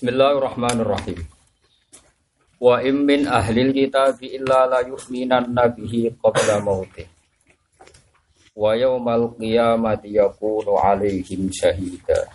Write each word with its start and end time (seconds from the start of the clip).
Bismillahirrahmanirrahim. 0.00 1.28
Wa 2.56 2.80
im 2.80 3.04
min 3.04 3.28
ahlil 3.28 3.68
kitabi 3.68 4.32
illa 4.32 4.64
la 4.64 4.80
yu'minanna 4.80 5.68
bihi 5.76 6.16
qabla 6.16 6.56
mautih. 6.64 7.04
Wa 8.56 8.72
yawmal 8.80 9.36
qiyamati 9.36 10.16
yakunu 10.16 10.80
alaihim 10.80 11.52
syahida. 11.52 12.32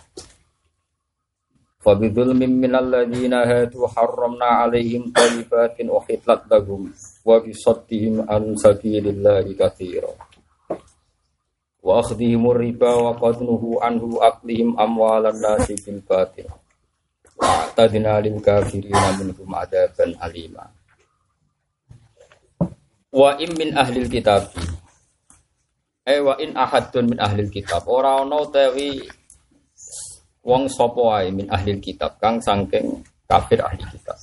Fa 1.82 1.98
bidzulmin 1.98 2.54
minal 2.54 2.86
ladzina 2.86 3.42
hadu 3.42 3.82
harramna 3.90 4.62
alaihim 4.62 5.10
thayyibatin 5.10 5.90
uhillat 5.90 6.46
lahum 6.46 6.94
wa 7.26 7.42
bi 7.42 7.50
saddihim 7.50 8.30
an 8.30 8.54
sabilillahi 8.54 9.58
katsira. 9.58 10.14
Wa 11.82 11.98
akhdhihim 11.98 12.46
riba 12.46 12.94
wa 12.94 13.18
qadnuhu 13.18 13.82
anhu 13.82 14.22
aklihim 14.22 14.78
Wa'tadina 17.36 18.16
lil 18.24 18.40
kafirina 18.40 19.12
minhum 19.20 19.50
adaban 19.52 20.16
alima. 20.24 20.64
Wa 23.12 23.36
im 23.36 23.52
min 23.56 23.76
ahlil 23.76 24.08
kitab. 24.08 24.48
Eh 26.06 26.20
wa 26.24 26.36
in 26.40 26.56
ahadun 26.56 27.12
min 27.12 27.18
ahlil 27.20 27.52
kitab. 27.52 27.84
Ora 27.84 28.24
ana 28.24 28.40
utawi 28.40 29.04
wong 30.40 30.70
sapa 30.72 31.26
min 31.28 31.50
ahlil 31.52 31.82
kitab 31.82 32.16
kang 32.16 32.40
sangking 32.40 33.04
kafir 33.28 33.60
ahli 33.60 33.84
kitab. 33.92 34.16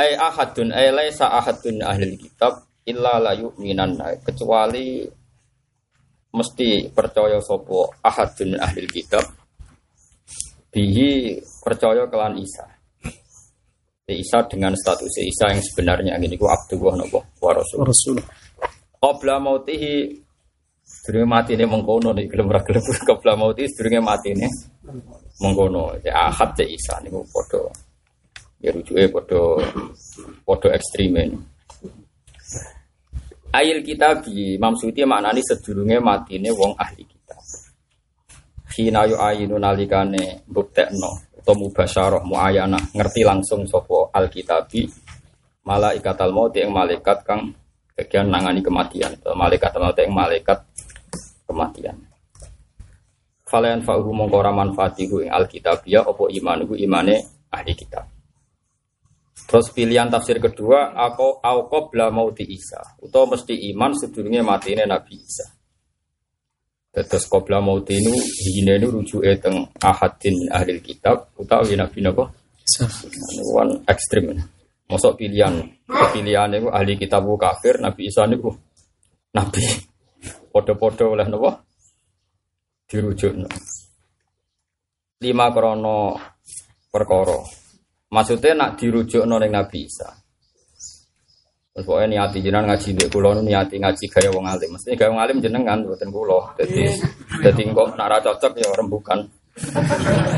Eh 0.00 0.16
ahadun 0.16 0.72
eh 0.72 0.88
laisa 0.88 1.28
ahadun 1.28 1.84
ahlil 1.84 2.16
kitab 2.16 2.64
illa 2.88 3.20
la 3.20 3.32
yu'minan 3.36 4.00
kecuali 4.24 5.04
mesti 6.34 6.90
percaya 6.90 7.38
sapa 7.38 7.94
ahadun 8.02 8.58
ahlil 8.58 8.90
kitab 8.90 9.43
bihi 10.74 11.38
percaya 11.62 12.02
kelan 12.10 12.34
Isa. 12.42 12.66
Isa 14.04 14.44
dengan 14.50 14.74
status 14.76 15.16
Isa 15.22 15.48
yang 15.48 15.62
sebenarnya 15.62 16.18
ini 16.20 16.36
ku 16.36 16.44
Abdullah 16.50 16.98
nopo 16.98 17.24
wa 17.40 17.56
Rasul. 17.56 17.86
Rasul. 17.86 18.18
Qabla 18.98 19.40
mautihi 19.40 20.12
sedurunge 20.84 21.24
matine 21.24 21.64
mengkono 21.64 22.12
nek 22.12 22.28
gelem 22.28 22.52
ra 22.52 22.60
gelem 22.60 22.84
qabla 23.08 23.32
mauti 23.38 23.64
sedurunge 23.64 24.00
matine 24.04 24.50
mengkono. 25.40 25.96
Ya 26.04 26.28
ahad 26.28 26.52
te 26.52 26.68
Isa 26.68 27.00
niku 27.00 27.24
padha 27.32 27.70
ya 28.60 28.74
rujuke 28.74 29.08
padha 29.08 29.40
padha 30.44 30.68
ekstreme. 30.76 31.30
Ail 33.54 33.86
kitabi 33.86 34.58
Imam 34.58 34.74
Suyuti 34.74 35.06
maknani 35.06 35.40
sedurunge 35.40 35.96
matine 36.02 36.50
wong 36.52 36.74
ahli 36.76 37.06
kitab. 37.06 37.13
Hina 38.74 39.06
yu 39.06 39.14
ayinu 39.14 39.54
nalikane 39.54 40.42
buktekno 40.50 41.38
atau 41.38 41.54
mubasyarah 41.54 42.26
muayana 42.26 42.80
ngerti 42.90 43.22
langsung 43.22 43.62
sopo 43.70 44.10
alkitabi 44.10 44.90
malaikat 45.62 46.18
al 46.18 46.34
maut 46.34 46.50
yang 46.58 46.74
malaikat 46.74 47.22
kang 47.22 47.54
bagian 47.94 48.26
nangani 48.26 48.58
kematian 48.66 49.14
malaikat 49.38 49.70
al 49.78 49.82
maut 49.86 49.98
yang 50.02 50.10
malaikat 50.10 50.58
kematian. 51.46 51.96
Falayan 53.46 53.86
fa'uhu 53.86 54.10
mongkora 54.10 54.50
manfaatihu 54.50 55.22
ing 55.22 55.30
alkitabiyah 55.30 56.10
opo 56.10 56.26
imanuhu 56.26 56.74
imane 56.74 57.46
ahli 57.54 57.78
kitab. 57.78 58.10
Terus 59.46 59.70
pilihan 59.70 60.10
tafsir 60.10 60.42
kedua 60.42 60.98
aku 60.98 61.38
aku 61.38 61.94
bla 61.94 62.10
mauti 62.10 62.42
Isa 62.42 62.82
atau 62.98 63.30
mesti 63.30 63.70
iman 63.70 63.94
sedurunge 63.94 64.42
matine 64.42 64.82
Nabi 64.82 65.14
Isa. 65.22 65.46
Terus 66.94 67.26
qabla 67.26 67.58
mauti 67.58 67.98
ini 67.98 68.14
hine 68.14 68.78
ini 68.78 68.86
rujuke 68.86 69.34
teng 69.42 69.66
ahadin 69.82 70.46
ahli 70.46 70.78
kitab 70.78 71.26
utawi 71.34 71.74
nabi 71.74 71.98
napa? 71.98 72.30
One 73.50 73.82
ekstrim. 73.90 74.38
Masuk 74.86 75.18
pilihan 75.18 75.58
pilihan 76.14 76.54
itu 76.54 76.70
ahli 76.70 76.94
kitab 76.94 77.26
kafir, 77.34 77.82
Nabi 77.82 78.06
Isa 78.06 78.30
niku 78.30 78.54
nabi. 79.34 79.58
Podo-podo 80.54 81.18
oleh 81.18 81.26
napa? 81.26 81.66
Dirujukno. 82.86 83.50
Lima 85.18 85.50
krono 85.50 86.14
perkara. 86.94 87.42
Maksudnya 88.14 88.54
nak 88.54 88.78
dirujukno 88.78 89.34
ning 89.42 89.50
Nabi 89.50 89.82
Isa. 89.82 90.14
Terus 91.74 91.90
pokoknya 91.90 92.06
niati 92.06 92.38
jenengan 92.38 92.70
ngaji 92.70 92.88
dek 92.94 93.08
kulo 93.10 93.34
niati 93.42 93.82
ngaji 93.82 94.04
gaya 94.06 94.30
wong 94.30 94.46
alim. 94.46 94.78
Mesti 94.78 94.94
gaya 94.94 95.10
wong 95.10 95.18
alim 95.18 95.42
jenengan 95.42 95.82
buatan 95.82 96.06
kulo. 96.14 96.54
Jadi 96.54 96.86
jadi 97.42 97.62
kok 97.74 97.98
nak 97.98 98.22
cocok 98.22 98.52
ya 98.62 98.70
rembukan. 98.78 99.18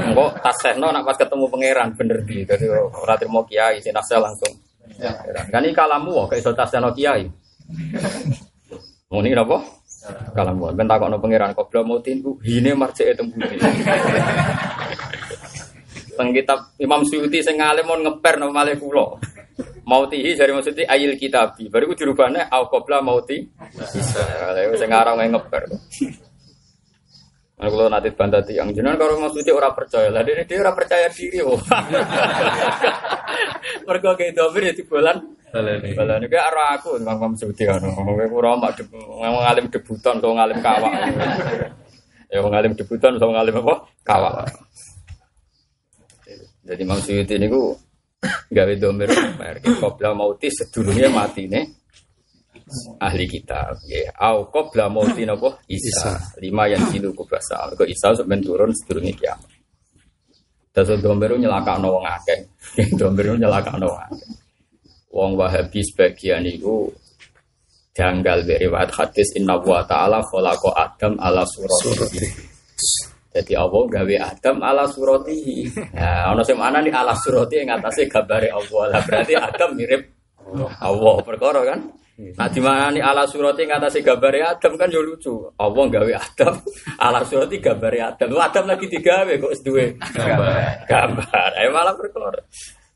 Engko 0.09 0.33
tasehno 0.41 0.89
nak 0.89 1.05
pas 1.05 1.21
ketemu 1.21 1.45
pangeran 1.53 1.93
bener 1.93 2.25
di. 2.25 2.41
Jadi 2.41 2.73
ora 2.73 3.21
trimo 3.21 3.45
kiai 3.45 3.85
sing 3.85 3.93
taseh 3.93 4.17
langsung. 4.17 4.49
Kan 5.53 5.61
ini 5.61 5.77
kalamu 5.77 6.25
kok 6.25 6.41
iso 6.41 6.57
tasehno 6.57 6.97
kiai. 6.97 7.29
Muni 9.13 9.37
napa? 9.37 9.61
Kalamu. 10.33 10.73
Ben 10.73 10.89
takokno 10.89 11.21
pangeran 11.21 11.53
kok 11.53 11.69
belum 11.69 11.85
mau 11.85 12.01
tinku 12.01 12.41
hine 12.49 12.73
marjeke 12.73 13.13
tembune. 13.13 13.61
Teng 16.17 16.33
kitab 16.33 16.73
Imam 16.81 17.05
Suyuti 17.05 17.45
sing 17.45 17.61
ngalim 17.61 17.85
mon 17.85 18.01
ngeper 18.09 18.41
nang 18.41 18.57
malih 18.57 18.81
kula. 18.81 19.21
Mautihi 19.87 20.37
dari 20.37 20.53
maksudnya 20.53 20.85
ayil 20.91 21.17
kitabi. 21.17 21.73
Baru 21.73 21.89
itu 21.89 22.05
dirubahnya 22.05 22.53
au 22.53 22.69
qabla 22.69 23.01
mauti. 23.01 23.49
Sing 24.77 24.89
ngarang 24.91 25.17
ngeper. 25.33 25.63
Nah, 27.57 27.73
kalau 27.73 27.89
nanti 27.89 28.13
bantah 28.13 28.45
tiang, 28.45 28.69
jangan 28.69 29.01
kalau 29.01 29.17
maksudnya 29.17 29.57
orang 29.57 29.73
percaya 29.73 30.13
lah, 30.13 30.21
dia 30.21 30.45
dia 30.45 30.61
orang 30.61 30.77
percaya 30.77 31.09
diri, 31.09 31.41
oh. 31.41 31.57
Mereka 33.89 34.13
kayak 34.13 34.37
dobir 34.37 34.69
ya 34.69 34.77
di 34.77 34.85
bulan, 34.85 35.17
bulan 35.49 36.21
itu 36.21 36.37
arah 36.37 36.77
aku, 36.77 37.01
bang 37.01 37.17
bang 37.17 37.33
suci 37.33 37.65
kan, 37.65 37.81
aku 37.81 38.13
kurang 38.29 38.61
mak 38.61 38.77
ngalim 39.25 39.73
debutan, 39.73 40.21
so 40.21 40.37
ngalim 40.37 40.59
kawak, 40.61 40.93
ya 42.29 42.45
ngalim 42.45 42.77
debutan, 42.77 43.17
so 43.17 43.25
ngalim 43.25 43.57
apa, 43.65 43.75
kawak. 44.05 44.53
Jadi 46.61 46.83
maksudnya 46.85 47.25
ini 47.41 47.49
ku 47.49 47.73
gawe 48.51 48.75
domir 48.79 49.11
mereka 49.37 49.71
qabla 49.77 50.15
mauti 50.17 50.49
sedurunge 50.49 51.07
matine 51.11 51.61
ahli 52.99 53.27
kitab. 53.29 53.79
Ya 53.87 54.11
au 54.19 54.49
qabla 54.51 54.89
mauti 54.91 55.23
napa? 55.27 55.61
Isa. 55.71 56.19
Lima 56.43 56.67
yang 56.71 56.87
silu 56.91 57.13
kubasa 57.13 57.71
kok 57.75 57.87
isa 57.87 58.15
sampeyan 58.17 58.43
turun 58.43 58.71
sedurunge 58.73 59.13
kiamat. 59.15 59.51
Dasa 60.73 60.97
domir 61.01 61.33
nyelakakno 61.37 61.89
wong 61.89 62.05
akeh. 62.05 62.41
Domir 63.01 63.37
nyelakakno 63.37 63.87
wong 63.89 64.03
akeh. 64.11 64.29
Wong 65.17 65.33
wahabi 65.41 65.81
sebagian 65.81 66.45
itu 66.45 66.93
janggal 67.97 68.45
dari 68.45 68.69
riwayat 68.69 68.93
hadis 68.93 69.33
inna 69.41 69.57
wa 69.57 69.81
ta'ala 69.81 70.21
khalaqa 70.21 70.69
adam 70.77 71.17
ala 71.17 71.41
surati 71.49 72.21
jadi 73.37 73.53
Allah 73.61 73.85
gawe 73.85 74.17
Adam 74.33 74.65
ala 74.65 74.89
suratihi. 74.89 75.69
Nah, 75.93 76.33
ono 76.33 76.41
sing 76.41 76.57
nih 76.57 76.89
ala 76.89 77.13
surati 77.13 77.61
yang 77.61 77.77
atasnya 77.77 78.09
gambare 78.09 78.49
Allah. 78.49 78.97
Lah 78.97 79.05
berarti 79.05 79.37
Adam 79.37 79.77
mirip 79.77 80.09
Allah 80.81 81.21
perkara 81.21 81.61
kan? 81.69 81.85
Nah 82.17 82.49
di 82.49 82.65
mana 82.65 82.89
nih 82.89 83.05
ala 83.05 83.29
surati 83.29 83.69
yang 83.69 83.77
atasnya 83.77 84.09
gambare 84.09 84.41
Adam 84.41 84.73
kan 84.81 84.89
yo 84.89 85.05
lucu. 85.05 85.53
Allah 85.61 85.85
gawe 85.85 86.13
Adam 86.17 86.65
ala 86.97 87.21
surati 87.29 87.61
gambare 87.61 88.01
Adam. 88.01 88.33
Lu 88.33 88.41
Adam 88.41 88.65
lagi 88.65 88.89
digawe 88.89 89.37
kok 89.37 89.53
duwe 89.61 90.01
gambar. 90.01 90.89
Gambar. 90.89 91.51
Ayo 91.61 91.77
malah 91.77 91.93
perkara. 91.93 92.41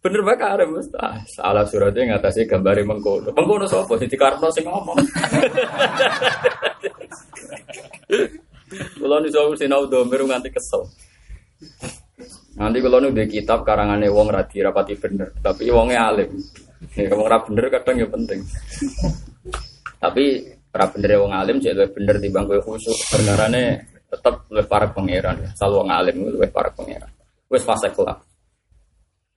Bener 0.01 0.25
bakar 0.25 0.65
mustah. 0.65 1.21
Ala 1.37 1.69
surati 1.69 2.01
yang 2.01 2.17
atasnya 2.17 2.49
gambare 2.49 2.81
mengkono. 2.81 3.29
Mengkono 3.37 3.69
sapa? 3.69 3.93
Siti 4.01 4.17
Karno 4.17 4.49
sing 4.49 4.65
ngomong. 4.65 4.97
Kalau 8.71 9.17
nih 9.19 9.31
jauh 9.35 9.55
sinau 9.59 9.87
domir 9.91 10.23
nganti 10.23 10.51
kesel. 10.55 10.87
Nanti 12.55 12.79
kalau 12.79 12.99
nih 13.03 13.27
kitab 13.27 13.67
karangannya 13.67 14.11
wong 14.13 14.31
radi 14.31 14.63
rapati 14.63 14.95
bener, 14.95 15.35
tapi 15.43 15.71
wongnya 15.71 16.13
alim. 16.13 16.31
Ya, 16.97 17.13
wong 17.13 17.29
ra 17.29 17.39
bener 17.45 17.67
kadang 17.69 17.97
ya 18.01 18.09
penting. 18.09 18.41
tapi 20.01 20.49
ra 20.73 20.87
bener 20.89 21.21
wong 21.21 21.33
alim 21.35 21.57
jadi 21.61 21.89
bener 21.91 22.17
di 22.23 22.29
bangku 22.31 22.63
khusus. 22.63 22.97
Benerannya 23.11 23.81
tetap 24.11 24.47
lebih 24.51 24.69
para 24.71 24.87
pangeran. 24.91 25.37
Selalu 25.55 25.75
wong 25.87 25.91
alim 25.91 26.17
lebih 26.37 26.51
para 26.51 26.71
pangeran. 26.71 27.11
Wes 27.51 27.67
fase 27.67 27.91
kelak. 27.91 28.23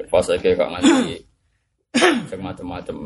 Fase 0.09 0.37
kayak 0.37 0.61
kok 0.61 0.69
nganti 0.69 1.15
macam-macam. 2.43 2.97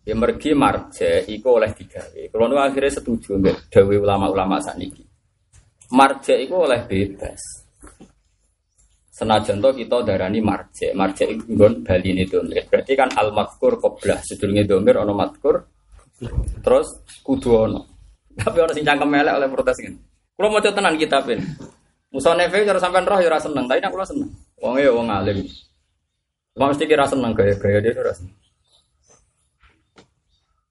Ya 0.00 0.16
mergi 0.16 0.56
marje 0.56 1.28
iku 1.28 1.60
oleh 1.60 1.76
digawe. 1.76 2.32
Kalau 2.32 2.46
nu 2.48 2.56
akhirnya 2.56 2.88
setuju 2.88 3.36
mbek 3.36 3.68
dawe 3.68 3.94
ulama-ulama 4.00 4.56
sakniki. 4.58 5.04
Marje 5.92 6.40
iku 6.40 6.64
oleh 6.64 6.88
bebas. 6.88 7.40
Senajan 9.12 9.60
to 9.60 9.76
kita 9.76 10.00
darani 10.00 10.40
marje. 10.40 10.96
Marje 10.96 11.28
iku 11.28 11.44
nggon 11.52 11.84
baline 11.84 12.24
domir. 12.24 12.64
Berarti 12.64 12.92
kan 12.96 13.12
al 13.12 13.36
mazkur 13.36 13.76
qablah 13.76 14.24
sedurunge 14.24 14.64
domir 14.64 14.96
ana 14.96 15.12
mazkur 15.12 15.60
terus 16.64 17.04
kudu 17.20 17.68
ana. 17.68 17.80
Tapi 18.40 18.56
orang 18.56 18.72
sing 18.72 18.86
cangkem 18.88 19.12
elek 19.20 19.36
oleh 19.36 19.48
protes 19.52 19.78
kan. 19.84 19.94
Kalau 20.32 20.48
mau 20.48 20.64
tenan 20.64 20.96
kitabin. 20.96 21.40
Musa 22.10 22.34
neve 22.34 22.66
cara 22.66 22.80
sampean 22.82 23.06
roh 23.06 23.22
ya 23.22 23.30
ora 23.30 23.38
seneng, 23.38 23.70
tapi 23.70 23.78
nek 23.78 23.92
kula 23.94 24.02
seneng. 24.02 24.30
Wong 24.58 24.74
ya 24.82 24.90
wong 24.90 25.06
alim. 25.06 25.46
Wong 26.58 26.74
mesti 26.74 26.90
kira 26.90 27.06
seneng 27.06 27.30
gaya-gaya 27.36 27.78
dia 27.78 27.94
ora 27.94 28.10
seneng. 28.10 28.34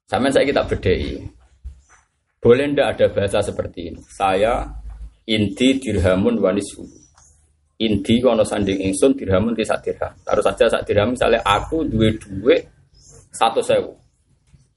Sampeyan 0.10 0.34
saya 0.34 0.46
kita 0.50 0.66
bedai. 0.66 1.22
Boleh 2.42 2.66
ndak 2.74 2.98
ada 2.98 3.06
bahasa 3.14 3.46
seperti 3.46 3.94
ini? 3.94 4.02
Saya 4.10 4.66
inti 5.30 5.78
dirhamun 5.78 6.42
wanisu. 6.42 6.82
Inti 7.78 8.18
kono 8.18 8.42
sanding 8.42 8.90
ingsun 8.90 9.14
dirhamun 9.14 9.54
ti 9.54 9.62
sak 9.62 9.86
dirham. 9.86 10.10
Taruh 10.26 10.42
saja 10.42 10.66
sak 10.66 10.82
dirham 10.90 11.14
misalnya 11.14 11.38
aku 11.46 11.86
duwe 11.86 12.18
duwe 12.18 12.58
satu 13.30 13.62
sewu. 13.62 13.94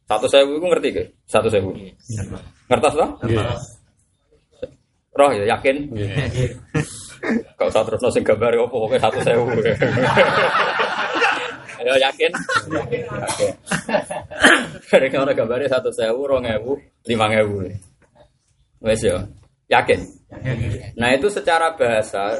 Satu 0.05 0.29
sewu 0.29 0.61
itu 0.61 0.67
ngerti 0.69 0.88
ke? 1.00 1.05
Satu 1.25 1.49
sewu. 1.49 1.73
Ngertas 2.69 2.93
toh? 2.93 3.11
Roh 5.17 5.31
ya 5.32 5.56
yakin? 5.56 5.76
Kau 7.56 7.70
usah 7.73 7.87
terus 7.88 8.02
nasi 8.05 8.20
gambar 8.20 8.52
apa 8.52 8.67
pokoknya 8.69 9.00
satu 9.00 9.19
sewu. 9.25 9.49
Ya 11.82 11.94
yakin? 11.99 12.31
Oke. 12.79 13.49
Satu 15.72 15.88
sewu, 15.88 16.28
rong 16.28 16.44
ewu, 16.44 16.76
lima 17.08 17.26
ewu. 17.32 17.64
Wes 18.82 19.00
ya, 19.00 19.24
yakin. 19.70 20.00
Nah 20.98 21.08
itu 21.14 21.32
secara 21.32 21.72
bahasa, 21.72 22.36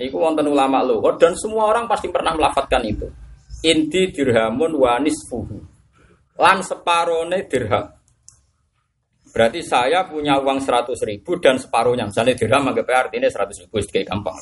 ini 0.00 0.08
wonten 0.08 0.48
ulama 0.48 0.80
luhur 0.80 1.20
dan 1.20 1.36
semua 1.36 1.68
orang 1.68 1.84
pasti 1.84 2.08
pernah 2.08 2.32
melafatkan 2.32 2.80
itu. 2.86 3.08
Inti 3.60 4.08
dirhamun 4.08 4.72
wanis 4.80 5.28
fuhu. 5.28 5.60
Lan 6.40 6.64
separone 6.64 7.44
dirham. 7.44 7.84
Berarti 9.30 9.60
saya 9.62 10.08
punya 10.08 10.40
uang 10.40 10.58
100 10.58 10.96
ribu 11.06 11.38
dan 11.38 11.60
separuhnya. 11.60 12.08
Misalnya 12.08 12.34
dirham 12.34 12.64
anggap 12.66 12.88
artinya 12.88 13.28
100 13.28 13.68
ribu, 13.68 13.78
kayak 13.86 14.08
gampang 14.08 14.34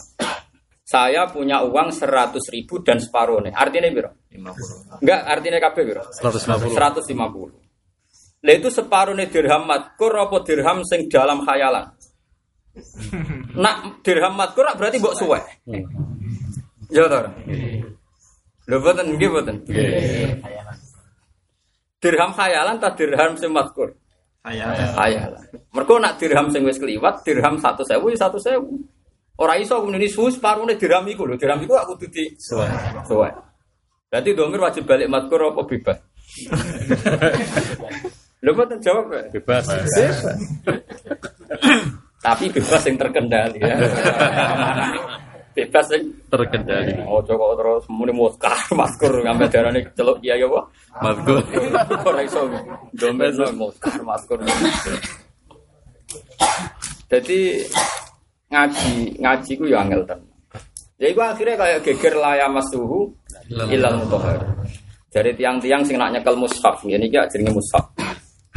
saya 0.88 1.29
punya 1.29 1.61
uang 1.69 1.93
100 1.93 2.32
ribu 2.49 2.81
dan 2.81 2.96
separuh 2.96 3.44
nih. 3.44 3.52
Artinya 3.52 3.93
biro? 3.93 4.11
50. 4.32 5.05
Enggak, 5.05 5.20
artinya 5.29 5.58
kabeh 5.61 5.82
biro? 5.85 6.02
150. 6.17 6.73
150. 6.73 8.49
Lah 8.49 8.55
itu 8.56 8.69
separuh 8.73 9.12
nih 9.12 9.29
dirham 9.29 9.69
matkur 9.69 10.17
apa 10.17 10.40
dirham 10.49 10.81
sing 10.88 11.05
dalam 11.12 11.44
khayalan? 11.44 11.93
Nak 13.62 14.00
dirham 14.00 14.32
matkur 14.32 14.64
berarti 14.81 14.96
mbok 14.96 15.12
suwe. 15.12 15.40
Ya 16.88 17.05
toh. 17.05 17.37
Lho 18.64 18.76
boten 18.81 19.12
nggih 19.12 19.29
boten. 19.29 19.56
Dirham 22.00 22.31
khayalan 22.32 22.81
ta 22.81 22.96
dirham 22.96 23.37
sing 23.37 23.52
matkur? 23.52 23.93
Khayalan. 24.40 24.96
Khayalan. 24.96 25.43
Mergo 25.69 26.00
nak 26.00 26.17
dirham 26.17 26.49
sing 26.49 26.64
wis 26.64 26.81
kliwat 26.81 27.29
dirham 27.29 27.61
1000 27.61 27.85
ya 27.93 28.00
1000. 28.00 28.96
Orang 29.38 29.62
iso 29.62 29.79
kemudian 29.79 30.02
ini 30.02 30.11
sus 30.11 30.43
parune 30.43 30.75
diram 30.75 31.06
iku 31.06 31.23
lho, 31.23 31.38
diram 31.38 31.62
iku 31.62 31.79
aku 31.79 31.94
tuti. 31.94 32.26
Suwe. 32.43 32.67
Suwe. 33.06 33.31
Berarti 34.11 34.35
domir 34.35 34.58
wajib 34.58 34.82
balik 34.82 35.06
matkur 35.06 35.55
apa 35.55 35.62
bebas? 35.62 35.99
Lho 38.43 38.50
mboten 38.55 38.79
jawab 38.79 39.11
bebas. 39.31 39.67
Bebas. 39.67 40.23
Tapi 42.19 42.44
bebas 42.50 42.82
yang 42.87 42.96
terkendali 42.99 43.58
ya. 43.58 43.76
bebas 45.58 45.87
yang 45.90 46.05
terkendali. 46.31 46.94
Oh 47.06 47.23
coba 47.23 47.58
terus 47.58 47.85
muni 47.90 48.14
muskar 48.14 48.58
maskur 48.75 49.23
ngambil 49.23 49.50
darane 49.50 49.81
celuk 49.94 50.23
iya 50.23 50.38
ya 50.38 50.46
apa? 50.46 50.61
Maskur. 51.02 51.43
Ora 52.11 52.20
iso 52.23 52.46
domir 52.94 53.35
muskar 53.55 53.99
maskur. 54.06 54.38
Jadi 57.11 57.64
ngaji 58.49 59.21
ngaji 59.21 59.53
ku 59.56 59.65
ya 59.69 59.85
angel 59.85 60.03
ten. 60.09 60.21
Ya 60.99 61.15
iku 61.15 61.21
akhirnya 61.23 61.55
kayak 61.55 61.81
geger 61.87 62.15
laya 62.19 62.50
masuhu 62.50 63.12
ilal 63.49 64.03
mutahhar. 64.03 64.43
Jadi 65.09 65.41
tiang-tiang 65.41 65.81
sing 65.89 65.97
nak 65.97 66.12
nyekel 66.12 66.37
mushaf, 66.37 66.85
ini 66.85 67.09
ya 67.09 67.25
jenenge 67.31 67.55
mushaf. 67.56 67.87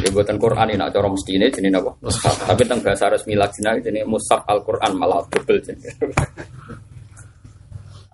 Ya 0.01 0.09
buatan 0.09 0.41
Quran 0.41 0.67
ini 0.73 0.81
nak 0.81 0.91
cara 0.91 1.07
mesti 1.07 1.31
ini 1.37 1.47
jenis 1.53 1.77
apa? 1.77 1.91
Mushaf. 2.01 2.35
Tapi 2.49 2.61
tentang 2.65 2.81
bahasa 2.81 3.05
resmi 3.13 3.37
lajnah 3.37 3.77
jenis 3.85 4.03
mushaf 4.09 4.41
Al 4.49 4.65
Quran 4.65 4.91
malah 4.97 5.21
double 5.29 5.61
jenis. 5.61 5.93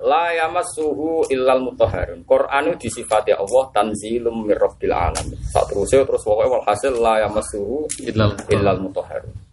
La 0.03 0.29
yamassuhu 0.35 1.31
illal 1.31 1.63
mutahharun. 1.63 2.27
Quran 2.27 2.75
itu 2.75 2.91
disifati 2.91 3.33
Allah 3.33 3.63
tanzilum 3.71 4.45
mir 4.45 4.59
rabbil 4.59 4.93
alamin. 4.93 5.39
Saat 5.47 5.73
terus 5.73 5.89
terus 5.89 6.21
pokoknya 6.21 6.59
walhasil 6.59 6.93
la 6.99 7.23
yamassuhu 7.23 7.87
illal 8.05 8.35
illal 8.51 8.77
mutahharun. 8.83 9.46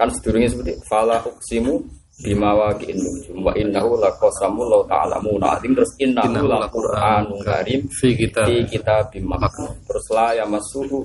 Kan 0.00 0.08
sedurungnya 0.08 0.48
seperti 0.48 0.80
fala 0.88 1.20
uksimu 1.28 1.76
bima 2.24 2.56
waqi'in 2.56 2.96
nujum 2.96 3.44
wa 3.44 3.52
innahu 3.52 4.00
laqasamu 4.00 4.64
law 4.64 4.80
ta'lamuna 4.88 5.60
azim 5.60 5.76
terus 5.76 5.92
innahu 6.00 6.48
laqur'anun 6.48 7.36
karim 7.44 7.84
fi 7.92 8.16
kitab 8.16 8.48
fi 8.48 8.64
kitabim 8.64 9.28
maknun. 9.28 9.68
Terus 9.84 10.08
la 10.08 10.32
yamassuhu 10.40 11.04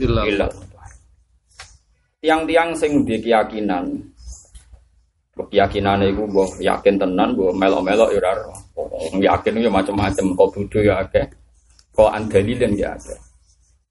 illa 0.00 0.48
Tiang-tiang 2.24 2.72
sing 2.72 3.04
duwe 3.04 3.20
keyakinan. 3.20 4.00
Keyakinan 5.36 6.00
itu 6.00 6.24
mbok 6.24 6.56
yakin 6.56 6.96
tenan 6.96 7.36
mbok 7.36 7.52
melok-melok 7.52 8.16
ya 8.16 8.32
yakin 9.20 9.60
ya 9.60 9.68
macam-macam 9.68 10.24
kok 10.32 10.48
bodho 10.56 10.80
ya 10.80 11.04
akeh. 11.04 11.28
Kok 11.92 12.08
andalilin 12.08 12.80
ya 12.80 12.96
akeh 12.96 13.31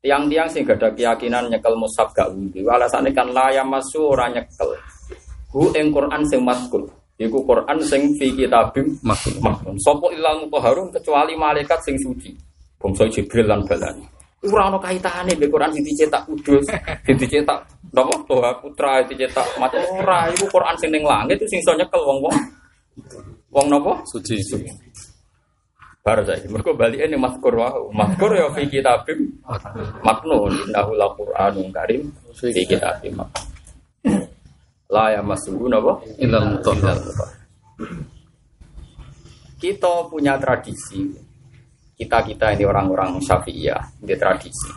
Tiang-tiang 0.02 0.50
sing 0.50 0.66
gak 0.66 0.82
ada 0.82 0.90
keyakinan 0.98 1.46
nyekel 1.46 1.78
mushaf 1.78 2.10
gak 2.18 2.34
wudu. 2.34 2.66
Alasane 2.66 3.14
kan 3.14 3.30
layam 3.30 3.70
masu 3.70 4.10
ora 4.10 4.34
nyekel. 4.34 4.74
Hu 5.54 5.70
ing 5.78 5.94
Quran 5.94 6.26
sing 6.26 6.42
maskul. 6.42 6.90
Iku 7.22 7.46
Quran 7.46 7.78
sing 7.86 8.10
fi 8.18 8.34
kitabim 8.34 8.98
maknun. 9.06 9.78
Sopo 9.78 10.10
ilal 10.10 10.42
mutahharun 10.42 10.90
kecuali 10.90 11.38
malaikat 11.38 11.78
sing 11.86 11.94
suci. 12.02 12.34
Bangsa 12.82 13.06
Jibril 13.14 13.46
lan 13.46 13.62
balani. 13.62 14.02
Ora 14.42 14.74
ana 14.74 14.82
kaitane 14.82 15.38
mbek 15.38 15.54
Quran 15.54 15.70
sing 15.70 15.86
dicetak 15.86 16.26
kudus, 16.26 16.66
sing 17.06 17.16
dicetak 17.22 17.62
napa 17.94 18.18
Toha 18.26 18.58
Putra 18.58 19.06
dicetak 19.06 19.46
macam 19.62 19.86
ora 20.02 20.26
iku 20.34 20.50
Quran 20.50 20.76
sing 20.82 20.90
ning 20.90 21.06
langit 21.06 21.38
sing 21.46 21.62
iso 21.62 21.78
nyekel 21.78 22.02
wong-wong. 22.02 22.34
Wong 23.54 23.68
napa? 23.70 24.02
Suci. 24.10 24.42
suci. 24.42 24.66
Baru 26.02 26.26
saya, 26.26 26.42
mereka 26.50 26.74
balik 26.74 26.98
ini 26.98 27.14
maskur 27.14 27.54
wahyu, 27.62 27.94
maskur 27.94 28.34
ya 28.34 28.50
fi 28.58 28.66
kitabim 28.66 29.38
maknun, 30.02 30.50
innahu 30.66 30.98
la 30.98 31.06
Qur'anun 31.14 31.70
karim 31.70 32.10
fi 32.34 32.50
kitabim. 32.66 33.22
La 34.90 35.14
ya 35.14 35.22
masuhu 35.22 35.70
napa? 35.70 36.02
Ilal 36.18 36.58
mutahhar. 36.58 36.98
Kita 39.62 40.10
punya 40.10 40.42
tradisi. 40.42 41.06
Kita-kita 41.94 42.50
ini 42.58 42.66
orang-orang 42.66 43.22
Syafi'iyah, 43.22 44.02
dia 44.02 44.18
tradisi. 44.18 44.74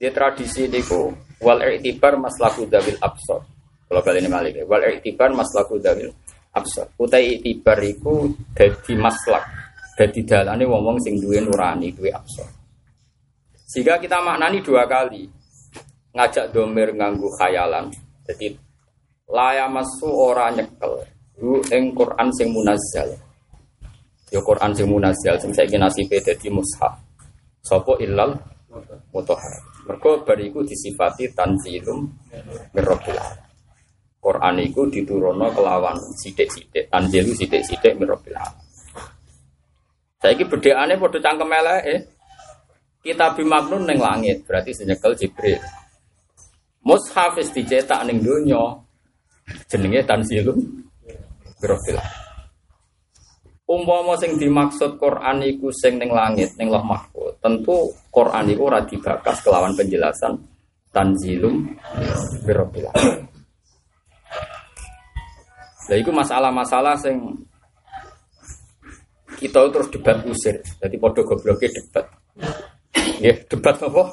Dia 0.00 0.08
tradisi 0.16 0.64
niku 0.64 1.12
wal 1.44 1.60
i'tibar 1.60 2.16
maslaku 2.16 2.64
dawil 2.64 2.96
absor. 3.04 3.44
Kalau 3.84 4.00
kali 4.00 4.24
ini 4.24 4.32
malik, 4.32 4.64
wal 4.64 4.80
i'tibar 4.80 5.28
maslaku 5.36 5.76
dawil 5.76 6.08
absor. 6.56 6.88
Utai 6.96 7.36
i'tibar 7.36 7.84
iku 7.84 8.32
dadi 8.56 8.96
maslak 8.96 9.59
jadi 9.98 10.20
dalane 10.22 10.64
wong-wong 10.64 10.98
sing 11.02 11.18
duwe 11.18 11.42
nurani, 11.42 11.90
duwe 11.92 12.10
absor. 12.14 12.46
Sehingga 13.70 14.02
kita 14.02 14.18
maknani 14.18 14.58
dua 14.62 14.82
kali. 14.90 15.30
Ngajak 16.10 16.50
domir 16.50 16.90
nganggu 16.90 17.30
khayalan. 17.38 17.86
Jadi 18.26 18.50
layamasu 19.30 20.10
ora 20.10 20.50
nyekel. 20.50 21.06
Hu 21.38 21.62
ing 21.70 21.94
Quran 21.94 22.28
sing 22.34 22.50
munazzal. 22.50 23.14
Ya 24.34 24.42
Quran 24.42 24.74
sing 24.74 24.90
munazzal 24.90 25.38
sing 25.38 25.54
saiki 25.54 25.78
nasibe 25.78 26.18
dadi 26.18 26.50
mushaf. 26.50 26.98
Sopo 27.62 27.94
illal 28.02 28.34
mutahhar. 29.14 29.62
Mergo 29.86 30.22
bariku 30.26 30.66
disifati 30.66 31.30
tanzilum 31.34 32.10
mirabbil 32.74 33.18
Quran 34.20 34.54
iku 34.60 34.84
diturunno 34.90 35.48
kelawan 35.54 35.96
sithik-sithik. 36.20 36.92
Tanzilu 36.92 37.32
sithik-sithik 37.32 37.96
mirabbil. 37.96 38.36
Saya 40.20 40.36
ini 40.36 40.44
bedanya 40.44 41.00
pada 41.00 41.18
cangkem 41.18 41.52
eh. 41.88 42.00
Kita 43.00 43.32
bimaknun 43.32 43.88
neng 43.88 43.96
langit, 43.96 44.44
berarti 44.44 44.76
senyekel 44.76 45.16
Jibril. 45.16 45.56
Mushaf 46.84 47.40
dicetak 47.40 48.04
neng 48.04 48.20
dunia, 48.20 48.76
jenenge 49.72 50.04
tanzilum 50.04 50.60
birofil. 51.56 51.96
Umpama 53.64 54.12
sing 54.20 54.36
dimaksud 54.36 55.00
Quran 55.00 55.40
iku 55.48 55.72
sing 55.72 55.96
neng 55.96 56.12
langit, 56.12 56.52
neng 56.60 56.68
loh 56.68 56.84
mahfud. 56.84 57.40
Tentu 57.40 57.88
Quran 58.12 58.52
iku 58.52 58.68
ora 58.68 58.84
dibakas 58.84 59.40
kelawan 59.40 59.72
penjelasan 59.72 60.36
tanzilum 60.92 61.64
birofil. 62.44 62.92
Lah 65.88 65.96
iku 65.96 66.12
masalah-masalah 66.12 67.00
sing 67.00 67.16
kita 69.40 69.72
terus 69.72 69.88
debat 69.88 70.20
usir. 70.28 70.60
Jadi 70.60 70.96
podo 71.00 71.24
gobloknya 71.24 71.72
debat. 71.72 72.06
Ya, 73.24 73.32
debat 73.48 73.76
apa? 73.80 74.12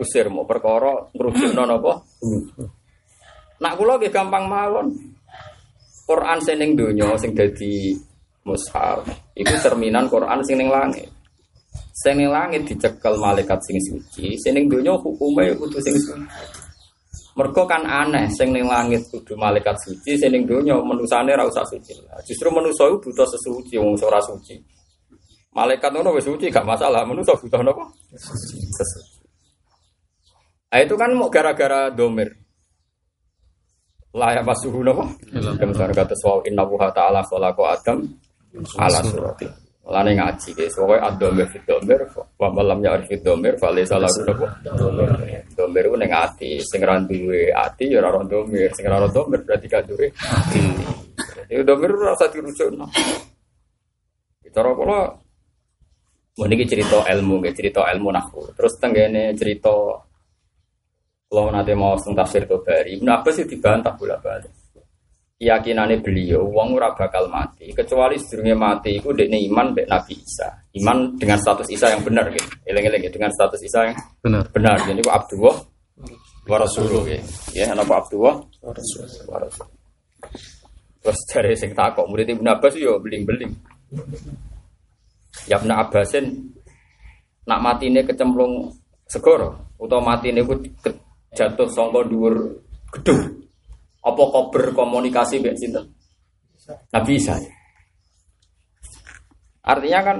Usir 0.00 0.32
mau 0.32 0.48
perkara 0.48 1.12
ngrujukno 1.12 1.62
napa? 1.68 2.00
Nak 3.60 3.72
kula 3.76 4.00
nggih 4.00 4.08
gampang 4.08 4.48
mawon. 4.48 4.88
Quran 6.02 6.38
sing 6.40 6.74
donya 6.74 7.14
sing 7.20 7.30
dadi 7.36 7.94
mushaf 8.42 9.06
iku 9.38 9.54
cerminan 9.60 10.10
Quran 10.10 10.40
sing 10.42 10.58
langit. 10.66 11.08
Sing 11.92 12.18
langit 12.26 12.66
dicekel 12.66 13.14
malaikat 13.20 13.60
sing 13.62 13.78
suci, 13.78 14.34
sing 14.40 14.56
ning 14.56 14.66
donya 14.66 14.96
hukume 14.96 15.52
sing 15.78 15.94
suci. 15.94 16.24
Mergo 17.32 17.64
kan 17.64 17.80
aneh 17.88 18.28
sing 18.28 18.52
ning 18.52 18.68
langit 18.68 19.08
kudu 19.08 19.32
malaikat 19.40 19.72
suci, 19.80 20.20
sing 20.20 20.28
ning 20.28 20.44
donya 20.44 20.76
menusane 20.76 21.32
ora 21.32 21.48
usah 21.48 21.64
suci. 21.64 21.96
Justru 22.28 22.52
manusa 22.52 22.84
iku 22.92 23.08
butuh 23.08 23.24
sesuci 23.24 23.80
wong 23.80 23.96
ora 24.04 24.20
suci. 24.20 24.60
Malaikat 25.56 25.92
ngono 25.92 26.12
wis 26.12 26.28
suci 26.28 26.52
gak 26.52 26.64
masalah, 26.64 27.08
manusa 27.08 27.32
butuh 27.36 27.60
napa? 27.64 27.88
Sesuci. 28.12 29.24
Itu 30.72 30.94
kan 30.96 31.12
mau 31.16 31.32
gara-gara 31.32 31.88
domir. 31.88 32.32
Lah 34.12 34.36
ya 34.36 34.44
pasuhu 34.44 34.84
napa? 34.84 35.08
Kemudian 35.32 35.92
kata 35.96 36.12
sawa 36.20 36.44
inna 36.44 36.68
wuha 36.68 36.92
ta'ala 36.92 37.24
khalaqa 37.24 37.80
Adam 37.80 37.98
ala 38.76 39.00
surati. 39.08 39.61
Lane 39.82 40.14
ngaji 40.14 40.54
guys, 40.54 40.78
pokoknya 40.78 41.10
ad-domir 41.10 41.46
fit 41.50 41.66
domir, 41.66 42.00
malam 42.38 42.78
ya 42.86 42.94
arif 42.94 43.10
domir, 43.18 43.58
fa 43.58 43.74
laysa 43.74 43.98
lahu 43.98 44.22
napa? 44.22 44.46
Domir 45.58 45.84
ku 45.90 45.96
ning 45.98 46.14
ati, 46.14 46.62
sing 46.62 46.86
ra 46.86 47.02
duwe 47.02 47.50
ati 47.50 47.90
ya 47.90 47.98
ora 47.98 48.22
domir, 48.22 48.70
sing 48.72 48.86
ora 48.86 49.10
domir 49.10 49.42
berarti 49.42 49.66
gak 49.66 49.82
duwe. 49.90 50.06
Itu 51.50 51.62
domir 51.66 51.90
ora 51.98 52.14
usah 52.14 52.30
dirujukno. 52.30 52.86
Cara 54.52 54.70
Mau 56.32 56.48
niki 56.48 56.64
cerita 56.64 57.04
ilmu, 57.12 57.44
cerita 57.52 57.84
ilmu 57.92 58.08
nahwu. 58.08 58.56
Terus 58.56 58.80
tenggene 58.80 59.36
cerita 59.36 59.68
kalau 61.28 61.48
nanti 61.52 61.76
mau 61.76 61.92
tentang 61.96 62.24
tafsir 62.24 62.48
Tobari, 62.48 62.96
Ibn 62.96 63.08
Abbas 63.08 63.40
itu 63.40 63.56
dibantah 63.56 63.92
bolak 63.96 64.20
balik. 64.20 64.52
Keyakinannya 65.42 65.98
beliau, 66.06 66.46
uang 66.46 66.78
ora 66.78 66.94
bakal 66.94 67.26
mati, 67.26 67.74
kecuali 67.74 68.14
sedurungnya 68.14 68.54
mati, 68.54 69.02
itu 69.02 69.10
dekne 69.10 69.42
iman 69.50 69.74
dek 69.74 69.90
Nabi 69.90 70.14
Isa. 70.14 70.46
Iman 70.78 71.18
dengan 71.18 71.34
status 71.34 71.66
Isa 71.66 71.90
yang 71.90 72.06
benar, 72.06 72.30
gitu. 72.30 72.46
Eleng-eleng 72.62 73.10
dengan 73.10 73.26
status 73.34 73.58
Isa 73.66 73.90
yang 73.90 73.98
Benar. 74.22 74.46
benar. 74.54 74.78
Jadi 74.86 75.02
itu 75.02 75.10
Abdullah 75.10 75.58
wa 76.46 76.56
Rasuluh, 76.62 77.02
gitu. 77.10 77.26
Ya, 77.58 77.74
apa 77.74 77.90
Abdullah 77.90 78.38
wa 78.62 78.70
Rasuluh. 78.70 79.82
Terus 81.02 81.20
dari 81.26 81.58
sing 81.58 81.74
takok 81.74 82.06
murid 82.06 82.30
Ibn 82.30 82.46
Abbas 82.46 82.78
yo 82.78 83.02
beling-beling. 83.02 83.50
Ya 85.50 85.58
Ibn 85.58 85.70
Abbasin 85.74 86.30
nak 87.50 87.58
matine 87.58 88.06
kecemplung 88.06 88.70
segoro 89.10 89.74
utawa 89.82 90.14
matine 90.14 90.46
ku 90.46 90.54
jatuh 91.34 91.66
sangka 91.66 92.06
dhuwur 92.06 92.54
gedung. 92.94 93.42
Apa 94.02 94.22
kok 94.34 94.46
berkomunikasi 94.50 95.38
mbek 95.38 95.54
sinten? 95.54 95.86
Nabi 96.90 97.18
Isa. 97.18 97.38
Artinya 99.62 100.00
kan 100.02 100.18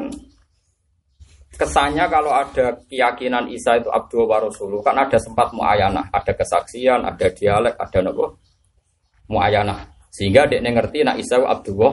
kesannya 1.59 2.07
kalau 2.07 2.31
ada 2.31 2.79
keyakinan 2.87 3.51
Isa 3.51 3.79
itu 3.79 3.91
Abdul 3.91 4.27
wa 4.27 4.39
Rasuluh 4.39 4.79
kan 4.83 4.95
ada 4.99 5.19
sempat 5.19 5.51
muayanah, 5.51 6.11
ada 6.15 6.33
kesaksian, 6.35 7.03
ada 7.03 7.27
dialek, 7.31 7.75
ada 7.75 7.99
nopo 8.03 8.39
muayanah. 9.31 9.83
Sehingga 10.12 10.47
dia 10.47 10.62
ngerti 10.62 11.03
nak 11.03 11.19
Isa 11.19 11.43
Abdul 11.43 11.75
wa 11.79 11.91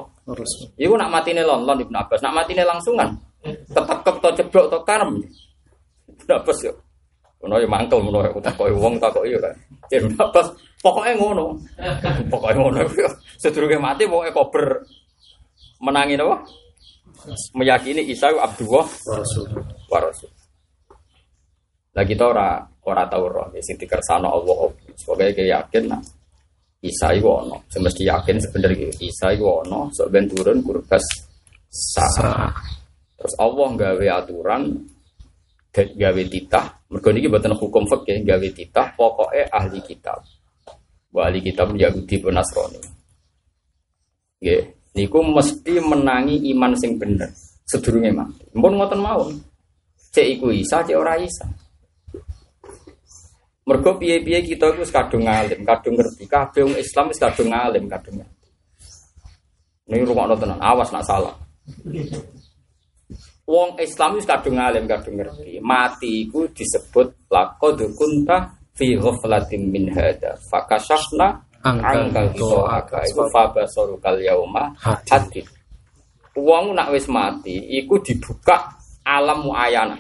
Iku 0.78 0.94
nak 0.94 1.10
matine 1.10 1.42
lonlon 1.42 1.82
Ibnu 1.82 1.98
Abbas, 1.98 2.22
nak 2.22 2.38
matine 2.38 2.62
langsungan. 2.62 3.18
Ketekep 3.42 4.16
to 4.22 4.30
ceblok 4.38 4.66
to 4.70 4.78
karem. 4.86 5.18
Ibnu 6.06 6.34
Abbas 6.38 6.60
yo. 6.62 6.74
Ono 7.42 7.58
yo 7.58 7.66
mangkel 7.66 7.98
ngono 8.04 8.30
yo 8.30 8.38
takoki 8.38 8.78
wong 8.78 9.02
takoki 9.02 9.34
yo 9.34 9.40
kan. 9.42 9.56
Ibnu 9.90 10.14
Abbas 10.22 10.54
pokoknya 10.80 11.14
ngono. 11.20 11.46
Pokoknya 12.32 12.58
ngono. 12.60 12.80
Sedurunge 13.40 13.78
mati 13.80 14.04
pokoke 14.08 14.32
kober 14.36 14.66
menangi 15.84 16.16
napa? 16.20 16.44
Meyakini 17.56 18.08
Isa 18.08 18.32
Abdullah 18.32 18.88
wa 19.92 20.00
Rasul. 20.00 20.32
Lah 21.96 22.06
kita 22.08 22.24
ora 22.32 22.64
ora 22.88 23.04
tau 23.12 23.28
roh 23.28 23.52
sing 23.60 23.76
dikersano 23.76 24.28
Allah. 24.32 24.72
Sebagai 24.96 25.44
yakin 25.44 25.84
nah 25.88 26.02
Isa 26.80 27.12
iku 27.12 27.44
ono, 27.44 27.68
semesti 27.68 28.08
yakin 28.08 28.40
sebenarnya 28.40 28.88
Isa 29.04 29.36
iku 29.36 29.68
ono, 29.68 29.92
sok 29.92 30.08
ben 30.16 30.32
turun 30.32 30.64
kurbas 30.64 31.04
sa. 31.68 32.08
Terus 33.20 33.36
Allah 33.36 33.68
gawe 33.76 34.06
aturan 34.24 34.80
ga- 35.76 35.92
gawe 35.92 36.22
titah, 36.32 36.88
mergo 36.88 37.12
niki 37.12 37.28
mboten 37.28 37.52
hukum 37.52 37.84
fikih, 37.84 38.24
gawe 38.24 38.48
titah 38.56 38.96
pokoke 38.96 39.44
ahli 39.52 39.84
kitab. 39.84 40.24
Wa 41.10 41.30
ahli 41.30 41.42
kitab 41.42 41.74
Yahudi 41.74 42.22
pun 42.22 42.38
Nasrani. 42.38 42.80
Nggih, 44.40 44.62
niku 44.96 45.20
mesti 45.26 45.74
menangi 45.82 46.54
iman 46.54 46.72
sing 46.78 46.96
bener 47.02 47.34
sedurunge 47.70 48.10
mati. 48.14 48.46
Mpun 48.54 48.74
ngoten 48.78 49.02
mawon. 49.02 49.34
Cek 50.10 50.28
iku 50.38 50.50
Isa, 50.50 50.82
cek 50.82 50.98
ora 50.98 51.18
Isa. 51.22 51.46
Mergo 53.70 54.02
piye-piye 54.02 54.42
kita 54.42 54.74
iku 54.74 54.82
kadung 54.90 55.30
ngalim, 55.30 55.62
kadung 55.62 55.94
ngerti. 55.94 56.26
Kabeh 56.26 56.66
wong 56.66 56.78
Islam 56.82 57.06
wis 57.14 57.22
kadung 57.22 57.54
ngalim, 57.54 57.86
kadung. 57.86 58.26
Ini 59.90 60.06
rumah 60.06 60.30
tenan, 60.38 60.58
awas 60.58 60.90
nak 60.90 61.06
salah. 61.06 61.38
Wong 63.46 63.78
Islam 63.78 64.18
wis 64.18 64.26
kadung 64.26 64.58
ngalim, 64.58 64.90
kadung 64.90 65.22
ngerti. 65.22 65.62
Mati 65.62 66.26
iku 66.26 66.50
disebut 66.50 67.30
laqad 67.30 67.78
kunta 67.94 68.58
fi 68.80 68.96
ghaflatin 68.96 69.68
min 69.68 69.92
hada. 69.92 70.40
Fakashafna 70.48 71.44
Angkal 71.60 72.08
aka 72.72 73.04
iku 73.04 73.28
fabasarukal 73.36 74.16
yauma 74.24 74.72
Hadid. 74.80 75.44
Wong 76.40 76.72
nak 76.72 76.96
wis 76.96 77.12
mati 77.12 77.60
iku 77.84 78.00
dibuka 78.00 78.80
alam 79.04 79.44
muayanah. 79.44 80.00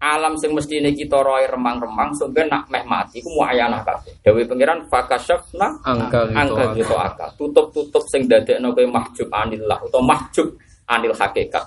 Alam 0.00 0.36
sing 0.36 0.52
mestine 0.52 0.92
kita 0.96 1.20
roe 1.20 1.44
remang-remang 1.44 2.12
sampe 2.16 2.44
nak 2.44 2.68
meh 2.68 2.84
mati 2.84 3.24
iku 3.24 3.32
muayanah 3.32 3.80
kabeh. 3.80 4.12
Dewe 4.20 4.44
pangeran 4.44 4.84
fakashafna 4.92 5.80
Angkal 5.88 6.36
angkal 6.36 6.76
gitu 6.76 6.92
aka. 6.92 7.32
Tutup-tutup 7.40 8.04
sing 8.12 8.28
dadekno 8.28 8.76
kowe 8.76 8.84
mahjub 8.84 9.28
anillah 9.32 9.80
utawa 9.80 10.04
mahjub 10.04 10.52
anil 10.84 11.16
hakikat. 11.16 11.64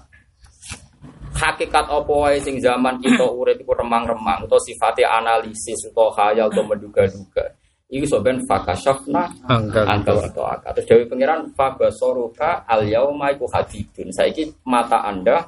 Hakikat 1.34 1.86
apa 1.90 2.14
wae 2.14 2.38
sing 2.40 2.62
zaman 2.62 3.02
kita 3.02 3.26
urip 3.26 3.58
iku 3.58 3.74
remang-remang 3.74 4.46
utawa 4.46 4.62
sifatnya 4.62 5.10
analisis 5.18 5.90
utawa 5.90 6.14
khayal 6.14 6.48
utawa 6.48 6.74
menduga-duga. 6.78 7.46
Iku 7.94 8.06
soben 8.10 8.42
angkal 8.50 9.86
gitu 10.02 10.18
itu 10.18 10.42
akal. 10.42 10.72
Terus 10.74 10.88
Dewi 10.90 11.06
Pangeran 11.06 11.42
fabasoruka 11.54 12.66
al 12.66 12.90
yauma 12.90 13.30
iku 13.30 13.46
hadidun. 13.54 14.10
Saiki 14.10 14.50
mata 14.66 15.06
anda 15.06 15.46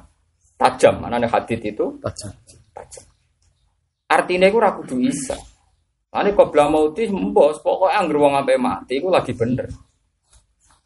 tajam. 0.54 1.02
Mana 1.02 1.18
nih 1.18 1.26
hadid 1.26 1.58
itu 1.64 1.98
Tajam. 1.98 2.30
tajam. 2.70 3.04
Artinya 4.06 4.46
iku 4.46 4.62
ora 4.62 4.70
kudu 4.78 5.02
isa. 5.02 5.34
Ane 6.14 6.32
qabla 6.32 6.70
mauti 6.70 7.10
mbos 7.10 7.58
pokoknya 7.60 7.98
anggere 7.98 8.18
wong 8.22 8.32
sampai 8.38 8.56
mati 8.56 8.92
iku 9.02 9.08
lagi 9.10 9.32
bener. 9.34 9.66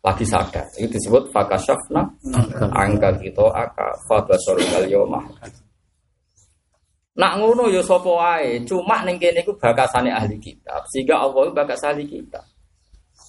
Lagi 0.01 0.25
sadar. 0.25 0.65
Itu 0.81 0.97
disebut 0.97 1.29
fakashafna 1.29 2.09
Angkal. 2.33 2.73
angkal 2.73 3.15
itu 3.21 3.45
aka 3.53 3.93
fabasoruka 4.09 4.81
al 4.81 4.89
yauma. 4.89 5.21
Nak 7.21 7.33
ngono 7.37 7.69
ya 7.69 7.85
sapa 7.85 8.09
wae, 8.09 8.65
cuma 8.65 9.05
ning 9.05 9.21
kene 9.21 9.45
iku 9.45 9.53
bakasane 9.61 10.09
ahli 10.09 10.41
kitab. 10.41 10.89
Sehingga 10.89 11.21
Allah 11.21 11.45
iku 11.45 11.53
bakas 11.53 11.85
ahli 11.85 12.09
kitab. 12.09 12.41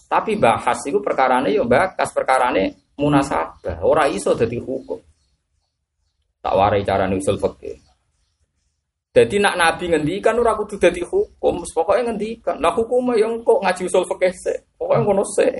Tapi 0.08 0.40
bahas 0.40 0.80
itu 0.88 1.04
perkarane 1.04 1.51
yo 1.51 1.68
bakas 1.68 2.16
perkarane 2.16 2.96
munasabah. 2.96 3.84
Ora 3.84 4.08
iso 4.08 4.32
dadi 4.32 4.56
hukum. 4.56 5.00
Tak 6.40 6.56
warai 6.56 6.88
carane 6.88 7.20
usul 7.20 7.36
fikih. 7.36 7.91
Jadi 9.12 9.44
nak 9.44 9.60
nabi 9.60 9.91
ngendikan 9.91 10.39
ora 10.39 10.56
kudu 10.56 10.80
dadi 10.80 11.03
hukum, 11.03 11.60
pokoknya 11.75 12.12
ngendikan. 12.12 12.56
Lah 12.63 12.72
hukumnya 12.72 13.20
yang 13.20 13.44
kok 13.44 13.60
ngaji 13.60 13.84
usul 13.91 14.08
fikih 14.08 14.32
sik. 14.32 14.58
Pokoknya 14.80 15.03
ngono 15.03 15.24
sik. 15.27 15.56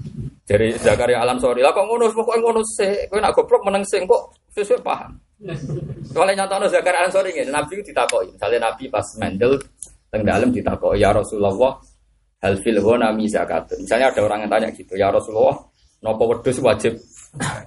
Jadi 0.50 0.74
Zakaria 0.78 1.22
Alam 1.22 1.38
Sori, 1.38 1.62
lah 1.62 1.70
kok 1.70 1.86
ngono 1.86 2.10
pokoknya 2.10 2.42
ngono 2.42 2.62
sik. 2.66 3.06
Kowe 3.06 3.22
nak 3.22 3.30
goblok 3.38 3.62
meneng 3.62 3.86
sik 3.86 4.02
kok 4.10 4.34
sesuai 4.58 4.82
paham. 4.82 5.14
Soalnya 6.10 6.42
nyata 6.50 6.66
Zakaria 6.66 7.06
Alam 7.06 7.12
Sori 7.14 7.30
ngene, 7.30 7.54
nabi 7.54 7.78
ditakoki. 7.78 8.34
Misalnya 8.34 8.58
nabi 8.66 8.84
pas 8.90 9.06
mendel 9.22 9.54
teng 10.10 10.22
dalem 10.26 10.50
ditakoki, 10.50 10.98
"Ya 10.98 11.14
Rasulullah, 11.14 11.78
hal 12.42 12.54
fil 12.58 12.78
ghanami 12.82 13.30
zakat. 13.30 13.70
Misalnya 13.78 14.10
ada 14.10 14.20
orang 14.26 14.38
yang 14.44 14.50
tanya 14.50 14.68
gitu, 14.74 14.94
ya 14.98 15.08
Rasulullah, 15.14 15.56
nopo 16.02 16.26
wedus 16.26 16.58
wajib 16.58 16.98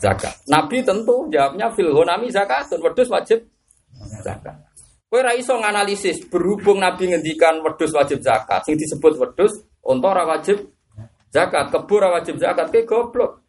zakat? 0.03 0.35
Nabi 0.51 0.83
tentu 0.83 1.31
jawabnya 1.31 1.71
fil 1.71 1.91
ghanami 1.95 2.27
zakat, 2.27 2.67
wedus 2.75 3.07
wajib 3.07 3.39
zakat. 4.19 4.68
Kowe 5.09 5.25
ra 5.25 5.33
iso 5.33 5.57
nganalisis 5.57 6.29
berhubung 6.29 6.85
Nabi 6.85 7.09
ngendikan 7.09 7.65
wedus 7.65 7.89
wajib 7.97 8.21
zakat, 8.21 8.61
sing 8.61 8.77
disebut 8.77 9.17
wedus 9.17 9.65
unta 9.81 10.05
ora 10.13 10.21
wajib 10.29 10.69
zakat, 11.33 11.73
kebo 11.73 11.93
ora 11.97 12.21
wajib 12.21 12.37
zakat, 12.37 12.69
ke 12.69 12.85
goblok. 12.85 13.41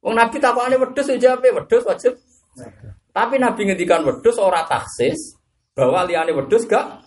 Wong 0.00 0.16
Nabi 0.16 0.40
takokane 0.40 0.80
wedus 0.80 1.12
ya 1.12 1.16
jawabe 1.20 1.52
wedus 1.52 1.84
wajib. 1.84 2.16
Tapi 3.12 3.36
Nabi 3.36 3.60
ngendikan 3.68 4.00
wedus 4.08 4.40
ora 4.40 4.64
taksis 4.64 5.36
bahwa 5.76 6.08
liane 6.08 6.32
wedus 6.32 6.64
gak 6.64 7.04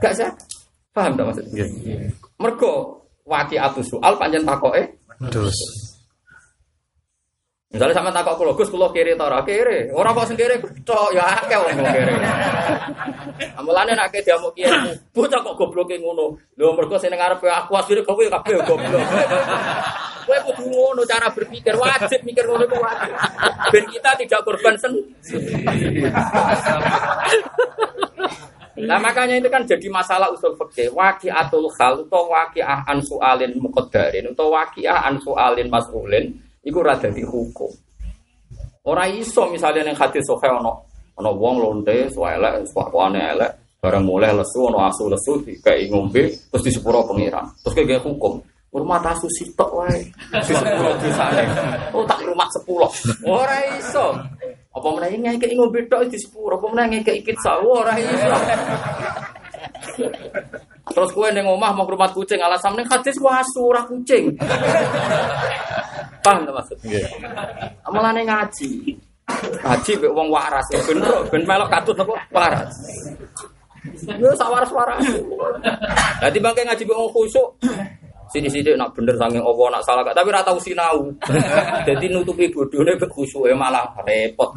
gak 0.00 0.16
zakat. 0.16 0.48
Paham 0.96 1.12
tak 1.18 1.26
maksudnya? 1.28 1.66
Nggih. 1.68 2.16
Mergo 2.40 2.72
waki 3.28 3.60
atu 3.60 3.82
soal 3.84 4.14
panjen 4.16 4.46
takoke 4.46 4.94
Terus. 5.30 5.83
Misalnya 7.74 7.98
sama 7.98 8.14
takok 8.14 8.38
kulo 8.38 8.52
Gus 8.54 8.70
kulo 8.70 8.86
kiri 8.94 9.18
ta 9.18 9.26
ora 9.26 9.42
kiri. 9.42 9.90
Ora 9.90 10.14
kok 10.14 10.30
sing 10.30 10.38
kiri 10.38 10.62
cok 10.62 11.10
ya 11.10 11.26
akeh 11.42 11.58
wong 11.58 11.74
kiri. 11.82 12.14
Amulane 13.58 13.98
nek 13.98 14.14
dia 14.14 14.38
mau 14.38 14.54
kiai 14.54 14.94
bocah 15.10 15.42
kok 15.42 15.58
gobloke 15.58 15.98
ngono. 15.98 16.38
Lho 16.54 16.70
mergo 16.70 16.94
sing 17.02 17.10
ngarepe 17.10 17.50
aku 17.50 17.74
asline 17.74 18.06
kowe 18.06 18.22
kabeh 18.22 18.62
goblok. 18.62 19.02
Kowe 20.24 20.38
kudu 20.48 20.64
ngono 20.70 21.02
cara 21.04 21.28
berpikir 21.34 21.74
wajib 21.74 22.22
mikir 22.22 22.46
ngono 22.46 22.62
iku 22.64 22.78
wajib. 22.78 23.12
Ben 23.74 23.84
kita 23.90 24.10
tidak 24.22 24.40
korban 24.46 24.78
sen. 24.78 24.94
Nah 28.74 28.98
makanya 28.98 29.38
itu 29.38 29.46
kan 29.46 29.62
jadi 29.62 29.86
masalah 29.86 30.34
usul 30.34 30.58
fikih. 30.58 30.90
Waqi'atul 30.90 31.70
khal 31.78 32.04
atau 32.04 32.26
waqi'ah 32.26 32.82
an 32.90 32.98
su'alin 32.98 33.54
muqaddarin 33.62 34.34
atau 34.34 34.50
waqi'ah 34.50 35.06
an 35.06 35.14
su'alin 35.22 35.70
mas'ulin 35.70 36.34
iku 36.64 36.80
ora 36.80 36.96
dadi 36.96 37.22
hukum. 37.22 37.70
Ora 38.84 39.08
iso 39.08 39.48
misalnya 39.48 39.84
ning 39.84 39.96
hadis 39.96 40.24
sahih 40.24 40.60
ana 40.60 40.72
ana 41.16 41.30
wong 41.30 41.60
lonte 41.60 42.08
suwelek 42.12 42.64
suwakane 42.68 43.20
elek 43.32 43.52
bareng 43.80 44.04
mulai 44.04 44.32
lesu 44.32 44.68
ana 44.68 44.88
asu 44.88 45.08
lesu 45.12 45.40
kayak 45.60 45.92
ngombe 45.92 46.32
terus 46.52 46.64
di 46.64 46.70
sepuro 46.72 47.04
pengiran. 47.04 47.44
Terus 47.64 47.74
kayak 47.76 48.04
hukum. 48.04 48.40
Rumah 48.74 48.98
tasu 48.98 49.30
sitok 49.30 49.70
wae. 49.70 50.02
Di 50.34 50.52
sepuro 50.58 50.90
dosane. 50.98 51.44
Oh 51.94 52.02
tak 52.02 52.20
rumah 52.26 52.48
sepuluh. 52.50 52.90
Ora 53.22 53.60
iso. 53.78 54.16
Apa 54.74 54.88
meneh 54.90 55.14
ngekek 55.14 55.54
ngombe 55.54 55.86
tok 55.86 56.10
di 56.10 56.18
sepuro, 56.18 56.58
apa 56.58 56.66
meneh 56.74 56.98
ngekek 56.98 57.22
ikit 57.22 57.38
sawo 57.38 57.86
ora 57.86 57.94
iso. 57.94 58.34
Terus 60.90 61.10
kue 61.14 61.28
neng 61.30 61.46
omah 61.46 61.70
mau 61.72 61.86
ke 61.86 61.94
rumah 61.94 62.10
kucing 62.10 62.42
alasan 62.42 62.74
neng 62.74 62.90
hadis 62.90 63.14
wasu 63.22 63.70
ora 63.70 63.86
kucing. 63.86 64.34
Paham 66.24 66.48
tak 66.48 66.54
maksud? 66.56 66.78
Malah 67.92 68.10
neng 68.16 68.24
ngaji. 68.24 68.96
Ngaji 69.60 69.92
be 70.00 70.08
wong 70.08 70.28
waras 70.32 70.64
ya 70.72 70.80
bener 70.88 71.20
ben 71.28 71.44
melok 71.44 71.68
katut 71.68 71.96
apa 72.00 72.16
waras. 72.32 72.72
Yo 74.16 74.32
sak 74.32 74.48
waras-waras. 74.48 75.04
Dadi 76.24 76.38
bangke 76.40 76.64
ngaji 76.64 76.82
be 76.88 76.96
wong 76.96 77.12
khusuk. 77.12 77.48
Sini-sini 78.32 78.72
nak 78.74 78.96
bener 78.96 79.14
sange 79.20 79.38
opo 79.38 79.68
nak 79.68 79.84
salah 79.84 80.00
tapi 80.10 80.32
ora 80.32 80.40
tau 80.40 80.56
sinau. 80.56 81.12
Jadi 81.88 82.08
nutupi 82.08 82.48
bodhone 82.48 82.96
be 82.96 83.06
khusuke 83.06 83.52
malah 83.52 83.84
repot. 84.02 84.56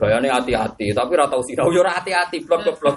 Gayane 0.00 0.32
hati-hati, 0.32 0.96
tapi 0.96 1.12
ora 1.12 1.28
tau 1.28 1.44
sinau 1.44 1.68
yo 1.68 1.84
ora 1.84 1.92
hati-hati, 2.00 2.40
blok-blok. 2.40 2.96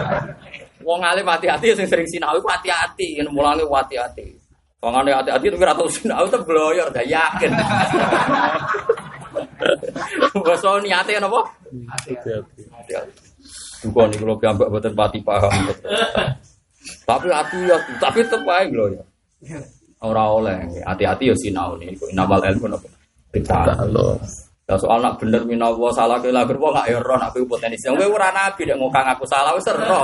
Wong 0.86 1.00
alim 1.00 1.24
hati-hati 1.24 1.72
sing 1.72 1.88
sering 1.88 2.04
sinau 2.04 2.36
iku 2.36 2.44
hati-hati, 2.52 3.24
mulane 3.32 3.64
hati-hati. 3.64 4.39
Wong 4.80 4.94
ane 4.96 5.12
hati-hati 5.12 5.52
tapi 5.52 5.60
ora 5.60 5.76
tau 5.76 5.88
sinau 5.92 6.24
tetep 6.24 6.40
gloyor, 6.48 6.88
gak 6.88 7.04
yakin. 7.04 7.52
Basa 10.40 10.80
niate 10.80 11.20
napa? 11.20 11.44
Hati-hati. 11.68 12.64
Duka 13.84 14.08
niku 14.08 14.24
lho 14.24 14.34
piyambak 14.40 14.72
boten 14.72 14.96
pati 14.96 15.20
paham. 15.20 15.52
Tapi 17.04 17.28
hati 17.28 17.58
ya, 17.68 17.76
tapi 18.00 18.24
tetep 18.24 18.40
ae 18.48 18.72
ya. 18.72 19.04
Ora 20.00 20.32
oleh, 20.32 20.56
hati-hati 20.88 21.28
ya 21.28 21.36
sinau 21.36 21.76
niku. 21.76 22.08
Inamal 22.08 22.40
ilmu 22.40 22.72
napa? 22.72 22.88
Allah. 23.52 24.16
Ya 24.70 24.78
soal 24.78 25.02
nak 25.02 25.18
bener 25.18 25.42
minawa 25.42 25.90
salah 25.90 26.22
ke 26.22 26.30
lager 26.30 26.54
wong 26.54 26.70
gak 26.72 26.88
ero 26.88 27.18
nak 27.18 27.34
kowe 27.34 27.42
potensi. 27.42 27.90
Kowe 27.90 28.06
ora 28.06 28.30
nabi 28.30 28.64
nek 28.64 28.78
ngokang 28.78 29.12
aku 29.12 29.26
salah 29.26 29.50
wis 29.52 29.66
ero. 29.66 29.98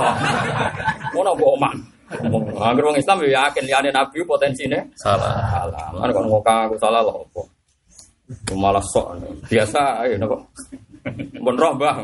Ngono 1.15 1.33
kok 1.33 1.51
oman. 1.55 1.96
Angger 2.07 2.83
wong 2.87 2.95
Islam 2.95 3.19
ya 3.27 3.43
yakin 3.43 3.63
liyane 3.67 3.89
nabi 3.91 4.23
potensine 4.23 4.79
Salah. 4.95 5.43
salah. 5.51 5.91
Kan 5.91 6.09
kok 6.15 6.23
ngokang 6.23 6.59
aku 6.71 6.75
salah 6.79 7.03
lho 7.03 7.19
apa. 7.19 7.41
Malah 8.55 8.83
sok 8.91 9.19
biasa 9.51 10.07
ae 10.07 10.15
napa. 10.15 10.39
Mun 11.39 11.55
roh 11.55 11.71
Mbah. 11.75 11.95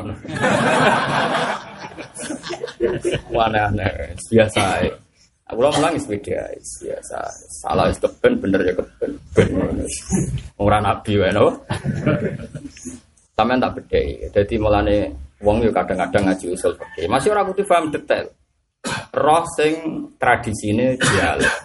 Aneh-aneh, 3.32 4.16
biasa 4.28 4.60
ae. 4.80 4.88
Aku 5.52 5.60
lo 5.60 5.68
mulang 5.76 5.92
is 5.92 6.08
beda, 6.08 6.40
biasa. 6.56 7.18
Salah 7.60 7.92
is 7.92 8.00
keben, 8.00 8.40
bener 8.40 8.64
ya 8.64 8.72
keben. 8.72 9.12
Ben. 9.36 9.48
Ora 10.56 10.80
nabi 10.80 11.20
wae 11.20 11.32
no. 11.32 11.52
Sampeyan 13.36 13.60
tak 13.60 13.72
bedhei. 13.76 14.24
Dadi 14.32 14.56
mulane 14.56 15.12
wong 15.44 15.60
yo 15.60 15.68
kadang-kadang 15.72 16.32
ngaji 16.32 16.56
usul 16.56 16.72
fikih. 16.80 17.08
Masih 17.12 17.32
ora 17.36 17.44
kudu 17.44 17.60
paham 17.68 17.92
detail. 17.92 18.24
Roh 19.14 19.44
sing 19.56 19.74
tradisine 20.18 20.98
dialek. 20.98 21.56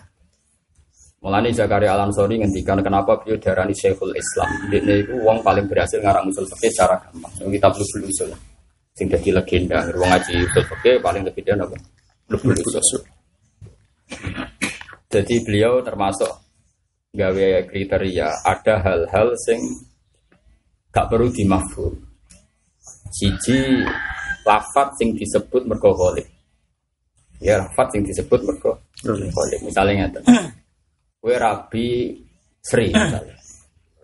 Mulane 1.20 1.52
Zakaria 1.52 1.92
Al 1.92 2.08
Ansori 2.08 2.40
ngendikan 2.40 2.80
kenapa 2.80 3.20
beliau 3.20 3.36
darani 3.36 3.76
Syekhul 3.76 4.16
Islam. 4.16 4.72
Dene 4.72 5.04
iku 5.04 5.20
wong 5.20 5.44
paling 5.44 5.68
berhasil 5.68 6.00
ngarang 6.00 6.32
usul 6.32 6.48
fikih 6.48 6.72
secara 6.72 6.96
gampang. 6.96 7.52
Kita 7.52 7.68
belum 7.68 8.08
usul. 8.08 8.30
Sing 8.96 9.12
dadi 9.12 9.30
legenda, 9.36 9.84
wong 10.00 10.08
ngaji 10.08 10.48
usul 10.48 10.64
fikih 10.64 11.04
paling 11.04 11.28
legenda 11.28 11.68
apa? 11.68 11.76
Belum 12.32 12.56
usul. 12.56 13.02
Jadi 15.12 15.36
beliau 15.44 15.84
termasuk 15.84 16.32
gawe 17.12 17.48
kriteria 17.68 18.46
ada 18.46 18.76
hal-hal 18.80 19.36
sing 19.44 19.60
gak 20.94 21.12
perlu 21.12 21.28
dimafhum. 21.28 22.00
Siji 23.12 23.84
lafat 24.48 24.96
sing 24.96 25.20
disebut 25.20 25.68
mergo. 25.68 26.16
Ya 27.40 27.56
lafat 27.64 27.88
sing 27.96 28.04
disebut 28.04 28.40
mergo 28.44 28.76
ghalib. 29.00 29.60
Misalnya 29.64 29.94
ngeten. 30.06 30.24
Kowe 31.24 31.36
Rabi 31.36 32.16
Sri 32.60 32.92
misalnya. 32.96 33.36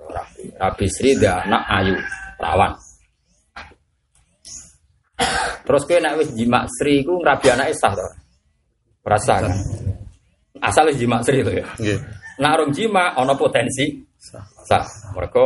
Rabi, 0.05 0.43
Rabi 0.55 0.85
Sri 0.87 1.09
dia 1.19 1.43
anak 1.43 1.63
ayu, 1.67 1.95
perawan. 2.39 2.71
Terus 5.65 5.83
kowe 5.87 5.97
nek 5.99 6.13
wis 6.21 6.29
jima 6.37 6.63
Sri 6.69 7.01
iku 7.01 7.17
ngrabi 7.19 7.47
anake 7.51 7.73
sah 7.73 7.91
to? 7.95 8.07
Perasa 9.01 9.41
kan? 9.41 9.53
Asal 10.61 10.93
wis 10.93 10.99
jima 11.01 11.19
Sri 11.25 11.41
itu 11.41 11.51
ya. 11.51 11.65
Nggih. 11.81 11.99
Nak 12.39 13.15
ana 13.17 13.33
potensi 13.33 14.05
sah. 14.69 14.85
Mereka 15.17 15.45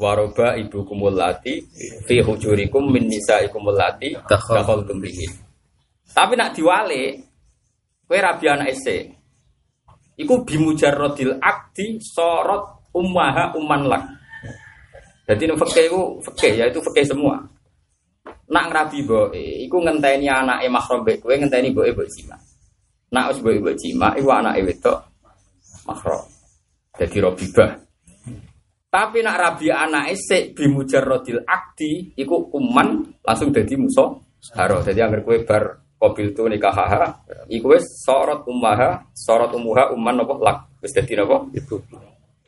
waroba 0.00 0.56
ibu 0.56 0.84
kumulati 0.84 1.60
fi 2.04 2.20
hujurikum 2.20 2.88
min 2.92 3.08
nisaikum 3.08 3.68
allati 3.68 4.16
Dakhal. 4.28 4.84
Tapi 6.10 6.32
nak 6.34 6.52
diwale 6.52 7.02
kowe 8.06 8.18
rabi 8.18 8.46
anak 8.50 8.74
ese. 8.74 8.96
Iku 10.20 10.44
bimujarrodil 10.44 11.40
akdi 11.40 11.96
sorot 12.02 12.92
ummaha 12.92 13.54
umman 13.56 13.88
lak. 13.88 14.04
Jadi 15.30 15.46
ini 15.46 15.54
fakih 15.54 15.86
itu 15.86 16.00
fakih 16.26 16.52
ya 16.58 16.64
itu 16.66 16.82
fakih 16.82 17.06
semua. 17.06 17.38
Nak 18.50 18.66
ngrabi 18.66 19.06
boe, 19.06 19.38
iku 19.62 19.78
ngenteni 19.78 20.26
anake 20.26 20.66
mahram 20.66 21.06
mbek 21.06 21.22
kowe 21.22 21.30
ngenteni 21.38 21.70
boe 21.70 21.86
mbok 21.94 22.10
jima. 22.10 22.34
Nak 23.14 23.30
wis 23.30 23.38
boe 23.38 23.54
mbok 23.62 23.78
jima, 23.78 24.10
iku 24.18 24.28
anake 24.34 24.66
wedok 24.66 24.98
mahram. 25.86 26.26
Jadi 26.98 27.16
robibah. 27.22 27.70
Tapi 28.90 29.18
nak 29.22 29.38
rabi 29.38 29.70
anake 29.70 30.18
sik 30.18 30.58
bimujarrodil 30.58 31.46
akdi 31.46 32.18
iku 32.18 32.50
uman 32.58 33.22
langsung 33.22 33.54
dadi 33.54 33.78
musuh 33.78 34.10
haro. 34.58 34.82
Jadi 34.82 34.98
anggar 34.98 35.22
kowe 35.22 35.38
bar 35.46 35.79
Kobil 36.00 36.32
tu 36.32 36.48
nikahaha, 36.48 37.12
iku 37.52 37.76
wis 37.76 37.84
sorot 38.00 38.48
ummaha, 38.48 39.04
sorot 39.12 39.52
umuha 39.52 39.92
umman 39.92 40.16
nopo 40.16 40.40
lak, 40.40 40.80
wis 40.80 40.96
dadi 40.96 41.12
nopo 41.12 41.52
Itu. 41.52 41.76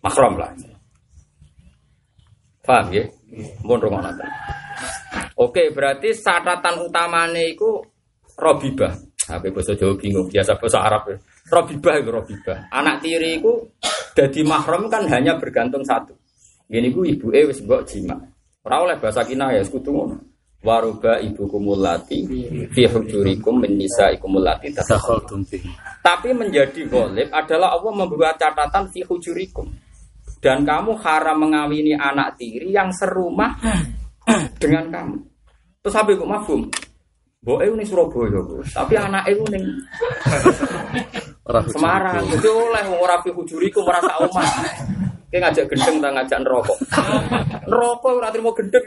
mahram 0.00 0.40
lah. 0.40 0.48
Paham 2.64 2.88
ya? 2.96 3.04
Mun 3.60 3.76
rungono 3.76 4.08
ta. 4.16 4.24
Oke, 5.36 5.68
berarti 5.68 6.16
catatan 6.16 6.80
utamane 6.88 7.52
iku 7.52 7.84
robibah. 8.40 8.96
Tapi 9.22 9.52
bahasa 9.52 9.76
Jawa 9.76 9.94
bingung, 10.00 10.26
biasa 10.32 10.56
bahasa 10.56 10.78
Arab 10.82 11.02
ya. 11.12 11.16
Robibah 11.52 11.94
itu 12.00 12.10
robibah. 12.10 12.58
Anak 12.72 13.04
tiri 13.04 13.36
iku 13.36 13.68
dadi 14.16 14.40
mahram 14.48 14.88
kan 14.88 15.04
hanya 15.12 15.36
bergantung 15.36 15.84
satu. 15.84 16.16
Gini 16.72 16.88
ku 16.88 17.04
ibu 17.04 17.28
wis 17.28 17.60
mbok 17.60 17.84
jima. 17.84 18.16
Ora 18.64 18.80
oleh 18.80 18.96
bahasa 18.96 19.26
kina 19.28 19.52
ya 19.52 19.60
sekutu 19.60 19.92
ngono. 19.92 20.31
Waruba 20.62 21.18
ibu 21.18 21.50
kumulati 21.50 22.22
fi 22.70 22.86
hujurikum 22.86 23.66
Dakhaltum 24.70 25.42
bihi. 25.42 25.66
tapi 25.98 26.30
menjadi 26.30 26.86
golib 26.86 27.26
adalah 27.34 27.74
Allah 27.74 27.92
membuat 27.98 28.38
catatan 28.38 28.86
fi 28.94 29.02
hujurikum. 29.02 29.66
Dan 30.38 30.62
kamu 30.62 30.98
haram 31.02 31.42
mengawini 31.42 31.98
anak 31.98 32.38
tiri 32.38 32.70
yang 32.70 32.94
serumah 32.94 33.58
dengan 34.62 34.86
kamu. 34.90 35.18
Terus 35.82 35.94
habis 35.98 36.14
kok 36.14 36.30
mafhum. 36.30 36.62
Boe 37.42 37.66
ini 37.66 37.82
Surabaya, 37.82 38.38
tapi 38.70 38.94
anak 38.94 39.26
itu 39.26 39.42
hujur 39.42 39.66
Semarang. 41.74 42.22
Jadi 42.30 42.46
oleh 42.46 42.86
wong 42.86 43.02
ora 43.02 43.18
fi 43.18 43.34
hujurikum 43.34 43.82
merasa 43.82 44.14
omah. 44.22 44.46
Kayak 45.26 45.50
ngajak 45.50 45.64
gendeng 45.74 46.14
ngajak 46.14 46.38
neraka. 46.38 46.74
Neraka 47.66 48.08
ora 48.14 48.30
trimo 48.30 48.54
gendeng. 48.54 48.86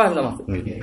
Paham 0.00 0.16
tak 0.16 0.24
maksud? 0.32 0.44
Nggih. 0.48 0.80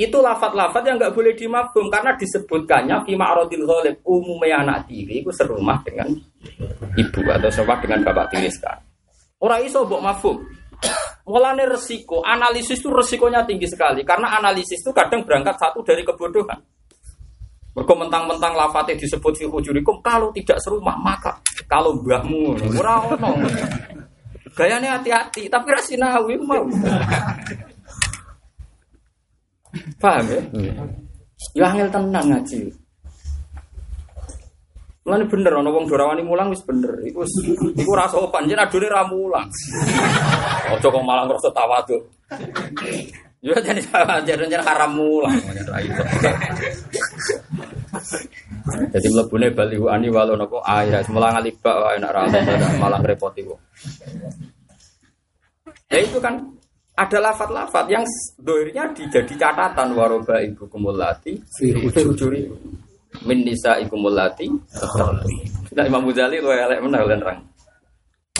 itu 0.00 0.16
lafat-lafat 0.16 0.80
yang 0.88 0.96
nggak 0.96 1.12
boleh 1.12 1.36
dimafhum 1.36 1.92
karena 1.92 2.16
disebutkannya 2.16 3.04
fi 3.04 3.12
ma'radil 3.20 3.68
ghalib 3.68 4.00
umumnya 4.08 4.64
anak 4.64 4.88
tiri 4.88 5.20
itu 5.20 5.28
serumah 5.28 5.76
dengan 5.84 6.08
ibu 6.96 7.20
atau 7.28 7.52
serumah 7.52 7.78
dengan 7.84 8.00
bapak 8.08 8.32
tiri 8.32 8.48
sekarang. 8.48 8.80
Ora 9.44 9.60
iso 9.60 9.84
mbok 9.84 10.00
mafhum. 10.00 10.40
Mulane 11.28 11.68
resiko, 11.68 12.24
analisis 12.24 12.80
itu 12.80 12.88
resikonya 12.88 13.44
tinggi 13.44 13.68
sekali 13.68 14.00
karena 14.00 14.40
analisis 14.40 14.80
itu 14.80 14.88
kadang 14.90 15.20
berangkat 15.20 15.60
satu 15.60 15.84
dari 15.84 16.00
kebodohan. 16.00 16.58
Mergo 17.76 17.94
mentang-mentang 17.94 18.56
lafate 18.56 18.96
disebut 18.96 19.36
fi 19.36 19.44
hujurikum 19.46 20.00
kalau 20.00 20.32
tidak 20.32 20.58
serumah 20.64 20.96
maka 20.96 21.36
kalau 21.68 21.92
mbahmu 22.00 22.56
ora 22.72 23.04
ono. 23.04 23.36
Gayane 24.56 24.88
hati-hati 24.90 25.46
tapi 25.46 25.68
ra 25.70 25.82
sinawi 25.84 26.40
mau. 26.40 26.64
Paham 30.02 30.26
ya? 30.26 30.42
Ya 31.56 31.64
angel 31.70 31.88
tenan 31.88 32.24
ngaji. 32.26 32.70
Mulane 35.00 35.24
bener 35.26 35.52
ana 35.56 35.70
wong 35.72 35.88
dorawani 35.88 36.22
mulang 36.22 36.52
wis 36.52 36.62
bener. 36.62 36.92
Iku 37.02 37.24
iku 37.72 37.92
ra 37.96 38.04
sopan 38.06 38.44
jen 38.46 38.60
adone 38.60 38.86
ra 38.86 39.02
mulang. 39.08 39.48
Ojo 40.76 40.86
kok 40.92 41.02
malah 41.02 41.24
ngrasa 41.24 41.50
tawadhu. 41.50 41.98
Ya 43.40 43.56
jadi 43.56 43.80
jadi 44.22 44.60
haram 44.60 45.00
mulang. 45.00 45.34
Jadi 48.92 49.06
mlebune 49.08 49.48
bali 49.56 49.80
ani 49.88 50.08
walau 50.12 50.36
napa 50.36 50.60
ayat 50.68 51.08
mulang 51.08 51.32
alibak 51.32 51.74
wae 51.80 51.96
nek 51.96 52.12
ra 52.12 52.28
malah 52.76 53.00
repoti 53.00 53.40
kok. 53.42 53.58
Ya 55.88 56.04
itu 56.04 56.20
kan 56.20 56.38
ada 57.00 57.16
lafat-lafat 57.16 57.88
yang 57.88 58.04
doirnya 58.36 58.92
dijadi 58.92 59.32
catatan 59.40 59.96
waroba 59.96 60.36
ibu 60.44 60.68
kumulati 60.68 61.32
firujuri 61.56 62.44
min 63.24 63.40
nisa 63.40 63.80
ibu 63.80 63.96
kumulati 63.96 64.44
nah 65.72 65.84
Imam 65.88 66.04
Ghazali 66.04 66.44
lo 66.44 66.52
elek 66.52 66.84
mana 66.84 67.00
kalian 67.00 67.20
terang. 67.24 67.40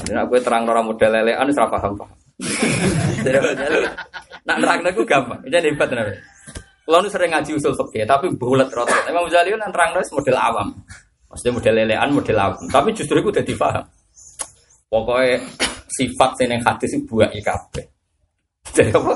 Ini 0.01 0.17
aku 0.17 0.41
terang 0.45 0.65
orang 0.69 0.85
model 0.93 1.11
lelean 1.13 1.49
serapa 1.53 1.81
paham 1.81 1.93
paham 1.97 2.19
nak 4.49 4.57
terang 4.61 4.79
aku 4.85 5.03
gampang. 5.09 5.41
Jadi 5.49 5.73
hebat 5.73 5.89
nih 5.93 6.21
kalau 6.85 7.07
sering 7.07 7.31
ngaji 7.31 7.55
usul 7.55 7.77
fikih 7.77 8.03
tapi 8.05 8.29
bulat 8.37 8.69
rotot 8.69 9.09
Imam 9.09 9.25
Ghazali 9.25 9.57
kan 9.57 9.73
terang 9.73 9.97
model 9.97 10.37
awam. 10.37 10.69
Maksudnya 11.33 11.53
model 11.57 11.75
lelean 11.81 12.11
model 12.13 12.37
awam. 12.37 12.61
Tapi 12.69 12.93
justru 12.93 13.23
aku 13.23 13.33
udah 13.33 13.45
dipaham. 13.47 13.85
Pokoknya 14.91 15.39
sifat 15.87 16.31
sini 16.35 16.59
hadis 16.59 16.99
itu 16.99 17.07
buah 17.07 17.31
ikabe 17.31 18.00
jadi 18.69 18.91
apa? 18.95 19.15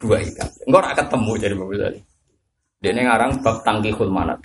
Dua 0.00 0.16
ikan. 0.16 0.48
Enggak 0.64 0.80
akan 0.80 0.96
ketemu 0.96 1.32
jadi 1.36 1.54
Bapak 1.54 1.76
tadi. 1.76 2.00
Dia 2.80 2.90
ini 2.96 3.00
ngarang 3.04 3.32
bab 3.44 3.56
tangki 3.60 3.92
manat. 4.08 4.40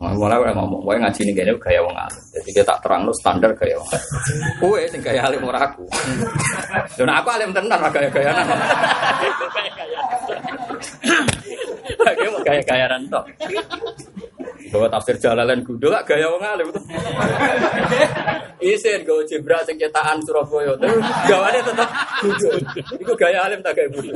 Mulai 0.00 0.40
udah 0.40 0.56
ngomong, 0.56 0.80
gue 0.80 0.96
ngaji 0.96 1.20
ini 1.28 1.32
gaya 1.36 1.52
gaya 1.60 1.84
wong 1.84 1.92
alim. 1.92 2.24
Jadi 2.32 2.56
dia 2.56 2.64
tak 2.64 2.80
terang 2.80 3.04
lo 3.04 3.12
standar 3.12 3.52
gaya 3.52 3.76
wong 3.76 3.84
alim. 3.92 4.08
Gue 4.64 4.88
sing 4.88 5.04
gaya 5.04 5.28
alim 5.28 5.44
ora 5.44 5.60
aku. 5.68 5.84
Dan 6.96 7.12
aku 7.12 7.28
alim 7.28 7.52
tenan 7.52 7.76
gaya 7.92 8.08
gaya 8.16 8.32
nana. 8.32 8.56
Gaya 12.00 12.28
gaya 12.40 12.62
gaya 12.64 12.84
rantok. 12.88 13.28
Bawa 14.70 14.86
tafsir 14.86 15.18
Jalalain 15.18 15.66
Gudo 15.66 15.90
gak 15.90 16.06
gaya 16.06 16.30
wong 16.30 16.42
alim 16.46 16.70
itu. 16.70 16.80
Isin 18.62 19.02
gue 19.02 19.26
jebra 19.26 19.58
sing 19.66 19.74
cetakan 19.76 20.22
Surabaya. 20.22 20.78
Gawane 21.26 21.58
tetep 21.58 21.90
Gudo. 22.22 22.50
Iku 23.02 23.12
gaya 23.18 23.50
alim 23.50 23.60
tak 23.66 23.74
gaya 23.74 23.90
Gudo. 23.90 24.14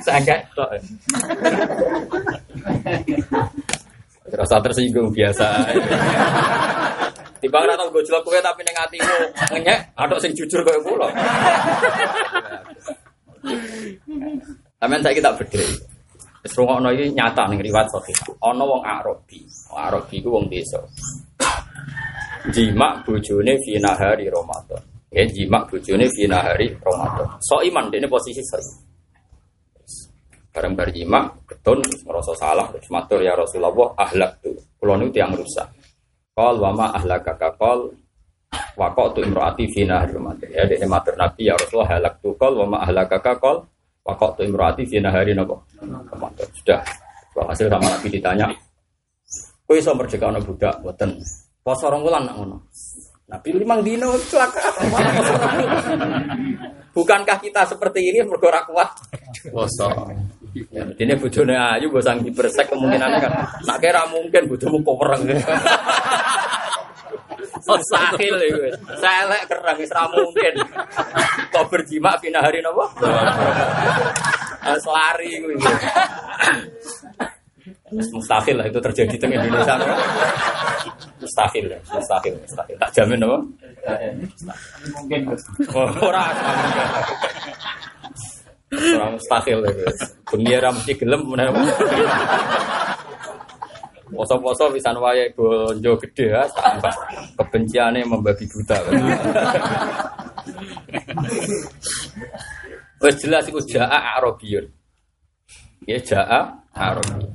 Sangat 0.00 0.40
tok. 0.56 0.72
Rasa 4.28 4.56
tersinggung 4.60 5.12
biasa. 5.12 5.46
Tiba 7.38 7.62
ora 7.62 7.78
tau 7.78 7.88
gojlok 7.94 8.26
kowe 8.26 8.38
tapi 8.42 8.66
ning 8.66 8.74
atimu 8.74 9.16
ngenyek, 9.54 9.94
atok 9.94 10.18
sing 10.18 10.34
jujur 10.34 10.58
koyo 10.66 10.82
kula. 10.82 11.06
Amen 14.82 15.00
saya 15.00 15.14
kita 15.14 15.30
beda. 15.38 15.87
Wis 16.48 16.56
rungokno 16.56 16.88
iki 16.96 17.12
nyata 17.12 17.44
ning 17.52 17.60
riwayat 17.60 17.92
sahih. 17.92 18.16
Ana 18.40 18.64
wong 18.64 18.80
Arabi. 18.80 19.44
Wong 19.68 19.76
Arabi 19.84 20.16
ku 20.24 20.32
wong 20.32 20.48
desa. 20.48 20.80
Jima 22.48 23.04
bojone 23.04 23.52
fi 23.60 23.76
nahari 23.76 24.32
Ramadan. 24.32 24.80
Ya 25.12 25.28
jima 25.28 25.68
bojone 25.68 26.08
fi 26.08 26.24
nahari 26.24 26.72
Ramadan. 26.80 27.36
So 27.44 27.60
iman 27.60 27.92
dene 27.92 28.08
posisi 28.08 28.40
so. 28.40 28.56
Bareng 30.48 30.72
bar 30.72 30.88
jima 30.88 31.28
ketun 31.44 31.84
merasa 32.08 32.32
salah 32.32 32.72
matur 32.88 33.20
ya 33.20 33.36
Rasulullah 33.36 33.92
ahlak 34.00 34.40
tu. 34.40 34.56
Kulo 34.80 34.96
niku 34.96 35.20
tiyang 35.20 35.36
rusak. 35.36 35.68
Qal 36.32 36.56
wa 36.64 36.72
ma 36.72 36.96
ahlakaka 36.96 37.60
qal 37.60 37.92
wa 38.72 38.88
qatu 38.96 39.20
imraati 39.20 39.68
fi 39.68 39.84
nahari 39.84 40.16
Ramadan. 40.16 40.48
Ya 40.48 40.64
dene 40.64 40.88
matur 40.88 41.12
Nabi 41.12 41.44
ya 41.44 41.60
Rasulullah 41.60 42.00
halak 42.00 42.24
tu 42.24 42.32
qal 42.40 42.56
wa 42.56 42.64
ma 42.64 42.88
ahlakaka 42.88 43.36
qal 43.36 43.68
Waktu 44.08 44.40
tu 44.40 44.42
imroati 44.48 44.82
fi 44.88 45.04
nahari 45.04 45.36
nopo. 45.36 45.68
Sudah. 46.56 46.80
Hasil 47.36 47.68
sama 47.68 47.92
Nabi 47.92 48.08
ditanya. 48.08 48.48
Kau 49.68 49.76
iso 49.76 49.92
merdeka 49.92 50.32
anak 50.32 50.48
budak, 50.48 50.80
buatan. 50.80 51.20
Pos 51.60 51.84
orang 51.84 52.00
bulan 52.00 52.24
nak 52.24 52.34
ngono. 52.40 52.56
Nabi 53.28 53.48
limang 53.60 53.84
dino 53.84 54.16
celaka. 54.32 54.64
Bukankah 56.96 57.38
kita 57.38 57.68
seperti 57.68 58.08
ini 58.08 58.24
bergerak 58.24 58.64
kuat? 58.72 58.88
Poso. 59.52 59.92
Ya, 60.72 60.88
ini 60.88 61.14
bojone 61.14 61.54
ayu 61.54 61.92
bosang 61.92 62.24
dipersek 62.24 62.72
kemungkinan 62.72 63.20
kan. 63.20 63.32
Nak 63.68 63.78
kira 63.78 64.08
mungkin 64.08 64.48
bojomu 64.48 64.80
kopereng. 64.80 65.28
Mustahil 67.66 68.34
itu. 68.46 68.60
Saya 69.00 69.22
lek 69.26 69.42
kerang 69.50 69.76
wis 69.78 69.92
mungkin. 69.92 70.54
Kok 71.50 71.66
berjima 71.72 72.14
pindah 72.22 72.42
hari 72.44 72.62
nopo? 72.62 72.86
Selari 74.84 75.30
kuwi. 75.40 75.54
Mustahil 77.88 78.56
lah 78.60 78.66
itu 78.68 78.78
terjadi 78.84 79.16
di 79.16 79.26
Indonesia. 79.32 79.74
Mustahil 81.18 81.64
ya, 81.72 81.78
mustahil, 81.88 82.34
mustahil. 82.36 82.76
Tak 82.76 82.90
jamin 82.92 83.24
apa? 83.24 83.38
Mungkin. 84.92 85.20
Oh, 85.72 85.88
ora. 86.04 86.24
Ora 88.76 89.06
mustahil. 89.16 89.58
Dunia 90.28 90.68
mesti 90.68 90.92
gelem. 91.00 91.22
Poso-poso 94.08 94.72
bisa 94.72 94.92
wae 94.96 95.28
bonjo 95.36 95.92
gede 96.00 96.32
ya, 96.32 96.42
kebenciannya 97.36 98.08
membabi 98.08 98.44
buta. 98.48 98.76
Wes 102.98 103.14
jelas 103.22 103.46
iku 103.46 103.60
jaa 103.62 104.18
Arabiyun. 104.18 104.66
Ya 105.86 105.98
jaa 106.02 106.50
Arabi. 106.74 107.30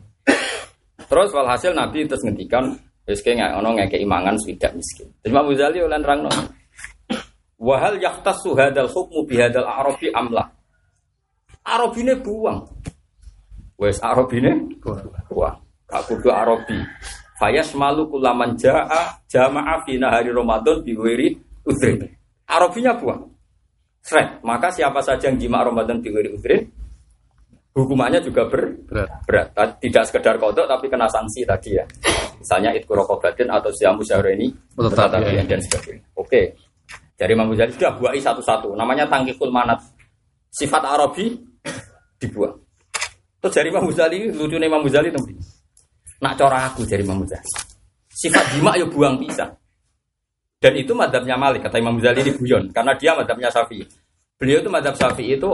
Terus 1.08 1.30
walhasil 1.32 1.72
Nabi 1.72 2.10
terus 2.10 2.26
ngendikan 2.26 2.74
wis 3.08 3.22
kayak 3.24 3.38
nggak 3.40 3.54
ono 3.64 3.70
ngeke 3.80 3.98
imangan 4.04 4.36
swidak 4.44 4.76
miskin. 4.76 5.08
Terus 5.24 5.32
Imam 5.32 5.48
Ghazali 5.52 5.80
ulah 5.84 6.00
nerangno. 6.00 6.32
Wahal 7.64 7.96
yaktasu 8.02 8.60
hadal 8.60 8.92
hukmu 8.92 9.24
bihadal 9.24 9.64
Arabi 9.64 10.12
amlah. 10.12 10.52
Arabine 11.64 12.20
buang. 12.20 12.68
Wes 13.80 14.04
Arabine 14.04 14.68
buang. 15.32 15.63
Gak 15.94 16.10
kudu 16.10 16.34
Arabi. 16.34 16.82
Fayas 17.38 17.70
malu 17.78 18.10
kulaman 18.10 18.58
jaa 18.58 19.22
jamaah 19.30 19.86
fi 19.86 20.02
hari 20.02 20.34
Ramadan 20.34 20.82
biwiri 20.82 21.38
udrin. 21.70 22.10
Arabinya 22.50 22.98
buang. 22.98 23.30
Sret. 24.02 24.42
Maka 24.42 24.74
siapa 24.74 25.06
saja 25.06 25.30
yang 25.30 25.38
jima 25.38 25.62
Ramadan 25.62 26.02
biwiri 26.02 26.34
udrin 26.34 26.66
hukumannya 27.74 28.22
juga 28.22 28.46
ber 28.46 28.78
berat. 28.86 29.10
berat. 29.26 29.48
Tidak 29.82 30.04
sekedar 30.06 30.38
kodok 30.38 30.70
tapi 30.70 30.86
kena 30.88 31.10
sanksi 31.10 31.42
tadi 31.44 31.78
ya. 31.78 31.86
Misalnya 32.38 32.70
itku 32.78 32.94
rokobatin 32.94 33.50
atau 33.50 33.74
siamu 33.74 34.06
ini 34.30 34.54
tetapi 34.78 35.34
ya. 35.34 35.44
dan 35.46 35.60
sebagainya. 35.62 36.06
Oke. 36.18 36.54
Dari 37.14 37.38
Imam 37.38 37.50
Ghazali 37.54 37.72
sudah 37.78 37.94
buai 37.98 38.20
satu-satu. 38.20 38.74
Namanya 38.74 39.06
tangkikul 39.06 39.54
manat. 39.54 39.80
Sifat 40.54 40.82
Arabi 40.86 41.34
dibuang. 42.18 42.58
Terus 43.42 43.54
dari 43.54 43.68
Imam 43.70 43.86
Ghazali 43.90 44.34
lucu 44.34 44.58
nih 44.58 44.70
Imam 44.70 44.82
Ghazali. 44.86 45.10
Nak 46.24 46.40
cara 46.40 46.72
aku 46.72 46.88
dari 46.88 47.04
Imam 47.04 47.20
Ghazali. 47.28 47.52
Sifat 48.08 48.56
jima 48.56 48.80
yo 48.80 48.88
buang 48.88 49.20
bisa. 49.20 49.52
Dan 50.56 50.80
itu 50.80 50.96
madhabnya 50.96 51.36
Malik 51.36 51.68
kata 51.68 51.84
Imam 51.84 52.00
Ghazali 52.00 52.24
ini 52.24 52.32
guyon 52.40 52.72
karena 52.72 52.96
dia 52.96 53.12
madhabnya 53.12 53.52
Syafi'i. 53.52 53.84
Beliau 54.40 54.64
itu 54.64 54.72
madhab 54.72 54.96
Syafi'i 54.96 55.36
itu 55.36 55.52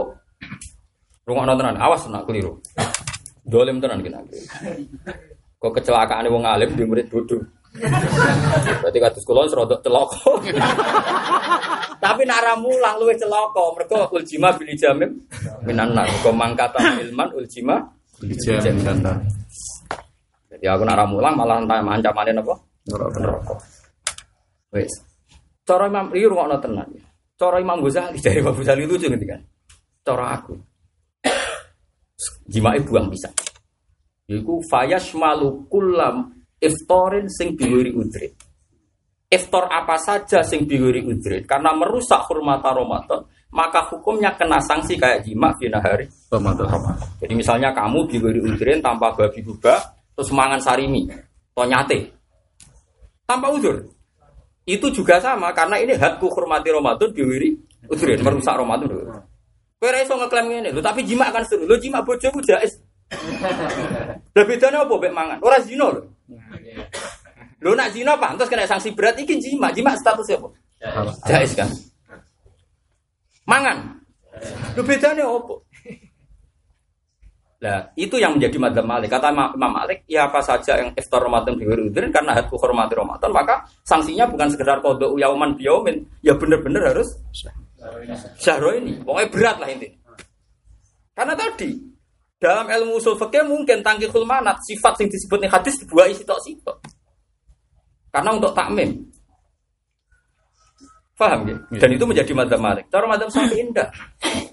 rumah 1.26 1.42
nontonan 1.42 1.74
awas 1.74 2.06
nak 2.06 2.22
keliru. 2.22 2.62
Dolem 3.42 3.82
tenan 3.82 3.98
kena. 3.98 4.22
Kok 5.58 5.72
kecelakaan 5.74 6.30
wong 6.30 6.46
alim 6.46 6.70
di 6.78 6.86
murid 6.86 7.10
bodoh. 7.10 7.42
Berarti 7.74 8.98
kados 9.02 9.26
kula 9.26 9.50
serodok 9.50 9.82
celaka. 9.82 10.30
Tapi 11.98 12.22
nak 12.24 12.46
mulang 12.62 12.96
luwih 13.02 13.18
celaka, 13.18 13.62
mergo 13.74 14.06
uljima 14.14 14.54
bil 14.54 14.70
jamim 14.78 15.10
minan 15.66 15.90
nar. 15.94 16.06
Kok 16.22 16.34
mangkata 16.34 16.78
ilman 17.02 17.34
uljima 17.34 17.82
bil 18.22 18.34
jamim 18.38 18.78
Jadi 20.60 20.68
aku 20.68 20.84
nak 20.84 21.08
mulang 21.08 21.34
malah 21.40 21.56
entah 21.56 21.80
ancamannya 21.80 22.36
apa? 22.36 22.54
Neraka. 22.92 23.56
Wes. 24.76 24.92
Cara 25.64 25.88
Imam 25.88 26.12
iki 26.12 26.28
rungokno 26.28 26.60
tenan. 26.60 26.88
Cara 27.40 27.56
Imam 27.64 27.80
Ghazali 27.80 28.20
dari 28.24 28.44
Imam 28.44 28.52
Ghazali 28.52 28.84
lucu 28.84 29.08
gitu 29.08 29.24
kan. 29.24 29.40
Cara 30.04 30.36
aku. 30.36 30.52
Jimai 32.44 32.84
buang 32.84 33.08
bisa. 33.08 33.32
Iku 34.28 34.60
fayas 34.68 35.16
malu 35.16 35.64
kulam 35.64 36.28
iftorin 36.60 37.24
sing 37.32 37.56
biwiri 37.56 37.96
udrit. 37.96 38.36
Iftor 39.32 39.64
apa 39.64 39.96
saja 39.96 40.44
sing 40.44 40.68
biwiri 40.68 41.08
udrit 41.08 41.48
karena 41.48 41.72
merusak 41.72 42.28
hormat 42.28 42.60
Ramadan, 42.60 43.24
maka 43.54 43.88
hukumnya 43.88 44.36
kena 44.36 44.60
sanksi 44.60 45.00
kayak 45.00 45.24
jima 45.24 45.56
di 45.56 45.72
hari 45.72 46.04
Ramadan. 46.28 46.68
Jadi 47.16 47.32
misalnya 47.32 47.72
kamu 47.72 48.04
biwiri 48.10 48.42
udrit 48.44 48.82
tanpa 48.82 49.14
babi 49.14 49.40
buba, 49.40 49.99
terus 50.20 50.36
mangan 50.36 50.60
sarimi, 50.60 51.08
atau 51.56 51.64
nyate, 51.64 52.12
tanpa 53.24 53.48
udur. 53.48 53.80
Itu 54.68 54.92
juga 54.92 55.16
sama 55.16 55.48
karena 55.56 55.80
ini 55.80 55.96
hakku 55.96 56.28
hormati 56.28 56.68
Ramadan 56.68 57.08
biwiri 57.16 57.56
udrit 57.88 58.20
merusak 58.20 58.52
Ramadan. 58.52 58.92
Kowe 59.80 59.88
ora 59.88 60.04
iso 60.04 60.12
ngeklaim 60.12 60.52
ngene 60.52 60.76
lho, 60.76 60.84
tapi 60.84 61.00
jima 61.08 61.32
kan 61.32 61.40
seru. 61.48 61.64
Lho 61.64 61.80
jima 61.80 62.04
bojoku 62.04 62.44
jais. 62.44 62.76
Lah 64.36 64.44
bedane 64.44 64.76
apa 64.76 64.94
mek 65.00 65.12
mangan? 65.16 65.38
Ora 65.40 65.56
zina 65.64 65.88
lho. 65.88 66.04
Lho 67.64 67.72
nak 67.72 67.88
zina 67.96 68.12
pantes 68.20 68.52
kena 68.52 68.68
sanksi 68.68 68.92
berat 68.92 69.16
iki 69.16 69.40
jima. 69.40 69.72
Jima 69.72 69.96
statusnya 69.96 70.36
apa? 70.36 70.48
Jais 71.32 71.56
kan. 71.56 71.72
Mangan. 73.48 74.04
Lho 74.76 74.84
bedane 74.84 75.24
apa? 75.24 75.54
Nah, 77.60 77.92
itu 77.92 78.16
yang 78.16 78.40
menjadi 78.40 78.56
madhab 78.56 78.88
Malik. 78.88 79.12
Kata 79.12 79.36
Imam 79.36 79.52
Malik, 79.52 80.08
ya 80.08 80.32
apa 80.32 80.40
saja 80.40 80.80
yang 80.80 80.96
iftar 80.96 81.20
Ramadan 81.20 81.60
di 81.60 81.68
udrin 81.68 82.08
karena 82.08 82.32
hadku 82.32 82.56
hormati 82.56 82.96
Ramadan, 82.96 83.28
maka 83.28 83.60
sanksinya 83.84 84.24
bukan 84.24 84.48
sekedar 84.48 84.80
kodok 84.80 85.20
yauman 85.20 85.52
biyaumin, 85.60 86.00
ya 86.24 86.32
benar-benar 86.40 86.96
harus 86.96 87.20
syahro 88.40 88.72
ini. 88.72 88.96
Pokoknya 89.04 89.28
berat 89.28 89.56
lah 89.60 89.68
ini. 89.76 89.92
Karena 91.12 91.36
tadi 91.36 91.76
dalam 92.40 92.64
ilmu 92.64 92.96
usul 92.96 93.20
fikih 93.20 93.44
mungkin 93.44 93.84
tangkihul 93.84 94.24
manat 94.24 94.56
sifat 94.64 95.04
yang 95.04 95.12
disebut 95.12 95.44
hadis 95.44 95.76
dibuai 95.84 96.16
sitok 96.16 96.40
sitok. 96.40 96.76
Karena 98.08 98.40
untuk 98.40 98.56
takmim. 98.56 99.04
Paham 101.20 101.44
ya? 101.44 101.56
Dan 101.76 101.92
itu 101.92 102.08
menjadi 102.08 102.32
madhab 102.32 102.56
Malik. 102.56 102.88
Cara 102.88 103.04
madhab 103.04 103.28
Syafi'i 103.28 103.68
indah. 103.68 103.92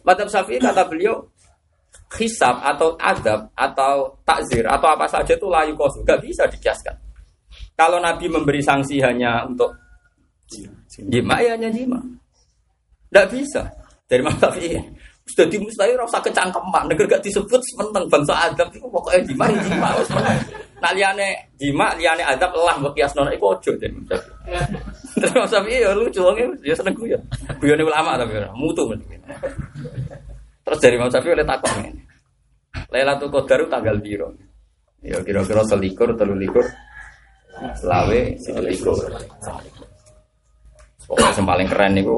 Madhab 0.04 0.28
Syafi'i 0.28 0.60
kata 0.60 0.84
beliau 0.92 1.24
hisab 2.16 2.64
atau 2.64 2.96
adab 2.96 3.52
atau 3.52 4.16
takzir 4.24 4.64
atau 4.64 4.88
apa 4.96 5.04
saja 5.12 5.36
itu 5.36 5.48
layu 5.52 5.76
kosu 5.76 6.00
gak 6.08 6.24
bisa 6.24 6.48
dikiaskan. 6.48 6.96
Kalau 7.76 8.00
Nabi 8.00 8.32
memberi 8.32 8.64
sanksi 8.64 9.04
hanya 9.04 9.44
untuk 9.44 9.76
jima 10.96 11.44
ya 11.44 11.60
hanya 11.60 11.68
jima. 11.68 12.00
Tidak 13.12 13.28
bisa. 13.32 13.68
Dari 14.08 14.24
Imam 14.24 14.36
Syafi'i. 14.40 14.80
Sudah 15.28 15.44
di 15.52 15.60
mustahil 15.60 16.00
rasa 16.00 16.24
kecangkeman. 16.24 16.88
Negara 16.88 17.20
gak 17.20 17.24
disebut 17.28 17.60
sementeng 17.76 18.08
bangsa 18.08 18.48
adab 18.48 18.72
itu 18.72 18.88
pokoknya 18.88 19.22
jima 19.28 19.44
ya 19.52 19.60
jima. 19.68 19.88
Meneng. 20.16 20.40
Nah 20.78 20.92
liane 20.96 21.28
jima, 21.60 21.92
liane 22.00 22.24
adab 22.24 22.56
lah 22.56 22.80
mbok 22.80 22.96
kiasno 22.96 23.28
iku 23.36 23.52
ojo 23.52 23.72
Syafi'i. 23.76 24.24
Terus 25.20 25.32
Imam 25.36 25.50
Syafi'i 25.52 25.84
ya 25.84 25.92
lucu 25.92 26.24
ya 26.64 26.74
seneng 26.76 26.96
guyon. 26.96 27.20
Guyone 27.60 27.84
ulama 27.84 28.16
tapi 28.16 28.40
mutu. 28.56 28.88
Terus 30.68 30.80
dari 30.84 31.00
Imam 31.00 31.08
Syafi'i 31.08 31.32
oleh 31.32 31.48
takut 31.48 31.72
ini. 31.80 31.92
Lailatul 32.92 33.32
Qadar 33.32 33.60
tanggal 33.72 33.96
biro. 34.04 34.36
Ya 35.00 35.16
kira-kira 35.24 35.64
selikur, 35.64 36.12
telulikur, 36.20 36.68
selawe, 37.80 38.36
selikur. 38.36 39.00
Pokoknya 41.08 41.32
yang 41.40 41.48
paling 41.48 41.68
keren 41.72 41.94
itu 41.96 42.18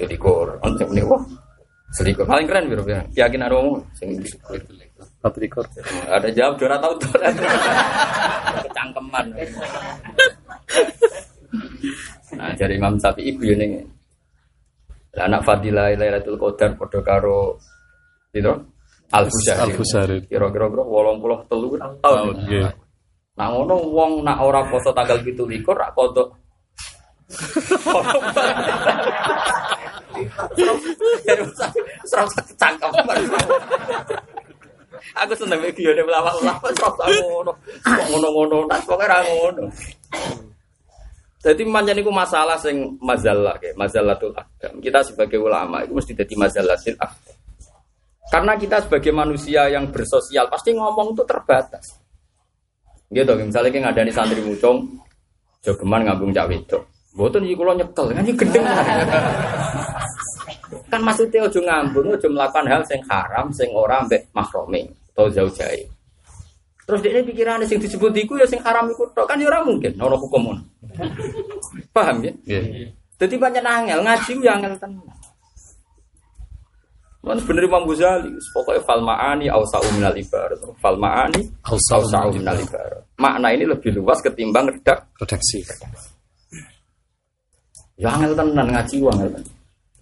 selikur. 0.00 0.46
Untuk 0.64 0.88
ini 0.96 1.04
wah 1.04 1.20
selikur 1.92 2.24
paling 2.24 2.48
keren 2.48 2.72
biro 2.72 2.82
biro. 2.88 3.04
Yakin 3.12 3.44
ada? 3.44 3.60
Sing 4.00 4.16
Patrikor. 5.20 5.68
ada 6.08 6.28
jawab 6.32 6.56
dua 6.56 6.80
tahu 6.80 6.94
tuh. 7.04 7.12
Kecangkeman. 8.64 9.26
Nah, 12.32 12.50
dari 12.56 12.80
Imam 12.80 12.96
Syafi'i 12.96 13.28
ibu 13.28 13.44
ini. 13.44 13.91
Lah 15.12 15.28
anak 15.28 15.44
Fadilah 15.44 15.92
Lailatul 15.92 16.40
Qadar 16.40 16.72
padha 16.80 17.00
karo 17.04 17.60
Fusari. 18.32 19.60
Al-Fusari. 19.60 20.24
Kira-kira 20.24 20.72
kira 20.72 20.84
83 20.88 22.00
tahun. 22.00 22.34
Nggih. 22.48 22.64
Nah 23.36 23.46
ngono 23.52 23.74
wong 23.92 24.24
nak 24.24 24.40
ora 24.40 24.64
poso 24.72 24.88
tanggal 24.96 25.20
17 25.20 25.60
rak 25.68 25.92
kodok. 25.92 26.32
Serasa 32.08 32.40
cangkem. 32.56 32.88
Aku 35.12 35.34
seneng 35.36 35.60
video 35.60 35.92
ini 35.92 36.02
ulama-ulama 36.08 36.68
serasa 36.72 37.04
ngono. 37.20 37.52
Kok 37.84 38.06
ngono-ngono, 38.16 38.64
nah 38.64 38.80
pokoke 38.80 39.04
ra 39.04 39.20
ngono. 39.20 39.68
Jadi 41.42 41.66
manjan 41.66 41.98
itu 41.98 42.10
masalah 42.14 42.54
sing 42.54 42.94
mazalah 43.02 43.58
kayak 43.58 43.74
mazalatul 43.74 44.30
akdam. 44.30 44.78
Kita 44.78 45.02
sebagai 45.02 45.42
ulama 45.42 45.82
itu 45.82 45.90
mesti 45.90 46.14
jadi 46.14 46.34
mazalatil 46.38 46.94
akdam. 47.02 47.36
Karena 48.30 48.54
kita 48.54 48.86
sebagai 48.86 49.10
manusia 49.10 49.66
yang 49.66 49.90
bersosial 49.90 50.46
pasti 50.46 50.70
ngomong 50.72 51.18
itu 51.18 51.22
terbatas. 51.26 51.98
Gitu, 53.12 53.28
misalnya 53.36 53.68
kita 53.68 53.82
ngadani 53.90 54.12
santri 54.14 54.40
mucung, 54.40 54.88
jogeman 55.60 56.08
ngambung 56.08 56.32
cak 56.32 56.48
wedok. 56.48 56.82
Boten 57.12 57.44
iki 57.44 57.52
kula 57.52 57.76
nyekel, 57.76 58.08
kan 58.08 58.24
iki 58.24 58.40
gendeng. 58.40 58.64
kan 60.88 61.00
maksudnya 61.04 61.44
ojo 61.44 61.60
ngambung, 61.60 62.08
ojo 62.08 62.28
melakukan 62.32 62.64
hal 62.72 62.80
sing 62.88 63.04
haram, 63.04 63.52
sing 63.52 63.68
ora 63.76 64.00
mbek 64.08 64.32
mahrome 64.32 64.88
atau 65.12 65.28
jauh 65.28 65.52
jauh. 65.52 65.91
Terus 66.82 67.00
dia 67.00 67.22
pikirannya 67.22 67.66
sing 67.66 67.78
disebut 67.78 68.10
iku 68.18 68.34
ya 68.38 68.46
sing 68.46 68.58
haram 68.58 68.90
iku 68.90 69.06
tok 69.14 69.30
kan 69.30 69.38
ya 69.38 69.46
ora 69.46 69.62
mungkin 69.62 69.94
ono 70.02 70.18
hukum 70.18 70.40
ngono. 70.50 70.62
Paham 71.94 72.26
ya? 72.26 72.32
Nggih. 72.34 72.90
Jadi 73.22 73.34
banyak 73.38 73.62
angel 73.62 74.02
ngaji 74.02 74.32
ya 74.42 74.52
angel 74.58 74.74
tenan. 74.82 75.06
Mana 77.22 77.38
bener 77.38 77.70
Imam 77.70 77.86
Ghazali, 77.86 78.34
pokoknya 78.50 78.82
fal 78.82 78.98
ma'ani 78.98 79.46
awsa'u 79.46 79.94
minal 79.94 80.10
ibarat. 80.18 80.58
Fal 80.82 80.98
ma'ani 80.98 81.46
awsa'u 81.70 82.34
minal 82.34 82.58
ibarat. 82.58 83.06
Makna 83.14 83.54
ini 83.54 83.62
lebih 83.62 83.94
luas 83.94 84.18
ketimbang 84.18 84.66
redak. 84.66 85.06
Redaksi. 85.22 85.62
Ya 87.94 88.10
angel 88.10 88.34
tenan 88.34 88.74
ngaji 88.74 88.96
wa 89.06 89.14
angel 89.14 89.38
tenan. 89.38 89.54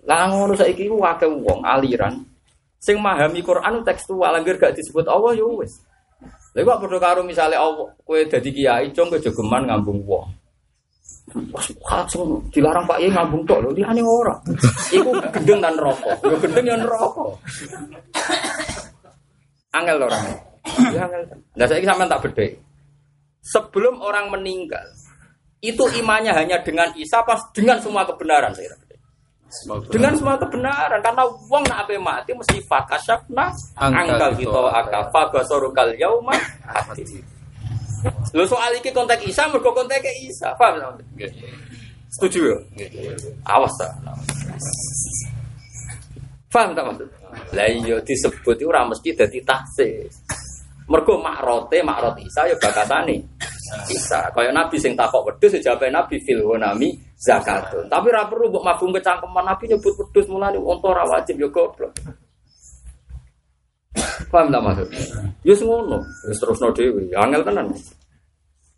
Lah 0.08 0.32
ngono 0.32 0.56
saiki 0.56 0.88
ku 0.88 1.04
akeh 1.04 1.28
wong 1.28 1.60
aliran 1.60 2.24
sing 2.80 2.96
memahami 2.96 3.44
Quran 3.44 3.84
tekstual 3.84 4.32
angger 4.32 4.56
gak 4.56 4.72
disebut 4.72 5.04
Allah 5.04 5.36
ya 5.36 5.44
wis. 5.44 5.76
Lha 6.50 6.66
kok 6.66 6.78
padha 6.82 6.98
karo 6.98 7.20
misale 7.22 7.54
kowe 8.02 8.18
dadi 8.26 8.50
kiai 8.50 8.90
cung 8.90 9.06
kowe 9.06 9.22
jogeman 9.22 9.70
ngambung 9.70 10.02
wong. 10.02 10.26
Langsung 11.86 12.42
dilarang 12.50 12.90
Pak 12.90 12.98
Yai 12.98 13.14
ngambung 13.14 13.46
tok 13.46 13.62
lho, 13.62 13.70
liyane 13.70 14.02
ora. 14.02 14.34
Iku 14.90 15.14
gendeng 15.30 15.62
dan 15.62 15.78
rokok. 15.78 16.26
Ya 16.26 16.36
gendeng 16.42 16.66
ya 16.66 16.76
rokok. 16.82 17.38
Angel 19.70 19.96
lho 20.02 20.06
orang. 20.10 20.24
Ya 20.90 21.06
angel. 21.06 21.22
Lah 21.54 21.66
saiki 21.70 21.86
sampean 21.86 22.10
tak 22.10 22.22
bedhek. 22.26 22.58
Sebelum 23.46 24.02
orang 24.02 24.28
meninggal, 24.34 24.84
itu 25.62 25.86
imannya 26.02 26.34
hanya 26.34 26.60
dengan 26.66 26.90
Isa 26.98 27.22
pas 27.22 27.40
dengan 27.54 27.78
semua 27.78 28.02
kebenaran 28.04 28.52
saya. 28.52 28.74
Dengan 29.90 30.14
semua 30.14 30.38
kebenaran 30.38 31.02
karena 31.02 31.26
wong 31.50 31.62
nak 31.66 31.82
ape 31.82 31.98
mati 31.98 32.30
mesti 32.30 32.62
fakasyafna 32.62 33.50
angkal 33.74 34.30
kita 34.38 34.60
akafa 34.70 35.20
basorukal 35.34 35.90
yauma 35.98 36.34
hati. 36.62 37.18
Lho 38.32 38.46
soal 38.46 38.72
iki 38.78 38.94
konteks 38.94 39.26
Isa 39.26 39.50
mergo 39.50 39.74
konteks 39.74 40.06
Isa, 40.24 40.54
paham? 40.54 40.96
Nggih. 41.18 41.28
Setuju 42.10 42.40
ya? 42.46 42.56
Awas 43.46 43.74
ta. 43.76 43.90
Paham 46.50 46.74
tak 46.74 46.82
maksud? 46.86 47.08
Lah 47.54 47.66
iya 47.70 47.98
disebut 48.02 48.58
itu 48.58 48.66
ora 48.66 48.82
mesti 48.86 49.14
dadi 49.14 49.38
tahsis. 49.42 50.14
Mergo 50.90 51.14
makrote 51.22 51.78
makrot 51.86 52.18
Isa 52.18 52.50
ya 52.50 52.56
bakatane. 52.58 53.22
Isa. 53.86 54.26
Kaya 54.34 54.50
Nabi 54.50 54.74
sing 54.82 54.98
takok 54.98 55.30
wedhus 55.30 55.54
ya 55.54 55.70
jawabe 55.70 55.86
Nabi 55.86 56.18
fil 56.26 56.42
nami 56.58 56.90
zakatun. 57.14 57.86
Tapi 57.86 58.10
ora 58.10 58.26
perlu 58.26 58.50
mbok 58.50 58.66
mabung 58.66 58.90
kecangkeman 58.90 59.46
Nabi 59.46 59.70
nyebut 59.70 59.94
wedhus 59.94 60.26
mulane 60.26 60.58
unta 60.58 60.90
ora 60.90 61.06
wajib 61.06 61.38
ya 61.38 61.46
goblok. 61.46 61.94
Paham 64.30 64.50
tak 64.50 64.62
maksud? 64.62 64.88
Ya 65.42 65.54
ngono, 65.58 65.98
wis 66.26 66.38
terusno 66.38 66.70
dhewe. 66.70 67.10
Angel 67.18 67.42
tenan. 67.42 67.66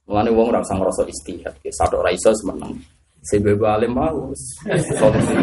Mulane 0.09 0.31
wong 0.33 0.48
ora 0.48 0.64
usah 0.64 0.77
ngrasa 0.81 1.05
istihad, 1.09 1.53
ya 1.61 1.72
sadok 1.72 2.01
ora 2.05 2.12
iso 2.12 2.33
semeneng. 2.33 2.77
Sebab 3.22 3.62
alim 3.64 3.92
mau 3.96 4.33
solusi. 4.98 5.35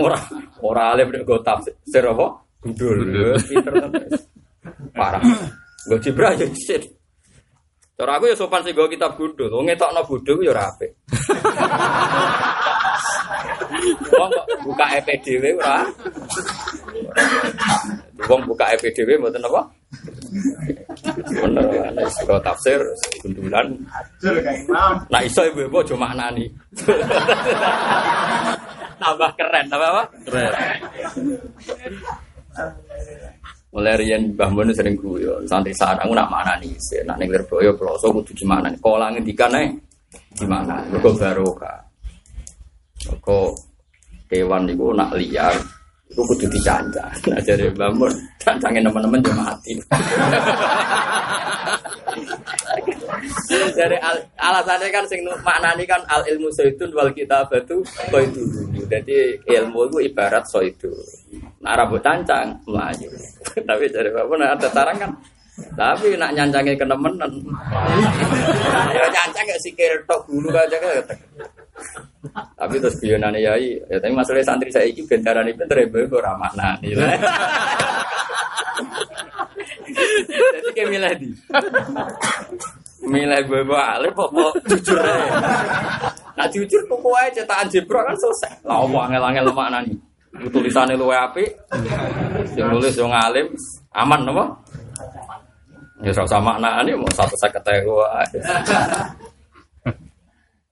Ora 0.00 0.18
ora 0.64 0.82
alim 0.96 1.12
nek 1.12 1.24
go 1.28 1.40
tafsir 1.40 2.04
apa? 2.04 2.26
Pinter 2.60 2.96
tenan. 3.64 3.90
Parah. 4.92 5.24
Go 5.88 5.96
cibra 6.02 6.36
ya 6.36 6.46
shit. 6.52 6.84
Cara 7.96 8.16
aku 8.16 8.32
ya 8.32 8.36
sopan 8.36 8.64
sih 8.64 8.72
gue 8.72 8.88
kitab 8.88 9.16
gundul. 9.16 9.52
Wong 9.52 9.68
ngetokno 9.68 10.00
bodho 10.08 10.32
ku 10.36 10.42
ya 10.44 10.52
ora 10.56 10.68
apik. 10.72 10.90
Wong 14.16 14.30
kok 14.32 14.46
buka 14.64 14.86
EPDW 15.00 15.44
ora. 15.60 15.84
Wong 18.28 18.40
buka 18.48 18.72
EPDW 18.76 19.20
mboten 19.20 19.44
apa? 19.44 19.62
Bener, 21.28 21.66
ana 21.92 22.02
iso 22.06 22.36
tafsir 22.40 22.80
gundulan. 23.20 23.66
Nah 25.12 25.20
iso 25.24 25.44
ibu-ibu 25.48 25.84
aja 25.84 25.96
maknani. 25.96 26.46
Tambah 29.00 29.30
keren, 29.36 29.64
tambah 29.68 29.88
apa? 29.92 30.04
Keren. 30.28 30.52
Mulai 33.70 33.94
riyen 34.02 34.34
Mbah 34.34 34.50
Mun 34.50 34.74
sering 34.74 34.98
guyu, 34.98 35.30
santri 35.46 35.70
saat 35.70 35.94
aku 36.02 36.10
nak 36.10 36.26
maknani, 36.26 36.74
nak 37.06 37.22
ning 37.22 37.30
Lirboyo 37.30 37.70
Ploso 37.78 38.10
kudu 38.10 38.34
gimana? 38.34 38.66
Kala 38.82 39.14
ngendikan 39.14 39.54
ae 39.54 39.70
gimana? 40.34 40.82
Mergo 40.90 41.14
barokah. 41.14 41.78
Mergo 43.06 43.54
kewan 44.26 44.66
niku 44.66 44.90
nak 44.90 45.14
liar 45.14 45.54
itu 46.10 46.18
kudu 46.18 46.50
dicancang. 46.50 47.14
Nah 47.30 47.38
jadi 47.46 47.70
Mbah 47.70 47.94
Mun, 47.94 48.10
teman-teman 48.42 49.22
yo 49.22 49.32
mati. 49.38 49.72
Jadi 53.50 53.96
al, 53.98 54.16
alasannya 54.38 54.88
kan 54.90 55.04
sing 55.06 55.20
maknani 55.42 55.84
kan 55.84 56.00
al 56.08 56.22
ilmu 56.26 56.48
soitun 56.54 56.90
wal 56.94 57.10
kitabatu 57.12 57.82
itu 58.14 58.42
Jadi 58.86 59.38
ilmu 59.46 59.90
itu 59.90 59.96
ibarat 60.10 60.44
soitun. 60.48 60.94
Nah, 61.60 61.76
rambut 61.76 62.00
cancang 62.00 62.56
melayu. 62.64 63.08
Tapi 63.68 63.84
dari 63.92 64.08
bapak 64.08 64.36
nah, 64.40 64.56
ada 64.56 64.68
tarang 64.72 64.96
kan. 64.96 65.12
Tapi 65.76 66.16
nak 66.16 66.32
nyancangnya 66.32 66.72
ke 66.72 66.86
temenan. 66.88 67.32
ya 68.96 69.04
nyancang 69.12 69.44
gak 69.44 69.60
sikir 69.60 69.92
tok 70.08 70.24
dulu 70.24 70.48
aja 70.56 70.76
kan. 70.80 71.04
Tapi 72.56 72.74
terus 72.80 72.96
biyonane 73.00 73.40
yai, 73.40 73.80
ya 73.88 73.96
tapi 73.96 74.12
masalah 74.12 74.44
santri 74.44 74.68
saya 74.68 74.84
iki 74.88 75.04
bentaran 75.08 75.48
itu 75.48 75.64
pinter 75.64 75.80
ya 75.80 75.88
ora 76.12 76.32
maknani. 76.36 76.92
Jadi 80.30 80.68
kayak 80.76 80.88
milih 80.92 81.12
di. 81.16 81.28
Milih 83.00 83.40
gue 83.48 83.64
alif 83.80 84.12
apa 84.12 84.44
jujur 84.68 85.00
aja. 85.00 85.32
Nah 86.36 86.46
jujur 86.52 86.80
kue 86.88 87.22
cetakan 87.32 87.68
jebro 87.72 88.00
kan 88.04 88.16
selesai. 88.16 88.64
Lah 88.68 88.84
apa 88.84 88.98
angel-angel 89.08 89.52
maknani. 89.56 89.96
Tulisannya 90.30 90.94
luwe 90.94 91.16
apik. 91.18 91.50
Yang 92.54 92.68
nulis 92.70 92.94
yang 92.94 93.10
ngalim 93.10 93.46
aman 93.96 94.20
apa? 94.30 94.44
Ya 96.00 96.12
sama 96.16 96.56
maknani 96.56 96.96
mau 96.96 97.10
satu 97.12 97.36
saya 97.36 97.60
gue. 97.60 98.08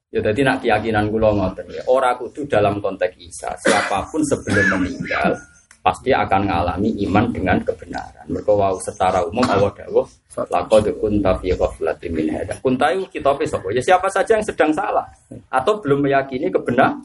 Ya 0.09 0.19
jadi 0.25 0.41
nak 0.41 0.65
keyakinan 0.65 1.13
gue 1.13 1.21
ngoten 1.21 1.69
ya. 1.69 1.85
Orang 1.85 2.17
kudu 2.17 2.49
dalam 2.49 2.81
konteks 2.81 3.13
Isa, 3.21 3.53
siapa 3.61 4.09
pun 4.09 4.25
sebelum 4.25 4.81
meninggal 4.81 5.37
pasti 5.85 6.09
akan 6.09 6.49
mengalami 6.49 6.89
iman 7.05 7.29
dengan 7.29 7.61
kebenaran. 7.61 8.25
Mereka 8.25 8.49
wow 8.49 8.73
secara 8.81 9.21
umum 9.21 9.45
Allah 9.45 9.69
dawuh 9.69 10.07
laqad 10.47 10.85
kunta 10.95 11.35
fi 11.43 11.51
ghaflatin 11.51 12.11
min 12.15 12.31
hada. 12.31 12.55
Kunta 12.63 12.95
itu 12.95 13.03
kitabe 13.11 13.43
sapa? 13.43 13.67
Ya 13.75 13.83
siapa 13.83 14.07
saja 14.07 14.39
yang 14.39 14.45
sedang 14.47 14.71
salah 14.71 15.03
atau 15.51 15.83
belum 15.83 16.07
meyakini 16.07 16.47
kebenaran. 16.47 17.03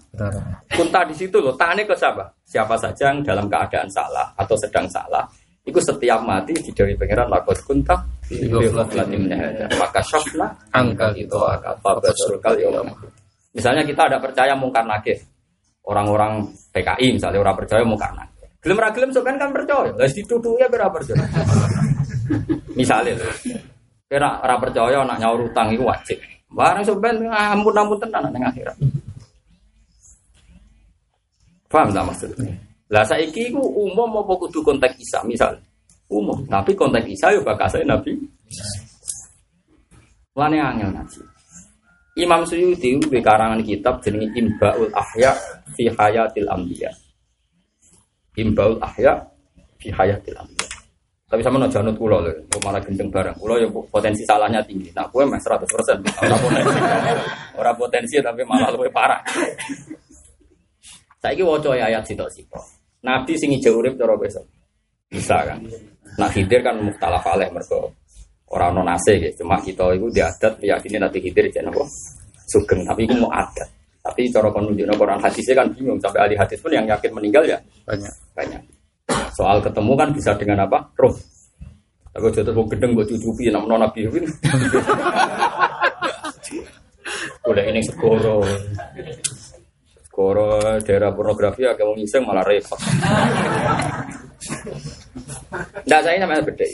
Kunta 0.71 1.03
di 1.03 1.15
situ 1.19 1.43
loh, 1.43 1.59
tane 1.59 1.83
ke 1.83 1.95
siapa? 1.99 2.23
Siapa 2.47 2.79
saja 2.79 3.11
yang 3.11 3.27
dalam 3.27 3.51
keadaan 3.51 3.91
salah 3.91 4.31
atau 4.39 4.55
sedang 4.55 4.87
salah. 4.87 5.27
Itu 5.65 5.81
setiap 5.81 6.21
mati 6.21 6.53
di 6.55 6.71
dari 6.71 6.95
pangeran 6.95 7.27
laqad 7.27 7.59
kunta. 7.65 7.97
Maka 9.81 10.01
syafna 10.05 10.47
angka 10.71 11.11
itu 11.17 11.35
akan 11.35 11.75
fabasurkal 11.83 12.55
ya 12.61 12.69
Misalnya 13.55 13.83
kita 13.87 14.07
ada 14.11 14.19
percaya 14.21 14.53
mungkar 14.55 14.85
nakir. 14.85 15.17
Orang-orang 15.85 16.49
PKI 16.73 17.21
misalnya 17.21 17.45
orang 17.45 17.57
percaya 17.61 17.85
mungkar 17.85 18.09
nakir 18.17 18.35
Gelem 18.65 18.81
ra 18.81 18.89
gelem 18.97 19.13
sampean 19.13 19.37
kan 19.37 19.53
percaya. 19.53 19.93
Lah 19.93 20.09
dituduhnya 20.09 20.73
ora 20.73 20.89
percaya. 20.89 21.21
Misalnya. 22.75 23.15
Kira 24.07 24.43
ora 24.45 24.55
percaya 24.61 25.03
nak 25.03 25.19
nyaur 25.19 25.49
utang 25.49 25.73
itu 25.75 25.83
wajib. 25.83 26.19
Barang 26.55 26.87
sampean 26.87 27.19
ampun-ampun 27.27 27.99
tenan 27.99 28.31
ning 28.31 28.45
akhirat. 28.47 28.77
Paham 31.67 31.91
tak 31.91 32.07
maksudnya? 32.07 32.55
Lah 32.93 33.03
saiki 33.03 33.51
iku 33.51 33.59
umum 33.59 34.23
apa 34.23 34.33
kudu 34.39 34.63
konteks 34.63 34.95
Isa 35.03 35.19
misal. 35.27 35.59
Umum, 36.07 36.47
tapi 36.47 36.77
konteks 36.79 37.11
Isa 37.11 37.35
yo 37.35 37.43
bakasane 37.43 37.83
Nabi. 37.83 38.15
Lane 40.39 40.59
angel 40.63 40.95
ngaji. 40.95 41.21
Imam 42.15 42.47
Suyuti 42.47 42.95
di 42.95 43.19
karangan 43.19 43.59
kitab 43.67 43.99
jenenge 43.99 44.31
Imbaul 44.39 44.87
Ahya 44.95 45.35
fi 45.75 45.91
Hayatil 45.91 46.47
Anbiya. 46.47 46.95
Imbaul 48.35 48.83
ahya 48.83 49.15
fi 49.79 49.95
hayatil 49.95 50.35
ambiya. 50.35 50.54
Tapi 51.25 51.41
sama 51.41 51.57
no 51.57 51.67
janut 51.67 51.97
kulo 51.97 52.21
lho, 52.21 52.31
malah 52.63 52.79
gendeng 52.85 53.09
bareng. 53.09 53.35
Kulo 53.41 53.57
ya 53.57 53.67
potensi 53.89 54.23
salahnya 54.29 54.61
tinggi. 54.63 54.93
Nah, 54.93 55.09
gue 55.09 55.25
mah 55.25 55.41
100%. 55.41 55.65
Ora 56.21 56.37
potensi. 56.37 56.81
Ora 57.57 57.73
potensi 57.73 58.15
tapi 58.21 58.41
malah 58.45 58.69
lebih 58.71 58.93
parah. 58.93 59.21
Saiki 61.19 61.41
waca 61.41 61.73
ayat 61.73 62.05
sitok-sitok. 62.05 62.65
Nabi 63.09 63.33
sing 63.41 63.57
ijo 63.57 63.73
urip 63.73 63.97
cara 63.97 64.13
besok. 64.21 64.45
Bisa 65.09 65.41
kan. 65.49 65.59
Nah, 66.21 66.29
Khidir 66.29 66.61
kan 66.61 66.77
mukhtalaf 66.79 67.25
alaih 67.25 67.49
mergo 67.49 67.91
ora 68.55 68.71
ono 68.71 68.87
nase 68.87 69.19
gitu. 69.19 69.43
Cuma 69.43 69.59
kita 69.59 69.91
itu 69.97 70.07
diadat 70.13 70.61
meyakini 70.61 70.97
nanti 71.01 71.19
Khidir 71.19 71.51
jeneng 71.51 71.75
apa? 71.75 71.85
Sugeng, 72.45 72.85
tapi 72.85 73.09
itu 73.09 73.17
mau 73.19 73.33
adat. 73.33 73.69
Tapi 74.05 74.29
cara 74.29 74.53
kon 74.53 74.69
nunjukno 74.69 74.95
Quran 75.01 75.17
hadisnya 75.17 75.57
kan 75.57 75.67
bingung 75.73 75.97
sampai 75.97 76.29
ahli 76.29 76.37
hadis 76.37 76.61
pun 76.61 76.69
yang 76.69 76.85
yakin 76.85 77.11
meninggal 77.17 77.41
ya 77.49 77.57
banyak. 77.89 78.13
Banyak. 78.37 78.61
Soal 79.35 79.59
ketemu 79.59 79.93
kan 79.99 80.09
bisa 80.15 80.31
dengan 80.39 80.63
apa? 80.63 80.87
Roh. 80.95 81.15
Aku 82.15 82.31
jatuh 82.31 82.55
mau 82.55 82.71
gedeng 82.71 82.95
buat 82.95 83.11
cucupi 83.11 83.51
nama 83.51 83.75
nabi 83.75 84.07
ini. 84.07 84.23
Udah 87.51 87.65
ini 87.67 87.83
segoro. 87.83 88.47
Segoro 90.07 90.63
daerah 90.87 91.11
pornografi 91.11 91.67
agak 91.67 91.83
mau 91.83 91.99
ngiseng 91.99 92.23
malah 92.23 92.47
repot. 92.47 92.79
Nggak 95.83 96.01
saya 96.07 96.17
namanya 96.23 96.47
beda. 96.47 96.67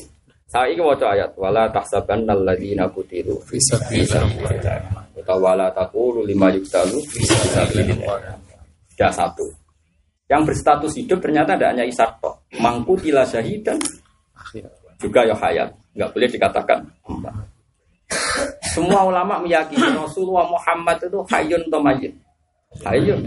Saya 0.51 0.75
ini 0.77 0.83
wajah 0.85 1.09
ayat 1.15 1.31
wala 1.41 1.73
tahsaban 1.73 2.29
alladzina 2.29 2.91
Bisa 3.49 3.81
bisa 3.89 4.21
utawa 5.17 5.57
wala 5.57 5.73
taqulu 5.73 6.21
lima 6.27 6.53
yuktalu 6.53 7.01
bisa 7.09 7.65
Tidak 7.65 9.13
satu. 9.15 9.60
Yang 10.31 10.43
berstatus 10.55 10.95
hidup 10.95 11.19
ternyata 11.19 11.59
tidak 11.59 11.75
hanya 11.75 11.85
Ishak 11.91 12.23
toh. 12.23 12.39
Mangku 12.63 12.95
tila 12.95 13.27
syahidan 13.27 13.75
juga 15.03 15.27
ya 15.27 15.35
hayat. 15.35 15.75
Nggak 15.99 16.11
boleh 16.15 16.29
dikatakan. 16.31 16.79
Semua 18.71 19.03
ulama 19.03 19.43
meyakini 19.43 19.91
Rasulullah 19.91 20.47
Muhammad 20.47 21.03
itu 21.03 21.19
hayun 21.35 21.63
atau 21.67 21.83
mayit. 21.83 22.15
Hayun. 22.87 23.21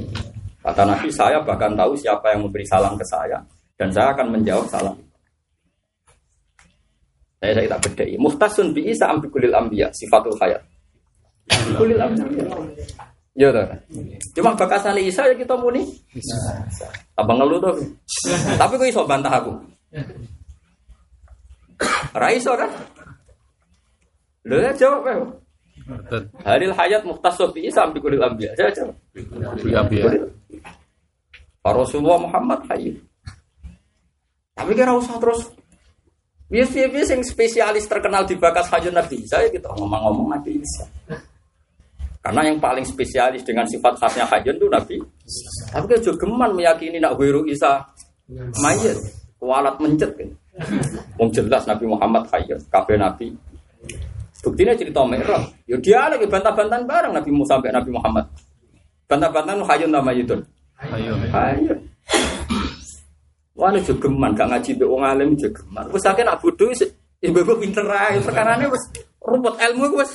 Kata 0.63 0.87
Nabi 0.87 1.11
saya 1.11 1.43
bahkan 1.43 1.75
tahu 1.75 1.91
siapa 1.99 2.31
yang 2.31 2.47
memberi 2.47 2.63
salam 2.63 2.95
ke 2.95 3.03
saya 3.03 3.43
dan 3.75 3.91
saya 3.91 4.15
akan 4.15 4.39
menjawab 4.39 4.63
salam. 4.71 4.95
Saya 7.43 7.51
saya 7.59 7.67
tak 7.75 7.91
bedai. 7.91 8.15
Muhtasun 8.15 8.71
bi 8.71 8.87
Isa 8.87 9.11
ambikulil 9.11 9.51
ambiya 9.51 9.91
sifatul 9.91 10.39
hayat. 10.39 10.63
Kulil 11.75 11.99
ambiya. 11.99 12.47
Ya 13.33 13.49
toh. 13.49 13.65
Cuma 14.37 14.53
bakasan 14.53 15.01
Isa 15.01 15.25
ya 15.25 15.33
kita 15.33 15.57
muni. 15.57 15.89
Abang 17.17 17.41
ngeluh 17.41 17.57
tuh. 17.57 17.75
Tapi 18.57 18.73
kok 18.77 18.89
iso 18.89 19.01
bantah 19.09 19.33
aku. 19.33 19.53
Raiso 22.13 22.53
kan? 22.53 22.69
Lho 24.45 24.57
ya 24.61 24.71
jawab 24.77 25.01
ya. 25.09 25.15
Halil 26.45 26.71
hayat 26.77 27.01
muhtasab 27.03 27.57
bi 27.57 27.65
Isa 27.65 27.89
ambikulil 27.89 28.21
ambiya. 28.21 28.53
Saya 28.53 28.69
jawab. 28.69 28.95
Iya, 29.65 29.81
iya. 29.89 30.23
Rasulullah 31.65 32.21
Muhammad 32.21 32.61
hayy. 32.69 33.01
Tapi 34.53 34.71
kira 34.77 34.93
usah 34.93 35.17
terus 35.17 35.49
Bias 36.53 36.69
bias 36.69 37.09
yang 37.09 37.25
spesialis 37.25 37.89
terkenal 37.89 38.29
di 38.29 38.37
bakas 38.37 38.69
hajat 38.69 38.93
Nabi 38.93 39.25
Isa 39.25 39.41
ya 39.41 39.49
kita 39.49 39.73
ngomong-ngomong 39.73 40.37
Nabi 40.37 40.61
Isa. 40.61 40.85
Karena 42.23 42.41
yang 42.47 42.55
paling 42.63 42.87
spesialis 42.87 43.43
dengan 43.43 43.67
sifat 43.67 43.99
khasnya 43.99 44.23
hajat 44.23 44.55
itu 44.55 44.71
Nabi. 44.71 44.95
Tapi 45.75 45.85
kan 45.91 45.99
juga 45.99 46.15
geman 46.23 46.55
meyakini 46.55 46.95
nak 47.03 47.19
wiru 47.19 47.43
Isa 47.43 47.83
mayat, 48.63 48.95
kualat 49.35 49.75
mencet 49.83 50.15
kan. 50.15 50.31
Wong 51.19 51.29
jelas 51.35 51.67
Nabi 51.67 51.83
Muhammad 51.83 52.23
hajat, 52.31 52.63
kabeh 52.71 52.95
Nabi. 52.95 53.35
Buktinya 54.39 54.71
cerita 54.71 55.03
merah. 55.03 55.43
Ya 55.67 55.75
dia 55.83 56.07
lagi 56.07 56.23
bantah-bantahan 56.23 56.87
bareng 56.87 57.11
Nabi 57.11 57.31
Musa 57.35 57.59
sampai 57.59 57.75
Nabi 57.75 57.91
Muhammad. 57.91 58.25
Bantah-bantahan 59.11 59.59
nama 59.91 60.11
itu. 60.15 60.39
Ayo. 60.79 61.19
Hajat. 61.27 61.79
Wah, 63.53 63.69
ini 63.69 63.85
jogeman, 63.85 64.33
gak 64.33 64.49
ngaji 64.49 64.81
be 64.81 64.85
wong 64.87 65.05
alim 65.05 65.37
jogeman. 65.37 65.85
Wes 65.93 66.07
akeh 66.07 66.25
nak 66.25 66.41
bodho 66.41 66.73
wis 66.73 66.81
ibu-ibu 67.21 67.53
pinter 67.61 67.85
ae. 67.85 68.17
Perkarane 68.23 68.65
wis 68.71 68.83
rumput 69.21 69.59
ilmu 69.59 70.01
wis. 70.01 70.11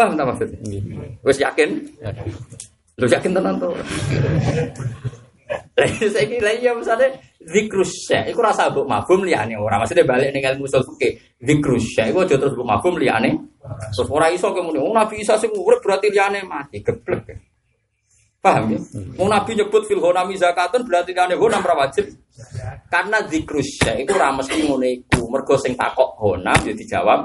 Paham 0.00 0.16
tak 0.16 0.26
maksudnya? 0.32 0.56
Wis 1.20 1.36
yakin? 1.36 1.76
Lu 2.96 3.04
yakin 3.04 3.36
tenan 3.36 3.60
to? 3.60 3.68
Saya 6.12 6.24
kira 6.24 6.56
ya 6.56 6.72
misalnya 6.72 7.20
zikrus 7.40 8.08
syekh 8.08 8.32
iku 8.32 8.40
rasa 8.40 8.72
mbok 8.72 8.88
mafhum 8.88 9.28
liyane 9.28 9.60
ora. 9.60 9.76
Maksudnya 9.76 10.08
balik 10.08 10.32
ning 10.32 10.40
ilmu 10.40 10.64
usul 10.64 10.80
fikih. 10.94 11.20
Zikrus 11.40 11.84
syekh 11.96 12.16
iku 12.16 12.24
aja 12.24 12.40
terus 12.40 12.56
mbok 12.56 12.68
mafhum 12.68 12.96
liyane. 12.96 13.36
Terus 13.92 14.08
ora 14.08 14.32
iso 14.32 14.52
kemune 14.56 14.80
oh 14.80 14.92
nabi 14.96 15.20
Isa 15.20 15.36
sing 15.36 15.52
urip 15.52 15.84
berarti 15.84 16.08
liyane 16.08 16.48
mati. 16.48 16.80
Geblek. 16.80 17.28
Paham 18.40 18.72
ya? 18.72 18.80
Wong 19.20 19.28
nabi 19.28 19.52
nyebut 19.52 19.84
fil 19.84 20.00
ghanami 20.00 20.40
zakatun 20.40 20.84
berarti 20.88 21.12
liyane 21.12 21.36
ghanam 21.36 21.60
ora 21.60 21.76
wajib. 21.84 22.08
Karena 22.88 23.20
zikrus 23.28 23.84
syekh 23.84 24.08
iku 24.08 24.16
ora 24.16 24.32
mesti 24.32 24.64
ngono 24.64 24.86
iku. 24.88 25.28
Mergo 25.28 25.60
sing 25.60 25.76
takok 25.76 26.16
ghanam 26.16 26.56
ya 26.64 26.72
dijawab 26.72 27.20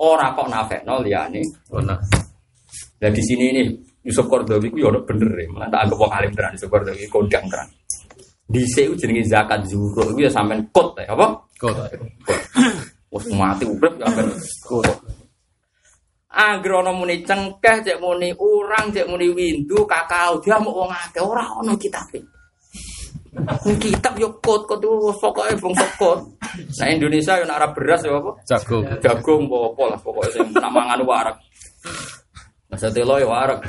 ora 0.00 0.34
kok 0.34 0.48
nafekno 0.50 1.02
liyane 1.02 1.40
Bona. 1.70 1.94
Lah 3.00 3.10
di 3.10 3.22
sini 3.22 3.44
ini 3.54 3.62
Yusuf 4.04 4.28
Kordowi 4.28 4.68
ku 4.68 4.76
ya 4.80 4.92
ono 4.92 5.00
bener 5.04 5.32
ya, 5.32 5.48
malah 5.48 5.68
tak 5.72 5.80
anggap 5.88 5.98
wong 6.00 6.12
alim 6.12 6.32
tenan 6.36 6.52
Yusuf 6.56 6.68
Kordowi 6.68 7.04
kondang 7.08 7.44
tenan. 7.48 7.68
Dhisik 8.44 8.92
ku 8.92 8.94
jenenge 9.00 9.24
zakat 9.24 9.64
zuhur 9.64 10.12
iku 10.12 10.20
ya 10.26 10.30
sampean 10.30 10.60
kot 10.68 10.92
ya 11.00 11.14
apa? 11.16 11.26
Kot. 11.56 11.76
Wes 13.08 13.24
mati 13.32 13.64
urip 13.64 13.94
ya 13.96 14.06
sampean 14.10 14.28
kot. 14.64 14.86
Anggere 16.34 16.82
ana 16.82 16.90
muni 16.90 17.22
cengkeh, 17.22 17.86
cek 17.86 18.02
muni 18.02 18.34
urang, 18.34 18.90
cek 18.90 19.06
muni 19.06 19.30
windu, 19.30 19.86
kakao 19.86 20.42
dia 20.42 20.58
mau 20.58 20.82
wong 20.82 20.90
akeh 20.90 21.22
ora 21.22 21.46
ono 21.62 21.78
kitabe. 21.78 22.33
Kitab 23.82 24.14
yo 24.16 24.30
kot 24.38 24.70
kot 24.70 24.78
itu 24.78 24.90
pokoke 25.18 25.54
bangsa 25.58 25.86
kot. 25.98 26.18
Nah 26.78 26.88
Indonesia 26.90 27.38
yo 27.42 27.44
arah 27.50 27.70
beras 27.74 28.06
yo 28.06 28.22
apa? 28.22 28.30
Jagung. 28.46 28.86
jagung 29.02 29.50
apa 29.50 29.82
lah 29.90 29.98
pokoknya 29.98 30.30
sing 30.30 30.46
nak 30.54 30.70
mangan 30.70 31.02
warak 31.02 31.36
masa 32.74 32.90
telo 32.90 33.14
ya 33.22 33.28
warak 33.30 33.62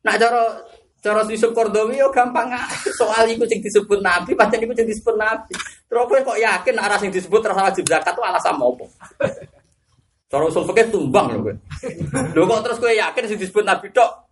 nah 0.00 0.16
cara 0.16 0.64
cara 1.04 1.20
Yusuf 1.28 1.52
Kordowi 1.52 2.00
yo 2.00 2.08
gampang 2.08 2.48
soal 2.96 3.28
iku 3.28 3.44
sing 3.44 3.60
disebut 3.60 4.00
nabi 4.00 4.32
pancen 4.32 4.64
iku 4.64 4.72
sing 4.72 4.88
disebut 4.88 5.16
nabi. 5.20 5.52
Terus 5.84 6.24
kok 6.24 6.40
yakin 6.40 6.76
arah 6.80 6.96
sing 6.96 7.12
disebut 7.12 7.44
rasa 7.44 7.68
wajib 7.68 7.84
zakat 7.84 8.16
itu 8.16 8.22
alasan 8.24 8.56
apa? 8.56 8.84
Cara 10.30 10.44
usul 10.46 10.64
fikih 10.72 10.88
tumbang 10.88 11.36
lho 11.36 11.38
kowe. 11.44 11.54
Lho 12.32 12.42
kok 12.48 12.60
terus 12.64 12.78
kowe 12.80 12.92
yakin 12.92 13.24
sing 13.28 13.36
disebut 13.36 13.64
nabi 13.68 13.92
tok 13.92 14.29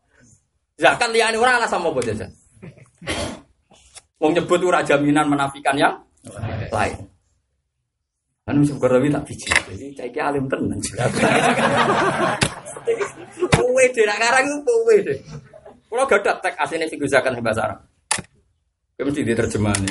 zakat 0.78 1.10
liyane 1.10 1.36
ora 1.36 1.58
alasan 1.58 1.82
apa 1.82 2.00
jajan 2.06 2.30
Wong 4.18 4.34
nyebut 4.34 4.58
ora 4.66 4.82
jaminan 4.82 5.30
menafikan 5.30 5.78
yang 5.78 5.94
lain. 6.74 6.98
Kan 8.42 8.58
Yusuf 8.58 8.82
Qardawi 8.82 9.14
tak 9.14 9.22
biji. 9.28 9.46
Jadi 9.46 10.10
ki 10.10 10.18
alim 10.18 10.50
tenan. 10.50 10.80
Kowe 13.54 13.84
dhewe 13.94 14.06
nak 14.08 14.18
karang 14.18 14.44
iku 14.48 14.58
kowe 14.66 14.94
deh. 15.06 15.18
Kulo 15.86 16.02
gak 16.08 16.20
ada 16.26 16.32
tag 16.42 16.54
asline 16.58 16.90
figur 16.90 17.06
zakat 17.06 17.36
ing 17.36 17.46
bahasa 17.46 17.70
Arab. 17.70 17.78
Kowe 18.98 19.06
mesti 19.06 19.22
diterjemahane. 19.22 19.88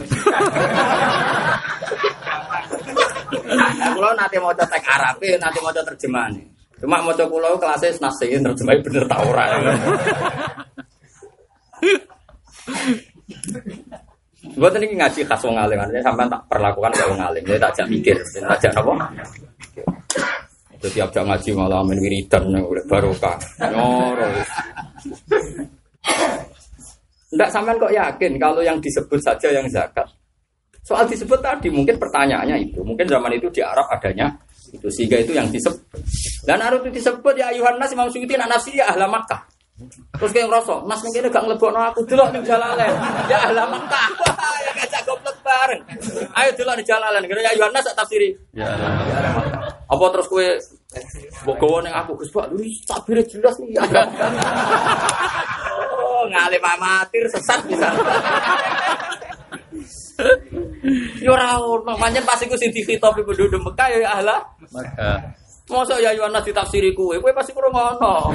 Nah, 3.47 3.89
kulo 3.95 4.09
nanti 4.11 4.35
mau 4.43 4.51
tag 4.51 4.83
Arab, 4.83 5.23
nanti 5.23 5.57
mau 5.63 5.71
terjemahane. 5.71 6.41
Cuma 6.83 6.99
mau 6.99 7.15
kulo 7.15 7.55
kelasnya 7.55 7.95
nasihin 8.03 8.43
terjemahin 8.43 8.83
bener 8.83 9.05
tau 9.07 9.23
ora. 9.31 9.45
Gue 14.57 14.69
tadi 14.71 14.86
ngaji 14.89 15.21
khas 15.28 15.41
wong 15.43 15.57
alim, 15.59 15.78
artinya 15.78 16.25
tak 16.25 16.41
perlakukan 16.49 16.91
kayak 16.95 17.09
wong 17.13 17.21
alim, 17.21 17.43
jadi 17.45 17.59
tak 17.61 17.71
jak 17.78 17.88
mikir, 17.91 18.17
tak 18.17 18.57
jak 18.63 18.73
apa? 18.73 18.93
Itu 20.78 20.88
tiap 20.93 21.09
jak 21.13 21.25
ngaji 21.28 21.49
malah 21.53 21.84
amin 21.84 21.99
wiridan, 22.01 22.49
udah 22.53 22.86
barokah, 22.89 23.36
nyoro. 23.69 24.25
Enggak 27.28 27.49
sampean 27.51 27.75
kok 27.75 27.91
yakin 27.91 28.32
kalau 28.39 28.61
yang 28.63 28.80
disebut 28.80 29.19
saja 29.19 29.51
yang 29.51 29.67
zakat. 29.67 30.07
Soal 30.88 31.03
disebut 31.03 31.43
tadi 31.43 31.67
mungkin 31.67 31.99
pertanyaannya 31.99 32.71
itu, 32.71 32.80
mungkin 32.80 33.03
zaman 33.03 33.36
itu 33.36 33.51
di 33.51 33.59
Arab 33.59 33.91
adanya 33.91 34.32
itu 34.71 34.88
sehingga 34.88 35.19
itu 35.19 35.36
yang 35.36 35.51
disebut. 35.51 35.84
Dan 36.47 36.63
harus 36.63 36.80
itu 36.88 37.03
disebut 37.03 37.36
ya 37.36 37.51
Ayuhan 37.51 37.75
Nas 37.75 37.91
Imam 37.91 38.07
Suyuti 38.07 38.39
nak 38.39 38.55
nafsi 38.55 38.80
ya 38.80 38.88
Makkah. 38.95 39.43
Terus 40.17 40.32
kayak 40.34 40.49
ngerasa, 40.49 40.82
Mas 40.89 41.05
mungkin 41.05 41.30
gak 41.30 41.43
ngelebokno 41.45 41.80
aku 41.93 42.01
delok 42.09 42.34
ning 42.34 42.41
jalalen. 42.41 42.93
Ya 43.30 43.38
ahla 43.45 43.69
Makkah. 43.69 44.09
Wah, 44.25 44.57
ya 44.65 44.71
ngajak 44.73 45.01
goblok 45.05 45.38
bareng. 45.45 45.82
Ayo 46.34 46.49
delok 46.57 46.75
ning 46.82 46.88
jalalen. 46.89 47.21
Kira 47.30 47.45
ya 47.45 47.53
Ayuhan 47.53 47.69
Nas 47.69 47.86
tak 47.86 48.01
tafsiri. 48.01 48.34
Ya. 48.57 48.65
Apa 49.86 50.05
terus 50.11 50.28
kowe 50.28 50.47
mbok 51.45 51.55
gowo 51.61 51.78
ning 51.86 51.93
aku 51.93 52.17
Gus 52.17 52.34
Pak, 52.34 52.49
ini 52.57 52.73
sabire 52.89 53.21
jelas 53.30 53.53
nih 53.61 53.69
ya. 53.78 53.86
Oh, 55.93 56.25
ngalim 56.25 56.63
amatir 56.65 57.30
sesat 57.30 57.61
bisa. 57.69 57.93
Yo 61.21 61.38
ora 61.38 61.61
ono, 61.61 61.93
pancen 61.93 62.25
pas 62.25 62.41
iku 62.41 62.57
sing 62.57 62.73
dikhitopi 62.73 63.21
penduduk 63.21 63.61
Mekah 63.61 63.88
ya 63.93 64.09
ahla. 64.17 64.41
Maka 64.73 65.21
Masa 65.68 65.99
ya 65.99 66.15
Yohanes 66.15 66.47
ditafsiri 66.47 66.95
kue, 66.95 67.20
kue 67.20 67.32
pasti 67.36 67.51
kurang 67.51 67.76
ngono. 67.76 68.32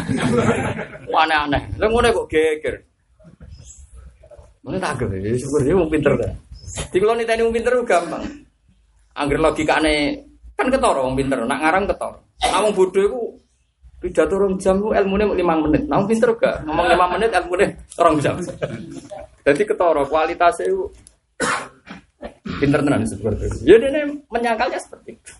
Aneh-aneh. 1.13 1.63
Lah 1.81 1.89
ngono 1.89 2.09
kok 2.13 2.29
geger. 2.29 2.77
Mana 4.63 4.79
tak 4.79 5.03
gede, 5.03 5.41
syukur 5.41 5.65
dia 5.65 5.75
mau 5.75 5.91
pinter 5.91 6.13
dah. 6.15 6.33
Di 6.93 6.97
kalau 7.03 7.19
niteni 7.19 7.43
mau 7.43 7.51
pinter 7.51 7.73
gampang. 7.83 8.25
Angger 9.19 9.39
logikane 9.41 10.23
kan 10.55 10.71
ketara 10.71 11.01
wong 11.03 11.19
pinter, 11.19 11.43
nak 11.43 11.59
ngarang. 11.61 11.85
Nak 11.91 12.61
wong 12.63 12.73
bodoh 12.77 13.03
iku 13.03 13.21
pidato 14.03 14.35
rong 14.35 14.59
jam 14.59 14.83
ku 14.83 14.91
ilmune 14.91 15.25
mung 15.31 15.39
5 15.39 15.65
menit. 15.67 15.83
Nah, 15.87 16.03
pinter 16.03 16.31
gak 16.35 16.67
ngomong 16.67 16.87
5 16.91 17.13
menit 17.17 17.31
ilmune 17.33 17.67
rong 17.99 18.17
jam. 18.19 18.35
Jadi 19.43 19.63
ketara 19.67 20.03
kualitasnya 20.07 20.71
itu 20.71 20.87
pinter 22.59 22.83
tenan 22.83 23.03
seperti 23.07 23.47
itu. 23.47 23.57
Ya 23.67 23.77
dia 23.79 24.07
menyangkalnya 24.31 24.79
seperti 24.79 25.19
itu. 25.19 25.33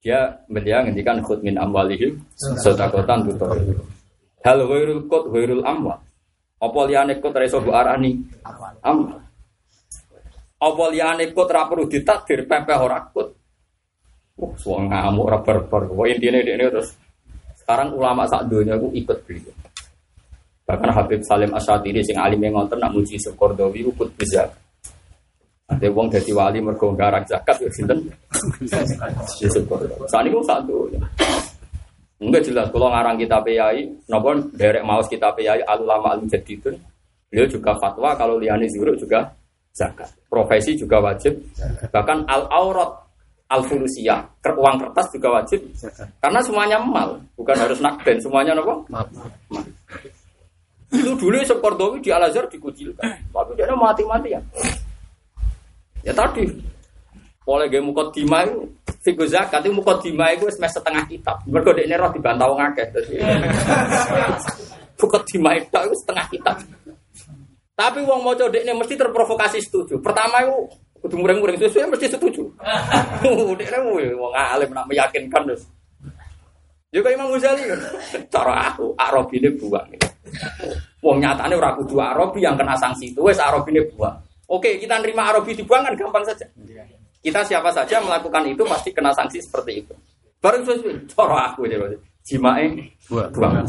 Dia 0.00 0.32
dia 0.48 0.80
ngendikan 0.80 1.20
khud 1.20 1.44
min 1.44 1.60
amwalihim 1.60 2.16
sedekatan 2.36 3.28
tutor. 3.28 3.52
Hal 4.40 4.64
ghairul 4.64 5.04
qut 5.04 5.28
ghairul 5.28 5.60
amwal. 5.60 6.00
Apa 6.60 6.80
liyane 6.88 7.20
qut 7.20 7.36
ra 7.36 7.44
iso 7.44 7.60
mbok 7.60 7.76
arani 7.76 8.16
amwal. 8.80 9.20
Apa 10.56 10.84
liyane 10.88 11.28
qut 11.36 11.48
ra 11.52 11.68
perlu 11.68 11.84
ditakdir 11.84 12.48
pepeh 12.48 12.78
ora 12.80 13.04
qut. 13.12 13.28
Wah, 14.40 14.56
suang 14.56 14.88
ngamuk 14.88 15.24
ora 15.28 15.38
berber. 15.44 15.92
Wah, 15.92 16.08
intine 16.08 16.40
ini 16.40 16.64
terus 16.64 16.96
sekarang 17.60 17.92
ulama 17.92 18.24
sak 18.24 18.48
dunia 18.48 18.80
aku 18.80 18.88
ikut 18.96 19.18
beliau. 19.28 19.52
Bahkan 20.64 20.90
Habib 20.96 21.20
Salim 21.28 21.52
Asyatiri 21.52 22.00
sing 22.00 22.16
alim 22.16 22.40
yang 22.40 22.56
ngonten 22.56 22.80
nak 22.80 22.96
muji 22.96 23.20
Sukordowi 23.20 23.84
ikut 23.84 24.16
bisa. 24.16 24.48
Ada 25.70 25.86
wong 25.94 26.10
dadi 26.10 26.34
wali 26.34 26.58
mergo 26.58 26.90
garang 26.98 27.22
zakat 27.30 27.62
ya 27.62 27.70
sinten? 27.70 28.10
Yusuf 29.38 29.62
Qaradawi. 29.70 30.06
Saat 30.10 30.26
ini 30.26 30.38
satu. 30.42 30.76
Enggak 32.20 32.42
jelas 32.44 32.66
kalau 32.68 32.92
ngarang 32.92 33.16
kitab 33.16 33.46
Yai, 33.48 33.88
napa 34.10 34.36
derek 34.52 34.84
maus 34.84 35.08
kitab 35.08 35.38
Yai 35.38 35.62
alulama 35.64 36.18
al 36.18 36.26
jadidun. 36.26 36.76
Beliau 37.30 37.46
juga 37.46 37.72
fatwa 37.78 38.12
kalau 38.18 38.36
liani 38.36 38.66
zuhur 38.68 38.92
juga 38.98 39.30
zakat. 39.72 40.10
Profesi 40.26 40.74
juga 40.74 40.98
wajib. 41.00 41.38
Bahkan 41.88 42.26
al 42.26 42.44
aurat 42.50 42.90
al 43.50 43.62
fulusiyah, 43.66 44.20
uang 44.46 44.76
kertas 44.78 45.06
juga 45.14 45.28
wajib. 45.40 45.62
Karena 46.22 46.38
semuanya 46.42 46.78
mal, 46.82 47.18
bukan 47.34 47.56
harus 47.58 47.78
nakden, 47.82 48.18
semuanya 48.22 48.54
napa? 48.54 48.74
Itu 50.90 51.14
dulu 51.14 51.38
Qaradawi 51.38 51.98
di 52.02 52.10
Al 52.10 52.26
Azhar 52.26 52.50
dikucilkan, 52.50 53.06
tapi 53.30 53.54
dia 53.54 53.70
mati-mati 53.74 54.34
ya. 54.34 54.42
Ya 56.00 56.12
tadi, 56.16 56.48
oleh 57.44 57.66
gaya 57.68 57.82
mukodima 57.84 58.46
itu, 58.48 58.68
figur 59.04 59.28
zakat 59.28 59.64
itu 59.64 59.72
mukodima 59.74 60.32
itu 60.32 60.48
semester 60.48 60.80
setengah 60.80 61.04
kitab. 61.08 61.36
Mereka 61.44 61.76
ini 61.80 61.94
roh 61.96 62.10
dibantah 62.12 62.46
wong 62.48 62.60
akeh. 62.72 62.86
Jadi, 62.94 63.14
mukodima 65.00 65.50
itu 65.56 65.92
setengah 66.04 66.26
kitab. 66.32 66.56
Tapi 67.80 68.04
wong 68.04 68.20
mau 68.20 68.36
coba 68.36 68.60
ini 68.60 68.76
mesti 68.76 68.92
terprovokasi 68.92 69.58
setuju. 69.64 69.96
Pertama 70.04 70.44
itu 70.44 70.68
kudu 71.00 71.16
muring-muring 71.16 71.56
sesuai 71.56 71.88
mesti 71.88 72.12
setuju. 72.12 72.44
Dek 73.58 73.72
ini 73.72 74.12
wong 74.12 74.32
alim 74.36 74.68
nak 74.76 74.84
meyakinkan 74.84 75.48
terus. 75.48 75.64
Ya 76.92 77.00
kayak 77.00 77.16
Imam 77.16 77.32
Ghazali 77.32 77.62
kan. 77.64 77.80
Cara 78.34 78.54
aku 78.68 78.92
Arabi 79.00 79.40
ini 79.40 79.48
buang. 79.56 79.88
Wong 81.00 81.16
nyatane 81.24 81.56
ora 81.56 81.72
kudu 81.78 81.96
Arabi 81.96 82.44
yang 82.44 82.60
kena 82.60 82.76
sanksi 82.76 83.16
itu 83.16 83.24
wes 83.24 83.40
Arabi 83.40 83.72
ini 83.72 83.82
buang. 83.96 84.29
Oke, 84.50 84.82
kita 84.82 84.98
nerima 84.98 85.30
Arabi 85.30 85.54
dibuang 85.54 85.86
kan 85.86 85.94
gampang 85.94 86.26
saja. 86.26 86.42
Kita 87.22 87.40
siapa 87.46 87.70
saja 87.70 88.02
melakukan 88.02 88.42
itu 88.50 88.66
pasti 88.66 88.90
kena 88.90 89.14
sanksi 89.14 89.38
seperti 89.38 89.86
itu. 89.86 89.94
Baru 90.42 90.64
sesuai, 90.66 91.06
cara 91.14 91.52
aku 91.52 91.70
ini 91.70 91.76
jimae 92.26 92.66
buang. 93.06 93.62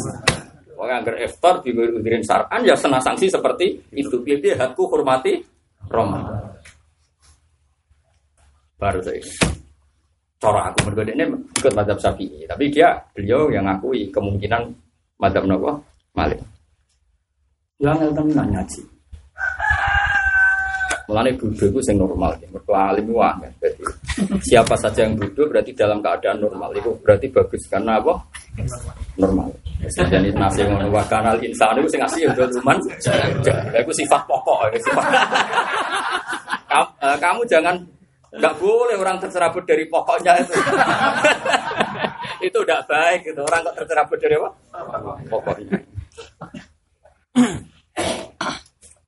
Pokoknya 0.73 0.95
agar 1.05 1.15
iftar 1.21 1.61
di 1.61 1.69
udirin 1.77 2.25
sarkan 2.25 2.65
ya 2.65 2.73
kena 2.73 2.97
sanksi 2.97 3.29
seperti 3.29 3.77
itu. 3.93 4.25
Jadi 4.25 4.57
hakku 4.57 4.89
hormati 4.89 5.37
Ramadan. 5.85 6.57
Baru 8.81 8.97
saya. 9.05 9.21
Cara 10.41 10.73
aku 10.73 10.89
mergo 10.89 11.05
ini 11.05 11.21
ikut 11.53 11.73
madhab 11.77 12.01
Syafi'i, 12.01 12.49
tapi 12.49 12.73
dia 12.73 12.97
beliau 13.13 13.53
yang 13.53 13.69
ngakui 13.69 14.09
kemungkinan 14.09 14.73
madhab 15.21 15.45
nopo 15.45 15.85
Malik. 16.17 16.41
Yang 17.77 18.09
tenan 18.17 18.49
ngaji. 18.49 18.81
Mulane 21.11 21.35
bodoh 21.35 21.67
itu 21.67 21.79
yang 21.91 22.07
normal, 22.07 22.31
ya. 22.39 22.47
mereka 22.47 22.71
alim 22.87 23.11
wah. 23.11 23.35
Jadi 23.59 23.83
siapa 24.47 24.79
saja 24.79 25.03
yang 25.03 25.19
bodoh 25.19 25.43
berarti 25.43 25.75
dalam 25.75 25.99
keadaan 25.99 26.39
normal 26.39 26.71
itu 26.71 26.87
berarti 27.03 27.27
bagus 27.27 27.67
karena 27.67 27.99
apa? 27.99 28.15
Normal. 29.19 29.51
Jadi 29.91 30.31
nasi 30.31 30.63
ngono 30.63 30.87
wa 30.87 31.03
kanal 31.11 31.35
insan 31.43 31.75
itu 31.83 31.91
sing 31.91 31.99
asli 31.99 32.23
udah 32.31 32.47
luman. 32.55 32.79
Itu 33.75 33.91
sifat 33.91 34.23
pokok, 34.23 34.71
sifat. 34.79 35.05
Kamu, 36.71 36.87
uh, 37.03 37.17
kamu 37.19 37.41
jangan 37.51 37.75
nggak 38.31 38.55
boleh 38.55 38.95
orang 38.95 39.19
tercerabut 39.19 39.67
dari 39.67 39.83
pokoknya 39.91 40.39
itu. 40.39 40.55
itu 42.47 42.55
udah 42.55 42.79
baik 42.87 43.27
gitu. 43.27 43.43
Orang 43.43 43.67
kok 43.67 43.75
tercerabut 43.83 44.15
dari 44.15 44.39
apa? 44.39 44.49
Pokoknya. 45.27 45.75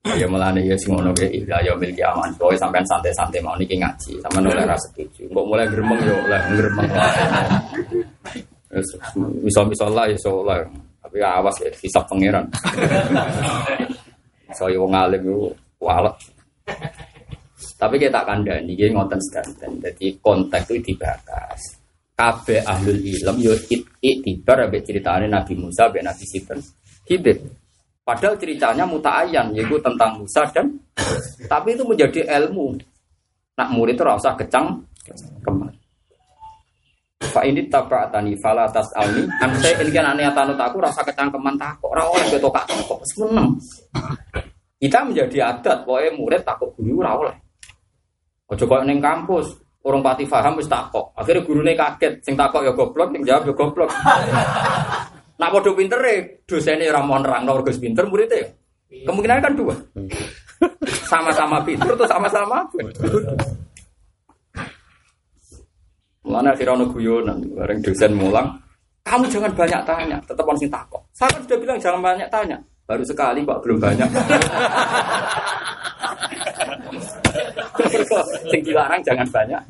Ya 0.04 0.28
mulane 0.28 0.60
ya 0.60 0.76
sing 0.76 0.92
ngono 0.92 1.16
ge 1.16 1.32
ila 1.32 1.64
ya 1.64 1.72
mil 1.80 1.88
kiaman. 1.96 2.28
Pokoke 2.36 2.60
sampean 2.60 2.84
santai-santai 2.84 3.40
mau 3.40 3.56
niki 3.56 3.80
ngaji, 3.80 4.20
sampean 4.20 4.52
oleh 4.52 4.68
ra 4.68 4.76
setuju. 4.76 5.32
Kok 5.32 5.46
mulai 5.48 5.64
gremeng 5.64 5.96
yo 6.04 6.12
oleh 6.28 6.40
gremeng. 6.52 6.90
Bisa-bisa 9.48 9.88
lah 9.88 10.04
ya 10.04 10.20
lah. 10.44 10.60
Tapi 11.00 11.16
awas 11.24 11.56
ya 11.56 11.72
hisab 11.80 12.04
pangeran. 12.04 12.44
Saya 14.52 14.76
wong 14.76 14.92
alim 14.92 15.24
yo 15.24 15.48
walet. 15.80 16.12
Tapi 17.80 17.96
kita 17.96 18.28
kandani 18.28 18.76
niki 18.76 18.92
ngoten 18.92 19.16
sedanten. 19.24 19.80
Jadi 19.80 20.20
konteks 20.20 20.68
itu 20.68 20.92
dibakas. 20.92 21.80
Kabeh 22.12 22.60
ahlul 22.60 23.00
ilm 23.00 23.36
yo 23.40 23.56
it 23.72 23.88
itibar 24.04 24.68
ambek 24.68 24.84
ceritane 24.84 25.32
Nabi 25.32 25.56
Musa 25.56 25.88
ambek 25.88 26.04
Nabi 26.04 26.28
Sinten. 26.28 26.60
Hidup. 27.08 27.63
Padahal 28.04 28.36
ceritanya 28.36 28.84
muta'ayan, 28.84 29.56
yaitu 29.56 29.80
tentang 29.80 30.20
Musa 30.20 30.44
dan 30.52 30.76
tapi 31.48 31.72
itu 31.72 31.88
menjadi 31.88 32.20
ilmu. 32.44 32.76
Nak 33.56 33.68
murid 33.72 33.96
itu 33.96 34.04
rasa 34.04 34.36
kecang 34.36 34.76
kemar. 35.40 35.72
Pak 37.24 37.44
ini 37.48 37.64
tabratani 37.66 38.36
fala 38.36 38.68
tas 38.68 38.92
alni. 38.92 39.24
An 39.40 39.56
saya 39.56 39.80
ini 39.80 39.90
kan 39.90 40.12
aneh 40.12 40.28
tanut 40.36 40.60
aku 40.60 40.84
rasa 40.84 41.00
kecang 41.00 41.32
keman 41.32 41.56
takut. 41.56 41.88
Orang 41.96 42.12
oleh 42.12 42.26
betul 42.28 42.52
kak 42.52 42.68
takut. 42.68 43.00
Seneng. 43.08 43.56
Kita 44.76 45.00
menjadi 45.00 45.56
adat, 45.56 45.88
pokoknya 45.88 46.12
murid 46.12 46.42
takut 46.44 46.68
guru 46.76 47.00
ora 47.00 47.16
oleh. 47.16 47.36
Ojo 48.52 48.68
kok 48.68 48.84
neng 48.84 49.00
kampus, 49.00 49.56
orang 49.80 50.04
pati 50.04 50.28
paham 50.28 50.60
wis 50.60 50.68
takut. 50.68 51.08
Akhirnya 51.16 51.40
gurunya 51.40 51.72
kaget, 51.72 52.20
sing 52.20 52.36
takut 52.36 52.60
ya 52.60 52.76
goblok, 52.76 53.08
sing 53.16 53.24
jawab 53.24 53.48
ya 53.48 53.54
goblok. 53.56 53.90
Nak 55.44 55.52
podo 55.52 55.76
pinter 55.76 56.00
ya, 56.00 56.24
dosennya 56.48 56.88
orang 56.88 57.04
mau 57.04 57.20
nerang, 57.20 57.44
Gus 57.60 57.76
pinter 57.76 58.08
muridnya 58.08 58.40
ya. 58.40 58.48
Kemungkinan 59.04 59.44
kan 59.44 59.52
dua. 59.52 59.76
Sama-sama 61.04 61.60
pinter 61.60 61.84
atau 61.84 62.08
sama-sama 62.08 62.64
Mana 66.24 66.56
Firono 66.56 66.88
guyonan, 66.88 67.44
bareng 67.52 67.84
dosen 67.84 68.16
mulang. 68.16 68.56
Kamu 69.04 69.28
jangan 69.28 69.52
banyak 69.52 69.84
tanya, 69.84 70.16
tetap 70.24 70.48
harus 70.48 70.64
takut. 70.64 71.04
Saya 71.12 71.28
kan 71.36 71.44
sudah 71.44 71.60
bilang 71.60 71.76
jangan 71.76 72.00
banyak 72.00 72.28
tanya. 72.32 72.56
Baru 72.88 73.04
sekali 73.04 73.44
kok 73.44 73.60
belum 73.60 73.76
banyak. 73.84 74.08
Sing 78.48 78.64
dilarang 78.64 79.04
jangan 79.04 79.28
banyak. 79.28 79.60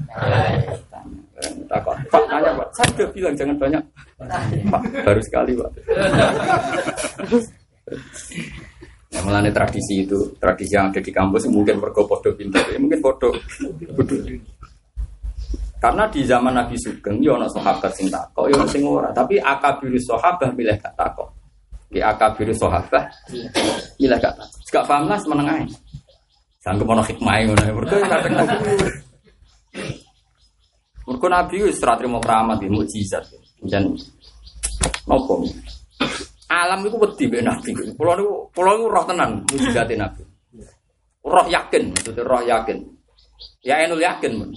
Takut. 1.68 1.97
Pak 2.11 2.22
tanya 2.30 2.51
Pak, 2.57 2.68
saya 2.76 2.86
sudah 2.92 3.09
bilang 3.12 3.34
jangan 3.34 3.57
banyak. 3.59 3.82
Pak, 4.70 4.82
baru 5.05 5.20
sekali 5.24 5.53
Pak. 5.57 5.70
Ya, 9.14 9.22
melani 9.22 9.51
tradisi 9.55 10.03
itu, 10.03 10.18
tradisi 10.42 10.74
yang 10.74 10.90
ada 10.90 10.99
di 10.99 11.12
kampus 11.14 11.47
mungkin 11.47 11.78
mergo 11.78 12.03
pintar, 12.34 12.66
ya, 12.66 12.82
mungkin 12.82 12.99
podo 12.99 13.30
Karena 15.78 16.09
di 16.11 16.26
zaman 16.26 16.57
Nabi 16.57 16.74
Sugeng, 16.80 17.22
ya 17.22 17.38
ono 17.38 17.47
sahabat 17.47 17.92
sing 17.95 18.11
takok, 18.11 18.51
ya 18.51 18.59
sing 18.66 18.82
ora. 18.88 19.12
Tapi 19.12 19.36
akabiru 19.36 20.01
sahabat 20.01 20.51
milih 20.57 20.74
gak 20.80 20.97
takok. 20.97 21.28
Ya 21.92 22.11
akabiru 22.11 22.57
sahabat 22.57 23.05
milih 24.01 24.16
gak 24.16 24.32
takok. 24.34 24.64
Gak 24.72 24.84
paham 24.88 25.07
lah 25.07 25.20
menengah. 25.28 25.61
Sanggup 26.64 26.88
ono 26.88 27.05
hikmah 27.05 27.36
ngono. 27.45 27.62
Mergo 27.84 27.97
kadang 28.01 28.34
Mergo 31.05 31.27
Nabi 31.29 31.69
wis 31.69 31.81
ora 31.85 32.01
trimo 32.01 32.17
keramat 32.17 32.65
iki 32.65 32.73
mukjizat. 32.73 33.25
Jan 33.69 33.93
nopo. 35.05 35.45
Alam 36.49 36.81
iku 36.89 36.97
wedi 37.05 37.29
mbek 37.29 37.45
Nabi. 37.45 37.69
Kulo 37.93 38.13
niku 38.17 38.33
kulo 38.57 38.71
niku 38.73 38.89
roh 38.89 39.05
tenan 39.05 39.31
mukjizate 39.45 39.95
Nabi. 40.01 40.23
Roh 41.25 41.47
yakin, 41.49 41.93
maksudnya 41.93 42.25
roh 42.25 42.43
yakin. 42.45 42.79
Ya 43.65 43.81
enul 43.85 44.01
yakin 44.01 44.33
mun. 44.37 44.51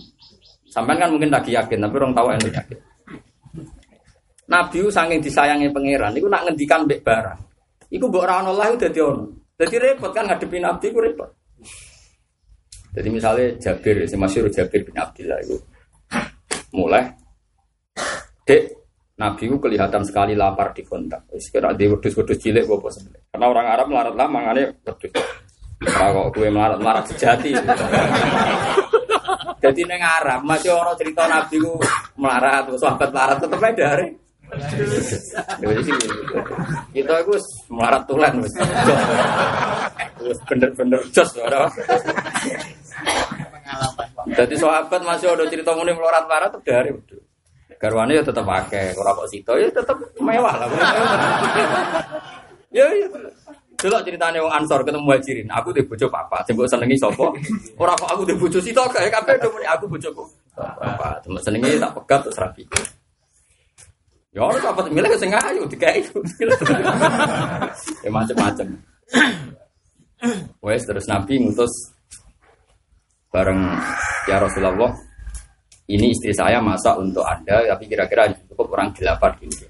Sampean 0.68 1.00
kan 1.00 1.10
mungkin 1.12 1.32
lagi 1.32 1.56
yakin, 1.56 1.80
tapi 1.80 1.95
orang 1.95 2.12
tahu 2.16 2.28
enul 2.36 2.52
yakin. 2.52 2.80
Nabi 4.48 4.78
saking 4.88 5.20
disayangi 5.20 5.68
pangeran, 5.72 6.16
iku 6.16 6.28
nak 6.32 6.48
ngendikan 6.48 6.88
mbek 6.88 7.04
barang. 7.04 7.39
Iku 7.91 8.08
mbok 8.08 8.24
ora 8.24 8.43
ono 8.43 8.56
Allah 8.56 8.76
dadi 8.76 9.00
ono. 9.00 9.24
Dadi 9.56 9.76
repot 9.80 10.12
kan 10.16 10.28
ngadepi 10.28 10.58
Nabi 10.60 10.86
iku 10.91 11.00
repot. 11.04 11.30
Jadi 12.95 13.10
misalnya 13.12 13.45
Jabir, 13.60 14.08
si 14.08 14.16
Masyur 14.16 14.48
Jabir 14.50 14.82
bin 14.82 14.95
Abdillah 14.98 15.38
itu 15.43 15.60
mulai 16.76 17.03
dek 18.47 18.78
Nabi 19.18 19.49
itu 19.49 19.57
kelihatan 19.57 20.05
sekali 20.05 20.38
lapar 20.38 20.78
di 20.78 20.86
kontak. 20.86 21.26
Kira 21.34 21.74
di 21.74 21.89
wedus-wedus 21.89 22.38
cilik 22.38 22.70
apa 22.70 22.88
sebenarnya. 22.93 23.26
Karena 23.34 23.45
orang 23.49 23.65
Arab 23.65 23.86
melarat 23.89 24.13
lah 24.13 24.28
mangane 24.30 24.78
wedus. 24.86 25.09
Kalau 25.82 26.30
gue 26.30 26.49
melarat 26.53 26.78
melarat 26.78 27.05
sejati. 27.09 27.49
Jadi 29.57 29.82
neng 29.89 30.05
Arab 30.05 30.45
masih 30.45 30.70
orang 30.70 30.93
cerita 31.01 31.26
Nabi 31.26 31.57
ku 31.57 31.82
melarat, 32.13 32.70
sahabat 32.78 33.09
melarat 33.09 33.38
tetep 33.41 33.57
aja 33.57 33.74
dari. 33.74 34.07
Kita 36.93 37.13
aku 37.26 37.34
melarat 37.74 38.03
tulen 38.05 38.34
bener-bener 40.45 41.01
jos 41.09 41.32
Jadi 44.34 44.55
sahabat 44.59 45.01
masih 45.03 45.32
ada 45.32 45.45
cerita 45.47 45.72
muni 45.76 45.91
melorat-larat 45.95 46.51
tuh 46.55 46.61
dari 46.63 46.91
itu. 46.91 47.18
Garwane 47.78 48.18
ya 48.18 48.26
tetap 48.26 48.41
pakai, 48.41 48.97
ora 48.97 49.13
kok 49.13 49.30
sito 49.30 49.53
ya 49.53 49.70
tetap 49.70 49.93
mewah 50.18 50.55
lah. 50.57 50.68
ya 52.74 52.89
ya. 52.89 53.07
Delok 53.78 54.01
ceritane 54.01 54.41
wong 54.41 54.49
Ansor 54.49 54.82
ketemu 54.82 55.05
Muhajirin, 55.05 55.47
aku 55.53 55.70
di 55.70 55.86
bojo 55.86 56.09
papa, 56.09 56.41
sing 56.49 56.57
senengi 56.57 56.97
sapa? 56.97 57.30
Ora 57.78 57.93
kok 57.93 58.09
aku 58.09 58.26
di 58.26 58.34
bojo 58.34 58.57
sito 58.57 58.82
kae 58.89 59.05
kabeh 59.13 59.38
do 59.38 59.53
muni 59.53 59.70
aku 59.70 59.86
bojoku. 59.86 60.26
Papa, 60.57 61.22
cuma 61.22 61.38
senengi 61.45 61.78
tak 61.78 61.93
pegat 61.93 62.26
terus 62.26 62.41
rapi. 62.41 62.65
Ya 64.34 64.41
ora 64.41 64.57
apa 64.74 64.82
milih 64.89 65.13
sing 65.22 65.30
ayu 65.30 65.70
dikai. 65.70 66.01
Ya 68.01 68.09
macam-macam. 68.09 68.68
Wes 70.65 70.82
terus 70.82 71.05
Nabi 71.05 71.38
ngutus 71.38 71.93
bareng 73.32 73.61
ya 74.28 74.38
Rasulullah 74.39 74.91
ini 75.88 76.11
istri 76.11 76.36
saya 76.36 76.59
masak 76.59 76.99
untuk 76.99 77.23
anda 77.23 77.63
tapi 77.63 77.88
kira-kira 77.88 78.28
cukup 78.51 78.75
orang 78.75 78.91
delapan 78.95 79.32
gitu 79.43 79.65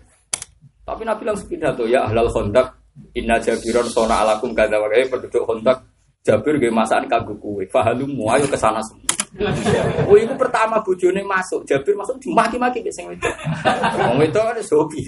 tapi 0.87 1.01
Nabi 1.03 1.23
langsung 1.27 1.49
pidato 1.51 1.83
ya 1.85 2.07
ahlal 2.07 2.31
kontak 2.31 2.73
inna 3.13 3.37
jabiron 3.37 3.85
sona 3.91 4.25
alakum 4.25 4.55
kata 4.55 4.79
wakai 4.81 5.09
penduduk 5.09 5.43
kontak 5.45 5.83
jabir 6.25 6.59
gue 6.59 6.71
masakan 6.71 7.07
kagum 7.07 7.37
kue 7.39 7.63
fahalum 7.71 8.11
ayo 8.35 8.43
ke 8.51 8.59
sana 8.59 8.83
semua. 8.83 9.07
Oh, 10.07 10.17
itu 10.17 10.33
pertama 10.39 10.79
bujone 10.81 11.21
masuk, 11.21 11.61
Jabir 11.67 11.93
masuk 11.93 12.15
dimaki-maki 12.17 12.79
ke 12.79 12.89
sing 12.89 13.11
itu. 13.11 13.27
Wong 13.99 14.23
itu 14.23 14.39
ada 14.39 14.63
sobi 14.63 15.03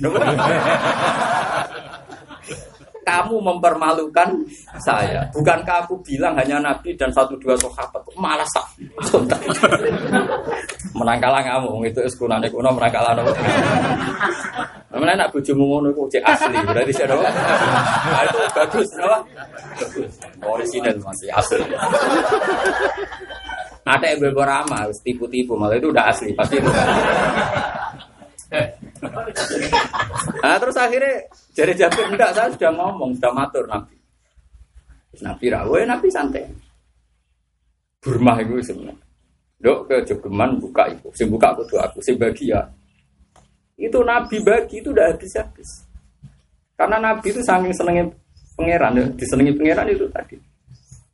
kamu 3.10 3.42
mempermalukan 3.42 4.30
saya. 4.78 5.26
Bukankah 5.34 5.90
aku 5.90 5.98
bilang 6.06 6.38
hanya 6.38 6.62
Nabi 6.62 6.94
dan 6.94 7.10
satu 7.10 7.34
dua 7.42 7.58
sahabat? 7.58 8.06
Malah 8.14 8.46
sak. 8.54 8.70
Menangkalah 10.94 11.42
kamu 11.42 11.90
itu 11.90 12.06
sekunane 12.06 12.46
kuno 12.54 12.70
menangkalah 12.70 13.18
nopo. 13.18 13.34
Mana 14.90 15.16
nak 15.16 15.32
bojomu 15.32 15.64
ngono 15.64 15.88
iku 15.96 16.12
cek 16.12 16.24
asli, 16.28 16.60
berarti 16.66 16.92
sih 16.92 17.06
dong. 17.08 17.24
Nah, 17.24 18.22
itu 18.26 18.38
bagus, 18.52 18.90
napa? 19.00 19.18
Bagus. 19.80 20.12
Original 20.44 20.98
masih 21.00 21.30
asli. 21.32 21.64
Ada 23.86 24.06
yang 24.12 24.20
beberapa 24.28 24.92
tipu-tipu, 25.06 25.56
malah 25.56 25.80
itu 25.80 25.88
udah 25.94 26.10
asli 26.10 26.36
pasti. 26.36 26.60
Nah 30.44 30.56
terus 30.60 30.78
akhirnya 30.78 31.14
jadi 31.56 31.74
Jabir 31.76 32.06
enggak 32.12 32.32
saya 32.36 32.50
sudah 32.52 32.72
ngomong 32.76 33.16
sudah 33.16 33.32
matur 33.34 33.66
Nabi. 33.68 33.96
Nabi 35.20 35.46
rawe 35.52 35.80
Nabi 35.88 36.08
santai. 36.12 36.46
Burma 38.00 38.40
itu 38.40 38.64
sebenarnya. 38.64 38.96
Dok 39.60 39.92
ke 39.92 39.96
jogeman 40.08 40.56
buka 40.56 40.88
itu, 40.88 41.12
sing 41.12 41.28
buka 41.28 41.52
aku 41.52 41.68
tuh 41.68 41.84
aku, 41.84 42.00
sing 42.00 42.16
bahagia. 42.16 42.64
Itu 43.76 44.00
Nabi 44.08 44.40
bagi 44.40 44.80
itu 44.80 44.96
udah 44.96 45.12
habis-habis. 45.12 45.84
Karena 46.80 46.96
Nabi 46.96 47.28
itu 47.28 47.44
saking 47.44 47.76
senengnya 47.76 48.08
pangeran, 48.56 48.96
ya. 48.96 49.06
disenangi 49.20 49.52
pangeran 49.52 49.88
itu 49.92 50.08
tadi. 50.16 50.40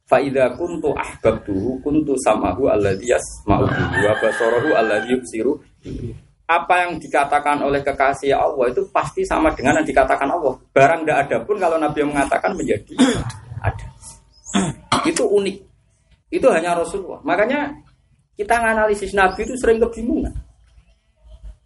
Faida 0.05 0.53
kuntu 0.53 0.93
ahbabtuhu 0.93 1.81
kuntu 1.81 2.13
samahu 2.21 2.69
alladhi 2.69 3.09
yasma'u 3.09 3.65
wa 3.65 4.13
basarahu 4.21 4.77
alladhi 4.77 5.17
yubsiru 5.17 5.57
apa 6.45 6.85
yang 6.85 7.01
dikatakan 7.01 7.57
oleh 7.65 7.81
kekasih 7.81 8.37
Allah 8.37 8.69
itu 8.69 8.85
pasti 8.93 9.25
sama 9.25 9.49
dengan 9.57 9.81
yang 9.81 9.87
dikatakan 9.87 10.29
Allah. 10.29 10.53
Barang 10.69 11.01
tidak 11.01 11.17
ada 11.25 11.37
pun 11.41 11.57
kalau 11.57 11.77
Nabi 11.81 11.97
yang 12.05 12.11
mengatakan 12.13 12.53
menjadi 12.53 12.93
ada. 13.65 13.85
Itu 15.09 15.25
unik. 15.25 15.57
Itu 16.29 16.47
hanya 16.53 16.77
Rasulullah. 16.77 17.21
Makanya 17.25 17.73
kita 18.37 18.61
nganalisis 18.61 19.17
Nabi 19.17 19.41
itu 19.41 19.57
sering 19.57 19.81
kebingungan. 19.81 20.33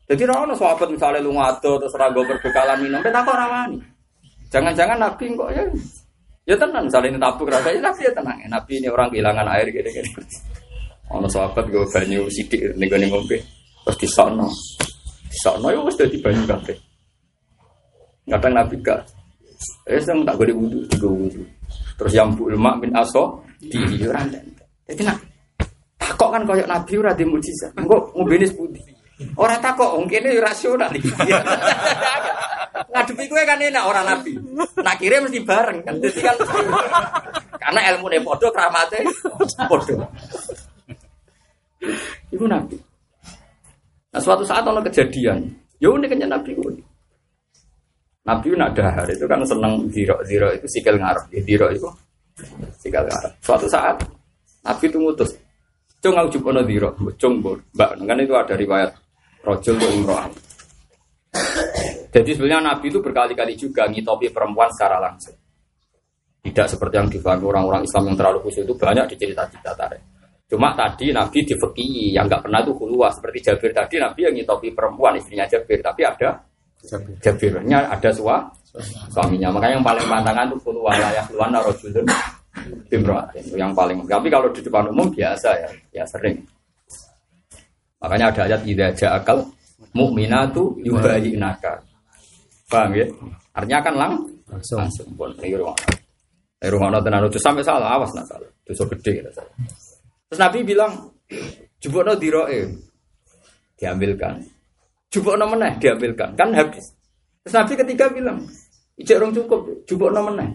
Jadi 0.09 0.25
orang 0.25 0.57
sahabat 0.57 0.89
misalnya 0.89 1.21
lu 1.21 1.37
ngato 1.37 1.77
terus 1.77 1.93
ragu 1.93 2.25
berbekalan 2.25 2.81
minum, 2.81 2.97
kita 3.05 3.21
kok 3.21 3.37
ramani. 3.37 3.77
Jangan-jangan 4.49 4.97
Nabi 4.97 5.37
kok 5.37 5.53
ya 5.53 5.63
Ya 6.49 6.57
tenang, 6.57 6.89
misalnya 6.89 7.13
ini 7.13 7.19
tabuk 7.21 7.45
rasa 7.45 7.69
ini 7.69 7.77
Nabi 7.77 8.01
ya 8.09 8.13
tenang. 8.17 8.37
Nabi 8.49 8.71
ini 8.81 8.89
orang 8.89 9.13
kehilangan 9.13 9.45
air 9.53 9.69
gini-gini. 9.69 10.09
Ono 11.13 11.29
sahabat 11.29 11.69
gue 11.69 11.85
banyu 11.93 12.25
sidik 12.25 12.73
nih 12.73 12.89
gue 12.89 13.05
ngombe. 13.05 13.37
Terus 13.89 14.05
di 14.05 14.09
sana, 14.13 14.45
di 15.25 15.37
sana 15.41 15.73
ya 15.73 15.81
sudah 15.81 16.05
di 16.05 16.21
banyu 16.21 16.45
kafe. 16.45 16.77
Kadang 18.29 18.53
Nabi 18.53 18.77
gak. 18.85 19.01
Eh, 19.89 19.97
saya 19.97 20.13
tak 20.29 20.37
gue 20.37 20.53
wudhu, 20.53 20.85
tiga 20.85 21.09
wudhu. 21.09 21.41
Terus 21.97 22.13
yang 22.13 22.37
bu 22.37 22.53
lemak 22.53 22.85
bin 22.85 22.93
aso 22.93 23.41
di 23.57 23.81
orang 24.05 24.29
Jadi 24.85 25.01
nak 25.01 25.17
takok 25.97 26.29
kan 26.37 26.45
koyok 26.45 26.69
Nabi 26.69 27.01
ora 27.01 27.17
di 27.17 27.25
mujizat. 27.25 27.73
Engko 27.81 28.13
ngombene 28.13 28.45
putih. 28.53 28.93
Ora 29.33 29.57
takok, 29.57 29.97
mungkin 29.97 30.21
ini 30.21 30.37
rasional. 30.37 30.93
ngadepi 32.93 33.25
gue 33.25 33.41
kan 33.41 33.57
enak 33.57 33.89
orang 33.89 34.05
nabi. 34.05 34.37
Nak 34.85 34.95
kirim 35.01 35.25
mesti 35.25 35.41
bareng 35.41 35.81
kan. 35.81 35.97
Jadi 35.97 36.21
kan 36.21 36.37
karena 37.57 37.89
ilmu 37.89 38.05
nih 38.05 38.21
podo 38.21 38.53
keramatnya 38.53 39.01
podo. 39.65 39.97
Ibu 42.29 42.45
nabi. 42.45 42.88
Nah 44.09 44.21
suatu 44.21 44.41
saat 44.41 44.65
ono 44.65 44.81
kejadian, 44.81 45.45
ya 45.77 45.87
unik 45.93 46.09
kan 46.17 46.29
nabi 46.29 46.51
gue. 46.57 46.73
Nabi 48.25 48.47
nak 48.57 48.73
dahar 48.77 49.05
itu 49.09 49.25
kan 49.25 49.41
seneng 49.45 49.89
ziro 49.89 50.17
ziro 50.25 50.49
itu 50.53 50.65
sikil 50.65 50.97
ngarep, 50.97 51.25
ya 51.33 51.41
ziro 51.45 51.67
itu 51.69 51.89
sikil 52.81 53.05
ngarep. 53.05 53.31
Suatu 53.41 53.65
saat 53.69 54.01
nabi 54.65 54.83
itu 54.89 54.97
ngutus, 54.97 55.31
cung 56.01 56.17
aku 56.17 56.37
jupono 56.37 56.61
ziro, 56.65 56.93
cung 57.21 57.41
mbak, 57.41 57.89
kan 58.01 58.17
itu 58.17 58.33
ada 58.33 58.53
riwayat 58.57 58.91
rojul 59.45 59.75
tuh 59.79 59.89
imro'an. 59.93 60.31
Jadi 62.09 62.29
sebenarnya 62.33 62.73
Nabi 62.73 62.89
itu 62.89 62.99
berkali-kali 63.05 63.53
juga 63.53 63.85
ngitopi 63.85 64.33
perempuan 64.33 64.69
secara 64.73 64.97
langsung. 64.97 65.37
Tidak 66.41 66.65
seperti 66.65 66.95
yang 66.97 67.09
difahami 67.11 67.45
orang-orang 67.45 67.85
Islam 67.85 68.03
yang 68.09 68.17
terlalu 68.17 68.39
khusus 68.49 68.65
itu 68.65 68.73
banyak 68.73 69.05
di 69.13 69.15
cerita-cerita 69.19 69.71
tarik. 69.77 70.01
Cuma 70.49 70.73
tadi 70.73 71.13
Nabi 71.13 71.45
difeki 71.45 72.09
yang 72.09 72.25
nggak 72.25 72.41
pernah 72.49 72.59
itu 72.65 72.73
keluar 72.73 73.13
seperti 73.13 73.37
Jabir 73.45 73.69
tadi 73.69 74.01
Nabi 74.01 74.25
yang 74.25 74.33
ngitopi 74.33 74.73
perempuan 74.73 75.13
istrinya 75.13 75.45
Jabir 75.45 75.77
tapi 75.77 76.01
ada 76.01 76.41
Jabirnya 77.21 77.85
ada 77.85 78.09
sua 78.09 78.49
suaminya 79.13 79.53
makanya 79.53 79.77
yang 79.77 79.85
paling 79.85 80.05
pantangan 80.09 80.49
itu 80.49 80.57
keluar 80.65 80.93
layak 80.97 81.25
keluar 81.29 81.49
narojulun 81.53 82.05
bimroatin 82.89 83.45
yang 83.53 83.77
paling 83.77 84.01
tapi 84.09 84.27
kalau 84.33 84.49
di 84.49 84.61
depan 84.65 84.89
umum 84.89 85.05
biasa 85.13 85.49
ya 85.53 85.69
ya 86.01 86.03
sering 86.09 86.41
makanya 88.01 88.33
ada 88.33 88.41
ayat 88.49 88.61
tidak 88.65 88.97
akal 89.05 89.37
mukminatu 89.93 90.77
naka 91.37 91.81
Paham 92.69 92.93
ya? 92.93 93.05
Artinya 93.57 93.79
kan 93.81 93.93
lang 93.97 94.13
langsung. 94.45 94.79
Langsung 94.85 95.09
pun 95.17 95.33
ini 95.41 95.57
rumah. 95.57 95.73
Ini 96.61 96.69
rumah 96.69 97.01
tenan 97.01 97.25
itu 97.25 97.41
sampai 97.41 97.65
salah, 97.65 97.97
awas 97.97 98.13
nak 98.13 98.29
salah. 98.29 98.45
Dosa 98.61 98.85
gede 98.93 99.11
kita 99.25 99.31
salah. 99.33 99.53
Terus 100.29 100.39
Nabi 100.45 100.61
bilang, 100.61 100.93
no 101.81 102.13
diroe. 102.13 102.59
Diambilkan. 103.73 104.45
no 105.17 105.45
meneh 105.49 105.73
diambilkan. 105.81 106.37
Kan 106.37 106.53
habis. 106.53 106.93
Terus 107.41 107.53
Nabi 107.57 107.73
ketiga 107.73 108.05
bilang, 108.13 108.45
ijek 108.93 109.17
rong 109.17 109.33
cukup, 109.33 109.65
no 109.89 110.21
meneh. 110.29 110.53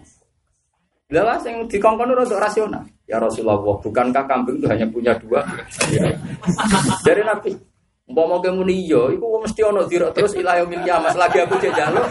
Lalas 1.11 1.43
yang 1.43 1.67
dikongkon 1.67 2.15
itu 2.15 2.39
rasional. 2.39 2.87
Ya 3.05 3.21
Rasulullah, 3.21 3.61
bukankah 3.61 4.25
kambing 4.25 4.57
itu 4.63 4.67
hanya 4.71 4.87
punya 4.89 5.13
dua? 5.21 5.45
Dari 7.07 7.21
Nabi, 7.21 7.53
Mbak 8.05 8.25
mau 8.29 8.41
muni 8.41 8.85
iya, 8.85 9.01
iku 9.17 9.41
mesti 9.41 9.65
ono 9.65 9.89
zero 9.89 10.13
terus 10.13 10.37
ilayo 10.37 10.69
milia 10.69 11.01
mas 11.01 11.17
lagi 11.17 11.41
aku 11.41 11.57
jajalo. 11.57 12.05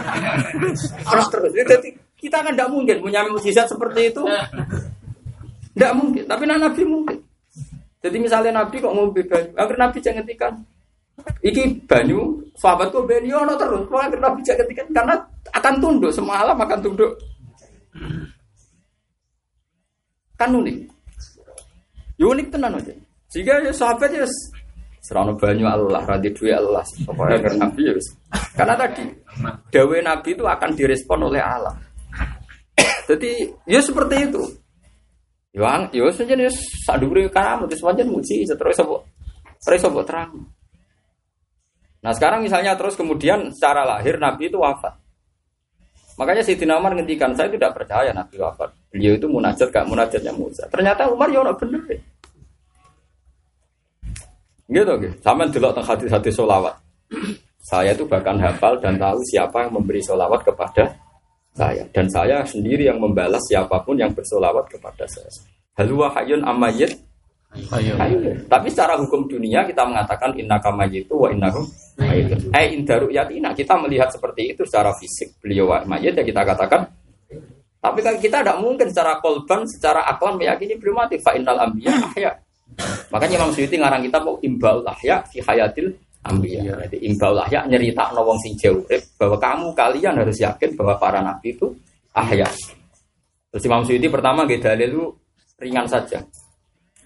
Terus 1.10 1.26
terus. 1.30 1.52
Jadi 1.54 1.94
kita 2.18 2.42
kan 2.42 2.50
tidak 2.50 2.66
mungkin 2.74 2.98
punya 2.98 3.22
mujizat 3.30 3.70
seperti 3.70 4.10
itu. 4.10 4.22
Tidak 5.78 5.92
mungkin. 5.94 6.26
Tapi 6.26 6.42
Nabi 6.50 6.82
mungkin. 6.82 7.18
Jadi 8.04 8.16
misalnya 8.20 8.60
Nabi 8.60 8.84
kok 8.84 8.92
mau 8.92 9.08
banyu, 9.08 9.50
agar 9.56 9.76
Nabi 9.80 9.98
jangan 10.04 10.20
ngetikan. 10.20 10.52
Iki 11.40 11.88
banyu, 11.88 12.36
sahabatku 12.60 13.08
banyu 13.08 13.32
ono 13.40 13.56
terus. 13.56 13.88
Kalau 13.88 14.02
agar 14.04 14.20
Nabi 14.20 14.40
jangan 14.44 14.60
ngetikan 14.68 14.86
karena 14.92 15.14
akan 15.56 15.74
tunduk 15.80 16.12
semua 16.12 16.44
alam 16.44 16.60
akan 16.60 16.78
tunduk. 16.84 17.16
Kan 20.36 20.52
unik. 20.52 20.76
Ya 22.20 22.26
unik 22.28 22.46
tenan 22.52 22.76
aja. 22.76 22.92
Jika 23.32 23.64
ya 23.64 23.72
sahabat 23.72 24.12
ya 24.12 24.28
Serana 25.04 25.36
banyu 25.36 25.68
Allah, 25.68 26.00
radhi 26.04 26.32
duwe 26.32 26.52
Allah. 26.56 26.80
Pokoknya 27.04 27.36
karena 27.44 27.68
Nabi 27.68 27.80
ya. 27.88 27.92
Karena 28.56 28.74
tadi 28.76 29.04
dawe 29.68 29.96
Nabi 30.00 30.28
itu 30.32 30.44
akan 30.48 30.70
direspon 30.72 31.20
oleh 31.28 31.44
Allah. 31.44 31.76
Jadi 33.04 33.52
ya 33.68 33.84
seperti 33.84 34.28
itu. 34.28 34.63
Ya, 35.54 35.86
ya 35.94 36.10
saja 36.10 36.34
nih 36.34 36.50
saduri 36.82 37.30
kamu 37.30 37.70
terus 37.70 37.82
wajan 37.86 38.10
muji 38.10 38.42
terus 38.42 38.74
terus 39.62 39.82
terang. 40.02 40.50
Nah 42.02 42.12
sekarang 42.12 42.42
misalnya 42.42 42.74
terus 42.74 42.98
kemudian 42.98 43.54
secara 43.54 43.86
lahir 43.86 44.18
Nabi 44.18 44.50
itu 44.50 44.58
wafat. 44.58 44.98
Makanya 46.18 46.42
Siti 46.42 46.66
Umar 46.66 46.94
ngendikan 46.94 47.30
saya 47.38 47.50
tidak 47.50 47.70
percaya 47.74 48.10
Nabi 48.10 48.34
wafat. 48.38 48.70
Beliau 48.90 49.14
itu 49.14 49.26
munajat 49.30 49.70
gak 49.70 49.86
munajatnya 49.86 50.34
Musa. 50.34 50.66
Ternyata 50.70 51.10
Umar 51.10 51.30
ya 51.30 51.42
bener 51.54 51.80
deh. 51.86 52.00
Gitu, 54.64 54.92
gitu. 55.06 55.14
Sama 55.22 55.46
delok 55.50 55.74
tentang 55.74 55.86
hati-hati 55.94 56.30
solawat. 56.30 56.74
Saya 57.70 57.96
itu 57.96 58.04
bahkan 58.06 58.36
hafal 58.38 58.78
dan 58.78 58.98
tahu 59.00 59.18
siapa 59.26 59.66
yang 59.66 59.80
memberi 59.80 60.02
solawat 60.02 60.44
kepada 60.44 61.03
saya. 61.54 61.86
Dan 61.94 62.10
saya 62.10 62.42
sendiri 62.42 62.90
yang 62.90 62.98
membalas 62.98 63.40
siapa 63.46 63.80
pun 63.86 63.94
yang 63.96 64.10
bersolawat 64.10 64.66
kepada 64.68 65.06
saya. 65.06 65.30
Halwa 65.78 66.10
hayun 66.14 66.42
amayit 66.42 66.98
Tapi 68.50 68.66
secara 68.66 68.98
hukum 68.98 69.30
dunia 69.30 69.62
kita 69.62 69.86
mengatakan 69.86 70.34
inna 70.34 70.58
kamayitu 70.58 71.14
wa 71.14 71.30
innahu 71.30 71.62
mayitun. 72.02 72.50
Eh 72.50 72.74
indaru 72.74 73.14
yatina 73.14 73.54
kita 73.54 73.78
melihat 73.78 74.10
seperti 74.10 74.50
itu 74.50 74.66
secara 74.66 74.90
fisik 74.98 75.38
beliau 75.38 75.70
mayit 75.86 76.18
ya 76.18 76.26
kita 76.26 76.42
katakan. 76.42 76.90
Tapi 77.78 78.00
kan 78.02 78.16
kita 78.18 78.42
tidak 78.42 78.58
mungkin 78.58 78.90
secara 78.90 79.22
kolban, 79.22 79.62
secara 79.70 80.02
akal 80.08 80.34
meyakini 80.34 80.74
beliau 80.74 81.04
mati. 81.04 81.20
Fa 81.22 81.36
innal 81.38 81.62
ambiya 81.62 81.94
ahya. 82.10 82.32
Makanya 83.12 83.34
Imam 83.38 83.52
Suyuti 83.54 83.78
ngarang 83.78 84.02
kita 84.02 84.18
mau 84.18 84.34
imbaul 84.42 84.82
ahya 84.88 85.22
fi 85.30 85.38
hayatil 85.38 85.94
ambiya. 86.24 86.60
Iya. 86.64 86.74
Jadi 86.88 86.96
imbaul 87.12 87.38
ahya 87.38 87.60
nyerita 87.68 88.10
nawang 88.16 88.40
sing 88.40 88.56
jauh 88.56 88.80
bahwa 89.20 89.36
kamu 89.36 89.66
kalian 89.76 90.14
harus 90.16 90.38
yakin 90.40 90.70
bahwa 90.74 90.94
para 90.96 91.20
nabi 91.20 91.52
itu 91.52 91.68
ahya. 92.16 92.48
Terus 93.52 93.64
Imam 93.68 93.86
Suyuti 93.86 94.10
pertama 94.10 94.48
gak 94.48 94.60
dalil 94.64 94.88
itu 94.90 95.04
ringan 95.62 95.86
saja. 95.86 96.18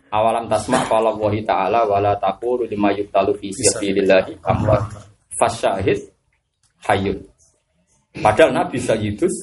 Awalam 0.08 0.48
tasma 0.48 0.80
kalau 0.88 1.20
wahi 1.20 1.44
ta'ala 1.44 1.84
wala 1.84 2.16
taqulu 2.16 2.64
lima 2.64 2.88
yuktalu 2.96 3.36
fi 3.36 3.52
sabilillahi 3.52 4.40
amwat 4.40 4.80
fasyahid 5.36 6.00
hayyun. 6.88 7.20
Padahal 8.16 8.56
Nabi 8.56 8.80
Sayyidus 8.80 9.34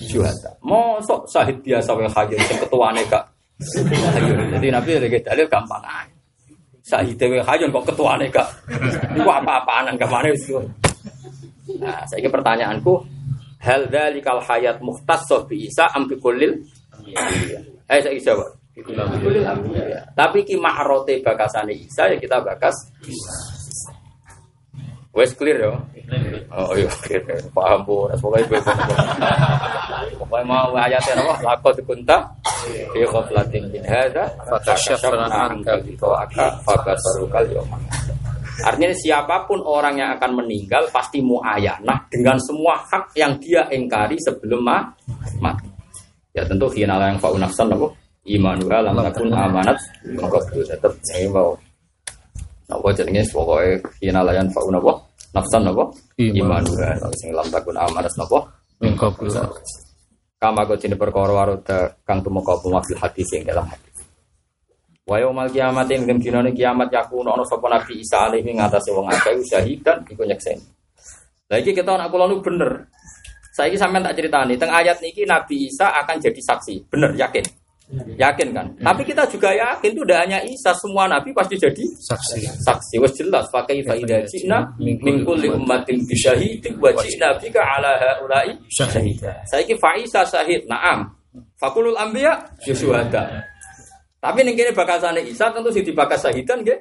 syuhada. 0.00 0.56
Mosok 0.64 1.28
sahid 1.28 1.60
biasa 1.60 1.92
wae 1.92 2.08
hayyun 2.08 2.40
sing 2.48 2.58
ketuane 2.64 3.04
gak 3.12 3.28
jadi 4.54 4.66
Nabi 4.70 4.90
lagi 5.02 5.18
dalil 5.20 5.46
gampang 5.50 5.82
aja. 5.82 6.17
Sahih 6.88 7.12
dewe 7.20 7.44
hayun 7.44 7.68
kok 7.68 7.92
ketuane 7.92 8.32
gak. 8.32 8.48
Iku 9.12 9.28
apa-apaan 9.28 9.92
gak 10.00 10.08
mana 10.08 10.32
itu. 10.32 10.56
Nah, 11.76 12.00
saya 12.08 12.24
ke 12.24 12.32
pertanyaanku, 12.32 13.04
hal 13.60 13.92
dalikal 13.92 14.40
hayat 14.40 14.80
muhtasso 14.80 15.44
bi 15.44 15.68
Isa 15.68 15.84
am 15.92 16.08
bi 16.08 16.16
kullil 16.16 16.56
Eh 17.88 18.00
saya 18.00 18.16
jawab. 18.16 18.56
Tapi 20.16 20.38
ki 20.48 20.56
ma'rote 20.56 21.20
bakasane 21.20 21.76
Isa 21.76 22.08
ya 22.08 22.16
kita 22.16 22.38
bakas 22.40 22.76
Wes 25.10 25.34
clear 25.34 25.58
ya. 25.58 25.74
Oh 26.48 26.72
iya. 26.72 26.88
Paham 27.52 27.80
bu. 27.84 28.08
Pokoknya 28.16 28.44
gue 28.48 28.60
Pokoknya 30.16 30.44
mau 30.48 30.72
ayatnya 30.72 31.20
apa? 31.20 31.34
Lakot 31.44 31.76
kunta 31.84 32.16
Fi 32.68 33.00
ghaflatin 33.04 33.64
min 33.72 33.84
hadza 33.84 34.24
fakashafna 34.48 35.28
anka 35.28 35.76
bita'aka 35.84 36.64
fabasarukal 36.64 37.46
yawma. 37.52 37.76
Artinya 38.58 38.90
siapa 38.90 39.46
pun 39.46 39.62
orang 39.62 39.94
yang 40.02 40.10
akan 40.18 40.42
meninggal 40.42 40.82
pasti 40.90 41.22
muayyanah 41.22 42.10
dengan 42.10 42.34
semua 42.42 42.74
hak 42.90 43.14
yang 43.14 43.38
dia 43.38 43.62
ingkari 43.70 44.18
sebelum 44.18 44.66
mati. 45.38 45.68
Ya 46.34 46.42
tentu 46.42 46.66
khina 46.66 46.98
yang 46.98 47.22
fa'u 47.22 47.38
nafsan 47.38 47.70
apa? 47.70 47.86
Imanuha 48.28 48.84
lam 48.84 48.98
takun 49.08 49.32
amanat 49.32 49.78
maka 50.20 50.36
tetap 50.52 50.92
saya 51.00 51.24
mau 51.32 51.56
Napa 52.68 52.92
jenenge 52.92 53.24
pokoke 53.32 53.80
khina 53.96 54.20
layan 54.20 54.44
fa'u 54.52 54.68
Nafsan 55.36 55.60
napa? 55.68 55.84
Imanuha 56.16 56.96
sing 57.20 57.30
lam 57.36 57.48
takun 57.52 57.76
amanat 57.76 58.12
napa? 58.16 58.38
Engkau 58.80 59.12
Kama 60.38 60.62
kau 60.62 60.78
jenis 60.78 60.94
perkara 60.94 61.34
waroda 61.34 61.98
kang 62.06 62.22
tumeka 62.22 62.54
apa 62.54 62.78
fil 62.86 62.94
hadis 63.02 63.26
yang 63.34 63.42
dalam 63.50 63.66
hadis. 63.66 64.06
Wa 65.02 65.18
yaumal 65.18 65.50
kiamat 65.50 65.90
ing 65.90 66.06
dem 66.06 66.22
dinane 66.22 66.54
kiamat 66.54 66.94
yakuno 66.94 67.34
ana 67.34 67.42
sapa 67.42 67.66
Nabi 67.66 67.98
Isa 67.98 68.30
alaihi 68.30 68.54
ngatasé 68.54 68.94
wong 68.94 69.10
akeh 69.10 69.34
syahidan 69.42 70.06
iku 70.06 70.22
nyekseni. 70.22 70.62
Lah 71.50 71.58
iki 71.58 71.74
kita 71.74 71.90
anak 71.90 72.14
kula 72.14 72.30
nu 72.30 72.38
bener. 72.38 72.86
Saiki 73.50 73.74
sampean 73.74 74.06
tak 74.06 74.14
ceritani, 74.14 74.54
teng 74.54 74.70
ayat 74.70 75.02
niki 75.02 75.26
Nabi 75.26 75.66
Isa 75.66 75.90
akan 75.90 76.22
jadi 76.22 76.38
saksi. 76.38 76.86
Bener 76.86 77.10
yakin? 77.18 77.42
Yakin 77.88 78.52
kan? 78.52 78.68
Tapi 78.84 79.00
kita 79.00 79.24
juga 79.32 79.48
yakin 79.48 79.96
itu 79.96 80.04
tidak 80.04 80.20
hanya 80.28 80.38
Isa, 80.44 80.76
semua 80.76 81.08
nabi 81.08 81.32
pasti 81.32 81.56
jadi 81.56 81.80
saksi. 81.96 82.60
saksi. 82.60 83.00
Wes 83.00 83.16
jelas 83.16 83.48
pakai 83.48 83.80
faida 83.80 84.20
cina 84.28 84.60
min 84.76 85.00
kulli 85.24 85.48
ummatin 85.48 85.96
bi 86.04 86.12
syahidin 86.12 86.76
wa 86.76 86.92
ji'na 87.00 87.32
bika 87.40 87.64
ala 87.64 87.96
haula'i 87.96 88.52
syahida. 88.68 89.32
Saiki 89.48 89.72
Faisa 89.80 90.20
syahid, 90.28 90.68
na'am. 90.68 91.08
Fakulul 91.56 91.96
anbiya 91.96 92.36
syuhada. 92.60 93.40
Tapi 94.20 94.42
ning 94.44 94.58
kene 94.58 94.74
bakal 94.76 95.00
sane 95.00 95.24
Isa 95.24 95.48
tentu 95.48 95.72
sing 95.72 95.86
dibakas 95.86 96.20
syahidan 96.28 96.60
nggih. 96.60 96.76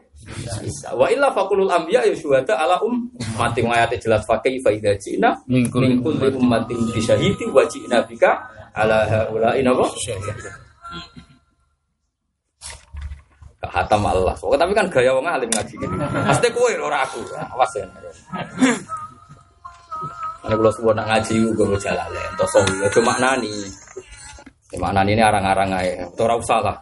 Isa. 0.60 0.91
Wa 0.91 1.08
illa 1.08 1.32
fakulul 1.32 1.72
anbiya 1.72 2.03
ya 2.03 2.12
syuhada 2.20 2.60
ala 2.60 2.84
um 2.84 3.08
mati 3.39 3.64
ayat 3.64 3.95
jelas 3.95 4.28
pakai 4.28 4.60
faida 4.60 4.91
cina 4.99 5.32
Min 5.47 5.72
min 5.72 6.03
kulli 6.03 6.36
ummatin 6.36 6.84
bi 6.91 6.99
syahidin 6.99 7.47
wa 7.55 7.64
ji'na 7.64 8.03
bika 8.03 8.36
ala 8.76 9.08
haula'i 9.08 9.64
napa? 9.64 9.88
Gak 13.58 13.72
hatam 13.74 14.06
Allah. 14.06 14.38
Tapi 14.38 14.72
kan 14.78 14.88
gaya 14.88 15.12
wong 15.12 15.26
alim 15.26 15.50
ngaji 15.50 15.74
gitu. 15.76 15.96
Pasti 15.98 16.48
kowe 16.54 16.72
lho, 16.72 16.88
ora 16.88 17.04
aku. 17.04 17.20
Awas 17.34 17.74
ya. 17.74 17.86
Ana 20.46 20.54
kula 20.56 20.72
suwun 20.72 20.96
nak 20.96 21.10
ngaji 21.10 21.36
gue 21.58 21.78
jalale. 21.82 22.22
Entos 22.32 22.56
yo 22.56 22.88
cuma 22.94 23.18
nani. 23.18 23.52
Cuma 24.72 24.94
nani 24.94 25.18
ini 25.18 25.24
arang-arang 25.26 25.74
ae. 25.74 26.06
Ora 26.22 26.38
usah 26.38 26.62
lah. 26.62 26.78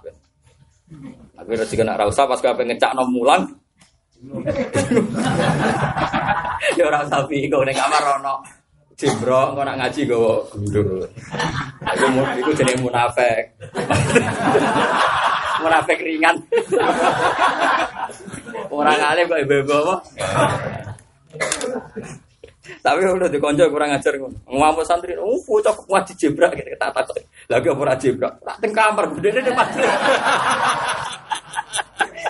Tapi 1.36 1.52
rezeki 1.56 1.82
nak 1.82 1.98
ora 1.98 2.06
usah 2.12 2.28
pas 2.28 2.44
kowe 2.44 2.60
ngecakno 2.60 3.08
mulang. 3.08 3.48
ya 6.78 6.84
ora 6.88 7.06
usah 7.06 7.22
piye 7.30 7.46
ning 7.46 7.78
kamar 7.78 8.04
ono 8.22 8.42
Jimbro, 8.96 9.52
engko 9.52 9.62
nak 9.68 9.76
ngaji 9.76 10.02
gowo 10.08 10.48
gundul. 10.48 11.04
Iku 11.84 12.06
mu- 12.16 12.32
iku 12.40 12.52
jenenge 12.56 12.80
munafik. 12.80 13.52
munafik 15.64 16.00
ringan. 16.00 16.36
Orang 18.72 19.04
alim 19.04 19.28
kok 19.28 19.42
ibu-ibu 19.44 19.74
apa? 19.76 19.96
Tapi 22.80 23.00
udah 23.04 23.28
dikonco 23.28 23.68
kurang 23.68 23.92
ajar. 23.92 24.16
Ngomong 24.48 24.88
santri, 24.88 25.20
oh 25.20 25.44
bocah 25.44 25.76
kok 25.76 25.92
ngaji 25.92 26.14
jebrak 26.16 26.56
gitu 26.56 26.72
tak. 26.80 26.96
Lagi 27.52 27.68
apa 27.68 27.82
ora 27.84 28.00
jebrak? 28.00 28.34
Tak 28.48 28.58
teng 28.64 28.72
kamar 28.72 29.12
gede 29.20 29.44
di 29.44 29.52
majelis. 29.52 29.92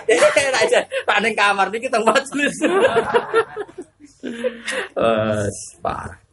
Eh, 0.06 0.18
aja, 0.50 0.80
tak 0.82 1.18
teng 1.22 1.34
kamar 1.38 1.70
niki 1.70 1.86
teng 1.86 2.02
majelis. 2.02 2.56
Wes, 4.98 5.58
parah. 5.78 6.25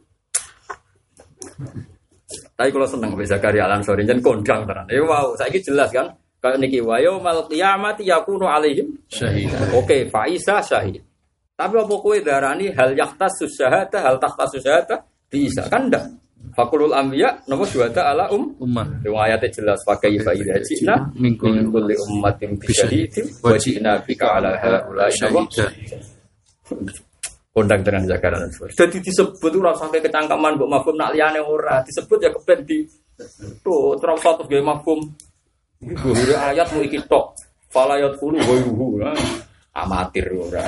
Tapi 2.54 2.68
kalau 2.72 2.88
seneng 2.88 3.12
bisa 3.14 3.36
karya 3.38 3.68
alam 3.68 3.84
sore 3.84 4.02
jen 4.02 4.18
kondang 4.18 4.64
tenan. 4.66 4.86
Eh 4.90 5.02
wow, 5.02 5.34
saya 5.38 5.52
jelas 5.60 5.90
kan. 5.92 6.08
Kayak 6.42 6.60
niki 6.60 6.80
wayo 6.84 7.20
mal 7.24 7.48
kiamat 7.48 7.96
yakunu 8.04 8.44
alaihim 8.44 8.92
Syahid. 9.08 9.48
Oke, 9.72 10.08
Faisa 10.12 10.60
syahid. 10.60 11.00
Tapi 11.56 11.74
apa 11.78 11.94
kowe 11.96 12.16
darani 12.20 12.68
hal 12.74 12.92
yaktas 12.98 13.46
syahada, 13.48 14.02
hal 14.02 14.18
tahtas 14.20 14.58
syahada 14.60 15.06
bisa 15.30 15.64
kan 15.70 15.86
ndak? 15.88 16.04
Fakulul 16.52 16.92
anbiya 16.92 17.40
nomor 17.48 17.64
syuhada 17.64 18.12
ala 18.12 18.28
um 18.28 18.52
Ummah. 18.60 18.84
Yang 19.00 19.16
ayatnya 19.16 19.48
jelas 19.48 19.78
pakai 19.88 20.20
faida 20.20 20.60
cina 20.60 20.94
Min 21.16 21.40
kulli- 21.40 21.64
min 21.64 21.72
kulli 21.72 21.94
ummatin 21.96 22.60
bi 22.60 22.68
syahidin 22.68 23.26
wa 23.40 23.56
ji'na 23.56 23.92
bika 24.04 24.26
ala 24.38 24.52
Syahidah. 25.08 25.72
Kondang 27.54 27.86
dengan 27.86 28.02
jagaran 28.10 28.50
Jadi 28.50 28.98
disebut 28.98 29.52
ora 29.62 29.70
sampai 29.78 30.02
kecangkeman 30.02 30.58
mbok 30.58 30.70
mafhum 30.74 30.98
nak 30.98 31.14
liyane 31.14 31.38
ora. 31.38 31.78
Disebut 31.86 32.18
ya 32.18 32.34
kepen 32.34 32.66
di 32.66 32.82
tuh 33.62 33.94
terus 34.02 34.18
satu 34.18 34.42
gawe 34.42 34.62
mafhum. 34.74 34.98
Guru 35.78 36.34
ayat 36.34 36.66
mu 36.74 36.82
iki 36.82 36.98
tok. 37.06 37.38
Falayat 37.70 38.18
pulu 38.18 38.42
wa 38.42 39.14
amatir 39.74 40.26
ora. 40.34 40.66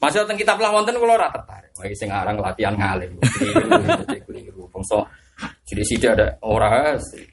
Masih 0.00 0.24
teng 0.24 0.40
kitab 0.40 0.56
lah 0.60 0.72
wonten 0.72 0.96
kula 0.96 1.20
ora 1.20 1.28
tertarik. 1.28 1.72
Wah 1.76 1.84
sing 1.92 2.08
aran 2.08 2.40
latihan 2.40 2.72
keliru. 2.76 4.64
Bangsa. 4.72 5.04
Jadi 5.68 5.82
sithik 5.84 6.16
ada 6.16 6.40
ora. 6.44 6.96
Sih. 6.96 7.24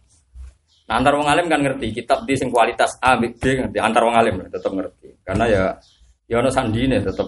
Nah, 0.91 0.99
antar 0.99 1.16
wong 1.16 1.28
alim 1.28 1.47
kan 1.47 1.64
ngerti 1.64 2.04
kitab 2.04 2.28
di 2.28 2.36
sing 2.36 2.52
kualitas 2.52 2.99
A 2.99 3.16
B 3.16 3.32
B 3.32 3.43
ngerti. 3.64 3.80
Antar 3.80 4.04
wong 4.04 4.16
alim 4.16 4.43
tetap 4.52 4.72
ngerti. 4.76 5.24
Karena 5.24 5.45
ya 5.47 5.64
ya 6.28 6.39
ono 6.39 6.52
sandine 6.52 6.99
tetep 6.99 7.28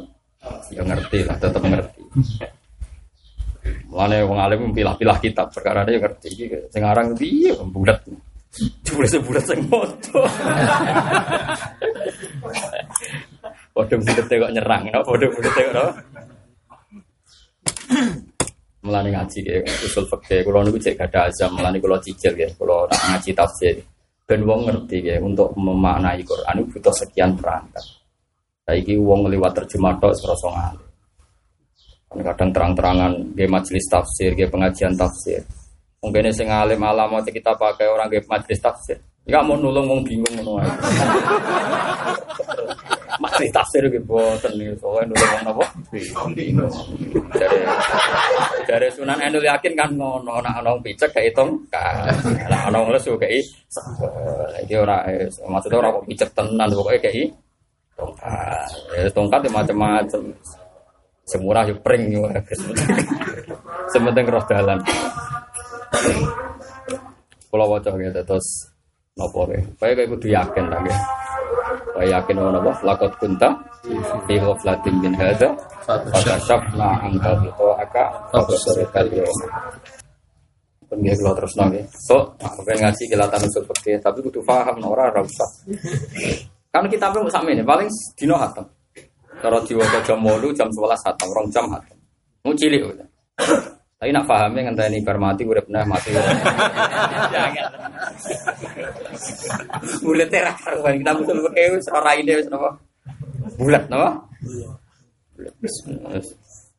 ya 0.71 0.81
ngerti 0.83 1.19
lah, 1.23 1.35
tetep 1.39 1.61
ngerti. 1.63 2.01
Mulane 3.87 4.17
wong 4.27 4.39
alim 4.41 4.61
pilah-pilah 4.75 5.17
kitab 5.23 5.47
perkara 5.53 5.87
dia 5.87 6.01
ngerti 6.01 6.27
iki 6.33 6.45
sing 6.73 6.83
aran 6.83 7.15
piye 7.15 7.55
bulat. 7.63 8.03
Jebule 8.83 9.07
sebulat 9.09 9.43
sing 9.49 9.65
moto. 9.65 10.21
Bulet 13.73 13.89
kok 14.29 14.53
nyerang, 14.53 14.83
no? 14.93 15.01
padha 15.01 15.27
bulet 15.31 15.53
kok 15.53 15.71
no? 15.73 15.85
Mulane 18.83 19.09
ngaji 19.15 19.39
ya, 19.47 19.63
usul 19.87 20.03
fikih 20.11 20.43
kula 20.43 20.59
niku 20.67 20.75
cek 20.75 20.99
gada 20.99 21.31
azam, 21.31 21.55
mulane 21.55 21.79
kula 21.79 21.97
cicil 22.03 22.35
ya, 22.35 22.51
nak 22.51 23.01
ngaji 23.15 23.31
tafsir. 23.31 23.79
Ben 24.27 24.43
wong 24.43 24.67
ngerti 24.67 25.07
ya, 25.07 25.15
untuk 25.23 25.55
memaknai 25.55 26.19
Quran 26.27 26.59
itu 26.59 26.67
butuh 26.77 26.91
sekian 26.91 27.31
perangkat. 27.39 28.02
Saiki 28.63 28.95
wong 28.95 29.27
liwat 29.27 29.51
terjemah 29.59 29.99
tok 29.99 30.15
serasa. 30.15 30.47
Kan 32.07 32.23
Kadang 32.23 32.49
terang-terangan 32.55 33.11
nggih 33.35 33.49
majelis 33.51 33.83
tafsir, 33.91 34.31
nggih 34.31 34.47
pengajian 34.47 34.95
tafsir. 34.95 35.43
Mungkin 35.99 36.31
sing 36.31 36.47
alim 36.47 36.79
mau 36.79 37.19
kita 37.19 37.59
pakai 37.59 37.91
orang 37.91 38.07
nggih 38.07 38.23
majelis 38.23 38.63
tafsir. 38.63 38.95
Ya 39.27 39.43
mau 39.43 39.59
nulung 39.59 39.87
wong 39.91 39.99
bingung 40.07 40.31
ngono 40.39 40.63
ae. 40.63 40.67
Majelis 43.23 43.51
tafsir 43.55 43.83
nggih 43.83 44.03
boten 44.07 44.51
niku 44.55 44.75
soalnya 44.79 45.11
nulung 45.11 45.41
napa? 45.43 45.63
Bingung. 46.31 46.71
Dari 47.35 47.59
dari 48.63 48.87
Sunan 48.95 49.19
Endul 49.19 49.43
yakin 49.43 49.75
kan 49.75 49.91
ngono, 49.91 50.39
nak 50.39 50.63
ana 50.63 50.71
picek 50.79 51.11
gak 51.11 51.23
hitung 51.27 51.51
kan. 51.67 52.07
Wong 52.71 52.95
lesu 52.95 53.19
gak 53.19 53.31
iki 54.63 54.75
ora 54.79 55.03
eh, 55.11 55.27
maksudnya 55.51 55.83
ora 55.83 55.95
kok 55.99 56.07
picek 56.07 56.29
tenan 56.31 56.71
pokoke 56.71 56.99
gak 57.03 57.15
tongkat. 58.03 58.67
Ya 58.99 59.09
tongkat 59.11 59.39
ya 59.47 59.51
macam-macam. 59.51 60.21
Semurah 61.23 61.63
yo 61.63 61.75
pring 61.79 62.11
yo. 62.11 62.27
Sementing 63.95 64.27
roh 64.27 64.43
dalan. 64.43 64.79
Kalau 67.47 67.69
waca 67.69 67.89
gitu 67.95 68.21
terus 68.25 68.47
nopo. 69.15 69.47
Kaya 69.79 69.93
kayak 69.95 70.09
kudu 70.11 70.27
yakin 70.27 70.63
ta 70.67 70.77
nggih. 70.83 70.99
Kaya 71.93 72.19
yakin 72.19 72.35
ono 72.41 72.59
apa? 72.59 72.73
Lakot 72.83 73.13
kunta 73.21 73.49
fi 74.25 74.35
ghaflatin 74.41 74.95
min 74.99 75.13
hadza 75.13 75.53
fakashafna 75.85 77.07
anka 77.07 77.31
aka 77.77 78.03
yawm. 79.13 79.39
Pengen 80.93 81.17
kalau 81.25 81.33
terus 81.33 81.53
nang 81.57 81.73
So, 82.05 82.37
aku 82.37 82.61
pengen 82.69 82.85
ngaji 82.85 83.03
kilatan 83.09 83.41
usul 83.49 83.65
fikih, 83.65 83.97
tapi 83.97 84.21
kudu 84.21 84.45
paham 84.45 84.77
ora 84.85 85.09
ora 85.09 85.25
usah. 85.25 85.49
Kan 86.73 86.89
kita 86.89 87.13
pun 87.13 87.29
sama 87.29 87.53
ini 87.53 87.61
paling 87.61 87.85
dino 88.17 88.33
hatam. 88.33 88.65
Kalau 89.37 89.61
diwaca 89.61 90.01
jam 90.01 90.17
8 90.25 90.57
jam 90.57 90.65
11 90.73 91.05
hatam, 91.05 91.27
rong 91.29 91.47
jam 91.53 91.69
hatam. 91.69 91.97
Mau 92.41 92.57
cilik 92.57 92.81
udah. 92.81 93.07
Tapi 94.03 94.11
nak 94.11 94.27
pahamnya 94.27 94.67
ngenteni 94.67 94.99
bar 94.99 95.15
mati 95.15 95.47
urip 95.47 95.63
nah 95.71 95.85
mati. 95.87 96.11
Jangan. 97.31 97.71
Bulat 100.03 100.27
terak 100.27 100.59
karuan 100.59 100.99
kita 100.99 101.11
betul 101.23 101.39
ora 101.87 102.11
ide 102.19 102.35
wis 102.35 102.51
napa. 102.51 102.75
Bulat 103.55 103.87
napa? 103.87 104.27
Bulat. 104.43 105.55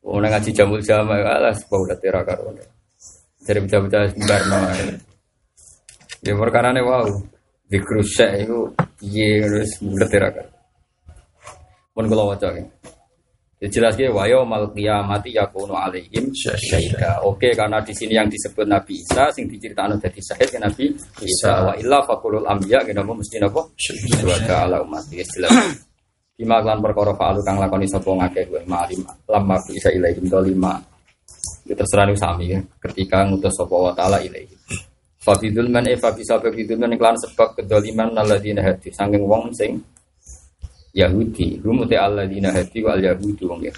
Oh 0.05 0.21
ngaji 0.21 0.53
jamul 0.53 0.85
jama 0.85 1.17
alas 1.17 1.65
bulat 1.65 1.97
terak 1.97 2.29
karuan. 2.29 2.61
Jadi 3.41 3.57
baca-baca 3.63 3.97
bar 4.29 4.41
napa. 4.45 4.69
Ya 6.21 6.33
perkara 6.37 6.77
ne 6.77 6.85
wow. 6.85 7.09
Di 7.65 7.81
krusek 7.81 8.45
itu 8.45 8.69
piye 8.99 9.43
terus 9.43 9.71
ngerti 9.79 10.17
ra 10.19 10.29
kan. 10.31 10.47
Mun 11.95 12.05
kula 12.11 12.23
waca 12.35 12.49
ya. 12.55 12.65
Ya 13.55 13.71
jelas 13.71 13.95
ya 13.95 14.11
wayo 14.11 14.43
mal 14.43 14.67
kiamati 14.75 15.31
yakunu 15.31 15.79
alaihim 15.79 16.27
syahida. 16.35 17.23
Oke 17.23 17.55
karena 17.55 17.79
di 17.79 17.95
sini 17.95 18.19
yang 18.19 18.27
disebut 18.27 18.67
Nabi 18.67 18.99
Isa 18.99 19.31
sing 19.31 19.47
diceritakan 19.47 19.95
dari 19.95 20.19
syahid 20.19 20.49
ya 20.51 20.59
Nabi 20.59 20.91
Isa 21.23 21.63
wa 21.63 21.73
illa 21.79 22.03
faqulul 22.03 22.43
anbiya 22.43 22.83
kena 22.83 22.99
mesti 22.99 23.39
napa 23.39 23.63
syuhada 23.79 24.67
ala 24.67 24.83
umat 24.83 25.07
ya 25.07 25.23
jelas. 25.23 25.55
Lima 26.35 26.59
klan 26.59 26.83
perkara 26.83 27.15
fa'alu 27.15 27.39
kang 27.47 27.55
lakoni 27.55 27.87
sapa 27.87 28.11
ngakeh 28.11 28.43
wa 28.51 28.59
ma'alim 28.75 28.99
lamma 29.31 29.55
Isa 29.71 29.87
ilaihim 29.87 30.27
lima. 30.27 30.75
Ya 31.63 31.79
terserah 31.79 32.11
nih 32.11 32.19
sami 32.19 32.45
ya 32.51 32.59
ketika 32.83 33.23
ngutus 33.23 33.55
sapa 33.55 33.71
wa 33.71 33.95
taala 33.95 34.19
ilaihim. 34.19 34.54
Fabidul 35.25 35.73
man 35.73 35.89
e 35.89 35.97
fabisa 35.97 36.37
fabidul 36.37 36.77
man 36.77 36.93
iklan 36.93 37.17
sebab 37.17 37.57
kedoliman 37.57 38.13
naladina 38.13 38.61
hadi. 38.61 38.93
Sanging 38.93 39.25
wong 39.25 39.49
sing 39.57 39.81
Yahudi. 40.93 41.57
Rumute 41.65 41.97
alladzina 41.97 42.53
hadi 42.53 42.85
wal 42.85 43.01
yahudi 43.01 43.41
wong 43.41 43.65
ya. 43.65 43.73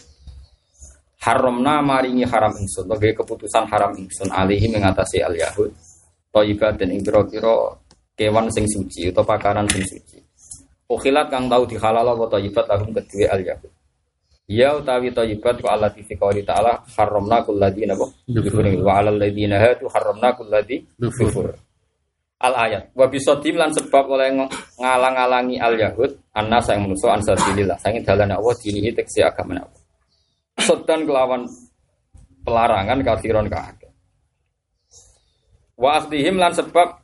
Haramna 1.23 1.79
maringi 1.79 2.27
haram 2.27 2.51
ingsun. 2.51 2.83
Sebagai 2.83 3.15
keputusan 3.23 3.63
haram 3.71 3.95
ingsun. 3.95 4.27
Alihi 4.27 4.67
mengatasi 4.67 5.23
al 5.23 5.39
yahud 5.39 5.71
thayyibat 6.35 6.83
dan 6.83 6.91
ing 6.91 6.99
pira 6.99 7.23
kewan 8.11 8.51
sing 8.51 8.67
suci 8.67 9.07
atau 9.07 9.23
pakanan 9.23 9.71
sing 9.71 9.87
suci. 9.87 10.19
Ukhilat 10.91 11.31
kang 11.31 11.47
tau 11.47 11.63
dihalal 11.63 12.11
wa 12.11 12.27
thayyibat 12.27 12.67
lahum 12.67 12.91
kedue 12.91 13.23
al 13.23 13.39
yahud 13.39 13.71
Ya 14.47 14.79
utawi 14.79 15.11
thayyibat 15.11 15.59
wa 15.59 15.75
allati 15.75 16.07
fi 16.07 16.15
qouli 16.15 16.39
ta'ala 16.39 16.79
haramna 16.95 17.43
kulladina 17.43 17.99
wa 17.99 18.07
alal 18.95 19.19
ladina 19.19 19.59
hadu 19.59 19.91
haramna 19.91 20.31
kulladhi 20.39 20.87
kufur 21.19 21.51
al 22.39 22.55
ayat 22.55 22.95
wa 22.95 23.11
bisodim 23.11 23.59
lan 23.59 23.75
sebab 23.75 24.07
oleh 24.07 24.31
ngalang-alangi 24.79 25.59
al 25.59 25.75
yahud 25.75 26.15
anna 26.31 26.63
sang 26.63 26.79
manusa 26.79 27.11
an 27.11 27.19
sabilillah 27.27 27.75
sange 27.75 27.99
dalan 28.07 28.31
Allah 28.31 28.55
dinihi 28.55 28.95
tekse 28.95 29.19
agama 29.19 29.59
Allah. 29.59 29.83
Sedan 30.63 31.03
kelawan 31.03 31.43
pelarangan 32.47 33.03
kafiron 33.03 33.51
kaake 33.51 33.91
wa 35.75 35.99
akhdihim 35.99 36.39
lan 36.39 36.55
sebab 36.55 37.03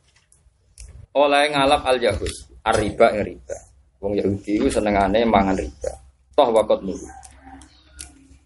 oleh 1.12 1.52
ngalap 1.52 1.84
al 1.84 2.00
yahud 2.00 2.32
riba 2.72 3.06
yang 3.12 3.36
riba. 3.36 3.56
Wong 4.00 4.16
Yahudi 4.16 4.64
itu 4.64 4.72
senengane 4.72 5.28
mangan 5.28 5.60
riba. 5.60 5.92
Toh 6.32 6.48
wakot 6.48 6.80
nuru 6.80 7.04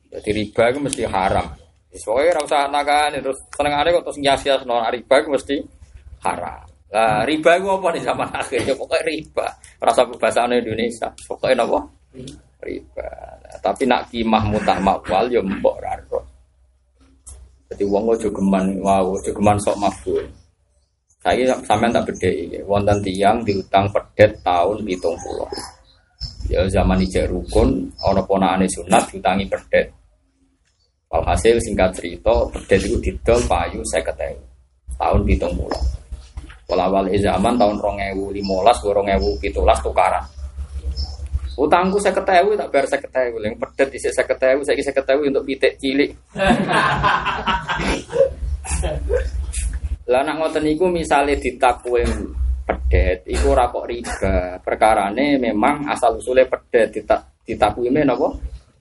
jadi 0.09 0.31
riba 0.33 0.63
itu 0.73 0.79
mesti 0.81 1.03
haram 1.05 1.49
Soalnya 1.89 2.45
rasa 2.45 2.69
nakan 2.69 3.17
terus 3.19 3.41
senengane 3.49 3.89
kok 3.97 4.05
terus 4.05 4.19
ngias-ngias 4.21 4.63
riba 4.69 5.15
itu 5.19 5.29
mesti 5.33 5.57
haram 6.21 6.69
lah 6.89 7.29
riba 7.29 7.61
itu 7.61 7.69
apa 7.69 7.89
nih 7.93 8.03
zaman 8.03 8.29
akhirnya 8.33 8.73
pokoknya 8.73 9.05
riba. 9.05 9.47
Rasa 9.77 10.09
bahasa 10.09 10.49
Indonesia. 10.49 11.09
Pokoknya 11.29 11.65
apa? 11.69 11.79
Riba. 12.65 13.09
Nah, 13.45 13.57
tapi 13.61 13.85
nak 13.85 14.09
kimah 14.09 14.43
mutah 14.49 14.81
makwal 14.81 15.29
ya 15.29 15.45
mbok 15.45 15.77
raro. 15.85 16.21
Jadi 17.69 17.85
wong 17.85 18.17
ojo 18.17 18.29
geman 18.33 18.81
wow, 18.81 19.05
ojo 19.13 19.29
geman 19.29 19.61
sok 19.61 19.77
mabul. 19.77 20.25
Saya 21.21 21.53
sampean 21.61 21.93
tak 21.93 22.09
beda 22.09 22.31
iki. 22.33 22.59
Wonten 22.65 23.05
tiyang 23.05 23.45
diutang 23.45 23.93
pedet 23.93 24.41
tahun 24.41 24.81
pulau. 24.81 25.45
Ya 26.49 26.65
zaman 26.73 27.05
ijek 27.05 27.29
rukun 27.29 27.93
ana 28.01 28.25
ponakane 28.25 28.65
sunat 28.73 29.13
diutangi 29.13 29.45
pedet. 29.45 29.93
Walhasil 31.09 31.57
singkat 31.65 31.97
cerita, 31.97 32.45
pedet 32.53 32.85
itu 32.85 33.01
didol 33.01 33.41
payu 33.49 33.81
saya 33.89 34.05
ketemu 34.05 34.45
tahun 35.01 35.25
pulau. 35.57 35.83
Kalau 36.69 36.85
awal 36.85 37.09
zaman 37.17 37.57
tahun 37.57 37.81
2015 37.81 38.45
2017 39.41 39.57
tukaran. 39.81 40.21
Utangku 41.59 41.97
saya 41.99 42.13
ketahui 42.13 42.55
tak 42.55 42.71
bayar 42.71 42.87
saya 42.87 43.01
ketahui, 43.03 43.41
yang 43.41 43.57
pedet 43.57 43.89
di 43.91 43.99
saya 43.99 44.23
ketahui, 44.29 44.63
saya 44.63 44.79
saya 44.79 44.95
ketahui 44.95 45.33
untuk 45.33 45.43
pitik 45.49 45.75
cilik. 45.81 46.13
Lah 50.13 50.23
nak 50.23 50.37
ngoten 50.39 50.63
niku 50.63 50.93
misale 50.93 51.41
ditakwe 51.41 52.05
pedet 52.69 53.25
iku 53.27 53.57
ora 53.57 53.73
kok 53.73 53.89
riba. 53.89 54.61
Perkarane 54.61 55.41
memang 55.41 55.89
asal 55.89 56.21
usule 56.21 56.45
pedet 56.45 56.93
ditak 56.93 57.43
ditakwime 57.49 58.05
napa? 58.05 58.29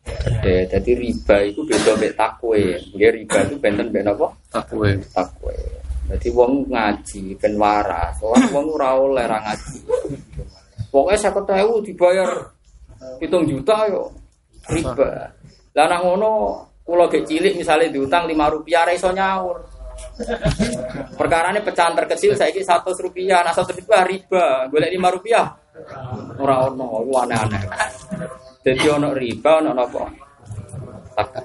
Pedet. 0.07 0.65
Jadi 0.71 0.91
riba 0.95 1.37
itu 1.43 1.61
beda 1.67 1.93
mek 1.99 2.13
takwe. 2.15 2.79
Nggih 2.95 3.11
riba 3.11 3.37
itu 3.47 3.55
benten 3.59 3.87
mek 3.91 4.03
napa? 4.07 4.27
Takwe. 4.51 4.95
Takwe. 5.11 5.55
Jadi 6.07 6.27
wong 6.31 6.71
ngaji 6.71 7.35
ben 7.35 7.53
waras. 7.59 8.15
Soalnya 8.19 8.47
wong 8.55 8.65
ora 8.79 8.89
oleh 8.95 9.25
ra 9.27 9.39
ngaji. 9.43 9.77
Saya 11.17 11.29
ketahui 11.29 11.85
dibayar 11.85 12.29
hitung 13.21 13.45
juta 13.45 13.85
yo 13.91 14.09
riba. 14.71 15.29
Lah 15.77 15.85
nak 15.85 16.01
ngono 16.01 16.31
kula 16.81 17.05
gek 17.11 17.27
cilik 17.27 17.53
misalnya 17.59 17.91
diutang 17.91 18.25
lima 18.25 18.49
rupiah 18.49 18.87
ra 18.87 18.95
iso 18.95 19.11
nyaur. 19.11 19.77
Perkara 21.17 21.53
ini 21.53 21.61
pecahan 21.61 21.93
terkecil 21.97 22.37
saya 22.37 22.53
ini 22.53 22.61
satu 22.61 22.93
rupiah, 22.93 23.41
nah 23.41 23.53
satu 23.53 23.73
rupiah 23.73 24.05
riba, 24.05 24.69
boleh 24.69 24.89
lima 24.93 25.09
rupiah, 25.09 25.45
orang 26.37 26.73
ono, 26.73 27.01
aneh-aneh. 27.01 27.61
Jadi 28.67 28.83
ono 28.91 29.15
riba, 29.15 29.63
ono 29.63 29.71
apa? 29.71 30.03
Tak. 31.15 31.39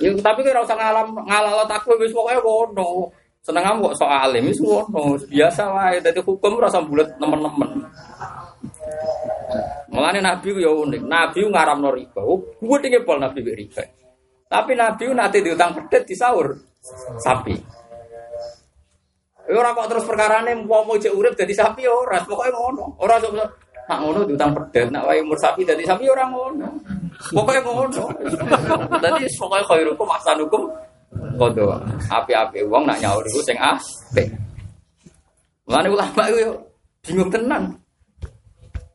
Ya, 0.00 0.08
tapi 0.24 0.40
kira 0.40 0.64
usah 0.64 0.72
ngalam 0.72 1.12
ngalalo 1.28 1.68
takwa 1.68 2.00
wis 2.00 2.16
pokoke 2.16 2.40
ngono. 2.40 3.12
Seneng 3.44 3.60
kamu 3.66 3.92
kok 3.92 3.98
soal 4.00 4.30
alim 4.30 4.48
itu 4.48 4.64
ngono, 4.64 5.18
biasa 5.28 5.62
wae 5.68 5.98
dadi 6.00 6.24
hukum 6.24 6.56
rasa 6.56 6.80
bulat 6.80 7.12
nemen-nemen. 7.20 7.84
Mulane 9.92 10.24
Nabi 10.24 10.48
ya 10.64 10.72
unik. 10.72 11.02
Nabi 11.04 11.44
ngaramno 11.44 11.92
riba. 11.92 12.20
Gue 12.56 12.78
tinggi 12.80 13.04
pol 13.04 13.20
Nabi 13.20 13.44
riba. 13.44 13.84
Tapi 14.48 14.72
Nabi 14.72 15.12
nanti 15.12 15.44
diutang 15.44 15.76
pedet 15.76 16.08
di 16.08 16.16
sahur 16.16 16.56
sapi. 17.20 17.52
Ora 19.52 19.76
kok 19.76 19.90
terus 19.92 20.08
perkarane 20.08 20.56
mau 20.64 20.86
mau 20.88 20.96
cek 20.96 21.12
urip 21.12 21.36
dadi 21.36 21.52
sapi 21.52 21.84
ora, 21.84 22.24
pokoke 22.24 22.48
ngono. 22.48 22.96
Ora 23.04 23.20
sok 23.20 23.34
nak 23.92 24.00
ngono 24.00 24.24
diutang 24.24 24.56
pedet, 24.56 24.88
nak 24.88 25.04
wae 25.04 25.20
umur 25.20 25.36
sapi 25.36 25.68
dadi 25.68 25.84
sapi 25.84 26.08
ora 26.08 26.24
ngono. 26.24 26.64
Pokoke 27.28 27.60
ngono. 27.60 28.08
Dadi 28.96 29.28
pokoke 29.36 29.60
khairukum 29.68 30.08
ahsanukum 30.08 30.64
kodo 31.36 31.76
api-api 32.08 32.64
uang 32.64 32.88
nak 32.88 32.96
nyaur 33.04 33.20
itu 33.28 33.44
sing 33.44 33.60
apik. 33.60 34.32
Mulane 35.68 35.88
ulama 35.92 36.22
itu 36.32 36.56
bingung 37.04 37.28
tenan. 37.28 37.62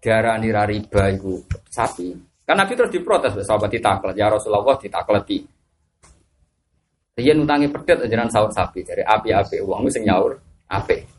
Diarani 0.02 0.50
ra 0.50 0.66
riba 0.66 1.14
iku 1.14 1.38
sapi. 1.70 2.18
Kan 2.48 2.58
Nabi 2.58 2.74
terus 2.74 2.90
diprotes 2.90 3.36
sahabat 3.44 3.70
ditaklet, 3.70 4.16
ya 4.16 4.32
Rasulullah 4.32 4.80
ditakleti. 4.80 5.44
Dia 7.18 7.34
nutangi 7.34 7.68
pedet 7.68 8.08
ajaran 8.08 8.30
sahur 8.30 8.50
sapi 8.54 8.82
dari 8.88 9.04
api-api 9.04 9.62
uang 9.62 9.90
sing 9.92 10.08
nyaur 10.08 10.38
apik. 10.70 11.17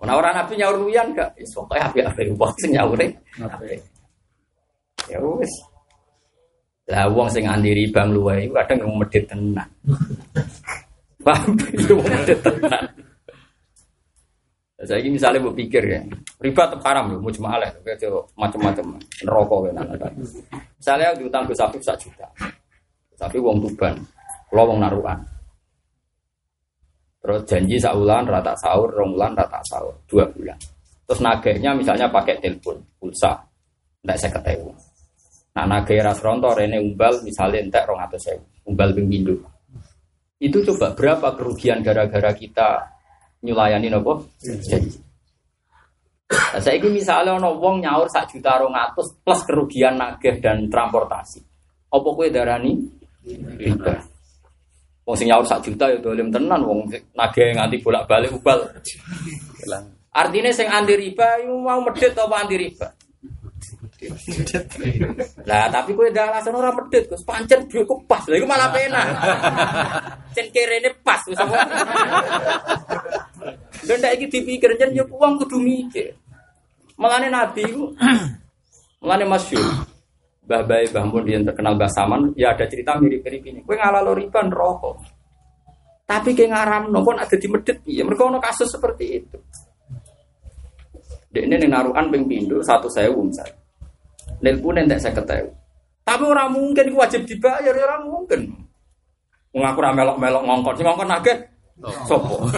Orang 0.00 0.16
orang 0.24 0.32
Nabi 0.32 0.52
nyaur 0.56 0.76
luyan 0.80 1.12
gak? 1.12 1.36
Pokoknya 1.36 1.92
api-api 1.92 2.32
uang 2.32 2.52
sing 2.56 2.70
nyaur 2.72 2.96
apik. 2.96 3.80
Ya 5.12 5.18
wis. 5.20 5.52
Lah 6.88 7.06
wong 7.12 7.28
sing 7.28 7.44
anti 7.44 7.70
riba 7.70 8.08
luwe 8.08 8.48
iku 8.48 8.56
kadang 8.64 8.82
ngomong 8.82 8.98
medhit 9.06 9.24
tenan. 9.28 9.68
Paham 11.26 11.52
itu 11.76 11.94
medhit 12.00 12.38
tenan. 12.40 12.84
Saya 14.80 15.04
ini 15.04 15.20
misalnya 15.20 15.44
mau 15.44 15.52
pikir 15.52 15.84
ya, 15.84 16.00
riba 16.40 16.64
tetap 16.64 16.80
haram 16.88 17.12
loh, 17.12 17.20
mau 17.20 17.28
cuma 17.28 17.52
aleh, 17.52 17.68
macam-macam, 18.32 18.96
neraka 18.96 19.56
kan. 20.00 20.12
Misalnya 20.80 21.12
diutang 21.20 21.44
ke 21.44 21.52
sapi 21.52 21.76
sak 21.84 22.00
juta, 22.00 22.24
tapi 23.20 23.36
wong 23.36 23.60
tuban, 23.60 23.92
kalau 24.48 24.72
wong 24.72 24.80
naruhan. 24.80 25.20
Terus 27.20 27.40
janji 27.44 27.76
saulan 27.76 28.24
rata 28.24 28.56
sahur, 28.56 28.88
ronglan 28.96 29.36
rata 29.36 29.60
sahur, 29.68 29.92
dua 30.08 30.24
bulan. 30.32 30.56
Terus 31.04 31.20
nagehnya 31.20 31.76
misalnya 31.76 32.08
pakai 32.08 32.40
telepon, 32.40 32.80
pulsa, 32.96 33.36
tidak 34.00 34.16
saya 34.16 34.32
ketahui. 34.40 34.72
Nah 35.50 35.66
naga 35.66 35.94
rasronto 36.00 36.54
rene 36.54 36.78
umbal 36.80 37.20
misalnya 37.26 37.60
entek 37.60 37.84
rong 37.84 38.00
atau 38.00 38.16
saya 38.16 38.38
umbal 38.64 38.94
pinggindu. 38.94 39.36
Itu 40.40 40.64
coba 40.64 40.96
berapa 40.96 41.36
kerugian 41.36 41.84
gara-gara 41.84 42.32
kita 42.32 42.88
nyulayani 43.44 43.92
nopo 43.92 44.24
jadi. 44.40 44.88
Nah, 46.30 46.62
saya 46.62 46.78
ini 46.78 47.02
misalnya 47.02 47.34
ono 47.42 47.58
wong 47.58 47.82
nyaur 47.82 48.06
sak 48.06 48.30
juta 48.30 48.62
rong 48.62 48.70
atus 48.70 49.18
plus 49.18 49.42
kerugian 49.42 49.98
nageh 49.98 50.38
dan 50.38 50.70
transportasi. 50.70 51.42
Apa 51.90 52.08
kue 52.14 52.30
darani 52.30 52.78
riba? 53.58 53.98
Wong 55.10 55.18
sing 55.18 55.26
nyaur 55.26 55.42
sak 55.42 55.66
juta 55.66 55.90
ya 55.90 55.98
dolim 55.98 56.30
tenan 56.30 56.62
wong 56.62 56.86
nageh 57.18 57.50
nganti 57.50 57.82
bolak-balik 57.82 58.30
ubal. 58.30 58.62
Artinya 60.14 60.54
sing 60.54 60.70
anti 60.70 60.94
riba 60.94 61.42
mau 61.50 61.82
medit 61.82 62.14
apa 62.14 62.30
anti 62.38 62.54
riba? 62.54 62.94
Lah 65.50 65.66
tapi 65.66 65.98
kowe 65.98 66.06
ndak 66.06 66.30
alasan 66.30 66.54
ora 66.54 66.70
medhit, 66.70 67.10
Gus. 67.10 67.26
Pancen 67.26 67.66
dhuwitku 67.66 68.06
pas. 68.06 68.22
Lah 68.30 68.38
iku 68.38 68.46
malah 68.46 68.70
penak. 68.70 69.06
Cen 70.30 70.46
kerene 70.54 70.94
pas 71.02 71.26
wis 71.26 71.42
apa. 71.42 71.58
Dan 73.82 73.98
ndak 73.98 74.14
iki 74.14 74.30
dipikir 74.30 74.78
jen 74.78 74.94
yo 74.94 75.10
uang 75.10 75.42
kudu 75.42 75.58
mikir. 75.58 76.14
Nabi 77.02 77.66
ku 77.66 77.98
mulane 79.02 79.26
masyhur. 79.26 79.89
Mbah 80.50 80.66
Bae 80.66 80.90
Mbah 80.90 81.04
Mun 81.06 81.24
yang 81.30 81.46
terkenal 81.46 81.78
Mbah 81.78 81.90
Saman, 81.94 82.34
ya 82.34 82.50
ada 82.50 82.66
cerita 82.66 82.98
mirip-mirip 82.98 83.42
ini. 83.46 83.60
Kowe 83.62 83.78
ngalalo 83.78 84.18
rokok. 84.50 84.98
Tapi 86.10 86.34
kayak 86.34 86.50
ngaram 86.50 86.82
nopo 86.90 87.14
ada 87.14 87.36
di 87.38 87.46
medit 87.46 87.78
ya 87.86 88.02
mereka 88.02 88.26
ono 88.26 88.42
kasus 88.42 88.66
seperti 88.66 89.04
itu. 89.14 89.38
Dek 91.30 91.46
ini 91.46 91.70
naruhan 91.70 92.10
ping 92.10 92.26
pindho 92.26 92.58
satu 92.66 92.90
sewu 92.90 93.30
misalnya. 93.30 93.54
Nil 94.42 94.58
pun 94.58 94.74
entek 94.74 94.98
saya 94.98 95.14
ketahui. 95.14 95.54
Tapi 96.02 96.24
orang 96.26 96.50
mungkin 96.50 96.90
wajib 96.98 97.22
dibayar, 97.22 97.70
ya 97.70 97.86
orang 97.86 98.02
mungkin. 98.10 98.40
Mengaku 99.54 99.80
melok-melok 99.86 100.42
ngongkon, 100.42 100.74
si 100.74 100.82
ngongkon 100.82 101.06
naget. 101.06 101.38
Sopo. 102.10 102.50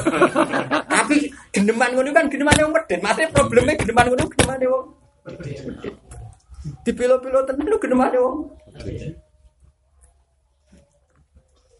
Tapi 0.88 1.28
geneman 1.53 1.93
ngono 1.93 2.09
kan 2.16 2.32
geneman 2.32 2.57
yang 2.57 2.72
medit. 2.72 3.05
Mate 3.05 3.28
problemnya 3.36 3.76
geneman 3.76 4.09
ngono 4.09 4.24
geneman 4.32 4.64
wong. 4.64 4.86
Di 5.45 5.53
pilo-pilo 6.86 7.42
tenan 7.46 7.66
lu 7.66 7.78
geneman 7.78 8.14
wong. 8.14 8.38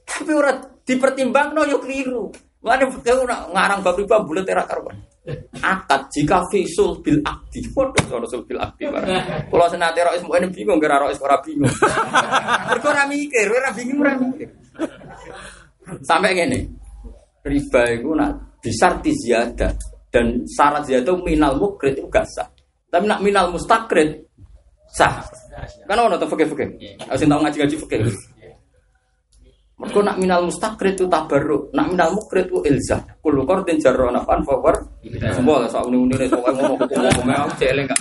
Tapi 0.03 0.30
ora 0.35 0.53
dipertimbangno 0.83 1.62
yo 1.66 1.78
keliru. 1.83 2.30
Mane 2.62 2.87
ngarang 2.87 3.80
bab 3.83 3.99
riba 3.99 4.22
bulet 4.22 4.47
era 4.47 4.62
karuan. 4.62 4.95
Akad 5.62 6.11
jika 6.11 6.43
fisul 6.51 6.99
bil 7.03 7.18
akdi. 7.22 7.62
Waduh, 7.74 8.07
sono 8.07 8.26
sul 8.26 8.43
bil 8.47 8.59
akdi. 8.59 8.87
Kalau 9.51 9.66
senate 9.70 10.03
rois 10.03 10.22
mau 10.22 10.39
bingung, 10.51 10.78
gara 10.78 10.99
rois 11.03 11.18
ora 11.22 11.39
bingung. 11.43 11.70
Mergo 12.70 12.89
ora 12.91 13.07
mikir, 13.07 13.47
ora 13.51 13.70
bingung 13.74 14.03
ora 14.03 14.14
mikir. 14.18 14.51
Sampai 16.03 16.35
ngene. 16.39 16.61
Riba 17.43 17.83
itu 17.91 18.14
nak 18.14 18.62
disarti 18.62 19.11
ziyadah 19.11 19.74
dan 20.14 20.47
syarat 20.47 20.87
ziyadah 20.87 21.18
minal 21.18 21.59
mukrid 21.59 21.99
itu 21.99 22.07
gak 22.07 22.22
sah. 22.30 22.47
Tapi 22.87 23.03
nak 23.11 23.18
minal 23.18 23.51
mustakrid 23.51 24.32
sah. 24.93 25.24
Kan 25.88 25.97
ono 25.97 26.20
tuh 26.20 26.28
fikih-fikih. 26.28 26.68
Harus 27.09 27.24
tahu 27.24 27.40
ngaji-ngaji 27.40 27.76
fikih. 27.88 28.01
Mereka 29.82 29.99
nak 29.99 30.16
minal 30.22 30.47
mustaqrid 30.47 30.95
itu 30.95 31.11
tabarruk, 31.11 31.74
nak 31.74 31.90
minal 31.90 32.14
mukrid 32.14 32.47
itu 32.47 32.62
ilzah. 32.62 33.03
Kulo 33.18 33.43
qardin 33.43 33.82
jarra 33.82 34.14
nafan 34.14 34.47
fawar. 34.47 34.78
Semua 35.34 35.66
lah 35.66 35.68
sak 35.72 35.82
uni-uni 35.90 36.30
sok 36.30 36.38
ngomong 36.38 36.78
hukum-hukum 36.78 37.26
aku 37.34 37.51
celeng 37.59 37.90
gak. 37.90 38.01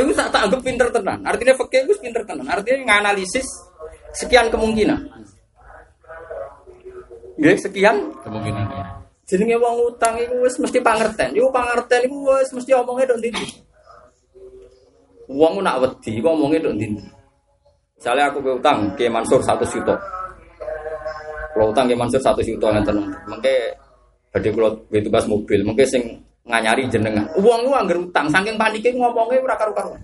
Itu 0.00 0.08
tak 0.16 0.32
tak 0.32 0.48
anggap 0.48 0.60
pinter 0.64 0.88
tenan. 0.88 1.20
Artinya 1.20 1.52
fakir 1.52 1.84
itu 1.84 1.92
pinter 2.00 2.24
tenan. 2.24 2.48
Artinya 2.48 2.96
nganalisis 2.96 3.44
sekian 4.16 4.48
kemungkinan. 4.48 5.04
Nggih, 7.36 7.56
sekian 7.60 7.96
kemungkinan 8.24 8.64
ya. 8.72 8.84
Jenenge 9.28 9.60
wong 9.60 9.92
utang 9.92 10.16
iku 10.16 10.48
wis 10.48 10.56
mesti 10.56 10.80
pangerten. 10.80 11.36
Iku 11.36 11.52
pangerten 11.52 12.08
iku 12.08 12.16
wis 12.40 12.48
mesti 12.56 12.72
omongnya 12.72 13.12
ndi. 13.20 13.30
Wong 15.26 15.58
nak 15.62 15.82
wedi, 15.82 16.22
ngomongnya 16.22 16.62
ndok 16.62 16.74
ndi. 16.78 16.86
Misalnya 17.96 18.30
aku 18.30 18.38
ke 18.44 18.50
utang 18.60 18.78
ke 18.94 19.10
Mansur 19.10 19.40
satu 19.42 19.64
juta. 19.66 19.96
Kalau 21.56 21.72
utang 21.72 21.88
ke 21.88 21.96
Mansur 21.96 22.20
satu 22.22 22.44
juta 22.44 22.70
ngeten. 22.70 23.00
Mengke 23.26 23.74
badhe 24.30 24.48
kula 24.52 24.70
tugas 25.02 25.24
mobil, 25.26 25.64
mengke 25.66 25.82
sing 25.88 26.02
nganyari 26.46 26.86
jenengan. 26.86 27.26
Uang 27.40 27.66
lu 27.66 27.74
anggar 27.74 27.98
utang, 27.98 28.30
saking 28.30 28.54
paniknya 28.54 28.94
ngomongnya 28.94 29.42
ora 29.42 29.56
karu-karuan. 29.58 30.00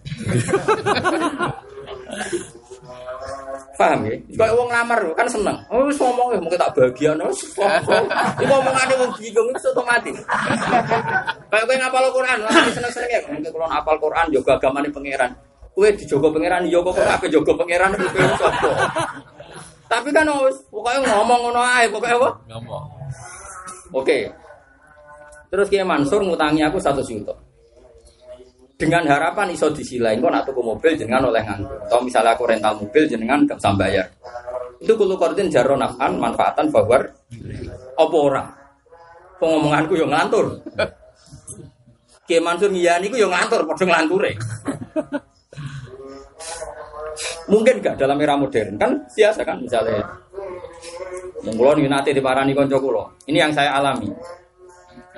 Paham 3.83 4.07
ya? 4.07 4.15
Kayak 4.39 4.55
wong 4.55 4.69
lamar 4.71 4.99
kan 5.19 5.27
seneng. 5.27 5.59
Oh 5.67 5.83
wis 5.91 5.99
ngomong 5.99 6.39
mungkin 6.39 6.55
tak 6.55 6.71
bahagia 6.79 7.11
no. 7.19 7.27
Iku 7.35 8.47
ngomongane 8.47 8.95
wong 8.95 9.11
bingung 9.19 9.49
itu 9.51 9.69
otomatis. 9.75 10.17
Kayak 11.51 11.65
kowe 11.67 11.75
ngapal 11.75 12.07
Quran, 12.15 12.39
seneng-seneng 12.71 13.11
ya. 13.11 13.21
Mungkin 13.27 13.51
kalau 13.51 13.67
ngapal 13.67 13.97
Quran 13.99 14.27
juga 14.31 14.51
agamane 14.55 14.89
pangeran. 14.95 15.31
Kue 15.75 15.89
dijogo 15.99 16.31
pangeran 16.31 16.63
yo 16.71 16.85
kok 16.87 17.01
apa 17.03 17.27
jogo 17.27 17.59
pangeran 17.59 17.91
itu 17.99 18.23
sapa. 18.39 18.71
Tapi 19.91 20.09
kan 20.15 20.31
wis 20.47 20.57
pokoke 20.71 21.03
ngomong 21.03 21.51
ngono 21.51 21.61
ae, 21.61 21.91
pokoke 21.91 22.15
apa? 22.15 22.29
Ngomong. 22.49 22.85
Oke. 23.93 24.31
Terus 25.53 25.69
Kiai 25.69 25.85
Mansur 25.85 26.25
ngutangi 26.25 26.65
aku 26.65 26.81
satu 26.81 27.05
juta. 27.05 27.37
Dengan 28.83 29.07
harapan 29.07 29.55
iso 29.55 29.71
disilain 29.71 30.19
kok 30.19 30.27
nak 30.35 30.43
tuku 30.43 30.59
mobil 30.59 30.99
jenengan 30.99 31.31
oleh 31.31 31.39
nganggur. 31.47 31.79
Atau 31.87 32.03
misalnya 32.03 32.35
aku 32.35 32.51
rental 32.51 32.75
mobil 32.83 33.07
jenengan 33.07 33.47
gak 33.47 33.63
usah 33.63 33.79
bayar. 33.79 34.11
Itu 34.83 34.99
kulo 34.99 35.15
kordin 35.15 35.47
jaro 35.47 35.79
nafan 35.79 36.19
manfaatan 36.19 36.67
bahwa 36.75 36.99
apa 37.95 38.17
ora? 38.19 38.43
Pengomonganku 39.39 39.95
yo 39.95 40.11
ngantur. 40.11 40.59
Kiai 42.27 42.43
Mansur 42.43 42.75
ngiyani 42.75 43.07
ku 43.07 43.15
yo 43.15 43.31
ngantur 43.31 43.63
padha 43.71 43.87
nglanture. 43.87 44.35
Mungkin 47.47 47.75
enggak 47.79 47.95
dalam 48.03 48.19
era 48.19 48.35
modern 48.35 48.75
kan 48.83 48.91
biasa 49.15 49.47
kan 49.47 49.63
misalnya 49.63 50.03
Mengkulon 51.43 51.83
ini 51.83 51.91
nanti 51.91 52.15
diparani 52.15 52.55
konco 52.55 52.79
kulo. 52.79 53.19
Ini 53.27 53.47
yang 53.47 53.53
saya 53.55 53.75
alami. 53.79 54.07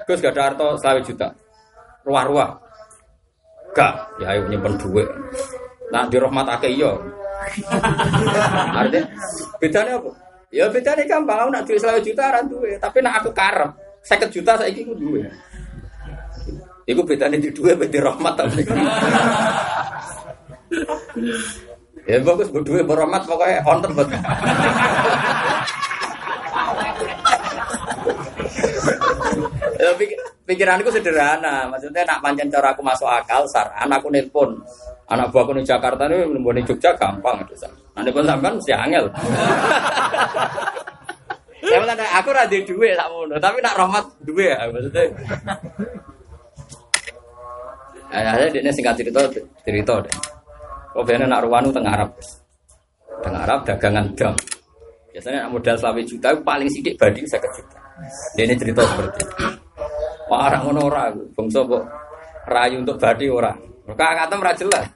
Gus 0.08 0.20
gak 0.20 0.36
ada 0.36 0.52
harta 0.52 0.66
selawe 0.80 1.00
juta. 1.04 1.28
Ruah-ruah. 2.04 2.63
Gak. 3.75 3.95
Ya 4.22 4.27
ayo 4.35 4.47
nyimpen 4.49 4.79
duit. 4.79 5.09
Nah 5.91 6.07
di 6.07 6.16
rahmat 6.16 6.47
ake 6.59 6.70
iyo. 6.72 7.03
Artinya 8.79 9.05
bedanya 9.61 9.93
apa? 10.01 10.11
Ya 10.55 10.64
bedanya 10.70 11.05
gampang. 11.05 11.39
Aku 11.45 11.51
nak 11.51 11.64
duit 11.66 11.79
selawe 11.83 12.01
juta 12.01 12.22
aran 12.31 12.47
duit. 12.47 12.79
Tapi 12.79 13.03
nak 13.03 13.20
aku 13.20 13.35
karep. 13.35 13.70
Seket 14.07 14.31
juta 14.31 14.55
saya 14.55 14.70
ikut 14.70 14.97
duit. 14.97 15.27
Iku 16.85 17.03
bedanya 17.03 17.41
di 17.41 17.51
duit 17.51 17.75
beda 17.77 18.14
rahmat 18.14 18.35
tapi. 18.39 18.62
Ya 22.05 22.20
bagus 22.20 22.53
berdua 22.53 22.85
berahmat 22.85 23.25
pokoknya 23.25 23.64
konten 23.64 23.97
buat. 23.97 24.05
ya, 29.81 29.89
pikiranku 30.45 30.88
sederhana, 30.92 31.68
maksudnya 31.68 32.05
nak 32.05 32.20
pancen 32.20 32.49
cara 32.53 32.72
aku 32.76 32.84
masuk 32.84 33.09
akal, 33.09 33.45
sar 33.49 33.72
anakku 33.80 34.12
nelpon, 34.12 34.57
anak 35.09 35.32
buahku 35.32 35.57
di 35.57 35.64
Jakarta 35.64 36.05
ini 36.09 36.28
nemboni 36.28 36.61
Jogja 36.64 36.92
gampang 36.97 37.40
itu 37.45 37.57
sar. 37.57 37.72
Nanti 37.97 38.12
pun 38.12 38.24
sampean 38.24 38.57
mesti 38.61 38.72
angel. 38.72 39.05
Ya 41.64 41.80
maksudnya 41.80 42.05
aku 42.20 42.28
radhi 42.28 42.61
duit 42.61 42.92
tak 42.92 43.09
mau, 43.09 43.24
tapi 43.40 43.57
nak 43.64 43.72
rahmat 43.72 44.05
duit 44.20 44.53
ya 44.53 44.68
maksudnya. 44.68 45.09
Ada 48.14 48.53
dia 48.53 48.68
singkat 48.68 49.01
cerita 49.01 49.24
cerita 49.64 49.95
deh. 50.05 50.14
Oh 50.95 51.03
bener 51.03 51.24
nak 51.26 51.42
ruwanu 51.42 51.72
tengah 51.72 51.97
Arab. 51.97 52.12
Tengah 53.24 53.40
Arab 53.49 53.59
dagangan 53.64 54.07
dam. 54.12 54.36
Biasanya 55.11 55.49
modal 55.49 55.74
selawe 55.80 56.03
juta 56.05 56.36
paling 56.45 56.68
sedikit 56.70 57.01
banding 57.01 57.26
saya 57.26 57.49
juta. 57.49 57.78
Dia 58.38 58.45
ini 58.47 58.55
cerita 58.55 58.84
seperti 58.84 59.24
itu. 59.24 59.63
Orang 60.29 60.62
ngono 60.64 60.81
ora, 60.89 61.12
bangsa 61.12 61.61
kok 61.68 61.85
rayu 62.49 62.81
untuk 62.81 62.97
badi 62.97 63.29
orang. 63.29 63.61
Maka 63.85 64.25
kata 64.25 64.35
ora 64.41 64.53
jelas. 64.57 64.87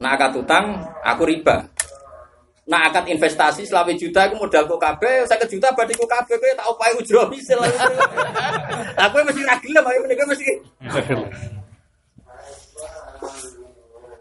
Nah 0.00 0.16
akad 0.16 0.40
utang 0.40 0.80
aku 1.04 1.28
riba. 1.28 1.68
Nah 2.68 2.88
akad 2.88 3.08
investasi 3.08 3.64
selawe 3.64 3.92
juta 3.96 4.28
aku 4.28 4.36
modal 4.40 4.68
kok 4.68 4.80
kabeh, 4.80 5.24
saya 5.28 5.44
juta 5.44 5.72
badi 5.72 5.96
kok 5.96 6.08
kabeh 6.08 6.36
kowe 6.36 6.52
tak 6.56 6.66
opahe 6.68 6.92
ujro 6.96 7.28
misil. 7.32 7.60
Aku 8.98 9.14
mesti 9.22 9.46
ra 9.46 9.54
gelem 9.62 9.84
ayo 9.88 9.98
mesti. 10.04 10.52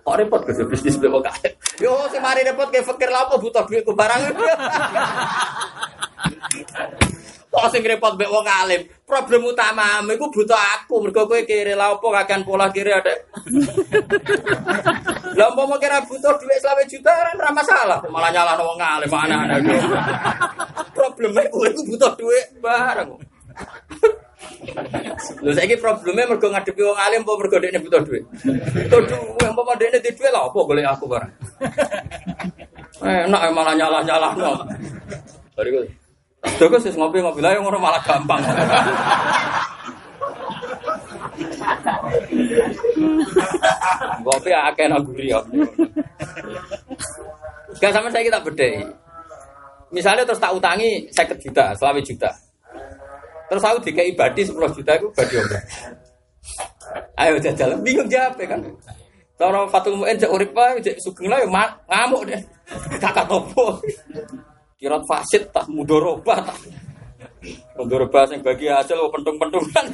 Kok 0.08 0.16
repot 0.16 0.42
ke 0.48 0.64
bisnis 0.72 0.96
beli 0.96 1.20
kae. 1.20 1.52
Yo 1.84 1.92
si 2.08 2.16
mari 2.24 2.48
repot 2.48 2.72
kayak 2.72 2.88
fakir 2.88 3.12
lah 3.12 3.28
apa 3.28 3.36
butuh 3.36 3.68
duit 3.68 3.84
ku 3.84 3.92
barang. 3.92 4.32
Kok 7.58 7.74
sing 7.74 7.82
repot 7.82 8.14
mbek 8.14 8.30
wong 8.30 8.46
alim. 8.46 8.86
Problem 9.02 9.50
utama 9.50 10.06
iku 10.14 10.30
butuh 10.30 10.62
aku 10.78 11.02
mergo 11.02 11.26
kowe 11.26 11.42
kiri 11.42 11.74
lah 11.74 11.98
apa 11.98 12.06
kakean 12.22 12.46
pola 12.46 12.70
kiri 12.70 12.94
ada. 12.94 13.18
Lah 15.38 15.54
mau 15.54 15.78
kira 15.78 16.02
butuh 16.06 16.34
duit 16.38 16.58
selawe 16.62 16.84
juta 16.90 17.14
kan 17.14 17.38
ora 17.38 17.52
masalah, 17.54 18.02
malah 18.10 18.34
nyalahno 18.34 18.74
wong 18.74 18.82
alim 18.82 19.10
anak-anak. 19.10 19.62
Problemnya 20.98 21.50
kowe 21.50 21.66
iku 21.66 21.82
butuh 21.82 22.14
duit 22.14 22.46
barang. 22.62 23.10
Lho 25.42 25.50
saiki 25.54 25.82
probleme 25.82 26.30
mergo 26.30 26.50
ngadepi 26.50 26.82
wong 26.82 26.98
alim 26.98 27.22
apa 27.26 27.34
mergo 27.42 27.58
dekne 27.58 27.82
butuh 27.82 28.02
duit. 28.06 28.24
Butuh 28.86 29.02
duit, 29.02 29.50
apa 29.50 29.72
dekne 29.82 29.98
di 29.98 30.14
duit 30.14 30.30
lah 30.30 30.46
apa 30.46 30.60
golek 30.62 30.86
aku 30.86 31.06
barang. 31.10 31.32
Enak 33.02 33.42
malah 33.50 33.74
nyalah-nyalah 33.74 34.32
no. 34.38 34.62
Bariku. 35.58 35.90
Joko 36.56 36.80
sih 36.80 36.96
ngopi-ngopi 36.96 37.44
lah 37.44 37.52
yang 37.52 37.68
ngono 37.68 37.78
malah 37.84 38.00
gampang. 38.08 38.40
Ngopi 44.24 44.50
akeh 44.56 44.86
nang 44.88 45.04
guri 45.04 45.36
ya. 45.36 45.44
Gak 47.78 47.92
sama 47.94 48.08
saya 48.10 48.24
kita 48.26 48.40
bedai. 48.42 48.82
Misalnya 49.92 50.24
terus 50.28 50.42
tak 50.42 50.52
utangi 50.52 51.08
50 51.12 51.44
juta, 51.44 51.72
selawe 51.76 52.00
juta. 52.04 52.32
Terus 53.48 53.64
aku 53.64 53.80
dikai 53.88 54.12
badi 54.12 54.44
10 54.44 54.56
juta 54.76 54.92
aku 55.00 55.08
badi 55.16 55.36
omah. 55.40 55.64
Ayo 57.16 57.40
jajal, 57.40 57.80
bingung 57.80 58.08
jawab 58.12 58.36
kan. 58.36 58.60
Cara 59.38 59.70
Fatul 59.70 60.02
Mu'in 60.02 60.18
cek 60.18 60.34
urip 60.34 60.52
wae 60.52 60.82
cek 60.82 60.98
sugeng 60.98 61.30
lah 61.30 61.40
ya 61.40 61.48
ngamuk 61.88 62.26
deh. 62.26 62.42
Kakak 62.98 63.30
topo. 63.30 63.78
Kirat 64.78 65.10
fasid 65.10 65.50
tak 65.50 65.66
mudoroba 65.74 66.38
tak. 66.38 66.54
Mudoroba 67.82 68.30
sing 68.30 68.46
bagi 68.46 68.70
hasil 68.70 69.10
pentung-pentungan. 69.10 69.86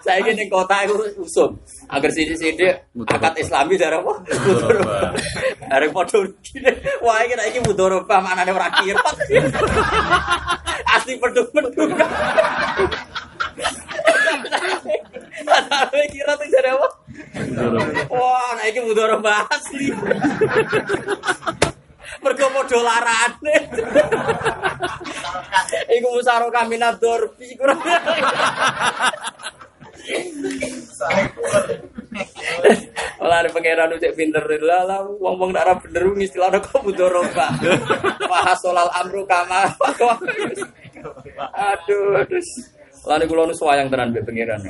Saya 0.00 0.24
ini 0.32 0.48
kota 0.48 0.80
itu 0.80 0.96
usum. 1.20 1.52
Agar 1.92 2.08
sini 2.08 2.32
sini 2.40 2.72
akad 3.04 3.36
Islami 3.36 3.76
dari 3.76 4.00
apa? 4.00 4.12
Mudoroba. 4.32 5.12
Ada 5.68 5.84
foto 5.92 6.24
gini. 6.40 6.72
Wah 7.04 7.20
ini 7.20 7.36
ini 7.36 7.60
mudoroba 7.68 8.16
mana 8.24 8.48
ada 8.48 8.52
orang 8.56 8.72
kirat. 8.80 9.16
Asli 10.88 11.20
pentung-pentung. 11.20 11.92
Ada 15.52 16.00
kira 16.08 16.32
tuh 16.40 16.48
dari 16.48 16.72
apa? 16.72 17.03
Wah, 18.14 18.48
nah 18.54 18.64
ini 18.70 18.78
mudoroba 18.86 19.42
asli. 19.50 19.90
Mergo 22.22 22.46
padha 22.54 22.78
larane. 22.78 23.54
Iku 25.90 26.08
musaro 26.14 26.46
kami 26.54 26.78
nador 26.78 27.34
kurang. 27.58 27.82
Olah 33.18 33.38
ada 33.42 33.48
pangeran 33.50 33.96
ucap 33.98 34.14
pinter 34.14 34.44
lah 34.62 34.86
lah 34.86 35.00
wong 35.02 35.34
wong 35.40 35.50
nak 35.50 35.82
bener 35.82 36.06
istilahnya 36.22 36.62
kok 36.62 36.86
mudoroba. 36.86 37.50
Wah 38.30 38.54
solal 38.62 38.86
amru 38.94 39.26
kama. 39.26 39.74
Aduh, 41.50 42.22
aduh. 42.22 42.73
Lani 43.04 43.24
kula 43.28 43.44
nu 43.44 43.52
sayang 43.52 43.92
tenan 43.92 44.08
mbek 44.16 44.24
pangeran. 44.24 44.64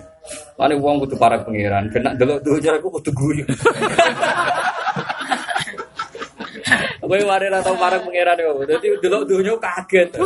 Lani 0.59 0.75
wong 0.83 1.07
kudu 1.07 1.15
para 1.15 1.39
pangeran, 1.39 1.87
kena 1.95 2.19
delok 2.19 2.43
cara 2.43 2.83
aku 2.83 2.91
kudu 2.99 3.11
guyu. 3.15 3.47
Kowe 7.05 7.21
mari 7.29 7.47
ra 7.53 7.63
tau 7.63 7.79
para 7.79 8.03
pangeran 8.03 8.35
yo. 8.43 8.67
Dadi 8.67 8.91
delok 8.99 9.23
dunyo 9.31 9.55
kaget. 9.63 10.19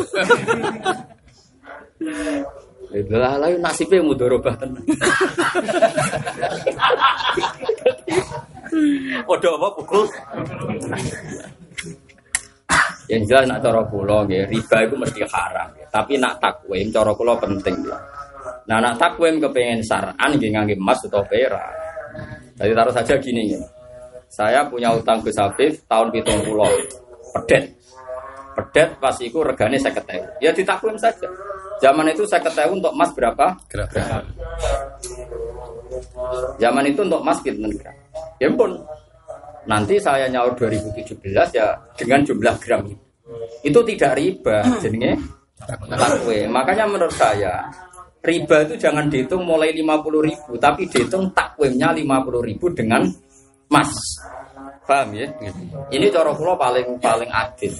Lah 3.12 3.36
lah 3.36 3.52
nasibe 3.60 4.00
mudharabah 4.00 4.56
tenan. 4.56 4.80
Padha 9.28 9.48
apa 9.52 9.68
pukul? 9.76 10.04
Yang 13.08 13.22
jelas 13.28 13.44
nak 13.48 13.60
cara 13.64 13.80
kula 13.88 14.24
nggih, 14.28 14.48
riba 14.52 14.76
itu 14.84 14.94
mesti 14.96 15.20
haram. 15.28 15.68
Tapi 15.88 16.20
nak 16.20 16.40
takwim 16.40 16.92
cara 16.92 17.12
kula 17.16 17.34
penting 17.40 17.76
ya. 17.88 17.96
Nah 18.68 18.78
nak 18.84 19.00
takwim 19.00 19.40
kepengen 19.40 19.80
saran 19.80 20.30
nggih 20.36 20.52
ngangge 20.52 20.76
emas 20.76 21.00
atau 21.04 21.24
perak. 21.24 21.72
Jadi 22.58 22.72
taruh 22.74 22.94
saja 22.94 23.14
gini 23.16 23.56
ya. 23.56 23.62
Saya 24.28 24.60
punya 24.68 24.92
utang 24.92 25.24
Gus 25.24 25.40
Afif 25.40 25.80
tahun 25.88 26.12
pitung 26.12 26.44
pulau 26.44 26.68
pedet. 27.32 27.72
Pedet 28.58 28.90
pas 29.00 29.16
itu 29.22 29.38
regane 29.40 29.78
saya 29.80 29.96
ketemu. 29.96 30.28
Ya 30.42 30.50
ditakwim 30.52 30.98
saja. 31.00 31.28
Zaman 31.78 32.10
itu 32.10 32.26
saya 32.26 32.42
ketemu 32.42 32.82
untuk 32.82 32.92
emas 32.92 33.10
berapa? 33.14 33.54
Gram. 33.70 34.24
Zaman 36.58 36.84
itu 36.90 37.00
untuk 37.06 37.22
emas 37.22 37.38
pinten 37.40 37.70
gram. 37.78 37.94
Ya 38.42 38.50
pun 38.50 38.82
nanti 39.70 39.96
saya 40.02 40.26
nyaur 40.26 40.58
2017 40.58 41.22
ya 41.54 41.78
dengan 41.94 42.20
jumlah 42.26 42.56
gram 42.58 42.82
itu. 42.84 43.04
Itu 43.62 43.80
tidak 43.86 44.12
riba, 44.18 44.66
jadinya 44.82 45.14
takwe. 45.66 46.46
Makanya 46.46 46.84
menurut 46.86 47.14
saya 47.14 47.66
riba 48.22 48.66
itu 48.66 48.74
jangan 48.76 49.06
dihitung 49.08 49.46
mulai 49.46 49.72
50 49.74 50.28
ribu, 50.28 50.52
tapi 50.58 50.86
dihitung 50.90 51.30
takwimnya 51.32 51.94
50 51.94 52.48
ribu 52.48 52.66
dengan 52.74 53.06
mas. 53.70 53.90
Paham 54.88 55.12
ya? 55.12 55.28
Ini 55.92 56.06
cara 56.08 56.32
kula 56.32 56.56
paling 56.56 56.96
paling 56.98 57.28
adil. 57.28 57.72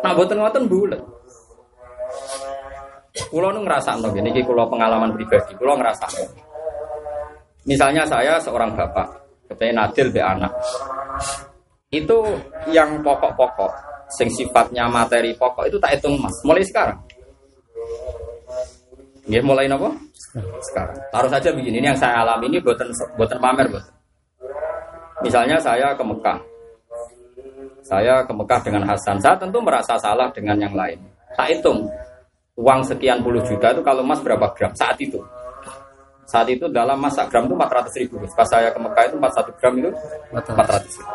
Nah, 0.00 0.16
boten 0.16 0.40
ngoten 0.40 0.64
bulet. 0.64 1.02
Kula 3.28 3.52
nu 3.52 3.60
ngrasakno 3.66 4.08
ngene 4.08 4.32
iki 4.32 4.42
kula 4.46 4.64
pengalaman 4.64 5.12
pribadi, 5.12 5.52
kula 5.60 5.76
ngrasakno. 5.76 6.24
Misalnya 7.68 8.08
saya 8.08 8.40
seorang 8.40 8.72
bapak, 8.72 9.06
kepengen 9.52 9.84
adil 9.84 10.08
be 10.08 10.24
anak. 10.24 10.48
Itu 11.92 12.22
yang 12.72 13.04
pokok-pokok, 13.04 13.72
sing 14.14 14.28
sifatnya 14.30 14.90
materi 14.90 15.34
pokok 15.38 15.70
itu 15.70 15.78
tak 15.78 15.98
hitung 15.98 16.18
mas. 16.18 16.34
Mulai 16.42 16.64
sekarang. 16.66 16.98
Ya 19.30 19.40
mulai 19.44 19.70
nopo? 19.70 19.94
Sekarang. 20.62 20.96
Taruh 21.14 21.30
saja 21.30 21.50
begini, 21.54 21.78
ini 21.78 21.86
yang 21.90 21.98
saya 21.98 22.26
alami 22.26 22.50
ini 22.50 22.58
buatan 22.58 22.90
buatan 23.14 23.38
pamer 23.38 23.66
buatan. 23.70 23.94
Misalnya 25.20 25.56
saya 25.60 25.94
ke 25.94 26.02
Mekah. 26.02 26.38
Saya 27.84 28.22
ke 28.24 28.32
Mekah 28.32 28.60
dengan 28.62 28.82
Hasan. 28.86 29.18
Saya 29.20 29.36
tentu 29.36 29.58
merasa 29.60 29.98
salah 29.98 30.30
dengan 30.32 30.56
yang 30.58 30.74
lain. 30.74 30.98
Tak 31.34 31.46
hitung. 31.50 31.86
Uang 32.58 32.84
sekian 32.84 33.24
puluh 33.24 33.40
juta 33.46 33.72
itu 33.72 33.80
kalau 33.80 34.04
emas 34.04 34.20
berapa 34.20 34.52
gram 34.52 34.72
saat 34.74 34.96
itu. 35.00 35.20
Saat 36.30 36.46
itu 36.46 36.70
dalam 36.70 36.94
masa 37.02 37.26
gram 37.26 37.50
itu 37.50 37.58
400 37.58 37.90
ribu. 38.06 38.22
Pas 38.38 38.46
saya 38.46 38.70
ke 38.70 38.78
Mekah 38.78 39.02
itu 39.10 39.16
41 39.18 39.58
gram 39.58 39.74
itu 39.82 39.90
400 40.30 40.86
ribu. 40.86 41.10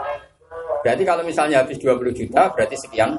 Berarti 0.86 1.04
kalau 1.04 1.24
misalnya 1.26 1.66
habis 1.66 1.82
20 1.82 2.14
juta 2.14 2.54
berarti 2.54 2.78
sekian 2.78 3.18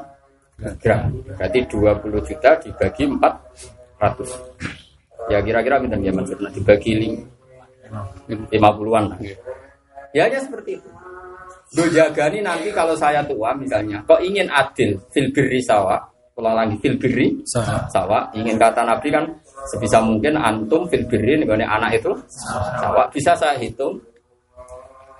gram. 0.78 1.10
Berarti 1.36 1.58
20 1.66 2.28
juta 2.28 2.50
dibagi 2.62 3.04
400. 3.10 5.26
Ya 5.26 5.42
kira-kira 5.42 5.82
minta 5.82 5.98
dia 5.98 6.14
maksudnya 6.14 6.46
dibagi 6.54 7.18
50-an 8.50 9.04
lah. 9.10 9.18
Ya 10.14 10.30
hanya 10.30 10.40
seperti 10.40 10.78
itu. 10.78 10.90
Do 11.74 11.82
jagani 11.90 12.38
nanti 12.40 12.70
kalau 12.70 12.94
saya 12.94 13.26
tua 13.26 13.50
misalnya, 13.58 13.98
kok 14.06 14.22
ingin 14.22 14.46
adil 14.46 14.94
fil 15.10 15.34
birri 15.34 15.58
sawa, 15.58 15.98
ulang 16.38 16.54
lagi 16.54 16.78
fil 16.78 16.94
birri 16.94 17.42
Sawa. 17.42 17.90
sawa, 17.90 18.18
ingin 18.38 18.54
kata 18.54 18.86
Nabi 18.86 19.10
kan 19.10 19.26
sebisa 19.74 19.98
mungkin 19.98 20.38
antum 20.38 20.86
fil 20.86 21.02
birri 21.10 21.42
nih 21.42 21.66
anak 21.66 21.98
itu 21.98 22.14
sawa. 22.78 23.10
Bisa 23.10 23.34
saya 23.34 23.58
hitung 23.58 23.98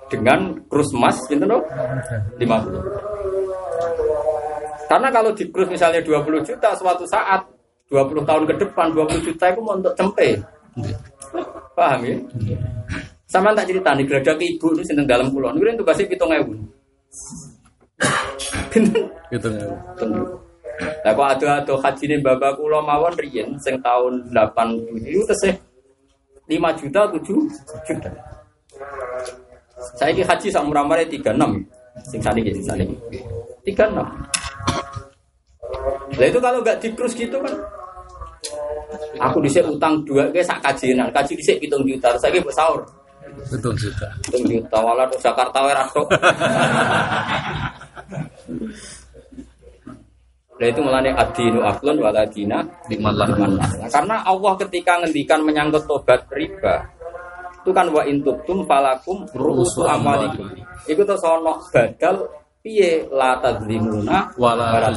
dengan 0.07 0.55
krus 0.71 0.91
emas 0.95 1.19
gitu 1.27 1.45
loh 1.45 1.61
50. 2.39 2.47
Karena 4.87 5.11
kalau 5.11 5.35
di 5.35 5.43
krus 5.51 5.67
misalnya 5.67 5.99
20 5.99 6.47
juta 6.47 6.71
suatu 6.75 7.03
saat 7.07 7.43
20 7.91 8.23
tahun 8.23 8.43
ke 8.47 8.53
depan 8.67 8.91
20 8.95 9.27
juta 9.27 9.45
itu 9.51 9.59
mau 9.63 9.75
untuk 9.75 9.95
cempe. 9.95 10.39
Paham 11.75 12.01
ya? 12.07 12.15
Sama 13.27 13.51
tak 13.51 13.67
cerita 13.67 13.91
nih, 13.91 14.07
geladak 14.07 14.39
ibu 14.39 14.71
itu 14.71 14.83
seneng 14.87 15.03
dalam 15.03 15.27
pulau. 15.27 15.51
Ini 15.51 15.75
itu 15.75 15.83
kasih 15.83 16.07
pitung 16.07 16.31
ewu. 16.31 16.55
Tentu. 18.71 19.03
Nah, 20.77 21.11
kok 21.11 21.27
ada 21.35 21.47
ada 21.63 21.73
haji 21.73 22.03
nih 22.05 22.19
bapak 22.21 22.55
kulo 22.55 22.79
mawon 22.85 23.11
riyen, 23.17 23.57
sing 23.57 23.81
tahun 23.81 24.29
87 24.29 25.09
itu 25.09 25.25
tesih 25.25 25.53
5 26.47 26.79
juta 26.79 27.01
7 27.11 27.19
juta. 27.83 28.11
Saya 29.95 30.11
ini 30.11 30.25
haji 30.25 30.47
sak 30.51 30.63
murah-murah 30.67 31.07
36. 31.07 31.23
Sing 32.03 32.19
sani 32.19 32.39
gitu, 32.43 32.59
sani. 32.65 32.85
36. 33.63 33.95
Lah 36.17 36.27
itu 36.27 36.39
kalau 36.41 36.59
nggak 36.65 36.79
dikrus 36.81 37.13
gitu 37.13 37.37
kan 37.37 37.53
Aku 39.17 39.41
dhisik 39.43 39.65
utang 39.65 39.99
dua 40.05 40.29
ke 40.31 40.39
sak 40.45 40.61
kajinan, 40.61 41.11
kaji 41.11 41.35
dhisik 41.35 41.57
pitung 41.59 41.83
juta, 41.83 42.13
saiki 42.21 42.39
mbok 42.39 42.53
sahur. 42.53 42.81
Betul 43.49 43.73
juga. 43.75 44.07
Pitung 44.23 44.45
juta 44.47 44.77
walah 44.79 45.09
terus 45.09 45.25
Jakarta 45.25 45.57
wae. 45.65 45.73
Lah 50.57 50.65
itu 50.73 50.81
mulane 50.81 51.13
adinu 51.13 51.61
aklun 51.61 52.01
waladina 52.01 52.65
Limallah. 52.89 53.29
Nah, 53.29 53.89
karena 53.93 54.25
Allah 54.25 54.57
ketika 54.57 54.97
ngendikan 55.05 55.45
menyangkut 55.45 55.85
tobat 55.85 56.25
riba 56.33 56.81
itu 57.67 57.75
kan 57.75 57.91
wa 57.91 57.99
intubtum 58.07 58.63
falakum 58.63 59.27
ru'usu 59.35 59.83
amalikum. 59.83 60.47
Iku 60.87 61.03
terus 61.03 61.19
ono 61.27 61.59
badal 61.67 62.23
piye 62.63 63.03
la 63.11 63.35
tadzlimuna 63.43 64.31
Wala. 64.39 64.87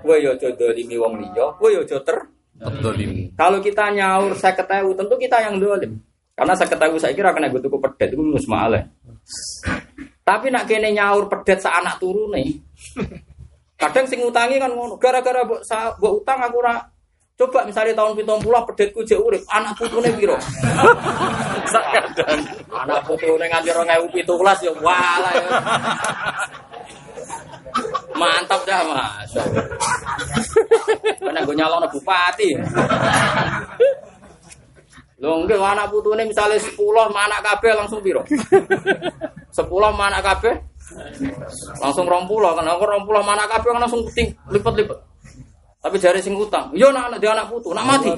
Kowe 0.00 0.16
yo 0.16 0.32
aja 0.32 0.48
dolimi 0.56 0.96
wong 0.96 1.20
liya, 1.20 1.52
kowe 1.60 1.68
yo 1.68 1.84
aja 1.84 2.00
ter. 2.00 2.16
Kalau 3.36 3.60
kita 3.60 3.92
nyaur 3.92 4.32
saya 4.40 4.56
ketahui, 4.56 4.96
tentu 4.96 5.20
kita 5.20 5.36
yang 5.44 5.60
dolim. 5.60 6.00
Karena 6.32 6.56
saya 6.56 6.72
ketahui 6.72 6.96
saya 6.96 7.12
kira 7.12 7.36
kena 7.36 7.52
gue 7.52 7.60
tuku 7.60 7.76
pedet 7.76 8.16
itu 8.16 8.24
minus. 8.24 8.48
Tapi 10.24 10.46
nak 10.48 10.64
kene 10.64 10.96
nyaur 10.96 11.28
pedet 11.28 11.60
sa 11.60 11.76
anak 11.76 12.00
turun 12.00 12.32
nih. 12.32 12.56
Kadang 13.76 14.08
sing 14.08 14.24
utangi 14.24 14.56
kan 14.56 14.72
ngono. 14.72 14.96
Gara-gara 14.96 15.44
mbok 15.44 16.12
utang 16.24 16.40
aku 16.40 16.56
ora 16.64 16.80
Coba 17.38 17.62
misalnya 17.62 17.94
tahun 17.94 18.18
pitung 18.18 18.42
puluh 18.42 18.58
pedetku 18.66 19.06
jek 19.06 19.22
urip, 19.22 19.38
anak 19.46 19.78
putune 19.78 20.10
piro? 20.18 20.34
Kadang. 21.94 22.42
anak 22.66 23.00
putune 23.06 23.46
nganti 23.46 23.70
2017 23.70 24.66
ya 24.66 24.72
walah 24.82 25.32
ya. 25.38 25.46
Mantap 28.18 28.66
dah 28.66 28.82
mas. 28.90 29.30
Karena 31.22 31.46
gue 31.46 31.54
nyalon 31.54 31.86
bupati. 31.86 32.58
Lho 35.22 35.30
nggih 35.46 35.62
anak 35.62 35.94
putune 35.94 36.26
misale 36.26 36.58
10 36.58 36.74
anak 37.14 37.40
kabeh 37.46 37.70
langsung 37.78 38.02
piro? 38.02 38.26
10 38.26 39.62
anak 39.94 40.22
kabeh 40.26 40.54
langsung 41.78 42.02
20 42.02 42.26
kan 42.34 42.66
aku 42.66 42.82
20 42.82 43.14
anak 43.22 43.46
kabeh 43.46 43.68
kan 43.78 43.82
langsung 43.86 44.02
ting 44.10 44.34
lipet-lipet. 44.50 44.98
Tapi 45.78 45.96
jari 46.02 46.18
sing 46.18 46.34
utang, 46.34 46.74
yo 46.74 46.90
nak 46.90 47.06
anak 47.06 47.18
dia 47.22 47.30
anak 47.38 47.46
putu, 47.54 47.70
nak 47.70 47.86
mati. 47.86 48.10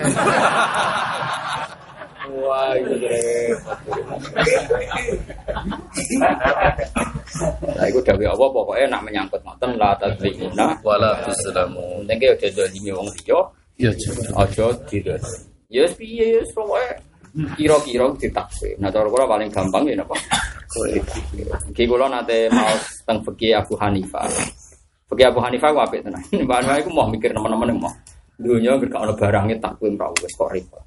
Wah, 2.30 2.72
itu. 2.78 2.94
Nah, 7.60 7.84
itu 7.90 8.00
dari 8.00 8.26
Allah 8.26 8.48
pokoknya 8.48 8.86
nak 8.86 9.02
menyangkut 9.04 9.40
ngoten 9.42 9.70
la 9.76 9.92
tadzlimuna 9.98 10.78
Wala 10.86 11.20
tuslamu. 11.26 12.00
Ning 12.06 12.16
ki 12.16 12.26
aja 12.32 12.48
dolimi 12.54 12.90
wong 12.94 13.08
liya, 13.22 13.40
Ya 13.80 13.90
juga. 13.96 14.44
aja 14.46 14.66
tidak. 14.88 15.20
Ya 15.72 15.84
piye 15.94 16.36
ya 16.36 16.38
wis 16.42 16.50
pokoke 16.52 16.88
kira-kira 17.56 18.06
ditakwil. 18.18 18.74
Nah, 18.82 18.90
cara 18.90 19.06
kula 19.06 19.24
paling 19.26 19.50
gampang 19.50 19.84
ya 19.86 19.94
napa? 19.98 20.16
Iki 21.70 21.84
kula 21.86 22.06
nate 22.10 22.50
mau 22.50 22.74
teng 23.06 23.18
fikih 23.26 23.58
Abu 23.58 23.74
Hanifah. 23.78 24.26
Fikih 25.10 25.26
Abu 25.26 25.42
Hanifah 25.42 25.68
ku 25.74 25.78
apik 25.82 26.00
tenan. 26.06 26.22
Mbak 26.46 26.56
Hanifah 26.62 26.76
iku 26.86 26.90
mau 26.94 27.10
mikir 27.10 27.34
teman-teman 27.34 27.74
mau. 27.74 27.92
Dunia 28.40 28.78
gak 28.78 29.02
ono 29.04 29.12
barangnya 29.18 29.56
takwil 29.58 29.98
ra 29.98 30.08
wis 30.16 30.32
kok 30.38 30.48
ribet. 30.54 30.82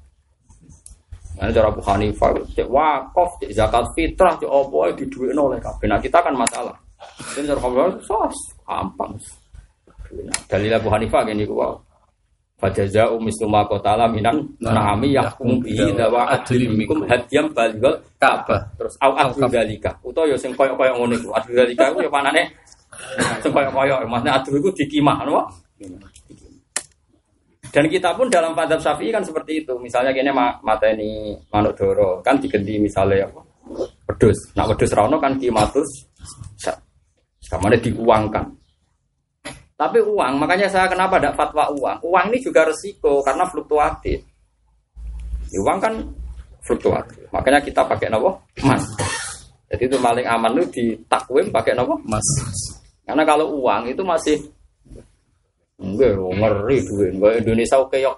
Nah, 1.34 1.50
cara 1.52 1.68
Abu 1.68 1.82
Hanifah 1.84 2.30
cek 2.56 2.68
wakaf, 2.70 3.30
cek 3.42 3.50
zakat 3.52 3.84
fitrah, 3.92 4.34
cek 4.40 4.48
apa 4.48 4.78
di 4.96 5.04
duit 5.12 5.36
oleh 5.36 5.60
kabeh. 5.60 5.86
Nah, 5.86 6.00
kita 6.00 6.24
kan 6.24 6.34
masalah. 6.34 6.74
Jadi 7.36 7.52
cara 7.52 7.60
Abu 7.60 8.00
sos 8.00 8.36
gampang. 8.64 9.12
Nah, 10.24 10.38
dalil 10.48 10.72
Abu 10.72 10.88
Hanifah 10.88 11.20
gini 11.28 11.44
gua. 11.44 11.76
Fajaza'u 12.54 13.18
mislu 13.18 13.50
ma 13.50 13.66
qatala 13.66 14.06
minan 14.06 14.40
na'ami 14.62 15.10
yahkum 15.10 15.58
bihi 15.58 15.90
dawa 15.98 16.32
adli 16.32 16.70
minkum 16.70 17.02
hadiyam 17.04 17.50
balighal 17.50 17.98
Ka'bah. 18.16 18.62
Terus 18.78 18.94
au 19.02 19.12
adu 19.18 19.42
dalika. 19.50 19.90
Utawa 20.06 20.30
ya 20.30 20.38
sing 20.38 20.54
koyo-koyo 20.54 20.96
ngono 20.96 21.18
iku. 21.18 21.28
Adu 21.34 21.50
dalika 21.50 21.90
iku 21.90 22.06
ya 22.06 22.10
panane 22.14 22.46
sing 23.40 23.52
koyo-koyo. 23.52 24.04
Maksudnya 24.06 24.32
adu 24.38 24.50
iku 24.56 24.70
dikimah 24.72 25.24
napa? 25.24 25.42
Dan 27.74 27.90
kita 27.90 28.14
pun 28.14 28.30
dalam 28.30 28.54
padab 28.54 28.78
syafi'i 28.78 29.10
kan 29.10 29.26
seperti 29.26 29.66
itu. 29.66 29.74
Misalnya 29.82 30.14
ma 30.30 30.54
mata 30.62 30.86
ini 30.86 31.34
manuk 31.50 31.74
doro 31.74 32.22
kan 32.22 32.38
diganti 32.38 32.78
misalnya 32.78 33.26
apa? 33.26 33.42
Pedus. 34.06 34.54
Nah 34.54 34.64
pedus 34.70 34.94
rano 34.94 35.18
kan 35.18 35.34
kimatus. 35.36 35.88
Kamane 37.44 37.78
diuangkan. 37.78 38.46
Tapi 39.74 39.98
uang, 39.98 40.38
makanya 40.38 40.70
saya 40.70 40.86
kenapa 40.86 41.18
ada 41.18 41.34
fatwa 41.34 41.66
uang. 41.70 41.98
Uang 42.06 42.26
ini 42.30 42.38
juga 42.38 42.62
resiko 42.62 43.20
karena 43.26 43.42
fluktuatif. 43.50 44.22
Ya, 45.50 45.58
uang 45.62 45.78
kan 45.82 45.94
fluktuatif. 46.62 47.26
Makanya 47.34 47.58
kita 47.58 47.82
pakai 47.82 48.06
nopo 48.06 48.38
emas. 48.62 48.86
Jadi 49.74 49.90
itu 49.90 49.98
paling 49.98 50.26
aman 50.26 50.54
itu 50.62 50.64
di 50.70 50.84
takwim 51.10 51.50
pakai 51.50 51.74
nopo 51.74 51.98
Mas. 52.06 52.22
Karena 53.04 53.22
kalau 53.28 53.46
uang 53.60 53.92
itu 53.92 54.02
masih 54.04 54.36
enggak 55.80 56.16
ngeri 56.16 56.78
duit. 56.88 57.10
Enggak 57.14 57.32
Indonesia 57.44 57.76
oke 57.80 57.96
yok. 58.00 58.16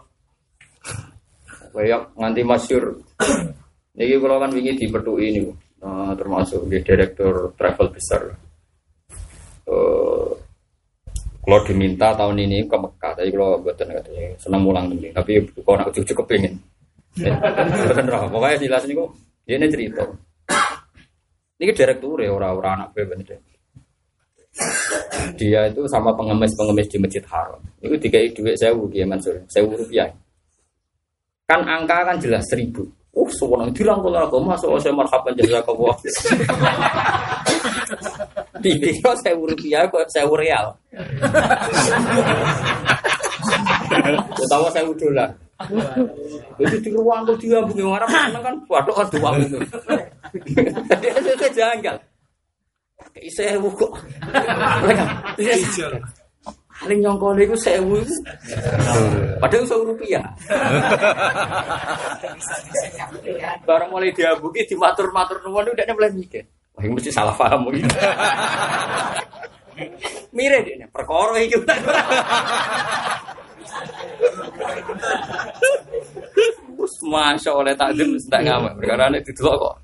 Kayak 1.75 2.09
nganti 2.17 2.43
masyur. 2.47 2.85
Niki 3.97 4.17
kalau 4.21 4.37
kan 4.41 4.53
wingi 4.53 4.77
di 4.77 4.87
ini 4.89 5.41
eh, 5.81 6.13
termasuk 6.17 6.69
di 6.69 6.79
direktur 6.81 7.53
travel 7.59 7.89
besar. 7.93 8.23
Eh 9.67 10.31
kalau 11.47 11.63
diminta 11.63 12.11
tahun 12.11 12.43
ini 12.43 12.67
ke 12.67 12.75
Mekah, 12.75 13.15
tapi 13.15 13.31
kalau 13.31 13.63
buatan 13.63 13.87
katanya 13.87 14.35
senang 14.35 14.67
mulang 14.67 14.91
penting. 14.91 15.15
Tapi 15.15 15.33
kalau 15.63 15.79
nak 15.79 15.95
cucu 15.95 16.11
kepingin. 16.11 16.59
Bukan 17.23 18.07
roh. 18.11 18.27
Pokoknya 18.35 18.67
jelas 18.67 18.83
ini 18.83 18.99
kok. 18.99 19.15
Dia 19.47 19.55
ini 19.55 19.71
cerita. 19.71 20.03
Ini 21.63 21.73
direktur 21.73 22.21
ya 22.21 22.35
orang-orang 22.35 22.85
anak 22.85 22.89
gue 22.93 23.09
bener. 23.09 23.39
Dia 25.37 25.69
itu 25.69 25.85
sama 25.89 26.17
pengemis-pengemis 26.17 26.89
di 26.89 26.97
Masjid 26.97 27.25
Haram. 27.29 27.61
Itu 27.81 27.97
dikai 28.01 28.33
duit 28.33 28.57
sewu 28.57 28.89
dia 28.89 29.05
Mansur, 29.05 29.37
sewu 29.53 29.77
rupiah. 29.77 30.09
Kan 31.45 31.61
angka 31.63 32.09
kan 32.09 32.17
jelas 32.17 32.49
seribu. 32.49 32.89
Oh, 33.17 33.25
seorang 33.33 33.73
dirangkul 33.73 34.13
aku 34.13 34.37
masuk 34.45 34.77
saya 34.77 34.93
marhaban 34.93 35.33
jazakallah. 35.41 35.93
Dipikir 38.65 39.13
sewu 39.21 39.49
rupiah 39.49 39.89
kok 39.89 40.05
sewu 40.09 40.37
real. 40.37 40.77
Utawa 44.41 44.69
sewu 44.73 44.93
dolar. 44.97 45.33
Itu 46.61 46.77
di 46.81 46.91
ruang 46.93 47.25
kok 47.25 47.41
dia 47.41 47.65
bunyi 47.65 47.85
orang 47.85 48.11
mana 48.13 48.39
kan 48.45 48.55
waduh 48.69 48.93
kan 48.93 49.09
dua 49.09 49.41
itu. 49.41 49.57
Itu 51.33 51.49
janggal. 51.57 51.97
Kayak 52.97 53.33
sewu 53.33 53.69
kok. 53.77 53.93
Paling 56.77 57.01
nyongkol 57.01 57.41
itu 57.41 57.57
sewu. 57.57 58.01
Padahal 59.41 59.65
sewu 59.65 59.83
rupiah. 59.93 60.25
Barang 63.65 63.89
mulai 63.93 64.13
diabuki 64.13 64.65
dimatur-matur 64.69 65.41
nuwun 65.45 65.73
udah 65.73 65.85
mulai 65.97 66.13
mikir. 66.13 66.45
Wah, 66.77 66.85
ini 66.85 66.93
mesti 66.93 67.09
salah 67.09 67.33
paham 67.33 67.69
mungkin. 67.69 67.89
Mire 70.37 70.61
dia 70.65 70.89
perkara 70.93 71.41
iki. 71.41 71.57
Wes 76.77 76.95
masya 77.01 77.53
oleh 77.57 77.73
takdim 77.77 78.17
tak 78.29 78.45
ngamak 78.45 78.77
perkara 78.77 79.09
ini 79.09 79.25
didelok 79.25 79.57
kok. 79.57 79.77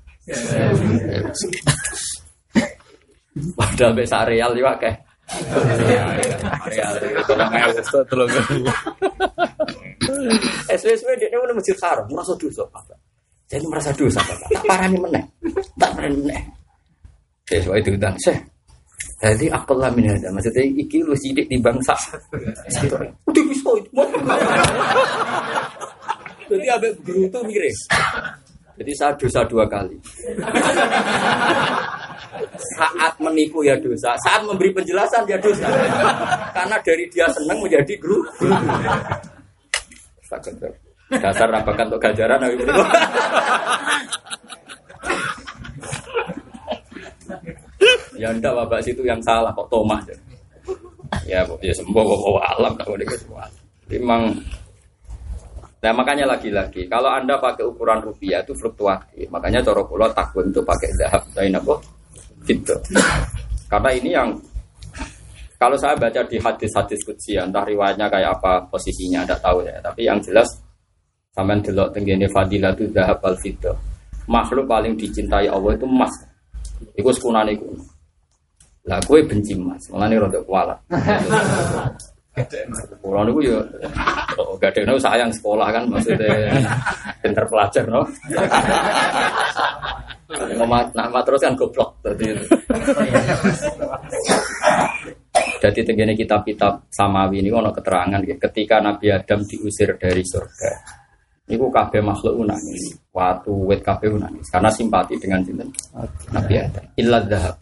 Padahal 3.33 3.93
besar 3.97 4.29
real 4.29 4.53
juga 4.53 4.77
kayak. 4.77 4.97
Real, 6.69 6.89
tolong 7.25 7.51
ewu. 7.51 7.79
Tolong. 8.05 8.29
SWSW 10.69 11.09
dia 11.17 11.31
mau 11.33 11.47
masjid 11.55 11.77
haram, 11.81 12.05
merasa 12.11 12.35
dosa 12.37 12.61
apa? 12.69 12.93
Jadi 13.49 13.65
merasa 13.69 13.89
dosa 13.95 14.19
apa? 14.21 14.45
Tak 14.51 14.63
parani 14.67 14.97
meneh, 14.99 15.23
tak 15.79 15.91
parani 15.95 16.17
meneh. 16.21 16.43
Sesuai 17.49 17.79
itu 17.81 17.95
dan 17.97 18.15
seh. 18.19 18.37
Jadi 19.23 19.47
apalah 19.47 19.87
min 19.95 20.11
hada. 20.11 20.27
Maksudnya 20.35 20.67
iki 20.67 20.99
lu 20.99 21.15
sidik 21.15 21.47
di 21.47 21.55
bangsa. 21.55 21.95
Udah 23.23 23.43
bisa 23.47 23.69
itu. 23.79 23.89
Jadi 26.51 26.67
abek 26.67 26.91
guru 27.07 27.23
tuh 27.31 27.41
mikir. 27.47 27.63
Jadi 28.73 28.91
saya 28.97 29.13
dosa 29.13 29.41
dua 29.45 29.65
kali. 29.69 29.97
Saat 32.77 33.13
menipu 33.21 33.61
ya 33.61 33.77
dosa, 33.77 34.17
saat 34.25 34.41
memberi 34.41 34.73
penjelasan 34.73 35.23
ya 35.29 35.37
dosa. 35.37 35.69
Karena 36.51 36.77
dari 36.81 37.05
dia 37.13 37.29
senang 37.29 37.61
menjadi 37.61 37.93
guru. 38.01 38.25
Dasar 41.13 41.45
rapakan 41.53 41.93
untuk 41.93 42.01
gajaran. 42.01 42.41
ya 48.23 48.31
enggak 48.31 48.55
bapak 48.55 48.79
situ 48.79 49.03
yang 49.03 49.19
salah 49.19 49.51
kok 49.51 49.67
Thomas 49.67 50.07
ya 51.27 51.43
ya 51.59 51.73
sembuh 51.75 52.03
bawa 52.07 52.41
alam 52.55 52.73
dia 52.79 53.17
semua 53.19 53.43
memang 53.91 54.31
nah 55.83 55.91
makanya 55.91 56.23
lagi-lagi 56.23 56.87
kalau 56.87 57.11
anda 57.11 57.35
pakai 57.37 57.67
ukuran 57.67 57.99
rupiah 57.99 58.39
itu 58.39 58.55
fluktuatif. 58.55 59.27
Makanya 59.27 59.59
coro 59.59 59.83
pulau 59.83 60.07
takut 60.15 60.47
untuk 60.47 60.63
pakai 60.63 60.89
zahab 60.95 61.21
lain 61.35 61.59
apa? 61.59 61.75
Gitu 62.47 62.75
karena 63.67 63.89
ini 63.89 64.09
yang 64.13 64.29
kalau 65.57 65.73
saya 65.79 65.95
baca 65.95 66.21
di 66.27 66.37
hadis-hadis 66.37 67.01
kutsi 67.07 67.39
entah 67.39 67.65
riwayatnya 67.65 68.05
kayak 68.11 68.37
apa 68.37 68.67
posisinya 68.69 69.25
ada 69.25 69.35
tahu 69.39 69.63
ya. 69.63 69.79
Tapi 69.81 70.05
yang 70.05 70.19
jelas 70.21 70.45
sampai 71.33 71.57
delok 71.65 71.89
tenggine 71.95 72.29
fadilah 72.29 72.71
itu 72.77 72.85
zahab 72.93 73.17
al 73.25 73.35
makhluk 74.29 74.65
paling 74.69 74.93
dicintai 74.93 75.49
Allah 75.49 75.73
itu 75.73 75.87
emas. 75.89 76.13
Iku 76.99 77.09
sekunane 77.09 77.57
iku. 77.57 77.65
Lah 78.83 78.99
gue 78.99 79.23
benci 79.23 79.55
mas, 79.55 79.87
malah 79.87 80.11
nih 80.11 80.19
rada 80.19 80.39
kualat. 80.43 80.79
Kulo 82.97 83.21
niku 83.29 83.45
yo 83.45 83.61
oh, 84.41 84.57
gak 84.57 84.73
ada 84.73 84.97
sayang 84.97 85.29
sekolah 85.29 85.69
kan 85.69 85.85
maksudnya 85.85 86.49
pinter 87.21 87.45
pelajar 87.45 87.85
no. 87.85 88.01
Nama 90.97 91.19
terus 91.21 91.45
kan 91.45 91.53
goblok 91.53 91.93
tadi. 92.01 92.33
Jadi 95.61 95.79
tenggine 95.85 96.17
kitab-kitab 96.17 96.89
samawi 96.89 97.45
ini 97.45 97.53
ono 97.53 97.69
keterangan 97.69 98.17
ketika 98.25 98.81
Nabi 98.81 99.13
Adam 99.13 99.45
diusir 99.45 99.93
dari 100.01 100.25
surga. 100.25 100.71
Niku 101.53 101.69
kabeh 101.69 102.01
makhluk 102.01 102.49
nangis. 102.49 102.97
Waktu 103.13 103.53
wet 103.69 103.85
kabeh 103.85 104.09
nangis 104.17 104.49
karena 104.49 104.73
simpati 104.73 105.21
dengan 105.21 105.45
sinten 105.45 105.69
Nabi 106.33 106.53
Adam. 106.57 106.85
Illa 106.97 107.21
dzahab. 107.21 107.55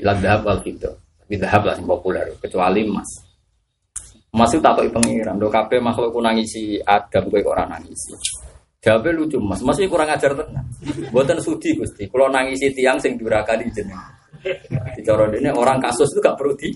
Illa 0.00 0.12
dzahab 0.16 0.40
wal 0.48 0.60
fiddah. 0.64 0.96
Bidahab 1.26 1.66
lah 1.66 1.74
yang 1.74 1.90
populer, 1.90 2.22
kecuali 2.38 2.86
emas. 2.86 3.25
Emas 4.36 4.52
itu 4.52 4.60
takut 4.60 4.84
pengiran, 4.92 5.40
do 5.40 5.48
kabeh 5.48 5.80
makhluk 5.80 6.12
nangisi 6.20 6.76
Adam 6.84 7.32
kowe 7.32 7.40
kok 7.40 7.56
ora 7.56 7.64
nangisi. 7.64 8.12
Jawabe 8.84 9.16
lucu 9.16 9.40
Mas, 9.40 9.64
Mas 9.64 9.80
iki 9.80 9.88
kurang 9.88 10.12
ajar 10.12 10.36
tenan. 10.36 10.60
Mboten 11.08 11.40
sudi 11.40 11.72
Gusti, 11.72 12.04
kula 12.06 12.28
nangisi 12.28 12.68
tiang 12.76 13.00
sing 13.00 13.16
durakani 13.16 13.64
jenengan. 13.72 14.12
Dicara 14.94 15.32
ini 15.32 15.48
orang 15.50 15.80
kasus 15.80 16.12
itu 16.12 16.20
gak 16.20 16.36
perlu 16.36 16.52
di 16.52 16.68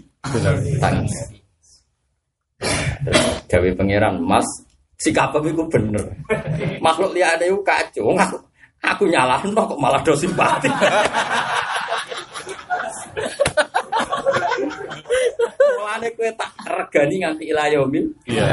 tangis. 0.81 1.37
Jawa 3.47 3.70
pangeran 3.77 4.19
Mas, 4.24 4.49
sikap 4.97 5.37
itu 5.45 5.61
bener. 5.69 6.03
Makhluk 6.81 7.12
liane 7.12 7.45
itu 7.45 7.61
kacau. 7.61 8.16
Aku, 8.16 8.37
aku 8.81 9.05
nyalahin 9.05 9.53
kok 9.53 9.77
malah 9.77 10.01
do 10.01 10.16
simpati. 10.16 10.73
Mulane 15.78 16.09
kowe 16.16 16.30
tak 16.34 16.51
regani 16.66 17.16
nganti 17.22 17.44
ilayomin. 17.51 18.06
Iya. 18.26 18.47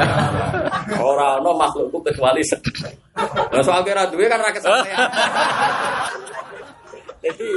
Ora 1.00 1.40
ana 1.40 1.50
makhlukku 1.54 1.98
kecuali 2.04 2.42
sedih. 2.44 2.92
Lah 3.50 3.62
soal 3.64 3.82
kira 3.82 4.06
duwe 4.10 4.30
kan 4.30 4.38
ra 4.38 4.50
kesampean. 4.54 4.98
Jadi 7.18 7.48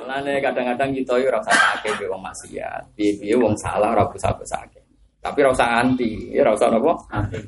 Mulane 0.00 0.40
kadang-kadang 0.40 0.90
kita 0.96 1.14
yo 1.20 1.28
ora 1.28 1.38
usah 1.44 1.54
sakit 1.54 2.00
yo 2.00 2.06
wong 2.10 2.22
maksiat. 2.24 2.82
Piye-piye 2.96 3.34
wong 3.36 3.54
salah 3.60 3.92
ora 3.92 4.08
usah 4.08 4.32
sakit. 4.32 4.82
Tapi 5.20 5.38
ora 5.44 5.52
usah 5.52 5.68
anti, 5.84 6.32
ya 6.32 6.40
ora 6.46 6.56
usah 6.56 6.68
napa? 6.72 6.92
Anti. 7.12 7.40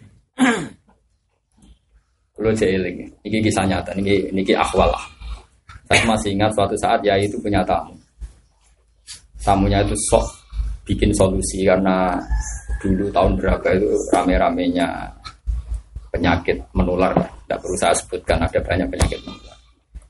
Kulo 2.36 2.56
jeeling, 2.56 3.04
iki 3.20 3.38
kisah 3.44 3.68
nyata, 3.68 3.92
niki 3.92 4.32
niki 4.32 4.56
akhwal 4.56 4.88
lah. 4.88 5.04
Saya 5.84 6.06
masih 6.08 6.32
ingat 6.32 6.48
suatu 6.56 6.72
saat 6.80 7.04
ya 7.04 7.18
itu 7.20 7.36
punya 7.36 7.60
tamu. 7.66 7.92
Tamunya 9.40 9.84
itu 9.84 9.96
sok 10.12 10.39
bikin 10.90 11.14
solusi 11.14 11.62
karena 11.62 12.18
dulu 12.82 13.06
tahun 13.14 13.38
berapa 13.38 13.66
itu 13.78 13.94
rame-ramenya 14.10 14.88
penyakit 16.10 16.58
menular, 16.74 17.14
tidak 17.46 17.58
perlu 17.62 17.76
saya 17.78 17.94
sebutkan 17.94 18.42
ada 18.42 18.58
banyak 18.58 18.90
penyakit 18.90 19.20
menular. 19.22 19.56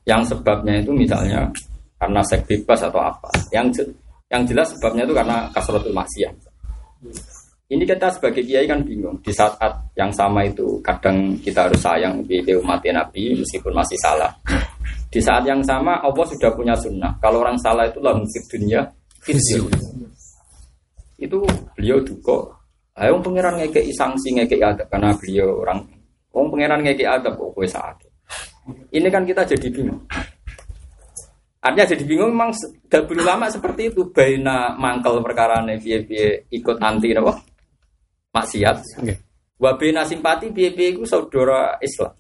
Yang 0.09 0.32
sebabnya 0.32 0.81
itu 0.81 0.97
misalnya 0.97 1.44
karena 2.01 2.20
seks 2.24 2.48
bebas 2.48 2.81
atau 2.89 3.05
apa. 3.05 3.28
Yang 3.52 3.85
yang 4.32 4.43
jelas 4.48 4.73
sebabnya 4.73 5.05
itu 5.05 5.12
karena 5.12 5.36
kasrotul 5.52 5.93
maksiat. 5.93 6.35
Ini 7.70 7.86
kita 7.86 8.11
sebagai 8.11 8.43
kiai 8.43 8.66
kan 8.66 8.82
bingung. 8.82 9.20
Di 9.23 9.31
saat 9.31 9.55
yang 9.94 10.11
sama 10.11 10.43
itu 10.43 10.81
kadang 10.82 11.39
kita 11.39 11.70
harus 11.70 11.78
sayang 11.78 12.24
di 12.27 12.43
umat 12.59 12.82
Nabi 12.82 13.36
meskipun 13.39 13.70
masih 13.77 13.94
salah. 14.01 14.32
Di 15.07 15.20
saat 15.23 15.47
yang 15.47 15.62
sama 15.62 16.02
Allah 16.02 16.27
sudah 16.27 16.51
punya 16.55 16.74
sunnah. 16.74 17.15
Kalau 17.23 17.47
orang 17.47 17.59
salah 17.61 17.86
itu 17.86 18.02
musik 18.02 18.43
dunia. 18.51 18.82
Itu 21.21 21.45
beliau 21.77 22.01
duka. 22.01 22.57
Ayo 22.97 23.21
pangeran 23.21 23.61
ngekei 23.61 23.93
sanksi 23.93 24.35
ngekei 24.35 24.61
adab 24.61 24.89
karena 24.91 25.15
beliau 25.15 25.63
orang 25.63 25.85
Wong 26.33 26.47
pangeran 26.51 26.81
ngekei 26.83 27.07
adab 27.07 27.37
kok 27.37 27.53
kowe 27.53 27.67
sakit. 27.67 28.11
Ini 28.95 29.09
kan 29.13 29.27
kita 29.27 29.45
jadi 29.45 29.67
bingung. 29.69 30.01
Artinya 31.61 31.93
jadi 31.93 32.05
bingung 32.09 32.33
memang 32.33 32.57
dahulu 32.89 33.21
lama 33.21 33.47
seperti 33.53 33.93
itu 33.93 34.09
Baina 34.09 34.73
mangkel 34.81 35.21
perkara 35.21 35.61
piye 35.77 36.49
ikut 36.49 36.81
anti 36.81 37.13
napa? 37.13 37.37
maksiat. 38.31 38.79
Okay. 39.03 39.19
Wabena 39.61 40.09
simpati 40.09 40.49
piye-piye 40.49 40.97
iku 40.97 41.05
saudara 41.05 41.77
Islam. 41.85 42.17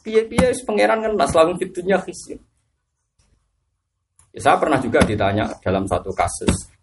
Piye-piye 0.00 0.56
pangeran 0.64 1.04
kan 1.04 1.12
langsung 1.12 1.60
fitunya 1.60 2.00
khisyun. 2.00 2.40
Ya, 4.34 4.40
saya 4.50 4.56
pernah 4.58 4.82
juga 4.82 4.98
ditanya 5.06 5.46
dalam 5.62 5.86
satu 5.86 6.10
kasus 6.10 6.74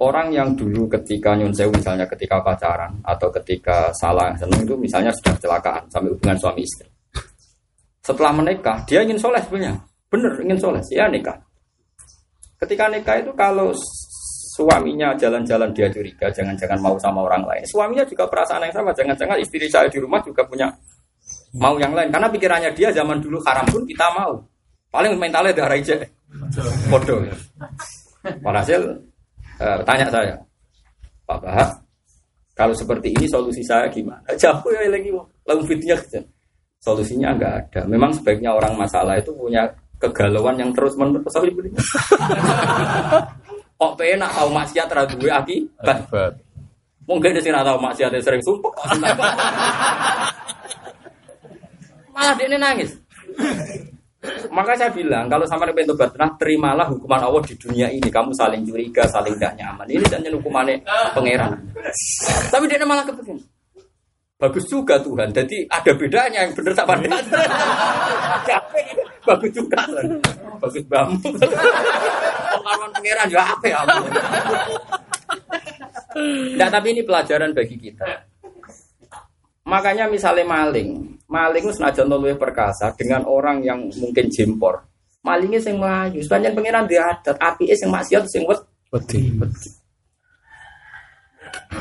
orang 0.00 0.28
yang 0.34 0.52
dulu 0.52 0.90
ketika 0.92 1.32
nyun 1.36 1.52
sewu 1.54 1.72
misalnya 1.72 2.04
ketika 2.04 2.42
pacaran 2.44 2.92
atau 3.00 3.28
ketika 3.40 3.88
salah 3.96 4.34
seneng 4.36 4.66
itu 4.66 4.74
misalnya 4.76 5.12
sudah 5.14 5.32
kecelakaan 5.36 5.84
sampai 5.88 6.10
hubungan 6.12 6.36
suami 6.36 6.60
istri. 6.64 6.88
Setelah 8.04 8.32
menikah 8.36 8.84
dia 8.86 9.02
ingin 9.02 9.18
soleh 9.18 9.40
sebenarnya, 9.42 9.82
bener 10.08 10.32
ingin 10.44 10.58
soleh, 10.60 10.82
ya 10.92 11.10
nikah. 11.10 11.36
Ketika 12.56 12.86
nikah 12.88 13.18
itu 13.18 13.32
kalau 13.34 13.74
suaminya 14.56 15.12
jalan-jalan 15.18 15.74
dia 15.74 15.90
curiga, 15.90 16.30
jangan-jangan 16.30 16.78
mau 16.80 16.96
sama 16.96 17.26
orang 17.26 17.44
lain. 17.44 17.64
Suaminya 17.66 18.06
juga 18.06 18.24
perasaan 18.30 18.64
yang 18.64 18.72
sama, 18.72 18.94
jangan-jangan 18.94 19.36
istri 19.42 19.66
saya 19.68 19.90
di 19.90 19.98
rumah 19.98 20.22
juga 20.22 20.46
punya 20.46 20.70
mau 21.58 21.76
yang 21.76 21.92
lain. 21.92 22.08
Karena 22.08 22.30
pikirannya 22.30 22.70
dia 22.72 22.88
zaman 22.94 23.20
dulu 23.20 23.42
haram 23.44 23.66
pun 23.68 23.82
kita 23.84 24.06
mau. 24.14 24.38
Paling 24.90 25.18
mentalnya 25.18 25.52
darah 25.52 25.76
aja. 25.76 25.96
Bodoh. 26.88 27.22
Walhasil 28.42 28.80
eh, 29.62 29.78
tanya 29.86 30.06
saya, 30.10 30.34
Pak 31.22 31.38
Bahak, 31.38 31.70
kalau 32.56 32.74
seperti 32.74 33.14
ini 33.14 33.28
solusi 33.30 33.62
saya 33.62 33.86
gimana? 33.92 34.24
Jauh 34.34 34.66
ya 34.72 34.90
lagi, 34.90 35.14
lalu 35.46 35.62
fitnya 35.68 35.94
Solusinya 36.82 37.34
enggak 37.34 37.52
ada. 37.66 37.82
Memang 37.88 38.14
sebaiknya 38.14 38.54
orang 38.54 38.78
masalah 38.78 39.18
itu 39.18 39.34
punya 39.34 39.66
kegalauan 39.98 40.54
yang 40.60 40.70
terus 40.70 40.94
menerus. 40.94 41.34
Kok 43.76 43.92
penak 44.00 44.32
tau 44.32 44.48
maksiat 44.48 44.88
ra 44.88 45.04
duwe 45.04 45.28
akibat. 45.28 46.08
Mungkin 47.04 47.36
di 47.36 47.40
sini 47.42 47.58
tahu 47.58 47.78
maksiat 47.80 48.14
sering 48.22 48.40
sumpah. 48.40 48.72
Malah 52.16 52.34
dia 52.40 52.56
nangis. 52.56 52.96
Maka 54.50 54.72
saya 54.78 54.90
bilang, 54.92 55.28
kalau 55.28 55.44
sama 55.44 55.68
pengen 55.70 55.92
tobat 55.92 56.16
terimalah 56.40 56.88
hukuman 56.88 57.22
Allah 57.22 57.42
di 57.44 57.54
dunia 57.58 57.88
ini. 57.92 58.08
Kamu 58.08 58.32
saling 58.32 58.64
curiga, 58.64 59.04
saling 59.08 59.36
tidak 59.36 59.54
nyaman. 59.60 59.86
Ini 59.86 60.04
dan 60.08 60.24
hukumannya 60.32 60.80
pangeran. 61.12 61.52
Tapi 62.50 62.64
dia 62.66 62.86
malah 62.86 63.04
kepengen. 63.04 63.38
Bagus 64.36 64.68
juga 64.68 65.00
Tuhan. 65.00 65.32
Jadi 65.32 65.64
ada 65.64 65.92
bedanya 65.96 66.44
yang 66.44 66.52
benar 66.52 66.76
tak 66.76 66.84
pada. 66.84 67.08
Bagus 69.28 69.50
juga. 69.56 69.80
Bagus 70.60 70.84
banget. 70.84 71.20
Pengalaman 72.52 72.90
pangeran 72.92 73.26
ya 73.32 73.42
apa 73.48 73.64
ya? 73.64 73.80
Nah, 76.56 76.68
tapi 76.72 76.96
ini 76.96 77.04
pelajaran 77.04 77.52
bagi 77.52 77.76
kita. 77.80 78.25
Makanya 79.66 80.06
misalnya 80.06 80.46
maling, 80.46 81.18
maling 81.26 81.66
itu 81.66 81.74
senajan 81.74 82.06
luwih 82.06 82.38
perkasa 82.38 82.94
dengan 82.94 83.26
orang 83.26 83.66
yang 83.66 83.90
mungkin 83.98 84.30
jempor. 84.30 84.86
Malingnya 85.26 85.58
sing 85.58 85.82
melayu, 85.82 86.22
sepanjang 86.22 86.54
pangeran 86.54 86.86
diadat, 86.86 87.34
api 87.34 87.66
es 87.74 87.82
yang 87.82 87.90
maksiat 87.90 88.30
sing 88.30 88.46
wet. 88.46 88.62
Wedi. 88.94 89.34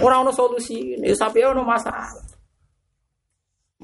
Orang 0.02 0.26
ono 0.26 0.34
solusi, 0.34 0.98
ini 0.98 1.14
sampai 1.14 1.46
ono 1.46 1.62
masalah. 1.62 2.10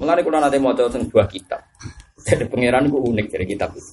Mulai 0.02 0.26
kalau 0.26 0.42
nanti 0.42 0.58
mau 0.58 0.74
sebuah 0.74 1.30
kitab, 1.30 1.62
jadi 2.26 2.50
pangeran 2.50 2.90
itu 2.90 2.98
unik 2.98 3.26
dari 3.30 3.46
kitab 3.46 3.70
itu. 3.78 3.92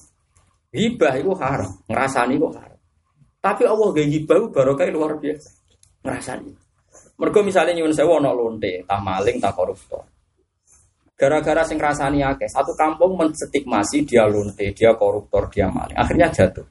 Hibah 0.74 1.14
itu 1.22 1.30
haram, 1.38 1.70
ngerasani 1.86 2.34
itu 2.34 2.46
haram. 2.50 2.78
Tapi 3.38 3.62
Allah 3.62 3.88
gak 3.94 4.08
hibah 4.10 4.36
itu 4.42 4.48
barokah 4.50 4.86
luar 4.90 5.12
biasa. 5.22 5.50
Ngerasani. 6.02 6.69
Mergo 7.20 7.44
misalnya 7.44 7.76
nyuwun 7.76 7.92
sewa 7.92 8.16
ono 8.16 8.32
lonte, 8.32 8.80
tak 8.88 9.00
maling, 9.04 9.36
tak 9.36 9.52
koruptor. 9.52 10.00
Gara-gara 11.20 11.60
sing 11.68 11.76
ngrasani 11.76 12.24
akeh, 12.24 12.48
satu 12.48 12.72
kampung 12.72 13.12
menstigmasi 13.20 14.08
dia 14.08 14.24
lonte, 14.24 14.72
dia 14.72 14.96
koruptor, 14.96 15.52
dia 15.52 15.68
maling. 15.68 15.92
Akhirnya 16.00 16.32
jatuh. 16.32 16.64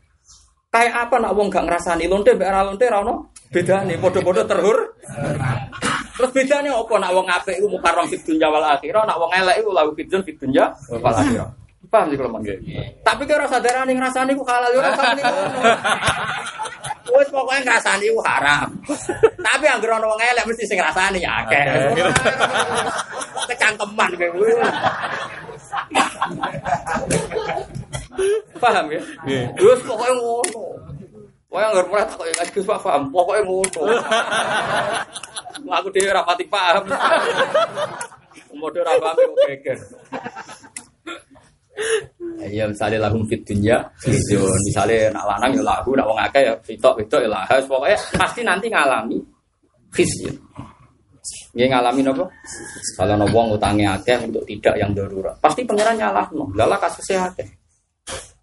Kayak 0.73 1.05
apa 1.05 1.15
nak 1.21 1.33
wong 1.37 1.53
gak 1.53 1.65
ngrasani 1.69 2.09
lonte 2.09 2.33
mbek 2.33 2.49
ora 2.49 2.65
lonte 2.65 2.85
ra 2.89 3.01
ono 3.05 3.29
bedane, 3.53 3.93
padha-padha 4.01 4.43
terhur. 4.49 4.77
Terus 6.17 6.31
bedanya 6.33 6.73
apa 6.77 6.93
nak 6.97 7.11
wong 7.13 7.25
apik 7.29 7.55
iku 7.61 7.67
mukarram 7.69 8.09
fid 8.09 8.21
dunya 8.25 8.49
wal 8.49 8.65
akhirah, 8.65 9.05
nak 9.05 9.17
wong 9.21 9.29
elek 9.29 9.61
iku 9.61 9.69
fid 9.93 10.09
fid 10.09 10.37
dunya 10.41 10.65
wal 10.89 11.13
akhirah. 11.13 11.49
Paham 11.89 12.13
sih 12.13 12.17
kalau 12.21 12.31
manggil. 12.37 12.57
Tapi 13.01 13.25
kira 13.25 13.49
sadarane 13.49 13.97
ngrasani 13.97 14.37
ku 14.37 14.45
halal 14.45 14.69
yo 14.69 14.77
ora 14.77 14.93
sampe 14.93 15.25
Wes 17.09 17.29
pokoknya 17.33 17.65
ngrasani 17.65 18.05
ku 18.13 18.21
haram. 18.21 18.69
Tapi 19.41 19.65
anggere 19.65 19.97
ana 19.97 20.05
wong 20.05 20.21
elek 20.21 20.45
mesti 20.45 20.69
sing 20.69 20.77
ngrasani 20.77 21.25
ya 21.25 21.41
akeh. 21.41 21.65
Kecangkeman 23.49 24.11
kowe. 24.13 24.49
Paham 28.61 28.85
ya? 28.93 29.01
Wes 29.57 29.81
pokoknya 29.81 30.13
ngono. 30.13 30.65
Wah, 31.49 31.65
nggak 31.73 31.85
pernah 31.89 32.05
tak 32.05 32.17
kayak 32.21 32.49
Gus 32.53 32.65
Pak 32.69 32.79
paham. 32.85 33.09
Pokoknya 33.09 33.41
ngono. 33.49 33.81
Aku 35.73 35.89
dhewe 35.89 36.13
ora 36.13 36.21
pati 36.21 36.45
paham. 36.45 36.85
Modho 38.53 38.85
ora 38.85 38.93
paham 39.01 39.17
kok 39.17 39.37
geger. 39.49 39.79
Iya 42.39 42.71
misalnya 42.71 43.07
lagu 43.07 43.19
fit 43.27 43.43
video 43.43 43.77
misalnya 44.67 45.11
nak 45.11 45.25
lanang 45.35 45.51
ya 45.59 45.63
lagu, 45.63 45.91
nak 45.95 46.07
wong 46.07 46.19
akeh 46.23 46.41
ya 46.47 46.53
fitok 46.63 46.93
fitok 47.03 47.27
ya 47.27 47.29
lah. 47.29 47.43
Pokoknya 47.67 47.97
pasti 48.15 48.41
nanti 48.43 48.71
ngalami 48.71 49.17
khizyun. 49.91 50.35
Dia 51.53 51.67
ngalami 51.67 51.99
apa? 52.05 52.25
Kalau 52.95 53.15
no 53.19 53.25
wong 53.29 53.59
utangnya 53.59 53.99
akeh 53.99 54.15
untuk 54.23 54.47
tidak 54.47 54.75
yang 54.79 54.95
darurat, 54.95 55.35
pasti 55.43 55.67
pangeran 55.67 55.99
nyalah 55.99 56.25
no. 56.31 56.47
Lala 56.55 56.79
kasusnya 56.79 57.27
akeh. 57.27 57.47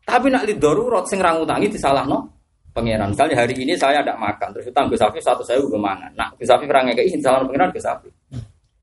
Tapi 0.07 0.31
nak 0.31 0.47
lid 0.47 0.61
darurat 0.61 1.03
sing 1.09 1.19
ra 1.19 1.35
ngutangi 1.35 1.67
disalahno 1.67 2.31
pangeran. 2.71 3.11
Misalnya 3.11 3.43
hari 3.43 3.57
ini 3.57 3.75
saya 3.75 4.05
tidak 4.05 4.21
makan, 4.21 4.53
terus 4.55 4.69
utang 4.71 4.87
Gus 4.93 5.03
Afif 5.03 5.25
satu 5.25 5.43
saya 5.43 5.59
udah 5.59 5.81
mangan. 5.81 6.13
Nah, 6.15 6.29
Gus 6.37 6.53
Afif 6.53 6.69
ra 6.69 6.85
ngekeki 6.85 7.17
disalahno 7.19 7.49
pangeran 7.49 7.73
Gus 7.73 7.89
Afif. 7.89 8.13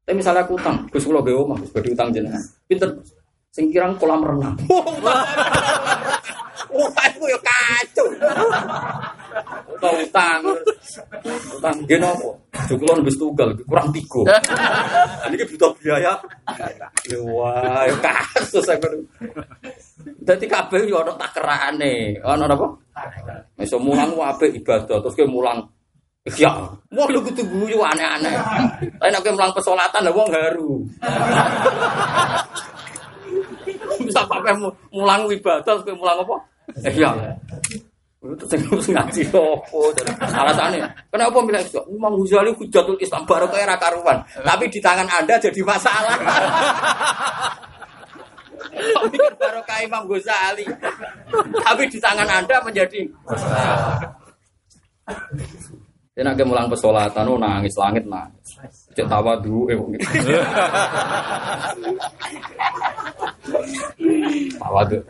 Tapi 0.03 0.19
misalnya 0.19 0.43
aku 0.43 0.59
utang, 0.59 0.83
Gus 0.91 1.05
kula 1.07 1.23
gawe 1.23 1.37
omah, 1.47 1.57
Gus 1.63 1.71
utang 1.71 2.09
jenengan. 2.11 2.43
Pinter 2.67 2.91
sing 3.53 3.69
kirang 3.69 3.93
kolam 4.01 4.25
renang. 4.25 4.57
Wah, 6.73 6.89
aku 7.05 7.29
yo 7.29 7.37
kacau. 7.37 8.09
Utang 9.77 9.95
utang. 10.01 10.41
Utang 11.53 11.77
geno 11.85 12.17
apa? 12.17 12.29
Jukulon 12.65 13.05
wis 13.05 13.13
tunggal 13.13 13.53
kurang 13.69 13.93
tiga. 13.93 14.41
Ini 15.29 15.37
ki 15.37 15.45
butuh 15.53 15.69
biaya. 15.77 16.17
Wah, 17.29 17.85
yo 17.85 17.95
kasus 18.01 18.65
aku. 18.65 18.89
Dadi 20.25 20.49
kabeh 20.49 20.89
yo 20.89 21.05
ana 21.05 21.13
takerane. 21.13 22.17
Ana 22.25 22.49
apa? 22.49 22.67
Iso 23.61 23.77
mulang 23.77 24.17
apik 24.17 24.49
ibadah 24.57 24.97
terus 24.97 25.13
ke 25.13 25.29
mulang 25.29 25.69
Ya, 26.39 26.55
mau 26.87 27.03
lu 27.11 27.19
kudu 27.19 27.43
guyu 27.43 27.83
aneh-aneh. 27.83 28.31
Tapi 28.95 29.11
nek 29.11 29.27
mulang 29.27 29.51
pesolatan 29.51 30.07
wong 30.07 30.31
haru. 30.31 30.79
Bisa 34.03 34.21
pakai 34.27 34.53
mulang 34.91 35.25
ibadah 35.31 35.63
terus 35.63 35.95
mulang 35.95 36.19
apa? 36.21 36.35
Eh 36.85 36.93
ya. 36.95 37.11
Itu 38.23 38.47
sing 38.47 38.63
ngaji 38.95 39.21
opo 39.35 39.91
alasannya. 40.23 40.87
Kenapa 41.11 41.43
milih 41.43 41.59
itu? 41.59 41.81
Imam 41.91 42.15
Ghazali 42.23 42.55
hujatul 42.55 42.95
Islam 43.03 43.27
baru 43.27 43.51
kayak 43.51 43.67
era 43.67 43.75
karuan. 43.75 44.23
Tapi 44.23 44.71
di 44.71 44.79
tangan 44.79 45.03
Anda 45.11 45.35
jadi 45.35 45.59
masalah. 45.59 46.15
Tapi 48.73 49.17
baru 49.35 49.59
kayak 49.67 49.83
Imam 49.91 50.07
Ghazali. 50.07 50.63
Tapi 51.67 51.83
di 51.91 51.99
tangan 51.99 52.27
Anda 52.31 52.55
menjadi 52.63 53.03
masalah. 53.27 53.99
Dia 56.13 56.23
nak 56.23 56.39
mulang 56.45 56.71
pesolatan, 56.71 57.27
nangis 57.41 57.75
langit 57.75 58.07
nangis. 58.07 58.55
Cek 58.93 59.07
tawa 59.09 59.33
dulu, 59.41 59.73
eh 59.73 59.77
Tawa 64.61 64.81
dulu. 64.85 65.03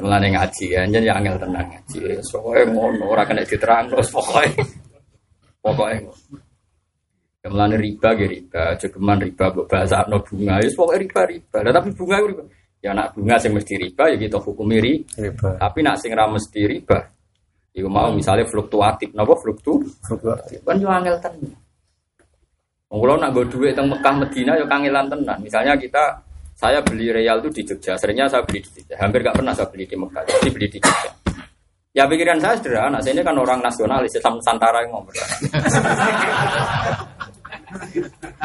Mulane 0.00 0.28
ngaji 0.32 0.64
ya, 0.72 0.88
ya 0.88 1.12
angel 1.16 1.36
tenang 1.36 1.66
ngaji. 1.68 1.98
Pokoke 2.24 2.62
ngono, 2.72 3.04
ora 3.12 3.24
kena 3.28 3.44
diterang 3.44 3.92
terus 3.92 4.08
pokoke. 4.08 4.48
Pokoke. 5.60 5.96
Ya 7.40 7.48
mulane 7.48 7.76
riba 7.76 8.08
ge 8.16 8.26
riba, 8.28 8.76
jogeman 8.80 9.20
riba 9.20 9.48
mbok 9.52 9.68
bahasano 9.68 10.16
bunga, 10.24 10.60
wis 10.64 10.72
pokoke 10.72 10.96
riba 11.04 11.20
riba. 11.28 11.58
Lah 11.60 11.72
tapi 11.76 11.88
bunga 11.92 12.16
riba. 12.24 12.44
Ya 12.80 12.96
nak 12.96 13.12
bunga 13.12 13.36
sing 13.36 13.52
mesti 13.52 13.76
riba 13.76 14.08
ya 14.08 14.16
kita 14.16 14.40
hukumi 14.40 14.80
riba. 14.80 15.60
Tapi 15.60 15.78
nak 15.84 16.00
sing 16.00 16.16
ra 16.16 16.24
mesti 16.24 16.60
riba, 16.64 16.96
Iku 17.70 17.86
mau 17.86 18.10
misalnya 18.10 18.42
fluktuatif, 18.50 19.14
napa 19.14 19.38
fluktu? 19.38 19.78
Fluktuatif. 20.02 20.58
Kan 20.66 20.82
yo 20.82 20.90
angel 20.90 21.16
tenan. 21.22 21.54
Wong 22.90 23.22
nak 23.22 23.30
nggo 23.30 23.46
dhuwit 23.46 23.78
teng 23.78 23.86
Mekah 23.86 24.14
Medina 24.18 24.58
yo 24.58 24.66
kangelan 24.66 25.06
tenan. 25.06 25.38
Misalnya 25.38 25.78
kita 25.78 26.18
saya 26.58 26.82
beli 26.82 27.14
real 27.14 27.38
itu 27.38 27.62
di 27.62 27.62
Jogja. 27.62 27.94
Seringnya 27.94 28.26
saya 28.26 28.42
beli 28.42 28.66
di 28.66 28.82
Jogja. 28.82 28.98
Hampir 28.98 29.22
gak 29.22 29.38
pernah 29.38 29.54
saya 29.54 29.70
beli 29.70 29.86
di 29.86 29.94
Mekah. 29.94 30.26
Jadi 30.26 30.50
beli 30.50 30.66
di 30.66 30.82
Jogja. 30.82 31.10
Ya 31.94 32.10
pikiran 32.10 32.42
saya 32.42 32.58
sederhana. 32.58 32.98
Saya 32.98 33.14
ini 33.14 33.22
kan 33.22 33.38
orang 33.38 33.62
nasionalis, 33.62 34.18
Islam 34.18 34.42
Nusantara 34.42 34.82
yang 34.82 34.90
ngomong. 34.90 35.14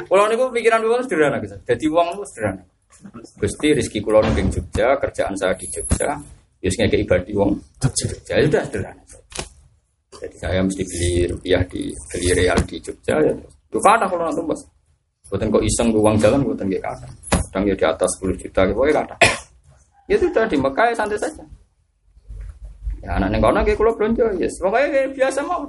Kalau 0.06 0.30
ini 0.30 0.38
pikiran 0.38 0.80
gue 0.86 1.02
sederhana 1.10 1.38
gitu. 1.42 1.58
Jadi 1.66 1.86
uang 1.90 2.08
itu 2.14 2.24
sederhana. 2.30 2.62
Gusti 3.42 3.68
rezeki 3.74 4.00
kulo 4.06 4.22
di 4.30 4.46
Jogja, 4.46 4.94
kerjaan 5.02 5.34
saya 5.34 5.58
di 5.58 5.66
Jogja. 5.74 6.14
Yus 6.62 6.78
ya, 6.78 6.86
ngeke 6.86 7.02
ibadah 7.02 7.34
uang 7.34 7.52
Jogja. 7.82 8.34
Ya 8.38 8.46
sudah 8.46 8.64
sederhana. 8.70 9.02
Jadi 10.22 10.36
saya 10.38 10.62
mesti 10.62 10.86
beli 10.86 11.28
rupiah 11.34 11.62
di 11.66 11.82
beli 12.14 12.30
real 12.38 12.60
di 12.62 12.78
Jogja 12.78 13.18
ya. 13.26 13.34
Itu 13.76 13.84
kata 13.84 14.08
kalau 14.08 14.24
nanti 14.24 14.40
mas. 14.48 14.64
Buatan 15.28 15.52
kok 15.52 15.64
iseng 15.68 15.92
uang 15.92 16.16
jalan, 16.16 16.40
buatan 16.48 16.72
gak 16.72 16.86
kata 16.86 17.08
kadang 17.56 17.72
ya 17.72 17.76
di 17.80 17.86
atas 17.88 18.12
10 18.20 18.36
juta 18.36 18.62
gitu 18.68 18.84
ya 18.84 18.94
kata 19.00 19.16
ya 20.12 20.16
sudah 20.20 20.44
di 20.44 20.58
Mekah 20.60 20.86
ya 20.92 20.96
santai 21.00 21.16
saja. 21.16 21.44
Ya 23.00 23.16
anak 23.16 23.32
neng 23.32 23.40
kono 23.40 23.64
kayak 23.64 23.80
kulo 23.80 23.96
belanja 23.96 24.28
yes 24.36 24.60
pokoknya 24.60 24.88
kayak 24.92 25.10
biasa 25.16 25.40
mau 25.48 25.64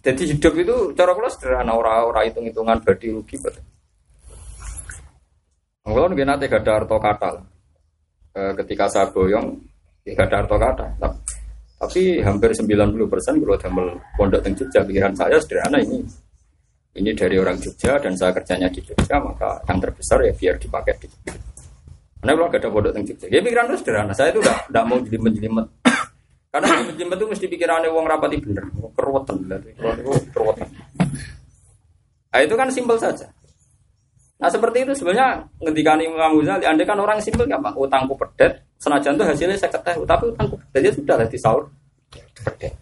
jadi 0.00 0.22
hidup 0.32 0.54
itu 0.56 0.76
cara 0.96 1.12
kulo 1.12 1.28
sederhana 1.28 1.76
orang-orang 1.76 2.32
hitung 2.32 2.48
hitungan 2.48 2.80
badi 2.80 3.12
rugi 3.12 3.36
betul 3.36 3.60
Kalau 5.84 6.08
nanti 6.08 6.48
gak 6.48 6.64
ada 6.64 6.72
harta 6.80 6.96
kata 6.96 7.30
e, 8.32 8.40
ketika 8.64 8.88
saya 8.88 9.12
boyong 9.12 9.52
ya 10.08 10.16
gak 10.16 10.32
ada 10.32 10.36
harta 10.40 10.56
kata 10.56 10.86
hampir 12.20 12.50
90% 12.52 13.40
kalau 13.40 13.56
damel 13.56 13.88
pondok 14.14 14.40
teng 14.44 14.54
pikiran 14.56 15.12
saya 15.16 15.36
sederhana 15.40 15.80
ini 15.80 16.04
ini 16.94 17.10
dari 17.10 17.34
orang 17.34 17.58
Jogja 17.58 17.98
dan 17.98 18.14
saya 18.14 18.30
kerjanya 18.30 18.70
di 18.70 18.78
Jogja 18.78 19.18
maka 19.18 19.58
yang 19.66 19.82
terbesar 19.82 20.22
ya 20.22 20.30
biar 20.30 20.54
dipakai 20.62 20.94
di 21.02 21.06
Jogja. 21.10 21.34
Karena 22.22 22.32
kalau 22.38 22.48
gak 22.48 22.60
ada 22.62 22.70
bodoh 22.70 22.90
di 22.94 23.02
Jogja, 23.02 23.26
ya 23.26 23.42
pikiran 23.42 23.66
itu 23.66 23.76
sederhana. 23.82 24.14
Saya 24.14 24.30
itu 24.30 24.38
udah 24.38 24.56
tidak 24.70 24.84
mau 24.86 24.98
jadi 25.02 25.18
menjelimet. 25.18 25.66
Karena 26.54 26.68
jelimet 26.94 27.18
itu 27.18 27.26
mesti 27.26 27.46
pikirannya 27.50 27.90
uang 27.90 28.06
rapati 28.06 28.36
bener, 28.38 28.64
keruwetan, 28.94 29.36
keruwetan. 30.30 30.68
Nah 32.30 32.40
itu 32.46 32.54
kan 32.54 32.68
simpel 32.70 32.94
saja. 32.94 33.26
Nah 34.44 34.52
seperti 34.52 34.84
itu 34.84 34.92
sebenarnya 34.92 35.40
ketika 35.56 35.96
Imam 35.96 36.36
Ghazali, 36.36 36.68
anda 36.68 36.84
kan 36.84 37.00
orang 37.00 37.16
simpel 37.16 37.48
nggak 37.48 37.64
pak? 37.64 37.72
Utangku 37.80 38.12
pedet, 38.12 38.60
senajan 38.76 39.16
itu 39.16 39.24
hasilnya 39.24 39.56
saya 39.56 39.72
ketahui, 39.72 40.04
tapi 40.04 40.28
utangku 40.36 40.60
pedet 40.68 40.80
ya 40.84 40.92
sudah 40.92 41.16
lah 41.16 41.24
di 41.24 41.38
sahur 41.40 41.64
pedet. 42.44 42.76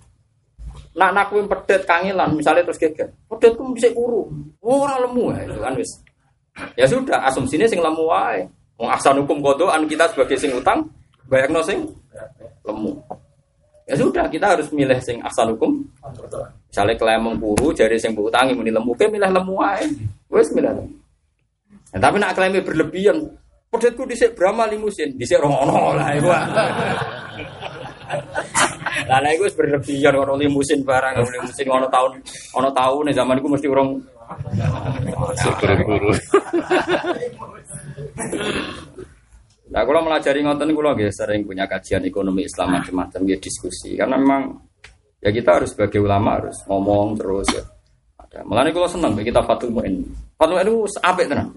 Nak 0.98 1.30
kuwi 1.30 1.46
pedet 1.46 1.86
kangilan, 1.86 2.34
misalnya 2.34 2.66
terus 2.66 2.82
geger. 2.82 3.14
Pedet 3.30 3.54
ku 3.54 3.70
bisa 3.70 3.86
uru. 3.94 4.26
Oh, 4.58 4.82
ora 4.82 4.98
lemu 5.06 5.30
ya, 5.30 5.46
itu 5.46 5.62
kan 5.62 5.72
wis. 5.78 5.90
Ya 6.74 6.82
sudah, 6.90 7.30
asumsinya 7.30 7.70
sing 7.70 7.78
lemu 7.78 8.10
wae. 8.10 8.42
Wong 8.82 8.90
ahsan 8.90 9.22
hukum 9.22 9.38
kodoan 9.38 9.86
kita 9.86 10.10
sebagai 10.10 10.34
sing 10.42 10.50
utang, 10.58 10.82
bayangno 11.30 11.62
sing 11.62 11.86
lemu. 12.66 12.90
Ya 13.86 13.94
sudah, 13.94 14.26
kita 14.26 14.58
harus 14.58 14.66
milih 14.74 14.98
sing 14.98 15.22
ahsan 15.22 15.54
hukum. 15.54 15.78
Misalnya 16.66 16.98
kelemong 16.98 17.38
puru, 17.38 17.70
jari 17.70 18.02
sing 18.02 18.18
utangi 18.18 18.50
muni 18.50 18.74
lemu, 18.74 18.90
ke 18.98 19.06
milih 19.06 19.30
lemu 19.30 19.54
wae. 19.54 19.86
Wis 20.26 20.50
milih 20.50 20.74
lemu. 20.74 21.01
Nah, 21.92 22.00
tapi 22.00 22.16
nak 22.16 22.32
klaimnya 22.32 22.64
berlebihan, 22.64 23.20
pedetku 23.68 24.08
dhisik 24.08 24.32
Brahma 24.32 24.64
limusin, 24.68 25.12
dhisik 25.16 25.40
rono 25.40 25.92
lah 25.92 26.08
iku. 26.16 26.28
Lah 29.08 29.18
nek 29.24 29.40
iku 29.40 29.48
wis 29.48 29.56
berlebihan 29.56 30.12
ono 30.12 30.36
limusin 30.36 30.84
barang, 30.84 31.24
limusin 31.24 31.68
ono 31.68 31.88
tahun 31.88 32.12
ono 32.54 32.68
tahun 32.76 33.02
nih 33.08 33.14
zaman 33.16 33.40
iku 33.40 33.48
mesti 33.48 33.66
urung 33.68 33.90
guru-guru. 35.60 36.12
Nah, 39.72 39.82
kalau 39.88 40.00
melajari 40.04 40.44
ngoten 40.44 40.76
kula 40.76 40.92
nggih 40.92 41.08
sering 41.08 41.48
punya 41.48 41.64
kajian 41.64 42.04
ekonomi 42.04 42.44
Islam 42.44 42.76
macam-macam 42.76 43.20
ya 43.24 43.36
diskusi 43.40 43.96
karena 43.96 44.20
memang 44.20 44.52
ya 45.24 45.32
kita 45.32 45.56
harus 45.56 45.72
sebagai 45.72 45.96
ulama 46.04 46.36
harus 46.36 46.60
ngomong 46.68 47.16
terus 47.16 47.48
ya. 47.48 47.64
Ada. 48.20 48.44
Mulane 48.44 48.68
kula 48.76 48.88
seneng 48.88 49.16
kita 49.16 49.40
Fatul 49.40 49.72
Muin. 49.72 50.04
Fatul 50.36 50.60
Muin 50.60 50.68
itu 50.68 50.76
apik 51.00 51.24
tenan. 51.24 51.48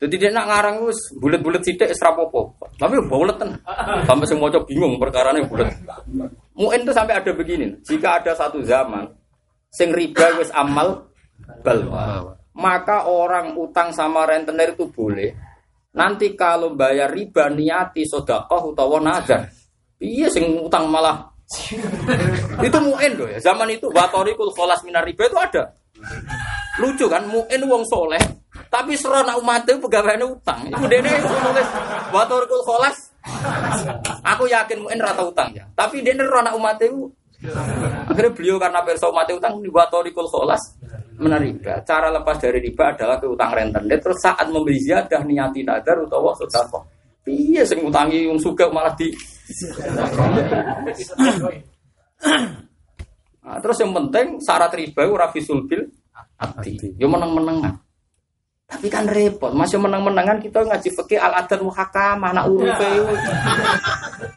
Jadi 0.00 0.16
dia 0.16 0.32
nak 0.32 0.48
ngarang 0.48 0.88
us 0.88 0.96
bulat-bulat 1.20 1.60
sidik 1.60 1.92
popo. 1.92 2.56
Tapi 2.80 2.96
bulat. 3.04 3.36
Sampai 4.08 4.24
semua 4.24 4.48
cok 4.48 4.64
bingung 4.64 4.96
perkara 4.96 5.36
ini 5.36 5.44
bulat. 5.44 5.68
Muin 6.56 6.80
itu 6.80 6.92
sampai 6.96 7.20
ada 7.20 7.30
begini. 7.36 7.68
Jika 7.84 8.24
ada 8.24 8.32
satu 8.32 8.64
zaman 8.64 9.12
sing 9.68 9.92
riba 9.92 10.40
wis 10.40 10.48
amal 10.56 11.12
balwa, 11.60 12.32
maka 12.56 13.04
orang 13.04 13.60
utang 13.60 13.92
sama 13.92 14.24
rentenir 14.24 14.72
itu 14.72 14.88
boleh. 14.88 15.36
Nanti 15.92 16.32
kalau 16.32 16.72
bayar 16.72 17.12
riba 17.12 17.52
niati 17.52 18.08
sodakoh 18.08 18.72
utawa 18.72 19.04
nazar. 19.04 19.52
Iya 20.00 20.32
sing 20.32 20.64
utang 20.64 20.88
malah 20.88 21.28
itu 22.64 22.78
muin 22.80 23.12
loh 23.20 23.28
ya. 23.28 23.36
Zaman 23.36 23.68
itu 23.68 23.92
watorikul 23.92 24.48
kholas 24.56 24.80
minar 24.80 25.04
riba 25.04 25.28
itu 25.28 25.36
ada. 25.36 25.76
Lucu 26.80 27.04
kan 27.04 27.28
muin 27.28 27.60
wong 27.68 27.84
soleh 27.84 28.39
tapi 28.70 28.94
serona 28.94 29.34
umat 29.42 29.66
itu 29.66 29.82
pegawainya 29.82 30.26
utang. 30.30 30.62
Ibu 30.70 30.86
dene 30.86 31.10
nulis 31.18 31.68
watorikul 32.14 32.62
kholas 32.62 33.10
Aku 34.24 34.48
yakin 34.48 34.80
mungkin 34.80 35.00
rata 35.02 35.22
utang 35.26 35.52
ya. 35.52 35.66
Tapi 35.76 36.00
dia 36.00 36.16
neru 36.16 36.40
anak 36.40 36.56
umat 36.56 36.80
itu. 36.80 37.10
Akhirnya 38.08 38.32
beliau 38.36 38.56
karena 38.60 38.80
perso 38.84 39.08
umat 39.12 39.28
utang 39.32 39.60
dibuat 39.60 39.88
torikul 39.92 40.28
kholas 40.28 40.60
menerima. 41.20 41.84
Cara 41.84 42.08
lepas 42.12 42.36
dari 42.40 42.60
riba 42.64 42.96
adalah 42.96 43.20
ke 43.20 43.26
utang 43.28 43.52
rentenir. 43.52 44.00
Terus 44.00 44.18
saat 44.20 44.48
membeli 44.48 44.80
ziyadah 44.80 45.20
niati 45.24 45.60
nadar 45.64 46.00
utawa 46.00 46.32
sodako. 46.36 46.84
Iya 47.28 47.62
sing 47.68 47.84
utangi 47.84 48.24
yang 48.24 48.40
suka 48.40 48.72
malah 48.72 48.96
di. 48.96 49.12
Nah, 53.40 53.56
terus 53.60 53.76
yang 53.80 53.92
penting 53.92 54.40
syarat 54.40 54.72
riba 54.76 55.02
ora 55.08 55.28
fisul 55.32 55.64
bil 55.68 55.84
abdi. 56.40 56.76
Yo 56.96 57.08
meneng-menengan. 57.08 57.89
Tapi 58.70 58.86
kan 58.86 59.02
repot, 59.10 59.50
masih 59.50 59.82
menang-menangan 59.82 60.38
kita 60.38 60.62
ngaji 60.62 60.88
fikih 60.94 61.18
al 61.18 61.42
adat 61.42 61.58
muhakam, 61.58 62.22
anak 62.22 62.46
urufe. 62.46 62.90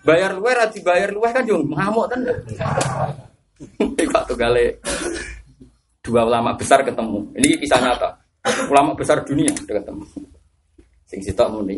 bayar 0.02 0.34
luwe 0.34 0.52
ra 0.58 0.66
bayar 0.68 1.14
luwe 1.14 1.30
kan 1.30 1.46
yo 1.46 1.62
ngamuk 1.62 2.10
kan. 2.10 2.20
Iku 3.78 4.10
waktu 4.10 4.34
kali 4.34 4.66
dua 6.02 6.26
ulama 6.26 6.58
besar 6.58 6.82
ketemu. 6.82 7.30
Ini 7.38 7.62
kisah 7.62 7.80
nyata. 7.80 8.10
Ulama 8.74 8.98
besar 8.98 9.22
dunia 9.22 9.54
ketemu. 9.54 10.04
Sing 11.06 11.22
sitok 11.22 11.54
muni. 11.54 11.78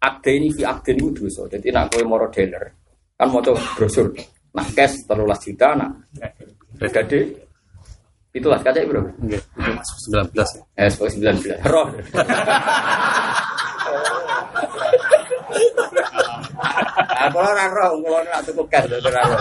Akde 0.00 0.30
ini 0.40 0.48
fi 0.56 0.64
akde 0.64 0.96
ini 0.96 1.12
dosa. 1.12 1.44
Jadi 1.52 1.68
nak 1.68 1.92
kowe 1.92 2.02
moro 2.08 2.32
dealer 2.32 2.64
kan 3.14 3.28
mau 3.30 3.44
brosur. 3.76 4.10
Nah 4.56 4.66
cash 4.72 5.04
telulas 5.04 5.38
juta 5.44 5.76
nak. 5.76 5.90
Gede 6.80 7.43
Itulah 8.34 8.58
kaca 8.58 8.82
bro. 8.82 8.98
Masuk 9.54 9.96
19 10.10 10.34
ya. 10.34 10.62
Eh, 10.74 10.90
masuk 10.90 11.06
19. 11.06 11.54
Roh. 11.70 11.86
Aku 17.24 17.38
ora 17.40 17.66
roh, 17.72 17.90
kula 18.02 18.26
ora 18.26 18.38
cukup 18.42 18.66
kas 18.68 18.90
ora 18.90 19.22
roh. 19.22 19.38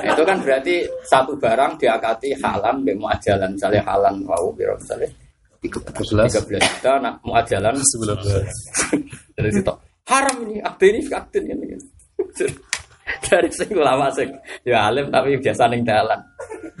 Itu 0.00 0.22
kan 0.24 0.40
berarti 0.42 0.88
satu 1.06 1.36
barang 1.36 1.78
diakati 1.78 2.34
halan 2.40 2.82
mbek 2.82 2.96
muajalan 2.96 3.52
misalnya 3.54 3.84
halan 3.86 4.24
wau 4.26 4.50
piro 4.56 4.74
misalnya 4.80 5.06
13 5.62 5.92
13 5.92 6.56
juta 6.56 6.92
nak 6.98 7.14
muajalan 7.22 7.74
19. 7.78 9.36
dari 9.36 9.50
situ 9.52 9.72
haram 10.06 10.36
ini 10.46 10.62
akte 10.62 10.84
ini 10.90 11.00
akte 11.10 11.38
ini 11.42 11.76
dari 13.26 13.50
sing 13.54 13.70
ulama 13.74 14.10
sing 14.10 14.34
ya 14.66 14.90
alim 14.90 15.10
tapi 15.10 15.38
biasa 15.38 15.70
ning 15.70 15.86
dalan. 15.86 16.18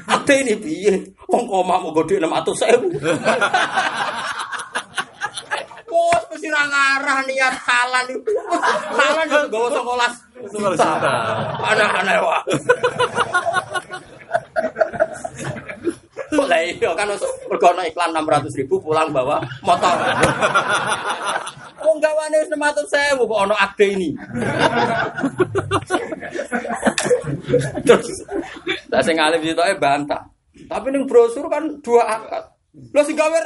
Ate 0.06 0.42
ini 0.42 0.54
piye? 0.58 0.94
Wong 1.30 1.46
koma 1.46 1.78
mau 1.82 1.90
gede 2.02 2.22
600.000. 2.22 2.98
Bos 5.86 6.22
mesti 6.30 6.48
ra 6.50 6.62
ngarah 6.66 7.18
niat 7.26 7.54
halan 7.56 8.06
itu. 8.10 8.32
Halan 8.94 9.26
yo 9.30 9.40
gowo 9.50 9.68
19 9.70 10.52
juta. 10.52 10.92
Aneh-aneh 11.62 12.18
wae. 12.20 12.54
Lah 16.34 16.58
iya 16.58 16.90
kan 16.96 17.06
mergo 17.46 17.66
ana 17.70 17.86
iklan 17.86 18.10
600 18.10 18.58
ribu 18.58 18.82
pulang 18.82 19.14
bawa 19.14 19.38
motor. 19.62 19.94
Wong 21.84 21.98
gawane 22.02 22.36
wis 22.42 22.50
600.000 22.50 23.20
kok 23.20 23.42
ana 23.46 23.54
akde 23.54 23.86
ini. 23.94 24.10
Terus 27.86 28.08
tak 28.90 29.02
sing 29.06 29.20
alim 29.22 29.44
sitoke 29.44 29.78
bantah. 29.78 30.26
Tapi 30.66 30.86
ning 30.90 31.04
brosur 31.06 31.46
kan 31.46 31.78
dua 31.84 32.02
akad. 32.02 32.55
Lo 32.76 33.00
sing 33.00 33.16
gawe. 33.16 33.38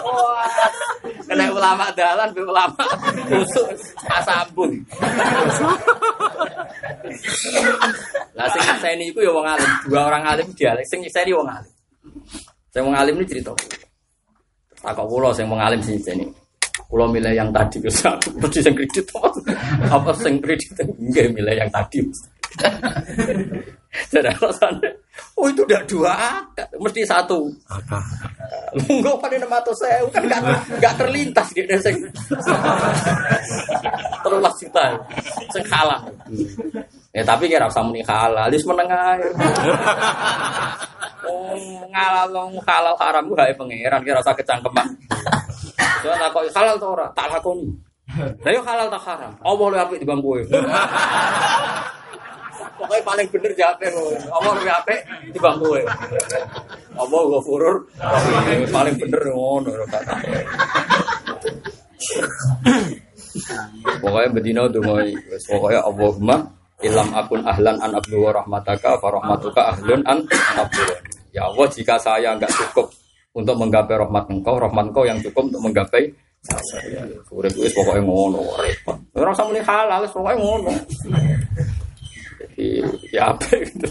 Wah, 0.00 0.46
kena 1.30 1.46
ulama 1.54 1.86
dalan, 1.94 2.34
be 2.34 2.42
ulama 2.42 2.82
kusuk 3.30 3.70
asambung. 4.10 4.74
Lah 8.34 8.46
sing 8.50 8.62
nyekseni 8.66 9.04
iku 9.14 9.22
ya 9.22 9.30
wong 9.30 9.46
alim, 9.46 9.70
dua 9.86 10.00
orang 10.10 10.26
alim 10.26 10.46
dialek 10.58 10.82
sing 10.90 10.98
nyekseni 10.98 11.30
wong 11.30 11.46
alim. 11.46 11.72
Sing 12.74 12.82
wong 12.82 12.96
alim 12.98 13.14
ini 13.22 13.26
cerita. 13.30 13.54
Tak 14.82 14.98
kok 14.98 15.06
kula 15.06 15.30
sing 15.30 15.46
wong 15.46 15.62
alim 15.62 15.78
sing 15.78 15.94
nyekseni. 15.94 16.26
Kula 16.90 17.06
milih 17.06 17.30
yang 17.30 17.54
tadi 17.54 17.78
wis 17.78 18.02
aku 18.02 18.50
sing 18.50 18.74
kredit 18.74 19.06
apa? 19.14 19.30
Apa 19.94 20.10
sing 20.18 20.42
kredit 20.42 20.74
nggih 20.98 21.30
milih 21.30 21.54
yang 21.54 21.70
tadi. 21.70 22.02
Jadi 24.10 24.30
alasannya, 24.30 24.90
oh 25.34 25.50
itu 25.50 25.66
udah 25.66 25.82
dua 25.90 26.14
akad, 26.14 26.70
mesti 26.78 27.02
satu. 27.02 27.50
Apa? 27.66 27.98
Enggak 28.86 29.18
pada 29.18 29.34
enam 29.34 29.50
atau 29.50 29.74
saya 29.74 29.98
kan 30.14 30.22
nggak 30.22 30.42
nggak 30.78 30.94
terlintas 30.94 31.50
di 31.50 31.66
desa 31.66 31.90
terulas 34.22 34.54
juta, 34.62 34.94
sing 35.50 35.66
halal. 35.66 36.06
Ya 37.10 37.26
tapi 37.26 37.50
kira 37.50 37.66
usah 37.66 37.82
muni 37.82 38.02
halal, 38.06 38.46
lis 38.46 38.62
menengah. 38.62 39.18
Oh 41.26 41.58
ngalal 41.90 42.30
long 42.30 42.54
halal 42.62 42.94
haram 42.94 43.26
gue 43.26 43.42
hai 43.42 43.54
pangeran 43.58 44.06
kira 44.06 44.22
usah 44.22 44.38
kecangkeman. 44.38 44.86
Soalnya 46.06 46.30
kok 46.30 46.46
halal 46.54 46.78
tuh 46.78 46.94
ora 46.94 47.10
tak 47.10 47.26
lakoni. 47.26 47.66
Lah 48.16 48.50
yo 48.54 48.62
halal 48.62 48.86
tak 48.86 49.02
haram. 49.02 49.34
Allah 49.42 49.66
lu 49.66 49.76
apik 49.82 49.98
di 49.98 50.06
bangku 50.06 50.46
Pokoknya 52.90 53.06
paling 53.06 53.28
bener 53.30 53.52
jawabnya 53.54 53.88
Allah 54.34 54.50
lebih 54.58 54.74
apik 54.82 55.00
di 55.30 55.38
bangku 55.38 55.78
Allah 56.98 57.20
gue 57.22 57.42
furur 57.46 57.86
paling 58.66 58.94
bener 58.98 59.22
ngono 59.30 59.70
kata. 59.86 60.14
Pokoknya 64.02 64.28
bedino 64.34 64.66
dungoy, 64.66 65.14
pokoknya 65.46 65.86
Allahumma 65.86 66.50
ilam 66.82 67.14
akun 67.14 67.46
ahlan 67.46 67.78
an 67.78 67.94
abdu 67.94 68.18
wa 68.18 68.34
rahmataka 68.34 68.98
fa 68.98 69.06
rahmatuka 69.06 69.70
ahlun 69.70 70.02
an 70.02 70.26
abdu. 70.58 70.82
Ya 71.30 71.46
Allah 71.46 71.70
jika 71.70 71.94
saya 71.94 72.34
enggak 72.34 72.50
cukup 72.50 72.90
untuk 73.38 73.54
menggapai 73.54 74.02
rahmat 74.02 74.26
engkau, 74.34 74.58
rahmat 74.58 74.90
engkau 74.90 75.06
yang 75.06 75.22
cukup 75.22 75.46
untuk 75.46 75.62
menggapai 75.62 76.10
saya. 76.42 77.06
Urip 77.30 77.54
wis 77.54 77.70
pokoknya 77.70 78.02
ngono, 78.02 78.42
repot. 78.58 78.98
Ora 79.14 79.30
usah 79.30 79.46
muni 79.46 79.62
halal, 79.62 80.02
pokoknya 80.10 80.42
ngono. 80.42 80.74
Jadi 82.56 82.82
ya 83.14 83.30
apa 83.34 83.46
gitu. 83.62 83.88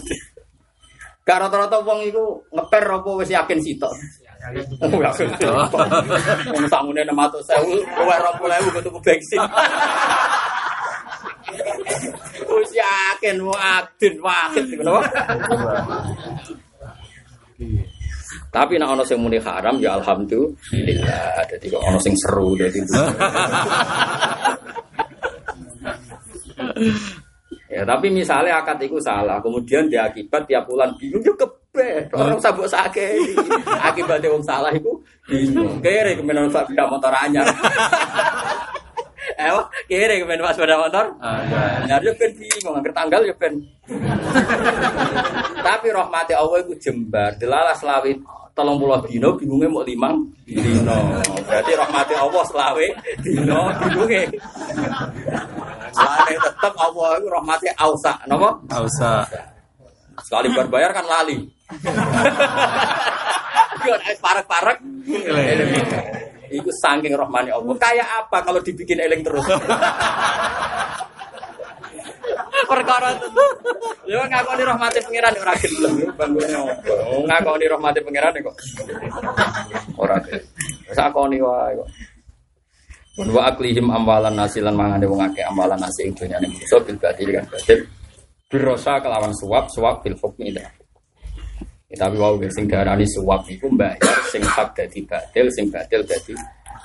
Karena 1.20 1.46
rata-rata 1.46 1.78
wong 1.84 2.00
iku 2.08 2.42
ngeper 2.50 2.84
apa 2.90 3.10
wis 3.20 3.30
yakin 3.30 3.60
sitok. 3.62 3.92
Oh, 4.80 4.98
yakin. 4.98 5.28
Wong 6.48 6.64
sangune 6.66 7.04
600.000, 7.04 7.84
luwih 7.84 8.18
20.000 8.40 8.74
kudu 8.80 8.90
bensin. 9.04 9.40
Wis 12.50 12.72
yakin 12.74 13.36
wadin 13.46 14.14
wakit 14.24 14.64
ngono. 14.74 15.04
Tapi 18.50 18.82
nek 18.82 18.90
ana 18.90 19.04
sing 19.06 19.22
muni 19.22 19.38
haram 19.38 19.78
ya 19.78 19.94
alhamdulillah. 20.00 21.46
Dadi 21.46 21.66
kok 21.70 21.84
ana 21.86 21.98
sing 22.02 22.16
seru 22.18 22.58
dadi. 22.58 22.82
Ya 27.70 27.86
tapi 27.86 28.10
misalnya 28.10 28.58
akad 28.58 28.82
itu 28.82 28.98
salah, 28.98 29.38
kemudian 29.38 29.86
dia 29.86 30.10
akibat 30.10 30.42
tiap 30.50 30.66
bulan 30.66 30.90
bingung 30.98 31.22
yo 31.22 31.30
kebet, 31.38 32.10
orang 32.10 32.42
sabuk 32.42 32.66
sakit. 32.66 33.30
Akibatnya 33.78 34.34
wong 34.34 34.42
salah 34.42 34.74
itu 34.74 34.90
bingung. 35.30 35.78
Kere 35.78 36.18
sak 36.50 36.66
sepeda 36.66 36.90
motor 36.90 37.14
anyar. 37.14 37.46
Eh, 39.40 39.56
kere 39.88 40.20
kemenan 40.20 40.44
pas 40.44 40.52
sepeda 40.52 40.76
motor. 40.76 41.16
Anyar 41.20 42.00
yo 42.04 42.12
ben 42.20 42.30
bingung, 42.36 42.76
angker 42.76 42.92
tanggal 42.92 43.24
yo 43.24 43.32
ben. 43.40 43.56
Tapi 45.64 45.86
rahmati 45.88 46.36
Allah 46.36 46.60
itu 46.60 46.76
jembar, 46.76 47.40
delalah 47.40 47.72
selawit 47.72 48.20
tolong 48.50 48.76
pulau 48.76 49.00
dino 49.06 49.38
bingungnya 49.38 49.70
mau 49.70 49.86
limang 49.86 50.26
dino 50.42 51.22
berarti 51.46 51.70
rahmati 51.70 52.18
Allah 52.18 52.42
selawe 52.50 52.86
dino 53.22 53.70
bingungnya 53.78 54.26
Lali 55.90 56.34
tetap 56.38 56.70
Allah 56.78 57.18
itu 57.18 57.26
rahmati 57.26 57.66
ausa, 57.74 58.14
nopo? 58.30 58.62
Ausa. 58.70 59.26
Sekali 60.22 60.54
berbayar 60.54 60.94
kan 60.94 61.02
lali. 61.02 61.42
Yo 63.86 63.94
nek 63.96 64.16
parek-parek. 64.20 64.78
Iku 66.50 66.70
saking 66.82 67.14
rahmani 67.14 67.54
Allah. 67.54 67.74
Kayak 67.78 68.08
apa 68.26 68.42
kalau 68.42 68.58
dibikin 68.58 68.98
eling 68.98 69.22
terus? 69.22 69.46
Perkara 72.66 73.14
itu. 73.14 73.26
Yo 74.10 74.22
ngakoni 74.26 74.62
rahmati 74.62 74.98
pangeran 75.02 75.34
ora 75.38 75.54
gelem 75.58 75.94
bangunnya 76.14 76.58
apa. 76.58 76.94
Ngakoni 77.26 77.66
rahmati 77.66 77.98
pangeran 78.02 78.34
kok. 78.42 78.56
Ora 79.98 80.16
gelem. 80.22 80.44
Sakoni 80.94 81.38
wae 81.38 81.74
kok. 81.78 81.88
Wa 83.20 83.52
aklihim 83.52 83.90
amwalan 83.90 84.34
nasilan 84.38 84.74
mangane 84.74 85.06
wong 85.06 85.20
akeh 85.22 85.44
amwalan 85.44 85.78
nasi 85.78 86.08
ing 86.08 86.14
dunyane 86.14 86.46
manusa 86.46 86.76
bil 86.82 86.98
batil 86.98 87.28
kan 87.34 87.44
batil. 87.50 87.78
Birosa 88.50 88.98
kelawan 88.98 89.30
suap, 89.30 89.70
suap 89.70 90.02
bil 90.02 90.18
hukmi 90.18 90.50
ila. 90.50 90.79
Ya, 91.90 92.06
tapi 92.06 92.22
wau 92.22 92.38
sing 92.54 92.70
darani 92.70 93.02
suap 93.02 93.50
iku 93.50 93.66
mbayar 93.66 93.98
sing 94.30 94.38
hak 94.46 94.78
dadi 94.78 95.02
batil, 95.02 95.50
sing 95.50 95.66
batil 95.74 96.06
dadi 96.06 96.38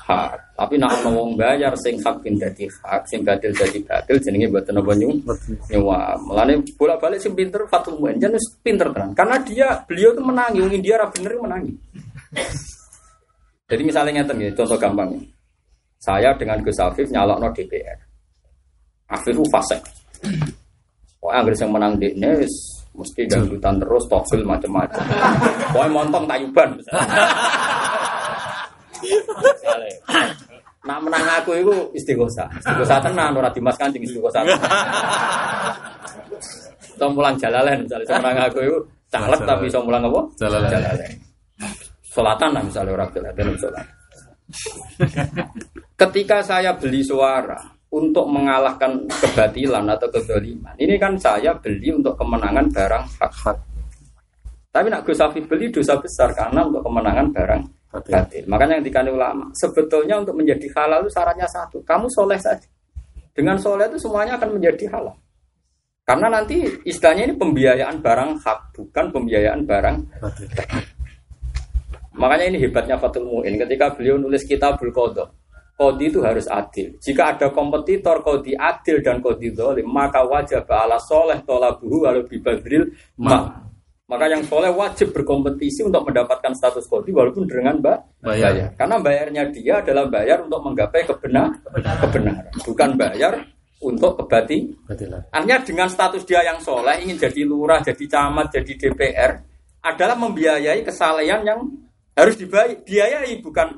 hak. 0.05 0.57
Tapi 0.57 0.81
nek 0.81 1.01
ana 1.01 1.09
wong 1.13 1.37
bayar 1.37 1.77
sing 1.77 2.01
hak 2.01 2.25
bin 2.25 2.41
dadi 2.41 2.65
hak, 2.65 3.05
sing 3.05 3.21
batil 3.21 3.53
dadi 3.53 3.85
batil 3.85 4.17
jenenge 4.17 4.49
mboten 4.49 4.81
apa 4.81 4.91
nyung. 4.97 5.21
Nyewa. 5.69 6.17
Mulane 6.25 6.57
bolak-balik 6.73 7.21
sing 7.21 7.37
pinter 7.37 7.69
Fatul 7.69 8.01
Muin 8.01 8.17
jan 8.17 8.33
wis 8.33 8.49
pinter 8.65 8.89
tenan. 8.89 9.13
Karena 9.13 9.37
dia 9.45 9.67
beliau 9.85 10.09
tuh 10.17 10.25
menangi, 10.25 10.65
wong 10.65 10.73
India 10.73 10.97
ra 10.97 11.05
bener 11.13 11.37
menangi. 11.37 11.73
Jadi 13.69 13.81
misalnya 13.81 14.21
ngeten 14.21 14.41
ya, 14.41 14.49
contoh 14.57 14.77
gampang. 14.77 15.09
Saya 16.01 16.33
dengan 16.37 16.61
Gus 16.61 16.81
Afif 16.81 17.09
nyalok 17.09 17.37
no 17.41 17.49
DPR. 17.53 17.97
Afif 19.09 19.33
itu 19.33 19.45
fasek. 19.49 19.81
Kok 21.17 21.33
Inggris 21.33 21.61
yang 21.61 21.73
menang 21.73 21.97
di 21.97 22.13
ini 22.13 22.45
mesti 22.95 23.27
dangdutan 23.27 23.75
terus, 23.77 24.03
togel 24.07 24.41
macam-macam. 24.47 25.03
Pokoknya 25.75 25.91
montong 25.91 26.25
tayuban 26.25 26.69
misalnya. 26.79 27.03
Nak 30.85 30.99
menang 31.01 31.25
aku 31.41 31.51
itu 31.59 31.73
istighosa. 31.97 32.45
Istighosa 32.61 33.01
tenan 33.03 33.35
ora 33.35 33.49
Dimas 33.51 33.75
Kanjeng 33.75 34.05
istighosa. 34.05 34.45
Atau 36.95 37.11
mulang 37.11 37.35
jalalen 37.35 37.83
misalnya 37.83 38.15
menang 38.23 38.47
aku 38.47 38.59
itu 38.63 38.77
caleg 39.11 39.41
tapi 39.43 39.67
iso 39.67 39.83
mulang 39.83 40.07
apa? 40.07 40.21
Jalalain. 40.39 41.11
Solatan 42.07 42.49
lah 42.55 42.63
misalnya 42.63 42.95
orang 42.95 43.09
jalalain 43.11 43.57
sholat. 43.59 43.85
Ketika 45.99 46.39
saya 46.45 46.77
beli 46.77 47.01
suara 47.03 47.74
untuk 47.95 48.27
mengalahkan 48.27 49.07
kebatilan 49.07 49.87
atau 49.87 50.11
kedoliman, 50.11 50.75
ini 50.75 50.99
kan 50.99 51.15
saya 51.15 51.55
beli 51.55 51.95
untuk 51.95 52.19
kemenangan 52.19 52.67
barang 52.67 53.05
hak. 53.23 53.57
Tapi 54.75 54.87
nak 54.91 55.07
Gus 55.07 55.23
Afif 55.23 55.47
beli 55.47 55.71
dosa 55.71 55.95
besar 55.95 56.35
karena 56.35 56.67
untuk 56.67 56.83
kemenangan 56.83 57.31
barang 57.31 57.63
Batil. 57.95 58.11
batil. 58.11 58.43
Makanya 58.51 58.73
yang 58.75 58.85
dikani 58.91 59.09
ulama, 59.15 59.47
sebetulnya 59.55 60.19
untuk 60.19 60.35
menjadi 60.35 60.67
halal 60.75 61.07
itu 61.07 61.15
syaratnya 61.15 61.47
satu, 61.47 61.79
kamu 61.87 62.11
soleh 62.11 62.35
saja. 62.35 62.67
Dengan 63.31 63.55
soleh 63.55 63.87
itu 63.87 63.95
semuanya 63.95 64.35
akan 64.35 64.59
menjadi 64.59 64.91
halal. 64.91 65.15
Karena 66.03 66.27
nanti 66.27 66.67
istilahnya 66.83 67.31
ini 67.31 67.35
pembiayaan 67.39 68.03
barang 68.03 68.31
hak, 68.43 68.59
bukan 68.75 69.05
pembiayaan 69.15 69.63
barang 69.63 69.95
Batil. 70.19 70.47
Makanya 72.15 72.45
ini 72.51 72.57
hebatnya 72.63 72.95
Fatul 72.95 73.27
Mu'in 73.27 73.59
ketika 73.59 73.91
beliau 73.91 74.15
nulis 74.15 74.43
kitabul 74.47 74.91
Qadha. 74.91 75.27
Kodi 75.75 76.07
itu 76.07 76.23
harus 76.23 76.47
adil. 76.47 76.95
Jika 77.03 77.35
ada 77.35 77.51
kompetitor 77.51 78.23
kodi 78.23 78.55
adil 78.55 79.03
dan 79.03 79.19
kodi 79.19 79.51
dolim, 79.51 79.83
maka 79.91 80.23
wajib 80.23 80.63
ala 80.71 80.95
soleh 80.95 81.43
tolabuhu 81.43 82.07
walau 82.07 82.23
bibadril 82.23 82.95
ma. 83.19 83.43
Maka 84.07 84.31
yang 84.31 84.39
soleh 84.47 84.71
wajib 84.71 85.11
berkompetisi 85.11 85.83
untuk 85.83 86.07
mendapatkan 86.07 86.55
status 86.55 86.87
kodi 86.87 87.11
walaupun 87.11 87.43
dengan 87.43 87.75
ba- 87.83 87.99
Bayar. 88.23 88.71
Karena 88.79 88.95
bayarnya 89.03 89.43
dia 89.51 89.83
adalah 89.83 90.07
bayar 90.07 90.47
untuk 90.47 90.63
menggapai 90.63 91.03
kebenar 91.03 91.51
kebenaran, 91.75 92.47
bukan 92.63 92.89
bayar 92.95 93.33
untuk 93.83 94.15
kebati. 94.23 94.57
Batilan. 94.87 95.27
Artinya 95.27 95.57
dengan 95.59 95.87
status 95.91 96.23
dia 96.23 96.39
yang 96.39 96.63
soleh 96.63 97.03
ingin 97.03 97.19
jadi 97.19 97.43
lurah, 97.43 97.83
jadi 97.83 98.05
camat, 98.07 98.47
jadi 98.53 98.71
DPR 98.79 99.31
adalah 99.83 100.15
membiayai 100.15 100.87
kesalehan 100.87 101.43
yang 101.43 101.59
harus 102.15 102.39
dibiayai 102.39 103.43
bukan 103.43 103.75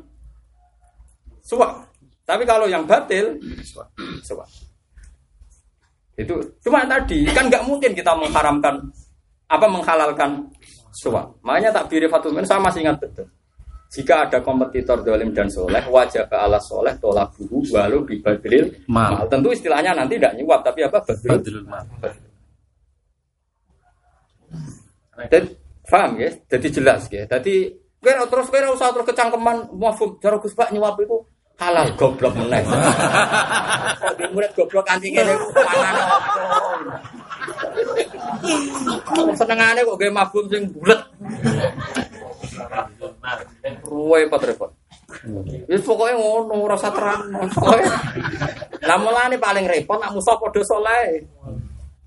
suap. 1.42 1.87
Tapi 2.28 2.44
kalau 2.44 2.68
yang 2.68 2.84
batil 2.84 3.40
suap. 3.64 3.88
Itu 6.20 6.60
cuma 6.60 6.84
tadi 6.84 7.24
kan 7.32 7.48
nggak 7.48 7.64
mungkin 7.64 7.96
kita 7.96 8.12
mengharamkan 8.20 8.84
apa 9.48 9.66
menghalalkan 9.72 10.44
suap. 10.92 11.40
Makanya 11.40 11.72
tak 11.72 11.88
biri 11.88 12.12
Fatul 12.12 12.36
saya 12.44 12.60
masih 12.60 12.84
ingat 12.84 13.00
betul. 13.00 13.32
Jika 13.88 14.28
ada 14.28 14.44
kompetitor 14.44 15.00
dolim 15.00 15.32
dan 15.32 15.48
soleh, 15.48 15.80
wajib 15.88 16.28
ala 16.28 16.60
soleh 16.60 16.92
tolak 17.00 17.32
buhu 17.40 17.64
walau 17.72 18.04
bibadril 18.04 18.76
Mal. 18.92 19.24
mal. 19.24 19.32
Tentu 19.32 19.56
istilahnya 19.56 19.96
nanti 19.96 20.20
tidak 20.20 20.36
nyuap, 20.36 20.60
tapi 20.60 20.84
apa 20.84 21.00
badril 21.08 21.64
mal. 21.64 21.88
Dan 25.32 25.44
paham 25.88 26.20
ya? 26.20 26.36
Jadi 26.52 26.68
jelas 26.68 27.08
ya. 27.08 27.24
Jadi 27.24 27.72
kira 28.04 28.28
terus 28.28 28.52
kira 28.52 28.68
usah 28.76 28.92
terus 28.92 29.08
kecangkeman 29.08 29.72
mafhum 29.80 30.20
cara 30.20 30.36
Gus 30.36 30.52
Pak 30.52 30.76
nyuap 30.76 31.00
itu 31.00 31.24
halal 31.58 31.90
goblok 31.98 32.34
meneh. 32.38 32.62
Kok 32.66 34.14
di 34.18 34.26
murid 34.32 34.52
goblok 34.54 34.86
kene 34.86 35.10
iku 35.10 35.48
panane 35.54 36.02
opo. 36.06 36.42
Senengane 39.34 39.82
kok 39.82 39.98
gawe 39.98 40.12
mafhum 40.14 40.46
sing 40.50 40.70
bulet. 40.72 41.02
Repot 43.88 44.42
repot. 44.46 44.72
Wis 45.66 45.82
pokoke 45.82 46.14
ngono 46.14 46.54
ora 46.62 46.78
usah 46.78 46.94
terang. 46.94 47.22
Lah 48.86 48.98
mulane 49.02 49.36
paling 49.42 49.66
repot 49.66 49.98
nak 49.98 50.14
musuh 50.14 50.38
padha 50.38 50.62
saleh. 50.62 51.26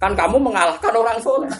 Kan 0.00 0.16
kamu 0.16 0.40
mengalahkan 0.40 0.96
orang 0.96 1.20
soleh. 1.20 1.52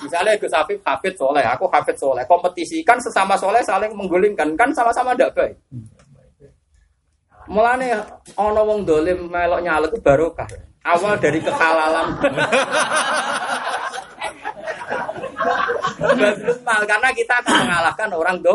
Misalnya 0.00 0.32
Gus 0.40 0.56
Afif 0.56 0.80
hafid 0.80 1.12
soleh, 1.12 1.44
aku 1.44 1.68
hafid 1.68 1.92
soleh. 2.00 2.24
Kompetisi 2.24 2.80
kan 2.80 2.96
sesama 3.04 3.36
soleh 3.36 3.60
saling 3.68 3.92
menggulingkan, 3.92 4.56
kan 4.56 4.72
sama-sama 4.72 5.12
tidak 5.12 5.36
baik. 5.36 5.52
Mulane 7.48 7.86
ono 8.40 8.60
wong 8.64 8.80
dolim 8.88 9.28
melok 9.28 9.60
nyalek 9.60 9.92
itu 9.92 10.00
barokah. 10.00 10.48
Awal 10.84 11.16
dari 11.16 11.40
kehalalan. 11.40 12.06
Mal 16.60 16.82
karena 16.90 17.08
kita 17.16 17.34
akan 17.40 17.54
mengalahkan 17.64 18.08
orang 18.12 18.36
do. 18.44 18.54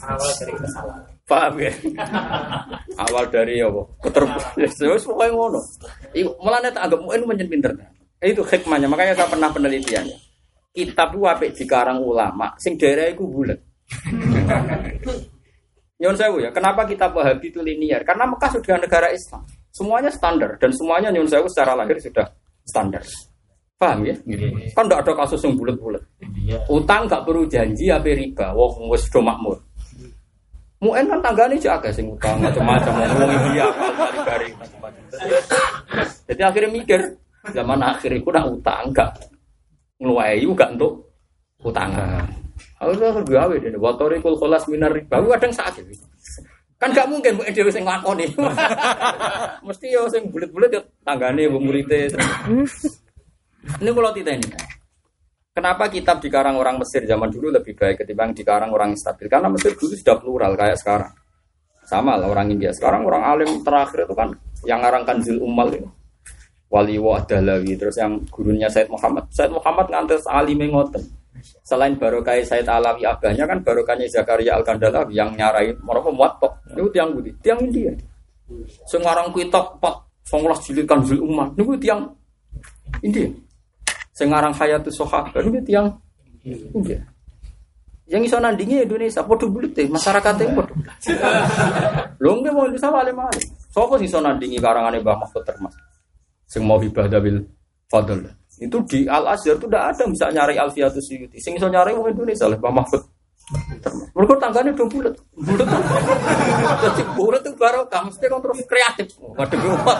Awal 0.00 0.30
dari 0.36 0.52
kesalahan. 0.56 1.04
Paham 1.30 1.54
ya? 1.62 1.72
Awal 2.98 3.24
dari 3.30 3.62
apa? 3.62 3.82
Keterbukaan. 4.02 4.58
Wis 4.92 5.04
pokoke 5.06 5.30
ngono. 5.30 5.60
Mulane 6.42 6.68
tak 6.74 6.90
anggap 6.90 7.00
muen 7.00 7.22
menyen 7.22 7.46
pinter. 7.46 7.70
Itu 8.18 8.42
hikmahnya. 8.42 8.90
Makanya 8.90 9.14
saya 9.14 9.30
pernah 9.30 9.48
penelitiannya. 9.54 10.16
Kitab 10.70 11.14
itu 11.14 11.26
apik 11.26 11.50
dikarang 11.54 11.98
ulama 12.02 12.54
sing 12.58 12.78
daerah 12.78 13.10
iku 13.10 13.26
bulet. 13.26 13.58
Nyon 16.00 16.16
sewu 16.16 16.40
ya, 16.40 16.48
kenapa 16.48 16.88
kita 16.88 17.12
Wahabi 17.12 17.52
itu 17.52 17.60
linear? 17.60 18.00
Karena 18.08 18.24
Mekah 18.24 18.56
sudah 18.56 18.80
negara 18.80 19.12
Islam. 19.12 19.44
Semuanya 19.68 20.08
standar 20.08 20.56
dan 20.56 20.72
semuanya 20.72 21.12
nyon 21.12 21.28
sewu 21.28 21.44
secara 21.52 21.76
lahir 21.76 22.00
sudah 22.00 22.24
standar. 22.64 23.04
Paham 23.76 24.08
ya? 24.08 24.16
Kan 24.72 24.88
tidak 24.88 25.04
ada 25.04 25.12
kasus 25.24 25.44
yang 25.44 25.60
bulat-bulat. 25.60 26.00
Utang 26.72 27.04
gak 27.04 27.24
perlu 27.28 27.44
janji 27.48 27.92
apa 27.92 28.16
riba, 28.16 28.56
wong 28.56 28.88
wis 28.88 29.04
do 29.12 29.20
makmur. 29.20 29.60
Muen 30.80 31.04
kan 31.04 31.20
tanggane 31.20 31.60
jaga 31.60 31.92
sing 31.92 32.08
utang 32.08 32.40
macam-macam 32.40 32.92
ngomong 32.96 33.52
dia 33.52 33.68
macam-macam. 34.56 35.04
Jadi 36.24 36.40
akhirnya 36.40 36.70
mikir 36.72 37.00
zaman 37.52 37.80
akhir 37.84 38.16
itu 38.16 38.28
nak 38.32 38.48
utang 38.48 38.88
gak 38.96 39.12
ngeluai 40.00 40.40
gak 40.56 40.80
untuk 40.80 41.04
utangan. 41.60 42.39
Aku 42.80 42.96
tuh 42.96 43.12
gawe 43.28 43.54
deh, 43.60 43.76
watori 43.76 44.24
kul 44.24 44.40
kholas 44.40 44.64
minar 44.72 44.88
riba. 44.96 45.20
Aku 45.20 45.28
kadang 45.36 45.52
sakit. 45.52 45.84
Kan 46.80 46.96
gak 46.96 47.12
mungkin 47.12 47.36
bu 47.36 47.44
Dewi 47.52 47.68
sing 47.68 47.84
ngakoni. 47.84 48.24
Mesti 49.68 49.92
yo 49.92 50.08
sing 50.08 50.32
bulet-bulet 50.32 50.72
yo 50.72 50.80
tanggane 51.04 51.44
bu 51.52 51.60
murite. 51.60 52.08
Ini 53.84 53.90
kalau 53.92 54.12
tidak 54.16 54.40
ini. 54.40 54.48
Kenapa 55.52 55.92
kitab 55.92 56.24
dikarang 56.24 56.56
orang 56.56 56.80
Mesir 56.80 57.04
zaman 57.04 57.28
dulu 57.28 57.52
lebih 57.52 57.76
baik 57.76 58.00
ketimbang 58.00 58.32
dikarang 58.32 58.72
orang 58.72 58.96
stabil? 58.96 59.28
Karena 59.28 59.52
Mesir 59.52 59.76
dulu 59.76 59.92
sudah 59.92 60.16
plural 60.16 60.56
kayak 60.56 60.80
sekarang. 60.80 61.12
Sama 61.84 62.16
lah 62.16 62.32
orang 62.32 62.48
India. 62.48 62.72
Sekarang 62.72 63.04
orang 63.04 63.28
alim 63.28 63.60
terakhir 63.60 64.08
itu 64.08 64.16
kan 64.16 64.32
yang 64.64 64.80
ngarang 64.80 65.04
Kanzil 65.04 65.36
Ummal 65.36 65.68
itu. 65.76 65.90
Wali 66.72 66.96
Wa'dalawi. 66.96 67.76
Terus 67.76 68.00
yang 68.00 68.24
gurunya 68.32 68.72
Said 68.72 68.88
Muhammad. 68.88 69.28
Said 69.36 69.52
Muhammad 69.52 69.92
ngantes 69.92 70.24
alim 70.24 70.64
ngoten. 70.64 71.19
Selain 71.64 71.94
barokah 71.96 72.36
Said 72.42 72.66
Alawi 72.66 73.06
abahnya 73.06 73.46
kan 73.46 73.62
barokahnya 73.62 74.10
Zakaria 74.10 74.58
Al 74.58 74.66
Kandalawi 74.66 75.14
yang 75.16 75.32
nyarai 75.32 75.72
mereka 75.78 76.10
muatok. 76.10 76.52
Itu 76.74 76.90
tiang 76.90 77.14
budi, 77.14 77.30
tiang 77.40 77.62
India. 77.62 77.94
Sengarang 78.90 79.30
kitab 79.30 79.78
pak, 79.78 79.94
songlah 80.26 80.58
jilid 80.58 80.84
Kanzil 80.84 81.22
Ummal. 81.22 81.54
Itu 81.54 81.78
tiang 81.78 82.10
India. 83.00 83.30
Sengarang 84.10 84.52
Hayatus 84.52 84.98
Sohab, 84.98 85.30
itu 85.32 85.62
tiang 85.64 85.86
India. 86.44 86.98
Yang 88.10 88.22
iso 88.26 88.36
nandingi 88.42 88.82
Indonesia, 88.82 89.22
podo 89.22 89.46
bulut 89.46 89.70
deh, 89.70 89.86
masyarakatnya 89.86 90.50
podo. 90.50 90.74
Lho 92.22 92.30
nggak 92.42 92.50
mau 92.50 92.66
Indonesia 92.66 92.90
wale 92.90 93.14
male. 93.14 93.38
Sopo 93.70 93.94
sih 94.02 94.10
iso 94.10 94.18
nandingi 94.18 94.58
karangane 94.58 94.98
Mbah 94.98 95.14
Mahfud 95.14 95.46
Termas? 95.46 95.78
Sing 96.50 96.66
mau 96.66 96.82
hibah 96.82 97.06
dabil 97.06 97.38
fadl. 97.86 98.39
Itu 98.60 98.84
di 98.84 99.08
Al 99.08 99.24
Azhar 99.32 99.56
itu 99.56 99.66
tidak 99.66 99.84
ada 99.96 100.04
bisa 100.04 100.28
nyari 100.28 100.54
Alfiatus 100.60 101.00
Suyuti. 101.00 101.40
Sing 101.40 101.56
iso 101.56 101.66
nyari 101.66 101.96
wong 101.96 102.12
Indonesia 102.12 102.44
lah 102.44 102.60
Mbah 102.60 102.74
Mahfud. 102.76 103.02
Mereka 104.14 104.34
tanggane 104.38 104.70
do 104.76 104.84
bulet. 104.86 105.16
Bulet. 105.34 105.66
Jadi 106.84 107.02
bulet 107.18 107.42
itu 107.42 107.56
baru 107.58 107.88
kamu 107.88 108.12
mesti 108.12 108.26
terus 108.28 108.60
kreatif. 108.68 109.08
Waduh 109.18 109.56
gue 109.58 109.72
umat 109.74 109.98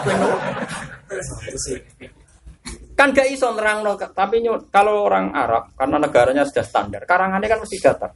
kan 3.01 3.09
gak 3.17 3.33
iso 3.33 3.49
nerang 3.57 3.81
tapi 4.13 4.45
kalau 4.69 5.09
orang 5.09 5.33
Arab 5.33 5.73
karena 5.73 5.97
negaranya 5.97 6.43
sudah 6.45 6.61
standar 6.61 7.01
karangannya 7.09 7.49
kan 7.49 7.57
mesti 7.57 7.81
datar 7.81 8.13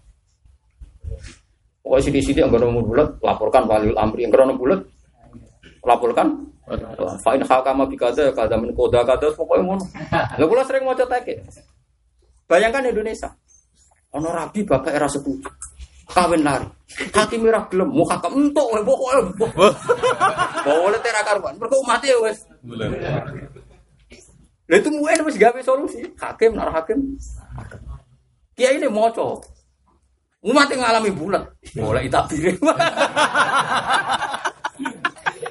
pokoknya 1.82 2.06
sidi-sidi 2.06 2.46
yang 2.46 2.54
gak 2.54 2.70
bulat 2.70 3.18
laporkan 3.18 3.66
waliul 3.66 3.98
amri 3.98 4.30
yang 4.30 4.30
gak 4.30 4.54
bulat 4.54 4.86
laporkan 5.82 6.54
fa'in 7.22 7.42
hakama 7.46 7.86
bikada 7.86 8.34
kada 8.34 8.56
min 8.58 8.74
koda 8.74 9.06
kada 9.06 9.30
pokoknya 9.34 9.64
ngono 9.64 9.86
lha 10.40 10.46
kula 10.50 10.64
sering 10.66 10.84
mau 10.86 10.98
cetek 10.98 11.46
bayangkan 12.50 12.90
Indonesia 12.90 13.30
ono 14.16 14.34
rabi 14.34 14.66
bapak 14.66 14.94
era 14.94 15.06
sepupu 15.06 15.46
kawin 16.10 16.42
lari. 16.46 16.68
Hakim 17.12 17.44
merah 17.44 17.66
gelem, 17.68 17.90
mau 17.90 18.06
hakam 18.06 18.38
entuk 18.38 18.68
wae 18.72 18.84
pokoke. 18.86 19.20
Boleh 20.66 21.00
tera 21.02 21.22
karuan, 21.26 21.58
mergo 21.58 21.82
mati 21.84 22.14
ya 22.14 22.18
wis. 22.22 22.46
Lah 24.66 24.78
itu 24.80 24.90
muen 24.94 25.20
wis 25.26 25.38
gawe 25.38 25.60
solusi. 25.66 26.06
Hakim 26.16 26.56
nar 26.56 26.72
hakim. 26.72 27.18
Kiai 28.56 28.80
ini 28.80 28.88
moco. 28.88 29.44
Umat 30.46 30.70
yang 30.70 30.86
ngalami 30.86 31.10
bulat, 31.10 31.42
boleh 31.74 32.06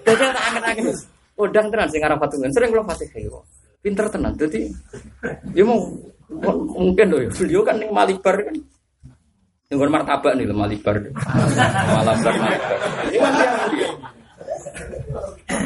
Jadi 0.05 0.24
angen-angen. 0.31 0.94
Udang 1.35 1.66
tenan 1.66 1.89
sing 1.90 1.98
arah 2.05 2.14
patungan, 2.14 2.52
sering 2.55 2.70
kula 2.70 2.86
Fatihah. 2.86 3.43
Pinter 3.82 4.06
tenan. 4.06 4.32
Jadi 4.39 4.70
dia 5.51 5.64
mau 5.66 5.90
mungkin 6.78 7.06
ya. 7.10 7.28
Beliau 7.35 7.66
kan 7.66 7.76
yang 7.82 7.90
Malibar 7.90 8.36
kan. 8.39 8.55
Yang 9.72 9.78
martabak 9.90 10.32
nih 10.39 10.47
Malibar. 10.52 10.97
Malabar 11.90 12.35
Malibar. 12.39 12.78
Ini 13.10 13.18
kan 13.18 13.68
dia. 13.74 13.89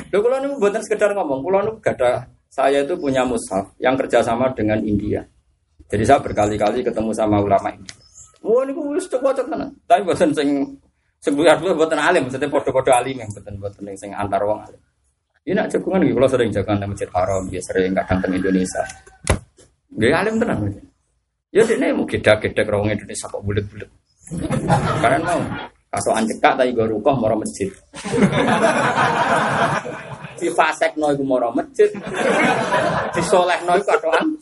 Loh 0.09 0.21
kalau 0.25 0.57
buatan 0.57 0.83
sekedar 0.89 1.13
ngomong, 1.13 1.45
kalau 1.45 1.61
nih 1.69 1.75
gada 1.85 2.25
saya 2.49 2.81
itu 2.81 2.97
punya 2.97 3.29
mushaf 3.29 3.69
yang 3.77 3.93
kerjasama 3.95 4.49
dengan 4.57 4.81
India. 4.81 5.21
Jadi 5.89 6.05
saya 6.05 6.21
berkali-kali 6.21 6.81
ketemu 6.81 7.13
sama 7.13 7.41
ulama 7.45 7.69
ini. 7.73 7.89
Wah 8.41 8.65
ini 8.65 8.73
gue 8.73 9.05
coba 9.19 9.37
tenan. 9.37 9.69
Tapi 9.85 10.01
buatan 10.05 10.33
sing 10.33 10.49
sebuah 11.19 11.59
dua 11.59 11.73
buatan 11.75 11.99
alim, 11.99 12.31
maksudnya 12.31 12.51
podo-podo 12.51 12.91
alim 12.95 13.19
yang 13.19 13.31
buatan 13.35 13.55
buatan 13.59 13.95
sing 13.99 14.11
antar 14.15 14.43
wong 14.47 14.63
alim. 14.63 14.81
Ini 15.49 15.57
nak 15.57 15.73
jagungan 15.73 16.05
gitu, 16.05 16.15
kalau 16.21 16.29
sering 16.29 16.51
jagungan 16.53 16.79
di 16.85 16.87
masjid 16.93 17.11
haram, 17.17 17.43
dia 17.49 17.63
sering 17.65 17.93
kadang 17.97 18.19
ke 18.21 18.27
Indonesia. 18.37 18.85
Gak 19.97 20.13
alim 20.13 20.35
tenan. 20.37 20.59
Ya 21.49 21.65
ini 21.65 21.97
mau 21.97 22.05
gede-gede 22.05 22.63
orang 22.69 22.93
Indonesia 22.93 23.25
kok 23.25 23.41
bulat-bulat. 23.41 23.89
Karena 25.01 25.19
mau 25.25 25.41
kaso 25.89 26.13
ancekak 26.13 26.61
tapi 26.61 26.77
gue 26.77 26.85
rukoh 26.85 27.17
moro 27.17 27.41
masjid. 27.41 27.73
Si 30.37 30.53
fasek 30.53 31.01
no 31.01 31.09
iku 31.17 31.25
moro 31.25 31.49
masjid. 31.57 31.89
Si 33.17 33.21
soleh 33.25 33.57
no 33.65 33.81
iku. 33.81 33.97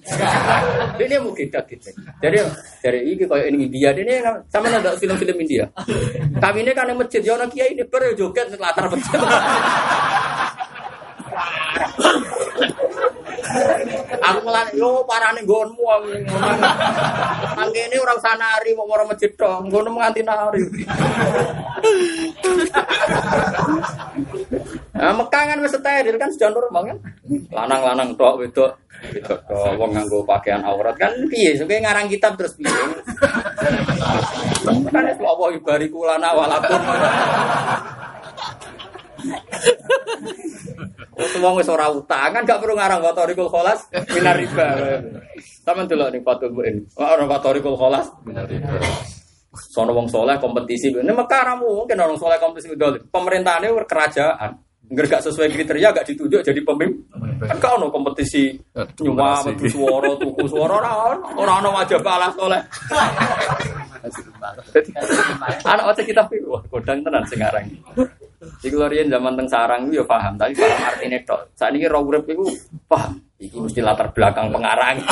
Ini 1.02 1.18
mau 1.18 1.34
gede-gede. 1.34 1.90
Jadi 2.22 2.38
dari 2.78 3.00
ini 3.10 3.26
kayak 3.26 3.46
ini 3.50 3.66
India 3.66 3.90
ini 3.90 4.22
sama 4.46 4.70
ada 4.70 4.94
film-film 4.94 5.36
India. 5.42 5.66
Kami 6.38 6.62
ini 6.62 6.72
kan 6.72 6.86
yang 6.86 6.98
masjid, 6.98 7.22
ya 7.22 7.34
kiai 7.50 7.74
ini 7.74 7.82
ber 7.84 8.14
joget 8.14 8.54
latar 8.56 8.86
masjid. 8.86 9.18
Aku 14.26 14.38
malah 14.42 14.66
yo 14.74 15.04
parane 15.06 15.42
nggonmu 15.44 15.84
aku. 15.84 16.08
Mangkene 17.56 17.96
ora 18.00 18.14
usah 18.18 18.34
nari 18.34 18.74
mau 18.74 18.90
ora 18.90 19.06
masjid 19.06 19.30
tok, 19.34 19.66
nggono 19.68 19.94
nganti 19.94 20.22
nari. 20.26 20.62
Nah, 24.96 25.12
Mekah 25.12 25.42
kan 25.52 25.60
wis 25.60 25.76
steril 25.76 26.16
kan 26.16 26.30
sudah 26.32 26.50
normal 26.50 26.82
kan. 26.94 26.98
Lanang-lanang 27.52 28.16
tok 28.16 28.42
wedok 28.42 28.70
wedok 29.12 29.40
tok 29.44 29.76
wong 29.76 29.92
nganggo 29.92 30.24
pakaian 30.24 30.64
aurat 30.64 30.96
kan 30.96 31.12
piye 31.28 31.52
suke 31.52 31.76
ngarang 31.78 32.08
kitab 32.08 32.34
terus 32.40 32.56
piye. 32.56 32.72
Kan 34.90 35.04
wis 35.06 35.20
Allah 35.20 35.48
ibariku 35.52 36.02
lana 36.08 36.32
Semua 41.32 41.52
wis 41.56 41.68
ora 41.68 41.88
utang 41.88 42.32
kan 42.32 42.42
gak 42.44 42.60
perlu 42.60 42.76
ngarang 42.76 43.00
watorikul 43.00 43.48
kholas 43.48 43.88
minar 44.12 44.36
riba. 44.36 44.68
Sama 45.64 45.88
delok 45.88 46.12
ning 46.12 46.22
Fatul 46.24 46.52
Muin. 46.52 46.84
Ora 46.96 47.24
watorikul 47.24 47.76
kholas 47.76 48.08
minar 48.24 48.44
riba. 48.48 48.76
Sono 49.56 49.96
wong 49.96 50.08
soleh 50.08 50.36
kompetisi. 50.36 50.92
Ini 50.92 51.12
Mekah 51.12 51.42
ramu 51.48 51.84
mungkin 51.84 51.96
orang 51.96 52.20
soleh 52.20 52.36
kompetisi 52.36 52.76
dolim. 52.76 53.00
Pemerintahannya 53.08 53.72
kerajaan. 53.88 54.52
Enggak 54.86 55.18
gak 55.18 55.22
sesuai 55.26 55.50
kriteria 55.50 55.90
gak 55.90 56.06
ditunjuk 56.06 56.46
jadi 56.46 56.60
pemimpin. 56.62 57.02
Kan 57.42 57.58
kau 57.58 57.74
no 57.74 57.90
kompetisi 57.90 58.54
nyuma 59.02 59.42
metu 59.42 59.66
suara 59.66 60.14
tuku 60.14 60.46
suara 60.46 60.78
orang 60.78 61.20
orang 61.34 61.58
no 61.64 61.74
wajah 61.74 61.98
balas 61.98 62.32
soleh. 62.38 62.62
Anak 65.66 65.84
otak 65.90 66.06
kita 66.06 66.22
wah 66.46 66.62
kodang 66.70 67.02
tenan 67.02 67.26
sekarang. 67.26 67.66
Riyen 68.62 69.08
zaman 69.08 69.32
teng 69.36 69.48
sarang 69.48 69.88
itu 69.88 70.00
ya 70.00 70.04
paham, 70.04 70.36
tapi 70.36 70.52
paham 70.52 70.80
artine 70.84 71.18
tok. 71.24 71.40
Sakniki 71.56 71.88
ro 71.88 72.04
urip 72.04 72.28
iku 72.28 72.44
paham. 72.84 73.16
Iki 73.40 73.56
mesti 73.60 73.80
latar 73.84 74.12
belakang 74.12 74.52
pengarang. 74.52 74.96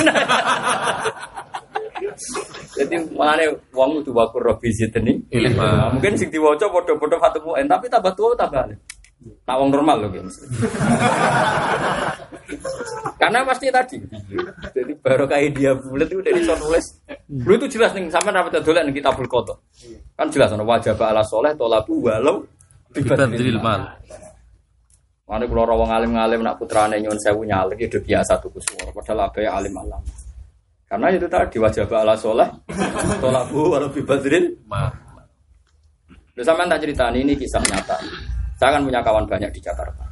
Jadi 2.74 2.94
mulane 3.14 3.44
wong 3.70 4.02
kudu 4.02 4.10
wakur 4.12 4.42
robi 4.42 4.70
ziteni. 4.74 5.18
Mungkin 5.94 6.12
sing 6.18 6.28
diwaca 6.28 6.66
padha-padha 6.68 7.16
fatumu 7.22 7.54
en 7.56 7.66
tapi 7.70 7.86
tambah 7.86 8.12
tua 8.12 8.34
tambah. 8.34 8.66
Nak 9.24 9.56
wong 9.56 9.70
normal 9.72 10.04
loh 10.04 10.10
mesti. 10.26 10.44
Karena 13.16 13.40
pasti 13.46 13.72
tadi. 13.72 13.96
Jadi 14.74 14.92
baru 15.00 15.24
kayak 15.24 15.50
dia 15.56 15.72
bulat 15.72 16.08
itu 16.12 16.20
dari 16.20 16.44
soal 16.44 16.60
nulis. 16.60 16.84
Lu 17.30 17.56
itu 17.56 17.66
jelas 17.72 17.96
nih 17.96 18.10
sama 18.12 18.34
dapat 18.34 18.60
dolan 18.60 18.92
kita 18.92 19.16
bulkoto. 19.16 19.64
Kan 20.12 20.28
jelas 20.28 20.52
ono 20.52 20.68
wajib 20.68 21.00
ala 21.00 21.24
soleh 21.24 21.56
tolabu 21.56 22.04
walau 22.04 22.44
Bibadril 22.94 23.58
mal. 23.58 23.98
Mana 25.24 25.44
kalau 25.50 25.64
rawang 25.66 25.90
alim 25.90 26.14
ngalim 26.14 26.40
nak 26.46 26.62
putrane 26.62 27.00
nyuwun 27.02 27.18
sewu 27.18 27.42
nyalik 27.42 27.90
itu 27.90 27.98
biasa 27.98 28.38
tuh 28.38 28.54
suara. 28.62 28.94
Padahal 28.94 29.26
apa 29.26 29.38
ya 29.42 29.50
alim 29.58 29.74
alam. 29.74 30.02
Karena 30.86 31.10
itu 31.10 31.26
tadi 31.26 31.56
wajib 31.58 31.90
ala 31.90 32.14
soleh 32.14 32.46
tolabu 33.22 33.74
walau 33.74 33.90
bibadril 33.90 34.62
Ma. 34.70 34.86
Lu 36.34 36.42
sama 36.46 36.66
tak 36.70 36.86
cerita 36.86 37.10
ini 37.10 37.34
kisah 37.34 37.62
nyata. 37.66 37.98
Saya 38.54 38.78
kan 38.78 38.82
punya 38.86 39.02
kawan 39.02 39.26
banyak 39.26 39.50
di 39.50 39.60
Jakarta. 39.62 40.06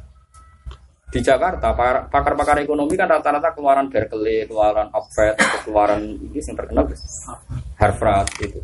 Di 1.13 1.21
Jakarta, 1.21 1.77
pakar-pakar 2.09 2.65
ekonomi 2.65 2.97
kan 2.97 3.05
rata-rata 3.05 3.53
keluaran 3.53 3.85
Berkeley, 3.85 4.49
keluaran 4.49 4.89
Oxford, 4.97 5.37
keluaran 5.61 6.01
ini 6.01 6.41
yang 6.41 6.57
terkenal 6.57 6.89
Harvard 7.77 8.27
itu. 8.41 8.57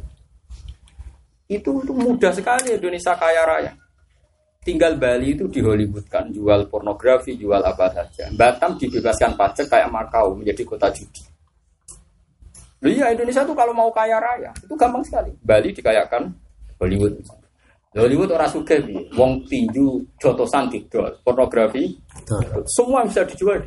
Itu 1.46 1.86
itu 1.86 1.94
mudah 1.94 2.34
sekali 2.34 2.74
Indonesia 2.74 3.14
kaya 3.14 3.46
raya. 3.46 3.72
Tinggal 4.60 5.00
Bali 5.00 5.40
itu 5.40 5.48
di 5.48 5.64
Hollywood 5.64 6.04
kan, 6.12 6.28
jual 6.36 6.68
pornografi, 6.68 7.40
jual 7.40 7.64
apa 7.64 7.96
saja. 7.96 8.28
Batam 8.36 8.76
dibebaskan 8.76 9.40
pajak 9.40 9.72
kayak 9.72 9.88
Makau 9.88 10.36
menjadi 10.36 10.68
kota 10.68 10.92
judi. 10.92 11.24
Loh 12.84 12.92
iya 12.92 13.12
Indonesia 13.12 13.44
tuh 13.44 13.56
kalau 13.56 13.76
mau 13.76 13.92
kaya 13.92 14.20
raya 14.20 14.52
itu 14.60 14.76
gampang 14.76 15.04
sekali. 15.04 15.32
Bali 15.44 15.72
dikayakan 15.72 16.32
Hollywood. 16.80 17.24
Hollywood 17.96 18.32
orang 18.36 18.52
suka 18.52 18.78
wong 19.16 19.48
tinju 19.48 20.04
jotosan 20.20 20.68
didol, 20.68 21.10
pornografi, 21.24 21.96
semua 22.68 23.08
bisa 23.08 23.24
dijual. 23.26 23.64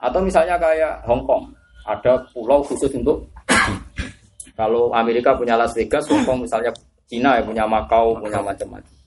Atau 0.00 0.20
misalnya 0.24 0.60
kayak 0.60 1.04
Hong 1.08 1.24
Kong, 1.24 1.50
ada 1.88 2.20
pulau 2.32 2.62
khusus 2.64 2.92
untuk 2.94 3.28
kalau 4.60 4.92
Amerika 4.92 5.32
punya 5.36 5.56
Las 5.56 5.72
Vegas, 5.72 6.04
Hong 6.08 6.22
Kong 6.24 6.44
misalnya 6.44 6.70
Cina 7.10 7.40
yang 7.40 7.48
punya 7.48 7.64
Makau, 7.66 8.16
punya 8.16 8.38
macam-macam. 8.44 8.99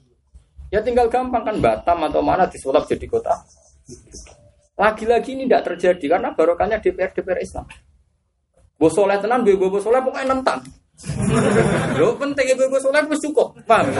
Ya 0.74 0.82
tinggal 0.82 1.06
gampang 1.06 1.46
kan 1.46 1.62
Batam 1.62 2.02
atau 2.10 2.26
mana 2.26 2.50
disulap 2.50 2.90
jadi 2.90 3.06
kota. 3.06 3.38
Lagi-lagi 4.74 5.38
ini 5.38 5.46
tidak 5.46 5.70
terjadi 5.70 6.18
karena 6.18 6.34
barokahnya 6.34 6.82
DPR 6.82 7.14
DPR 7.14 7.38
Islam. 7.46 7.70
Bosoleh 8.82 9.22
tenan, 9.22 9.46
gue 9.46 9.54
gue 9.54 9.70
bosoleh 9.70 10.02
pokoknya 10.02 10.34
nentang. 10.34 10.66
Lo 12.02 12.18
penting 12.18 12.58
ibu 12.58 12.78
sholat 12.82 13.06
wis 13.06 13.22
cukup, 13.22 13.54
paham? 13.70 13.94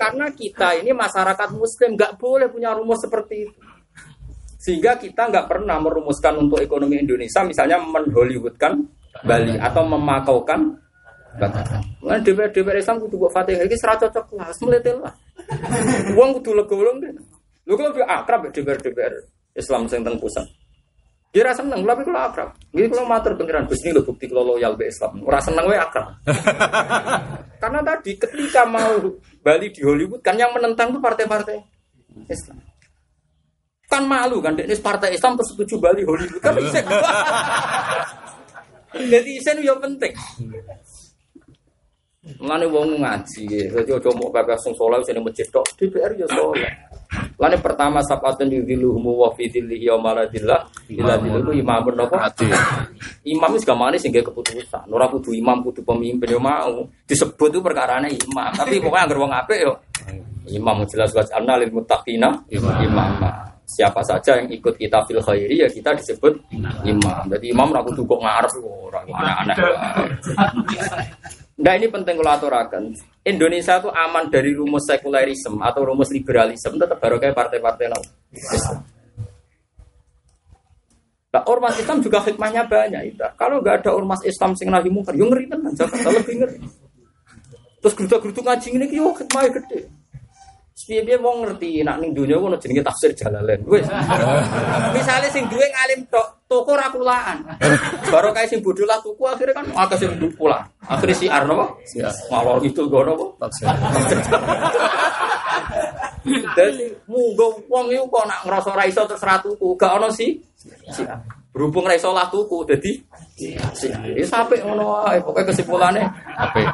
Karena 0.00 0.26
kita 0.32 0.76
ini 0.80 0.92
masyarakat 0.92 1.48
Muslim 1.56 1.96
nggak 1.96 2.20
boleh 2.20 2.52
punya 2.52 2.76
rumus 2.76 3.00
seperti 3.00 3.48
itu. 3.48 3.60
Sehingga 4.60 5.00
kita 5.00 5.32
nggak 5.32 5.48
pernah 5.48 5.80
merumuskan 5.80 6.44
untuk 6.44 6.60
ekonomi 6.60 7.00
Indonesia, 7.00 7.40
misalnya 7.40 7.80
menhollywoodkan 7.80 8.84
Bali 9.24 9.56
atau 9.56 9.82
memakaukan 9.88 10.76
Batam. 11.38 11.82
Nah, 12.02 12.18
DPR 12.18 12.50
DPR 12.50 12.82
Islam 12.82 12.98
kudu 13.06 13.14
buat 13.20 13.30
fatihah 13.30 13.62
ini 13.62 13.76
serat 13.78 14.02
cocok 14.02 14.34
lah, 14.34 14.50
meletel 14.66 14.96
lah. 14.98 15.14
Uang 16.18 16.42
kudu 16.42 16.58
legolong 16.58 16.98
deh. 16.98 17.14
Lu 17.70 17.78
kalau 17.78 17.94
lebih 17.94 18.02
akrab 18.02 18.50
DPR 18.50 18.78
DPR 18.82 19.14
Islam 19.54 19.86
yang 19.86 20.02
teng 20.02 20.18
pusat. 20.18 20.46
Dia 21.30 21.46
rasa 21.46 21.62
seneng, 21.62 21.86
tapi 21.86 22.02
kalau 22.02 22.26
akrab. 22.26 22.50
Jadi 22.74 22.86
kalau 22.90 23.06
matur 23.06 23.38
pengiran 23.38 23.62
Gus 23.70 23.78
ini 23.86 23.94
lo 23.94 24.02
bukti 24.02 24.26
kalau 24.26 24.42
loyal 24.54 24.74
be 24.74 24.90
Islam. 24.90 25.22
Rasa 25.22 25.54
seneng 25.54 25.70
we 25.70 25.78
akrab. 25.78 26.18
Karena 27.62 27.80
tadi 27.86 28.18
ketika 28.18 28.66
mau 28.66 28.98
Bali 29.38 29.70
di 29.70 29.80
Hollywood 29.86 30.26
kan 30.26 30.34
yang 30.34 30.50
menentang 30.50 30.90
tuh 30.90 30.98
partai-partai 30.98 31.62
Islam. 32.26 32.58
Kan 33.86 34.06
malu 34.06 34.42
kan, 34.42 34.58
ini 34.58 34.74
partai 34.78 35.14
Islam 35.14 35.38
terus 35.38 35.54
setuju 35.54 35.78
Bali 35.78 36.02
Hollywood 36.02 36.42
kan 36.42 36.58
bisa. 36.62 36.82
Jadi 38.90 39.30
isen 39.38 39.62
yo 39.62 39.78
penting. 39.78 40.10
Mulane 42.20 42.68
wong 42.68 43.00
ngaji, 43.00 43.48
jadi 43.72 43.90
ojo 43.96 44.12
mau 44.12 44.28
pepes 44.28 44.60
sing 44.60 44.76
saleh 44.76 45.00
sing 45.08 45.16
masjid 45.24 45.48
tok, 45.48 45.64
DPR 45.72 46.12
yo 46.20 46.28
saleh. 46.28 46.68
Lalu 47.40 47.56
pertama 47.64 48.04
sapatun 48.04 48.52
yudhiluhumu 48.52 49.24
wa 49.24 49.32
fi 49.32 49.48
dhillihi 49.48 49.88
la 49.88 50.28
dhillah 50.28 50.60
illa 50.92 51.16
dhilluhu 51.16 51.56
imamun 51.56 51.96
napa? 51.96 52.28
Imam 53.24 53.56
wis 53.56 53.64
gamane 53.64 53.96
sing 53.96 54.12
gawe 54.12 54.20
keputusan. 54.20 54.92
Ora 54.92 55.08
kudu 55.08 55.32
imam 55.32 55.64
kudu 55.64 55.80
pemimpin 55.80 56.36
yo 56.36 56.36
mau. 56.36 56.84
Disebut 57.08 57.56
itu 57.56 57.64
perkarane 57.64 58.12
imam. 58.12 58.52
Tapi 58.52 58.76
pokoknya 58.84 59.04
anggere 59.08 59.20
wong 59.24 59.32
apik 59.32 59.58
yo 59.64 59.72
imam 60.52 60.84
jelas 60.92 61.16
jelas 61.16 61.32
anna 61.32 61.56
lil 61.56 61.72
muttaqina 61.72 62.36
imam. 62.52 63.12
Siapa 63.64 64.04
saja 64.04 64.36
yang 64.36 64.52
ikut 64.52 64.76
kita 64.76 65.00
fil 65.08 65.24
khairi 65.24 65.64
ya 65.64 65.68
kita 65.72 65.96
disebut 65.96 66.36
imam. 66.84 67.24
Jadi 67.32 67.48
imam 67.48 67.72
ora 67.72 67.80
kudu 67.80 68.04
kok 68.04 68.20
ngarep 68.20 68.52
ora 68.60 69.00
aneh-aneh. 69.08 69.56
Nah 71.60 71.72
ini 71.76 71.92
penting 71.92 72.16
kalau 72.16 72.32
aturakan. 72.32 72.96
Indonesia 73.20 73.76
itu 73.76 73.92
aman 73.92 74.32
dari 74.32 74.56
rumus 74.56 74.88
sekulerisme 74.88 75.60
atau 75.60 75.84
rumus 75.84 76.08
liberalisme 76.08 76.80
tetap 76.80 76.96
baru 76.96 77.20
kayak 77.20 77.36
partai-partai 77.36 77.86
lain. 77.92 78.08
Nah, 81.30 81.46
ormas 81.46 81.78
Islam 81.78 82.02
juga 82.02 82.18
hikmahnya 82.26 82.66
banyak 82.66 83.14
itu. 83.14 83.22
Kalau 83.38 83.62
nggak 83.62 83.86
ada 83.86 83.90
ormas 83.94 84.18
Islam 84.26 84.58
sing 84.58 84.66
nahi 84.66 84.90
mungkar, 84.90 85.14
yo 85.14 85.30
ngeri 85.30 85.46
tenan 85.46 85.70
Jakarta 85.78 86.10
lebih 86.10 86.42
ngeri. 86.42 86.58
Terus 87.80 87.94
gerutu-gerutu 87.94 88.40
ngaji 88.42 88.68
ini 88.74 88.86
yo 88.90 89.14
hikmahnya 89.14 89.50
gede. 89.62 89.99
Piye-piye 90.86 91.16
wong 91.20 91.44
ngerti 91.44 91.84
nak 91.84 92.00
ning 92.00 92.16
donya 92.16 92.40
ngono 92.40 92.56
jenenge 92.56 92.80
tafsir 92.86 93.12
jalalain. 93.12 93.60
Wis. 93.68 93.84
Misale 94.96 95.28
sing 95.28 95.44
duwe 95.50 95.66
ngalim 95.68 96.06
tok, 96.08 96.46
toko 96.48 96.72
ra 96.78 96.88
kulaan. 96.88 97.44
Baru 98.08 98.32
kae 98.32 98.48
sing 98.48 98.64
bodho 98.64 98.88
lah 98.88 98.96
tuku 99.04 99.22
akhirnya 99.28 99.60
kan 99.60 99.66
akeh 99.76 99.96
sing 100.00 100.10
kulaan. 100.36 100.64
Akhire 100.88 101.14
si 101.14 101.26
Arno? 101.28 101.80
Ngalor 102.30 102.64
itu 102.64 102.82
gono 102.88 103.12
apa? 103.16 103.26
Tafsir. 103.46 103.66
Dadi 106.56 106.84
munggo 107.08 107.64
wong 107.68 107.88
iku 107.92 108.04
kok 108.08 108.24
nak 108.28 108.40
ngrasa 108.44 108.70
ra 108.76 108.84
iso 108.84 109.02
terus 109.08 109.24
ra 109.24 109.40
tuku, 109.40 109.76
gak 109.76 109.96
ono 109.96 110.08
si. 110.12 110.36
Si 110.92 111.02
berhubung 111.50 111.86
ra 111.86 111.98
iso 111.98 112.14
lah 112.14 112.30
tuku 112.30 112.62
dadi 112.62 112.92
Ya 113.40 114.24
sampai 114.28 114.60
ngono 114.60 115.00
wae, 115.00 115.16
pokoke 115.24 115.48
kesimpulane 115.48 116.04
apik. 116.36 116.68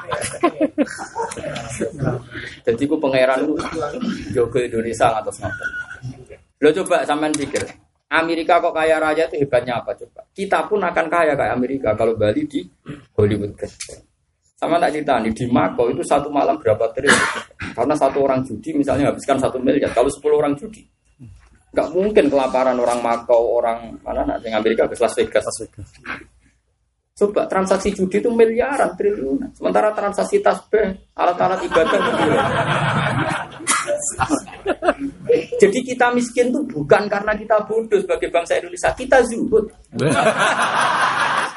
Jadi 2.66 2.82
ku 2.90 2.98
pangeran 2.98 3.46
jogo 4.34 4.58
Indonesia 4.58 5.14
atas 5.14 5.38
ngoten. 5.38 5.70
Lo 6.58 6.74
coba 6.74 7.06
sampean 7.06 7.30
pikir, 7.30 7.62
Amerika 8.10 8.58
kok 8.58 8.74
kaya 8.74 8.98
raya 8.98 9.30
itu 9.30 9.46
hebatnya 9.46 9.78
apa 9.78 9.94
coba? 9.94 10.26
Kita 10.34 10.66
pun 10.66 10.82
akan 10.82 11.06
kaya 11.06 11.38
kayak 11.38 11.54
Amerika 11.54 11.94
kalau 11.94 12.18
Bali 12.18 12.46
di 12.50 12.66
Hollywood 13.14 13.54
Sama 14.56 14.80
tak 14.80 14.96
cerita 14.96 15.20
nih 15.20 15.36
di 15.36 15.44
Mako 15.52 15.92
itu 15.92 16.00
satu 16.00 16.32
malam 16.32 16.56
berapa 16.56 16.88
triliun? 16.90 17.28
Karena 17.76 17.92
satu 17.92 18.24
orang 18.24 18.40
judi 18.40 18.72
misalnya 18.72 19.12
habiskan 19.12 19.36
satu 19.36 19.60
miliar. 19.60 19.92
Kalau 19.92 20.08
sepuluh 20.08 20.40
orang 20.40 20.56
judi, 20.56 20.80
nggak 21.76 21.92
mungkin 21.92 22.32
kelaparan 22.32 22.80
orang 22.80 23.04
Makau, 23.04 23.60
orang 23.60 24.00
mana 24.00 24.24
nanti 24.24 24.48
Amerika 24.48 24.88
ke 24.88 24.96
Las 24.96 25.12
Vegas. 25.12 25.44
Las 25.44 25.58
Vegas. 25.60 25.88
Coba 27.16 27.44
transaksi 27.48 27.92
judi 27.92 28.20
itu 28.20 28.32
miliaran, 28.32 28.96
triliunan. 28.96 29.52
Sementara 29.52 29.92
transaksi 29.92 30.40
tasbih, 30.40 31.12
alat-alat 31.12 31.60
ibadah 31.68 32.00
miliaran. 32.00 32.48
Jadi 35.56 35.78
kita 35.84 36.12
miskin 36.16 36.48
tuh 36.52 36.64
bukan 36.64 37.08
karena 37.08 37.36
kita 37.36 37.60
bodoh 37.68 38.00
sebagai 38.00 38.32
bangsa 38.32 38.56
Indonesia, 38.56 38.92
kita 38.96 39.20
zuhud. 39.28 39.68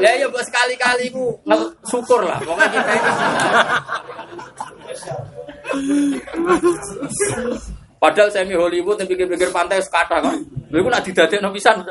ya 0.00 0.10
ya 0.16 0.26
buat 0.32 0.44
sekali-kali 0.48 1.12
bu 1.12 1.36
syukur 1.84 2.24
lah 2.24 2.40
pokoknya 2.40 2.68
kita 2.72 2.92
ini 2.96 3.10
Padahal 8.00 8.32
semi 8.32 8.56
Hollywood 8.56 8.96
yang 8.96 9.12
pikir-pikir 9.12 9.52
pantai 9.52 9.76
sekata 9.84 10.24
kan. 10.24 10.32
Lha 10.72 10.76
iku 10.80 10.88
nak 10.88 11.04
didadekno 11.04 11.52
pisan. 11.52 11.84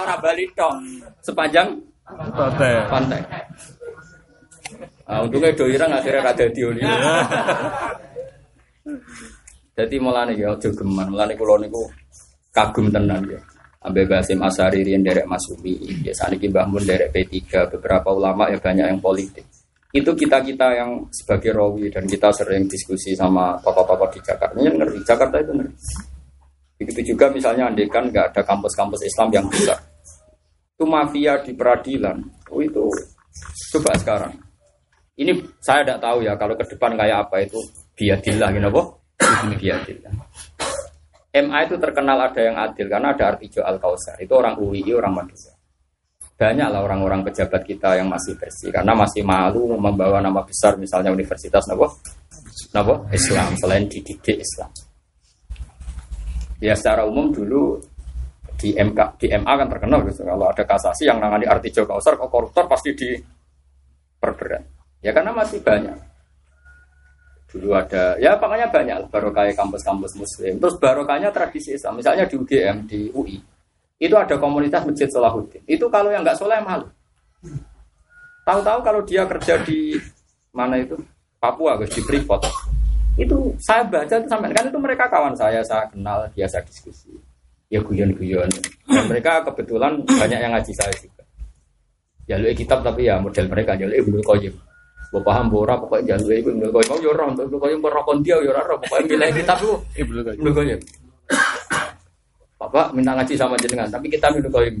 Ora 0.00 0.16
bali 0.16 0.48
tok. 0.56 0.80
Sepanjang 1.20 1.76
pantai. 2.08 2.88
Pantai. 2.88 3.20
Ah, 5.04 5.20
untungnya 5.20 5.52
do 5.52 5.68
ireng 5.68 5.92
akhirnya 5.92 6.32
di 6.48 6.60
Hollywood. 6.64 6.96
Jadi 9.76 9.96
mulane 10.00 10.32
ya 10.38 10.56
aja 10.56 10.70
geman, 10.72 11.12
mulane 11.12 11.34
kula 11.36 11.60
niku 11.60 11.84
kagum 12.54 12.86
tenan 12.94 13.26
ya. 13.26 13.40
Ambe 13.84 14.08
Basim 14.08 14.40
Asari 14.40 14.80
riyen 14.80 15.04
derek 15.04 15.28
Mas 15.28 15.44
Umi, 15.52 15.76
ya 16.00 16.14
saniki 16.16 16.48
Mbah 16.48 16.64
Mun 16.64 16.88
derek 16.88 17.12
P3, 17.12 17.68
beberapa 17.76 18.16
ulama 18.16 18.48
ya 18.48 18.56
banyak 18.56 18.86
yang 18.88 19.00
politik. 19.02 19.44
Itu 19.92 20.16
kita 20.16 20.40
kita 20.40 20.72
yang 20.72 21.04
sebagai 21.12 21.52
rawi 21.52 21.92
dan 21.92 22.08
kita 22.08 22.32
sering 22.32 22.64
diskusi 22.64 23.12
sama 23.12 23.60
tokoh-tokoh 23.60 24.08
di 24.16 24.20
Jakarta. 24.24 24.56
Yang 24.56 24.76
ngeri 24.80 24.98
Jakarta 25.04 25.36
itu 25.36 25.52
ngeri. 25.52 25.72
Begitu 26.80 27.00
juga 27.14 27.28
misalnya 27.28 27.68
andekan 27.68 28.08
nggak 28.08 28.32
ada 28.32 28.42
kampus-kampus 28.42 29.04
Islam 29.04 29.28
yang 29.30 29.46
besar. 29.52 29.78
Itu 30.74 30.88
mafia 30.88 31.38
di 31.44 31.52
peradilan. 31.52 32.16
Oh 32.50 32.64
itu 32.64 32.88
coba 33.76 33.92
sekarang. 34.00 34.34
Ini 35.14 35.30
saya 35.62 35.86
tidak 35.86 36.02
tahu 36.02 36.26
ya 36.26 36.34
kalau 36.40 36.56
ke 36.56 36.64
depan 36.66 36.96
kayak 36.96 37.28
apa 37.28 37.36
itu. 37.44 37.60
Biadillah 37.94 38.50
gitu 38.50 38.68
boh 38.74 38.86
biadillah 39.62 40.12
MA 41.34 41.58
itu 41.66 41.74
terkenal 41.82 42.18
ada 42.30 42.40
yang 42.40 42.56
adil 42.56 42.86
karena 42.86 43.10
ada 43.10 43.34
Artijo 43.34 43.66
Al 43.66 43.82
Kausar 43.82 44.14
itu 44.22 44.30
orang 44.34 44.54
UI 44.62 44.86
orang 44.94 45.18
Madura 45.18 45.54
banyak 46.34 46.66
lah 46.66 46.82
orang-orang 46.82 47.22
pejabat 47.22 47.62
kita 47.62 47.94
yang 47.94 48.10
masih 48.10 48.34
bersih 48.34 48.74
karena 48.74 48.90
masih 48.90 49.22
malu 49.22 49.70
membawa 49.78 50.18
nama 50.18 50.42
besar 50.42 50.74
misalnya 50.74 51.14
Universitas 51.14 51.62
Nabo 51.70 51.94
Nabo 52.74 53.06
Islam 53.14 53.54
selain 53.54 53.86
dididik 53.86 54.42
Islam. 54.42 54.70
Ya 56.58 56.74
secara 56.74 57.06
umum 57.06 57.30
dulu 57.30 57.78
di 58.58 58.74
MK 58.74 59.22
di 59.22 59.30
MA 59.30 59.52
kan 59.62 59.68
terkenal 59.70 60.02
gitu 60.10 60.26
kalau 60.26 60.50
ada 60.50 60.66
kasasi 60.66 61.06
yang 61.06 61.22
nangani 61.22 61.46
Artijo 61.46 61.86
Kausar 61.86 62.18
koruptor 62.18 62.66
pasti 62.66 62.98
di 62.98 63.14
perberat. 64.18 64.62
Ya 65.06 65.14
karena 65.14 65.30
masih 65.30 65.62
banyak. 65.62 66.13
Dulu 67.54 67.70
ada 67.70 68.18
ya 68.18 68.34
pokoknya 68.34 68.66
banyak 68.66 69.14
baru 69.14 69.30
kayak 69.30 69.54
kampus-kampus 69.54 70.18
muslim. 70.18 70.58
Terus 70.58 70.74
barokahnya 70.82 71.30
tradisi 71.30 71.78
Islam. 71.78 72.02
Misalnya 72.02 72.26
di 72.26 72.34
UGM, 72.34 72.76
di 72.90 73.00
UI 73.14 73.38
itu 74.02 74.14
ada 74.18 74.34
komunitas 74.42 74.82
masjid 74.82 75.06
Salahuddin. 75.06 75.62
Itu 75.70 75.86
kalau 75.86 76.10
yang 76.10 76.26
nggak 76.26 76.34
soleh 76.34 76.58
malu. 76.58 76.90
Tahu-tahu 78.42 78.78
kalau 78.82 79.00
dia 79.06 79.22
kerja 79.24 79.54
di 79.62 79.94
mana 80.50 80.82
itu 80.82 80.98
Papua, 81.38 81.78
guys 81.78 81.94
di 81.94 82.02
Freeport. 82.02 82.42
Itu 83.14 83.54
saya 83.62 83.86
baca 83.86 84.10
itu 84.18 84.26
sampai 84.26 84.50
kan 84.50 84.66
itu 84.66 84.80
mereka 84.80 85.06
kawan 85.06 85.38
saya, 85.38 85.62
saya 85.62 85.86
kenal, 85.92 86.26
biasa 86.34 86.58
diskusi. 86.66 87.14
Ya 87.70 87.78
guyon-guyon. 87.78 88.50
Mereka 88.90 89.46
kebetulan 89.46 90.02
banyak 90.02 90.40
yang 90.42 90.52
ngaji 90.58 90.72
saya 90.74 90.92
juga. 90.98 91.22
Ya 92.26 92.40
lu 92.40 92.48
kitab 92.56 92.80
tapi 92.82 93.06
ya 93.06 93.20
model 93.20 93.46
mereka 93.46 93.78
ya 93.78 93.86
lu 93.86 93.94
ibnu 93.94 94.18
qayyim. 94.24 94.54
Gue 95.14 95.22
paham 95.22 95.46
bora 95.46 95.78
pokoknya 95.78 96.18
jalur 96.18 96.34
itu 96.34 96.50
ibnu 96.50 96.74
qayyim. 96.74 96.90
Mau 96.90 96.98
yo 96.98 97.14
ora, 97.14 97.30
ibnu 97.30 97.58
qayyim 97.62 97.86
rokon 97.86 98.18
dia 98.26 98.34
yo 98.42 98.50
ora, 98.50 98.74
pokoknya 98.74 99.14
milih 99.14 99.30
kitab 99.38 99.62
lu 99.62 99.78
ibnu 99.94 100.50
qayyim. 100.50 100.80
Bapak 102.58 102.90
minta 102.98 103.14
ngaji 103.14 103.38
sama 103.38 103.54
jenengan, 103.62 103.86
tapi 103.86 104.10
kita 104.10 104.26
minta 104.34 104.50
kau 104.50 104.58
ya, 104.58 104.74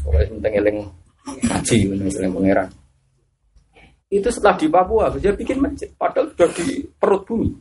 pokoknya 0.00 0.32
penting 0.32 0.52
eling 0.64 0.78
ngaji, 1.44 1.76
eling 1.92 2.32
pangeran. 2.32 2.72
Itu 4.08 4.32
setelah 4.32 4.56
di 4.56 4.72
Papua, 4.72 5.12
dia 5.20 5.36
bikin 5.36 5.60
masjid, 5.60 5.92
padahal 5.92 6.32
sudah 6.32 6.48
di 6.56 6.80
perut 6.96 7.28
bumi. 7.28 7.52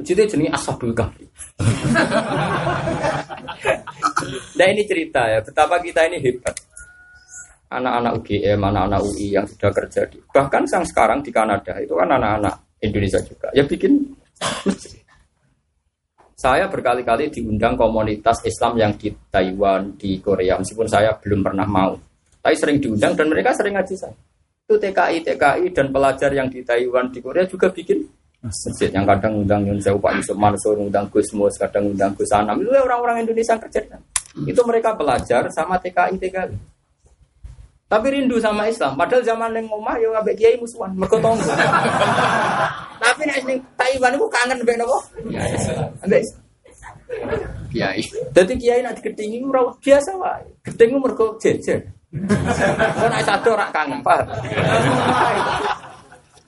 Masjidnya 0.00 0.24
jenis 0.28 0.52
Ashabul 0.56 0.96
Kahfi. 0.96 1.24
nah 4.56 4.66
ini 4.72 4.88
cerita 4.88 5.20
ya, 5.28 5.44
betapa 5.44 5.84
kita 5.84 6.08
ini 6.08 6.16
hebat. 6.24 6.56
Anak-anak 7.66 8.22
UGM, 8.22 8.62
anak-anak 8.62 9.00
UI 9.02 9.34
yang 9.34 9.42
sudah 9.42 9.74
kerja 9.74 10.06
di, 10.06 10.22
bahkan 10.30 10.62
yang 10.70 10.86
sekarang 10.86 11.18
di 11.18 11.34
Kanada 11.34 11.74
itu 11.82 11.98
kan 11.98 12.06
anak-anak 12.14 12.78
Indonesia 12.78 13.18
juga, 13.26 13.50
ya 13.50 13.66
bikin. 13.66 14.14
Saya 16.36 16.70
berkali-kali 16.70 17.32
diundang 17.32 17.74
komunitas 17.74 18.44
Islam 18.46 18.78
yang 18.78 18.94
di 18.94 19.10
Taiwan, 19.10 19.98
di 19.98 20.20
Korea, 20.22 20.60
meskipun 20.60 20.86
saya 20.86 21.16
belum 21.18 21.42
pernah 21.42 21.66
mau. 21.66 21.98
Tapi 22.38 22.54
sering 22.54 22.78
diundang 22.78 23.18
dan 23.18 23.26
mereka 23.26 23.50
sering 23.56 23.74
ngaji 23.74 23.94
saya. 23.98 24.14
Itu 24.62 24.78
TKI, 24.78 25.26
TKI 25.26 25.66
dan 25.74 25.90
pelajar 25.90 26.30
yang 26.30 26.46
di 26.46 26.62
Taiwan, 26.62 27.10
di 27.10 27.18
Korea 27.18 27.48
juga 27.50 27.72
bikin 27.72 27.98
masjid. 28.44 28.94
Yang 28.94 29.16
kadang 29.16 29.42
undang 29.42 29.66
Yun 29.66 29.80
Pak 29.82 30.12
Yusuf 30.22 30.36
Mansur, 30.38 30.78
undang 30.78 31.10
Gus 31.10 31.34
Mus, 31.34 31.58
kadang 31.58 31.90
undang 31.90 32.14
Gus 32.14 32.30
Anam. 32.30 32.62
Itu 32.62 32.70
orang-orang 32.78 33.26
Indonesia 33.26 33.58
yang 33.58 33.62
kerja. 33.66 33.80
Itu 34.46 34.60
mereka 34.62 34.94
belajar 34.94 35.48
sama 35.50 35.80
TKI, 35.80 36.14
TKI. 36.20 36.75
Tapi 37.86 38.06
rindu 38.10 38.42
sama 38.42 38.66
Islam. 38.66 38.98
Padahal 38.98 39.22
zaman 39.22 39.54
yang 39.54 39.70
ngomah 39.70 39.94
ya 40.02 40.10
ngabek 40.10 40.34
kiai 40.34 40.56
musuhan, 40.58 40.90
mergo 40.98 41.22
tonggo. 41.22 41.54
Tapi 43.02 43.22
nek 43.22 43.38
ning 43.46 43.62
Taiwan 43.78 44.18
iku 44.18 44.26
kangen 44.26 44.58
mbek 44.66 44.74
napa? 44.74 44.98
Ambek 46.02 46.22
kiai. 47.70 48.02
Dadi 48.34 48.54
kiai 48.58 48.82
nak 48.82 48.98
diketingi 48.98 49.38
ora 49.46 49.70
biasa 49.78 50.10
wae. 50.18 50.50
Geting 50.66 50.98
mergo 50.98 51.38
jejer. 51.38 51.86
Kok 52.10 53.08
nek 53.14 53.22
satu 53.22 53.54
ora 53.54 53.70
kangen. 53.70 54.02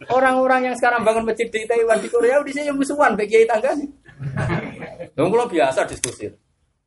Orang-orang 0.09 0.73
yang 0.73 0.75
sekarang 0.75 1.07
bangun 1.07 1.23
masjid 1.23 1.47
di 1.47 1.69
Taiwan 1.69 2.03
di 2.03 2.09
Korea 2.11 2.43
di 2.43 2.51
sini 2.51 2.75
musuhan 2.75 3.15
bagi 3.15 3.39
kiai 3.39 3.47
tangganya. 3.47 3.87
Dong 5.17 5.31
kalau 5.31 5.47
biasa 5.47 5.87
diskusi. 5.87 6.27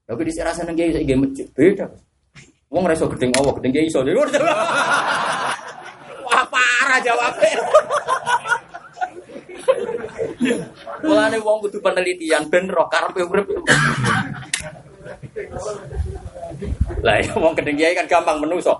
Tapi 0.03 0.21
di 0.27 0.31
sini 0.35 0.43
rasanya 0.43 0.75
kiai 0.75 0.91
saya 0.91 1.15
masjid 1.15 1.47
beda. 1.55 1.87
Wong 2.71 2.87
reso 2.87 3.03
gedeng 3.11 3.35
Allah, 3.35 3.51
gedeng 3.59 3.83
iso. 3.83 3.99
Wah 6.23 6.45
parah 6.47 6.99
jawabnya. 7.03 7.59
Mulane 11.03 11.37
wong 11.43 11.67
kudu 11.67 11.83
penelitian 11.83 12.47
ben 12.47 12.71
roh 12.71 12.87
karepe 12.87 13.27
urip. 13.27 13.43
Lah 17.03 17.19
ya 17.19 17.35
wong 17.35 17.53
gedeng 17.59 17.75
kiai 17.75 17.91
kan 17.91 18.07
gampang 18.07 18.39
menungso. 18.39 18.79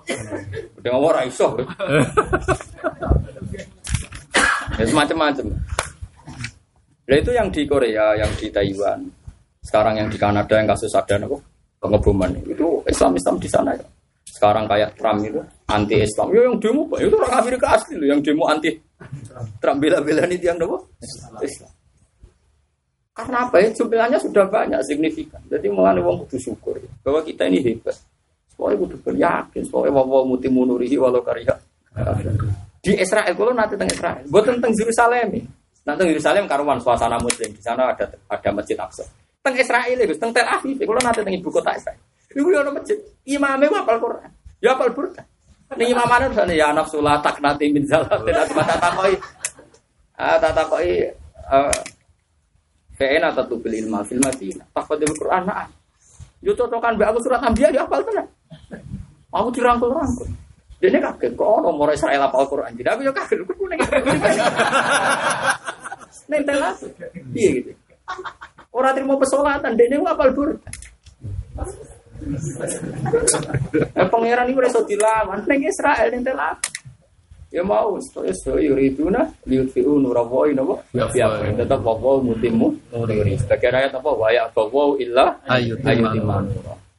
Gedeng 0.80 0.96
ora 0.96 1.28
iso. 1.28 1.52
Ya 4.80 4.88
semacam-macam. 4.88 5.52
Lah 7.12 7.18
itu 7.20 7.32
yang 7.36 7.52
di 7.52 7.68
Korea, 7.68 8.16
yang 8.16 8.32
di 8.40 8.48
Taiwan, 8.48 9.04
sekarang 9.60 10.00
yang 10.00 10.08
di 10.08 10.16
Kanada 10.16 10.56
yang 10.56 10.64
kasus 10.64 10.96
ada 10.96 11.20
apa? 11.20 11.51
Pengeboman 11.82 12.30
itu 12.46 12.86
Islam 12.86 13.18
Islam 13.18 13.36
di 13.42 13.50
sana 13.50 13.74
ya. 13.74 13.86
Sekarang 14.30 14.70
kayak 14.70 14.94
Trump 14.96 15.26
itu 15.26 15.42
anti 15.66 15.98
Islam. 15.98 16.30
Ya 16.30 16.46
yang 16.46 16.58
demo 16.62 16.86
Pak, 16.86 16.98
itu 17.02 17.16
orang 17.18 17.36
Amerika 17.42 17.68
asli 17.74 17.98
loh, 17.98 18.08
yang 18.08 18.22
demo 18.22 18.46
anti 18.46 18.70
Trump 19.58 19.78
bela-bela 19.82 20.30
ini 20.30 20.38
yang 20.38 20.62
apa? 20.62 20.78
Islam. 21.42 21.72
Karena 23.12 23.38
apa 23.50 23.56
ya? 23.60 23.70
Jumlahnya 23.76 24.18
sudah 24.22 24.46
banyak 24.48 24.80
signifikan. 24.88 25.42
Jadi 25.50 25.68
mulai 25.68 26.00
wong 26.00 26.24
kudu 26.26 26.38
syukur 26.40 26.78
ya, 26.80 26.90
bahwa 27.04 27.20
kita 27.26 27.50
ini 27.50 27.60
hebat. 27.60 27.98
Soalnya 28.56 28.78
kudu 28.88 28.96
beryakin, 29.02 29.64
soalnya 29.68 30.00
wawa 30.00 30.24
muti 30.24 30.48
munurihi 30.48 30.96
walau 30.96 31.20
karya. 31.26 31.52
Di 32.82 32.98
Israel, 32.98 33.34
kalau 33.36 33.54
nanti 33.54 33.76
tentang 33.78 33.92
Israel, 33.94 34.24
gue 34.26 34.42
tentang 34.42 34.72
Yerusalem 34.74 35.28
ya. 35.38 35.44
Nanti 35.82 36.02
Yerusalem 36.08 36.46
karuan 36.46 36.78
suasana 36.78 37.18
muslim 37.18 37.50
di 37.52 37.62
sana 37.62 37.90
ada 37.90 38.06
ada 38.30 38.50
masjid 38.54 38.78
Aqsa. 38.78 39.06
Teng 39.42 39.58
Israel 39.58 39.98
itu, 39.98 40.14
teng 40.22 40.30
Tel 40.30 40.46
Aviv, 40.46 40.78
kalau 40.78 41.02
nanti 41.02 41.26
teng 41.26 41.34
ibu 41.34 41.50
kota 41.50 41.74
Israel. 41.74 41.98
Ibu 42.32 42.48
ada 42.54 42.72
masjid, 42.72 42.98
imamnya 43.26 43.82
apal 43.82 43.98
Quran, 43.98 44.30
ya 44.62 44.78
apal 44.78 44.94
Burda. 44.94 45.26
Ini 45.76 45.98
imamnya 45.98 46.30
misalnya 46.30 46.56
ya 46.56 46.68
nafsulah 46.72 47.20
tak 47.20 47.42
nanti 47.42 47.68
min 47.74 47.84
zalat, 47.84 48.22
tidak 48.22 48.46
cuma 48.54 48.64
tatakoi, 48.64 49.14
ah 50.16 50.38
tatakoi, 50.40 50.94
Kayaknya 53.02 53.34
atau 53.34 53.50
tuh 53.50 53.58
beli 53.58 53.82
ilmu 53.82 53.98
film 54.06 54.22
Madinah. 54.22 54.62
Takut 54.78 55.02
di 55.02 55.10
Quran 55.10 55.42
nah. 55.50 55.66
Yo 56.46 56.54
cocokan 56.54 56.94
be 56.98 57.06
aku 57.06 57.20
surat 57.26 57.42
Anbiya 57.42 57.74
ya 57.74 57.82
hafal 57.82 58.06
tenan. 58.06 58.30
Aku 59.34 59.50
dirangkul-rangkul. 59.50 60.30
Dene 60.78 61.02
kaget 61.02 61.34
kok 61.34 61.50
ono 61.50 61.74
mau 61.74 61.90
Israel 61.90 62.30
apal 62.30 62.46
Quran. 62.46 62.78
Jadi 62.78 62.90
aku 62.94 63.02
yo 63.02 63.10
kaget 63.10 63.42
kok 63.42 63.58
telas. 66.46 66.78
Piye 67.34 67.50
gitu. 67.58 67.74
Ora 68.72 68.96
terima 68.96 69.20
pesolatan 69.20 69.76
dene 69.76 70.00
apal 70.00 70.32
bur. 70.32 70.56
Eh 73.92 74.08
pangeran 74.08 74.48
iku 74.48 74.60
iso 74.64 74.82
dilawan 74.88 75.44
ning 75.44 75.68
Israel 75.68 76.08
ning 76.12 76.24
telas. 76.24 76.56
Ya 77.52 77.68
mau, 77.68 78.00
ya 78.00 78.32
so 78.32 78.56
yuriduna 78.56 79.28
liyutfi'u 79.44 80.00
nurawahi 80.00 80.56
napa? 80.56 80.80
Ya, 80.96 81.04
tetap 81.52 81.84
wawa 81.84 82.24
mutimu 82.24 82.72
nuri. 82.96 83.36
Sebagian 83.36 83.76
ayat 83.76 83.92
apa? 83.92 84.08
Wa 84.08 84.32
ya 84.32 84.48
wawa 84.56 84.96
illa 84.96 85.36
ayyutiman. 85.52 86.48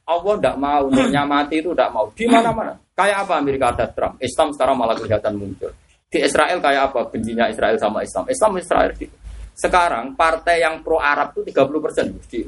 Allah 0.05 0.33
tidak 0.37 0.55
mau, 0.61 0.85
nyamati 0.93 1.57
itu 1.57 1.73
tidak 1.73 1.89
mau. 1.89 2.05
Di 2.13 2.29
mana-mana. 2.29 2.77
Kayak 2.93 3.25
apa 3.25 3.33
Amerika 3.41 3.73
ada 3.73 3.89
Trump? 3.89 4.21
Islam 4.21 4.53
sekarang 4.53 4.77
malah 4.77 4.93
kelihatan 4.93 5.33
muncul. 5.33 5.73
Di 6.05 6.21
Israel 6.21 6.61
kayak 6.61 6.93
apa 6.93 7.09
bencinya 7.09 7.49
Israel 7.49 7.73
sama 7.81 8.05
Islam? 8.05 8.29
Islam 8.29 8.51
Israel 8.61 8.93
di 8.93 9.09
sekarang 9.53 10.17
partai 10.17 10.65
yang 10.65 10.81
pro 10.81 10.97
Arab 10.97 11.37
itu 11.37 11.53
30 11.53 11.85
persen 11.85 12.05
di, 12.29 12.41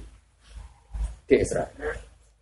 di 1.26 1.36
Israel. 1.38 1.72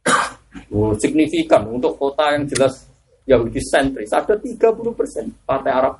Oh, 0.70 0.94
signifikan 0.98 1.66
untuk 1.66 1.98
kota 1.98 2.30
yang 2.38 2.46
jelas 2.46 2.86
Yahudi 3.26 3.58
sentris 3.58 4.14
ada 4.14 4.38
30 4.38 4.54
persen 4.94 5.34
partai 5.46 5.74
Arab. 5.74 5.98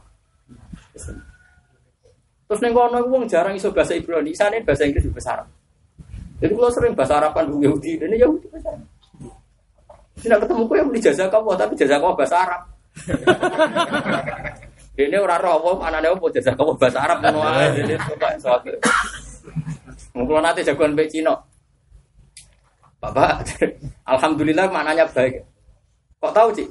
Terus 0.94 2.60
neng 2.62 2.74
kono 2.78 3.02
wong 3.10 3.26
jarang 3.26 3.58
iso 3.58 3.74
bahasa 3.74 3.98
Ibrani, 3.98 4.30
sana 4.38 4.62
bahasa 4.62 4.86
Inggris 4.86 5.10
bahasa 5.10 5.42
Arab. 5.42 5.48
Jadi 6.38 6.54
kalau 6.54 6.70
sering 6.70 6.94
bahasa 6.94 7.18
Araban 7.18 7.50
bu 7.50 7.66
Yahudi, 7.66 7.98
ini 7.98 8.18
Yahudi 8.22 8.46
bahasa 8.54 8.78
Arab. 8.78 8.86
Tidak 10.22 10.38
ketemu 10.46 10.62
kok 10.70 10.76
yang 10.78 10.88
beli 10.94 11.02
jasa 11.02 11.26
tapi 11.34 11.74
jasa 11.74 11.98
bahasa 11.98 12.36
Arab. 12.38 12.62
Ini 14.94 15.18
orang 15.18 15.42
roh, 15.42 15.82
mana 15.82 15.98
ada 15.98 16.14
apa 16.14 16.26
jasa 16.30 16.54
kamu 16.54 16.78
bahasa 16.78 17.02
Arab 17.02 17.18
wah, 17.34 17.66
ini 17.74 17.98
coba 17.98 18.38
suatu. 18.38 18.70
Mungkin 20.14 20.46
nanti 20.46 20.62
jagoan 20.62 20.94
baik 20.94 21.10
Cino. 21.10 21.34
Bapak, 23.02 23.42
alhamdulillah 24.14 24.70
maknanya 24.70 25.10
baik. 25.10 25.42
Kok 26.22 26.30
tahu 26.30 26.54
sih? 26.54 26.70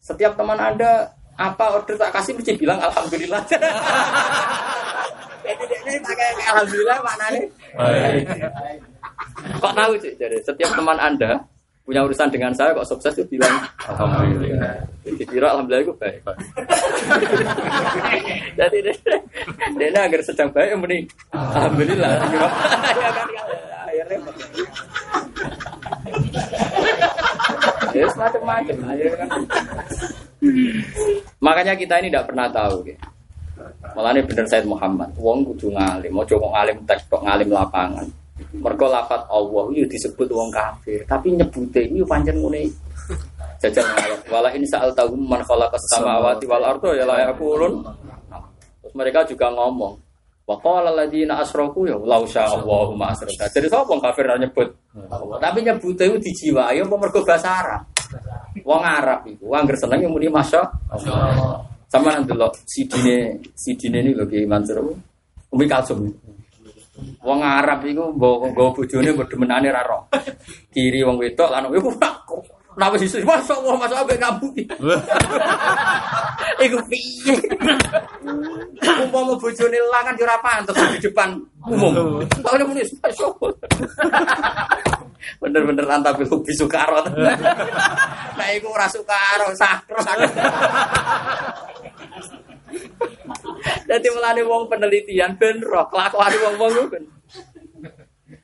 Setiap 0.00 0.32
teman 0.40 0.56
Anda 0.56 1.12
apa 1.36 1.76
order 1.76 2.00
tak 2.00 2.16
kasih 2.16 2.32
mesti 2.32 2.56
bilang 2.56 2.80
alhamdulillah. 2.80 3.44
Pakai 6.00 6.28
alhamdulillah 6.48 6.98
maknanya. 7.04 7.40
Kok 9.60 9.74
tahu 9.76 9.92
sih? 10.00 10.12
Jadi 10.16 10.40
setiap 10.40 10.72
teman 10.72 10.96
Anda 10.96 11.44
punya 11.90 12.06
urusan 12.06 12.30
dengan 12.30 12.54
saya 12.54 12.70
kok 12.70 12.86
sukses 12.86 13.18
itu 13.18 13.34
bilang 13.34 13.66
alhamdulillah. 13.82 14.78
Jadi 15.02 15.26
kira 15.26 15.50
alhamdulillah 15.50 15.82
itu 15.82 15.94
baik. 15.98 16.22
Jadi 18.62 18.78
dia 19.74 20.00
agar 20.06 20.20
sedang 20.22 20.54
baik 20.54 20.78
mending 20.78 21.10
alhamdulillah. 21.34 22.14
Ya 23.00 23.10
kan 23.10 23.26
akhirnya 23.90 24.18
Ya 27.90 28.06
semacam-macam. 28.14 28.76
Kan. 29.18 29.28
Makanya 31.42 31.74
kita 31.74 31.98
ini 31.98 32.08
tidak 32.14 32.30
pernah 32.30 32.46
tahu. 32.54 32.86
Ya. 32.86 32.98
Malah 33.98 34.14
ini 34.14 34.22
bener 34.22 34.46
Said 34.46 34.62
Muhammad. 34.62 35.10
Wong 35.18 35.42
kudu 35.42 35.74
ngalim. 35.74 36.14
Mau 36.14 36.22
coba 36.22 36.46
ngalim 36.54 36.78
teks 36.86 37.02
kok 37.10 37.26
ngalim 37.26 37.50
lapangan. 37.50 38.06
Mergo 38.56 38.86
lapat 38.90 39.22
Allah 39.28 39.64
itu 39.72 39.86
disebut 39.88 40.28
wong 40.32 40.50
kafir, 40.50 41.04
tapi 41.04 41.36
nyebute 41.36 41.86
itu 41.86 42.04
pancen 42.04 42.36
ngene. 42.40 42.68
Jajal 43.60 43.84
ayat 43.84 44.20
wala 44.32 44.48
in 44.56 44.64
sa'al 44.64 44.96
tahu 44.96 45.12
man 45.16 45.44
khalaqas 45.44 45.84
samawati 45.92 46.48
wal 46.48 46.64
arda 46.64 46.90
ya 46.96 47.04
la 47.04 47.28
yaqulun. 47.28 47.84
Terus 48.80 48.94
mereka 48.96 49.20
juga 49.28 49.52
ngomong, 49.52 49.94
Wa 50.50 50.58
qala 50.58 50.90
alladziina 50.90 51.38
asyraku 51.38 51.86
ya 51.86 51.94
law 51.94 52.26
sya'allahu 52.26 52.98
ma 52.98 53.14
asyraka. 53.14 53.46
Jadi 53.54 53.70
sapa 53.70 53.94
kafir 54.02 54.26
nyebut? 54.34 54.66
Tapi 55.38 55.58
nyebut 55.62 55.94
itu 55.94 56.18
dijiwai 56.18 56.74
apa 56.74 56.94
mergo 56.98 57.22
bahasa 57.22 57.62
Arab. 57.62 57.82
Wong 58.66 58.82
Arab 58.82 59.22
iku 59.30 59.54
angger 59.54 59.78
seneng 59.78 60.10
muni 60.10 60.26
masya 60.26 60.66
Allah. 60.90 61.62
Sama 61.86 62.18
nanti 62.18 62.34
lo 62.34 62.50
sidine 62.66 63.38
sidine 63.54 64.02
ini 64.02 64.10
lho 64.10 64.26
Ki 64.26 64.42
Mansur. 64.42 64.82
Umi 65.54 65.70
Kalsum. 65.70 66.10
Wong 67.20 67.40
Arab 67.44 67.84
iku 67.84 68.16
nggawa 68.16 68.70
bojone 68.72 69.10
berdemenane 69.12 69.68
ra 69.68 69.82
roh. 69.84 70.08
Kiri 70.72 71.04
wong 71.04 71.20
wedok 71.20 71.52
lan 71.52 71.68
iku 71.72 71.90
Kenapa 72.70 72.94
sih? 73.02 73.20
Masya 73.26 73.54
Allah, 73.60 73.74
masya 73.76 73.96
Allah, 73.98 74.16
ngabu. 74.16 74.48
Iku 76.64 76.78
piye? 76.86 77.34
Umpama 79.00 79.34
mau 79.34 79.36
bojone 79.36 79.78
langan 79.90 80.14
yo 80.16 80.24
ora 80.24 80.38
pantes 80.40 80.76
di 80.96 80.98
depan 81.02 81.34
umum. 81.66 82.22
Tahu 82.24 82.64
muni 82.64 82.80
masya 82.80 83.24
Allah. 83.26 83.50
Bener-bener 85.42 85.84
antabil 85.84 86.24
hobi 86.30 86.52
sukaro. 86.56 87.04
Nah, 88.38 88.48
iku 88.56 88.72
ora 88.72 88.88
sukaro, 88.88 89.52
sakro. 89.52 89.98
Dadi 93.88 94.08
melane 94.12 94.42
wong 94.44 94.68
penelitian 94.70 95.36
ben 95.36 95.60
roh 95.60 95.86
kelakuan 95.88 96.32
wong-wong 96.32 96.72
ku 96.76 96.84
ben. 96.90 97.04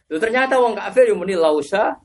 ternyata 0.06 0.56
wong 0.62 0.78
kafir 0.78 1.10
yo 1.10 1.18
muni 1.18 1.34
lausa. 1.34 1.98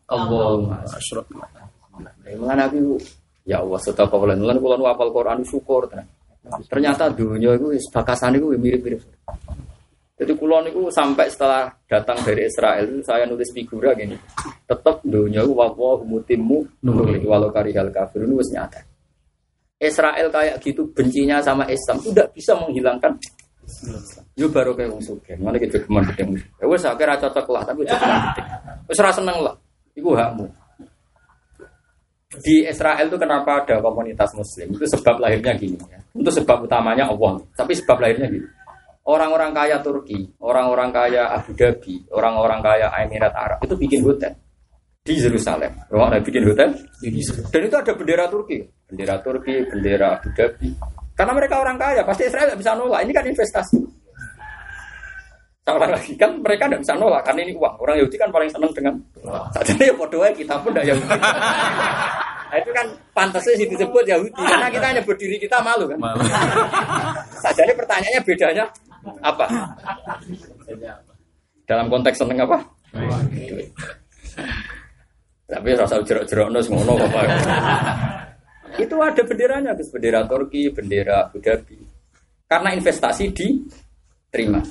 Mulane 2.32 2.62
aku 2.66 2.98
ya 3.46 3.62
Allah 3.62 3.80
sedekah 3.82 4.08
kula 4.10 4.36
lan 4.36 4.58
kula 4.58 4.76
nu 4.78 4.86
apal 4.90 5.10
Quran 5.14 5.46
syukur 5.46 5.86
tenan. 5.90 6.08
Ternyata 6.66 7.14
dunia 7.14 7.54
itu 7.54 7.78
bakasan 7.94 8.42
itu 8.42 8.50
mirip-mirip. 8.58 9.02
Jadi 10.22 10.38
kulon 10.38 10.70
itu 10.70 10.86
sampai 10.94 11.34
setelah 11.34 11.74
datang 11.90 12.22
dari 12.22 12.46
Israel 12.46 12.86
itu 12.86 13.02
saya 13.02 13.26
nulis 13.26 13.50
figura 13.50 13.98
gini. 13.98 14.14
Tetap 14.70 15.02
dunia 15.02 15.42
itu 15.42 15.54
wawa 15.58 15.98
mutimu 16.06 16.62
nuri 16.86 17.26
walau 17.26 17.50
karihal 17.50 17.90
kafir 17.90 18.30
itu 18.30 18.38
nyata. 18.54 18.91
Israel 19.82 20.30
kayak 20.30 20.62
gitu 20.62 20.86
bencinya 20.94 21.42
sama 21.42 21.66
Islam 21.66 21.98
tidak 22.06 22.30
bisa 22.38 22.54
menghilangkan 22.54 23.18
Yo 24.36 24.52
baru 24.52 24.76
kayak 24.76 24.90
wong 24.92 25.02
suge, 25.04 25.34
mana 25.40 25.56
gitu 25.56 25.80
geman 25.86 26.04
gede 26.12 26.28
Ya 26.60 26.66
wes 26.68 26.84
akhirnya 26.84 27.18
cocok 27.24 27.46
lah, 27.56 27.64
tapi 27.64 27.88
cocok 27.88 28.10
gede. 28.10 28.42
Wes 28.90 29.00
rasa 29.00 29.24
seneng 29.24 29.38
lah, 29.42 29.56
itu 29.96 30.12
hakmu. 30.12 30.46
Di 32.42 32.68
Israel 32.68 33.06
itu 33.08 33.18
kenapa 33.20 33.64
ada 33.64 33.80
komunitas 33.80 34.32
Muslim? 34.36 34.76
Itu 34.76 34.88
sebab 34.88 35.20
lahirnya 35.24 35.56
gini 35.56 35.78
ya. 35.88 36.00
Itu 36.16 36.32
sebab 36.32 36.68
utamanya 36.68 37.12
Allah, 37.12 37.40
tapi 37.56 37.76
sebab 37.76 38.02
lahirnya 38.02 38.28
gini. 38.28 38.48
Orang-orang 39.08 39.52
kaya 39.56 39.78
Turki, 39.80 40.30
orang-orang 40.44 40.90
kaya 40.92 41.32
Abu 41.32 41.52
Dhabi, 41.56 42.06
orang-orang 42.12 42.60
kaya 42.60 42.88
Emirat 43.08 43.34
Arab 43.34 43.60
itu 43.66 43.76
bikin 43.80 44.04
hotel 44.04 44.36
di 45.02 45.18
Yerusalem. 45.18 45.74
Orang 45.90 46.22
bikin 46.22 46.46
hotel 46.46 46.78
dan 47.50 47.62
itu 47.66 47.76
ada 47.76 47.94
bendera 47.98 48.26
Turki, 48.30 48.62
bendera 48.86 49.18
Turki, 49.26 49.56
bendera 49.66 50.22
Abu 50.22 50.30
Dhabi. 50.38 50.70
Karena 51.18 51.34
mereka 51.34 51.62
orang 51.62 51.78
kaya, 51.78 52.02
pasti 52.06 52.30
Israel 52.30 52.54
tidak 52.54 52.60
bisa 52.62 52.72
nolak. 52.78 53.02
Ini 53.06 53.12
kan 53.14 53.26
investasi. 53.26 53.78
Salah 55.62 55.90
lagi 55.94 56.18
kan 56.18 56.42
mereka 56.42 56.66
tidak 56.66 56.82
bisa 56.82 56.94
nolak 56.98 57.22
karena 57.26 57.42
ini 57.46 57.54
uang. 57.54 57.76
Orang 57.82 57.96
Yahudi 57.98 58.18
kan 58.18 58.30
paling 58.34 58.50
senang 58.50 58.72
dengan. 58.74 58.94
Jadi 59.58 59.90
ya 59.90 59.94
bodohnya 59.94 60.34
kita 60.34 60.56
pun 60.62 60.70
tidak 60.74 60.86
Yahudi. 60.94 61.18
Nah, 62.52 62.60
itu 62.60 62.72
kan 62.76 62.84
pantasnya 63.16 63.54
sih 63.56 63.68
disebut 63.70 64.04
Yahudi 64.04 64.42
karena 64.44 64.68
kita 64.68 64.86
hanya 64.86 65.02
berdiri 65.06 65.38
kita 65.40 65.58
malu 65.64 65.86
kan. 65.90 65.98
Malu. 65.98 66.22
Jadi 67.42 67.72
pertanyaannya 67.74 68.22
bedanya 68.26 68.66
apa? 69.22 69.46
Dalam 71.66 71.88
konteks 71.90 72.18
seneng 72.22 72.42
apa? 72.42 72.58
Tapi 75.52 75.76
rasa 75.76 76.00
jerok-jerok 76.00 76.48
nus 76.48 76.72
ngono 76.72 76.96
apa? 76.96 77.22
Itu 78.84 78.96
ada 79.04 79.20
benderanya, 79.28 79.76
Gus. 79.76 79.92
Bendera 79.92 80.24
Turki, 80.24 80.72
bendera 80.72 81.28
Abu 81.28 81.44
Dhabi. 81.44 81.76
Karena 82.48 82.72
investasi 82.72 83.36
diterima. 83.36 84.64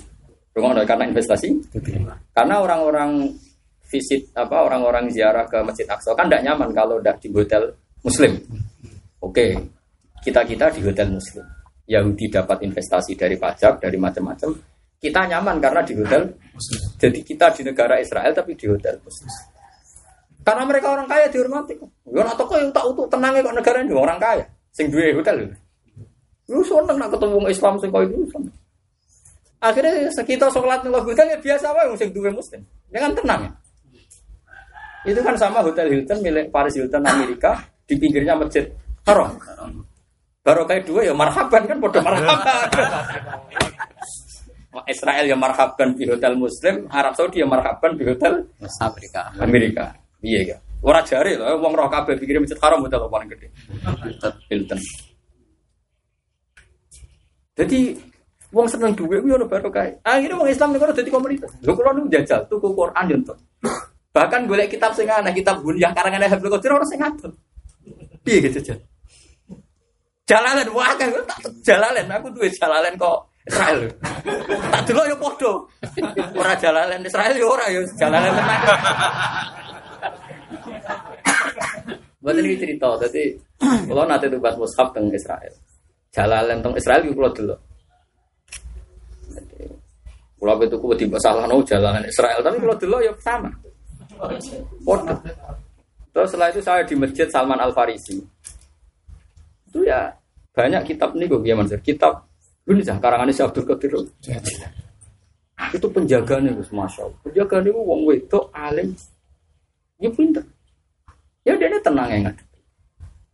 Rumah 0.57 0.83
karena 0.89 1.05
investasi 1.05 1.49
diterima. 1.69 2.17
Karena 2.33 2.65
orang-orang 2.65 3.29
visit 3.91 4.33
apa 4.33 4.65
orang-orang 4.65 5.13
ziarah 5.13 5.45
ke 5.45 5.61
Masjid 5.67 5.85
Aqsa 5.85 6.15
kan 6.15 6.31
tidak 6.31 6.47
nyaman 6.47 6.71
kalau 6.73 6.97
udah 6.97 7.15
di 7.21 7.29
hotel 7.29 7.75
Muslim. 8.01 8.41
Oke, 9.21 9.53
kita 10.25 10.49
kita 10.49 10.73
di 10.73 10.81
hotel 10.81 11.13
Muslim. 11.13 11.45
Yahudi 11.91 12.31
dapat 12.31 12.65
investasi 12.65 13.19
dari 13.19 13.37
pajak 13.37 13.83
dari 13.83 13.99
macam-macam. 13.99 14.55
Kita 15.01 15.21
nyaman 15.29 15.57
karena 15.61 15.81
di 15.85 15.93
hotel 15.99 16.23
Muslim. 16.57 16.81
Jadi 16.97 17.19
kita 17.21 17.47
di 17.53 17.63
negara 17.69 18.01
Israel 18.01 18.33
tapi 18.33 18.57
di 18.57 18.65
hotel 18.65 18.97
Muslim. 19.03 19.60
Karena 20.41 20.65
mereka 20.65 20.97
orang 20.97 21.07
kaya 21.07 21.29
dihormati. 21.29 21.77
Ya 22.11 22.25
atau 22.25 22.45
kok 22.49 22.57
yang 22.57 22.73
tak 22.73 22.85
utuh 22.89 23.07
tenangnya 23.07 23.45
kok 23.45 23.57
negara 23.61 23.79
ini 23.85 23.93
orang 23.93 24.19
kaya. 24.19 24.45
Sing 24.73 24.89
duwe 24.89 25.13
hotel. 25.13 25.53
Lu 26.51 26.65
seneng 26.65 26.97
nak 26.99 27.13
ketemu 27.13 27.47
Islam 27.47 27.79
sing 27.79 27.93
kau 27.93 28.03
itu 28.03 28.17
Akhirnya 29.61 30.09
sekitar 30.09 30.49
sholat 30.49 30.81
ngeloh 30.81 31.05
hotel 31.05 31.37
ya 31.37 31.39
biasa 31.39 31.69
wae 31.77 31.93
sing 32.01 32.11
duwe 32.17 32.33
muslim. 32.33 32.65
Dengan 32.89 33.13
tenang 33.13 33.41
ya. 33.45 33.53
Itu 35.01 35.21
kan 35.25 35.33
sama 35.37 35.65
Hotel 35.65 35.89
Hilton 35.89 36.21
milik 36.21 36.53
Paris 36.53 36.77
Hilton 36.77 37.01
Amerika 37.01 37.57
di 37.89 37.97
pinggirnya 37.97 38.37
masjid 38.37 38.69
Haram. 39.09 39.33
Baru 40.45 40.69
kayak 40.69 40.85
dua 40.85 41.01
ya 41.05 41.15
marhaban 41.17 41.65
kan 41.65 41.77
bodoh 41.81 42.03
marhaban. 42.05 42.69
Israel 44.87 45.27
ya 45.27 45.35
marhaban 45.35 45.99
di 45.99 46.07
hotel 46.07 46.39
Muslim, 46.39 46.87
Arab 46.89 47.13
Saudi 47.19 47.43
ya 47.43 47.49
marhaban 47.49 47.99
di 47.99 48.07
hotel 48.07 48.47
Amerika. 48.81 49.23
Amerika. 49.43 49.85
Iya 50.21 50.41
ya. 50.55 50.57
Orang 50.81 51.05
jari 51.05 51.37
loh, 51.37 51.61
uang 51.61 51.77
roh 51.77 51.93
kabel 51.93 52.17
pikirin 52.17 52.41
masjid 52.41 52.57
Haram 52.61 52.81
hotel 52.81 53.05
paling 53.05 53.29
gede. 53.29 53.53
Hilton. 54.49 54.81
Jadi 57.53 57.81
Wong 58.51 58.67
seneng 58.67 58.99
duwe 58.99 59.23
kuwi 59.23 59.31
ono 59.39 59.47
barokah. 59.47 59.87
Akhirnya 60.03 60.35
wong 60.35 60.51
Islam 60.51 60.75
niku 60.75 60.91
dadi 60.91 61.07
komunitas. 61.07 61.55
Lho 61.63 61.71
kula 61.71 61.95
nu 61.95 62.11
jajal 62.11 62.43
tuku 62.51 62.75
Quran 62.75 63.07
yo 63.07 63.19
Bahkan 64.11 64.51
boleh 64.51 64.67
kitab 64.67 64.91
sing 64.99 65.07
ana 65.07 65.31
kitab 65.31 65.63
yang 65.79 65.95
karangan 65.95 66.27
Habib 66.27 66.51
Qadir 66.51 66.75
ora 66.75 66.83
sing 66.83 66.99
ngadol. 66.99 67.31
Piye 68.27 68.43
gitu 68.43 68.59
jajal? 68.59 68.79
Jalalan 70.27 70.67
wah 70.75 70.91
kan 70.99 71.15
tak 71.27 71.39
jalalan 71.63 72.07
aku 72.11 72.27
duwe 72.35 72.51
jalalan 72.51 72.91
kok 72.99 73.31
Israel. 73.47 73.87
Tak 74.75 74.83
delok 74.91 75.07
yo 75.07 75.17
padha. 75.23 75.53
Ora 76.35 76.55
jalalan 76.59 77.07
Israel 77.07 77.35
yo 77.39 77.55
ora. 77.55 77.71
Buat 82.21 82.37
ini 82.37 82.61
cerita, 82.61 82.89
jadi 83.01 83.33
kalau 83.89 84.05
nanti 84.05 84.29
tugas 84.29 84.53
mushaf 84.61 84.93
tentang 84.93 85.09
Israel, 85.17 85.55
jalalan 86.13 86.61
tentang 86.61 86.77
Israel 86.77 87.01
itu 87.01 87.17
kalau 87.17 87.33
dulu. 87.33 87.57
Kalau 90.41 90.55
itu 90.65 90.77
kuat 90.81 90.97
tiba 91.01 91.17
salah 91.21 91.45
no 91.49 91.65
jalanan 91.65 92.05
Israel, 92.05 92.45
tapi 92.45 92.57
kalau 92.61 92.77
dulu 92.77 92.97
ya 93.01 93.13
sama. 93.25 93.49
Waduh. 94.85 95.17
Terus 96.11 96.29
setelah 96.29 96.49
itu 96.53 96.61
saya 96.61 96.83
di 96.85 96.95
masjid 96.99 97.25
Salman 97.31 97.57
Al 97.57 97.73
Farisi. 97.73 98.21
Itu 99.73 99.81
ya 99.87 100.13
banyak 100.53 100.83
kitab 100.93 101.15
nih 101.15 101.31
gue 101.31 101.41
gimana 101.41 101.79
Kitab 101.79 102.27
ini 102.69 102.85
sih 102.85 102.93
karangannya 103.01 103.33
si 103.33 103.41
Abdul 103.41 103.65
Qadir. 103.65 103.93
Itu 105.73 105.87
penjagaannya 105.89 106.53
gus 106.57 106.71
masya 106.73 107.09
Allah. 107.09 107.19
Penjagaan 107.25 107.65
itu 107.65 107.81
wong 107.81 108.01
wedok 108.05 108.45
alim, 108.53 108.93
ya 109.99 110.11
pinter. 110.13 110.45
Ya 111.45 111.57
dia 111.57 111.81
tenang 111.81 112.09
ya 112.09 112.19
nggak. 112.29 112.37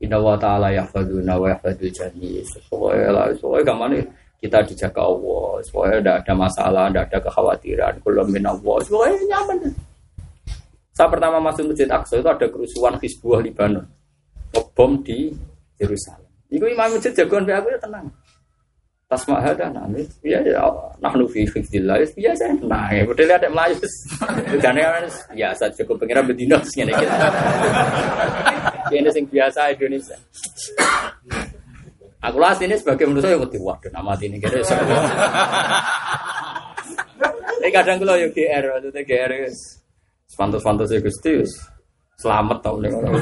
Inna 0.05 0.21
wa 0.21 0.37
ta'ala 0.37 0.69
yahfaduna 0.77 1.41
wa 1.41 1.47
yahfadul 1.51 1.91
jani. 1.91 2.45
Soalnya 2.69 3.09
lah, 3.11 3.27
soalnya 3.41 3.65
gamane 3.65 3.99
kita 4.39 4.61
dijaga 4.63 5.03
Allah. 5.03 5.65
Soalnya 5.65 5.97
tidak 5.99 6.17
ada 6.23 6.35
masalah, 6.37 6.85
tidak 6.93 7.05
ada 7.09 7.19
kekhawatiran. 7.25 7.93
Kalau 8.05 8.25
min 8.29 8.45
Allah, 8.45 8.77
soalnya 8.85 9.19
nyaman. 9.33 9.73
Saya 10.97 11.13
pertama 11.13 11.37
masuk 11.45 11.73
Masjid 11.73 11.89
Aqsa 11.93 12.25
itu 12.25 12.29
ada 12.29 12.47
kerusuhan 12.49 12.97
Hizbullah 12.97 13.45
Libanon. 13.45 13.85
Bom 14.73 15.01
di 15.05 15.29
Yerusalem. 15.77 16.25
Iku 16.49 16.65
imam 16.73 16.89
masjid 16.95 17.13
jagoan 17.13 17.45
aku 17.45 17.69
ya 17.69 17.79
tenang. 17.81 18.07
Tasma 19.07 19.39
hada 19.39 19.71
nami, 19.71 20.03
ya 20.27 20.43
ya 20.43 20.67
nahnu 20.99 21.31
fi 21.31 21.47
hifdzillah, 21.47 22.03
ya 22.19 22.35
saya 22.35 22.59
tenang. 22.59 22.91
Ya 22.91 23.07
betul 23.07 23.31
ada 23.31 23.47
Melayu. 23.47 23.79
Karena 24.59 25.07
biasa 25.31 25.71
cukup 25.79 26.03
pengira 26.03 26.27
bedino 26.27 26.59
ngene 26.59 26.91
iki. 26.91 27.07
Ini 28.99 29.07
sing 29.15 29.31
biasa 29.31 29.71
Indonesia. 29.79 30.19
Aku 32.19 32.43
lah 32.43 32.59
ini 32.59 32.75
sebagai 32.75 33.07
manusia 33.07 33.31
yang 33.31 33.47
wedi 33.47 33.63
waduh 33.63 33.91
nama 33.95 34.19
ini 34.19 34.43
kira 34.43 34.59
Ini 37.63 37.69
kadang 37.71 38.03
kalau 38.03 38.19
yo 38.19 38.27
GR, 38.35 38.65
maksudnya 38.75 39.03
GR 39.07 39.33
Pantas-pantas 40.35 40.91
ya 40.91 40.99
Gusti 40.99 41.47
selamat 42.17 42.65
nih 42.81 42.91
orang 42.91 43.13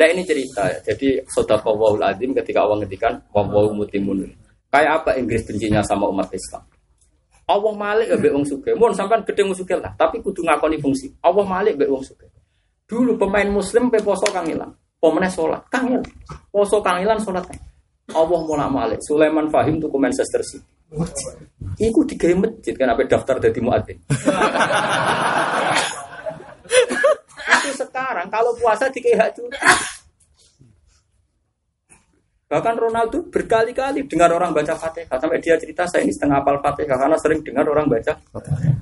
Nah 0.00 0.08
ini 0.08 0.24
cerita 0.24 0.64
ya. 0.64 0.80
Jadi 0.80 1.20
sodako 1.28 1.76
wahul 1.76 2.00
adim 2.00 2.32
ketika 2.32 2.64
Allah 2.64 2.80
ngedikan 2.80 3.20
wawahu 3.36 3.84
mutimun. 3.84 4.24
Kayak 4.72 5.04
apa 5.04 5.20
Inggris 5.20 5.44
bencinya 5.44 5.84
sama 5.84 6.08
umat 6.08 6.32
Islam? 6.32 6.64
Allah 7.44 7.72
malik 7.76 8.08
be 8.16 8.32
wong 8.32 8.48
suge. 8.48 8.72
Mohon 8.72 8.96
sampean 8.96 9.20
gede 9.28 9.44
suge 9.52 9.76
lah, 9.76 9.92
tapi 9.98 10.24
kudu 10.24 10.40
ngakoni 10.46 10.80
fungsi. 10.80 11.12
Allah 11.20 11.44
malik 11.44 11.76
be 11.76 11.84
wong 11.84 12.00
suge. 12.00 12.32
Dulu 12.88 13.20
pemain 13.20 13.44
muslim 13.52 13.92
pe 13.92 14.00
poso 14.00 14.24
kang 14.32 14.48
ilang. 14.48 14.72
Pemene 14.96 15.28
sholat 15.28 15.68
kang 15.68 15.90
ilang. 15.90 16.06
Poso 16.48 16.80
kang 16.80 17.02
ilang 17.04 17.20
sholat. 17.20 17.44
Allah 18.10 18.40
mulak 18.42 18.70
malik. 18.72 18.98
Sulaiman 19.04 19.52
Fahim 19.52 19.78
tuh 19.78 19.92
Manchester 19.94 20.40
City. 20.42 20.66
Iku 21.78 22.02
digawe 22.02 22.34
masjid 22.34 22.74
kan 22.74 22.90
apa 22.90 23.06
daftar 23.06 23.38
dari 23.38 23.60
muadzin. 23.62 23.98
Sekarang 28.10 28.26
kalau 28.26 28.50
puasa 28.58 28.90
digawe 28.90 29.22
hak 29.22 29.30
cuti. 29.38 29.54
Bahkan 32.50 32.74
Ronaldo 32.74 33.22
berkali-kali 33.30 34.02
dengar 34.10 34.34
orang 34.34 34.50
baca 34.50 34.74
Fatihah 34.74 35.14
sampai 35.14 35.38
dia 35.38 35.54
cerita 35.54 35.86
saya 35.86 36.02
ini 36.02 36.10
setengah 36.10 36.42
hafal 36.42 36.58
Fatihah 36.58 36.98
karena 36.98 37.14
sering 37.22 37.38
dengar 37.46 37.62
orang 37.70 37.86
baca 37.86 38.18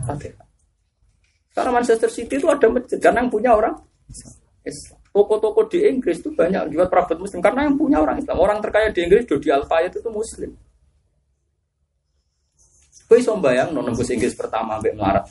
Fatihah. 0.09 0.49
Sekarang 1.53 1.77
Manchester 1.77 2.09
City 2.09 2.41
itu 2.41 2.49
ada 2.49 2.73
masjid 2.73 2.97
karena 2.97 3.21
yang 3.21 3.29
punya 3.29 3.53
orang 3.53 3.77
Islam. 4.65 4.97
Toko-toko 5.13 5.61
di 5.69 5.85
Inggris 5.85 6.25
itu 6.25 6.33
banyak 6.33 6.73
juga 6.73 6.89
perabot 6.89 7.21
Muslim 7.21 7.45
karena 7.45 7.69
yang 7.69 7.77
punya 7.77 8.01
orang 8.01 8.17
Islam. 8.25 8.37
Orang 8.41 8.65
terkaya 8.65 8.89
di 8.89 9.05
Inggris 9.05 9.29
Dodi 9.29 9.53
Alfayet 9.53 9.93
itu 9.93 10.09
Muslim. 10.09 10.57
Kowe 13.09 13.17
iso 13.17 13.33
bayang 13.41 13.73
no 13.73 13.81
nembus 13.81 14.13
Inggris 14.13 14.37
pertama 14.37 14.77
ambek 14.77 14.93
melarat. 14.93 15.25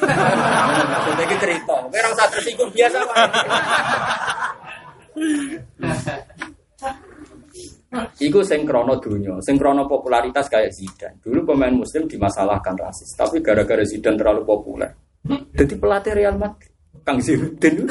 Maksudnya 0.00 1.24
iki 1.28 1.36
cerita, 1.36 1.76
kowe 1.76 1.92
ora 1.92 2.08
usah 2.08 2.26
tersinggung 2.32 2.72
biasa 2.72 2.98
wae. 3.04 3.24
Iku 8.24 8.40
sing 8.40 8.64
krono 8.64 8.96
dunya, 8.96 9.36
sing 9.44 9.60
popularitas 9.60 10.48
kayak 10.48 10.72
Zidane. 10.72 11.20
Dulu 11.20 11.52
pemain 11.52 11.76
muslim 11.76 12.08
dimasalahkan 12.08 12.72
rasis, 12.80 13.12
tapi 13.12 13.44
gara-gara 13.44 13.84
Zidane 13.84 14.16
terlalu 14.16 14.48
populer. 14.48 14.88
Jadi 15.52 15.76
pelatih 15.76 16.16
Real 16.16 16.40
Madrid. 16.40 16.72
Kang 17.04 17.20
Zainuddin. 17.20 17.84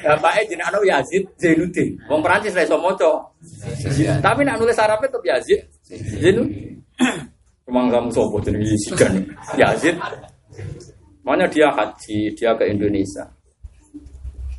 Bapaknya 0.00 0.42
jeneng 0.46 0.70
anu 0.70 0.86
Yazid 0.86 1.26
Zainuddin. 1.34 1.98
Wong 2.06 2.22
Prancis 2.22 2.54
ra 2.54 2.62
iso. 2.62 2.78
Tapi 4.22 4.40
nak 4.46 4.58
nulis 4.62 4.78
Arabnya 4.78 5.10
tetep 5.10 5.22
Yazid 5.26 5.60
Zainuddin. 5.90 6.78
Emang 7.70 7.86
kamu 7.86 8.10
sopo 8.10 8.42
jadi 8.42 8.58
Yazid 8.58 8.98
Yazid. 9.54 9.96
Makanya 11.22 11.46
dia 11.46 11.68
haji, 11.70 12.18
dia 12.34 12.50
ke 12.58 12.66
Indonesia. 12.66 13.22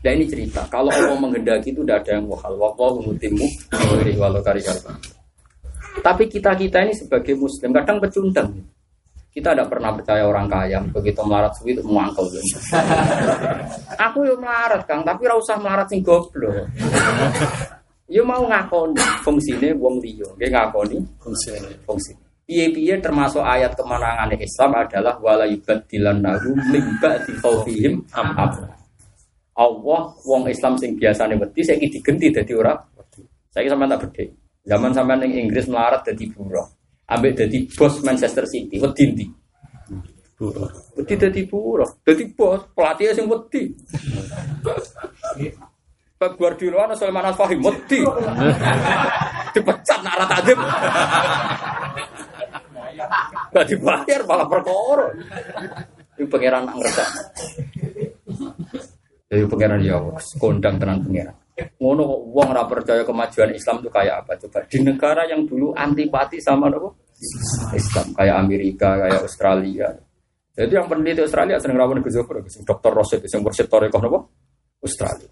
Nah 0.02 0.12
ini 0.16 0.26
cerita, 0.26 0.64
kalau 0.72 0.90
Allah 0.90 1.14
menghendaki 1.20 1.76
itu 1.76 1.84
tidak 1.84 2.08
ada 2.08 2.18
yang 2.18 2.26
wahal. 2.32 2.56
Wallahu 2.58 3.12
mutimmu 3.12 3.46
Tapi 6.02 6.24
kita-kita 6.32 6.88
ini 6.88 6.94
sebagai 6.96 7.36
muslim 7.36 7.70
kadang 7.76 8.00
pecundang. 8.00 8.50
Kita 9.32 9.52
tidak 9.56 9.68
pernah 9.72 9.92
percaya 9.96 10.24
orang 10.28 10.48
kaya, 10.48 10.80
begitu 10.92 11.24
melarat 11.24 11.52
suwi 11.56 11.76
itu 11.76 11.84
mengangkel. 11.88 12.28
Aku 14.08 14.28
yo 14.28 14.36
melarat 14.40 14.84
Kang, 14.88 15.04
tapi 15.04 15.28
ora 15.28 15.36
usah 15.40 15.56
melarat 15.60 15.88
sing 15.88 16.04
goblok. 16.04 16.68
Yo 18.12 18.28
mau 18.28 18.44
ngakoni 18.44 19.00
fungsine 19.24 19.72
wong 19.80 20.04
liya, 20.04 20.28
nggih 20.36 20.52
ngakoni 20.52 21.00
Fungsinya. 21.24 21.72
fungsi. 21.88 22.12
Piye-piye 22.46 23.00
termasuk 23.00 23.40
ayat 23.46 23.78
kemenangan 23.78 24.34
Islam 24.36 24.72
adalah 24.76 25.16
wala 25.22 25.46
yubaddilannahu 25.48 26.52
min 26.74 26.84
ba'di 27.00 27.32
khawfihim 27.40 28.12
amna. 28.12 28.76
Allah 29.56 30.02
wong 30.26 30.50
Islam 30.50 30.76
sing 30.80 30.98
biasane 30.98 31.38
wedi 31.38 31.62
saiki 31.62 31.88
digenti 31.92 32.34
dadi 32.34 32.54
ora 32.56 32.74
Saiki 33.52 33.68
sampean 33.68 33.92
tak 33.92 34.08
bedhe. 34.08 34.32
Zaman 34.64 34.96
sampean 34.96 35.20
ning 35.28 35.36
Inggris 35.36 35.68
melarat 35.68 36.08
dadi 36.08 36.32
buruh. 36.32 36.64
Ambek 37.12 37.36
dadi 37.36 37.68
bos 37.68 38.00
Manchester 38.00 38.48
City 38.48 38.80
wedi 38.80 39.04
ndi? 39.12 39.26
Buruh. 40.40 40.72
Wedi 40.96 41.14
dadi 41.20 41.42
buruh, 41.44 42.00
dadi 42.08 42.24
bos, 42.32 42.72
pelatih 42.72 43.12
sing 43.12 43.28
wedi. 43.28 43.76
Pep 46.16 46.32
Guardiola 46.40 46.88
ana 46.88 46.96
Sulaiman 46.96 47.28
Al-Fahim 47.28 47.60
wedi. 47.60 48.00
Dipecat 49.54 50.00
nak 50.00 50.32
takdim. 50.32 50.60
Gak 53.52 53.65
dibayar 53.68 54.22
malah 54.23 54.48
perkara. 54.48 55.07
Itu 56.15 56.28
pangeran 56.32 56.68
nak 56.68 56.76
ngerti. 56.80 57.03
Jadi 59.32 59.44
pangeran 59.48 59.80
ya 59.84 59.98
kondang 60.40 60.76
tenan 60.80 60.99
pangeran. 61.03 61.36
Ngono 61.78 62.03
wong 62.32 62.48
ora 62.56 62.64
percaya 62.65 63.03
kemajuan 63.06 63.53
Islam 63.53 63.84
itu 63.84 63.90
kayak 63.91 64.26
apa 64.26 64.34
coba? 64.40 64.65
Di 64.65 64.80
negara 64.82 65.28
yang 65.28 65.45
dulu 65.45 65.76
antipati 65.76 66.40
sama 66.41 66.72
apa? 66.72 66.90
Islam 67.78 68.18
kayak 68.18 68.36
Amerika, 68.40 68.98
kayak 68.98 69.22
Australia. 69.22 69.88
Jadi 70.52 70.73
yang 70.73 70.90
peneliti 70.90 71.22
Australia 71.23 71.61
sering 71.61 71.78
rawon 71.80 72.03
ke 72.03 72.10
sing 72.11 72.64
Dr. 72.65 72.91
Roset, 72.91 73.23
sing 73.30 73.45
bersih 73.45 73.69
torikoh 73.69 74.02
napa? 74.03 74.19
Australia. 74.82 75.30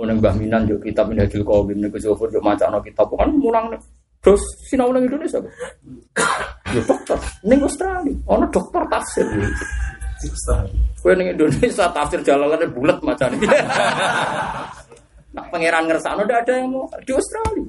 Unang 0.00 0.18
Mbah 0.18 0.34
Minan 0.34 0.66
yo 0.66 0.80
kitab 0.80 1.12
Minhajul 1.12 1.44
Qawmin 1.44 1.78
niku 1.78 2.00
Zofur 2.00 2.32
yo 2.32 2.40
macakno 2.40 2.80
kitab 2.80 3.06
kan 3.12 3.30
mulang 3.36 3.70
terus 4.22 4.42
sinau 4.70 4.94
nang 4.94 5.04
Indonesia. 5.04 5.42
Yo 6.72 6.80
dokter 6.90 7.18
ning 7.42 7.60
Australia, 7.66 8.14
ono 8.30 8.46
dokter 8.48 8.82
tafsir. 8.86 9.26
Kowe 11.02 11.12
ning 11.18 11.34
Indonesia 11.34 11.90
tafsir 11.90 12.22
jalalane 12.22 12.70
bulat 12.70 13.02
macam 13.02 13.34
ini. 13.34 13.46
Nah, 15.32 15.48
pangeran 15.48 15.88
ngersakno 15.88 16.28
ndak 16.28 16.44
ada 16.44 16.60
yang 16.60 16.68
mau 16.76 16.84
di 17.08 17.12
Australia. 17.16 17.64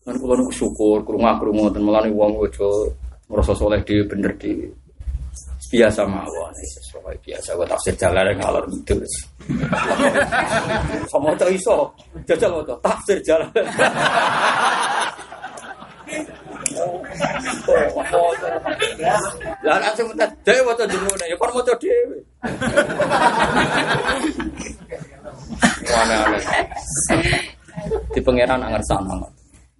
Kan 0.00 0.16
kula 0.16 0.48
syukur 0.48 1.04
krungu-krungu 1.04 1.68
ten 1.68 1.84
melane 1.84 2.08
wong 2.08 2.40
aja 2.48 2.68
ngrasa 3.28 3.52
saleh 3.52 3.84
dhewe 3.84 4.08
bener 4.08 4.32
dhewe. 4.40 4.72
Biasa 5.70 6.02
mawon 6.02 6.50
sesuai 6.58 7.14
biasa 7.22 7.54
kok 7.54 7.68
tafsir 7.70 7.94
jalan 7.94 8.34
ngalor 8.42 8.66
itu. 8.74 8.98
Sama 11.10 11.30
to 11.38 11.46
iso. 11.46 11.86
Jajal 12.26 12.58
to 12.66 12.74
tafsir 12.82 13.22
jalan. 13.22 13.46
Lah 19.60 19.76
nek 19.78 19.92
sing 19.94 20.08
mutet 20.08 20.30
dhewe 20.42 20.64
waca 20.66 20.84
jengune 20.88 21.24
ya 21.28 21.36
kon 21.38 21.52
maca 21.54 21.74
dhewe. 21.78 22.18
Aneh-aneh. 26.00 26.42
Di 28.14 28.20
pangeran 28.22 28.64
angar 28.64 28.82
sama. 28.86 29.18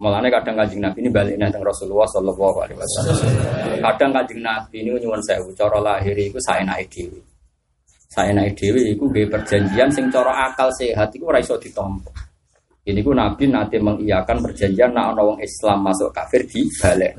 Mulane 0.00 0.32
kadang 0.32 0.56
kanjeng 0.56 0.80
Nabi 0.80 1.04
ini 1.04 1.12
balik 1.12 1.36
nang 1.36 1.60
Rasulullah 1.60 2.08
Shallallahu 2.08 2.56
Alaihi 2.64 2.78
Wasallam. 2.80 3.20
Kadang 3.84 4.10
kanjeng 4.16 4.40
Nabi 4.40 4.80
ini 4.80 4.96
nyuwun 4.96 5.20
sewu, 5.20 5.52
cara 5.52 5.76
lahir 5.76 6.16
saya 6.40 6.64
naik 6.64 6.88
dewi. 6.88 7.20
Saya 8.08 8.32
naik 8.32 8.56
dewi, 8.56 8.96
itu 8.96 9.04
gaya 9.12 9.28
perjanjian 9.28 9.92
sing 9.92 10.08
cara 10.08 10.48
akal 10.48 10.72
sehat 10.72 11.12
itu 11.12 11.28
ora 11.28 11.36
iso 11.36 11.60
ditompo. 11.60 12.08
Ini 12.80 13.04
ku 13.04 13.12
Nabi 13.12 13.44
nanti 13.52 13.76
mengiyakan 13.76 14.40
perjanjian 14.40 14.88
nak 14.96 15.20
wong 15.20 15.36
Islam 15.44 15.84
masuk 15.84 16.08
kafir 16.16 16.48
di 16.48 16.64
balik. 16.80 17.12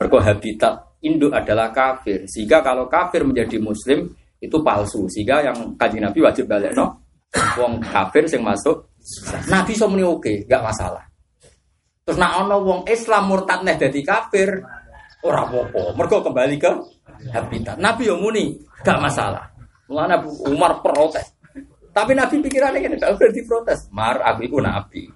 Mergo 0.00 0.16
habitat 0.16 0.74
induk 1.04 1.28
adalah 1.28 1.68
kafir. 1.76 2.24
Sehingga 2.24 2.64
kalau 2.64 2.88
kafir 2.88 3.20
menjadi 3.20 3.60
muslim 3.60 4.08
itu 4.40 4.56
palsu. 4.64 5.04
Sehingga 5.12 5.44
yang 5.44 5.76
kanjeng 5.76 6.08
Nabi 6.08 6.24
wajib 6.24 6.48
balik 6.48 6.72
no. 6.72 7.04
Wong 7.60 7.84
kafir 7.84 8.24
sing 8.24 8.40
masuk 8.40 8.96
Nabi 9.52 9.76
so 9.76 9.84
muni 9.92 10.00
oke, 10.00 10.48
gak 10.48 10.64
masalah. 10.64 11.04
Terus 12.04 12.20
nak 12.20 12.44
ono 12.44 12.60
wong 12.60 12.80
Islam 12.84 13.32
murtad 13.32 13.64
neh 13.64 13.80
dadi 13.80 14.04
kafir, 14.04 14.60
ora 15.24 15.48
apa-apa. 15.48 15.96
Mergo 15.96 16.20
kembali 16.20 16.56
ke 16.60 16.70
habitat. 17.32 17.80
Nabi 17.80 18.12
yo 18.12 18.20
muni, 18.20 18.60
gak 18.84 19.00
masalah. 19.00 19.48
Mulane 19.88 20.20
Abu 20.20 20.28
Umar 20.52 20.84
protes. 20.84 21.32
Tapi 21.94 22.12
Nabi 22.12 22.44
pikirannya 22.44 22.84
gini, 22.84 23.00
gak 23.00 23.16
boleh 23.16 23.32
diprotes. 23.32 23.88
Mar, 23.88 24.20
aku 24.20 24.44
itu 24.44 24.60
Nabi. 24.60 25.08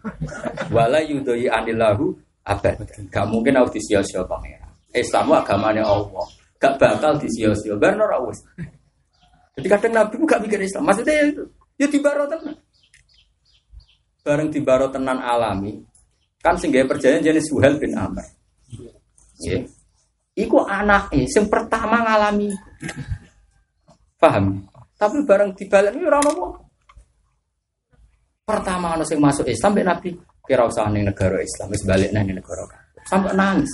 Wala 0.73 1.05
yudhoi 1.05 1.45
anillahu 1.45 2.17
abad. 2.49 2.81
Gak 3.13 3.27
mungkin 3.29 3.61
aku 3.61 3.77
disia-sia 3.77 4.25
pangeran. 4.25 4.73
Islam 4.97 5.37
agamanya 5.37 5.85
Allah. 5.85 6.25
Gak 6.57 6.81
bakal 6.81 7.21
disia-sia. 7.21 7.77
Barno 7.77 8.09
rawus. 8.09 8.41
Jadi 9.61 9.69
kadang 9.69 9.93
Nabi 9.93 10.17
itu 10.17 10.25
gak 10.25 10.41
mikir 10.41 10.61
Islam. 10.65 10.89
Maksudnya 10.89 11.15
ya. 11.21 11.25
Ya 11.79 11.87
dibaro 11.87 12.25
tenan. 12.25 12.57
Bareng 14.25 14.49
dibaro 14.49 14.89
tenan 14.89 15.21
alami. 15.21 15.85
Kan 16.39 16.55
sehingga 16.55 16.87
perjanjian 16.87 17.35
jenis 17.35 17.51
Suhel 17.51 17.75
bin 17.83 17.99
Amr. 17.99 18.23
Ya. 19.43 19.59
Iku 20.39 20.63
anaknya 20.63 21.27
yang 21.27 21.47
pertama 21.51 21.99
ngalami. 22.07 22.55
Paham? 24.19 24.63
Tapi 24.99 25.23
bareng 25.27 25.55
dibalik 25.55 25.95
ini 25.95 26.07
orang 26.07 26.23
apa? 26.27 26.47
Pertama 28.47 28.95
ana 28.95 29.05
sing 29.07 29.19
masuk 29.19 29.47
Islam 29.47 29.79
mek 29.79 29.87
Nabi 29.87 30.11
kira 30.47 30.65
usah 30.65 30.89
ning 30.89 31.05
negara 31.05 31.39
Islam 31.43 31.69
wis 31.75 31.85
balik 31.85 32.11
nang 32.15 32.27
negara 32.27 32.65
kafir. 32.67 33.03
Sampai 33.07 33.33
nangis. 33.35 33.73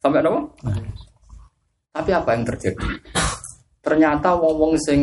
Sampai 0.00 0.22
apa? 0.22 0.40
Tapi 1.90 2.10
apa 2.14 2.30
yang 2.32 2.44
terjadi? 2.46 2.88
Ternyata 3.82 4.38
wong-wong 4.38 4.78
sing 4.80 5.00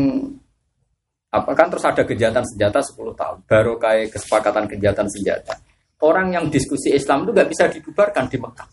apa 1.28 1.52
kan 1.54 1.68
terus 1.68 1.84
ada 1.84 2.08
kejahatan 2.08 2.44
senjata 2.48 2.80
10 2.80 3.20
tahun 3.20 3.38
baru 3.44 3.76
kayak 3.76 4.16
kesepakatan 4.16 4.64
kejahatan 4.64 5.12
senjata 5.12 5.60
orang 6.04 6.34
yang 6.34 6.46
diskusi 6.52 6.94
Islam 6.94 7.26
itu 7.26 7.32
nggak 7.34 7.50
bisa 7.50 7.64
dibubarkan 7.72 8.30
di 8.30 8.38
Mekah. 8.38 8.68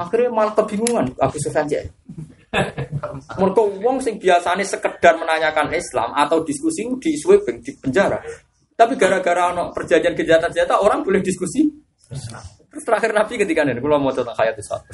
Akhirnya 0.00 0.30
malah 0.32 0.56
kebingungan 0.56 1.14
Abu 1.20 1.36
Sufyan 1.36 1.68
aja 1.68 1.84
mereka 3.40 3.62
wong 3.64 3.96
sing 4.04 4.20
biasanya 4.20 4.60
sekedar 4.60 5.16
menanyakan 5.16 5.72
Islam 5.72 6.12
atau 6.12 6.44
diskusi 6.44 6.84
di 7.00 7.16
sweeping 7.16 7.64
di 7.64 7.72
penjara. 7.80 8.20
Tapi 8.76 8.92
gara-gara 8.96 9.52
ono 9.52 9.72
perjanjian 9.72 10.12
kejahatan 10.12 10.52
senjata 10.52 10.80
orang 10.84 11.00
boleh 11.00 11.24
diskusi. 11.24 11.64
Terus 12.68 12.84
terakhir 12.84 13.16
Nabi 13.16 13.40
ketika 13.40 13.64
ini 13.64 13.80
kalau 13.80 14.00
mau 14.00 14.12
tentang 14.12 14.36
hayat 14.36 14.56
satu 14.60 14.92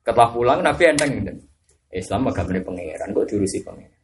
setelah 0.00 0.32
pulang 0.34 0.58
Nabi 0.58 0.90
enteng 0.90 1.22
gitu 1.22 1.32
Islam 1.94 2.26
agak 2.30 2.50
pangeran 2.50 3.14
kok 3.14 3.26
diurusi 3.30 3.62
pangeran? 3.62 4.00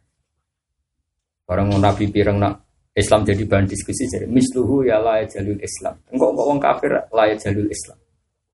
Orang 1.50 1.70
Nabi 1.78 2.10
pireng 2.10 2.38
nak 2.42 2.65
Islam 2.96 3.28
jadi 3.28 3.44
bahan 3.44 3.68
diskusi 3.68 4.08
jadi 4.08 4.24
misluhu 4.24 4.80
ya 4.88 4.96
la 4.96 5.20
jalul 5.28 5.60
Islam. 5.60 6.00
Engkau 6.08 6.32
engkau 6.32 6.48
wong 6.48 6.60
kafir 6.60 6.96
la 7.12 7.24
jalul 7.36 7.68
Islam. 7.68 7.98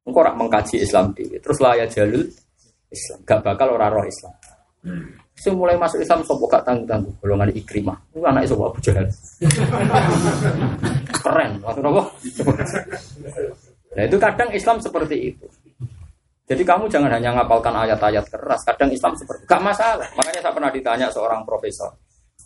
Engkau 0.02 0.20
rak 0.26 0.34
mengkaji 0.34 0.82
Islam 0.82 1.14
di 1.14 1.30
terus 1.38 1.62
la 1.62 1.78
jalul 1.86 2.26
Islam. 2.90 3.18
Gak 3.22 3.40
bakal 3.46 3.78
orang 3.78 3.94
roh 3.94 4.06
Islam. 4.06 4.34
Sing 5.38 5.54
mulai 5.54 5.78
masuk 5.78 6.02
Islam 6.02 6.26
sopo 6.26 6.50
gak 6.50 6.66
tanggung 6.66 6.90
tanggung 6.90 7.14
golongan 7.22 7.54
ikrimah. 7.54 7.94
Itu 8.10 8.18
anak 8.26 8.50
sopo 8.50 8.74
Abu 8.74 8.82
Jahal. 8.82 9.06
Keren, 11.22 11.50
maksud 11.62 11.84
apa? 11.86 12.02
Nah 13.94 14.02
itu 14.02 14.16
kadang 14.18 14.50
Islam 14.50 14.76
seperti 14.82 15.16
itu. 15.30 15.46
Jadi 16.50 16.62
kamu 16.66 16.90
jangan 16.90 17.14
hanya 17.14 17.30
ngapalkan 17.38 17.72
ayat-ayat 17.78 18.26
keras. 18.26 18.66
Kadang 18.66 18.90
Islam 18.90 19.14
seperti 19.14 19.46
gak 19.46 19.62
masalah. 19.62 20.10
Makanya 20.18 20.42
saya 20.42 20.50
pernah 20.50 20.70
ditanya 20.74 21.06
seorang 21.14 21.46
profesor. 21.46 21.94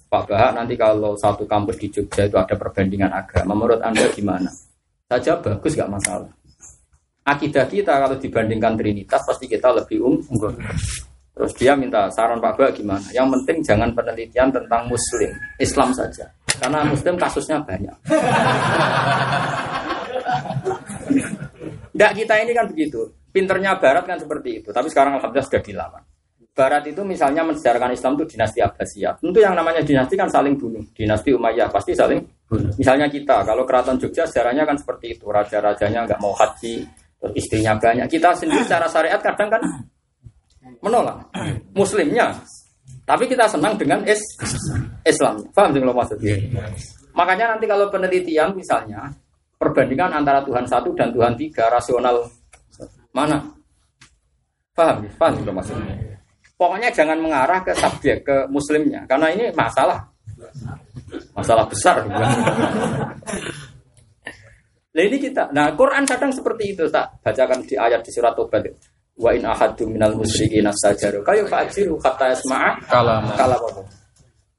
Pak 0.07 0.23
Bahak 0.31 0.55
nanti 0.55 0.79
kalau 0.79 1.19
satu 1.19 1.45
kampus 1.45 1.77
di 1.83 1.91
Jogja 1.91 2.31
itu 2.31 2.39
ada 2.39 2.55
perbandingan 2.55 3.11
agama, 3.11 3.59
menurut 3.59 3.83
Anda 3.83 4.07
gimana? 4.15 4.47
Saja 5.11 5.39
bagus 5.43 5.75
gak 5.75 5.91
masalah. 5.91 6.31
Akidah 7.27 7.67
kita 7.67 7.99
kalau 7.99 8.15
dibandingkan 8.15 8.79
Trinitas 8.79 9.27
pasti 9.27 9.51
kita 9.51 9.75
lebih 9.75 9.99
unggul. 9.99 10.55
Terus 11.37 11.53
dia 11.59 11.75
minta 11.75 12.07
saran 12.15 12.39
Pak 12.39 12.55
Bahak 12.55 12.73
gimana? 12.79 13.03
Yang 13.11 13.29
penting 13.39 13.57
jangan 13.67 13.91
penelitian 13.93 14.49
tentang 14.55 14.87
Muslim, 14.87 15.31
Islam 15.59 15.91
saja. 15.91 16.25
Karena 16.57 16.87
Muslim 16.87 17.15
kasusnya 17.21 17.61
banyak. 17.61 17.97
Tidak 21.93 22.13
kita 22.13 22.35
ini 22.41 22.53
kan 22.57 22.67
begitu. 22.71 23.11
Pinternya 23.35 23.77
Barat 23.77 24.09
kan 24.09 24.17
seperti 24.17 24.65
itu. 24.65 24.69
Tapi 24.73 24.89
sekarang 24.89 25.21
alhamdulillah 25.21 25.45
sudah 25.45 25.63
dilawan. 25.65 26.03
Barat 26.57 26.89
itu 26.89 27.05
misalnya 27.05 27.45
mensejarahkan 27.45 27.93
Islam 27.93 28.17
itu 28.17 28.33
dinasti 28.33 28.65
Abbasiyah. 28.65 29.21
Tentu 29.21 29.45
yang 29.45 29.53
namanya 29.53 29.85
dinasti 29.85 30.17
kan 30.17 30.25
saling 30.33 30.57
bunuh. 30.57 30.81
Dinasti 30.97 31.37
Umayyah 31.37 31.69
pasti 31.69 31.93
saling 31.93 32.17
bunuh. 32.49 32.73
Misalnya 32.81 33.13
kita, 33.13 33.45
kalau 33.45 33.69
keraton 33.69 34.01
Jogja 34.01 34.25
sejarahnya 34.25 34.65
kan 34.65 34.81
seperti 34.81 35.21
itu. 35.21 35.29
Raja-rajanya 35.29 36.09
nggak 36.09 36.17
mau 36.17 36.33
haji, 36.33 36.81
terus 37.21 37.33
istrinya 37.37 37.77
banyak. 37.77 38.09
Kita 38.09 38.33
sendiri 38.33 38.65
secara 38.65 38.89
syariat 38.89 39.21
kadang 39.21 39.53
kan 39.53 39.63
menolak. 40.81 41.29
Muslimnya. 41.77 42.33
Tapi 43.05 43.29
kita 43.29 43.45
senang 43.53 43.77
dengan 43.77 44.01
is 44.09 44.25
Islam. 45.05 45.45
Paham 45.53 45.77
sih 45.77 45.81
kalau 45.85 45.93
maksudnya? 45.93 46.41
Makanya 47.13 47.53
nanti 47.53 47.69
kalau 47.69 47.93
penelitian 47.93 48.57
misalnya, 48.57 49.13
perbandingan 49.61 50.25
antara 50.25 50.41
Tuhan 50.41 50.65
satu 50.65 50.97
dan 50.97 51.13
Tuhan 51.13 51.37
tiga, 51.37 51.69
rasional 51.69 52.25
mana? 53.13 53.45
Paham? 54.73 55.05
Paham 55.21 55.33
sih 55.37 55.45
maksudnya? 55.45 56.16
Pokoknya 56.57 56.89
jangan 56.89 57.21
mengarah 57.21 57.61
ke 57.61 57.77
subjek 57.77 58.25
ke 58.25 58.49
muslimnya 58.49 59.05
karena 59.05 59.29
ini 59.29 59.53
masalah. 59.53 60.01
Masalah 61.37 61.69
besar. 61.69 62.01
Nah 64.97 65.05
ini 65.05 65.21
kita. 65.21 65.53
Nah 65.53 65.77
Quran 65.77 66.09
kadang 66.09 66.33
seperti 66.33 66.73
itu 66.73 66.89
tak 66.89 67.21
bacakan 67.21 67.61
di 67.69 67.77
ayat 67.77 68.01
di 68.01 68.09
surat 68.09 68.33
Tobat. 68.33 68.65
Wa 69.17 69.37
in 69.37 69.45
ahadu 69.45 69.85
minal 69.85 70.17
musyrikin 70.17 70.65
asajaru 70.65 71.21
kayu 71.25 71.45
fajiru 71.49 71.97
kata 72.01 72.37
yasma'a 72.37 72.81
kalam 72.85 73.25
kalam 73.33 73.61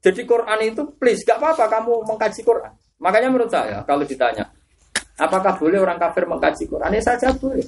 Jadi 0.02 0.22
Quran 0.26 0.58
itu 0.62 0.82
please 0.98 1.22
gak 1.26 1.42
apa-apa 1.42 1.66
kamu 1.66 2.06
mengkaji 2.06 2.42
Quran. 2.46 2.70
Makanya 3.02 3.28
menurut 3.30 3.50
saya 3.50 3.82
kalau 3.82 4.06
ditanya 4.06 4.46
apakah 5.18 5.58
boleh 5.58 5.78
orang 5.82 5.98
kafir 5.98 6.26
mengkaji 6.26 6.70
Quran? 6.70 6.90
Ya 6.94 7.02
saja 7.02 7.34
boleh. 7.34 7.66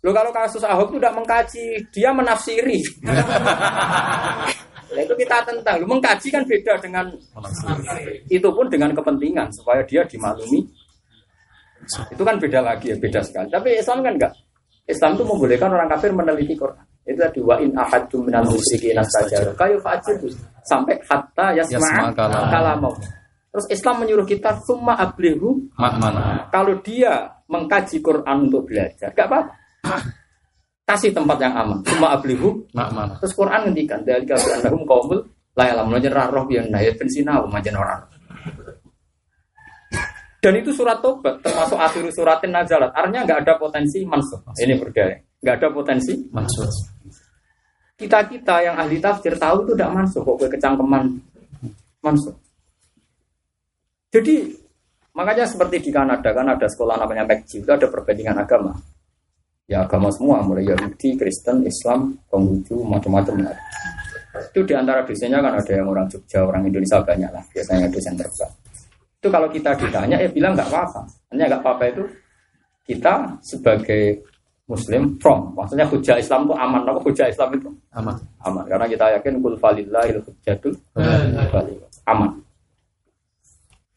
Lo 0.00 0.16
kalau 0.16 0.32
kasus 0.32 0.64
Ahok 0.64 0.96
itu 0.96 0.98
tidak 1.00 1.16
mengkaji, 1.20 1.64
dia 1.92 2.08
menafsiri. 2.16 2.80
nah, 4.96 5.00
itu 5.04 5.12
kita 5.12 5.44
tentang. 5.44 5.84
Lo 5.84 5.86
mengkaji 5.92 6.28
kan 6.32 6.40
beda 6.48 6.80
dengan 6.80 7.04
itu 8.32 8.48
pun 8.48 8.66
dengan 8.72 8.96
kepentingan 8.96 9.52
supaya 9.52 9.84
dia 9.84 10.00
dimaklumi. 10.08 10.64
Itu 12.16 12.22
kan 12.24 12.40
beda 12.40 12.64
lagi 12.64 12.92
ya, 12.92 12.96
beda 12.96 13.20
sekali. 13.20 13.52
Tapi 13.52 13.68
Islam 13.76 14.00
kan 14.00 14.12
enggak. 14.16 14.32
Islam 14.88 15.20
itu 15.20 15.24
membolehkan 15.28 15.68
orang 15.68 15.88
kafir 15.92 16.10
meneliti 16.16 16.56
Quran. 16.56 16.80
Itu 17.04 17.20
tadi 17.20 17.40
wa 17.44 17.56
in 17.60 17.76
ahadum 17.76 18.24
minal 18.24 18.48
musyrikin 18.48 18.96
saja. 19.04 19.52
Kayu 19.52 19.76
fajir 19.84 20.16
sampai 20.64 20.96
hatta 21.04 21.60
yasma'a 21.60 22.08
kalamau. 22.48 22.96
Terus 23.50 23.66
Islam 23.68 24.06
menyuruh 24.06 24.24
kita 24.24 24.62
summa 24.62 24.94
ablihu 24.94 25.58
Kalau 26.54 26.74
dia 26.86 27.34
mengkaji 27.50 27.98
Quran 27.98 28.46
untuk 28.46 28.70
belajar, 28.70 29.10
enggak 29.10 29.26
apa-apa 29.26 29.59
kasih 30.88 31.14
tempat 31.14 31.38
yang 31.40 31.54
aman. 31.54 31.78
Cuma 31.86 32.12
ablihu 32.14 32.66
terus 33.20 33.32
Quran 33.34 33.70
ngendikan 33.70 34.02
dari 34.02 34.26
kafir 34.26 34.58
andahum 34.58 34.82
kaumul 34.84 35.22
layalam 35.54 35.90
najar 35.90 36.30
roh 36.30 36.46
yang 36.50 36.66
naya 36.68 36.90
pensinau 36.96 37.46
majen 37.46 37.76
orang. 37.76 38.04
Dan 40.40 40.56
itu 40.56 40.72
surat 40.72 41.04
tobat 41.04 41.36
termasuk 41.44 41.76
akhir 41.76 42.08
suratin 42.16 42.48
nazalat 42.48 42.88
artinya 42.96 43.28
nggak 43.28 43.38
ada 43.44 43.54
potensi 43.60 44.00
mansuh 44.08 44.40
ini 44.56 44.74
berdaya. 44.76 45.20
Nggak 45.40 45.54
ada 45.60 45.68
potensi 45.68 46.12
mansuh 46.32 46.68
kita 48.00 48.24
kita 48.32 48.64
yang 48.64 48.80
ahli 48.80 48.96
tafsir 48.96 49.36
tahu 49.36 49.68
itu 49.68 49.76
tidak 49.76 49.92
mansuh 49.92 50.24
kok 50.24 50.48
kecangkeman 50.48 51.20
mansuh 52.00 52.32
jadi 54.08 54.48
makanya 55.12 55.44
seperti 55.44 55.84
di 55.84 55.90
Kanada 55.92 56.32
kan 56.32 56.48
ada 56.48 56.64
sekolah 56.64 56.96
namanya 56.96 57.28
McGill 57.28 57.68
itu 57.68 57.68
ada 57.68 57.84
perbandingan 57.92 58.40
agama 58.40 58.72
ya 59.70 59.86
agama 59.86 60.10
semua 60.10 60.42
mulai 60.42 60.66
Yahudi, 60.66 61.14
Kristen, 61.14 61.62
Islam, 61.62 62.18
Konghucu, 62.26 62.82
macam-macam. 62.82 63.54
Itu 64.50 64.66
di 64.66 64.74
antara 64.74 65.06
dosennya 65.06 65.38
kan 65.38 65.54
ada 65.62 65.72
yang 65.72 65.86
orang 65.86 66.10
Jogja, 66.10 66.42
orang 66.42 66.66
Indonesia 66.66 66.98
banyak 66.98 67.30
lah 67.30 67.44
biasanya 67.54 67.86
dosen 67.86 68.18
terbang. 68.18 68.52
Itu 69.22 69.28
kalau 69.30 69.46
kita 69.46 69.70
ditanya 69.78 70.16
ya 70.18 70.26
bilang 70.26 70.58
nggak 70.58 70.66
apa-apa. 70.66 71.06
Hanya 71.30 71.54
nggak 71.54 71.62
apa-apa 71.62 71.84
itu 71.86 72.02
kita 72.90 73.38
sebagai 73.46 74.26
Muslim 74.66 75.18
from, 75.18 75.50
maksudnya 75.58 75.86
hujah 75.86 76.18
Islam 76.18 76.46
itu 76.46 76.54
aman. 76.54 76.82
Apa 76.86 77.00
hujah 77.02 77.26
Islam 77.26 77.50
itu? 77.58 77.70
Aman. 77.90 78.14
Aman. 78.46 78.64
Karena 78.70 78.86
kita 78.86 79.06
yakin 79.18 79.42
kul 79.42 79.54
falillahil 79.58 80.18
hujjatul 80.22 80.74
aman. 82.06 82.30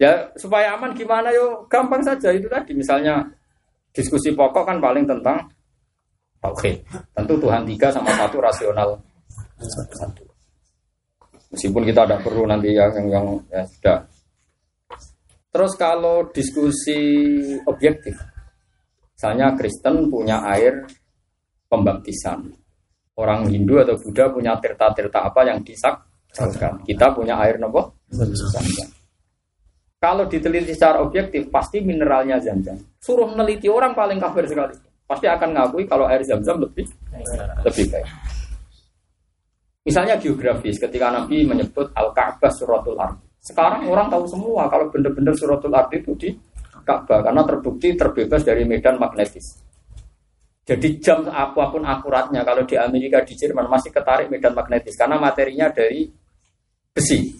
Ya 0.01 0.33
supaya 0.37 0.73
aman 0.73 0.97
gimana 0.97 1.29
yo? 1.29 1.65
Gampang 1.69 2.01
saja 2.01 2.33
itu 2.33 2.49
tadi. 2.49 2.73
Misalnya 2.73 3.21
diskusi 3.93 4.33
pokok 4.33 4.65
kan 4.65 4.81
paling 4.81 5.05
tentang 5.05 5.45
tauhid. 6.43 6.83
Tentu 7.15 7.33
Tuhan 7.39 7.63
tiga 7.63 7.87
sama 7.87 8.11
satu 8.19 8.43
rasional 8.43 8.99
satu. 9.95 10.23
Meskipun 11.55 11.87
kita 11.87 12.03
tidak 12.03 12.19
perlu 12.25 12.43
nanti 12.43 12.75
yang 12.75 12.91
yang, 12.91 13.07
yang 13.07 13.25
ya 13.47 13.63
sudah. 13.63 13.99
Terus 15.53 15.73
kalau 15.77 16.27
diskusi 16.33 16.99
objektif, 17.69 18.17
misalnya 19.13 19.53
Kristen 19.53 20.09
punya 20.09 20.41
air 20.49 20.81
pembaptisan, 21.69 22.49
orang 23.21 23.45
Hindu 23.53 23.77
atau 23.77 23.93
Buddha 24.01 24.33
punya 24.33 24.57
tirta-tirta 24.57 25.29
apa 25.29 25.45
yang 25.45 25.61
disakkan. 25.61 26.81
Kita 26.81 27.13
punya 27.13 27.37
air 27.37 27.61
nopo? 27.61 28.01
Kalau 30.01 30.25
diteliti 30.25 30.73
secara 30.73 31.05
objektif, 31.05 31.47
pasti 31.53 31.85
mineralnya 31.85 32.41
zam-zam. 32.41 32.75
Suruh 32.97 33.29
meneliti 33.29 33.69
orang 33.69 33.93
paling 33.93 34.17
kafir 34.17 34.49
sekali 34.49 34.73
pasti 35.03 35.27
akan 35.27 35.49
ngakui 35.53 35.83
kalau 35.85 36.07
air 36.07 36.23
zam-zam 36.23 36.57
lebih 36.59 36.87
lebih 37.63 37.85
baik. 37.91 38.07
Misalnya 39.83 40.15
geografis, 40.15 40.79
ketika 40.79 41.11
Nabi 41.11 41.43
menyebut 41.43 41.91
Al-Ka'bah 41.91 42.51
suratul 42.55 42.95
Ard. 42.95 43.19
Sekarang 43.43 43.83
orang 43.91 44.07
tahu 44.07 44.23
semua 44.31 44.71
kalau 44.71 44.87
benar-benar 44.87 45.35
suratul 45.35 45.75
Ard 45.75 45.91
itu 45.91 46.15
di 46.15 46.29
Ka'bah 46.87 47.19
karena 47.19 47.43
terbukti 47.43 47.91
terbebas 47.95 48.47
dari 48.47 48.63
medan 48.63 48.95
magnetis. 48.95 49.59
Jadi 50.63 51.03
jam 51.03 51.27
apa 51.27 51.67
pun 51.67 51.83
akuratnya 51.83 52.47
kalau 52.47 52.63
di 52.63 52.79
Amerika 52.79 53.19
di 53.27 53.35
Jerman 53.35 53.67
masih 53.67 53.91
ketarik 53.91 54.31
medan 54.31 54.55
magnetis 54.55 54.95
karena 54.95 55.19
materinya 55.19 55.67
dari 55.67 56.07
besi. 56.95 57.35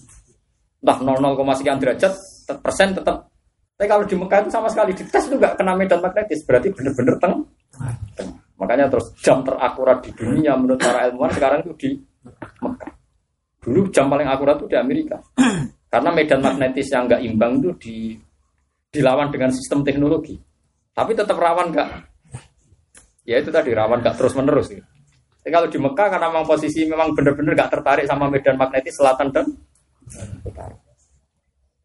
Entah 0.84 0.99
0, 0.99 1.31
sekian 1.56 1.80
derajat 1.80 2.11
persen 2.60 2.91
tetap 2.91 3.32
tapi 3.84 3.91
kalau 3.99 4.07
di 4.07 4.15
Mekah 4.15 4.47
itu 4.47 4.51
sama 4.55 4.72
sekali 4.72 4.95
dites 4.95 5.27
itu 5.27 5.35
nggak 5.35 5.60
kena 5.60 5.76
medan 5.76 5.99
magnetis, 5.99 6.47
berarti 6.47 6.72
benar-benar 6.72 7.19
teng. 7.19 7.43
Makanya 8.55 8.88
terus 8.88 9.11
jam 9.19 9.43
terakurat 9.43 9.99
di 9.99 10.15
dunia 10.15 10.55
menurut 10.55 10.80
para 10.80 11.11
ilmuwan 11.11 11.27
sekarang 11.35 11.68
itu 11.68 11.76
di 11.76 11.89
Mekah. 12.64 12.95
Dulu 13.60 13.91
jam 13.91 14.07
paling 14.07 14.23
akurat 14.23 14.55
itu 14.55 14.72
di 14.72 14.80
Amerika. 14.80 15.19
Karena 15.91 16.15
medan 16.15 16.39
magnetis 16.39 16.95
yang 16.95 17.11
nggak 17.11 17.27
imbang 17.27 17.60
itu 17.60 17.69
di 17.76 17.95
dilawan 18.88 19.27
dengan 19.35 19.51
sistem 19.51 19.84
teknologi. 19.84 20.39
Tapi 20.95 21.11
tetap 21.11 21.35
rawan 21.35 21.76
nggak? 21.76 21.89
Ya 23.27 23.43
itu 23.43 23.51
tadi 23.51 23.76
rawan 23.76 23.99
nggak 23.99 24.15
terus 24.15 24.31
menerus. 24.39 24.72
Gitu. 24.72 24.88
Tapi 25.43 25.51
kalau 25.51 25.68
di 25.68 25.76
Mekah 25.76 26.07
karena 26.07 26.31
memang 26.31 26.47
posisi 26.47 26.88
memang 26.88 27.11
benar-benar 27.11 27.51
nggak 27.51 27.72
tertarik 27.76 28.07
sama 28.07 28.31
medan 28.31 28.55
magnetis 28.55 28.95
selatan 28.95 29.27
dan 29.27 29.51
utara. 30.47 30.82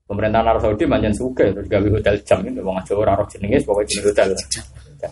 Pemerintahan 0.09 0.47
Arab 0.49 0.65
Saudi 0.65 0.89
manjan 0.89 1.13
suka 1.13 1.53
terus 1.53 1.69
gawe 1.69 1.89
hotel 1.93 2.17
jam 2.25 2.41
itu 2.41 2.65
wong 2.65 2.81
aja 2.81 2.97
ora 2.97 3.13
roh 3.13 3.29
jenenge 3.29 3.61
pokoknya 3.61 3.89
jenis 3.93 4.05
hotel. 4.09 4.29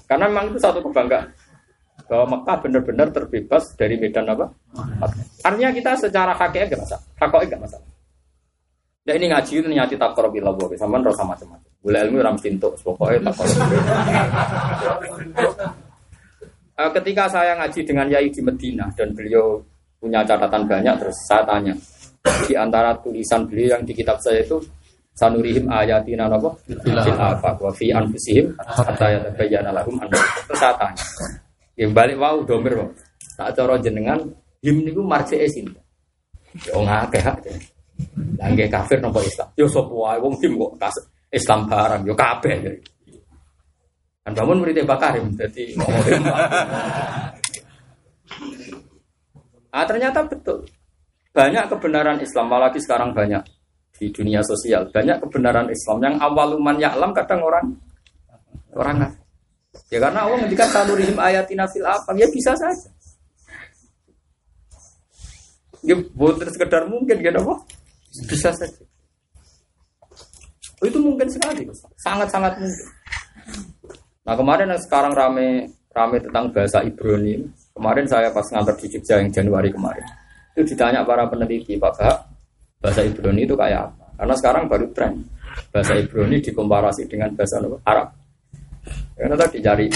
Karena 0.09 0.25
memang 0.33 0.49
itu 0.49 0.59
satu 0.59 0.81
kebanggaan 0.81 1.29
bahwa 2.09 2.25
Mekah 2.39 2.57
benar-benar 2.65 3.09
terbebas 3.13 3.65
dari 3.77 4.01
medan 4.01 4.25
apa? 4.33 4.49
Artinya 5.45 5.71
kita 5.77 5.93
secara 6.01 6.33
hakikat 6.33 6.73
gak 6.73 6.81
masalah, 6.81 7.05
hakikat 7.21 7.47
gak 7.53 7.63
masalah. 7.69 7.89
Ya 9.07 9.15
ini 9.15 9.31
ngaji 9.31 9.63
itu 9.63 9.69
nyati 9.71 9.95
tak 9.95 10.19
korup 10.19 10.35
ilah 10.35 10.51
boleh, 10.51 10.75
sama 10.75 10.99
rasa 10.99 11.23
macam-macam. 11.23 11.71
Boleh 11.79 12.01
ilmu 12.11 12.27
ram 12.27 12.37
pintu, 12.41 12.75
pokoknya 12.83 13.31
tak 13.31 13.35
korup. 13.39 13.59
Uh, 16.77 16.93
ketika 16.93 17.25
saya 17.25 17.57
ngaji 17.57 17.89
dengan 17.89 18.05
Yai 18.13 18.29
di 18.29 18.45
Medina 18.45 18.85
dan 18.93 19.09
beliau 19.17 19.57
punya 19.97 20.21
catatan 20.29 20.69
banyak, 20.69 20.93
terus 21.01 21.17
saya 21.25 21.41
tanya 21.49 21.73
di 22.45 22.53
antara 22.53 22.93
tulisan 23.01 23.49
beliau 23.49 23.81
yang 23.81 23.83
di 23.89 23.97
kitab 23.97 24.21
saya 24.21 24.45
itu 24.45 24.61
sanurihim 25.17 25.65
ayatina 25.73 26.29
napa? 26.29 26.53
Fil 26.69 26.93
afaq. 26.93 27.57
wa 27.57 27.73
fi 27.73 27.91
anfusihim 27.91 28.53
hatta 28.61 29.07
yatabayyana 29.17 29.73
lahum 29.73 29.97
annahu 29.97 30.53
saya 30.53 30.77
tanya 30.77 31.05
yang 31.81 31.97
balik 31.97 32.21
wau 32.21 32.45
domir 32.45 32.77
kok 32.77 32.91
tak 33.37 33.57
cara 33.57 33.75
jenengan 33.81 34.21
him 34.61 34.77
niku 34.85 35.01
marjeke 35.01 35.49
sinten? 35.49 35.81
Yo 36.69 36.85
ngakeh 36.85 37.21
hak 37.25 37.39
lah 38.37 38.49
nggih 38.53 38.69
kafir 38.69 39.01
napa 39.01 39.25
Islam? 39.25 39.49
Yo 39.57 39.67
sapa 39.69 39.93
wae 39.93 40.21
wong 40.21 40.37
him 40.41 40.53
kok 40.61 40.93
Islam 41.33 41.65
barang? 41.69 42.03
Yo 42.05 42.15
kabeh. 42.15 42.57
Kan 44.27 44.33
bangun 44.35 44.59
murid 44.59 44.83
Bakarim 44.83 45.33
jadi 45.39 45.79
Ah 49.71 49.85
ternyata 49.85 50.25
betul. 50.25 50.65
Banyak 51.37 51.69
kebenaran 51.69 52.17
Islam, 52.25 52.49
apalagi 52.49 52.81
sekarang 52.81 53.13
banyak 53.13 53.45
di 53.97 54.13
dunia 54.13 54.45
sosial 54.45 54.89
banyak 54.93 55.19
kebenaran 55.25 55.73
Islam 55.73 55.99
yang 56.05 56.15
awaluman 56.21 56.77
ya'lam 56.77 57.11
kadang 57.17 57.41
orang 57.41 57.67
orang 58.77 59.11
ya 59.89 59.99
karena 60.01 60.29
Allah 60.29 60.37
ngendikan 60.45 60.69
sanurihim 60.69 61.17
ayatina 61.17 61.65
fil 61.69 61.85
apa 61.85 62.13
ya 62.17 62.29
bisa 62.29 62.53
saja 62.57 62.93
Ya 65.87 65.95
bukan 65.95 66.51
sekedar 66.51 66.83
mungkin 66.91 67.23
gitu 67.23 67.39
apa? 67.39 67.55
Bisa 68.27 68.51
saja. 68.51 68.83
Oh, 70.83 70.85
itu 70.85 70.99
mungkin 71.01 71.31
sekali, 71.31 71.63
sangat-sangat 72.03 72.59
mungkin. 72.59 72.87
Nah 74.27 74.35
kemarin 74.35 74.75
yang 74.75 74.83
sekarang 74.83 75.15
rame 75.15 75.71
rame 75.95 76.19
tentang 76.21 76.51
bahasa 76.51 76.83
Ibrani. 76.83 77.47
Kemarin 77.73 78.05
saya 78.11 78.35
pas 78.35 78.45
ngantar 78.51 78.75
di 78.83 78.91
Jogja 78.91 79.23
yang 79.23 79.31
Januari 79.31 79.71
kemarin, 79.71 80.05
itu 80.59 80.75
ditanya 80.75 81.07
para 81.07 81.29
peneliti, 81.31 81.79
Pak 81.79 81.93
Pak, 81.97 82.17
bahasa 82.87 83.03
Ibrani 83.03 83.43
itu 83.43 83.59
kayak 83.59 83.91
apa? 83.91 84.05
Karena 84.15 84.35
sekarang 84.39 84.65
baru 84.71 84.87
tren 84.95 85.13
bahasa 85.75 85.99
Ibrani 85.99 86.39
dikomparasi 86.39 87.03
dengan 87.11 87.35
bahasa 87.35 87.59
Arab. 87.83 88.15
Karena 89.19 89.35
tadi 89.35 89.59
cari, 89.59 89.87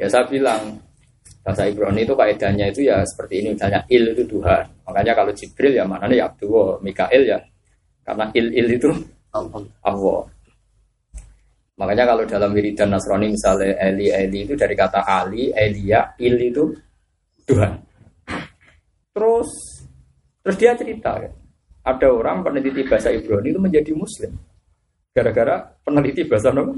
ya 0.00 0.08
saya 0.08 0.24
bilang 0.24 0.80
bahasa 1.44 1.68
Ibrani 1.68 2.08
itu 2.08 2.16
kaidahnya 2.16 2.72
itu 2.72 2.88
ya 2.88 3.04
seperti 3.04 3.44
ini 3.44 3.52
misalnya 3.52 3.84
il 3.92 4.16
itu 4.16 4.24
Tuhan. 4.24 4.64
Makanya 4.88 5.12
kalau 5.12 5.32
Jibril 5.36 5.76
ya 5.76 5.84
mana 5.84 6.08
ya 6.08 6.32
Abdullah, 6.32 6.80
Mikael 6.80 7.28
ya 7.28 7.38
karena 8.08 8.32
il 8.32 8.48
il 8.56 8.68
itu 8.80 8.88
Allah. 9.84 10.24
Makanya 11.74 12.04
kalau 12.06 12.24
dalam 12.24 12.54
wiridan 12.56 12.88
Nasrani 12.94 13.34
misalnya 13.34 13.76
Eli 13.76 14.08
Eli 14.08 14.48
itu 14.48 14.54
dari 14.56 14.78
kata 14.78 15.04
Ali, 15.04 15.50
Elia, 15.52 16.16
Il 16.22 16.38
itu 16.38 16.70
Tuhan. 17.44 17.74
Terus 19.12 19.50
terus 20.40 20.56
dia 20.56 20.72
cerita 20.78 21.18
ya, 21.18 21.28
ada 21.84 22.08
orang 22.08 22.40
peneliti 22.40 22.82
bahasa 22.88 23.12
Ibrani 23.12 23.52
itu 23.52 23.60
menjadi 23.60 23.92
Muslim 23.92 24.32
gara-gara 25.14 25.62
peneliti 25.84 26.26
bahasa 26.26 26.50
apa? 26.50 26.74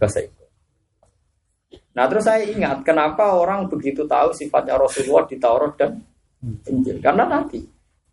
Bahasa 0.00 0.18
Ibrani. 0.24 0.52
Nah 1.94 2.04
terus 2.10 2.24
saya 2.26 2.42
ingat 2.42 2.82
kenapa 2.82 3.36
orang 3.38 3.70
begitu 3.70 4.02
tahu 4.08 4.34
sifatnya 4.34 4.74
Rasulullah 4.74 5.28
di 5.30 5.36
Taurat 5.38 5.72
dan 5.78 6.00
Injil 6.66 6.98
karena 6.98 7.24
nanti 7.28 7.62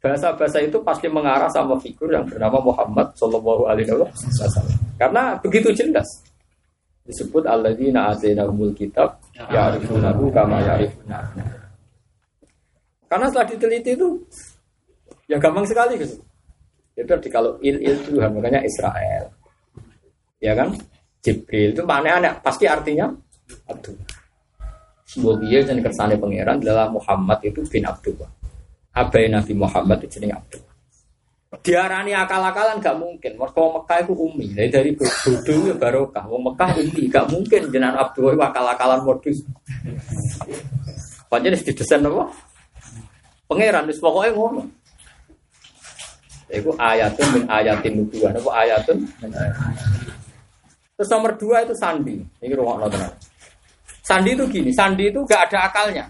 bahasa-bahasa 0.02 0.62
itu 0.66 0.82
pasti 0.82 1.06
mengarah 1.06 1.50
sama 1.50 1.78
figur 1.78 2.10
yang 2.10 2.26
bernama 2.26 2.58
Muhammad 2.58 3.14
Shallallahu 3.14 3.70
Alaihi 3.70 3.94
Wasallam. 3.94 4.78
Karena 4.98 5.38
begitu 5.38 5.70
jelas 5.74 6.06
disebut 7.06 7.46
alladzina 7.46 8.14
atainahumul 8.14 8.74
kitab 8.74 9.18
ya'rifunahu 9.38 10.30
kama 10.34 10.58
ya'rifuna. 10.62 11.18
Karena 13.10 13.26
setelah 13.30 13.48
diteliti 13.50 13.92
itu 13.94 14.08
ya 15.32 15.40
gampang 15.40 15.64
sekali 15.64 15.96
gitu. 15.96 16.20
Itu 17.00 17.16
di 17.24 17.30
kalau 17.32 17.56
il 17.64 17.80
il 17.80 17.96
Tuhan 18.04 18.36
makanya 18.36 18.60
Israel. 18.68 19.32
Ya 20.44 20.52
kan? 20.52 20.76
Jibril 21.24 21.72
itu 21.72 21.84
mana 21.88 22.20
aneh 22.20 22.34
pasti 22.44 22.68
artinya 22.68 23.08
Abdul. 23.72 23.96
Sebuah 25.08 25.36
biaya 25.40 25.64
dan 25.72 25.80
kersane 25.80 26.20
pangeran 26.20 26.60
adalah 26.60 26.92
Muhammad 26.92 27.40
itu 27.46 27.64
bin 27.70 27.88
Abdullah 27.88 28.42
abai 28.92 29.32
Nabi 29.32 29.54
Muhammad 29.56 30.04
itu 30.04 30.20
jenenge 30.20 30.36
Abdul. 30.36 30.64
Diarani 31.52 32.16
akal-akalan 32.16 32.80
gak 32.80 32.96
mungkin. 32.96 33.36
Mereka 33.36 33.60
Mekah 33.60 33.98
itu 34.08 34.14
umi. 34.16 34.46
Dari 34.56 34.72
dari 34.72 34.92
bodoh 34.96 35.60
ya 35.68 35.76
barokah. 35.76 36.24
Wong 36.32 36.48
Mekah 36.48 36.80
umi 36.80 37.12
gak 37.12 37.28
mungkin 37.28 37.62
jenengan 37.68 38.00
Abdul 38.00 38.40
itu 38.40 38.44
akal-akalan 38.44 39.04
modus. 39.04 39.44
Panjang 41.28 41.60
didesain 41.60 42.08
apa? 42.08 42.24
Pangeran 43.52 43.92
pokoknya 43.92 44.32
ngono. 44.32 44.62
Itu 46.52 46.76
ayatun 46.76 47.28
min 47.32 47.44
ayatin 47.48 48.04
nubuwan. 48.04 48.36
Apa 48.36 48.52
ayatun? 48.68 48.98
Terus 51.00 51.10
nomor 51.10 51.40
dua 51.40 51.64
itu 51.64 51.74
sandi. 51.74 52.20
Ini 52.44 52.54
rumah 52.54 52.92
tenan. 52.92 53.16
Sandi 54.04 54.36
itu 54.36 54.44
gini, 54.52 54.70
sandi 54.76 55.08
itu 55.08 55.24
gak 55.24 55.48
ada 55.48 55.72
akalnya. 55.72 56.06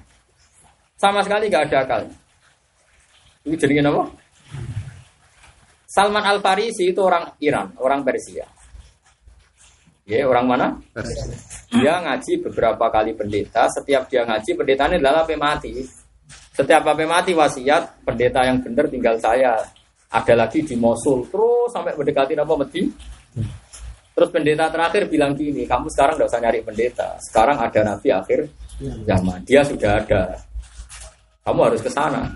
Sama 0.98 1.22
sekali 1.22 1.48
gak 1.48 1.70
ada 1.70 1.86
akalnya. 1.86 2.16
Ini 3.46 3.56
jadi 3.58 3.86
apa? 3.86 4.10
Salman 5.92 6.24
Al 6.24 6.40
Farisi 6.40 6.90
itu 6.90 7.02
orang 7.04 7.36
Iran, 7.44 7.76
orang 7.78 8.02
Persia. 8.02 8.48
Ya, 10.08 10.24
orang 10.26 10.46
mana? 10.48 10.68
Persia. 10.96 11.24
Dia 11.72 12.00
ngaji 12.02 12.48
beberapa 12.48 12.88
kali 12.92 13.12
pendeta. 13.16 13.68
Setiap 13.70 14.08
dia 14.08 14.24
ngaji, 14.24 14.56
pendetanya 14.56 14.98
adalah 14.98 15.28
mati. 15.36 15.84
Setiap 16.52 16.84
apa 16.84 17.04
mati 17.08 17.32
wasiat, 17.32 18.04
pendeta 18.08 18.44
yang 18.44 18.60
benar 18.64 18.88
tinggal 18.92 19.16
saya. 19.20 19.56
Ada 20.12 20.34
lagi 20.36 20.60
di 20.68 20.76
Mosul, 20.76 21.24
terus 21.32 21.72
sampai 21.72 21.96
mendekati 21.96 22.36
apa 22.36 22.54
Medi. 22.60 22.84
Terus 24.12 24.28
pendeta 24.28 24.68
terakhir 24.68 25.08
bilang 25.08 25.32
gini, 25.32 25.64
kamu 25.64 25.88
sekarang 25.88 26.20
tidak 26.20 26.28
usah 26.28 26.42
nyari 26.44 26.60
pendeta. 26.68 27.10
Sekarang 27.32 27.58
ada 27.64 27.80
nabi 27.80 28.08
akhir 28.12 28.40
zaman. 29.08 29.40
Dia 29.48 29.64
sudah 29.64 30.04
ada. 30.04 30.36
Kamu 31.48 31.60
harus 31.64 31.80
ke 31.80 31.88
sana. 31.88 32.28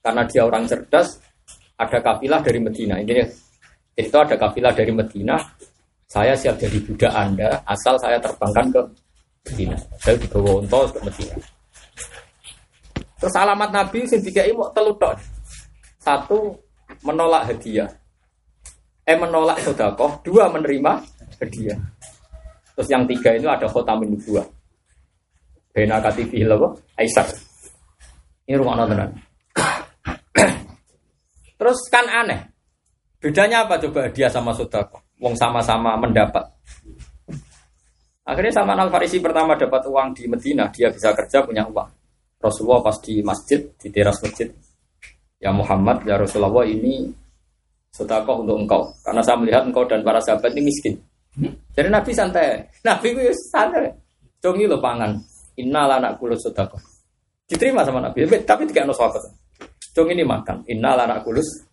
Karena 0.00 0.22
dia 0.30 0.46
orang 0.46 0.64
cerdas, 0.70 1.18
ada 1.74 1.98
kafilah 2.00 2.40
dari 2.40 2.60
Medina. 2.62 3.02
Ini 3.02 3.26
itu 3.98 4.16
ada 4.16 4.38
kafilah 4.38 4.72
dari 4.72 4.94
Medina. 4.94 5.36
Saya 6.06 6.38
siap 6.38 6.58
jadi 6.58 6.78
budak 6.86 7.12
Anda, 7.12 7.60
asal 7.66 7.98
saya 7.98 8.22
terbangkan 8.22 8.66
ke 8.70 8.82
Medina. 9.50 9.76
Saya 9.98 10.14
dibawa 10.16 10.62
unta 10.62 10.80
ke 10.86 10.98
Medina. 11.02 11.34
Terus 13.20 13.34
alamat 13.36 13.70
Nabi 13.74 14.06
sing 14.08 14.22
dikai 14.24 14.54
mau 14.54 14.70
telutok. 14.72 15.18
Satu 16.00 16.56
menolak 17.04 17.52
hadiah. 17.52 17.92
Eh 19.04 19.16
menolak 19.20 19.60
sodakoh. 19.60 20.24
Dua 20.24 20.48
menerima 20.48 20.92
hadiah. 21.38 21.78
Terus 22.74 22.88
yang 22.88 23.04
tiga 23.04 23.36
itu 23.36 23.46
ada 23.46 23.68
khotamin 23.68 24.16
dua. 24.16 24.40
Bena 25.70 26.00
katifi 26.00 26.42
apa? 26.42 26.72
Aisyah. 26.98 27.28
Ini 28.48 28.56
rumah 28.58 28.74
nontonan. 28.80 29.12
Terus 31.60 31.78
kan 31.92 32.08
aneh. 32.08 32.40
Bedanya 33.20 33.68
apa 33.68 33.76
coba 33.76 34.08
dia 34.08 34.32
sama 34.32 34.56
sodako? 34.56 35.04
Wong 35.20 35.36
sama-sama 35.36 35.92
mendapat. 36.00 36.48
Akhirnya 38.24 38.64
sama 38.64 38.72
Al 38.78 38.88
Farisi 38.88 39.20
pertama 39.20 39.58
dapat 39.60 39.84
uang 39.84 40.16
di 40.16 40.24
Medina, 40.24 40.72
dia 40.72 40.88
bisa 40.88 41.12
kerja 41.12 41.44
punya 41.44 41.68
uang. 41.68 41.90
Rasulullah 42.40 42.80
pas 42.80 42.96
di 43.04 43.20
masjid, 43.20 43.60
di 43.76 43.92
teras 43.92 44.16
masjid. 44.24 44.48
Ya 45.40 45.50
Muhammad, 45.50 46.04
ya 46.04 46.20
Rasulullah 46.20 46.68
ini 46.68 47.08
sodako 47.88 48.44
untuk 48.44 48.60
engkau. 48.60 48.92
Karena 49.00 49.24
saya 49.24 49.40
melihat 49.40 49.64
engkau 49.64 49.88
dan 49.88 50.04
para 50.04 50.20
sahabat 50.20 50.52
ini 50.52 50.68
miskin. 50.68 50.94
Jadi 51.72 51.88
Nabi 51.88 52.12
santai. 52.12 52.60
Nabi 52.84 53.06
itu 53.16 53.32
santai. 53.48 53.88
Congi 54.36 54.68
lo 54.68 54.76
pangan. 54.76 55.16
Innal 55.56 55.96
anak. 55.96 56.20
Diterima 57.48 57.82
sama 57.82 58.04
Nabi, 58.04 58.28
tapi 58.44 58.68
tidak 58.68 58.86
ada 58.86 58.94
sahabat. 58.94 59.26
Cung 59.90 60.06
ini 60.06 60.22
makan. 60.22 60.62
Innal 60.70 61.02
anak 61.02 61.26
kulus. 61.26 61.66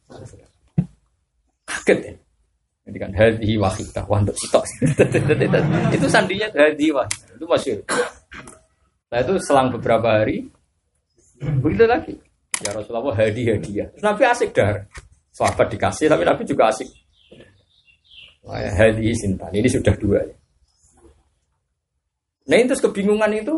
Kaget 1.67 1.99
ya. 2.01 2.13
Jadi 2.87 2.97
kan 3.03 3.11
hadi 3.13 3.59
wah 3.59 3.75
untuk 4.15 4.35
sitok. 4.39 4.63
itu 5.95 6.07
sandinya 6.07 6.47
hadi 6.55 6.87
wahidah. 6.89 7.35
Itu 7.35 7.45
masih. 7.45 7.83
Nah 9.11 9.19
itu 9.21 9.33
selang 9.43 9.69
beberapa 9.75 10.23
hari 10.23 10.47
begitu 11.61 11.83
lagi. 11.83 12.15
Ya 12.65 12.73
Rasulullah 12.73 13.13
hadi 13.13 13.41
hadiah. 13.53 13.87
Terus 13.93 14.03
Nabi 14.05 14.23
asik 14.25 14.49
dar. 14.55 14.89
Sahabat 15.29 15.69
dikasih 15.69 16.09
tapi 16.09 16.25
Nabi 16.25 16.41
juga 16.47 16.73
asik. 16.73 16.89
Wah, 18.41 18.57
hadi 18.57 19.13
sintan. 19.13 19.53
Ini 19.53 19.69
sudah 19.69 19.93
dua. 19.99 20.23
Ya. 20.25 20.35
Nah 22.47 22.57
itu 22.63 22.73
kebingungan 22.79 23.31
itu 23.35 23.55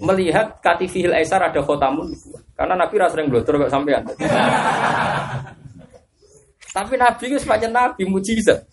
melihat 0.00 0.58
katifihil 0.64 1.12
aisar 1.12 1.44
ada 1.44 1.60
khotamun 1.60 2.08
karena 2.56 2.74
Nabi 2.74 2.94
rasa 2.96 3.20
yang 3.20 3.28
blotor 3.28 3.60
gak 3.60 3.68
sampean. 3.68 4.02
Tapi 6.74 6.94
Nabi 6.96 7.24
itu 7.30 7.38
sepanjang 7.38 7.70
Nabi 7.70 8.02
mujizat. 8.08 8.64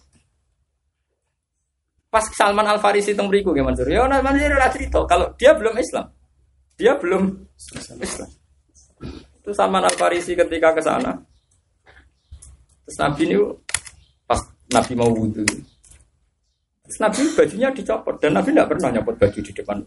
Pas 2.08 2.26
Salman 2.32 2.68
Al 2.68 2.80
Farisi 2.80 3.12
itu 3.16 3.24
beriku 3.24 3.52
gimana 3.52 3.76
sih? 3.76 3.88
Ya 3.92 4.08
Nabi 4.08 4.40
udah 4.42 4.72
cerita 4.72 5.04
kalau 5.06 5.32
dia 5.36 5.52
belum 5.56 5.76
Islam, 5.78 6.08
dia 6.80 6.96
belum 6.96 7.24
Islam. 8.00 8.30
Itu 9.52 9.60
Salman 9.60 9.84
Al 9.84 9.92
Farisi 10.00 10.32
ketika 10.32 10.72
ke 10.72 10.80
sana, 10.80 11.12
terus 12.88 12.96
Nabi 13.04 13.28
ini 13.28 13.36
pas 14.24 14.40
Nabi 14.72 14.96
mau 14.96 15.12
wudhu, 15.12 15.44
terus 16.88 16.98
Nabi 17.04 17.28
bajunya 17.36 17.68
dicopot 17.76 18.16
dan 18.24 18.40
Nabi 18.40 18.56
tidak 18.56 18.72
pernah 18.72 18.96
nyopot 18.96 19.20
baju 19.20 19.40
di 19.44 19.52
depan 19.52 19.84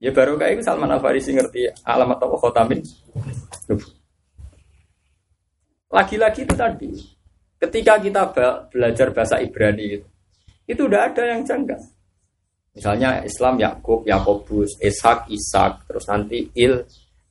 Ya 0.00 0.08
baru 0.08 0.40
kayak 0.40 0.56
itu 0.56 0.62
Salman 0.64 0.88
Al 0.88 1.04
Farisi 1.04 1.36
ngerti 1.36 1.68
alamat 1.84 2.16
apa 2.16 2.36
khotamin. 2.40 2.80
Lagi-lagi 5.92 6.48
itu 6.48 6.54
tadi, 6.56 6.90
ketika 7.60 8.00
kita 8.00 8.22
belajar 8.72 9.12
bahasa 9.12 9.36
Ibrani 9.44 10.00
itu, 10.00 10.08
itu 10.64 10.80
udah 10.80 11.12
ada 11.12 11.28
yang 11.28 11.44
janggal. 11.44 11.80
Misalnya 12.72 13.20
Islam 13.20 13.60
Yakub, 13.60 14.08
Yakobus, 14.08 14.80
Ishak, 14.80 15.28
Ishak, 15.28 15.84
terus 15.84 16.08
nanti 16.08 16.48
Il 16.56 16.80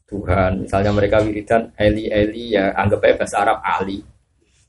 Tuhan. 0.06 0.66
Misalnya 0.66 0.92
mereka 0.94 1.18
wiridan 1.26 1.74
Eli 1.78 2.10
Eli 2.10 2.54
ya 2.54 2.74
anggap 2.78 3.02
aja 3.02 3.16
bahasa 3.18 3.36
Arab 3.42 3.58
Ali. 3.66 4.00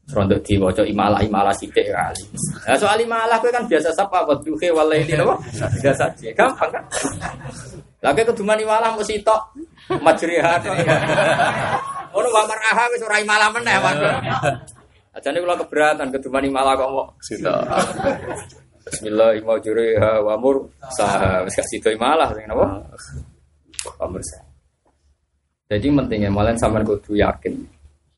Rontok 0.06 0.38
diwaca 0.46 0.86
imalah 0.86 1.18
imalah 1.18 1.50
sithik 1.50 1.90
kali. 1.90 2.22
Nah 2.62 2.78
soal 2.78 2.94
imalah 3.02 3.42
kowe 3.42 3.50
kan 3.50 3.66
biasa 3.66 3.90
sapa 3.90 4.22
wa 4.22 4.38
walai 4.38 5.02
ini 5.02 5.18
apa? 5.18 5.34
Biasa 5.82 6.14
aja. 6.14 6.30
Gampang 6.30 6.70
kan? 6.70 6.84
Lagi 7.98 8.22
keduman 8.22 8.54
imalah 8.54 8.94
mesti 8.94 9.18
tok 9.26 9.50
majrihat. 9.98 10.62
Ono 12.14 12.28
wa 12.30 12.42
maraha 12.46 12.86
wis 12.94 13.02
ora 13.02 13.18
malah 13.26 13.50
meneh 13.50 13.76
waduh. 13.82 14.14
Ajane 15.18 15.42
kula 15.42 15.58
keberatan 15.58 16.14
kedumani 16.14 16.54
malah 16.54 16.78
kok 16.78 16.86
mau 16.86 17.10
Sita. 17.18 17.66
Bismillahirrahmanirrahim 18.86 20.22
wa 20.22 20.38
mur 20.38 20.70
sah 20.94 21.42
wis 21.42 21.58
gak 21.58 21.66
sido 21.66 21.90
malah 21.98 22.30
sing 22.30 22.46
napa? 22.46 22.78
Sah. 24.22 24.45
Jadi 25.66 25.86
pentingnya 25.90 26.30
malah 26.30 26.54
sampean 26.54 26.86
kudu 26.86 27.18
yakin 27.18 27.58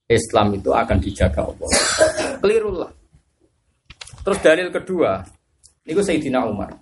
Islam 0.09 0.57
itu 0.57 0.73
akan 0.73 0.97
dijaga 1.01 1.45
Allah. 1.45 1.69
Keliru 2.41 2.70
lah. 2.77 2.93
Terus 4.25 4.39
dalil 4.45 4.69
kedua, 4.69 5.25
niku 5.89 6.05
Sayyidina 6.05 6.45
Umar. 6.45 6.77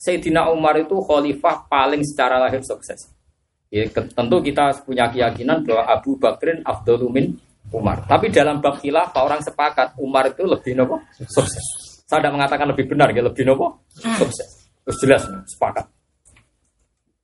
Sayyidina 0.00 0.48
Umar 0.48 0.80
itu 0.80 0.96
khalifah 1.00 1.68
paling 1.68 2.00
secara 2.04 2.40
lahir 2.40 2.64
sukses. 2.64 3.12
Ya, 3.72 3.88
tentu 3.88 4.36
kita 4.44 4.68
punya 4.84 5.08
keyakinan 5.08 5.64
bahwa 5.64 5.84
Abu 5.88 6.20
Bakrin 6.20 6.60
Abdul 6.64 7.08
Umar. 7.72 8.04
Tapi 8.04 8.28
dalam 8.28 8.60
bab 8.60 8.80
khilafah 8.80 9.22
orang 9.24 9.40
sepakat 9.40 9.96
Umar 9.96 10.28
itu 10.28 10.44
lebih 10.44 10.76
nopo 10.76 11.00
sukses. 11.28 11.64
Saya 12.04 12.20
tidak 12.20 12.36
mengatakan 12.36 12.68
lebih 12.68 12.84
benar, 12.92 13.08
ya 13.16 13.24
lebih 13.24 13.48
nopo 13.48 13.88
sukses. 13.96 14.68
Terus 14.84 14.96
jelas 15.00 15.22
sepakat. 15.56 15.88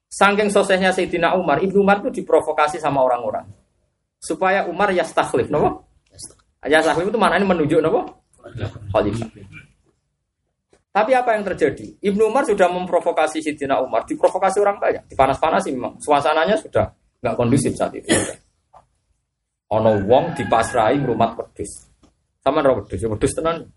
Saking 0.09 0.49
suksesnya 0.49 0.89
Sayyidina 0.91 1.37
Umar, 1.37 1.61
Ibnu 1.61 1.85
Umar 1.85 2.01
itu 2.01 2.25
diprovokasi 2.25 2.81
sama 2.81 3.05
orang-orang 3.05 3.45
supaya 4.19 4.67
Umar 4.67 4.91
yastakhlif, 4.91 5.47
nopo? 5.53 5.87
Yastakhlif 6.67 7.13
itu 7.13 7.19
maknanya 7.21 7.47
menunjuk 7.47 7.79
nopo? 7.79 8.25
Khalifah. 8.91 9.29
Tapi 10.89 11.13
apa 11.15 11.31
yang 11.37 11.45
terjadi? 11.47 11.95
Ibnu 12.03 12.27
Umar 12.27 12.43
sudah 12.49 12.67
memprovokasi 12.67 13.39
Sayyidina 13.45 13.79
Umar, 13.79 14.03
diprovokasi 14.09 14.59
orang 14.59 14.83
banyak, 14.83 15.07
dipanas-panasi 15.13 15.71
memang. 15.71 16.01
Suasananya 16.03 16.59
sudah 16.59 16.91
nggak 17.23 17.35
kondusif 17.39 17.77
saat 17.79 17.95
itu. 17.95 18.11
Ono 19.69 20.01
wong 20.09 20.33
dipasrai 20.35 20.99
rumah 21.05 21.37
wedhus. 21.37 21.87
Sama 22.41 22.65
ora 22.65 22.81
wedhus, 22.81 22.99
ya 22.99 23.07
wedhus 23.13 23.37
tenan. 23.37 23.69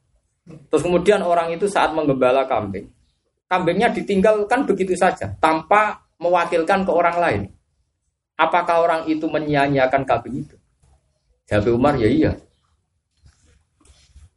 Terus 0.71 0.81
kemudian 0.81 1.21
orang 1.21 1.53
itu 1.53 1.69
saat 1.69 1.93
menggembala 1.93 2.49
kambing, 2.49 2.89
kambingnya 3.45 3.93
ditinggalkan 3.93 4.65
begitu 4.65 4.97
saja 4.97 5.37
tanpa 5.37 6.01
mewakilkan 6.21 6.85
ke 6.85 6.91
orang 6.93 7.17
lain. 7.17 7.41
Apakah 8.37 8.85
orang 8.85 9.01
itu 9.09 9.25
menyia-nyiakan 9.25 10.05
kambing 10.05 10.45
itu? 10.45 10.55
Jawab 11.49 11.73
Umar, 11.73 11.93
ya 11.97 12.07
iya. 12.07 12.31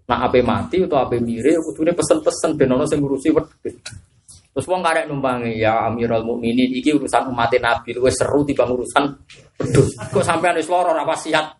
Nah, 0.05 0.28
ape 0.28 0.44
mati 0.44 0.85
atau 0.85 1.01
ape 1.01 1.16
mire, 1.20 1.56
kudune 1.61 1.97
pesen-pesen 1.97 2.56
ben 2.56 2.73
ono 2.73 2.85
sing 2.85 3.01
ngurusi 3.01 3.32
wedhus. 3.32 3.77
Terus 4.55 4.70
wong 4.70 4.86
karek 4.86 5.11
numpangi 5.11 5.59
ya 5.59 5.90
Amirul 5.90 6.23
Mukminin 6.23 6.70
iki 6.70 6.94
urusan 6.94 7.27
umat 7.27 7.51
Nabi 7.59 7.90
luwih 7.90 8.15
seru 8.15 8.47
timbang 8.47 8.70
urusan 8.70 9.02
wedhus. 9.59 9.98
Kok 10.15 10.23
sampean 10.23 10.55
wis 10.55 10.70
lara 10.70 10.94
ora 10.94 11.02
wasiat. 11.02 11.59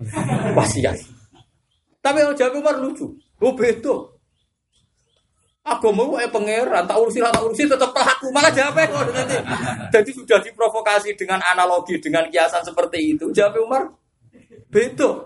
Wasiat. 0.55 0.95
Tapi 1.99 2.23
jawab 2.39 2.55
Umar 2.63 2.79
lucu. 2.79 3.11
Oh 3.43 3.51
beda. 3.57 4.14
Agama 5.65 6.05
wae 6.13 6.29
pangeran, 6.29 6.85
tak 6.85 7.01
urusi 7.01 7.25
lah, 7.25 7.33
tak 7.33 7.41
urusi 7.49 7.65
tetap 7.65 7.89
pelaku 7.97 8.29
malah 8.29 8.53
jawabnya 8.53 8.85
kok 8.85 9.01
nanti. 9.17 9.37
Jadi 9.97 10.11
sudah 10.13 10.39
diprovokasi 10.45 11.17
dengan 11.17 11.41
analogi 11.41 11.97
dengan 11.97 12.29
kiasan 12.29 12.61
seperti 12.61 13.17
itu. 13.17 13.33
Jawab 13.33 13.65
Umar 13.65 13.89
beda. 14.69 15.25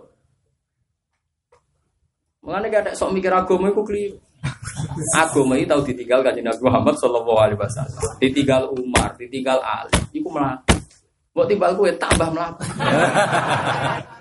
Mengenai 2.39 2.71
gak 2.71 2.83
ada 2.87 2.93
sok 2.95 3.19
mikir 3.19 3.35
agama 3.35 3.67
itu 3.67 3.83
keliru. 3.83 4.19
Agama 5.19 5.59
itu 5.59 5.67
tahu 5.67 5.83
ditinggal 5.83 6.23
kan 6.23 6.39
Nabi 6.39 6.63
Muhammad 6.63 6.95
Shallallahu 7.03 7.39
Alaihi 7.43 7.59
Wasallam. 7.59 7.99
Ditinggal 8.23 8.63
Umar, 8.79 9.19
ditinggal 9.19 9.59
Ali. 9.59 9.99
Iku 10.15 10.31
melaku. 10.31 10.79
Mau 11.35 11.43
timbal 11.51 11.75
kue 11.75 11.91
tambah 11.99 12.31
melaku. 12.31 12.63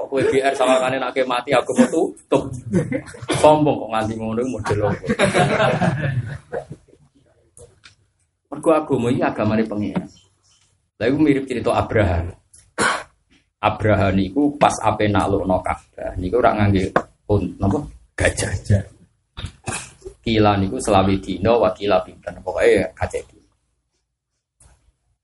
Kok 0.00 0.08
kue 0.08 0.24
BR 0.32 0.56
sama 0.56 0.80
kane 0.80 0.96
nak 0.96 1.12
mati 1.28 1.52
aku 1.52 1.76
mau 1.76 1.84
tutup. 1.92 2.48
Sombong 3.36 3.84
kok 3.84 3.90
nganti 3.92 4.16
ngono 4.16 4.40
model 4.48 4.88
apa. 4.88 5.06
Mergo 8.48 8.70
agama 8.72 9.12
ini 9.12 9.20
agamane 9.20 9.62
pengiran. 9.68 10.08
Lah 10.96 11.04
iku 11.04 11.20
mirip 11.20 11.44
cerita 11.44 11.76
Abraham. 11.76 12.32
Abraham 13.60 14.16
niku 14.16 14.56
pas 14.56 14.72
ape 14.80 15.04
naklukno 15.04 15.60
Ka'bah 15.60 16.16
niku 16.16 16.40
ora 16.40 16.56
ngangge 16.56 16.96
un 17.28 17.44
napa 17.60 17.84
gajah. 18.16 18.80
Kila 20.24 20.56
niku 20.56 20.80
selawi 20.80 21.20
dina 21.20 21.60
wa 21.60 21.68
kila 21.76 22.00
pinten 22.00 22.40
pokoke 22.40 22.88
kaceki. 22.96 23.36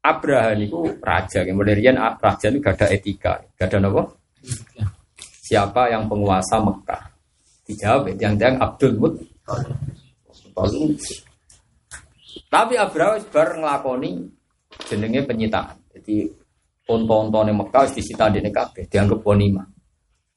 Abraham 0.04 0.54
niku 0.60 1.00
raja, 1.00 1.48
kemudian 1.48 1.96
raja 1.96 2.46
itu 2.52 2.60
gak 2.60 2.76
ada 2.76 2.86
etika, 2.92 3.40
gak 3.56 3.72
ada 3.72 3.88
napa? 3.88 4.04
Siapa 5.46 5.90
yang 5.90 6.10
penguasa 6.10 6.58
Mekah? 6.58 7.02
Dijawab 7.66 8.14
yang 8.18 8.34
yang 8.38 8.58
Abdul 8.62 8.94
Mut. 8.98 9.14
Tapi 12.46 12.74
Abraham 12.78 13.22
bar 13.30 13.48
nglakoni 13.58 14.10
jenenge 14.86 15.26
penyitaan. 15.26 15.76
Jadi 15.92 16.26
onto-ontone 16.86 17.50
Mekah 17.50 17.82
wis 17.90 17.98
disita 17.98 18.30
dene 18.30 18.50
kabeh, 18.54 18.86
dianggap 18.86 19.18
bonima. 19.22 19.66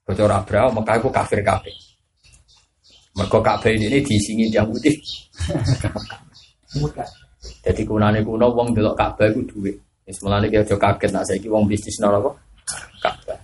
Bocor 0.06 0.32
Abraham 0.34 0.82
Mekah 0.82 0.96
iku 0.98 1.10
kafir 1.14 1.42
kabeh. 1.46 1.76
Mergo 3.18 3.42
kabeh 3.42 3.78
ini 3.78 4.02
diisingi 4.02 4.50
yang 4.50 4.70
putih. 4.70 4.96
Jadi 7.60 7.82
kunane 7.86 8.22
kuno 8.22 8.48
wong 8.54 8.74
delok 8.74 8.96
Ka'bah 8.98 9.28
iku 9.30 9.42
dhuwit. 9.46 9.78
Wis 10.06 10.18
mulane 10.26 10.50
ki 10.50 10.66
aja 10.66 10.76
kaget 10.78 11.12
nak 11.14 11.26
saiki 11.26 11.50
wong 11.50 11.70
bisnis 11.70 12.02
nang 12.02 12.18
apa? 12.18 12.32
Ka'bah. 13.02 13.38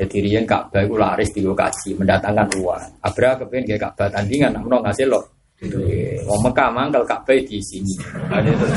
Jadi 0.00 0.16
riyen 0.24 0.48
Ka'bah 0.48 0.80
iku 0.80 0.96
laris 0.96 1.28
di 1.28 1.44
lokasi 1.44 1.92
mendatangkan 1.92 2.48
uang. 2.56 3.04
Abra 3.04 3.36
kepen 3.36 3.68
kayak 3.68 3.80
Ka'bah 3.84 4.08
tandingan 4.08 4.56
nak 4.56 4.80
ngasih 4.88 5.04
lo. 5.12 5.20
Wong 6.24 6.40
Mekah 6.40 6.72
mangkel 6.72 7.04
Ka'bah 7.04 7.36
di 7.36 7.60
sini. 7.60 8.00
Ada 8.32 8.48
terus 8.48 8.72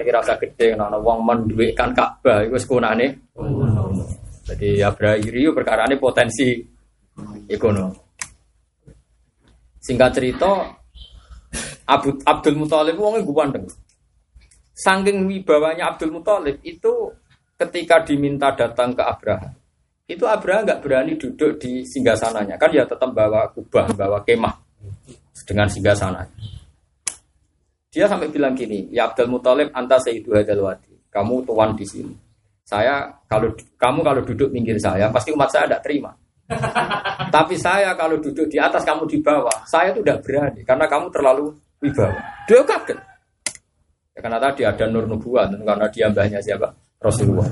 kira 0.00 0.24
usah 0.24 0.40
gede 0.40 0.72
ana 0.72 0.96
wong 0.96 1.20
menduwitkan 1.28 1.92
Ka'bah 1.92 2.40
iku 2.48 2.56
wis 2.56 2.64
kunane. 2.64 3.06
Jadi 4.48 4.80
Abra 4.80 5.12
iri 5.20 5.44
perkara 5.52 5.84
ini 5.84 6.00
potensi 6.00 6.56
ekonomi. 7.52 8.00
Singkat 9.82 10.10
cerita, 10.14 10.50
Abu, 11.90 12.16
Abdul 12.22 12.56
Muthalib 12.56 12.96
wongnya 12.96 13.26
gue 13.26 13.34
pandeng. 13.34 13.66
Saking 14.72 15.26
wibawanya 15.26 15.92
Abdul 15.92 16.14
Muthalib 16.14 16.62
itu 16.64 17.10
ketika 17.58 18.00
diminta 18.06 18.54
datang 18.54 18.94
ke 18.94 19.02
Abraham, 19.02 19.52
itu 20.10 20.24
Abraham 20.26 20.66
nggak 20.66 20.80
berani 20.82 21.12
duduk 21.14 21.62
di 21.62 21.86
singgasananya, 21.86 22.58
kan 22.58 22.70
ya 22.74 22.82
tetap 22.82 23.10
bawa 23.14 23.48
kubah, 23.54 23.86
bawa 23.94 24.18
kemah 24.26 24.54
dengan 25.46 25.66
singgasana. 25.70 26.22
Dia 27.92 28.08
sampai 28.08 28.32
bilang 28.32 28.56
gini, 28.56 28.88
ya 28.88 29.12
Abdul 29.12 29.28
Muthalib 29.28 29.68
anta 29.76 30.00
sayyidu 30.00 30.32
hadal 30.32 30.64
wadi, 30.64 30.96
kamu 31.12 31.44
tuan 31.44 31.76
di 31.76 31.84
sini. 31.84 32.14
Saya 32.64 33.04
kalau 33.28 33.52
kamu 33.76 34.00
kalau 34.00 34.22
duduk 34.24 34.48
pinggir 34.48 34.80
saya, 34.80 35.12
pasti 35.12 35.28
umat 35.34 35.52
saya 35.52 35.68
tidak 35.68 35.82
terima. 35.84 36.10
Tapi 37.34 37.54
saya 37.60 37.92
kalau 37.94 38.16
duduk 38.16 38.48
di 38.48 38.56
atas 38.56 38.82
kamu 38.82 39.04
di 39.06 39.20
bawah, 39.20 39.64
saya 39.68 39.92
itu 39.92 40.00
tidak 40.00 40.24
berani 40.24 40.60
karena 40.64 40.88
kamu 40.88 41.06
terlalu 41.12 41.52
wibawa. 41.84 42.16
Dia 42.48 42.64
kaget. 42.64 42.98
Ya, 44.12 44.20
karena 44.20 44.38
tadi 44.40 44.62
ada 44.68 44.84
nur 44.88 45.08
nubuah 45.08 45.48
karena 45.48 45.86
dia 45.88 46.06
mbahnya 46.12 46.40
siapa? 46.40 46.68
Rasulullah. 47.00 47.48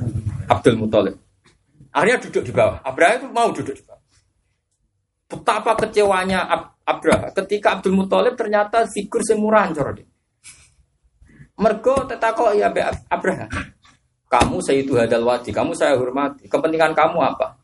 Abdul 0.48 0.77
Muthalib. 0.77 1.16
Akhirnya 1.91 2.23
duduk 2.23 2.43
di 2.47 2.53
bawah. 2.55 2.79
Abraham 2.87 3.15
itu 3.19 3.27
mau 3.35 3.49
duduk 3.51 3.75
di 3.75 3.83
bawah. 3.83 4.03
Betapa 5.31 5.79
kecewanya 5.79 6.43
Ab 6.47 6.62
Abraham 6.87 7.31
ketika 7.35 7.79
Abdul 7.79 7.95
Muthalib 7.95 8.35
ternyata 8.35 8.83
figur 8.91 9.23
semurah 9.23 9.67
hancur 9.67 9.95
dia. 9.95 10.07
Mergo 11.59 12.07
tetako 12.07 12.51
ya 12.55 12.71
Abraham. 13.11 13.51
Kamu 14.31 14.62
saya 14.62 14.87
itu 14.87 14.95
hadal 14.95 15.27
wadi, 15.27 15.51
kamu 15.51 15.75
saya 15.75 15.99
hormati. 15.99 16.47
Kepentingan 16.47 16.95
kamu 16.95 17.19
apa? 17.19 17.59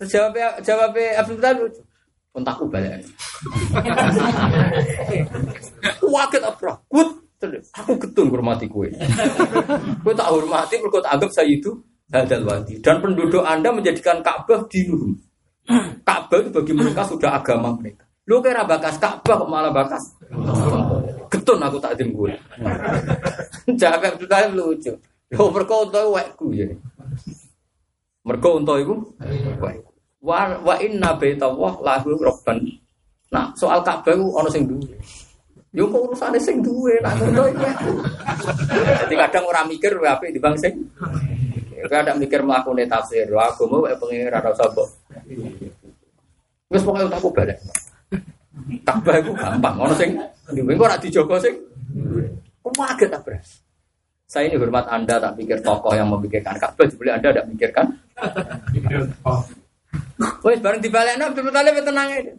Terus 0.00 0.08
jawabnya, 0.12 0.48
jawabnya 0.64 1.20
Abdul 1.20 1.36
Muthalib 1.36 1.60
lucu. 1.68 1.82
Kontakku 2.32 2.64
balik. 2.68 3.04
Waket 6.04 6.42
apa? 6.44 6.80
Kut. 6.88 7.08
Aku 7.70 7.94
getun 8.02 8.34
hormati 8.34 8.66
kue. 8.66 8.90
Kue 10.02 10.10
tak 10.10 10.26
hormati, 10.26 10.74
kue 10.82 10.98
tak 10.98 11.14
anggap 11.14 11.30
saya 11.30 11.46
itu 11.46 11.70
hadal 12.12 12.44
wadi. 12.44 12.80
Dan 12.80 13.00
penduduk 13.04 13.44
anda 13.44 13.72
menjadikan 13.72 14.20
Ka'bah 14.24 14.64
dinuhum. 14.68 15.16
Ka'bah 16.08 16.38
itu 16.40 16.50
bagi 16.52 16.72
mereka 16.72 17.02
sudah 17.04 17.36
agama 17.36 17.76
mereka. 17.76 18.04
Lu 18.28 18.44
kira 18.44 18.64
bakas 18.64 19.00
Ka'bah 19.00 19.44
malah 19.48 19.72
bakas? 19.72 20.16
Getun 21.28 21.60
aku 21.64 21.80
tak. 21.80 21.96
Jawab 23.80 24.00
Abdul 24.00 24.24
Muthalib 24.24 24.52
lucu. 24.56 24.92
Yo 25.28 25.52
mereka 25.52 25.74
untuk 25.84 26.16
wekku 26.16 26.46
ya. 26.56 26.68
Untuk 28.24 28.76
itu 28.80 28.94
wekku 29.60 29.88
wa 30.18 30.50
wa 30.60 30.74
inna 30.82 31.14
baitawah 31.14 31.78
lahu 31.80 32.18
rabban. 32.18 32.58
Nah, 33.28 33.52
soal 33.54 33.84
Ka'bah 33.84 34.16
itu 34.16 34.24
ono 34.24 34.48
sing 34.48 34.64
duwe. 34.64 34.96
Yo 35.76 35.84
kok 35.92 36.00
urusane 36.00 36.40
sing 36.40 36.64
duwe 36.64 36.96
nak 37.04 37.20
ngono 37.20 37.44
iki. 37.52 37.70
Jadi 39.04 39.14
kadang 39.14 39.44
orang 39.52 39.68
mikir 39.68 39.92
apik 40.00 40.32
di 40.32 40.40
bang 40.40 40.56
sing. 40.56 40.74
Kadang 41.86 42.18
mikir 42.18 42.42
mlakune 42.42 42.88
tafsir, 42.90 43.30
agama 43.30 43.86
wae 43.86 43.94
pengen 43.94 44.26
ora 44.34 44.50
usah 44.50 44.66
mbok. 44.74 44.88
Wis 46.74 46.82
pokoke 46.82 47.06
aku 47.06 47.30
balik. 47.30 47.58
Takbah 48.82 49.22
iku 49.22 49.30
gampang, 49.38 49.76
ono 49.78 49.94
sing 49.94 50.18
duwe 50.50 50.74
kok 50.74 50.88
ora 50.90 50.98
dijogo 50.98 51.38
sing. 51.38 51.54
Kok 52.64 52.74
kaget 52.74 53.08
tak 53.14 53.22
Saya 54.28 54.52
ini 54.52 54.60
hormat 54.60 54.84
Anda 54.92 55.16
tak 55.16 55.40
pikir 55.40 55.64
tokoh 55.64 55.96
yang 55.96 56.12
memikirkan 56.12 56.52
Ka'bah, 56.60 56.84
boleh 56.84 57.16
Anda 57.16 57.32
tidak 57.32 57.48
memikirkan? 57.48 57.86
Wes 60.44 60.60
bareng 60.60 60.84
dibalik 60.84 61.16
Nabi 61.16 61.48
Talib 61.48 61.80
tenang 61.80 62.12
aja. 62.12 62.32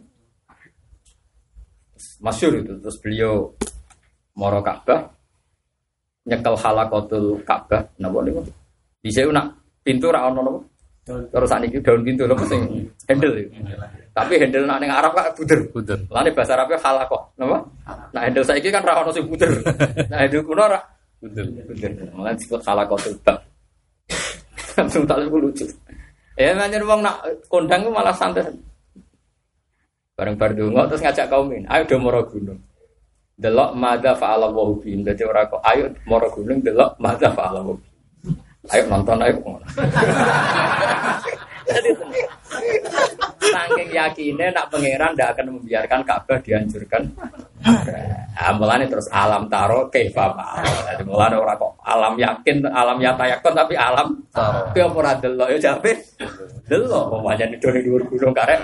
Masyur 2.22 2.62
itu 2.62 2.78
terus 2.78 2.94
beliau 3.02 3.50
moro 4.38 4.62
Ka'bah 4.62 5.10
nyekel 6.30 6.54
halakotul 6.54 7.42
Ka'bah 7.42 7.90
napa 7.98 8.22
niku. 8.22 8.46
Bisa 9.00 9.24
nak 9.32 9.46
pintu 9.80 10.12
ra 10.12 10.28
ono? 10.28 10.60
Terus 11.10 11.48
saniki 11.48 11.80
daun 11.82 12.04
pintu 12.04 12.28
lho 12.28 12.36
sing 12.46 12.62
handle 13.08 13.34
itu. 13.34 13.50
Tapi 14.12 14.36
handle 14.36 14.68
nak 14.68 14.78
ning 14.78 14.92
Arab 14.92 15.16
kok 15.16 15.32
buder. 15.40 15.60
Buder. 15.72 15.98
Lane 16.12 16.30
bahasa 16.30 16.52
Arabnya 16.54 16.78
halakok, 16.78 17.22
napa? 17.40 17.58
Nah 18.12 18.20
handle 18.22 18.44
saiki 18.44 18.68
kan 18.68 18.84
ra 18.84 19.00
ono 19.00 19.10
sing 19.10 19.24
buder. 19.26 19.50
Nah 20.12 20.18
handle 20.22 20.44
kuno 20.44 20.64
ra 20.68 20.80
Buder. 21.20 21.44
buder. 21.66 21.90
Malah 22.14 22.32
disebut 22.36 22.60
halakotul 22.62 23.14
bab. 23.24 23.38
Langsung 24.76 25.04
tak 25.10 25.18
lucu. 25.26 25.66
Ya 26.38 26.56
manjen 26.56 26.84
wong 26.88 27.00
nak 27.04 27.20
kondang 27.52 27.84
malah 27.92 28.14
santai. 28.14 28.48
Bareng 30.16 30.36
bar 30.36 30.52
donga 30.52 30.84
terus 30.84 31.00
ngajak 31.00 31.32
kaumin, 31.32 31.64
ayo 31.64 31.82
do 31.88 31.96
moro 31.96 32.20
gunung. 32.28 32.60
Delok 33.40 33.72
madza 33.72 34.12
fa'ala 34.12 34.52
wa 34.52 34.68
bihim. 34.76 35.00
Dadi 35.00 35.24
ora 35.24 35.48
kok 35.48 35.64
ayo 35.64 35.88
moro 36.04 36.28
gunung 36.28 36.60
delok 36.60 37.00
madza 37.00 37.32
fa'ala 37.32 37.64
wa. 37.64 37.72
Ayo 38.68 38.84
nonton 38.92 39.16
ayo 39.24 39.40
Saking 43.40 43.88
yakinnya 43.94 44.52
nak 44.52 44.68
pangeran 44.68 45.16
tidak 45.16 45.32
akan 45.32 45.46
membiarkan 45.56 46.00
Ka'bah 46.04 46.38
dihancurkan. 46.44 47.02
Nah, 48.40 48.52
mulane 48.56 48.88
terus 48.88 49.08
alam 49.12 49.48
taro 49.52 49.88
kaifa 49.92 50.32
Jadi 50.92 51.02
mulane 51.04 51.36
ora 51.36 51.56
kok 51.56 51.76
alam 51.84 52.16
yakin, 52.20 52.64
alam 52.68 52.96
yata 53.00 53.24
yakon 53.26 53.52
tapi 53.56 53.74
alam 53.76 54.12
taro. 54.32 54.70
Ki 54.76 54.80
apa 54.84 54.96
ora 54.96 55.12
delok 55.16 55.48
ya 55.56 55.58
jabe. 55.70 55.92
Delok 56.68 57.04
pemanya 57.10 57.46
di 57.48 57.56
doni 57.58 57.80
dhuwur 57.80 58.02
gunung 58.12 58.34
karek. 58.36 58.60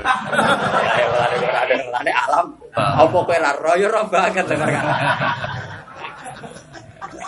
Ya 0.96 1.04
mulane 1.08 1.36
ora 1.40 1.60
ada 1.64 1.74
mulane 1.80 2.12
alam. 2.12 2.46
Apa 2.76 3.16
kowe 3.16 3.36
ora 3.36 3.52
ro 3.56 3.72
ya 3.80 3.88
ro 3.88 4.00
banget 4.12 4.44
dengar 4.44 4.68
kan. 4.70 4.84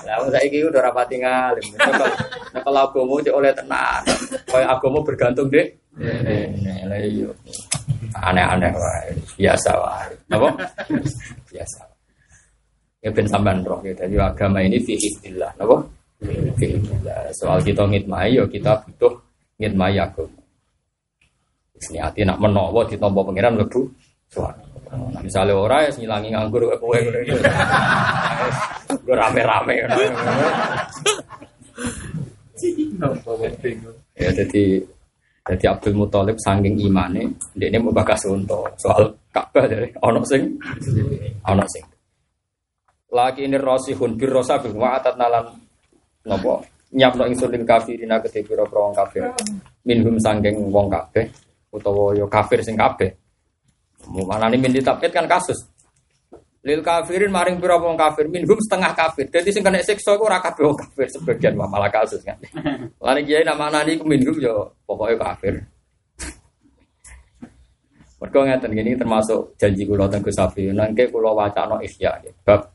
Lah 0.06 0.24
saiki 0.32 0.64
udah 0.66 0.80
rapati 0.82 1.20
ngalim. 1.20 1.66
Nek 2.54 2.62
kalau 2.64 2.80
agama 2.88 3.14
cek 3.22 3.34
oleh 3.34 3.52
tenan. 3.54 4.02
Kaya 4.48 4.66
agama 4.72 4.98
bergantung 5.04 5.48
dek. 5.52 5.78
Lah 6.88 6.98
iya. 6.98 7.30
Aneh-aneh 8.18 8.72
wae. 8.74 9.10
Biasa 9.38 9.70
wae. 9.78 10.12
Apa? 10.34 10.48
Biasa. 11.50 11.80
Ya 12.98 13.10
ben 13.14 13.26
sampean 13.30 13.62
roh 13.62 13.78
ya. 13.86 13.94
Jadi 13.94 14.14
agama 14.18 14.58
ini 14.64 14.82
fi 14.82 14.98
hifdillah. 14.98 15.54
Napa? 15.58 15.76
Fi 16.58 16.66
hifdillah. 16.66 17.30
Soal 17.36 17.62
kita 17.62 17.86
ngitmai 17.86 18.34
ya 18.34 18.44
kita 18.50 18.82
butuh 18.84 19.14
ngitmai 19.58 19.98
agama. 19.98 20.38
Niati 21.78 22.26
nak 22.26 22.42
menawa 22.42 22.82
ditampa 22.90 23.22
pangeran 23.22 23.54
mlebu 23.54 23.86
swarga. 24.26 24.67
Nah, 24.88 25.20
misalnya 25.20 25.52
orang 25.52 25.84
ya 25.84 25.90
ngilangi 25.92 26.28
nganggur 26.32 26.62
ngono 26.64 27.18
iki. 27.20 27.36
Gue 29.04 29.14
rame-rame. 29.16 29.74
Ya 34.18 34.30
jadi 34.32 34.64
jadi 35.48 35.64
Abdul 35.72 35.96
Muthalib 35.96 36.36
saking 36.36 36.76
imane, 36.76 37.24
dia 37.56 37.72
ini 37.72 37.80
bakas 37.88 38.28
untuk 38.28 38.68
soal 38.76 39.16
Ka'bah 39.32 39.64
dari 39.64 39.88
ono 40.04 40.20
sing, 40.20 40.60
ono 41.40 41.64
sing. 41.64 41.84
Lagi 43.08 43.48
ini 43.48 43.56
rosihun 43.56 44.20
bir 44.20 44.28
rosabil 44.28 44.76
wa 44.76 45.00
atat 45.00 45.16
nalan 45.16 45.48
nopo 46.28 46.60
nyapno 46.92 47.24
ingsun 47.24 47.48
lil 47.56 47.64
kafirina 47.64 48.20
kedhe 48.20 48.44
pira 48.44 48.68
wong 48.68 48.92
kafir. 48.92 49.24
Minhum 49.88 50.20
saking 50.20 50.68
wong 50.68 50.92
kabeh 50.92 51.24
utawa 51.72 52.12
yo 52.12 52.28
kafir 52.28 52.60
sing 52.60 52.76
kabeh. 52.76 53.08
Mana 54.08 54.48
nih 54.48 54.60
min 54.60 54.72
ditabit 54.72 55.12
kan 55.12 55.28
kasus. 55.28 55.68
Lil 56.66 56.82
kafirin 56.82 57.30
maring 57.30 57.62
pira 57.62 57.78
wong 57.78 57.94
kafir 57.94 58.26
minhum 58.26 58.58
setengah 58.58 58.90
kafir. 58.96 59.30
Jadi 59.30 59.48
sing 59.54 59.62
kena 59.62 59.78
siksa 59.78 60.18
iku 60.18 60.26
ora 60.26 60.42
kabeh 60.42 60.66
wong 60.66 60.76
kafir 60.76 61.06
sebagian 61.12 61.54
malah 61.54 61.92
kasus 61.92 62.24
kan. 62.24 62.34
Lan 63.04 63.22
kiai 63.22 63.46
nama 63.46 63.70
nani 63.70 64.00
ku 64.00 64.04
minhum 64.08 64.34
yo 64.42 64.74
pokoknya 64.82 65.22
kafir. 65.22 65.54
Mergo 68.20 68.40
ngeten 68.42 68.74
gini 68.74 68.98
termasuk 68.98 69.54
janji 69.54 69.86
kula 69.86 70.10
teng 70.10 70.24
Gus 70.24 70.34
Safi 70.34 70.74
nangke 70.74 71.06
kula 71.08 71.30
wacana 71.30 71.78
ihya 71.78 72.18
bab 72.42 72.66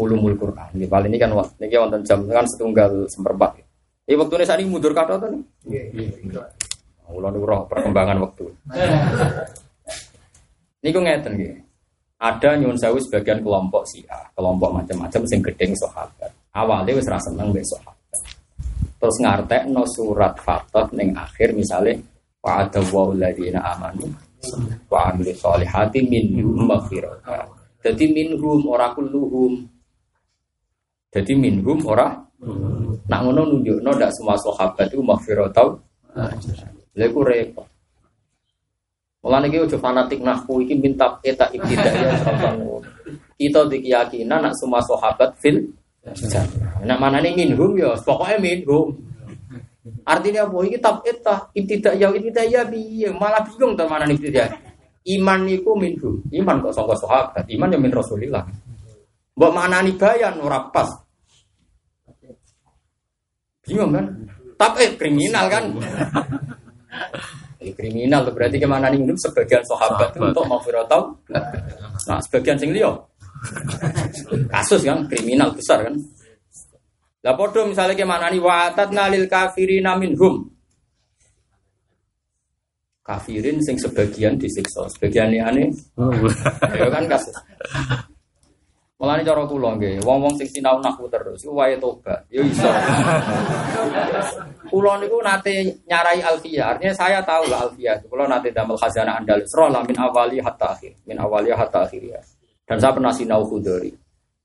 ulumul 0.00 0.32
Quran. 0.40 0.72
Nggih 0.72 0.88
paling 0.88 1.12
ini 1.12 1.20
kan 1.20 1.30
niki 1.60 1.76
wonten 1.76 2.00
jam 2.08 2.24
kan 2.24 2.48
setunggal 2.48 3.04
seperempat. 3.12 3.60
Iki 4.08 4.16
wektune 4.16 4.48
sakniki 4.48 4.72
mundur 4.72 4.96
kathah 4.96 5.20
to. 5.20 5.28
Nggih. 5.68 6.32
Kula 7.04 7.28
roh 7.28 7.68
perkembangan 7.68 8.16
waktu. 8.16 8.48
Niku 10.82 10.98
ngeten 10.98 11.38
nggih. 11.38 11.54
Ada 12.22 12.54
nyun 12.58 12.78
sewu 12.78 13.02
sebagian 13.02 13.42
kelompok 13.42 13.82
Syiah, 13.86 14.22
kelompok 14.38 14.70
macam-macam 14.78 15.22
sing 15.26 15.42
gedeng 15.42 15.74
sahabat. 15.74 16.30
Awalnya 16.54 16.94
wis 16.94 17.10
rasa 17.10 17.30
seneng 17.30 17.50
mbek 17.50 17.66
sahabat. 17.66 17.98
Terus 19.02 19.16
ngartekno 19.18 19.82
surat 19.90 20.38
Fatah 20.38 20.86
ning 20.94 21.10
akhir 21.18 21.50
misale 21.58 21.98
wa 22.38 22.62
adawwa 22.62 23.10
alladziina 23.10 23.58
amanu 23.58 24.06
wa 24.86 25.10
amilu 25.10 25.34
sholihati 25.34 26.06
minhum 26.06 26.70
maghfirah. 26.70 27.18
Jadi 27.82 28.04
minhum 28.14 28.62
ora 28.70 28.94
kulluhum. 28.94 29.58
Jadi 31.10 31.32
minhum 31.34 31.82
ora 31.82 32.14
nak 33.10 33.20
ngono 33.26 33.42
nunjukno 33.50 33.90
ndak 33.98 34.14
semua 34.14 34.38
sahabat 34.38 34.86
itu 34.86 35.02
maghfirah 35.02 35.50
tau. 35.50 35.74
Iku 36.94 37.20
repot. 37.26 37.66
Mulane 39.22 39.46
iki 39.46 39.62
aja 39.62 39.78
fanatik 39.78 40.18
nahwu 40.18 40.66
iki 40.66 40.74
minta 40.74 41.14
eta 41.22 41.46
ibtidaiyah 41.54 42.18
sampean 42.26 42.58
Kita 43.38 43.70
di 43.70 43.78
keyakinan 43.86 44.50
nak 44.50 44.54
semua 44.58 44.82
sahabat 44.82 45.30
fil 45.38 45.62
Nak 46.82 46.98
mana 46.98 47.22
nih 47.22 47.30
minhum 47.38 47.78
ya, 47.78 47.94
pokoknya 48.02 48.42
minhum. 48.42 48.90
Artinya 50.02 50.50
apa? 50.50 50.58
Iki 50.66 50.78
tab 50.82 50.98
eta 51.06 51.46
ibtidaiyah 51.54 52.10
ibtidaiyah 52.10 52.64
piye? 52.66 53.08
Malah 53.14 53.46
bingung 53.46 53.78
to 53.78 53.86
mana 53.86 54.10
nih 54.10 54.18
ibtidaiyah. 54.18 54.50
Iman 55.14 55.46
niku 55.46 55.78
minhum. 55.78 56.18
Iman 56.34 56.58
kok 56.58 56.74
sangka 56.74 56.98
sahabat, 56.98 57.46
iman 57.46 57.70
ya 57.70 57.78
min 57.78 57.94
Rasulillah. 57.94 58.42
Mbok 59.38 59.52
maknani 59.54 59.94
bayan 59.94 60.42
ora 60.42 60.66
pas. 60.74 60.90
Bingung 63.62 63.94
kan? 63.94 64.06
Tapi 64.58 64.98
kriminal 64.98 65.46
kan? 65.46 65.64
Ini 67.62 67.78
kriminal 67.78 68.26
tuh 68.26 68.34
berarti 68.34 68.58
ke 68.58 68.66
mana 68.66 68.90
nih 68.90 69.06
hidup 69.06 69.14
sebagian 69.22 69.62
sahabat 69.62 70.10
itu 70.10 70.18
untuk 70.18 70.44
mau 70.50 70.58
tahu. 70.58 71.14
Nah 72.10 72.18
sebagian 72.26 72.58
sing 72.58 72.74
liyo 72.74 73.06
kasus 74.50 74.82
kan 74.82 75.06
kriminal 75.06 75.54
besar 75.54 75.86
kan. 75.86 75.94
Lah 77.22 77.38
podo 77.38 77.70
misalnya 77.70 77.94
ke 77.94 78.02
mana 78.02 78.26
nih 78.34 78.42
watat 78.42 78.90
nalil 78.90 79.30
kafirin 79.30 79.86
minhum. 79.94 80.50
Kafirin 83.02 83.58
sing 83.62 83.78
sebagian 83.78 84.38
disiksa, 84.38 84.86
sebagian 84.94 85.30
aneh. 85.34 85.70
Ya 86.74 86.86
kan 86.90 87.06
kasus. 87.06 87.34
Mulane 89.02 89.26
cara 89.26 89.42
kula 89.42 89.74
nggih, 89.74 89.98
wong-wong 90.06 90.30
sing 90.38 90.46
sinau 90.46 90.78
nahwu 90.78 91.10
terus 91.10 91.42
iku 91.42 91.58
wae 91.58 91.74
tobat. 91.74 92.22
Ya 92.30 92.38
iso. 92.38 92.70
kula 94.70 94.94
niku 95.02 95.18
nate 95.18 95.74
nyarai 95.90 96.22
alfiyah, 96.22 96.78
artinya 96.78 96.94
saya 96.94 97.18
tahu 97.26 97.50
lah 97.50 97.66
alfiyah. 97.66 97.98
Kula 98.06 98.30
nate 98.30 98.54
damel 98.54 98.78
khazanah 98.78 99.18
Andalus 99.18 99.50
rola 99.58 99.82
min 99.82 99.98
awali 99.98 100.38
hatta 100.38 100.78
akhir, 100.78 101.02
min 101.02 101.18
awali 101.18 101.50
hatta 101.50 101.82
akhir 101.82 101.98
ya. 101.98 102.22
Dan 102.62 102.78
saya 102.78 102.94
pernah 102.94 103.10
sinau 103.10 103.42
khudori. 103.42 103.90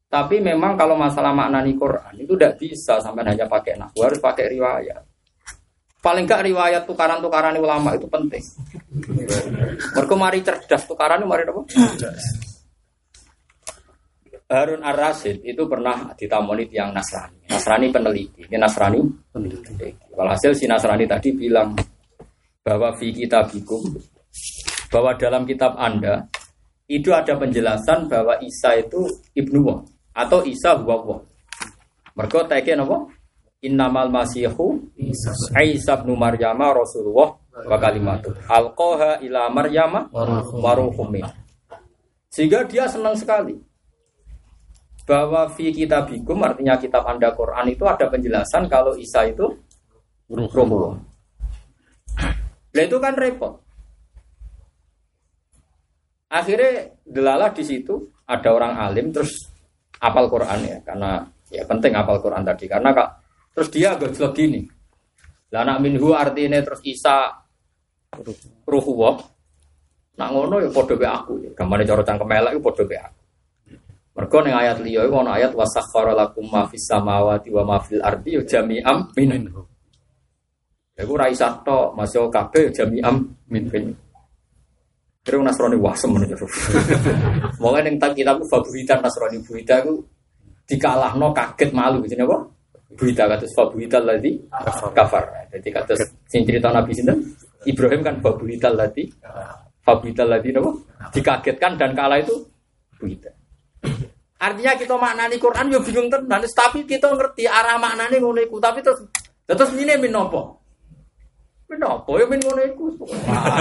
Tapi 0.10 0.42
memang 0.42 0.74
kalau 0.74 0.98
masalah 0.98 1.38
maknani 1.38 1.78
Quran 1.78 2.18
itu 2.18 2.34
tidak 2.34 2.58
bisa 2.58 2.98
sampai 2.98 3.30
hanya 3.30 3.46
pakai 3.46 3.78
nahwu, 3.78 4.10
harus 4.10 4.18
pakai 4.18 4.58
riwayat. 4.58 5.06
Paling 6.02 6.26
enggak 6.26 6.42
riwayat 6.42 6.90
tukaran-tukaran 6.90 7.54
ulama 7.62 7.94
itu 7.94 8.10
penting. 8.10 8.42
Mereka 9.94 10.16
mari 10.18 10.42
cerdas 10.42 10.90
tukaran 10.90 11.22
mari 11.30 11.46
apa? 11.46 11.62
Harun 14.48 14.80
Ar-Rasyid 14.80 15.44
itu 15.44 15.68
pernah 15.68 16.16
ditamoni 16.16 16.72
tiang 16.72 16.96
Nasrani. 16.96 17.52
Nasrani 17.52 17.92
peneliti. 17.92 18.48
Ini 18.48 18.56
Nasrani 18.56 19.04
peneliti. 19.28 19.76
Walhasil 20.16 20.56
si 20.56 20.64
Nasrani 20.72 21.04
tadi 21.04 21.36
bilang 21.36 21.76
bahwa 22.64 22.96
fi 22.96 23.12
kitabikum 23.12 24.00
bahwa 24.88 25.12
dalam 25.20 25.44
kitab 25.44 25.76
Anda 25.76 26.32
itu 26.88 27.12
ada 27.12 27.36
penjelasan 27.36 28.08
bahwa 28.08 28.40
Isa 28.40 28.80
itu 28.80 29.04
ibnu 29.36 29.68
Wah 29.68 29.84
atau 30.16 30.40
Isa 30.48 30.80
huwa 30.80 30.96
Wah. 31.04 31.22
Mereka 32.16 32.48
teke 32.48 32.72
napa? 32.80 33.04
Innamal 33.68 34.08
masihu 34.08 34.80
Isa 34.96 35.94
ibnu 36.00 36.16
Maryam 36.16 36.56
Rasulullah 36.64 37.36
wa 37.68 37.78
kalimatu 37.84 38.32
alqaha 38.48 39.20
ila 39.28 39.52
Maryam 39.52 40.08
wa 40.08 40.72
Sehingga 42.32 42.64
dia 42.64 42.88
senang 42.88 43.18
sekali 43.20 43.68
bahwa 45.08 45.48
fi 45.48 45.72
kitabikum 45.72 46.44
artinya 46.44 46.76
kitab 46.76 47.08
Anda 47.08 47.32
Quran 47.32 47.72
itu 47.72 47.88
ada 47.88 48.12
penjelasan 48.12 48.68
kalau 48.68 49.00
Isa 49.00 49.24
itu 49.24 49.56
ruhullah. 50.28 51.00
Nah 52.76 52.84
itu 52.84 52.98
kan 53.00 53.16
repot. 53.16 53.64
Akhirnya 56.28 56.92
delalah 57.08 57.56
di 57.56 57.64
situ 57.64 58.12
ada 58.28 58.52
orang 58.52 58.76
alim 58.84 59.16
terus 59.16 59.48
apal 60.04 60.28
Quran 60.28 60.60
ya 60.68 60.78
karena 60.84 61.24
ya 61.48 61.64
penting 61.64 61.96
apal 61.96 62.20
Quran 62.20 62.44
tadi 62.44 62.68
karena 62.68 62.92
kak 62.92 63.10
terus 63.56 63.72
dia 63.72 63.96
agak 63.96 64.12
jelek 64.12 64.36
gini. 64.36 64.62
Lah 65.56 65.64
anak 65.64 65.88
minhu 65.88 66.12
artinya 66.12 66.60
terus 66.60 66.84
Isa 66.84 67.32
ruhullah. 68.68 69.24
Nak 70.20 70.30
ngono 70.36 70.60
ya 70.60 70.68
padha 70.68 71.00
be 71.00 71.08
aku. 71.08 71.34
Gamane 71.56 71.88
cara 71.88 72.04
cangkem 72.04 72.28
elek 72.28 72.60
iku 72.60 72.62
padha 72.68 72.84
be 72.84 72.98
aku. 73.00 73.27
Mergo 74.18 74.42
ning 74.42 74.58
ayat 74.58 74.82
liya 74.82 75.06
iku 75.06 75.22
ana 75.22 75.38
ayat 75.38 75.54
wasakhkhara 75.54 76.18
lakum 76.18 76.50
ma 76.50 76.66
fis 76.66 76.90
samawati 76.90 77.54
wa 77.54 77.62
ma 77.62 77.78
fil 77.78 78.02
ardi 78.02 78.34
jami'am 78.42 79.14
minhu. 79.14 79.62
Iku 80.98 81.14
ra 81.14 81.30
isa 81.30 81.54
tok, 81.62 81.94
masih 81.94 82.26
kabeh 82.34 82.74
jami'am 82.74 83.22
min 83.54 83.70
fin. 83.70 83.94
Kira 85.22 85.38
Nasrani 85.44 85.78
wasem 85.78 86.10
menurut 86.10 86.50
Mungkin 87.62 87.84
yang 87.84 87.96
tak 88.02 88.16
kita 88.16 88.34
fabuhita 88.48 88.96
Nasrani 89.04 89.38
buhita 89.44 89.86
itu 89.86 90.00
dikalahno 90.66 91.36
kaget 91.36 91.70
malu 91.76 92.02
gitu 92.08 92.18
apa? 92.26 92.38
Buhita 92.98 93.30
katus 93.30 93.52
fabuhita 93.54 94.02
lagi 94.02 94.34
kafar. 94.98 95.30
Jadi 95.54 95.70
katus 95.70 96.00
sing 96.32 96.42
cerita 96.48 96.74
Nabi 96.74 96.96
sinten 96.96 97.22
Ibrahim 97.68 98.02
kan 98.02 98.24
fabuhita 98.24 98.72
lagi 98.72 99.12
fabuhita 99.86 100.24
lagi 100.26 100.50
apa? 100.56 100.72
Dikagetkan 101.12 101.76
dan 101.76 101.92
kalah 101.94 102.18
itu 102.24 102.48
buhita. 102.98 103.37
Artinya 104.46 104.74
kita 104.78 104.94
maknani 104.96 105.42
Quran 105.42 105.74
yo 105.74 105.82
bingung 105.82 106.14
tenan, 106.14 106.46
tapi 106.54 106.86
kita 106.86 107.10
ngerti 107.10 107.50
arah 107.50 107.82
maknani 107.82 108.22
ngono 108.22 108.38
iku, 108.46 108.62
tapi 108.62 108.86
terus 108.86 109.02
terus 109.50 109.74
ini 109.74 109.98
min 109.98 110.14
nopo? 110.14 110.62
Kenapa 111.66 112.12
ya 112.16 112.26
min 112.30 112.40
ngono 112.40 112.62
iku? 112.62 112.86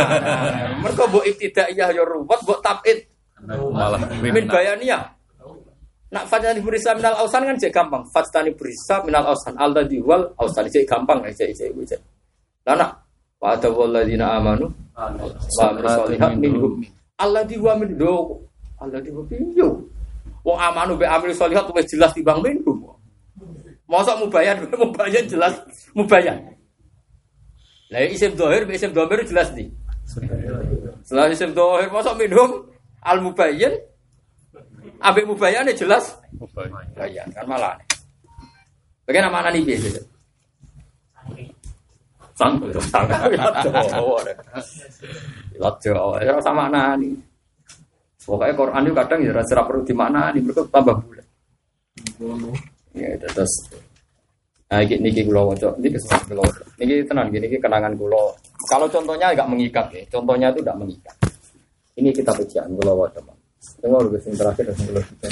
Mergo 0.84 1.04
mbok 1.08 1.24
ibtidaiyah 1.24 1.88
ya 1.96 2.02
ruwet, 2.04 2.40
mbok 2.44 2.60
tabid 2.60 3.08
malah 3.46 4.00
min 4.20 4.44
bayaniyah. 4.48 5.16
Nak 6.06 6.24
fajani 6.30 6.62
burisa 6.62 6.94
minal 6.94 7.18
ausan 7.18 7.42
kan 7.44 7.58
cek 7.58 7.74
gampang. 7.74 8.06
Fajani 8.14 8.54
burisa 8.54 9.02
minal 9.02 9.26
ausan 9.34 9.58
alda 9.58 9.82
diwal 9.82 10.32
ausan 10.38 10.70
cek 10.70 10.86
gampang 10.86 11.24
cek 11.34 11.50
cek 11.50 11.74
cek. 11.74 12.00
Lah 12.62 12.74
nak 12.78 12.90
pada 13.36 13.68
waladina 13.68 14.38
amanu 14.38 14.70
wa 14.94 15.10
amru 15.66 15.88
solihat 15.90 16.38
minhum. 16.38 16.80
Allah 17.18 17.42
diwa 17.42 17.74
min 17.76 17.98
do. 17.98 18.44
Allah 18.78 19.02
diwa 19.02 19.26
piyo. 19.26 19.95
Wong 20.46 20.58
amanu 20.62 20.94
be 20.94 21.02
amru 21.02 21.34
solihat 21.34 21.66
wis 21.74 21.90
jelas 21.90 22.14
timbang 22.14 22.38
minhum. 22.38 22.78
Masa 23.90 24.14
mubayan 24.14 24.62
mubayan 24.78 25.26
jelas 25.26 25.58
mubayan. 25.90 26.54
Lah 27.90 28.06
isim 28.06 28.38
dohir, 28.38 28.62
isim 28.70 28.94
dohir 28.94 29.26
jelas 29.26 29.50
nih. 29.58 29.74
Setelah 31.02 31.34
isim 31.34 31.50
dohir, 31.50 31.90
masa 31.90 32.14
minum 32.14 32.70
al 33.02 33.18
mubayyin, 33.22 33.74
abik 35.02 35.26
mubayyan 35.26 35.66
jelas. 35.74 36.14
Mubayyan 36.38 37.26
kan 37.34 37.46
malah. 37.50 37.74
Bagaimana 39.06 39.30
mana 39.30 39.50
nih 39.50 39.62
biasa? 39.66 40.02
Sanggup, 42.36 42.68
sanggup, 42.90 43.32
Jawa, 45.82 46.20
ya 46.20 46.36
sama 46.42 46.68
nani. 46.68 47.16
Pokoknya 48.26 48.54
Quran 48.58 48.82
itu 48.82 48.94
kadang 48.98 49.20
ya 49.22 49.32
rasa 49.32 49.62
perlu 49.62 49.86
di 49.86 49.94
mana 49.94 50.34
nih, 50.34 50.42
mereka 50.42 50.66
tambah 50.66 50.98
bulan. 50.98 51.26
Ya, 52.96 53.14
terus 53.22 53.70
Nah, 54.66 54.82
ini 54.82 54.98
niki 54.98 55.22
kulo 55.22 55.54
wajah, 55.54 55.78
ini 55.78 55.94
kesempatan 55.94 56.26
kulo 56.26 56.42
wajah. 56.42 56.66
Niki 56.82 57.06
tenang, 57.06 57.30
gini 57.30 57.46
niki 57.46 57.62
kenangan 57.62 57.94
kulo. 57.94 58.34
Kalau 58.66 58.90
contohnya 58.90 59.30
agak 59.30 59.46
mengikat 59.46 59.86
ya, 59.94 60.02
contohnya 60.10 60.50
itu 60.50 60.58
tidak 60.58 60.78
mengikat. 60.82 61.16
Ini 61.94 62.10
kita 62.10 62.34
ujian 62.34 62.66
kulo 62.74 62.92
wajah. 63.06 63.22
Tengok 63.78 64.00
dulu 64.10 64.18
sing 64.18 64.34
terakhir 64.34 64.74
dan 64.74 64.78
kulo 64.82 65.00
kita. 65.06 65.26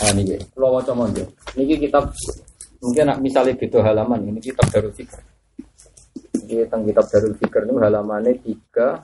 Ah 0.00 0.12
niki, 0.16 0.40
kulo 0.56 0.66
wajah 0.80 0.94
monggo. 0.96 1.24
Niki 1.52 1.76
kitab 1.76 2.08
mungkin 2.80 3.12
misalnya 3.20 3.52
gitu 3.60 3.76
halaman 3.84 4.24
ini 4.24 4.40
kitab 4.40 4.72
Darul 4.72 4.92
Fikr. 4.96 5.20
Ini 6.46 6.70
tentang 6.70 6.86
kitab 6.86 7.10
Darul 7.10 7.34
Fikr 7.34 7.66
ini 7.66 7.74
halamannya 7.74 8.38
tiga 8.38 9.02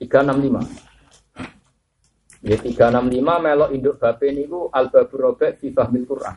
tiga 0.00 0.18
enam 0.24 0.40
lima. 0.40 0.64
Ya 2.40 2.56
365 2.56 3.20
melok 3.20 3.70
induk 3.76 4.00
bape 4.00 4.32
niku 4.32 4.72
al 4.72 4.88
babur 4.88 5.30
robek 5.30 5.60
fi 5.60 5.68
fahmil 5.68 6.08
Quran. 6.08 6.36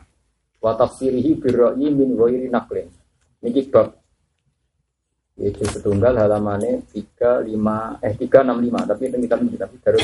Wa 0.60 0.76
tafsirihi 0.76 1.40
birra'yi 1.40 1.88
min 1.88 2.14
ghairi 2.14 2.52
naqlin. 2.52 2.86
Niki 3.40 3.72
bab 3.72 3.96
itu 5.36 5.64
setunggal 5.68 6.16
halamannya 6.16 6.84
35 6.92 7.44
eh 8.04 8.12
365 8.12 8.88
tapi 8.88 9.02
itu 9.08 9.16
kita 9.24 9.36
kita 9.36 9.66
baru 9.84 9.98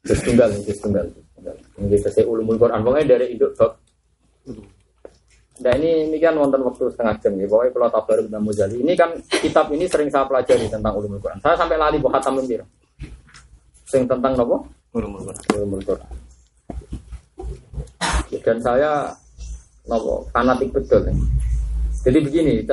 Setunggal, 0.00 0.48
setunggal, 0.64 1.06
setunggal. 1.06 1.06
Ini 1.06 1.19
saya 2.10 2.26
ulumul 2.28 2.56
Quran. 2.60 2.80
Pokoknya 2.84 3.16
dari 3.16 3.36
induk 3.36 3.52
bab 3.56 3.76
Nah 5.60 5.76
ini 5.76 6.08
ini 6.08 6.16
kan 6.16 6.32
wonten 6.40 6.64
waktu 6.64 6.88
setengah 6.88 7.20
jam 7.20 7.36
ya. 7.36 7.44
Pokoknya 7.44 7.70
kalau 7.76 7.88
tabar 7.92 8.16
dan 8.24 8.40
Muzali 8.40 8.80
ini 8.80 8.96
kan 8.96 9.12
kitab 9.28 9.68
ini 9.68 9.84
sering 9.84 10.08
saya 10.08 10.24
pelajari 10.24 10.72
tentang 10.72 10.96
ulumul 10.96 11.20
Quran. 11.20 11.36
Saya 11.44 11.54
sampai 11.60 11.76
lali 11.76 12.00
buat 12.00 12.16
hatam 12.16 12.40
lembir. 12.40 12.64
Sing 13.84 14.08
tentang 14.08 14.32
apa? 14.40 14.56
Ulumul 14.96 15.20
Quran. 15.28 15.44
Ulumul 15.60 15.82
Quran. 15.84 16.12
Dan 18.40 18.58
saya 18.64 19.12
nopo 19.84 20.24
fanatik 20.32 20.72
betul. 20.72 21.04
Ya. 21.04 21.14
Jadi 22.08 22.18
begini, 22.24 22.64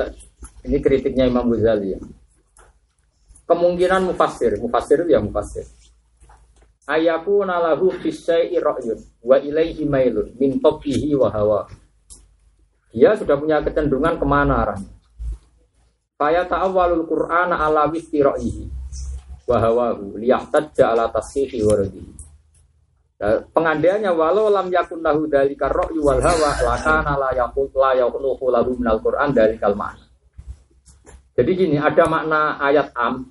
ini 0.64 0.76
kritiknya 0.80 1.28
Imam 1.28 1.52
Ghazali 1.52 1.92
ya. 1.92 2.00
Kemungkinan 3.44 4.08
mufassir, 4.08 4.56
mufassir 4.56 5.04
itu 5.04 5.12
ya 5.12 5.20
mufassir. 5.20 5.68
Ayaku 6.88 7.44
nalahu 7.44 7.92
fisai 8.00 8.56
ra'yun 8.56 8.96
wa 9.20 9.36
ilaihi 9.36 9.84
mailun 9.84 10.32
min 10.40 10.56
topihi 10.56 11.12
wa 11.12 11.28
hawa 11.28 11.68
dia 12.88 13.12
sudah 13.12 13.36
punya 13.36 13.60
kecenderungan 13.60 14.16
ke 14.16 14.24
mana 14.24 14.64
arahnya. 14.64 14.92
Faya 16.18 16.42
ta'awwalul 16.48 17.06
Qur'ana 17.06 17.54
ala 17.60 17.86
wistiro'ihi 17.92 18.66
wahawahu 19.46 20.18
liyahtajja 20.18 20.90
ala 20.96 21.06
tasfihi 21.14 21.62
waradihi. 21.62 22.12
Nah, 23.18 23.42
pengandaiannya 23.54 24.10
walau 24.14 24.50
lam 24.50 24.66
yakun 24.70 24.98
lahu 25.02 25.30
dalika 25.30 25.70
ra'yu 25.70 26.02
wal 26.02 26.18
hawa 26.18 26.50
lakana 26.58 27.14
la 27.14 27.30
yakut 27.38 27.70
la 27.74 27.94
yakhluqu 27.94 28.50
lahu 28.50 28.74
minal 28.78 28.98
Qur'an 28.98 29.30
dari 29.30 29.54
ma'na. 29.62 30.06
Jadi 31.38 31.50
gini, 31.54 31.76
ada 31.78 32.02
makna 32.10 32.58
ayat 32.58 32.90
am, 32.98 33.30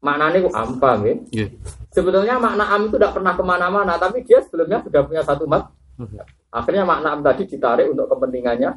maknanya 0.00 0.38
itu 0.42 0.50
am, 0.52 0.80
paham 0.80 1.00
ya? 1.04 1.14
Yeah. 1.32 1.50
Sebetulnya 1.92 2.40
makna 2.40 2.64
am 2.72 2.88
itu 2.88 2.96
tidak 2.96 3.12
pernah 3.16 3.32
ke 3.36 3.42
mana-mana, 3.44 3.94
tapi 4.00 4.24
dia 4.24 4.40
sebelumnya 4.44 4.80
sudah 4.84 5.00
punya 5.04 5.22
satu 5.24 5.44
mat. 5.44 5.68
Mhm. 6.00 6.18
Akhirnya 6.50 6.84
makna 6.88 7.14
am 7.14 7.20
tadi 7.20 7.46
ditarik 7.46 7.92
untuk 7.92 8.08
kepentingannya 8.10 8.70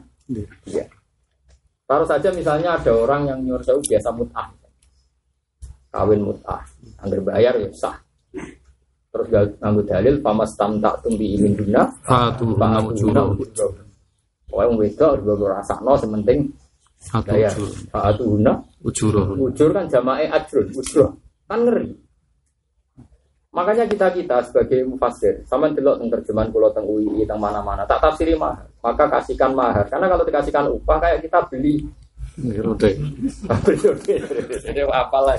Iya. 0.63 0.85
Taruh 1.83 2.07
saja 2.07 2.31
misalnya 2.31 2.79
ada 2.79 2.91
orang 2.95 3.27
yang 3.27 3.39
nyuruh 3.43 3.63
saya 3.63 3.75
biasa 3.75 4.09
mut'ah. 4.15 4.47
Kawin 5.91 6.23
mut'ah. 6.23 6.63
Angger 7.03 7.19
bayar 7.19 7.59
ya 7.59 7.67
sah. 7.75 7.99
Terus 9.13 9.27
nganggu 9.59 9.83
dalil 9.85 10.15
pamas 10.23 10.55
tam 10.57 10.79
tak 10.79 11.03
tumbi 11.05 11.37
ingin 11.37 11.53
guna. 11.53 11.91
Fatu 12.01 12.55
guna 12.55 13.35
Pokoknya 14.49 14.69
wong 14.69 14.77
wedok 14.85 15.09
harus 15.17 15.49
rasa 15.49 15.75
no 17.11 17.19
sementing 17.19 17.35
bayar. 17.35 17.51
Fatu 17.91 18.23
guna. 18.37 18.53
Ujur. 18.83 19.13
Ujur 19.35 19.69
kan 19.75 19.85
jamae 19.91 20.31
ajrun. 20.31 20.71
Ujur. 20.71 21.11
Kan 21.49 21.59
ngeri. 21.67 21.91
Makanya 23.53 23.85
kita 23.85 24.09
kita 24.09 24.41
sebagai 24.49 24.81
mufasir, 24.81 25.45
sama 25.45 25.69
delok 25.69 26.01
tentang 26.01 26.17
terjemahan 26.17 26.49
pulau 26.49 26.73
teng 26.73 26.89
UI 26.89 27.21
teng 27.21 27.37
mana-mana, 27.37 27.85
tak 27.85 28.01
tafsiri 28.01 28.33
mahar, 28.33 28.65
maka 28.81 29.05
kasihkan 29.05 29.53
mahar. 29.53 29.85
Karena 29.93 30.09
kalau 30.09 30.25
dikasihkan 30.25 30.73
upah 30.73 30.97
kayak 30.97 31.21
kita 31.21 31.37
beli 31.53 31.85
Rute. 32.41 32.97
Jadi 34.65 34.81
apalah. 34.89 35.37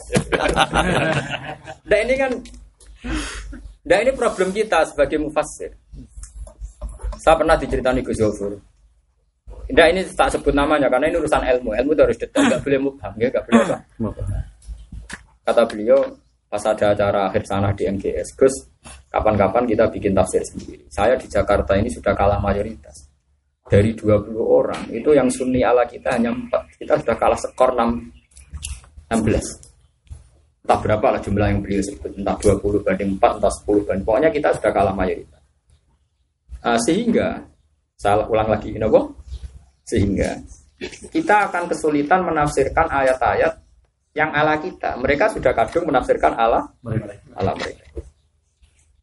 Nah 1.91 1.99
ini 2.07 2.15
kan, 2.15 2.31
nah 3.83 3.99
ini 3.99 4.15
problem 4.15 4.55
kita 4.55 4.87
sebagai 4.87 5.19
mufasir. 5.19 5.75
Saya 7.19 7.35
pernah 7.35 7.59
diceritani 7.59 7.99
Gus 7.99 8.23
Yofur. 8.23 8.63
Nah 9.73 9.87
ini 9.89 10.05
tak 10.13 10.29
sebut 10.37 10.53
namanya 10.53 10.93
karena 10.93 11.09
ini 11.09 11.17
urusan 11.17 11.41
ilmu. 11.41 11.73
Ilmu 11.73 11.91
itu 11.97 12.03
harus 12.05 12.19
detail, 12.21 12.45
nggak 12.53 12.61
boleh 12.61 12.79
mubham, 12.85 13.13
ya 13.17 13.27
nggak 13.33 13.45
boleh 13.49 13.61
apa. 13.65 13.77
Kata 15.45 15.63
beliau 15.69 16.01
pas 16.49 16.63
ada 16.71 16.95
acara 16.95 17.21
akhir 17.33 17.43
sana 17.49 17.75
di 17.75 17.83
MGS, 17.89 18.29
Gus, 18.39 18.55
kapan-kapan 19.11 19.67
kita 19.67 19.91
bikin 19.91 20.15
tafsir 20.15 20.45
sendiri. 20.47 20.87
Saya 20.87 21.19
di 21.19 21.27
Jakarta 21.27 21.75
ini 21.75 21.91
sudah 21.91 22.15
kalah 22.15 22.39
mayoritas. 22.39 23.11
Dari 23.65 23.97
20 23.97 24.37
orang, 24.39 24.93
itu 24.93 25.17
yang 25.17 25.27
sunni 25.33 25.65
ala 25.65 25.89
kita 25.89 26.15
hanya 26.15 26.31
4. 26.31 26.79
Kita 26.79 27.01
sudah 27.01 27.17
kalah 27.17 27.39
skor 27.41 27.73
6, 27.73 27.97
16. 29.09 29.65
Entah 30.65 30.79
berapa 30.81 31.07
lah 31.17 31.21
jumlah 31.25 31.49
yang 31.49 31.61
beliau 31.65 31.81
sebut, 31.81 32.13
entah 32.13 32.37
20 32.39 32.85
banding 32.85 33.17
4, 33.17 33.41
entah 33.41 33.53
10 33.65 33.89
banding. 33.89 34.05
Pokoknya 34.05 34.31
kita 34.31 34.49
sudah 34.55 34.71
kalah 34.71 34.95
mayoritas. 34.95 35.43
Nah, 36.61 36.79
sehingga, 36.85 37.41
saya 37.97 38.25
ulang 38.29 38.53
lagi, 38.53 38.73
ini 38.73 38.85
apa? 38.85 39.01
Sehingga 39.85 40.41
kita 41.13 41.49
akan 41.53 41.71
kesulitan 41.71 42.25
menafsirkan 42.27 42.91
ayat-ayat 42.91 43.53
yang 44.15 44.31
ala 44.31 44.59
kita. 44.59 44.97
Mereka 44.99 45.37
sudah 45.37 45.53
kadung 45.53 45.91
menafsirkan 45.91 46.35
ala 46.35 46.67
ala 47.37 47.53
mereka. 47.55 47.85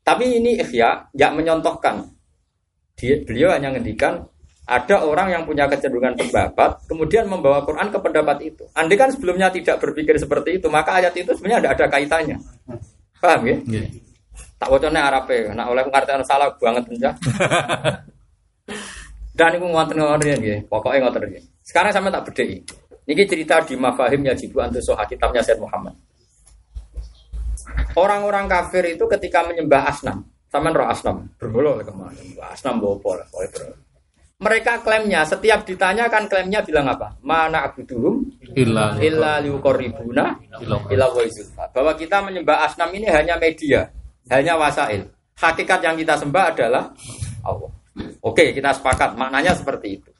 Tapi 0.02 0.42
ini 0.42 0.58
ikhya, 0.58 1.14
yang 1.14 1.38
menyontohkan. 1.38 2.10
Dia, 2.98 3.22
beliau 3.22 3.54
hanya 3.54 3.72
ngendikan 3.72 4.26
ada 4.66 5.04
orang 5.04 5.28
yang 5.34 5.44
punya 5.44 5.68
kecenderungan 5.68 6.16
pendapat, 6.16 6.80
kemudian 6.88 7.28
membawa 7.28 7.62
Quran 7.66 7.92
ke 7.92 7.98
pendapat 8.00 8.38
itu. 8.46 8.64
Andai 8.72 8.98
kan 8.98 9.10
sebelumnya 9.12 9.52
tidak 9.52 9.84
berpikir 9.84 10.16
seperti 10.16 10.62
itu, 10.62 10.68
maka 10.72 11.02
ayat 11.02 11.14
itu 11.18 11.34
sebenarnya 11.36 11.60
tidak 11.66 11.74
ada 11.76 11.86
kaitannya. 11.92 12.38
Paham 13.20 13.42
ya? 13.46 13.58
Yeah. 13.68 13.88
Tak 14.58 14.70
wacana 14.70 15.00
Arab 15.10 15.26
ya, 15.28 15.52
nak 15.58 15.68
oleh 15.74 15.84
pengertian 15.86 16.24
salah 16.24 16.50
banget 16.56 16.84
enggak. 16.88 17.16
Dan 19.32 19.56
itu 19.56 19.66
ngotot 19.66 19.96
ngotot 19.96 20.28
ya, 20.44 20.58
pokoknya 20.68 21.08
ngotot 21.08 21.24
ya. 21.32 21.42
Sekarang 21.64 21.92
sama 21.96 22.12
tak 22.12 22.32
bedai. 22.32 22.60
Ini 23.08 23.24
cerita 23.26 23.60
di 23.66 23.76
Mafahim 23.80 24.22
ya 24.28 24.34
Jibu 24.38 24.62
Antusoha 24.62 25.04
kitabnya 25.08 25.42
Said 25.42 25.58
Muhammad. 25.58 25.96
Orang-orang 27.96 28.48
kafir 28.48 28.84
itu 28.88 29.04
ketika 29.08 29.44
menyembah 29.48 29.88
asnam, 29.88 30.24
sama 30.52 30.72
roh 30.72 30.88
asnam, 30.88 31.28
berbolo 31.40 31.80
ke 31.80 31.92
mana? 31.92 32.16
Asnam 32.52 32.80
bopo 32.80 33.16
lah, 33.16 33.28
mereka 34.42 34.82
klaimnya 34.82 35.22
setiap 35.22 35.62
ditanyakan 35.70 36.26
klaimnya 36.26 36.66
bilang 36.66 36.90
apa? 36.90 37.14
Mana 37.22 37.62
abuduhum 37.70 38.26
illa 38.58 38.98
illa 38.98 39.38
liukoribuna 39.38 40.34
illa 40.58 41.08
Bahwa 41.70 41.94
kita 41.94 42.26
menyembah 42.26 42.66
asnam 42.66 42.90
ini 42.90 43.06
hanya 43.06 43.38
media, 43.38 43.86
hanya 44.34 44.58
wasail. 44.58 45.14
Hakikat 45.38 45.86
yang 45.86 45.94
kita 45.94 46.18
sembah 46.18 46.58
adalah 46.58 46.90
Allah. 47.46 47.70
Oke, 48.24 48.56
kita 48.56 48.72
sepakat 48.72 49.20
maknanya 49.20 49.52
seperti 49.58 50.00
itu. 50.00 50.12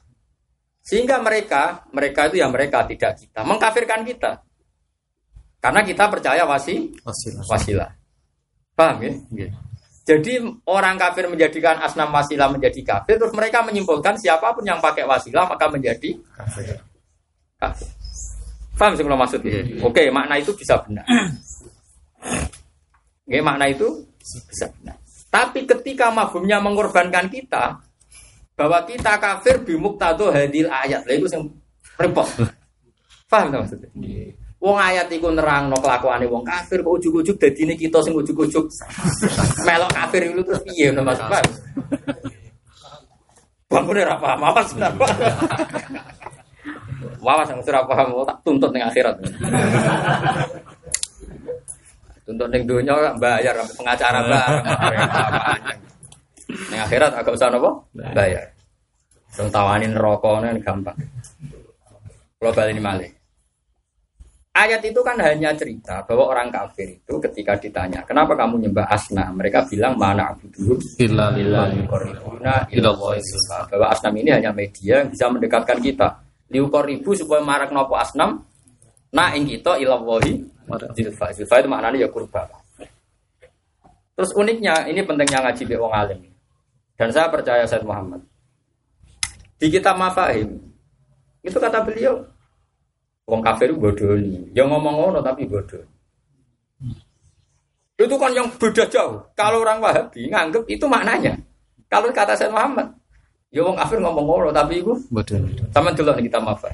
Sehingga 0.82 1.22
mereka, 1.22 1.86
mereka 1.94 2.26
itu 2.28 2.42
ya 2.42 2.50
mereka 2.50 2.84
tidak 2.84 3.16
kita, 3.16 3.40
mengkafirkan 3.46 4.02
kita. 4.02 4.42
Karena 5.62 5.86
kita 5.86 6.10
percaya 6.10 6.42
wasi 6.42 6.90
wasilah. 7.06 7.44
wasilah. 7.46 7.90
Paham 8.74 8.98
ya? 8.98 9.12
Yeah. 9.30 9.52
Jadi 10.02 10.42
orang 10.66 10.98
kafir 10.98 11.30
menjadikan 11.30 11.78
asnam 11.78 12.10
wasilah 12.10 12.50
menjadi 12.50 12.82
kafir, 12.82 13.22
terus 13.22 13.30
mereka 13.30 13.62
menyimpulkan 13.62 14.18
siapa 14.18 14.50
pun 14.50 14.66
yang 14.66 14.82
pakai 14.82 15.06
wasilah 15.06 15.46
maka 15.46 15.70
menjadi 15.70 16.18
kafir. 16.34 16.82
kafir. 17.62 17.86
Paham 18.74 18.98
sih 18.98 19.06
maksud 19.06 19.40
hmm. 19.46 19.86
Oke, 19.86 20.10
makna 20.10 20.42
itu 20.42 20.50
bisa 20.58 20.74
benar. 20.82 21.06
Oke, 23.22 23.38
makna 23.38 23.70
itu 23.70 23.86
bisa 24.50 24.66
benar. 24.80 24.98
Tapi 25.32 25.64
ketika 25.64 26.12
mafhumnya 26.12 26.60
mengorbankan 26.60 27.32
kita, 27.32 27.80
bahwa 28.52 28.84
kita 28.84 29.16
kafir 29.16 29.64
bimuktado 29.64 30.28
hadil 30.28 30.68
ayat, 30.68 31.08
itu 31.08 31.24
yang 31.32 31.48
repot. 31.96 32.28
Paham 33.32 33.48
maksudnya? 33.48 33.88
Iya. 33.96 34.36
Wong 34.62 34.78
ayat 34.78 35.10
iku 35.10 35.34
nerangno 35.34 35.74
kelakuane 35.82 36.22
wong 36.30 36.46
kafir 36.46 36.86
kok 36.86 36.94
ujug-ujug 36.94 37.34
dadine 37.34 37.74
kita 37.74 37.98
sing 37.98 38.14
ujug-ujug 38.14 38.70
melok 39.66 39.90
kafir 39.90 40.30
itu 40.30 40.38
terus 40.46 40.62
Mas 41.02 41.18
Pak. 41.18 41.42
Bangune 43.66 44.06
ora 44.06 44.22
paham 44.22 44.40
apa 44.46 44.60
sebenarnya. 44.62 45.02
Wawas 47.18 47.50
yang 47.50 47.58
ora 47.58 47.82
paham 47.90 48.22
tak 48.22 48.38
tuntut 48.46 48.70
ning 48.70 48.86
akhirat. 48.86 49.18
Tuntut 52.22 52.48
ning 52.50 52.62
donya 52.66 53.14
bayar 53.18 53.58
pengacara 53.74 54.20
bareng. 54.30 54.64
Ning 56.70 56.80
akhirat 56.80 57.12
agak 57.16 57.34
usah 57.34 57.48
napa? 57.50 57.70
Bayar. 58.14 58.46
Sing 59.32 59.48
tawani 59.48 59.88
neraka 59.88 60.44
gampang. 60.60 60.98
Kalau 62.36 62.52
balik 62.52 62.74
ini 62.74 62.82
malih. 62.82 63.10
Ayat 64.52 64.84
itu 64.84 65.00
kan 65.00 65.16
hanya 65.16 65.56
cerita 65.56 66.04
bahwa 66.04 66.28
orang 66.28 66.52
kafir 66.52 67.00
itu 67.00 67.16
ketika 67.24 67.56
ditanya, 67.56 68.04
kenapa 68.04 68.36
kamu 68.36 68.60
nyembah 68.68 68.84
asna? 68.84 69.32
Mereka 69.32 69.64
bilang 69.64 69.96
mana 69.96 70.28
abu 70.28 70.44
dulu 70.52 70.76
bahwa 73.72 73.88
asnam 73.88 74.12
ini 74.12 74.28
hanya 74.28 74.52
media 74.52 75.00
yang 75.00 75.08
bisa 75.08 75.32
mendekatkan 75.32 75.80
kita. 75.80 76.20
Liukor 76.52 76.84
ribu 76.84 77.16
supaya 77.16 77.40
marak 77.40 77.72
nopo 77.72 77.96
asnam. 77.96 78.44
Nah 79.16 79.32
ing 79.32 79.48
kita 79.48 79.80
ilawahi 79.80 80.51
zilfa. 80.96 81.32
Zilfa 81.34 81.60
itu 81.62 81.68
maknanya 81.68 82.06
ya 82.06 82.08
kurba. 82.08 82.48
Terus 84.12 84.30
uniknya, 84.36 84.86
ini 84.86 85.00
pentingnya 85.02 85.40
ngaji 85.40 85.62
be 85.66 85.76
wong 85.80 85.92
alim. 85.92 86.20
Dan 86.94 87.08
saya 87.10 87.32
percaya 87.32 87.64
Said 87.64 87.82
Muhammad. 87.82 88.20
Di 89.56 89.72
kitab 89.72 89.96
Mafahim, 89.96 90.58
itu 91.42 91.56
kata 91.56 91.82
beliau, 91.82 92.22
Wong 93.22 93.40
kafir 93.40 93.70
itu 93.70 93.78
bodoh 93.78 94.18
ini. 94.18 94.50
Yang 94.50 94.68
ngomong 94.74 94.94
ngono 94.98 95.18
tapi 95.22 95.46
bodoh. 95.46 95.82
Itu 97.94 98.18
kan 98.18 98.34
yang 98.34 98.50
beda 98.58 98.84
jauh. 98.90 99.22
Kalau 99.38 99.62
orang 99.62 99.78
Wahabi 99.78 100.26
nganggep 100.26 100.66
itu 100.66 100.84
maknanya. 100.90 101.38
Kalau 101.86 102.10
kata 102.10 102.34
saya 102.34 102.50
Muhammad, 102.50 102.90
ya 103.54 103.62
wong 103.62 103.78
kafir 103.78 104.02
ngomong 104.02 104.26
ngono 104.26 104.48
tapi 104.50 104.82
itu 104.82 104.92
bodoh. 105.08 105.38
Sama 105.70 105.94
dulu 105.94 106.10
kita 106.18 106.42
maaf. 106.42 106.66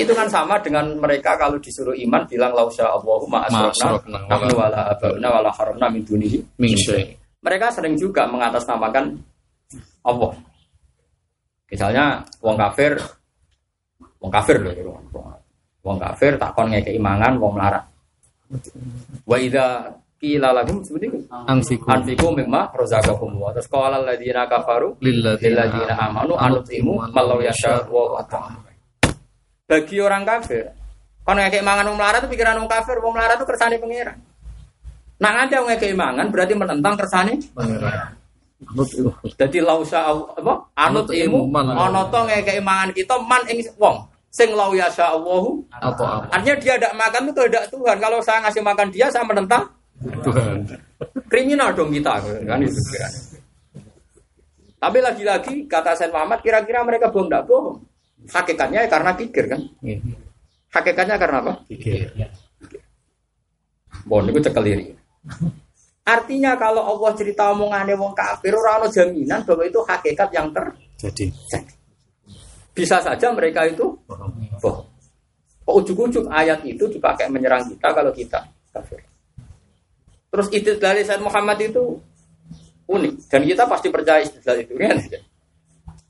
Itu 0.00 0.12
kan 0.16 0.28
sama 0.28 0.56
dengan 0.64 0.96
mereka 0.96 1.36
kalau 1.36 1.60
disuruh 1.60 1.92
iman 1.92 2.24
bilang 2.24 2.52
lausya 2.56 2.88
Allahu 2.88 3.28
ma 3.28 3.44
asrofna 3.46 4.24
nahnu 4.26 4.54
wala 4.56 4.90
abauna 4.96 5.28
wala 5.28 5.50
haramna 5.52 5.86
min 5.92 6.02
dunihi 6.04 6.40
Mereka 7.40 7.72
sering 7.72 7.96
juga 7.96 8.28
mengatasnamakan 8.28 9.16
Allah. 10.04 10.32
Misalnya 11.72 12.20
wong 12.44 12.56
kafir 12.60 13.00
Wong 14.20 14.28
kafir 14.28 14.60
loh, 14.60 14.72
gitu. 14.76 14.92
wong 15.80 15.96
kafir 15.96 16.36
tak 16.36 16.52
kon 16.52 16.68
ngekei 16.68 17.00
mangan 17.00 17.40
wong 17.40 17.56
melarat. 17.56 17.80
Wa 19.24 19.40
idza 19.40 19.88
qila 20.20 20.52
lahum 20.52 20.84
seperti 20.84 21.08
itu. 21.08 21.18
Anfiku. 21.32 21.88
Anfiku 21.88 22.26
mimma 22.36 22.68
razaqakum 22.76 23.40
wa 23.40 23.48
terus 23.56 23.64
qala 23.72 23.96
alladziina 24.04 24.44
kafaru 24.44 25.00
lilladzina 25.00 25.96
amanu 25.96 26.36
anutimu 26.36 27.00
malau 27.16 27.40
yasha 27.40 27.80
wa 27.88 28.20
Bagi 29.70 30.02
orang 30.02 30.26
kafir, 30.26 30.74
kon 31.22 31.38
ngekei 31.38 31.62
mangan 31.62 31.94
wong 31.94 31.98
melarat 32.02 32.26
itu 32.26 32.34
pikiran 32.34 32.58
wong 32.58 32.66
kafir, 32.66 32.98
wong 32.98 33.14
melarat 33.14 33.38
itu 33.38 33.46
kersane 33.46 33.78
pangeran. 33.78 34.18
Nah 35.22 35.46
ada 35.46 35.62
wong 35.62 35.70
ngekei 35.70 35.94
mangan 35.94 36.26
berarti 36.34 36.58
menentang 36.58 36.98
kersane 36.98 37.38
pangeran. 37.54 38.18
Jadi 39.38 39.62
lausa 39.62 40.10
apa? 40.10 40.74
Anut 40.74 41.06
ilmu 41.06 41.54
ana 41.54 42.02
to 42.10 42.18
ngekei 42.18 42.58
mangan 42.58 42.90
kita 42.90 43.14
man 43.22 43.46
ing 43.46 43.62
wong 43.78 44.10
sing 44.30 44.50
lau 44.54 44.74
yasha 44.74 45.10
Allahu 45.10 45.62
Artinya 46.30 46.56
dia 46.58 46.74
tidak 46.74 46.94
makan 46.98 47.30
itu 47.30 47.42
tidak 47.46 47.64
Tuhan. 47.70 47.96
Kalau 48.02 48.18
saya 48.22 48.38
ngasih 48.46 48.62
makan 48.62 48.88
dia, 48.90 49.06
saya 49.06 49.22
menentang 49.22 49.70
Tuhan. 50.26 50.66
Kriminal 51.30 51.78
dong 51.78 51.94
kita 51.94 52.18
kan 52.46 52.58
itu. 52.58 52.80
Tapi 54.80 54.98
lagi-lagi 54.98 55.68
kata 55.68 55.92
Said 55.92 56.10
Muhammad 56.10 56.40
kira-kira 56.40 56.80
mereka 56.82 57.12
bohong 57.12 57.28
tidak 57.28 57.44
bohong. 57.44 57.89
Hakikatnya 58.28 58.90
karena 58.90 59.12
pikir 59.16 59.44
kan. 59.48 59.60
Iya. 59.80 59.98
Hakikatnya 60.70 61.16
karena 61.16 61.38
apa? 61.40 61.52
Pikir. 61.66 62.12
Bohong 64.06 64.28
itu 64.30 64.40
cekeliri. 64.44 64.92
Artinya 66.04 66.58
kalau 66.58 66.82
Allah 66.84 67.12
cerita 67.14 67.52
omongannya 67.54 67.94
wong 67.94 68.12
kafir, 68.16 68.56
orang 68.56 68.90
jaminan 68.90 69.46
bahwa 69.46 69.62
itu 69.64 69.80
hakikat 69.84 70.28
yang 70.34 70.50
terjadi. 70.50 71.26
Bisa 72.74 73.02
saja 73.02 73.30
mereka 73.34 73.66
itu 73.66 73.96
bohong. 74.08 74.86
Kok 75.60 75.74
ujuk-ujuk 75.86 76.26
ayat 76.26 76.66
itu 76.66 76.90
dipakai 76.90 77.30
menyerang 77.30 77.62
kita 77.68 77.88
kalau 77.94 78.10
kita 78.10 78.42
kafir. 78.74 79.02
Terus 80.30 80.48
itu 80.54 80.70
dari 80.78 81.02
Said 81.02 81.22
Muhammad 81.22 81.58
itu 81.62 81.98
unik 82.90 83.30
dan 83.30 83.42
kita 83.46 83.66
pasti 83.70 83.86
percaya 83.90 84.22
istilah 84.22 84.58
itu 84.58 84.74
kan? 84.74 84.98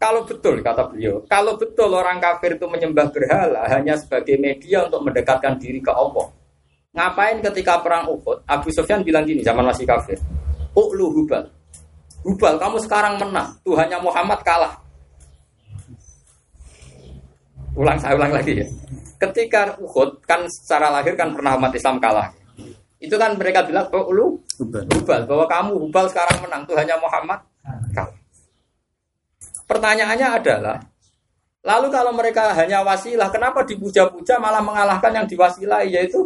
Kalau 0.00 0.24
betul 0.24 0.64
kata 0.64 0.88
beliau, 0.88 1.20
kalau 1.28 1.60
betul 1.60 1.92
orang 1.92 2.16
kafir 2.16 2.56
itu 2.56 2.64
menyembah 2.64 3.12
berhala 3.12 3.68
hanya 3.68 4.00
sebagai 4.00 4.40
media 4.40 4.88
untuk 4.88 5.04
mendekatkan 5.04 5.60
diri 5.60 5.76
ke 5.84 5.92
Allah. 5.92 6.24
Ngapain 6.96 7.44
ketika 7.44 7.84
perang 7.84 8.08
Uhud? 8.08 8.40
Abu 8.48 8.72
Sufyan 8.72 9.04
bilang 9.04 9.28
gini 9.28 9.44
zaman 9.44 9.60
masih 9.60 9.84
kafir. 9.84 10.16
Ulu 10.72 11.20
Hubal. 11.20 11.52
Hubal, 12.24 12.56
kamu 12.56 12.80
sekarang 12.80 13.20
menang. 13.20 13.52
Tuhannya 13.60 13.98
Muhammad 14.00 14.40
kalah. 14.40 14.72
ulang 17.76 18.00
saya 18.00 18.16
ulang 18.16 18.32
lagi 18.34 18.64
ya. 18.64 18.66
Ketika 19.20 19.76
Uhud 19.78 20.24
kan 20.24 20.48
secara 20.48 20.90
lahir 20.90 21.12
kan 21.14 21.36
pernah 21.36 21.60
umat 21.60 21.76
Islam 21.76 22.00
kalah. 22.00 22.32
Itu 22.96 23.20
kan 23.20 23.36
mereka 23.36 23.68
bilang 23.68 23.84
bahwa 23.92 24.08
lu 24.16 24.26
Hubal 24.56 25.28
bahwa 25.28 25.44
kamu 25.44 25.72
Hubal 25.76 26.08
sekarang 26.08 26.40
menang 26.40 26.64
tuh 26.64 26.76
hanya 26.80 26.96
Muhammad 26.96 27.40
kalah. 27.92 28.19
Pertanyaannya 29.70 30.28
adalah 30.42 30.76
Lalu 31.60 31.92
kalau 31.92 32.12
mereka 32.16 32.56
hanya 32.56 32.80
wasilah, 32.80 33.28
kenapa 33.28 33.60
dipuja-puja 33.68 34.40
malah 34.40 34.64
mengalahkan 34.64 35.12
yang 35.12 35.26
diwasilai 35.28 35.92
yaitu 35.92 36.24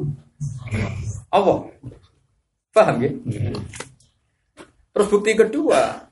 Allah? 1.27 1.67
Paham 2.71 3.03
ya? 3.03 3.11
Terus 4.95 5.09
bukti 5.11 5.35
kedua, 5.35 6.07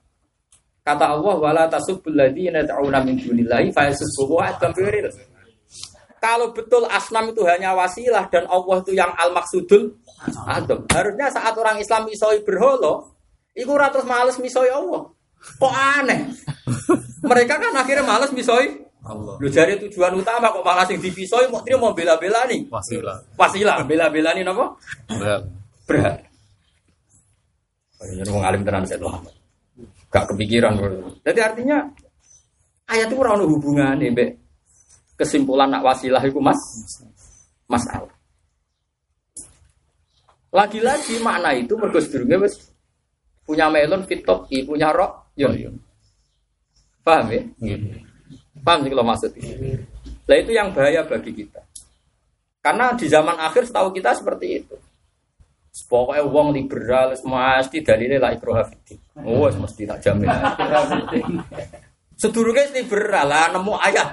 kata 0.82 1.06
Allah 1.06 1.34
wala 1.38 1.64
tasubbul 1.70 2.18
ladzina 2.18 2.66
ta'una 2.66 2.98
min 3.06 3.14
dunillahi 3.14 3.70
fa 3.70 3.86
Kalau 6.18 6.50
betul 6.50 6.82
asnam 6.90 7.30
itu 7.30 7.46
hanya 7.46 7.78
wasilah 7.78 8.26
dan 8.26 8.50
Allah 8.50 8.82
itu 8.82 8.90
yang 8.90 9.14
al-maksudul 9.14 10.02
adam. 10.50 10.82
Harusnya 10.90 11.30
saat 11.30 11.54
orang 11.54 11.78
Islam 11.78 12.10
misoi 12.10 12.42
berholo, 12.42 13.14
iku 13.54 13.70
ratus 13.78 14.02
males 14.02 14.34
misoi 14.42 14.66
Allah. 14.66 15.14
Kok 15.62 15.74
aneh? 15.74 16.26
Mereka 17.22 17.54
kan 17.54 17.72
akhirnya 17.78 18.02
males 18.02 18.34
misoi 18.34 18.82
Allah. 19.02 19.34
Lu 19.38 19.48
jari 19.50 19.78
tujuan 19.82 20.14
utama 20.14 20.54
kok 20.54 20.62
malah 20.62 20.86
sing 20.86 21.02
dipisoi 21.02 21.50
mau 21.50 21.62
mau 21.62 21.90
bela-bela 21.90 22.46
nih. 22.46 22.70
Wasilah. 22.70 23.34
Wasilah 23.34 23.82
bela-bela 23.82 24.30
nih 24.34 24.46
napa? 24.46 24.78
Berat. 25.10 25.42
Berat. 25.86 26.16
Oh, 27.98 28.06
ini 28.06 28.22
mau 28.30 28.42
ngalim 28.42 28.62
tenan 28.62 28.86
saya. 28.86 28.98
Gak 30.12 30.28
kepikiran 30.34 30.76
Jadi 31.24 31.40
artinya 31.40 31.88
ayat 32.90 33.08
itu 33.08 33.16
ora 33.16 33.38
hubungan 33.40 33.96
nih, 33.96 34.10
be 34.12 34.24
kesimpulan 35.16 35.70
nak 35.70 35.86
wasilah 35.86 36.22
itu 36.22 36.38
Mas. 36.42 36.58
Mas 37.70 37.86
Al. 37.90 38.10
Lagi-lagi 40.52 41.16
makna 41.24 41.56
itu 41.56 41.72
mergo 41.80 41.96
sedurunge 41.96 42.44
wis 42.44 42.54
punya 43.48 43.72
melon 43.72 44.04
fitop, 44.04 44.46
punya 44.46 44.92
rok, 44.92 45.32
yo. 45.32 45.48
Ya. 45.56 45.72
Paham 47.02 47.26
ya? 47.34 47.42
Mm 47.58 48.10
Paham 48.62 48.86
sih 48.86 48.90
kalau 48.94 49.06
maksud 49.06 49.30
ini? 49.42 49.74
Nah 50.22 50.36
itu 50.38 50.50
yang 50.54 50.70
bahaya 50.70 51.02
bagi 51.02 51.34
kita. 51.34 51.58
Karena 52.62 52.94
di 52.94 53.10
zaman 53.10 53.34
akhir 53.42 53.66
setahu 53.66 53.90
kita 53.90 54.14
seperti 54.14 54.62
itu. 54.62 54.76
Pokoknya 55.90 56.22
uang 56.22 56.54
liberal 56.54 57.10
mesti 57.10 57.82
dalilnya 57.82 58.22
lah 58.22 58.30
ikroha 58.36 58.62
fitin. 58.70 59.02
Oh, 59.24 59.50
mesti 59.50 59.82
tak 59.82 59.98
jamin. 60.04 60.30
Sedurunge 62.22 62.70
liberal 62.70 63.26
lah 63.26 63.50
nemu 63.50 63.74
ayat. 63.82 64.08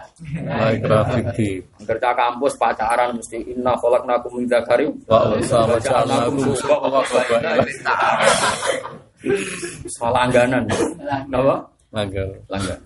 La 0.82 1.06
fitin. 1.14 1.62
Kerja 1.86 2.10
kampus 2.18 2.58
pacaran 2.58 3.14
mesti 3.14 3.38
inna 3.54 3.78
khalaqnakum 3.78 4.34
min 4.40 4.50
dzakari 4.50 4.90
wa 5.06 5.30
unsa 5.30 5.62
wa 5.68 5.78
ja'alnakum 5.78 6.58
Salah 9.86 10.26
langganan. 10.26 10.64
Napa? 11.30 11.70
Langganan. 11.90 12.42
Langganan. 12.50 12.82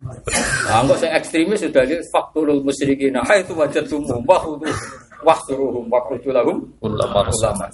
Nah, 0.00 0.80
enggak 0.80 0.96
saya 0.96 1.12
ekstremis 1.20 1.60
sudah 1.60 1.84
lihat 1.84 2.00
fakturul 2.08 2.64
musyrikin. 2.64 3.20
Hai 3.20 3.44
itu 3.44 3.52
wajah 3.52 3.84
tumu 3.84 4.16
wahudu 4.24 4.72
wahsuruhum 5.20 5.92
wakudu 5.92 6.32
lahum 6.32 6.64
ulama. 6.80 7.68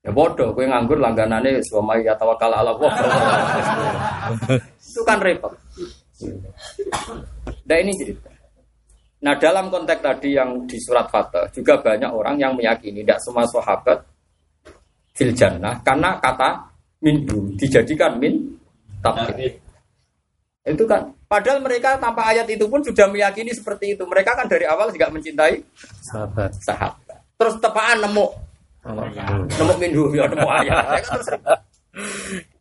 Ya 0.00 0.10
bodoh, 0.12 0.52
gue 0.56 0.64
nganggur 0.64 0.96
langganannya 0.96 1.60
suami 1.64 2.04
ya 2.04 2.16
tawakal 2.16 2.52
ala 2.52 2.72
Allah. 2.72 2.92
Itu 4.80 5.00
kan 5.04 5.20
repot. 5.20 5.52
Nah 7.64 7.76
ini 7.80 7.92
cerita. 7.96 8.28
Nah 9.20 9.36
dalam 9.36 9.68
konteks 9.68 10.00
tadi 10.00 10.36
yang 10.36 10.64
di 10.64 10.80
surat 10.80 11.08
Fatah 11.12 11.48
juga 11.52 11.76
banyak 11.80 12.08
orang 12.08 12.40
yang 12.40 12.52
meyakini 12.56 13.04
tidak 13.04 13.20
semua 13.20 13.44
sahabat 13.48 14.00
fil 15.12 15.32
jannah 15.36 15.76
karena 15.84 16.16
kata 16.16 16.56
min 17.04 17.28
dijadikan 17.60 18.16
min 18.16 18.59
tabir. 19.02 19.58
Itu 20.64 20.84
kan 20.84 21.16
padahal 21.24 21.64
mereka 21.64 21.96
tanpa 21.96 22.28
ayat 22.28 22.46
itu 22.52 22.68
pun 22.68 22.84
sudah 22.84 23.08
meyakini 23.08 23.50
seperti 23.50 23.96
itu. 23.96 24.04
Mereka 24.04 24.36
kan 24.36 24.46
dari 24.46 24.68
awal 24.68 24.92
juga 24.92 25.08
mencintai 25.08 25.56
sahabat. 26.04 26.52
Sahabat. 26.60 27.20
Terus 27.40 27.56
tepaan 27.58 28.04
nemu 28.04 28.26
nemu 29.56 29.74
minhu 29.76 30.04
ya 30.16 30.24
nemu 30.28 30.48
ayat. 30.48 31.04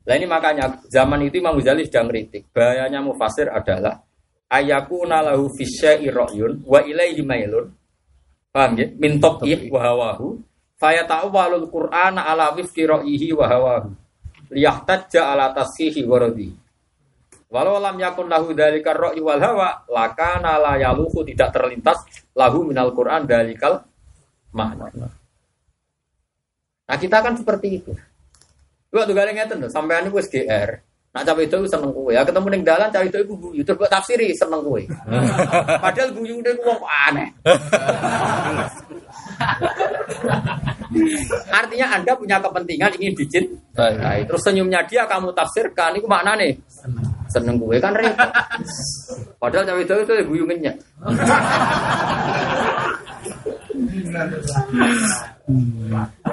Nah 0.07 0.13
ini 0.17 0.25
makanya 0.25 0.81
zaman 0.89 1.21
itu 1.27 1.37
Imam 1.37 1.59
Ghazali 1.59 1.85
sudah 1.85 2.03
ngeritik. 2.07 2.49
Bahayanya 2.49 2.99
mufasir 3.03 3.51
adalah 3.51 4.01
ayaku 4.49 5.05
nalahu 5.05 5.53
fisyai 5.53 6.09
ra'yun 6.09 6.65
wa 6.65 6.79
ilaihi 6.81 7.21
mailun. 7.21 7.69
Paham 8.49 8.81
ya? 8.81 8.89
Min 8.97 9.21
topih 9.21 9.69
wa 9.69 9.79
hawahu. 9.85 10.41
Fayata'awwalul 10.81 11.69
Qur'ana 11.69 12.25
ala 12.25 12.55
wifki 12.57 12.87
ra'yihi 12.87 13.35
wa 13.37 13.45
hawahu. 13.45 13.93
Liyahtajja 14.49 15.33
ala 15.33 15.53
tashihi 15.53 16.05
wa 16.09 16.17
Walau 17.49 17.81
lam 17.81 17.97
yakun 17.97 18.29
lahu 18.29 18.53
dalikal 18.53 18.93
ra'yu 18.93 19.25
wal 19.25 19.41
hawa, 19.41 19.81
lakana 19.89 20.61
la 20.61 20.77
yaluhu 20.77 21.25
tidak 21.25 21.49
terlintas 21.49 21.97
lahu 22.37 22.61
minal 22.61 22.93
Quran 22.93 23.25
dalikal 23.25 23.81
makna. 24.53 25.09
Nah 26.85 26.97
kita 26.97 27.25
kan 27.25 27.33
seperti 27.33 27.81
itu. 27.81 27.93
Gua 28.93 29.01
tuh 29.01 29.17
gale 29.17 29.33
ngeten 29.33 29.65
sampean 29.65 30.13
iku 30.13 30.21
wis 30.21 30.29
GR. 30.29 30.77
Nak 31.09 31.25
cawe 31.25 31.41
itu 31.41 31.57
seneng 31.65 31.89
kue, 31.89 32.13
ya 32.13 32.21
ketemu 32.21 32.47
ning 32.53 32.61
dalan 32.61 32.93
cawe 32.93 33.01
itu 33.01 33.17
iku 33.17 33.33
guyu 33.33 33.65
terus 33.65 33.81
buat 33.81 33.89
tafsiri 33.89 34.29
seneng 34.37 34.61
kue. 34.61 34.85
Padahal 35.83 36.13
guyu 36.13 36.37
udah 36.37 36.53
wong 36.61 36.81
aneh. 36.85 37.29
Artinya 41.53 41.87
Anda 41.93 42.11
punya 42.17 42.41
kepentingan 42.41 42.97
ingin 42.97 43.13
bikin 43.13 43.43
Nah, 43.79 44.19
terus 44.27 44.43
senyumnya 44.43 44.83
dia 44.83 45.07
kamu 45.07 45.31
tafsirkan 45.31 45.95
itu 45.95 46.03
makna 46.03 46.35
nih 46.35 46.51
seneng 47.29 47.61
gue 47.61 47.77
kan 47.77 47.93
repot. 47.93 48.29
Padahal 49.37 49.63
cawe 49.63 49.81
itu 49.85 49.93
itu 49.93 50.13
guyungannya. 50.27 50.73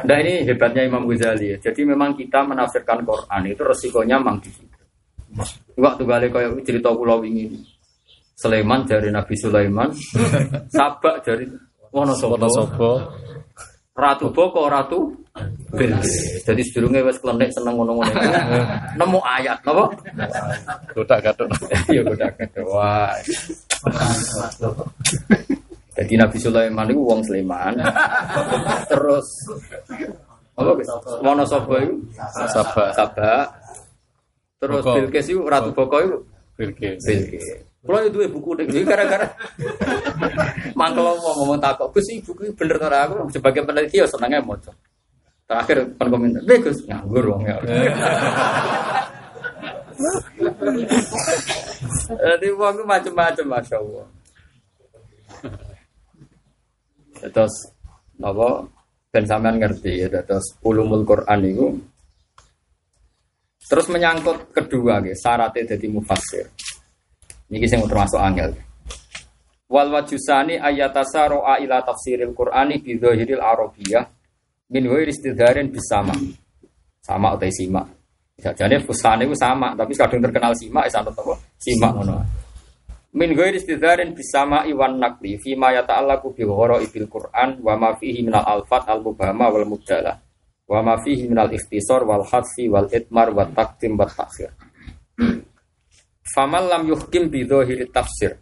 Nah 0.03 0.17
ini 0.25 0.35
hebatnya 0.49 0.83
Imam 0.89 1.05
Ghazali. 1.07 1.61
Jadi 1.61 1.81
memang 1.85 2.17
kita 2.17 2.43
menafsirkan 2.49 3.05
Quran 3.05 3.43
itu 3.47 3.63
resikonya 3.63 4.17
memang 4.19 4.41
di 4.41 4.51
situ. 4.51 4.77
Waktu 5.77 6.03
kali 6.09 6.27
kayak 6.33 6.65
cerita 6.65 6.97
pulau 6.97 7.21
ini, 7.21 7.53
Sulaiman 8.33 8.89
dari 8.89 9.13
Nabi 9.13 9.37
Sulaiman, 9.37 9.93
Sabak 10.77 11.21
dari 11.21 11.45
Wonosobo, 11.95 12.91
Ratu 13.97 14.29
Boko, 14.29 14.69
Ratu 14.69 14.99
Bilqis. 15.73 16.45
Jadi 16.45 16.63
sedurunge 16.65 17.01
wis 17.05 17.17
klenek 17.21 17.49
seneng 17.53 17.77
ngono-ngono 17.77 18.13
Nemu 18.97 19.21
ayat 19.25 19.61
napa? 19.65 19.89
Godak 20.93 21.21
gatuk. 21.25 21.49
Iya 21.89 22.05
godak 22.05 22.33
gatuk. 22.37 22.65
Wah. 22.69 23.13
Jadi 25.97 26.13
Nabi 26.17 26.37
Sulaiman 26.37 26.93
itu 26.93 27.01
wong 27.01 27.21
Sleman. 27.25 27.81
Terus 28.89 29.27
apa 30.57 30.71
guys? 30.77 30.91
Wonosobo 31.25 31.77
itu 31.81 31.97
Sabak. 32.53 32.97
Sabak. 32.97 33.49
Terus 34.61 34.85
Bilqis 34.85 35.27
itu 35.33 35.41
Ratu 35.45 35.73
Boko 35.73 35.97
itu 36.01 36.17
Bilqis. 36.57 37.01
Bilqis. 37.05 37.45
Kalau 37.87 38.03
itu 38.03 38.19
buku 38.35 38.59
deh, 38.59 38.67
gara-gara 38.83 39.31
mangkel 40.75 41.07
mau 41.07 41.33
ngomong 41.39 41.63
takut, 41.63 41.87
gus 41.95 42.03
sih 42.11 42.19
buku 42.19 42.51
bener 42.59 42.83
ora 42.83 43.07
aku 43.07 43.31
sebagai 43.31 43.63
peneliti 43.63 44.03
ya 44.03 44.07
senangnya 44.11 44.43
mau 44.43 44.59
Terakhir 45.47 45.87
kan 45.95 46.11
komentar, 46.11 46.43
deh 46.43 46.59
gus 46.59 46.83
nganggur 46.91 47.23
wong 47.31 47.47
ya. 47.47 47.57
Jadi 52.11 52.47
uang 52.51 52.83
macam-macam 52.83 53.47
masya 53.47 53.79
Allah. 53.79 54.07
Terus 57.31 57.55
apa? 58.19 58.49
Ben 59.15 59.25
sampean 59.25 59.57
ngerti 59.63 60.05
ya, 60.05 60.11
terus 60.27 60.59
ulumul 60.67 61.07
Quran 61.07 61.41
itu 61.47 61.67
Terus 63.67 63.91
menyangkut 63.91 64.55
kedua, 64.55 65.03
syaratnya 65.11 65.75
jadi 65.75 65.87
mufassir. 65.91 66.47
Ini 67.47 67.67
sing 67.71 67.83
termasuk 67.87 68.19
angel. 68.19 68.59
Wal 69.67 69.91
wajusani 69.91 70.59
ayatasa 70.59 71.31
ro'a 71.31 71.59
ila 71.63 71.83
tafsiril 71.83 72.35
Qur'ani 72.35 72.79
bi 72.83 72.99
Arabiyyah 72.99 74.05
min 74.71 74.83
ghairi 74.87 75.11
istidharin 75.11 75.71
bisama. 75.71 76.15
Sama 77.03 77.39
atau 77.39 77.51
sima. 77.51 77.87
Jadi 78.37 78.77
fusane 78.85 79.25
itu 79.25 79.33
sama, 79.33 79.73
tapi 79.73 79.97
kadang 79.97 80.21
terkenal 80.21 80.53
sima 80.53 80.85
isa 80.85 81.01
apa? 81.01 81.35
Sima 81.57 81.89
ngono. 81.89 82.21
Min 83.17 83.33
ghairi 83.33 83.57
istidharin 83.57 84.13
bisama 84.13 84.69
iwan 84.69 85.01
nakli 85.01 85.41
fi 85.41 85.57
ma 85.57 85.73
yata'allaqu 85.73 86.37
bi 86.37 86.45
ibil 86.45 87.09
Qur'an 87.09 87.57
wa 87.65 87.75
ma 87.81 87.97
fihi 87.97 88.21
minal 88.21 88.45
alfat 88.45 88.93
al 88.93 89.01
mubhama 89.01 89.49
wal 89.49 89.65
mubdala 89.65 90.21
wa 90.69 90.79
ma 90.85 91.01
fihi 91.01 91.25
minal 91.25 91.49
ikhtisar 91.49 92.05
wal 92.05 92.29
hadfi 92.29 92.69
wal 92.69 92.91
itmar 92.93 93.33
wa 93.33 93.49
taqdim 93.49 93.97
wa 93.97 94.05
takhir. 94.05 94.53
Famal 96.27 96.67
lam 96.67 96.83
yuhkim 96.91 97.31
bidhohiri 97.31 97.87
tafsir 97.95 98.35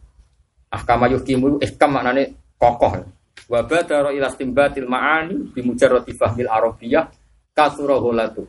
Ahkama 0.74 1.06
yuhkimu 1.06 1.62
ihkam 1.62 1.94
maknane 1.94 2.34
kokoh. 2.58 2.98
Wa 3.46 3.62
badara 3.62 4.10
ila 4.10 4.26
istimbatil 4.26 4.90
ma'ani 4.90 5.54
bi 5.54 5.62
mujarrati 5.62 6.10
fahmil 6.18 6.50
arabiyyah 6.50 7.06
kasura 7.54 7.94
hulatu. 8.02 8.42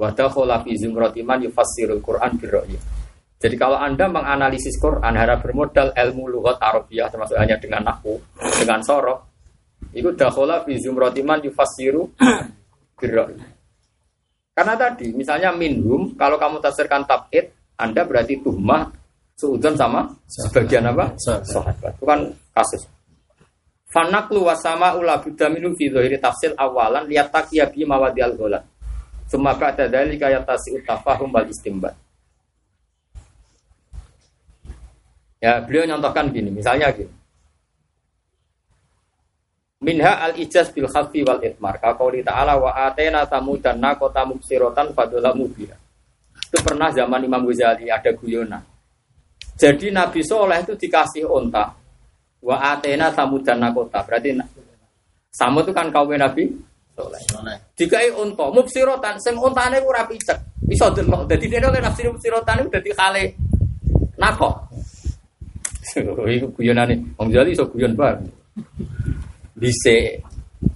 Wa 0.00 0.08
dakhala 0.14 0.64
fi 0.64 0.72
zumrati 0.80 1.20
man 1.20 1.44
yufassirul 1.44 2.00
Qur'an 2.00 2.40
birra'yi. 2.40 2.78
Jadi 3.38 3.54
kalau 3.54 3.78
Anda 3.78 4.08
menganalisis 4.08 4.80
Quran 4.80 5.14
harap 5.14 5.44
bermodal 5.44 5.94
ilmu 5.94 6.26
lughat 6.26 6.58
Arabiah 6.58 7.06
termasuk 7.06 7.38
hanya 7.38 7.54
dengan 7.54 7.86
nahwu, 7.86 8.18
dengan 8.58 8.82
sorok, 8.82 9.18
itu 9.94 10.10
dakhala 10.16 10.66
fi 10.66 10.74
zumrati 10.80 11.22
man 11.22 11.38
yufassiru. 11.44 12.10
Karena 14.58 14.74
tadi 14.74 15.14
misalnya 15.14 15.54
minhum 15.54 16.18
kalau 16.18 16.34
kamu 16.34 16.58
tafsirkan 16.58 17.06
tabid, 17.06 17.57
Anda 17.78 18.02
berarti 18.02 18.42
tuhmah 18.42 18.90
suudon 19.38 19.78
sama 19.78 20.10
sebagian 20.26 20.90
apa? 20.90 21.14
Sahabat. 21.22 21.94
Itu 21.94 22.04
kan 22.04 22.26
kasus. 22.50 22.82
Fanaklu 23.88 24.44
wasama 24.44 24.98
ula 24.98 25.22
budaminu 25.22 25.72
fi 25.78 25.88
dhahiri 25.88 26.18
tafsir 26.18 26.52
awalan 26.58 27.06
lihat 27.06 27.30
takiya 27.30 27.70
bi 27.70 27.86
mawadi 27.86 28.20
al 28.20 28.34
gholan. 28.34 28.60
Summa 29.30 29.54
ba'da 29.54 29.86
dzalika 29.86 30.26
yatasi 30.26 30.76
utafahum 30.76 31.30
wal 31.30 31.46
istimbat. 31.46 31.94
Ya, 35.38 35.62
beliau 35.62 35.86
nyontohkan 35.86 36.34
gini, 36.34 36.50
misalnya 36.50 36.90
gini. 36.90 37.14
Minha 39.78 40.18
al 40.18 40.34
ijaz 40.34 40.74
bil 40.74 40.90
khafi 40.90 41.22
wal 41.22 41.38
itmar. 41.38 41.78
Kaqouli 41.78 42.26
ta'ala 42.26 42.58
wa 42.58 42.74
atena 42.74 43.22
tamudan 43.22 43.78
naqata 43.78 44.26
mubsiratan 44.26 44.90
fadolamu 44.90 45.46
biha. 45.54 45.77
Itu 46.48 46.64
pernah 46.64 46.88
zaman 46.88 47.20
Imam 47.28 47.44
Ghazali 47.44 47.92
ada 47.92 48.08
guyonan. 48.16 48.64
Jadi 49.52 49.92
Nabi 49.92 50.24
Soleh 50.24 50.64
itu 50.64 50.72
dikasih 50.80 51.28
onta. 51.28 51.68
Wa 52.40 52.56
atena 52.72 53.12
tamudan 53.12 53.60
nakota. 53.60 54.00
Berarti 54.00 54.32
sama 55.28 55.60
itu 55.60 55.76
kan 55.76 55.92
kaum 55.92 56.08
Nabi 56.16 56.48
Soleh. 56.96 57.20
Dikai 57.76 58.08
onta, 58.16 58.48
mubsiratan. 58.48 59.20
Sing 59.20 59.36
ontane 59.36 59.76
ora 59.84 60.08
picek. 60.08 60.64
Iso 60.72 60.88
delok. 60.88 61.28
Dadi 61.28 61.52
dene 61.52 61.68
oleh 61.68 61.84
nafsi 61.84 62.08
mubsiratan 62.08 62.64
itu 62.64 62.70
dadi 62.72 62.90
kale 62.96 63.24
nakok. 64.16 64.54
Iku 66.38 66.48
guyonane. 66.56 66.96
Wong 67.20 67.28
Ghazali 67.28 67.52
iso 67.52 67.68
guyon 67.68 67.92
banget. 67.92 68.24
Dhisik. 69.52 70.24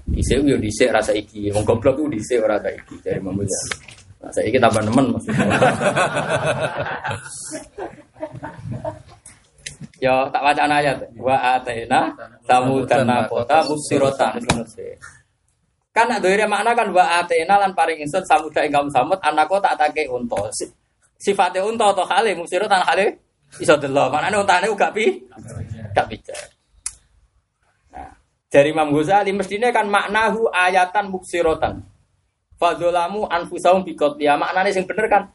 Dhisik 0.05 0.36
yo 0.44 0.60
dhisik 0.60 0.92
rasa 0.92 1.17
iki. 1.17 1.49
Wong 1.49 1.65
goblok 1.65 1.97
ku 1.97 2.12
dhisik 2.12 2.44
ora 2.44 2.60
rasa 2.60 2.76
iki 2.76 3.01
dari 3.01 3.17
Imam 3.25 3.41
Ghazali. 3.41 4.02
Nah, 4.23 4.31
saya 4.31 4.55
tambah 4.55 4.83
nemen 4.86 5.07
maksudnya. 5.18 5.47
Ya 10.02 10.26
tak 10.34 10.42
baca 10.42 10.62
ayat. 10.67 10.99
Wa 11.15 11.59
atena 11.62 12.10
tamu 12.42 12.83
dan 12.83 13.07
nakota 13.07 13.62
musirotan. 13.70 14.34
Kan 15.94 16.10
nak 16.10 16.18
doire 16.18 16.42
makna 16.51 16.75
kan 16.75 16.91
wa 16.91 17.23
atena 17.23 17.62
lan 17.62 17.70
paring 17.70 18.02
insun 18.02 18.26
samuda 18.26 18.67
ing 18.67 18.75
kaum 18.75 18.91
samud 18.91 19.23
anako 19.23 19.62
tak 19.62 19.78
take 19.78 20.10
unta. 20.10 20.51
Si- 20.51 20.70
Sifate 21.23 21.62
unta 21.62 21.94
atau 21.94 22.02
khale 22.02 22.34
musirotan 22.34 22.83
khale 22.83 23.15
iso 23.62 23.78
delok. 23.78 24.10
Maknane 24.10 24.42
untane 24.42 24.67
uga 24.67 24.91
pi 24.91 25.23
gak 25.94 26.10
pijar. 26.10 26.51
Nah, 27.94 28.10
dari 28.51 28.75
Imam 28.75 28.91
Ghazali 28.91 29.31
mestinya 29.31 29.70
kan 29.70 29.86
maknahu 29.86 30.51
ayatan 30.51 31.15
muksirotan. 31.15 31.78
Fadolamu 32.63 33.27
anfusahum 33.27 33.83
bikot 33.83 34.23
ya 34.23 34.39
maknanya 34.39 34.71
sing 34.71 34.87
bener 34.87 35.11
kan 35.11 35.27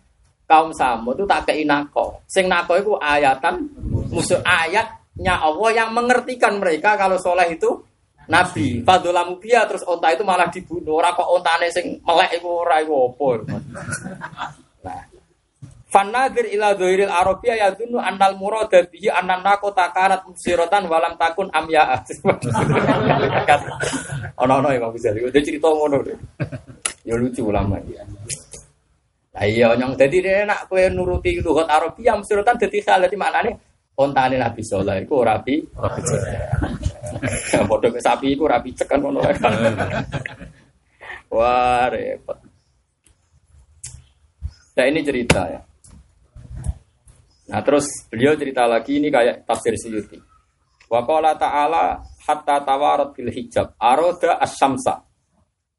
kaum 0.47 0.71
Samud 0.71 1.19
itu 1.19 1.27
tak 1.27 1.51
kei 1.51 1.67
nako. 1.67 2.23
Sing 2.23 2.47
nako 2.47 2.79
itu 2.79 2.95
ayatan 2.95 3.67
musuh 4.07 4.39
ayatnya 4.47 5.35
Allah 5.35 5.83
yang 5.83 5.91
mengertikan 5.91 6.55
mereka 6.55 6.95
kalau 6.95 7.19
soleh 7.19 7.51
itu 7.51 7.83
nabi. 8.31 8.79
Fadolamu 8.87 9.43
dia 9.43 9.67
terus 9.67 9.83
onta 9.83 10.07
itu 10.15 10.23
malah 10.23 10.47
dibunuh. 10.47 11.03
Ora 11.03 11.11
kok 11.11 11.27
ontane 11.27 11.67
sing 11.67 11.99
melek 11.99 12.39
iku 12.39 12.63
ora 12.63 12.79
iku 12.79 13.11
apa. 13.11 13.27
Nah, 14.87 15.03
Fanadir 15.87 16.51
ila 16.51 16.75
dhairil 16.75 17.07
arabiyya 17.07 17.63
yadunnu 17.63 17.95
annal 17.95 18.35
murada 18.35 18.83
bihi 18.83 19.07
annan 19.07 19.39
nako 19.39 19.71
takarat 19.71 20.19
musiratan 20.27 20.83
walam 20.91 21.15
takun 21.15 21.47
amya. 21.51 21.87
Ono-ono 24.43 24.67
ya 24.67 24.79
Bang 24.83 24.91
Ghazali. 24.91 25.23
Udah 25.23 25.41
cerita 25.43 25.71
ngono. 25.71 26.03
Ya 27.07 27.15
lucu 27.15 27.47
ulama 27.47 27.79
dia. 27.87 28.03
Lah 29.31 29.47
iya 29.47 29.71
nyong 29.79 29.95
dadi 29.95 30.19
dia 30.19 30.43
nak 30.43 30.67
kowe 30.67 30.83
nuruti 30.91 31.39
lughat 31.39 31.71
Arabia 31.71 32.19
musiratan 32.19 32.59
dadi 32.59 32.83
salah 32.83 33.07
di 33.07 33.15
maknane 33.15 33.51
ontane 33.95 34.35
Nabi 34.35 34.59
sallallahu 34.59 35.07
iku 35.07 35.23
ora 35.23 35.39
pi. 35.39 35.55
Padha 37.71 37.87
ke 37.87 37.99
sapi 38.03 38.35
iku 38.35 38.51
ora 38.51 38.59
picek 38.59 38.91
kan 38.91 38.99
ngono. 38.99 39.23
Wah, 41.31 41.87
repot. 41.87 42.37
Nah 44.75 44.85
ini 44.85 44.99
cerita 44.99 45.47
ya. 45.47 45.63
Nah 47.47 47.61
terus 47.63 47.87
beliau 48.11 48.35
cerita 48.35 48.67
lagi 48.67 48.99
ini 48.99 49.07
kayak 49.07 49.47
tafsir 49.47 49.79
Suyuti. 49.79 50.19
Wa 50.91 51.07
qala 51.07 51.39
ta'ala 51.39 52.03
hatta 52.27 52.67
tawarat 52.67 53.15
bil 53.15 53.31
hijab 53.31 53.79
aroda 53.79 54.43
asyamsa 54.43 55.06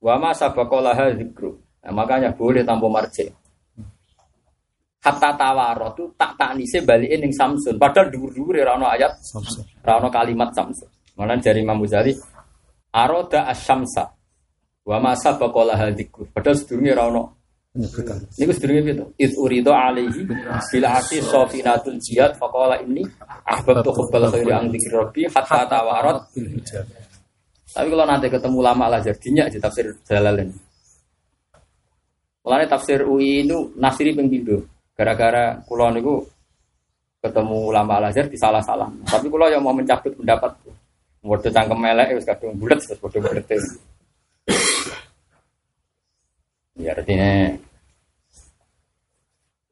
wa 0.03 0.15
ma 0.19 0.31
sabaqalaha 0.35 1.15
dzikru. 1.15 1.59
Nah, 1.85 1.93
makanya 1.95 2.35
boleh 2.35 2.63
tanpa 2.67 2.87
marji. 2.91 3.31
Hatta 4.99 5.31
tawarat 5.39 5.95
itu 5.95 6.05
tak 6.19 6.35
taknise 6.35 6.83
balikin 6.83 7.23
ning 7.23 7.33
Samsun. 7.33 7.79
Padahal 7.79 8.11
dhuwur-dhuwur 8.11 8.59
ora 8.59 8.75
ono 8.75 8.91
ayat, 8.91 9.15
ora 9.87 10.03
ono 10.03 10.09
kalimat 10.11 10.51
Samsun. 10.51 10.91
Malah 11.15 11.39
dari 11.39 11.63
Imam 11.63 11.83
Ghazali 11.83 12.15
aroda 12.95 13.47
asyamsa 13.47 14.05
wa 14.85 14.97
ma 14.99 15.15
sabaqalaha 15.15 15.95
dzikru. 15.95 16.29
Padahal 16.35 16.99
ono 17.09 17.23
Penyebutan. 17.79 18.19
Niku 18.35 18.53
sedurunge 18.57 18.83
piye 18.83 18.95
to? 18.97 19.05
Iz 19.21 19.33
urido 19.39 19.71
alaihi 19.71 20.27
bila 20.73 20.89
ati 20.99 21.21
safinatul 21.21 22.01
jihad 22.01 22.35
faqala 22.35 22.81
inni 22.83 23.05
ahbabtu 23.47 23.93
hubbal 23.93 24.33
khairi 24.33 24.51
an 24.51 24.67
dzikri 24.73 24.97
rabbi 24.99 25.23
hatta 25.31 25.79
hijab. 26.35 26.87
Tapi 27.69 27.87
kalau 27.93 28.07
nanti 28.09 28.27
ketemu 28.33 28.59
lama 28.65 28.87
lah 28.89 29.01
jadinya 29.05 29.45
di 29.49 29.59
tafsir 29.61 29.93
Jalalain. 30.09 30.49
Mulane 32.45 32.65
tafsir 32.65 33.05
UI 33.05 33.45
itu 33.45 33.77
nasiri 33.77 34.17
ping 34.17 34.29
pindho. 34.33 34.65
Gara-gara 34.97 35.61
kula 35.69 35.93
niku 35.93 36.25
ketemu 37.21 37.69
ulama 37.69 38.01
Al 38.01 38.09
Azhar 38.09 38.27
disalah-salah. 38.31 38.89
Tapi 39.05 39.29
kula 39.29 39.53
yang 39.53 39.61
mau 39.61 39.77
mencabut 39.77 40.17
pendapat 40.17 40.57
Waduh 41.19 41.51
cangkem 41.51 41.79
melek 41.83 42.15
wis 42.15 42.25
kadung 42.25 42.55
bulet 42.55 42.79
terus 42.79 42.99
padha 43.03 43.19
bulete. 43.19 43.59
Ya 46.79 46.95
artinya 46.95 47.31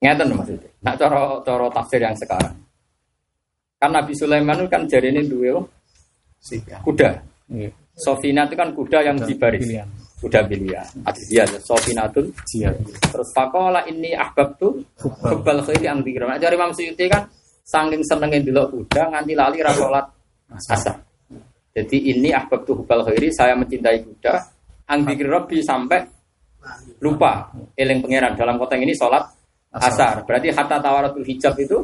ngeten 0.02 0.34
maksudnya. 0.34 0.70
Nak 0.82 0.94
cara 0.98 1.20
cara 1.46 1.66
tafsir 1.70 2.02
yang 2.02 2.18
sekarang. 2.18 2.56
Kan 3.78 3.90
Nabi 3.94 4.12
Sulaiman 4.18 4.58
itu 4.58 4.66
kan 4.66 4.82
jari 4.90 5.14
ini 5.14 5.22
dua 5.30 5.62
kuda. 6.82 7.10
Iya. 7.46 7.70
Sofina 7.96 8.44
itu 8.44 8.54
kan 8.54 8.68
kuda 8.76 8.98
yang 9.00 9.16
Dan 9.16 9.28
dibaris. 9.32 9.64
pilihan. 9.64 9.88
Kuda 10.20 10.40
pilihan. 10.44 10.86
Adiyah, 11.08 11.48
Sofinatul. 11.64 12.28
Jihad. 12.44 12.76
Terus 12.84 13.28
fakola 13.32 13.80
ini 13.88 14.12
ahbab 14.12 14.56
tuh 14.60 14.84
kebal 15.00 15.64
khairi 15.64 15.88
ang 15.88 16.04
dikira. 16.04 16.28
Nah, 16.28 16.36
dari 16.36 16.56
Imam 16.60 16.72
Suyuti 16.76 17.08
kan 17.08 17.24
saking 17.64 18.04
senengin 18.04 18.44
dulu 18.44 18.84
kuda 18.84 19.16
nganti 19.16 19.32
lali 19.32 19.58
rasolat 19.64 20.04
asar. 20.68 20.96
Jadi 21.72 22.12
ini 22.12 22.32
ahbab 22.32 22.64
tuh 22.68 22.84
kebal 22.84 23.00
khairi 23.04 23.28
saya 23.32 23.56
mencintai 23.56 24.04
kuda 24.04 24.32
ang 24.86 25.00
dikir 25.08 25.26
Rabbi 25.26 25.58
sampai 25.64 26.00
lupa 27.00 27.50
eling 27.78 28.02
pangeran 28.02 28.32
dalam 28.36 28.56
kota 28.60 28.76
ini 28.76 28.92
sholat 28.92 29.24
asar. 29.72 30.24
Berarti 30.24 30.52
hatta 30.52 30.80
tawaratul 30.80 31.24
hijab 31.24 31.56
itu 31.56 31.80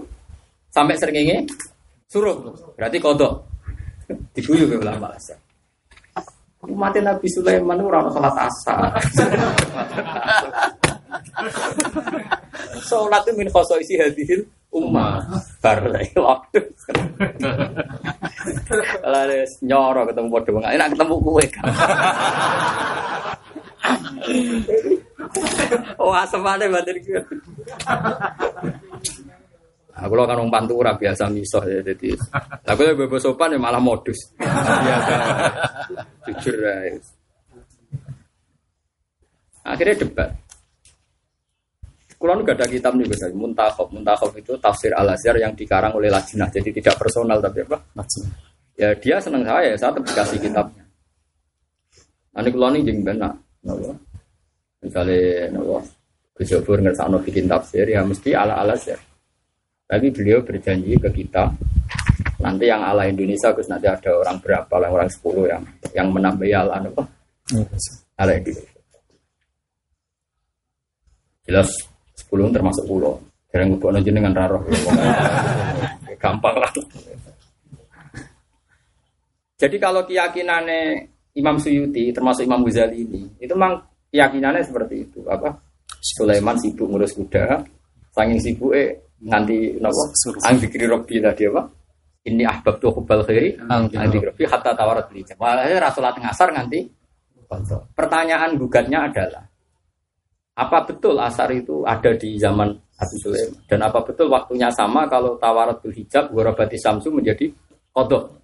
sampai 0.73 0.97
seringnya 0.97 1.45
suruh. 2.09 2.37
Berarti 2.77 2.97
kodok 3.01 3.33
diguyu 4.37 4.69
ke 4.69 4.77
ulama 4.77 5.13
asar. 5.13 5.37
Umat 6.63 6.95
Nabi 6.95 7.27
Sulaiman 7.27 7.75
itu 7.75 7.91
orang 7.91 8.07
sholat 8.15 8.37
asar. 8.39 8.95
sholat 12.87 13.23
itu 13.27 13.33
min 13.35 13.51
khosoisi 13.51 13.99
hadihil 13.99 14.47
ummah. 14.71 15.27
Baru 15.59 15.91
lagi 15.91 16.15
waktu. 16.15 16.63
Kalau 19.03 19.19
ada 19.27 19.43
nyoro 19.67 20.07
ketemu 20.07 20.29
bodoh 20.31 20.63
enak 20.63 20.89
ketemu 20.95 21.15
kue 21.19 21.47
asem 26.15 26.47
ada 26.47 26.67
batin 26.71 26.97
gue. 27.03 27.23
Aku 29.93 30.15
lo 30.15 30.25
kan 30.25 30.39
wong 30.39 30.51
pantura 30.51 30.95
biasa 30.95 31.27
miso 31.27 31.59
ya 31.67 31.83
jadi. 31.83 32.15
Lo 32.71 32.73
bebas 32.79 33.19
sopan 33.19 33.55
ya 33.55 33.59
malah 33.59 33.83
modus. 33.83 34.31
Biasa. 34.39 35.15
Jujur 36.41 36.57
ya. 36.65 36.75
Akhirnya 39.63 39.95
debat. 40.01 40.31
Kulo 42.19 42.39
nu 42.39 42.47
gak 42.47 42.55
ada 42.55 42.71
kitab 42.71 42.95
nih 42.95 43.11
guys, 43.11 43.35
Muntakhab. 43.35 43.91
Muntakhab 43.91 44.31
itu 44.39 44.55
tafsir 44.63 44.95
Al 44.95 45.11
Azhar 45.11 45.35
yang 45.43 45.59
dikarang 45.59 45.91
oleh 45.99 46.07
Lajnah, 46.07 46.47
jadi 46.55 46.71
tidak 46.71 46.95
personal 46.95 47.43
tapi 47.43 47.67
apa? 47.67 47.83
Lajnah. 47.99 48.31
Ya 48.79 48.95
dia 48.95 49.19
seneng 49.19 49.43
saya, 49.43 49.75
saya 49.75 49.91
tetap 49.91 50.07
dikasih 50.07 50.39
kitabnya. 50.39 50.87
Nanti 52.31 52.49
kulo 52.55 52.71
nih 52.71 52.81
jeng 52.87 53.03
benar. 53.03 53.35
Misalnya 54.83 55.51
nopo, 55.51 55.83
Gus 56.35 56.47
Jabur 56.47 56.79
ngersakno 56.79 57.19
bikin 57.23 57.51
tafsir 57.51 57.91
ya 57.91 58.07
mesti 58.07 58.35
ala 58.39 58.55
Al 58.59 58.75
Azhar. 58.75 59.03
Tapi 59.91 60.09
beliau 60.15 60.47
berjanji 60.47 60.95
ke 60.97 61.11
kita 61.11 61.51
nanti 62.43 62.67
yang 62.67 62.83
ala 62.83 63.07
Indonesia 63.07 63.55
Gus 63.55 63.71
nanti 63.71 63.87
ada 63.87 64.11
orang 64.11 64.37
berapa 64.43 64.75
lah 64.83 64.91
orang 64.91 65.09
10 65.09 65.47
yang 65.47 65.63
yang 65.95 66.09
menambah 66.11 66.51
ala 66.51 66.83
apa? 66.83 67.03
Ala 68.19 68.33
Indonesia. 68.35 68.81
Jelas 71.47 71.71
10 72.27 72.51
termasuk 72.51 72.85
pulau. 72.91 73.17
Jarang 73.55 73.77
ngubah 73.77 74.01
dengan 74.03 74.33
raro. 74.35 74.65
Gampang 76.23 76.57
lah. 76.59 76.71
Jadi 79.59 79.77
kalau 79.79 80.03
keyakinannya 80.03 81.13
Imam 81.39 81.57
Suyuti 81.57 82.13
termasuk 82.13 82.45
Imam 82.45 82.67
Ghazali 82.67 83.09
ini 83.09 83.23
itu 83.41 83.53
memang 83.57 83.81
keyakinannya 84.13 84.61
seperti 84.67 85.09
itu 85.09 85.25
apa 85.25 85.49
Sulaiman 86.03 86.59
sibuk 86.61 86.91
ngurus 86.93 87.17
kuda 87.17 87.63
saking 88.13 88.41
sibuk 88.43 88.77
eh 88.77 89.17
nanti 89.25 89.79
nopo 89.81 90.13
ang 90.45 90.61
dikiri 90.61 90.85
robi 90.85 91.23
tadi 91.23 91.49
apa 91.49 91.63
ini 92.23 92.47
ahbab 92.47 92.79
tuh 92.79 92.95
ang 93.67 93.91
dikiri 93.91 94.31
robi 94.31 94.45
hatta 94.47 94.73
tawarat 94.79 95.11
beli 95.11 95.27
malah 95.39 95.67
rasulat 95.83 96.15
ngasar 96.19 96.55
nanti 96.55 96.87
pertanyaan 97.99 98.57
gugatnya 98.57 99.11
adalah 99.11 99.45
apa 100.53 100.79
betul 100.85 101.17
asar 101.17 101.49
itu 101.53 101.83
ada 101.83 102.13
di 102.15 102.37
zaman 102.37 102.69
Abu 103.01 103.17
Sulaiman 103.19 103.57
dan 103.67 103.81
apa 103.83 104.05
betul 104.05 104.29
waktunya 104.29 104.69
sama 104.71 105.09
kalau 105.09 105.41
tawarat 105.41 105.81
hijab 105.89 106.29
gorobati 106.31 106.77
samsu 106.77 107.09
menjadi 107.09 107.49
kodok 107.91 108.43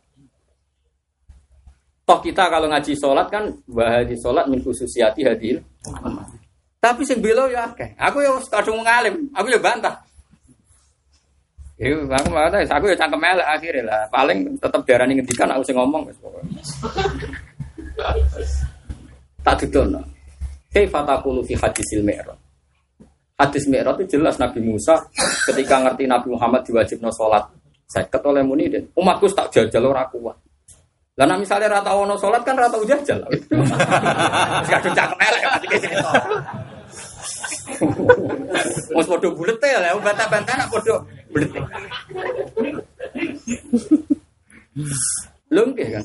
Toh 2.09 2.25
kita 2.25 2.49
kalau 2.49 2.73
ngaji 2.73 2.97
sholat 2.97 3.29
kan 3.29 3.53
bahadi 3.69 4.17
sholat 4.17 4.49
min 4.49 4.65
khususiyati 4.65 5.29
hadir. 5.29 5.61
Tapi 6.81 7.05
sing 7.05 7.21
belo 7.21 7.53
ya 7.53 7.69
akeh. 7.69 7.93
Aku 8.01 8.25
ya 8.25 8.33
kadung 8.49 8.81
ngalim, 8.81 9.29
aku 9.37 9.53
ya 9.53 9.61
bantah. 9.61 10.08
Iya, 11.79 11.95
aku 12.11 12.29
bantah, 12.35 12.59
aku 12.67 12.91
ya 12.91 12.97
cangkem 12.99 13.23
elek 13.23 13.47
akhirnya 13.47 13.83
lah. 13.87 14.03
Paling 14.11 14.59
tetap 14.59 14.83
darani 14.83 15.15
ngendikan 15.15 15.47
aku 15.55 15.63
sing 15.63 15.79
ngomong 15.79 16.11
wis 16.11 16.19
Tak 19.47 19.55
didono. 19.63 20.03
Kaifa 20.75 21.07
taqulu 21.07 21.41
fi 21.47 21.55
hadisil 21.55 22.03
mi'raj? 22.03 22.49
Hadis 23.39 23.71
Mi'raj 23.71 24.03
itu 24.03 24.19
jelas 24.19 24.35
Nabi 24.43 24.59
Musa 24.59 24.99
ketika 25.47 25.79
ngerti 25.79 26.11
Nabi 26.11 26.35
Muhammad 26.35 26.67
diwajibno 26.67 27.07
sholat. 27.15 27.47
Saya 27.87 28.11
oleh 28.27 28.43
muni 28.43 28.67
dan 28.67 28.83
umatku 28.99 29.31
tak 29.31 29.55
jajal 29.55 29.87
ora 29.87 30.03
kuat. 30.11 30.35
Lah 31.15 31.39
misalnya 31.39 31.79
rata 31.79 31.95
wono 31.95 32.19
sholat 32.19 32.43
kan 32.43 32.59
rata 32.59 32.75
ujajal. 32.75 33.23
Kadung 34.75 34.91
cakep 34.91 35.19
elek. 35.23 35.43
Wes 38.91 39.07
padha 39.11 39.29
bulet 39.31 39.57
ya 39.63 39.95
bantah-bantah 39.95 40.55
nak 40.59 40.69
padha 40.75 40.99
bulet. 41.29 41.51
Lho 45.53 45.63
kan. 45.73 46.05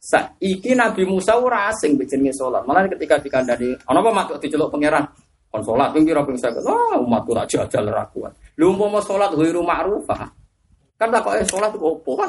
Saiki 0.00 0.74
Nabi 0.74 1.06
Musa 1.06 1.38
ora 1.38 1.70
asing 1.70 1.94
jenenge 2.02 2.34
salat. 2.34 2.66
Malah 2.66 2.90
ketika 2.90 3.20
dikandani 3.22 3.78
ana 3.86 3.98
apa 4.02 4.10
matuk 4.10 4.36
diceluk 4.42 4.72
pangeran? 4.74 5.06
Kon 5.50 5.62
salat 5.62 5.90
ping 5.94 6.06
pira 6.06 6.22
ping 6.26 6.38
50. 6.38 6.66
Oh, 6.66 7.02
umatku 7.06 7.34
tak 7.34 7.46
jajal 7.50 7.90
ora 7.90 8.06
kuat. 8.10 8.32
Lho 8.58 8.74
umpama 8.74 8.98
salat 9.02 9.30
ghairu 9.34 9.62
ma'rufah. 9.62 10.30
Kan 11.00 11.08
tak 11.08 11.24
kok 11.24 11.32
itu 11.40 11.56
opo 11.80 12.12
kan? 12.18 12.28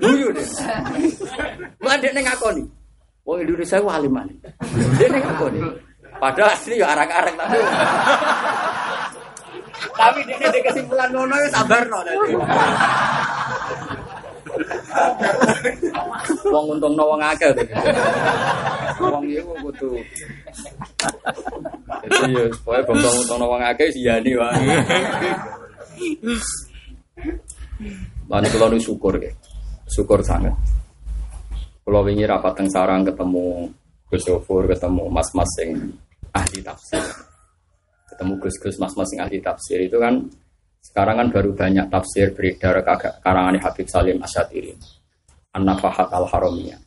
Guyu 0.00 0.28
deh. 0.36 0.46
Mbak 1.80 2.28
aku 2.36 2.48
nih. 2.54 2.66
Oh 3.24 3.36
Indonesia. 3.40 3.80
Dia 3.80 5.06
neng 5.08 5.24
aku 5.24 5.46
nih. 5.52 5.62
Padahal 6.20 6.52
asli 6.52 6.76
ya 6.76 6.92
arang-arang 6.92 7.32
tapi. 7.32 7.56
Tapi 9.96 10.20
dia 10.28 10.48
di 10.52 10.60
kesimpulan 10.60 11.08
ngono 11.08 11.34
ya 11.40 11.48
sabar 11.48 11.82
no. 11.88 11.98
Wong 16.52 16.76
untung 16.76 16.92
no 16.92 17.04
wong 17.16 17.20
akeh 17.24 17.48
to. 17.56 17.64
Wong 19.00 19.24
iku 19.32 19.52
kudu. 19.64 19.90
Jadi 22.04 22.36
ya 22.36 22.44
supaya 22.52 22.84
bangsa 22.84 23.08
untung 23.16 23.38
no 23.40 23.46
wong 23.48 23.62
akeh 23.64 23.88
siyani 23.88 24.32
wae. 24.36 24.76
Lan 28.28 28.44
kula 28.52 28.68
nu 28.68 28.76
syukur 28.76 29.16
ya. 29.16 29.32
Syukur 29.88 30.20
sangat. 30.20 30.52
Kalau 31.80 32.04
wingi 32.04 32.28
rapat 32.28 32.54
teng 32.60 32.68
sarang 32.68 33.02
ketemu 33.02 33.72
Gus 34.10 34.26
ketemu 34.26 35.06
mas-mas 35.06 35.46
sing 35.54 35.70
ahli 36.34 36.58
tafsir. 36.62 37.02
Ketemu 38.10 38.34
Gus-gus 38.42 38.76
mas-mas 38.78 39.10
ahli 39.18 39.38
tafsir 39.38 39.78
itu 39.82 39.98
kan 40.00 40.26
sekarang 40.80 41.20
kan 41.20 41.28
baru 41.28 41.52
banyak 41.52 41.86
tafsir 41.92 42.32
beredar 42.32 42.80
karangan 43.20 43.60
Habib 43.60 43.86
Salim 43.86 44.18
Asyatiri. 44.22 44.74
An-Nafahat 45.50 46.14
Al-Haramiyah. 46.14 46.78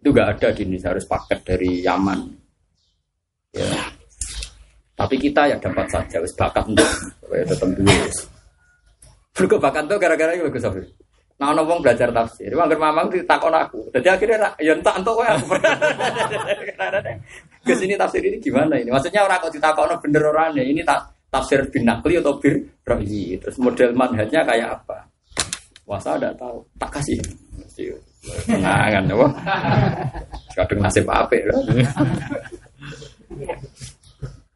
Itu 0.00 0.10
gak 0.10 0.40
ada 0.40 0.48
di 0.56 0.64
Indonesia, 0.64 0.90
harus 0.90 1.04
paket 1.04 1.44
dari 1.44 1.84
Yaman. 1.84 2.20
Ya. 3.52 3.68
Tapi 4.96 5.20
kita 5.20 5.46
ya 5.46 5.56
dapat 5.60 5.86
saja, 5.92 6.16
wis 6.24 6.32
bakat 6.34 6.64
untuk 6.66 6.88
ya 7.30 7.44
tetap 7.44 7.68
dulu. 7.68 7.92
Mereka 9.32 9.56
bakat 9.60 9.84
tuh 9.88 9.98
gara-gara 10.00 10.32
itu 10.32 10.48
Gus 10.48 10.64
Afif. 10.64 10.88
Nah, 11.40 11.58
wong 11.58 11.82
belajar 11.82 12.08
tafsir, 12.14 12.54
wong 12.54 12.70
mamang 12.76 13.10
ditakon 13.10 13.52
aku. 13.52 13.90
Jadi 13.92 14.08
akhirnya 14.08 14.54
ya 14.62 14.72
entak 14.78 14.94
entuk 15.00 15.20
kowe 15.20 15.26
aku. 15.26 15.46
Ke 17.62 17.74
sini 17.78 17.94
tafsir 17.94 18.22
ini 18.26 18.42
gimana 18.42 18.74
ini? 18.74 18.90
Maksudnya 18.90 19.22
orang 19.22 19.38
kok 19.38 19.54
ditakon 19.54 19.94
bener 20.02 20.22
orangnya 20.34 20.62
ini 20.66 20.82
tak 20.82 21.14
tafsir 21.30 21.62
bin 21.70 21.86
nakli 21.86 22.18
atau 22.18 22.36
bir 22.36 22.58
rohi. 22.82 23.38
Terus 23.38 23.56
model 23.62 23.94
manhajnya 23.94 24.42
kayak 24.42 24.68
apa? 24.82 25.06
Wah 25.86 25.98
saya 26.02 26.18
tidak 26.18 26.34
tahu. 26.42 26.58
Tak 26.78 26.90
kasih. 26.98 27.18
Tenangan 28.46 29.04
apa? 29.08 29.26
Kadang 30.54 30.80
nasib 30.84 31.06
apa 31.08 31.36
loh. 31.48 31.60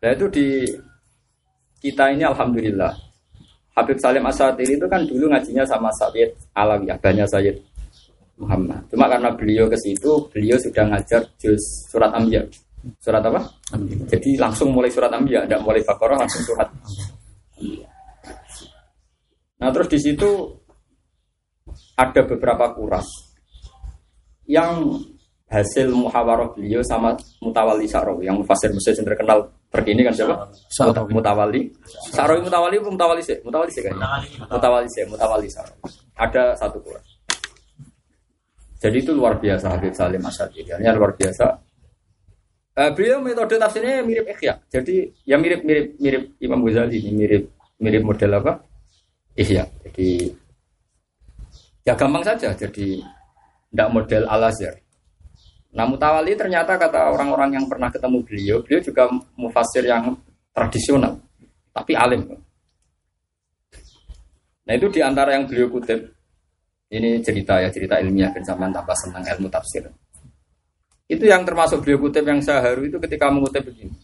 Nah 0.02 0.10
itu 0.12 0.26
di 0.28 0.46
kita 1.80 2.12
ini 2.12 2.22
alhamdulillah 2.26 2.92
Habib 3.76 4.00
Salim 4.00 4.24
Asatiri 4.24 4.80
itu 4.80 4.86
kan 4.88 5.04
dulu 5.04 5.28
ngajinya 5.28 5.64
sama 5.68 5.92
Sayyid 6.00 6.32
Alawi, 6.56 6.88
abahnya 6.88 7.28
Sayyid 7.28 7.60
Muhammad. 8.40 8.80
Cuma 8.88 9.08
karena 9.08 9.32
beliau 9.36 9.68
ke 9.68 9.76
situ, 9.80 10.28
beliau 10.32 10.56
sudah 10.60 10.84
ngajar 10.92 11.24
juz 11.36 11.60
surat 11.88 12.12
Ambiya. 12.12 12.44
Surat 13.02 13.23
apa? 13.23 13.40
Jadi 14.06 14.39
langsung 14.39 14.70
mulai 14.70 14.90
surat 14.90 15.10
Ambiya, 15.10 15.44
tidak 15.44 15.62
mulai 15.62 15.82
Baqarah 15.82 16.18
langsung 16.23 16.42
surat. 16.47 16.68
Nah 19.56 19.68
terus 19.73 19.89
di 19.89 19.98
situ 19.98 20.31
ada 21.97 22.20
beberapa 22.28 22.76
kuras 22.76 23.08
yang 24.47 25.00
hasil 25.47 25.94
muhawarah 25.94 26.52
beliau 26.55 26.82
sama 26.82 27.15
Mutawali 27.39 27.86
Sa'rawi 27.86 28.26
yang 28.26 28.36
mufasir 28.42 28.70
Mesir 28.74 28.98
yang 28.98 29.06
terkenal 29.06 29.47
terkini 29.70 30.02
kan 30.02 30.15
siapa? 30.15 30.34
Sa'rawi. 30.70 31.10
Mutawali. 31.15 31.60
Sa'rawi 32.12 32.42
Mutawali 32.42 32.74
itu 32.78 32.90
Mutawali 32.90 33.23
sih, 33.23 33.39
Mutawali 33.42 33.70
sih 33.70 33.82
kan? 33.86 33.94
Mutawali 34.50 34.89
sih, 34.90 35.02
Mutawali 35.06 35.48
Sa'rawi. 35.50 35.81
Ada 36.18 36.58
satu 36.58 36.78
kuras. 36.82 37.06
Jadi 38.76 38.97
itu 39.00 39.16
luar 39.16 39.40
biasa 39.40 39.73
Habib 39.73 39.97
Salim 39.97 40.20
Asyadi. 40.20 40.62
Ini 40.62 40.92
luar 40.92 41.16
biasa. 41.16 41.65
Uh, 42.76 42.92
beliau 42.92 43.24
metode 43.24 43.56
tafsirnya 43.56 44.05
mirip 44.05 44.28
Ikhya. 44.28 44.60
Jadi 44.68 45.08
ya 45.24 45.40
mirip 45.40 45.64
mirip 45.64 45.96
mirip 45.96 46.22
Imam 46.44 46.60
Ghazali 46.60 47.00
ini 47.00 47.10
mirip 47.16 47.42
mirip 47.80 48.02
model 48.05 48.36
apa? 48.36 48.52
Ikhya. 49.32 49.64
Jadi 49.88 50.28
ya 51.88 51.96
gampang 51.96 52.20
saja. 52.20 52.52
Jadi 52.52 53.00
tidak 53.72 53.88
model 53.88 54.28
Al 54.28 54.52
Azhar. 54.52 54.76
Nah 55.76 55.84
Mutawali 55.84 56.32
ternyata 56.32 56.76
kata 56.80 57.12
orang-orang 57.12 57.60
yang 57.60 57.68
pernah 57.68 57.92
ketemu 57.92 58.24
beliau, 58.24 58.56
beliau 58.64 58.80
juga 58.80 59.12
mufasir 59.36 59.84
yang 59.84 60.16
tradisional, 60.56 61.20
tapi 61.68 61.92
alim. 61.92 62.24
Nah 64.64 64.72
itu 64.72 64.88
di 64.88 65.05
antara 65.05 65.36
yang 65.36 65.44
beliau 65.44 65.68
kutip, 65.68 66.00
ini 66.88 67.20
cerita 67.20 67.60
ya 67.60 67.68
cerita 67.68 68.00
ilmiah 68.00 68.32
dan 68.32 68.40
zaman 68.40 68.72
tambah 68.72 68.96
senang 68.96 69.20
ilmu 69.36 69.52
tafsir. 69.52 69.84
Itu 71.06 71.24
yang 71.26 71.46
termasuk 71.46 71.86
beliau 71.86 72.02
kutip 72.02 72.26
yang 72.26 72.42
saya 72.42 72.66
haru 72.66 72.90
itu 72.90 72.98
ketika 72.98 73.30
mengutip 73.30 73.62
begini. 73.62 73.94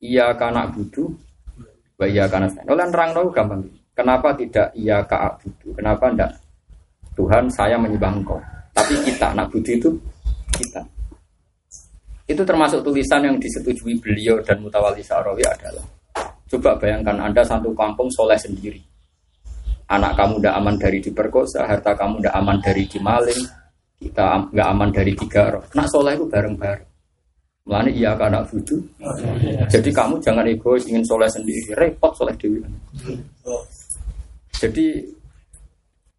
Iya 0.00 0.32
karena 0.38 0.70
budu, 0.70 1.10
iya 2.00 2.30
karena 2.30 2.46
saya. 2.46 2.64
Oleh 2.70 2.86
nerang 2.86 3.10
tahu 3.12 3.28
gampang. 3.34 3.60
Kenapa 3.92 4.32
tidak 4.38 4.70
iya 4.78 5.02
ka 5.04 5.36
budu? 5.42 5.74
Kenapa 5.74 6.08
tidak 6.14 6.30
Tuhan 7.18 7.44
saya 7.50 7.76
menyembah 7.76 8.14
engkau? 8.14 8.40
Tapi 8.72 8.94
kita 9.04 9.34
anak 9.34 9.50
budu 9.50 9.70
itu 9.74 9.90
kita. 10.54 10.80
Itu 12.30 12.46
termasuk 12.46 12.86
tulisan 12.86 13.26
yang 13.26 13.36
disetujui 13.42 13.98
beliau 13.98 14.38
dan 14.46 14.62
Mutawali 14.62 15.02
Sa'rawi 15.02 15.42
adalah 15.42 15.82
Coba 16.46 16.78
bayangkan 16.78 17.18
Anda 17.18 17.42
satu 17.42 17.74
kampung 17.74 18.06
soleh 18.14 18.38
sendiri 18.38 18.78
Anak 19.90 20.14
kamu 20.14 20.38
tidak 20.38 20.54
aman 20.62 20.74
dari 20.78 21.02
diperkosa 21.02 21.66
Harta 21.66 21.98
kamu 21.98 22.22
tidak 22.22 22.34
aman 22.38 22.58
dari 22.62 22.86
dimaling 22.86 23.42
Kita 24.00 24.48
nggak 24.48 24.68
aman 24.72 24.88
dari 24.88 25.12
digarok 25.12 25.76
Nak 25.76 25.86
soleh 25.92 26.16
itu 26.16 26.24
bareng-bareng 26.24 26.88
Melani 27.68 27.90
iya 27.92 28.16
kan 28.16 28.32
anak 28.32 28.48
budu 28.48 28.80
Jadi 29.68 29.90
kamu 29.92 30.16
jangan 30.24 30.48
egois 30.48 30.88
ingin 30.88 31.04
soleh 31.04 31.28
sendiri 31.28 31.76
Repot 31.76 32.16
soleh 32.16 32.32
dewi 32.40 32.64
Jadi 34.56 34.86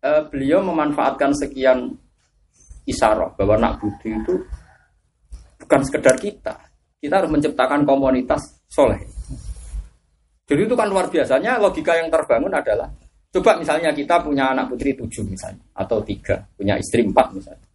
eh, 0.06 0.22
Beliau 0.30 0.62
memanfaatkan 0.62 1.34
sekian 1.34 1.90
Isaroh 2.86 3.34
bahwa 3.38 3.56
nak 3.62 3.78
budu 3.78 4.10
itu 4.10 4.36
bukan 5.62 5.82
sekedar 5.86 6.16
kita. 6.18 6.54
Kita 7.00 7.22
harus 7.22 7.32
menciptakan 7.32 7.86
komunitas 7.86 8.42
soleh. 8.66 9.00
Jadi 10.50 10.62
itu 10.68 10.76
kan 10.76 10.92
luar 10.92 11.08
biasanya 11.08 11.62
logika 11.62 11.96
yang 11.96 12.12
terbangun 12.12 12.52
adalah 12.52 12.90
coba 13.32 13.56
misalnya 13.56 13.96
kita 13.96 14.20
punya 14.20 14.52
anak 14.52 14.68
putri 14.68 14.92
tujuh 14.92 15.24
misalnya 15.24 15.64
atau 15.72 16.04
tiga 16.04 16.44
punya 16.60 16.76
istri 16.76 17.06
empat 17.08 17.32
misalnya. 17.32 17.68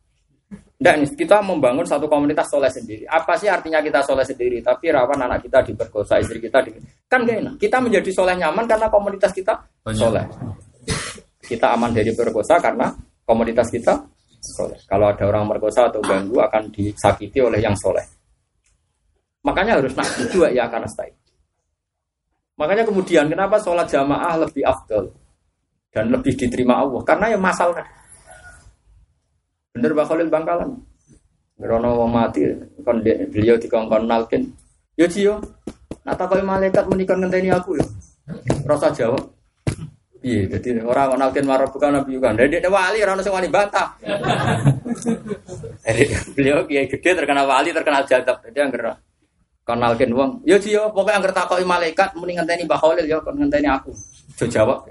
Dan 0.76 1.08
kita 1.08 1.40
membangun 1.40 1.88
satu 1.88 2.04
komunitas 2.04 2.52
soleh 2.52 2.68
sendiri. 2.68 3.08
Apa 3.08 3.32
sih 3.40 3.48
artinya 3.48 3.80
kita 3.80 4.04
soleh 4.04 4.28
sendiri? 4.28 4.60
Tapi 4.60 4.92
rawan 4.92 5.24
anak 5.24 5.48
kita 5.48 5.64
diperkosa, 5.64 6.20
istri 6.20 6.36
kita 6.36 6.60
di... 6.60 6.76
kan 7.08 7.24
gak 7.24 7.40
enak. 7.40 7.54
Kita 7.56 7.80
menjadi 7.80 8.10
soleh 8.12 8.36
nyaman 8.36 8.68
karena 8.68 8.92
komunitas 8.92 9.32
kita 9.32 9.56
soleh. 9.96 10.28
Kita 11.40 11.72
aman 11.72 11.96
dari 11.96 12.12
perkosa 12.12 12.60
karena 12.60 12.92
komunitas 13.24 13.72
kita 13.72 14.04
soleh. 14.36 14.76
Kalau 14.84 15.08
ada 15.08 15.24
orang 15.24 15.48
merkosa 15.48 15.88
atau 15.88 16.04
ganggu 16.04 16.44
akan 16.44 16.68
disakiti 16.68 17.40
oleh 17.40 17.64
yang 17.64 17.72
soleh. 17.72 18.04
Makanya 19.48 19.80
harus 19.80 19.96
nak 19.96 20.10
dua 20.28 20.52
ya 20.52 20.68
karena 20.68 20.90
stay. 20.90 21.08
Makanya 22.56 22.84
kemudian 22.88 23.28
kenapa 23.28 23.60
sholat 23.60 23.88
jamaah 23.88 24.44
lebih 24.44 24.64
afdol 24.64 25.12
dan 25.92 26.08
lebih 26.08 26.34
diterima 26.34 26.80
Allah? 26.82 27.00
Karena 27.04 27.26
yang 27.36 27.42
masalah. 27.44 27.84
Bener 29.76 29.92
Pak 29.92 30.06
Khalil 30.08 30.32
Bangkalan. 30.32 30.70
Berono 31.60 32.00
wong 32.00 32.10
mati, 32.12 32.48
kon 32.80 33.04
beliau 33.04 33.60
dikongkon 33.60 34.08
nalkin. 34.08 34.48
Yo 34.96 35.04
Cio, 35.08 35.36
nata 36.04 36.24
kau 36.24 36.40
malaikat 36.40 36.88
menikah 36.88 37.16
ngenteni 37.16 37.52
aku 37.52 37.76
ya. 37.76 37.84
Rasa 38.64 38.88
jawab, 38.92 39.20
Iya, 40.26 40.58
jadi 40.58 40.82
orang 40.82 41.14
menalkin 41.14 41.46
marah 41.46 41.70
bukan 41.70 41.92
nabi 41.92 42.18
juga. 42.18 42.34
Dari 42.34 42.50
dia 42.50 42.66
wali, 42.66 42.98
orang 43.04 43.20
nasi 43.20 43.30
wali 43.30 43.46
bantah. 43.46 43.94
Jadi 45.86 46.04
beliau 46.34 46.66
kiai 46.66 46.90
gede 46.90 47.10
terkenal 47.14 47.46
wali, 47.46 47.70
terkenal 47.70 48.02
jadab. 48.08 48.42
Jadi 48.42 48.58
yang 48.58 48.72
gerak 48.74 48.98
kenalkin 49.62 50.10
uang. 50.10 50.42
Yo 50.42 50.58
cio, 50.58 50.90
pokoknya 50.90 51.22
yang 51.22 51.30
takoi 51.30 51.62
malaikat, 51.62 52.16
mending 52.18 52.42
ngenteni 52.42 52.66
Mbah 52.66 52.80
Khalil 52.80 53.06
yo, 53.06 53.22
ngenteni 53.22 53.68
aku. 53.70 53.94
Jo 54.40 54.50
jawab. 54.50 54.88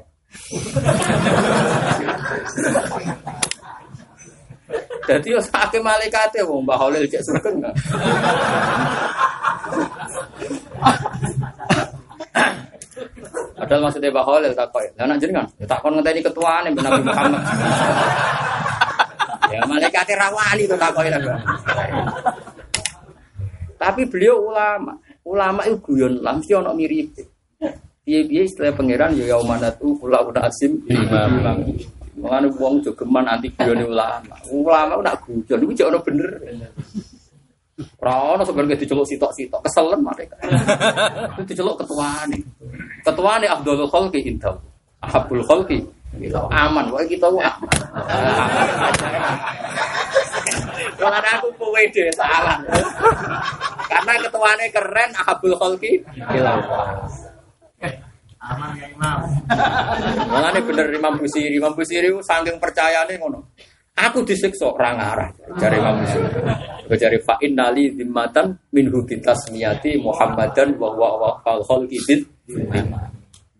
Jadi 5.05 5.27
yo 5.37 5.39
sakit 5.41 5.81
malaikat 5.85 6.33
ya, 6.33 6.43
Mbah 6.45 6.77
Khalil 6.81 7.05
cek 7.05 7.21
sugeng. 7.21 7.61
Padahal 13.55 13.81
maksudnya 13.87 14.11
Pak 14.11 14.25
Khalil 14.25 14.51
tak 14.53 14.67
kau. 14.73 14.81
Lah 14.97 15.05
nak 15.07 15.17
jenengan, 15.21 15.45
ya 15.61 15.65
tak 15.65 15.79
kon 15.81 15.93
ngenteni 15.97 16.21
ketuaan 16.21 16.67
yang 16.67 16.75
Nabi 16.81 17.01
Muhammad. 17.05 17.41
ya 19.53 19.59
malaikat 19.69 20.09
rawani 20.17 20.63
itu 20.65 20.75
tak 20.75 20.91
kau 20.91 21.05
Tapi 23.75 24.01
beliau 24.09 24.37
ulama. 24.51 24.93
Ulama 25.25 25.65
itu 25.65 25.81
guyon, 25.81 26.21
mesti 26.21 26.53
ono 26.53 26.77
mirip. 26.77 27.09
Piye-piye 28.05 28.45
istilah 28.45 28.69
pangeran 28.77 29.17
ya 29.17 29.33
yaumanatu 29.33 29.97
kula 29.97 30.21
asim. 30.45 30.77
Mengenai 32.15 32.47
uang 32.47 32.79
jogeman 32.79 33.27
anti 33.27 33.51
guyon 33.51 33.91
ulama. 33.91 34.35
Ulama 34.47 34.93
udah 35.03 35.15
guyon, 35.19 35.59
itu 35.67 35.83
ono 35.83 35.99
bener. 35.99 36.31
Rano 37.99 38.39
sebenarnya 38.47 38.79
diceluk 38.79 39.03
sitok-sitok, 39.03 39.59
keselen 39.67 39.99
mereka. 39.99 40.39
Itu 41.35 41.43
diceluk 41.43 41.75
ketua 41.83 42.23
nih. 42.31 42.39
Ketua 43.03 43.35
nih 43.43 43.51
Abdul 43.51 43.83
Khalki 43.91 44.23
intel. 44.23 44.55
Abdul 45.03 45.43
Khalki. 45.43 45.83
Aman, 46.55 46.87
wah 46.95 47.03
kita 47.03 47.27
aman. 47.27 47.51
Kalau 50.95 51.19
aku 51.19 51.47
deh 51.91 52.07
salah. 52.15 52.55
Karena 53.91 54.23
ketuanya 54.23 54.65
keren, 54.71 55.11
Abdul 55.27 55.59
Khalki 55.59 55.99
hilang. 56.31 56.63
Aman 58.45 58.77
ya 58.77 58.87
Imam. 58.93 59.19
Mengenai 60.29 60.61
bener 60.61 60.87
Imam 60.93 61.17
Busiri, 61.17 61.57
Imam 61.57 61.73
Busiri 61.73 62.13
saking 62.21 62.61
percayane 62.61 63.17
ngono. 63.17 63.49
Aku 63.95 64.21
disiksa 64.27 64.69
orang 64.69 65.01
arah 65.01 65.29
cari 65.57 65.81
Imam 65.81 65.97
Busiri. 66.05 66.29
Cari 66.85 67.17
fa 67.25 67.35
innali 67.41 67.89
zimmatan 67.97 68.53
minhu 68.69 69.01
bitasmiyati 69.01 69.97
Muhammadan 69.97 70.77
wa 70.77 70.93
wa 70.93 71.31
fal 71.41 71.65
khalqi 71.65 71.97
bid. 72.05 72.21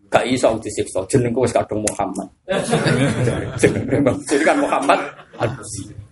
Gak 0.06 0.22
iso 0.30 0.54
disiksa 0.62 1.02
jenengku 1.10 1.42
wis 1.42 1.56
Muhammad. 1.74 2.28
Busiri 4.06 4.44
kan 4.46 4.62
Muhammad 4.62 5.02
Al-Busiri. 5.42 6.05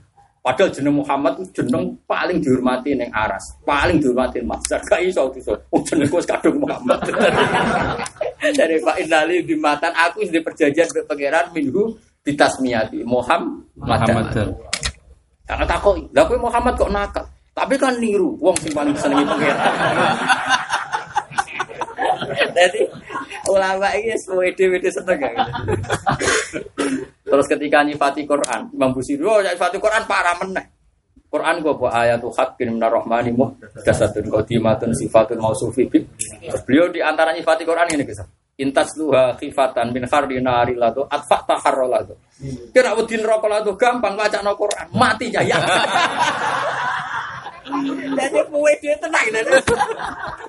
Padahal 0.44 0.68
jeneng 0.76 1.00
Muhammad 1.00 1.40
itu 1.40 1.64
jeneng 1.64 1.96
paling 2.04 2.36
dihormati 2.36 2.92
neng 2.92 3.08
aras, 3.16 3.56
paling 3.64 3.96
dihormati 3.96 4.44
masyarakat. 4.44 4.92
Gak 4.92 5.00
iso 5.00 5.32
iso. 5.40 5.56
Oh 5.72 5.80
jenengku 5.80 6.20
wis 6.20 6.28
kadung 6.28 6.60
Muhammad. 6.60 7.00
Dari 8.60 8.76
Pak 8.76 9.00
Innali 9.00 9.40
bimatan 9.40 9.88
aku 9.96 10.20
sudah 10.28 10.44
perjanjian 10.44 10.84
berpengiran 10.92 11.48
minggu 11.56 11.96
bitasmiyati 12.20 13.08
Muhammad. 13.08 13.64
Muhammad. 13.72 14.52
Karena 15.48 15.64
takut, 15.64 15.96
lah 16.12 16.28
Muhammad 16.28 16.76
kok 16.76 16.92
nakal. 16.92 17.24
Tapi 17.56 17.80
kan 17.80 17.96
niru, 17.96 18.36
wong 18.36 18.52
sing 18.60 18.76
paling 18.76 18.92
senengi 19.00 19.24
pangeran. 19.24 19.56
Jadi 22.56 22.84
ulama 23.48 23.88
ini 23.96 24.12
semua 24.20 24.44
ide-ide 24.44 24.92
seneng 24.92 25.24
ya. 25.24 25.32
Terus 27.24 27.46
ketika 27.48 27.80
nyifati 27.80 28.28
Quran, 28.28 28.68
Imam 28.76 28.92
Busiri, 28.92 29.24
oh 29.24 29.40
nyifati 29.40 29.80
Quran 29.80 30.04
parah 30.04 30.36
meneh. 30.44 30.64
Quran 31.34 31.66
gua 31.66 31.74
buat 31.74 31.90
ayat 31.90 32.22
haqqin 32.22 32.78
minar 32.78 32.94
rahmani 32.94 33.34
muhdatsatun 33.34 34.30
qadimatun 34.30 34.94
sifatun 34.94 35.42
mausufi 35.42 35.90
Beliau 36.62 36.86
di 36.94 37.02
antara 37.02 37.34
nyifati 37.34 37.66
Quran 37.66 37.90
ini 37.90 38.06
kisah 38.06 38.22
intas 38.54 38.94
luha 38.94 39.34
khifatan 39.34 39.90
min 39.90 40.06
khardi 40.06 40.38
nari 40.38 40.78
lado 40.78 41.10
atfa 41.10 41.42
taharro 41.42 41.90
lado 41.90 42.14
kira 42.70 42.94
udin 42.94 43.26
rokok 43.26 43.50
lado 43.50 43.74
gampang 43.74 44.14
baca 44.14 44.38
no 44.46 44.54
Quran 44.54 44.86
mati 44.94 45.26
jaya. 45.34 45.58
Jadi 48.14 48.40
kue 48.46 48.72
dia 48.78 48.94
tenang 49.02 49.26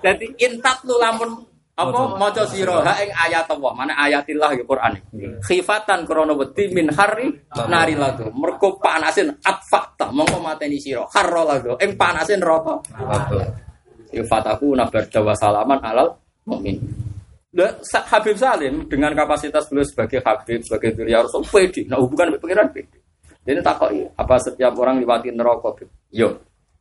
jadi 0.05 0.25
intat 0.37 0.85
lu 0.85 1.01
lamun 1.01 1.54
apa 1.75 2.15
maca 2.15 2.47
sira 2.47 2.79
ha 2.87 3.03
ing 3.03 3.11
ayat 3.11 3.51
Allah 3.51 3.71
mana 3.75 3.93
ayatillah 3.99 4.55
ya 4.55 4.63
Quran 4.63 4.95
khifatan 5.43 6.07
krana 6.07 6.31
wedi 6.31 6.71
min 6.71 6.87
hari 6.87 7.27
nari 7.67 7.99
lado. 7.99 8.31
Mergo 8.31 8.79
panasin 8.79 9.35
atfakta 9.43 10.07
mongko 10.15 10.39
mateni 10.39 10.79
sira. 10.79 11.03
Harro 11.11 11.43
lado. 11.43 11.75
Ing 11.83 11.99
panasin 11.99 12.39
rokok 12.39 12.79
Ya 14.15 14.23
fataku 14.23 14.71
nabar 14.71 15.03
dawa 15.11 15.35
salaman 15.35 15.83
alal 15.83 16.15
mukmin 16.47 16.79
Habib 17.91 18.35
Salim 18.35 18.83
dengan 18.91 19.15
kapasitas 19.15 19.71
beliau 19.71 19.87
sebagai 19.87 20.19
Habib, 20.19 20.59
sebagai 20.59 20.91
Diri 20.91 21.15
Rasul, 21.15 21.47
pede. 21.47 21.87
Nah 21.87 21.95
hubungan 22.03 22.35
dengan 22.35 22.41
pengiran 22.43 22.67
pede. 22.75 22.99
Jadi 23.45 23.59
takut 23.63 23.89
apa 24.17 24.35
setiap 24.41 24.73
orang 24.75 24.99
lewati 24.99 25.31
neraka? 25.31 25.71
Yo, 26.11 26.35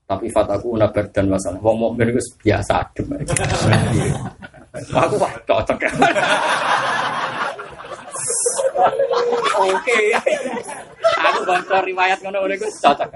tapi 0.05 0.28
fataku 0.28 0.76
nabar 0.76 1.08
dan 1.08 1.33
masalah. 1.33 1.57
Wong 1.65 1.76
mau 1.81 1.91
itu 1.97 2.20
biasa 2.44 2.84
adem. 2.84 3.08
Aku 4.74 5.15
wah 5.16 5.33
cocok 5.49 5.78
ya. 5.81 5.91
Oke. 9.55 9.99
Aku 11.24 11.41
bangsa 11.47 11.76
riwayat 11.81 12.18
ngono 12.20 12.44
ngono 12.44 12.55
iku 12.58 12.68
cocok. 12.83 13.08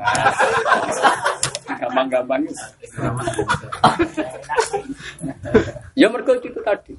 Gampang-gampang. 1.69 2.47
Ya 5.99 6.07
mergo 6.09 6.33
itu 6.41 6.61
tadi. 6.65 6.95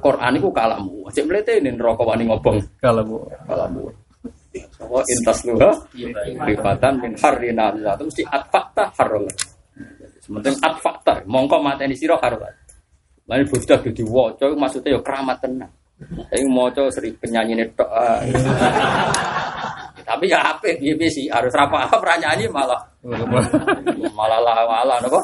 Quran 0.00 0.38
itu 0.38 0.48
kalamu. 0.54 1.08
Cek 1.10 1.26
melete 1.26 1.58
ini 1.58 1.74
neraka 1.74 2.04
wani 2.06 2.30
ngobong. 2.30 2.62
Kalamu. 2.80 3.26
Kalamu. 3.44 4.05
Apa 4.80 5.00
intas 5.06 5.38
luha 5.44 5.70
rifatan 6.46 6.92
min 7.02 7.12
harrina 7.18 7.72
itu 7.72 8.04
mesti 8.08 8.22
atfakta 8.24 8.92
harrol. 8.96 9.26
Sementing 10.22 10.56
atfakta 10.60 11.24
mongko 11.28 11.60
mateni 11.60 11.94
sira 11.98 12.16
harrol. 12.20 12.46
Lain 13.26 13.44
bocah 13.50 13.78
dadi 13.82 14.02
waca 14.06 14.46
maksudnya 14.54 14.94
ya 14.94 15.00
keramat 15.02 15.38
tenang. 15.42 15.72
Tapi 15.96 16.44
maca 16.44 16.92
seri 16.92 17.08
penyanyi 17.16 17.64
tok. 17.72 17.88
Tapi 20.06 20.30
ya 20.30 20.38
apa 20.38 20.70
piye 20.78 21.08
sih 21.10 21.26
harus 21.26 21.50
apa 21.56 21.82
apa 21.90 22.14
nyanyi 22.14 22.46
malah 22.46 22.78
malah 24.14 24.38
lah 24.38 24.54
malah 24.62 24.96
nopo 25.02 25.18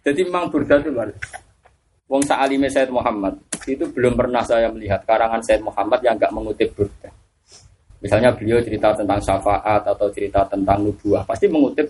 Jadi 0.00 0.20
memang 0.24 0.48
burda 0.48 0.80
itu 0.80 0.88
luar. 0.88 1.12
Wong 2.10 2.26
Sa'alime 2.26 2.66
Said 2.66 2.90
Muhammad 2.90 3.38
itu 3.70 3.86
belum 3.86 4.18
pernah 4.18 4.42
saya 4.42 4.66
melihat 4.66 5.06
karangan 5.06 5.38
Said 5.46 5.62
Muhammad 5.62 6.02
yang 6.02 6.18
nggak 6.18 6.34
mengutip 6.34 6.74
burda. 6.74 7.06
Misalnya 8.02 8.34
beliau 8.34 8.58
cerita 8.64 8.90
tentang 8.98 9.22
syafaat 9.22 9.86
atau 9.86 10.10
cerita 10.10 10.42
tentang 10.50 10.82
nubuah, 10.82 11.22
pasti 11.22 11.46
mengutip. 11.46 11.86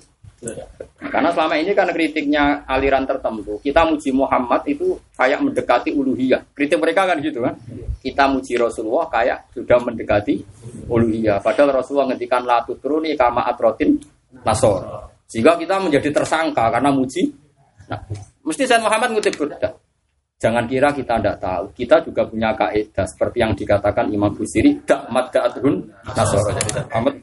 Karena 1.01 1.33
selama 1.33 1.57
ini 1.57 1.73
kan 1.73 1.89
kritiknya 1.93 2.65
aliran 2.69 3.09
tertentu, 3.09 3.61
kita 3.65 3.85
muji 3.89 4.13
Muhammad 4.13 4.61
itu 4.69 4.99
kayak 5.17 5.41
mendekati 5.41 5.95
uluhiyah. 5.97 6.53
Kritik 6.53 6.81
mereka 6.81 7.09
kan 7.09 7.17
gitu 7.25 7.41
kan. 7.41 7.57
Kita 8.01 8.29
muji 8.29 8.61
Rasulullah 8.61 9.09
kayak 9.09 9.57
sudah 9.57 9.79
mendekati 9.81 10.35
uluhiyah. 10.89 11.41
Padahal 11.41 11.81
Rasulullah 11.81 12.13
ngendikan 12.13 12.45
la 12.45 12.61
tutruni 12.65 13.17
kama 13.17 13.47
atrotin 13.49 13.97
nasor. 14.45 15.09
Sehingga 15.31 15.57
kita 15.57 15.81
menjadi 15.81 16.13
tersangka 16.13 16.69
karena 16.69 16.91
muji. 16.93 17.31
Nah, 17.87 18.01
mesti 18.45 18.69
Said 18.69 18.83
Muhammad 18.85 19.17
ngutip 19.17 19.37
burda. 19.37 19.71
Jangan 20.41 20.65
kira 20.65 20.89
kita 20.89 21.21
tidak 21.21 21.37
tahu. 21.37 21.65
Kita 21.77 22.01
juga 22.01 22.25
punya 22.25 22.57
kaidah 22.57 23.05
seperti 23.05 23.45
yang 23.45 23.53
dikatakan 23.53 24.09
Imam 24.09 24.33
Busiri, 24.33 24.73
dak 24.89 25.05
mad'atun 25.13 25.85
nasoro. 26.17 26.49
Jadi 26.57 26.81
Muhammad 26.89 27.15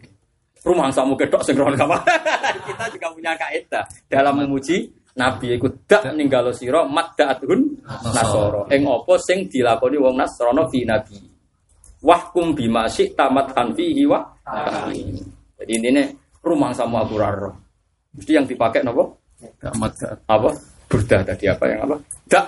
rumah 0.61 0.93
samu 0.93 1.17
kedok 1.17 1.41
sing 1.41 1.57
kamar. 1.57 1.97
kita 2.69 2.85
juga 2.93 3.07
punya 3.09 3.33
kaidah 3.33 3.81
dalam 4.05 4.45
memuji 4.45 4.85
Nabi 5.17 5.57
ikut 5.57 5.89
dak 5.89 6.13
ninggalo 6.13 6.53
sira 6.53 6.85
mad'atun 6.85 7.81
nasoro. 8.13 8.69
Ing 8.69 8.85
apa 8.85 9.13
sing 9.17 9.49
dilakoni 9.49 9.97
wong 9.97 10.13
Nasrani 10.13 10.61
fi 10.69 10.85
nabi. 10.85 11.17
Wahkum 12.05 12.53
bima 12.53 12.85
tamat 13.17 13.49
fihi 13.73 14.05
wa 14.05 14.21
Jadi 15.57 15.73
ini 15.73 16.05
rumah 16.45 16.69
samu 16.69 17.01
aku 17.01 17.17
raro. 17.17 17.49
Mesti 18.13 18.31
yang 18.37 18.45
dipakai 18.45 18.85
nopo? 18.85 19.17
Apa? 20.29 20.76
Burda 20.87 21.19
tadi 21.23 21.45
apa 21.51 21.63
yang 21.67 21.79
apa? 21.83 21.95
Dak. 22.23 22.45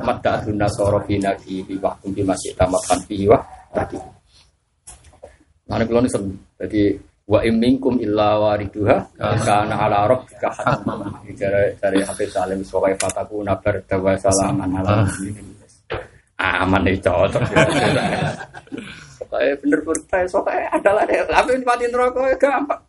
Mata 0.00 0.40
aduna 0.40 0.64
soro 0.72 1.04
bina 1.04 1.36
di 1.36 1.60
waktu 1.76 2.08
di 2.08 2.24
masih 2.24 2.56
tamatkan 2.56 3.04
biwa 3.04 3.38
tadi. 3.72 4.00
Mana 5.68 5.84
kalau 5.84 6.08
seru. 6.08 6.32
Jadi 6.56 6.96
wa 7.22 7.40
imingkum 7.40 8.02
illa 8.02 8.34
wariduha 8.36 9.14
karena 9.14 9.76
ala 9.78 10.10
rabbika 10.10 10.50
dari 11.38 11.70
dari 11.78 11.98
Hafiz 12.02 12.34
Salim 12.34 12.66
sebagai 12.66 12.98
fataku 12.98 13.46
nabar 13.46 13.78
dawa 13.86 14.18
salaman 14.18 14.74
ala 14.82 15.06
aman 16.42 16.82
itu 16.90 17.06
cocok 17.06 17.40
pokoknya 19.22 19.54
bener 19.62 19.80
bener 19.86 20.26
pokoknya 20.26 20.66
adalah 20.74 21.04
tapi 21.06 21.62
mati 21.62 21.86
neraka 21.86 22.34
gampang 22.42 22.82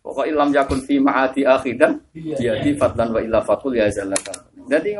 pokoknya 0.00 0.28
ilam 0.32 0.50
yakun 0.52 0.80
fi 0.84 0.96
ma'ati 0.96 1.42
akhidan 1.44 1.92
dia 2.12 2.56
di 2.60 2.72
fatlan 2.76 3.12
wa 3.12 3.20
illa 3.20 3.40
fatul 3.44 3.76
ya 3.76 3.88
zalatan 3.92 4.36
jadi 4.68 4.96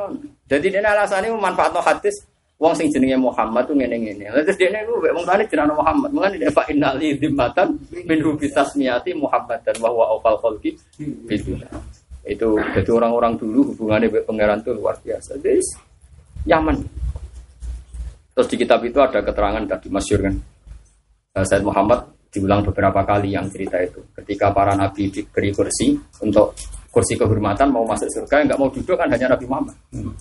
jadi 0.48 0.66
ini 0.66 0.88
alasannya 0.88 1.32
manfaat 1.36 1.76
hadis 1.80 2.14
Wong 2.60 2.76
sing 2.76 2.92
jenenge 2.92 3.16
Muhammad 3.16 3.64
tuh 3.64 3.72
ngene 3.72 3.96
ngene. 3.96 4.28
Terus 4.44 4.60
dia 4.60 4.68
nih 4.68 4.84
gue 4.84 5.08
wong 5.16 5.24
tadi 5.24 5.48
jenenge 5.48 5.72
Muhammad. 5.72 6.12
Mengenai 6.12 6.44
dia 6.44 6.52
Pak 6.52 6.68
Inali 6.68 7.16
dimatan 7.16 7.72
min 8.04 8.20
hubitas 8.20 8.76
miati 8.76 9.16
Muhammad 9.16 9.64
dan 9.64 9.72
bahwa 9.80 10.04
awal 10.04 10.36
kholki 10.36 10.76
itu. 11.32 11.56
Itu 12.20 12.60
jadi 12.76 12.90
orang-orang 12.92 13.40
dulu 13.40 13.72
hubungannya 13.72 14.12
dengan 14.12 14.28
pangeran 14.28 14.58
itu 14.60 14.70
luar 14.76 15.00
biasa. 15.00 15.40
Jadi 15.40 15.64
Yaman. 16.44 16.76
Terus 18.36 18.46
di 18.52 18.56
kitab 18.60 18.84
itu 18.84 19.00
ada 19.00 19.24
keterangan 19.24 19.64
tadi 19.64 19.88
masyur 19.88 20.20
kan. 20.20 20.36
Said 21.40 21.64
Muhammad 21.64 22.04
diulang 22.30 22.62
beberapa 22.62 23.02
kali 23.02 23.34
yang 23.34 23.50
cerita 23.50 23.76
itu. 23.82 24.00
Ketika 24.14 24.54
para 24.54 24.78
nabi 24.78 25.10
diberi 25.10 25.50
kursi 25.50 25.98
untuk 26.22 26.54
kursi 26.90 27.14
kehormatan 27.18 27.70
mau 27.70 27.86
masuk 27.86 28.06
surga 28.10 28.46
nggak 28.46 28.58
mau 28.58 28.70
duduk 28.70 28.98
kan 28.98 29.10
hanya 29.10 29.34
Nabi 29.34 29.46
Muhammad. 29.46 29.76
Hmm. 29.94 30.14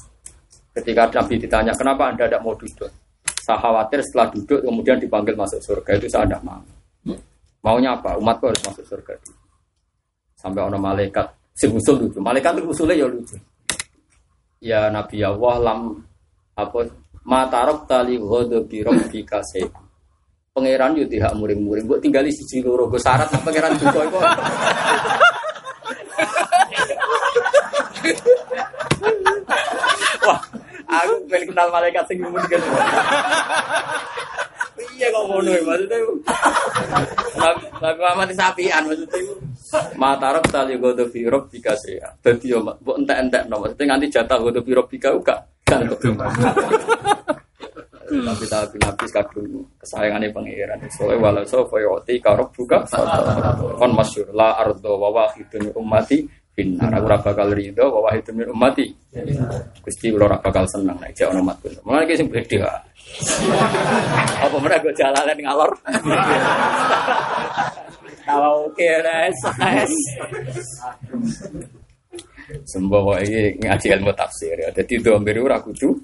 Ketika 0.73 1.09
Nabi 1.09 1.33
ditanya 1.41 1.73
kenapa 1.73 2.13
anda 2.13 2.29
tidak 2.29 2.41
mau 2.45 2.53
duduk, 2.53 2.89
saya 3.41 3.57
khawatir 3.57 3.99
setelah 4.05 4.29
duduk 4.29 4.59
kemudian 4.61 4.97
dipanggil 5.01 5.33
masuk 5.33 5.61
surga 5.61 5.91
itu 5.97 6.07
saya 6.09 6.29
tidak 6.29 6.41
mau. 6.45 6.61
Hmm. 7.05 7.19
Maunya 7.65 7.97
apa? 7.97 8.17
Umatku 8.21 8.53
harus 8.53 8.61
masuk 8.65 8.85
surga. 8.85 9.13
Sampai 10.39 10.63
orang 10.63 10.79
malaikat, 10.79 11.27
si 11.57 11.67
usul 11.67 12.07
lucu. 12.07 12.21
Malaikat 12.23 12.61
itu 12.61 12.71
usulnya 12.71 12.95
ya 12.95 13.07
lucu. 13.09 13.35
Ya 14.63 14.81
Nabi 14.87 15.19
Allah 15.25 15.55
lam 15.59 15.79
apa 16.55 16.79
matarok 17.23 17.87
tali 17.87 18.15
ghodobi 18.19 18.83
robbika 18.83 19.39
Pangeran 20.49 20.97
yo 20.97 21.05
tidak 21.05 21.31
muring-muring, 21.37 21.85
buat 21.85 22.01
tinggal 22.01 22.25
di 22.25 22.33
sisi 22.33 22.59
loro 22.65 22.89
syarat 22.97 23.29
pangeran 23.45 23.77
juga 23.77 24.01
itu. 24.01 24.17
Wah, 30.25 30.41
aku 30.89 31.13
pengen 31.29 31.53
kenal 31.53 31.67
malaikat 31.69 32.03
sing 32.09 32.19
kan. 32.25 32.61
Iya 34.99 35.07
kok 35.15 35.23
ngono 35.31 35.49
ya 35.53 35.61
maksudnya. 35.63 35.97
Nabi 37.79 37.99
Muhammad 38.03 38.35
sapian 38.35 38.83
maksudnya 38.83 39.19
itu. 39.21 39.33
Matarok 39.95 40.43
tali 40.51 40.75
godo 40.75 41.07
firok 41.07 41.47
bika 41.47 41.71
ya. 41.87 42.11
Dadi 42.19 42.51
yo 42.51 42.59
mbok 42.59 42.99
entek-entek 42.99 43.47
no 43.47 43.63
maksudnya 43.63 43.95
nganti 43.95 44.11
jatah 44.11 44.37
godo 44.43 44.59
firok 44.59 44.91
bika 44.91 45.15
uga. 45.15 45.39
Kan 45.63 45.87
tapi 48.09 48.45
tapi 48.49 48.75
nabi 48.81 49.05
kadung 49.13 49.65
kesayangannya 49.77 50.33
pangeran 50.33 50.79
soalnya 50.89 51.21
walau 51.21 51.43
so 51.45 51.63
foyoti 51.69 52.17
karok 52.17 52.49
buka 52.53 52.83
kon 53.77 53.91
masyur 53.93 54.27
la 54.33 54.57
ardo 54.57 54.97
wa 54.97 55.09
wahidun 55.13 55.69
ummati 55.77 56.25
Finnar 56.59 56.91
aku 56.91 57.07
ora 57.07 57.17
bakal 57.23 57.47
rido 57.55 57.87
wa 57.87 58.11
wahidun 58.11 58.43
min 58.43 58.51
ummati. 58.51 58.91
Gusti 59.79 60.11
kula 60.11 60.27
ora 60.27 60.37
bakal 60.43 60.67
jek 61.15 61.31
ono 61.31 61.39
umatku. 61.39 61.71
Mulane 61.87 62.03
iki 62.03 62.19
sing 62.19 62.27
beda. 62.27 62.67
Apa 64.43 64.59
mereka 64.59 64.91
jalalan 64.91 65.39
ngalor? 65.39 65.71
Kalau 68.27 68.67
keres, 68.75 69.39
Sembawa 72.67 73.23
ini 73.23 73.55
ngaji 73.63 73.87
ilmu 73.95 74.11
tafsir 74.11 74.59
ya. 74.59 74.67
Jadi 74.75 74.99
itu 74.99 75.15
ambil 75.15 75.39
ora 75.39 75.63
kudu 75.63 75.95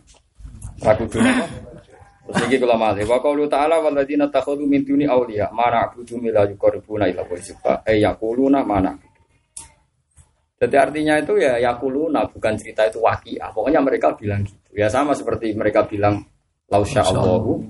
ora? 0.88 1.20
Terus 2.26 2.42
iki 2.50 2.58
kula 2.58 2.74
malih 2.74 3.06
wa 3.06 3.22
qaulu 3.22 3.46
ta'ala 3.46 3.78
walladzina 3.86 4.26
takhudhu 4.30 4.66
min 4.66 4.82
duni 4.82 5.06
awliya 5.06 5.54
ma 5.54 5.70
na'budu 5.70 6.18
illa 6.26 6.46
yuqarribuna 6.50 7.06
ila 7.14 7.22
wajhifa 7.30 7.86
ay 7.86 8.02
yaquluna 8.02 8.66
ma 8.66 8.82
jadi 10.56 10.76
artinya 10.80 11.20
itu 11.20 11.36
ya 11.36 11.60
yakuluna 11.60 12.32
bukan 12.32 12.56
cerita 12.56 12.88
itu 12.88 13.04
wakia. 13.04 13.52
Pokoknya 13.52 13.84
mereka 13.84 14.16
bilang 14.16 14.42
gitu. 14.48 14.72
Ya 14.72 14.88
sama 14.88 15.12
seperti 15.12 15.52
mereka 15.52 15.84
bilang 15.84 16.24
lausya 16.72 17.04
Allahu 17.06 17.62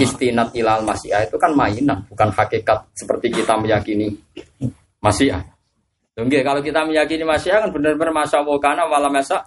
istinat 0.00 0.54
ilal 0.56 0.80
masyiah 0.86 1.28
itu 1.28 1.36
kan 1.36 1.52
mainan, 1.52 2.00
bukan 2.08 2.32
hakikat 2.32 2.88
seperti 2.94 3.34
kita 3.34 3.58
meyakini 3.58 4.14
masyiah. 5.02 5.42
Oke, 6.18 6.42
kalau 6.42 6.58
kita 6.58 6.82
meyakini 6.82 7.22
masyiah 7.22 7.62
kan 7.62 7.70
benar-benar 7.70 8.10
masa 8.10 8.42
karena 8.42 8.90
malam 8.90 9.14
masa 9.14 9.38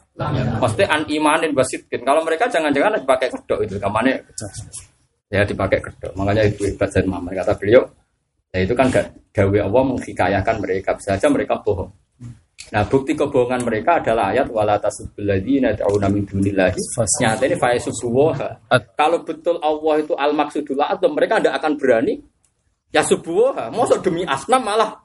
pasti 0.56 0.88
an 0.88 1.04
imanin 1.04 1.52
basitkin. 1.52 2.00
Kalau 2.00 2.24
mereka 2.24 2.48
jangan-jangan 2.48 2.96
dipakai 2.96 3.28
kedok 3.28 3.60
itu, 3.68 3.76
kamane 3.76 4.24
ya 5.28 5.44
dipakai 5.44 5.84
kedok. 5.84 6.16
Makanya 6.16 6.48
ibu 6.48 6.64
hebat 6.64 6.88
dan 6.96 7.12
mama 7.12 7.36
kata 7.36 7.60
beliau, 7.60 7.84
ya 8.56 8.64
itu 8.64 8.72
kan 8.72 8.88
gak 8.88 9.04
gawe 9.36 9.60
Allah 9.68 9.84
menghikayakan 9.84 10.56
mereka 10.64 10.96
bisa 10.96 11.20
saja 11.20 11.28
mereka 11.28 11.60
bohong. 11.60 11.92
Nah 12.72 12.88
bukti 12.88 13.20
kebohongan 13.20 13.68
mereka 13.68 14.00
adalah 14.00 14.32
ayat 14.32 14.48
wala 14.48 14.80
tasubul 14.80 15.28
ladina 15.28 15.76
ta'una 15.76 16.08
min 16.08 16.24
dunillahi. 16.24 16.80
Nyata 17.20 17.52
ini 17.52 17.60
fa 17.60 17.76
Kalau 18.96 19.28
betul 19.28 19.60
Allah 19.60 19.96
itu 20.00 20.16
al 20.16 20.32
maksudullah 20.32 20.96
atau 20.96 21.12
mereka 21.12 21.44
tidak 21.44 21.60
akan 21.60 21.76
berani 21.76 22.24
ya 22.96 23.04
subuha. 23.04 23.76
Masa 23.76 24.00
demi 24.00 24.24
asnam 24.24 24.64
malah 24.64 25.04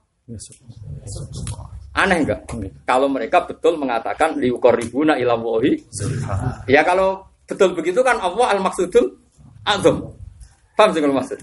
aneh 1.97 2.23
enggak? 2.23 2.45
Kalau 2.85 3.09
mereka 3.09 3.49
betul 3.49 3.81
mengatakan 3.81 4.37
liukoribuna 4.37 5.17
ilawohi. 5.17 5.73
Ya 6.69 6.85
kalau 6.85 7.25
betul 7.49 7.73
begitu 7.73 8.05
kan 8.05 8.21
Allah 8.21 8.53
al 8.53 8.61
maksudul 8.61 9.17
azam. 9.65 10.13
Paham 10.77 10.93
sih 10.93 11.01
kalau 11.01 11.17
maksud? 11.17 11.39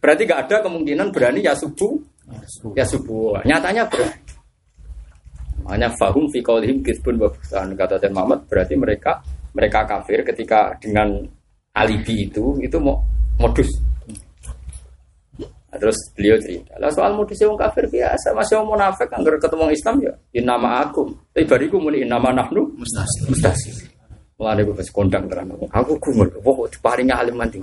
Berarti 0.00 0.22
enggak 0.24 0.40
ada 0.48 0.56
kemungkinan 0.64 1.12
berani 1.12 1.44
ya 1.44 1.52
subuh 1.52 1.92
ya 2.72 2.84
subuh. 2.88 3.44
Nyatanya 3.44 3.84
berani. 3.86 4.16
Hanya 5.68 5.92
fahum 6.00 6.24
fi 6.32 6.40
qaulihim 6.40 6.80
kisbun 6.80 7.20
wa 7.20 7.28
kata 7.28 8.00
Sayyid 8.00 8.16
Muhammad 8.16 8.48
berarti 8.48 8.72
mereka 8.72 9.20
mereka 9.52 9.84
kafir 9.84 10.24
ketika 10.24 10.72
dengan 10.80 11.20
alibi 11.76 12.32
itu 12.32 12.56
itu 12.64 12.76
mau 12.80 13.04
modus. 13.36 13.68
Nah, 15.68 15.76
terus 15.76 16.00
beliau 16.16 16.40
cerita, 16.40 16.80
lah 16.80 16.88
soal 16.88 17.12
modus 17.12 17.36
yang 17.36 17.52
kafir 17.52 17.84
biasa, 17.92 18.32
masih 18.32 18.56
mau 18.64 18.72
munafik 18.72 19.04
kan 19.12 19.20
ketemu 19.20 19.68
Islam 19.68 19.94
ya, 20.00 20.12
in 20.32 20.48
nama 20.48 20.80
aku, 20.80 21.12
tapi 21.36 21.44
bariku 21.44 21.76
muni 21.76 22.00
in 22.00 22.08
nama 22.08 22.32
nahnu 22.32 22.72
mustasi. 22.72 23.28
Mustasi. 23.28 23.70
Mulane 24.40 24.64
gue 24.64 24.72
pas 24.72 24.88
kondang 24.88 25.28
terang, 25.28 25.52
aku 25.68 26.00
kumul, 26.00 26.24
wah 26.40 26.64
paling 26.80 27.12
alim 27.12 27.36
nanti. 27.36 27.60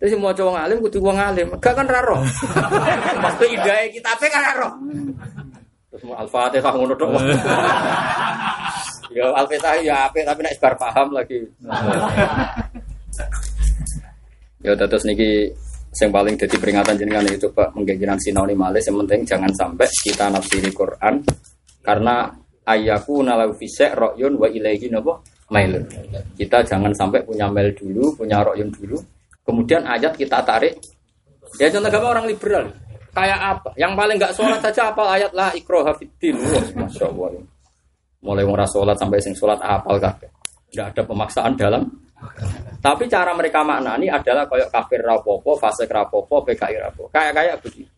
Terus 0.00 0.16
semua 0.16 0.32
cowok 0.32 0.56
alim, 0.56 0.80
kudu 0.80 0.96
wong 1.00 1.16
alim, 1.16 1.48
gak 1.60 1.76
kan 1.76 1.84
raro. 1.84 2.24
Ide 3.44 3.76
kita 3.92 4.08
apa 4.12 4.24
kan 4.32 4.42
raro. 4.52 4.68
Terus 5.92 6.02
mau 6.08 6.16
Al-Fatihah 6.20 6.72
ngono 6.72 6.92
tok. 6.96 7.16
Ya 9.16 9.24
Al-Fatihah 9.32 9.76
ya 9.80 9.94
apik 10.08 10.28
tapi 10.28 10.40
nek 10.44 10.56
bar 10.60 10.74
paham 10.76 11.12
lagi. 11.12 11.44
Ya 14.64 14.74
terus 14.74 15.06
niki 15.06 15.54
yang 15.96 16.12
paling 16.12 16.34
jadi 16.36 16.56
peringatan 16.56 16.94
jenengan 17.00 17.24
itu 17.26 17.48
coba 17.48 17.72
menggegiran 17.72 18.18
sinau 18.20 18.44
malih 18.44 18.82
yang 18.84 18.96
penting 19.04 19.20
jangan 19.24 19.52
sampai 19.56 19.88
kita 20.04 20.28
nafsiri 20.28 20.70
Quran 20.72 21.24
karena 21.80 22.28
ayaku 22.68 23.22
nalau 23.24 23.54
fisek 23.56 23.96
rokyun 23.96 24.36
wa 24.36 24.48
ilaihi 24.50 24.90
nopo 24.92 25.22
mailun. 25.52 25.86
Kita 26.34 26.60
jangan 26.66 26.90
sampai 26.92 27.22
punya 27.22 27.46
mail 27.48 27.72
dulu 27.72 28.18
punya 28.18 28.42
rokyun 28.42 28.68
dulu. 28.74 28.98
Kemudian 29.46 29.86
ayat 29.86 30.18
kita 30.18 30.42
tarik. 30.42 30.74
Ya 31.62 31.70
contoh 31.70 31.88
gampang 31.88 32.12
orang 32.18 32.26
liberal? 32.26 32.66
Kayak 33.14 33.40
apa? 33.40 33.70
Yang 33.78 33.92
paling 33.94 34.16
nggak 34.18 34.34
sholat 34.34 34.60
saja 34.60 34.90
apa? 34.90 35.02
Ayat 35.14 35.32
lah 35.32 35.54
ikro 35.54 35.86
hafidin 35.86 36.36
mulai 38.26 38.42
murah 38.42 38.66
sholat 38.66 38.98
sampai 38.98 39.22
sing 39.22 39.38
sholat 39.38 39.62
apal 39.62 40.02
kakek 40.02 40.34
tidak 40.74 40.86
ada 40.92 41.02
pemaksaan 41.06 41.52
dalam 41.54 41.82
tapi 42.80 43.04
cara 43.10 43.34
mereka 43.36 43.60
maknani 43.66 44.08
adalah 44.08 44.48
kayak 44.48 44.70
kafir 44.72 45.02
rapopo, 45.02 45.58
fase 45.58 45.84
rapopo, 45.90 46.40
PKI 46.46 46.76
rapopo. 46.80 47.10
Kayak 47.12 47.32
kayak 47.34 47.56
begitu. 47.60 47.92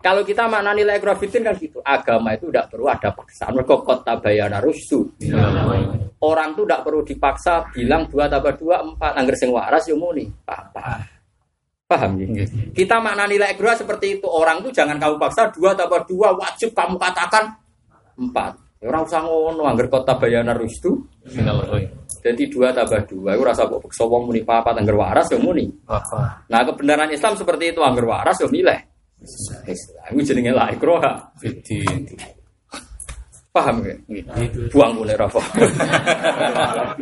Kalau 0.00 0.22
kita 0.22 0.46
maknani 0.46 0.86
nilai 0.86 1.02
grafitin 1.02 1.42
kan 1.44 1.54
gitu. 1.58 1.82
Agama 1.82 2.32
itu 2.36 2.48
tidak 2.48 2.70
perlu 2.70 2.86
ada 2.86 3.10
paksaan. 3.10 3.52
Mereka 3.58 3.82
kota 3.82 4.16
bayana 4.22 4.62
rusuh. 4.62 5.02
Orang 6.22 6.56
itu 6.56 6.62
tidak 6.64 6.80
perlu 6.80 7.00
dipaksa 7.04 7.68
bilang 7.74 8.08
dua 8.08 8.24
tambah 8.30 8.54
dua 8.56 8.76
empat. 8.82 9.12
Angger 9.18 9.36
sing 9.36 9.50
waras 9.52 9.84
ya 9.84 9.96
muni. 9.98 10.24
Apa? 10.46 11.02
Paham 11.86 12.18
ya? 12.18 12.46
Kita 12.72 12.98
maknani 12.98 13.36
nilai 13.38 13.52
seperti 13.56 14.20
itu. 14.20 14.26
Orang 14.30 14.62
itu 14.62 14.70
jangan 14.74 14.96
kamu 14.96 15.16
paksa 15.20 15.50
dua 15.52 15.74
tambah 15.74 16.06
dua 16.06 16.34
wajib 16.34 16.72
kamu 16.72 16.96
katakan 16.96 17.52
empat. 18.16 18.52
Ya 18.80 18.92
orang 18.92 19.08
usah 19.08 19.20
ngono 19.24 19.64
angger 19.64 19.88
kota 19.88 20.16
bayana 20.20 20.52
rusuh. 20.52 20.96
Jadi 22.26 22.50
dua 22.50 22.74
tambah 22.74 23.06
dua, 23.06 23.38
itu 23.38 23.44
rasa 23.46 23.70
kok 23.70 23.86
sowong 23.86 24.26
muni 24.26 24.42
papa 24.42 24.74
angger 24.74 24.98
waras 24.98 25.30
ya 25.30 25.38
muni. 25.38 25.70
Nah 26.50 26.60
kebenaran 26.66 27.14
Islam 27.14 27.38
seperti 27.38 27.70
itu 27.70 27.78
angger 27.86 28.02
waras 28.02 28.42
ya 28.42 28.50
milih. 28.50 28.80
Itu 30.10 30.20
jenenge 30.26 30.50
la 30.50 30.74
ikroha. 30.74 31.30
Paham 33.54 33.86
ya? 33.86 33.94
Buang 34.74 34.98
boleh 34.98 35.14
rafa. 35.14 35.38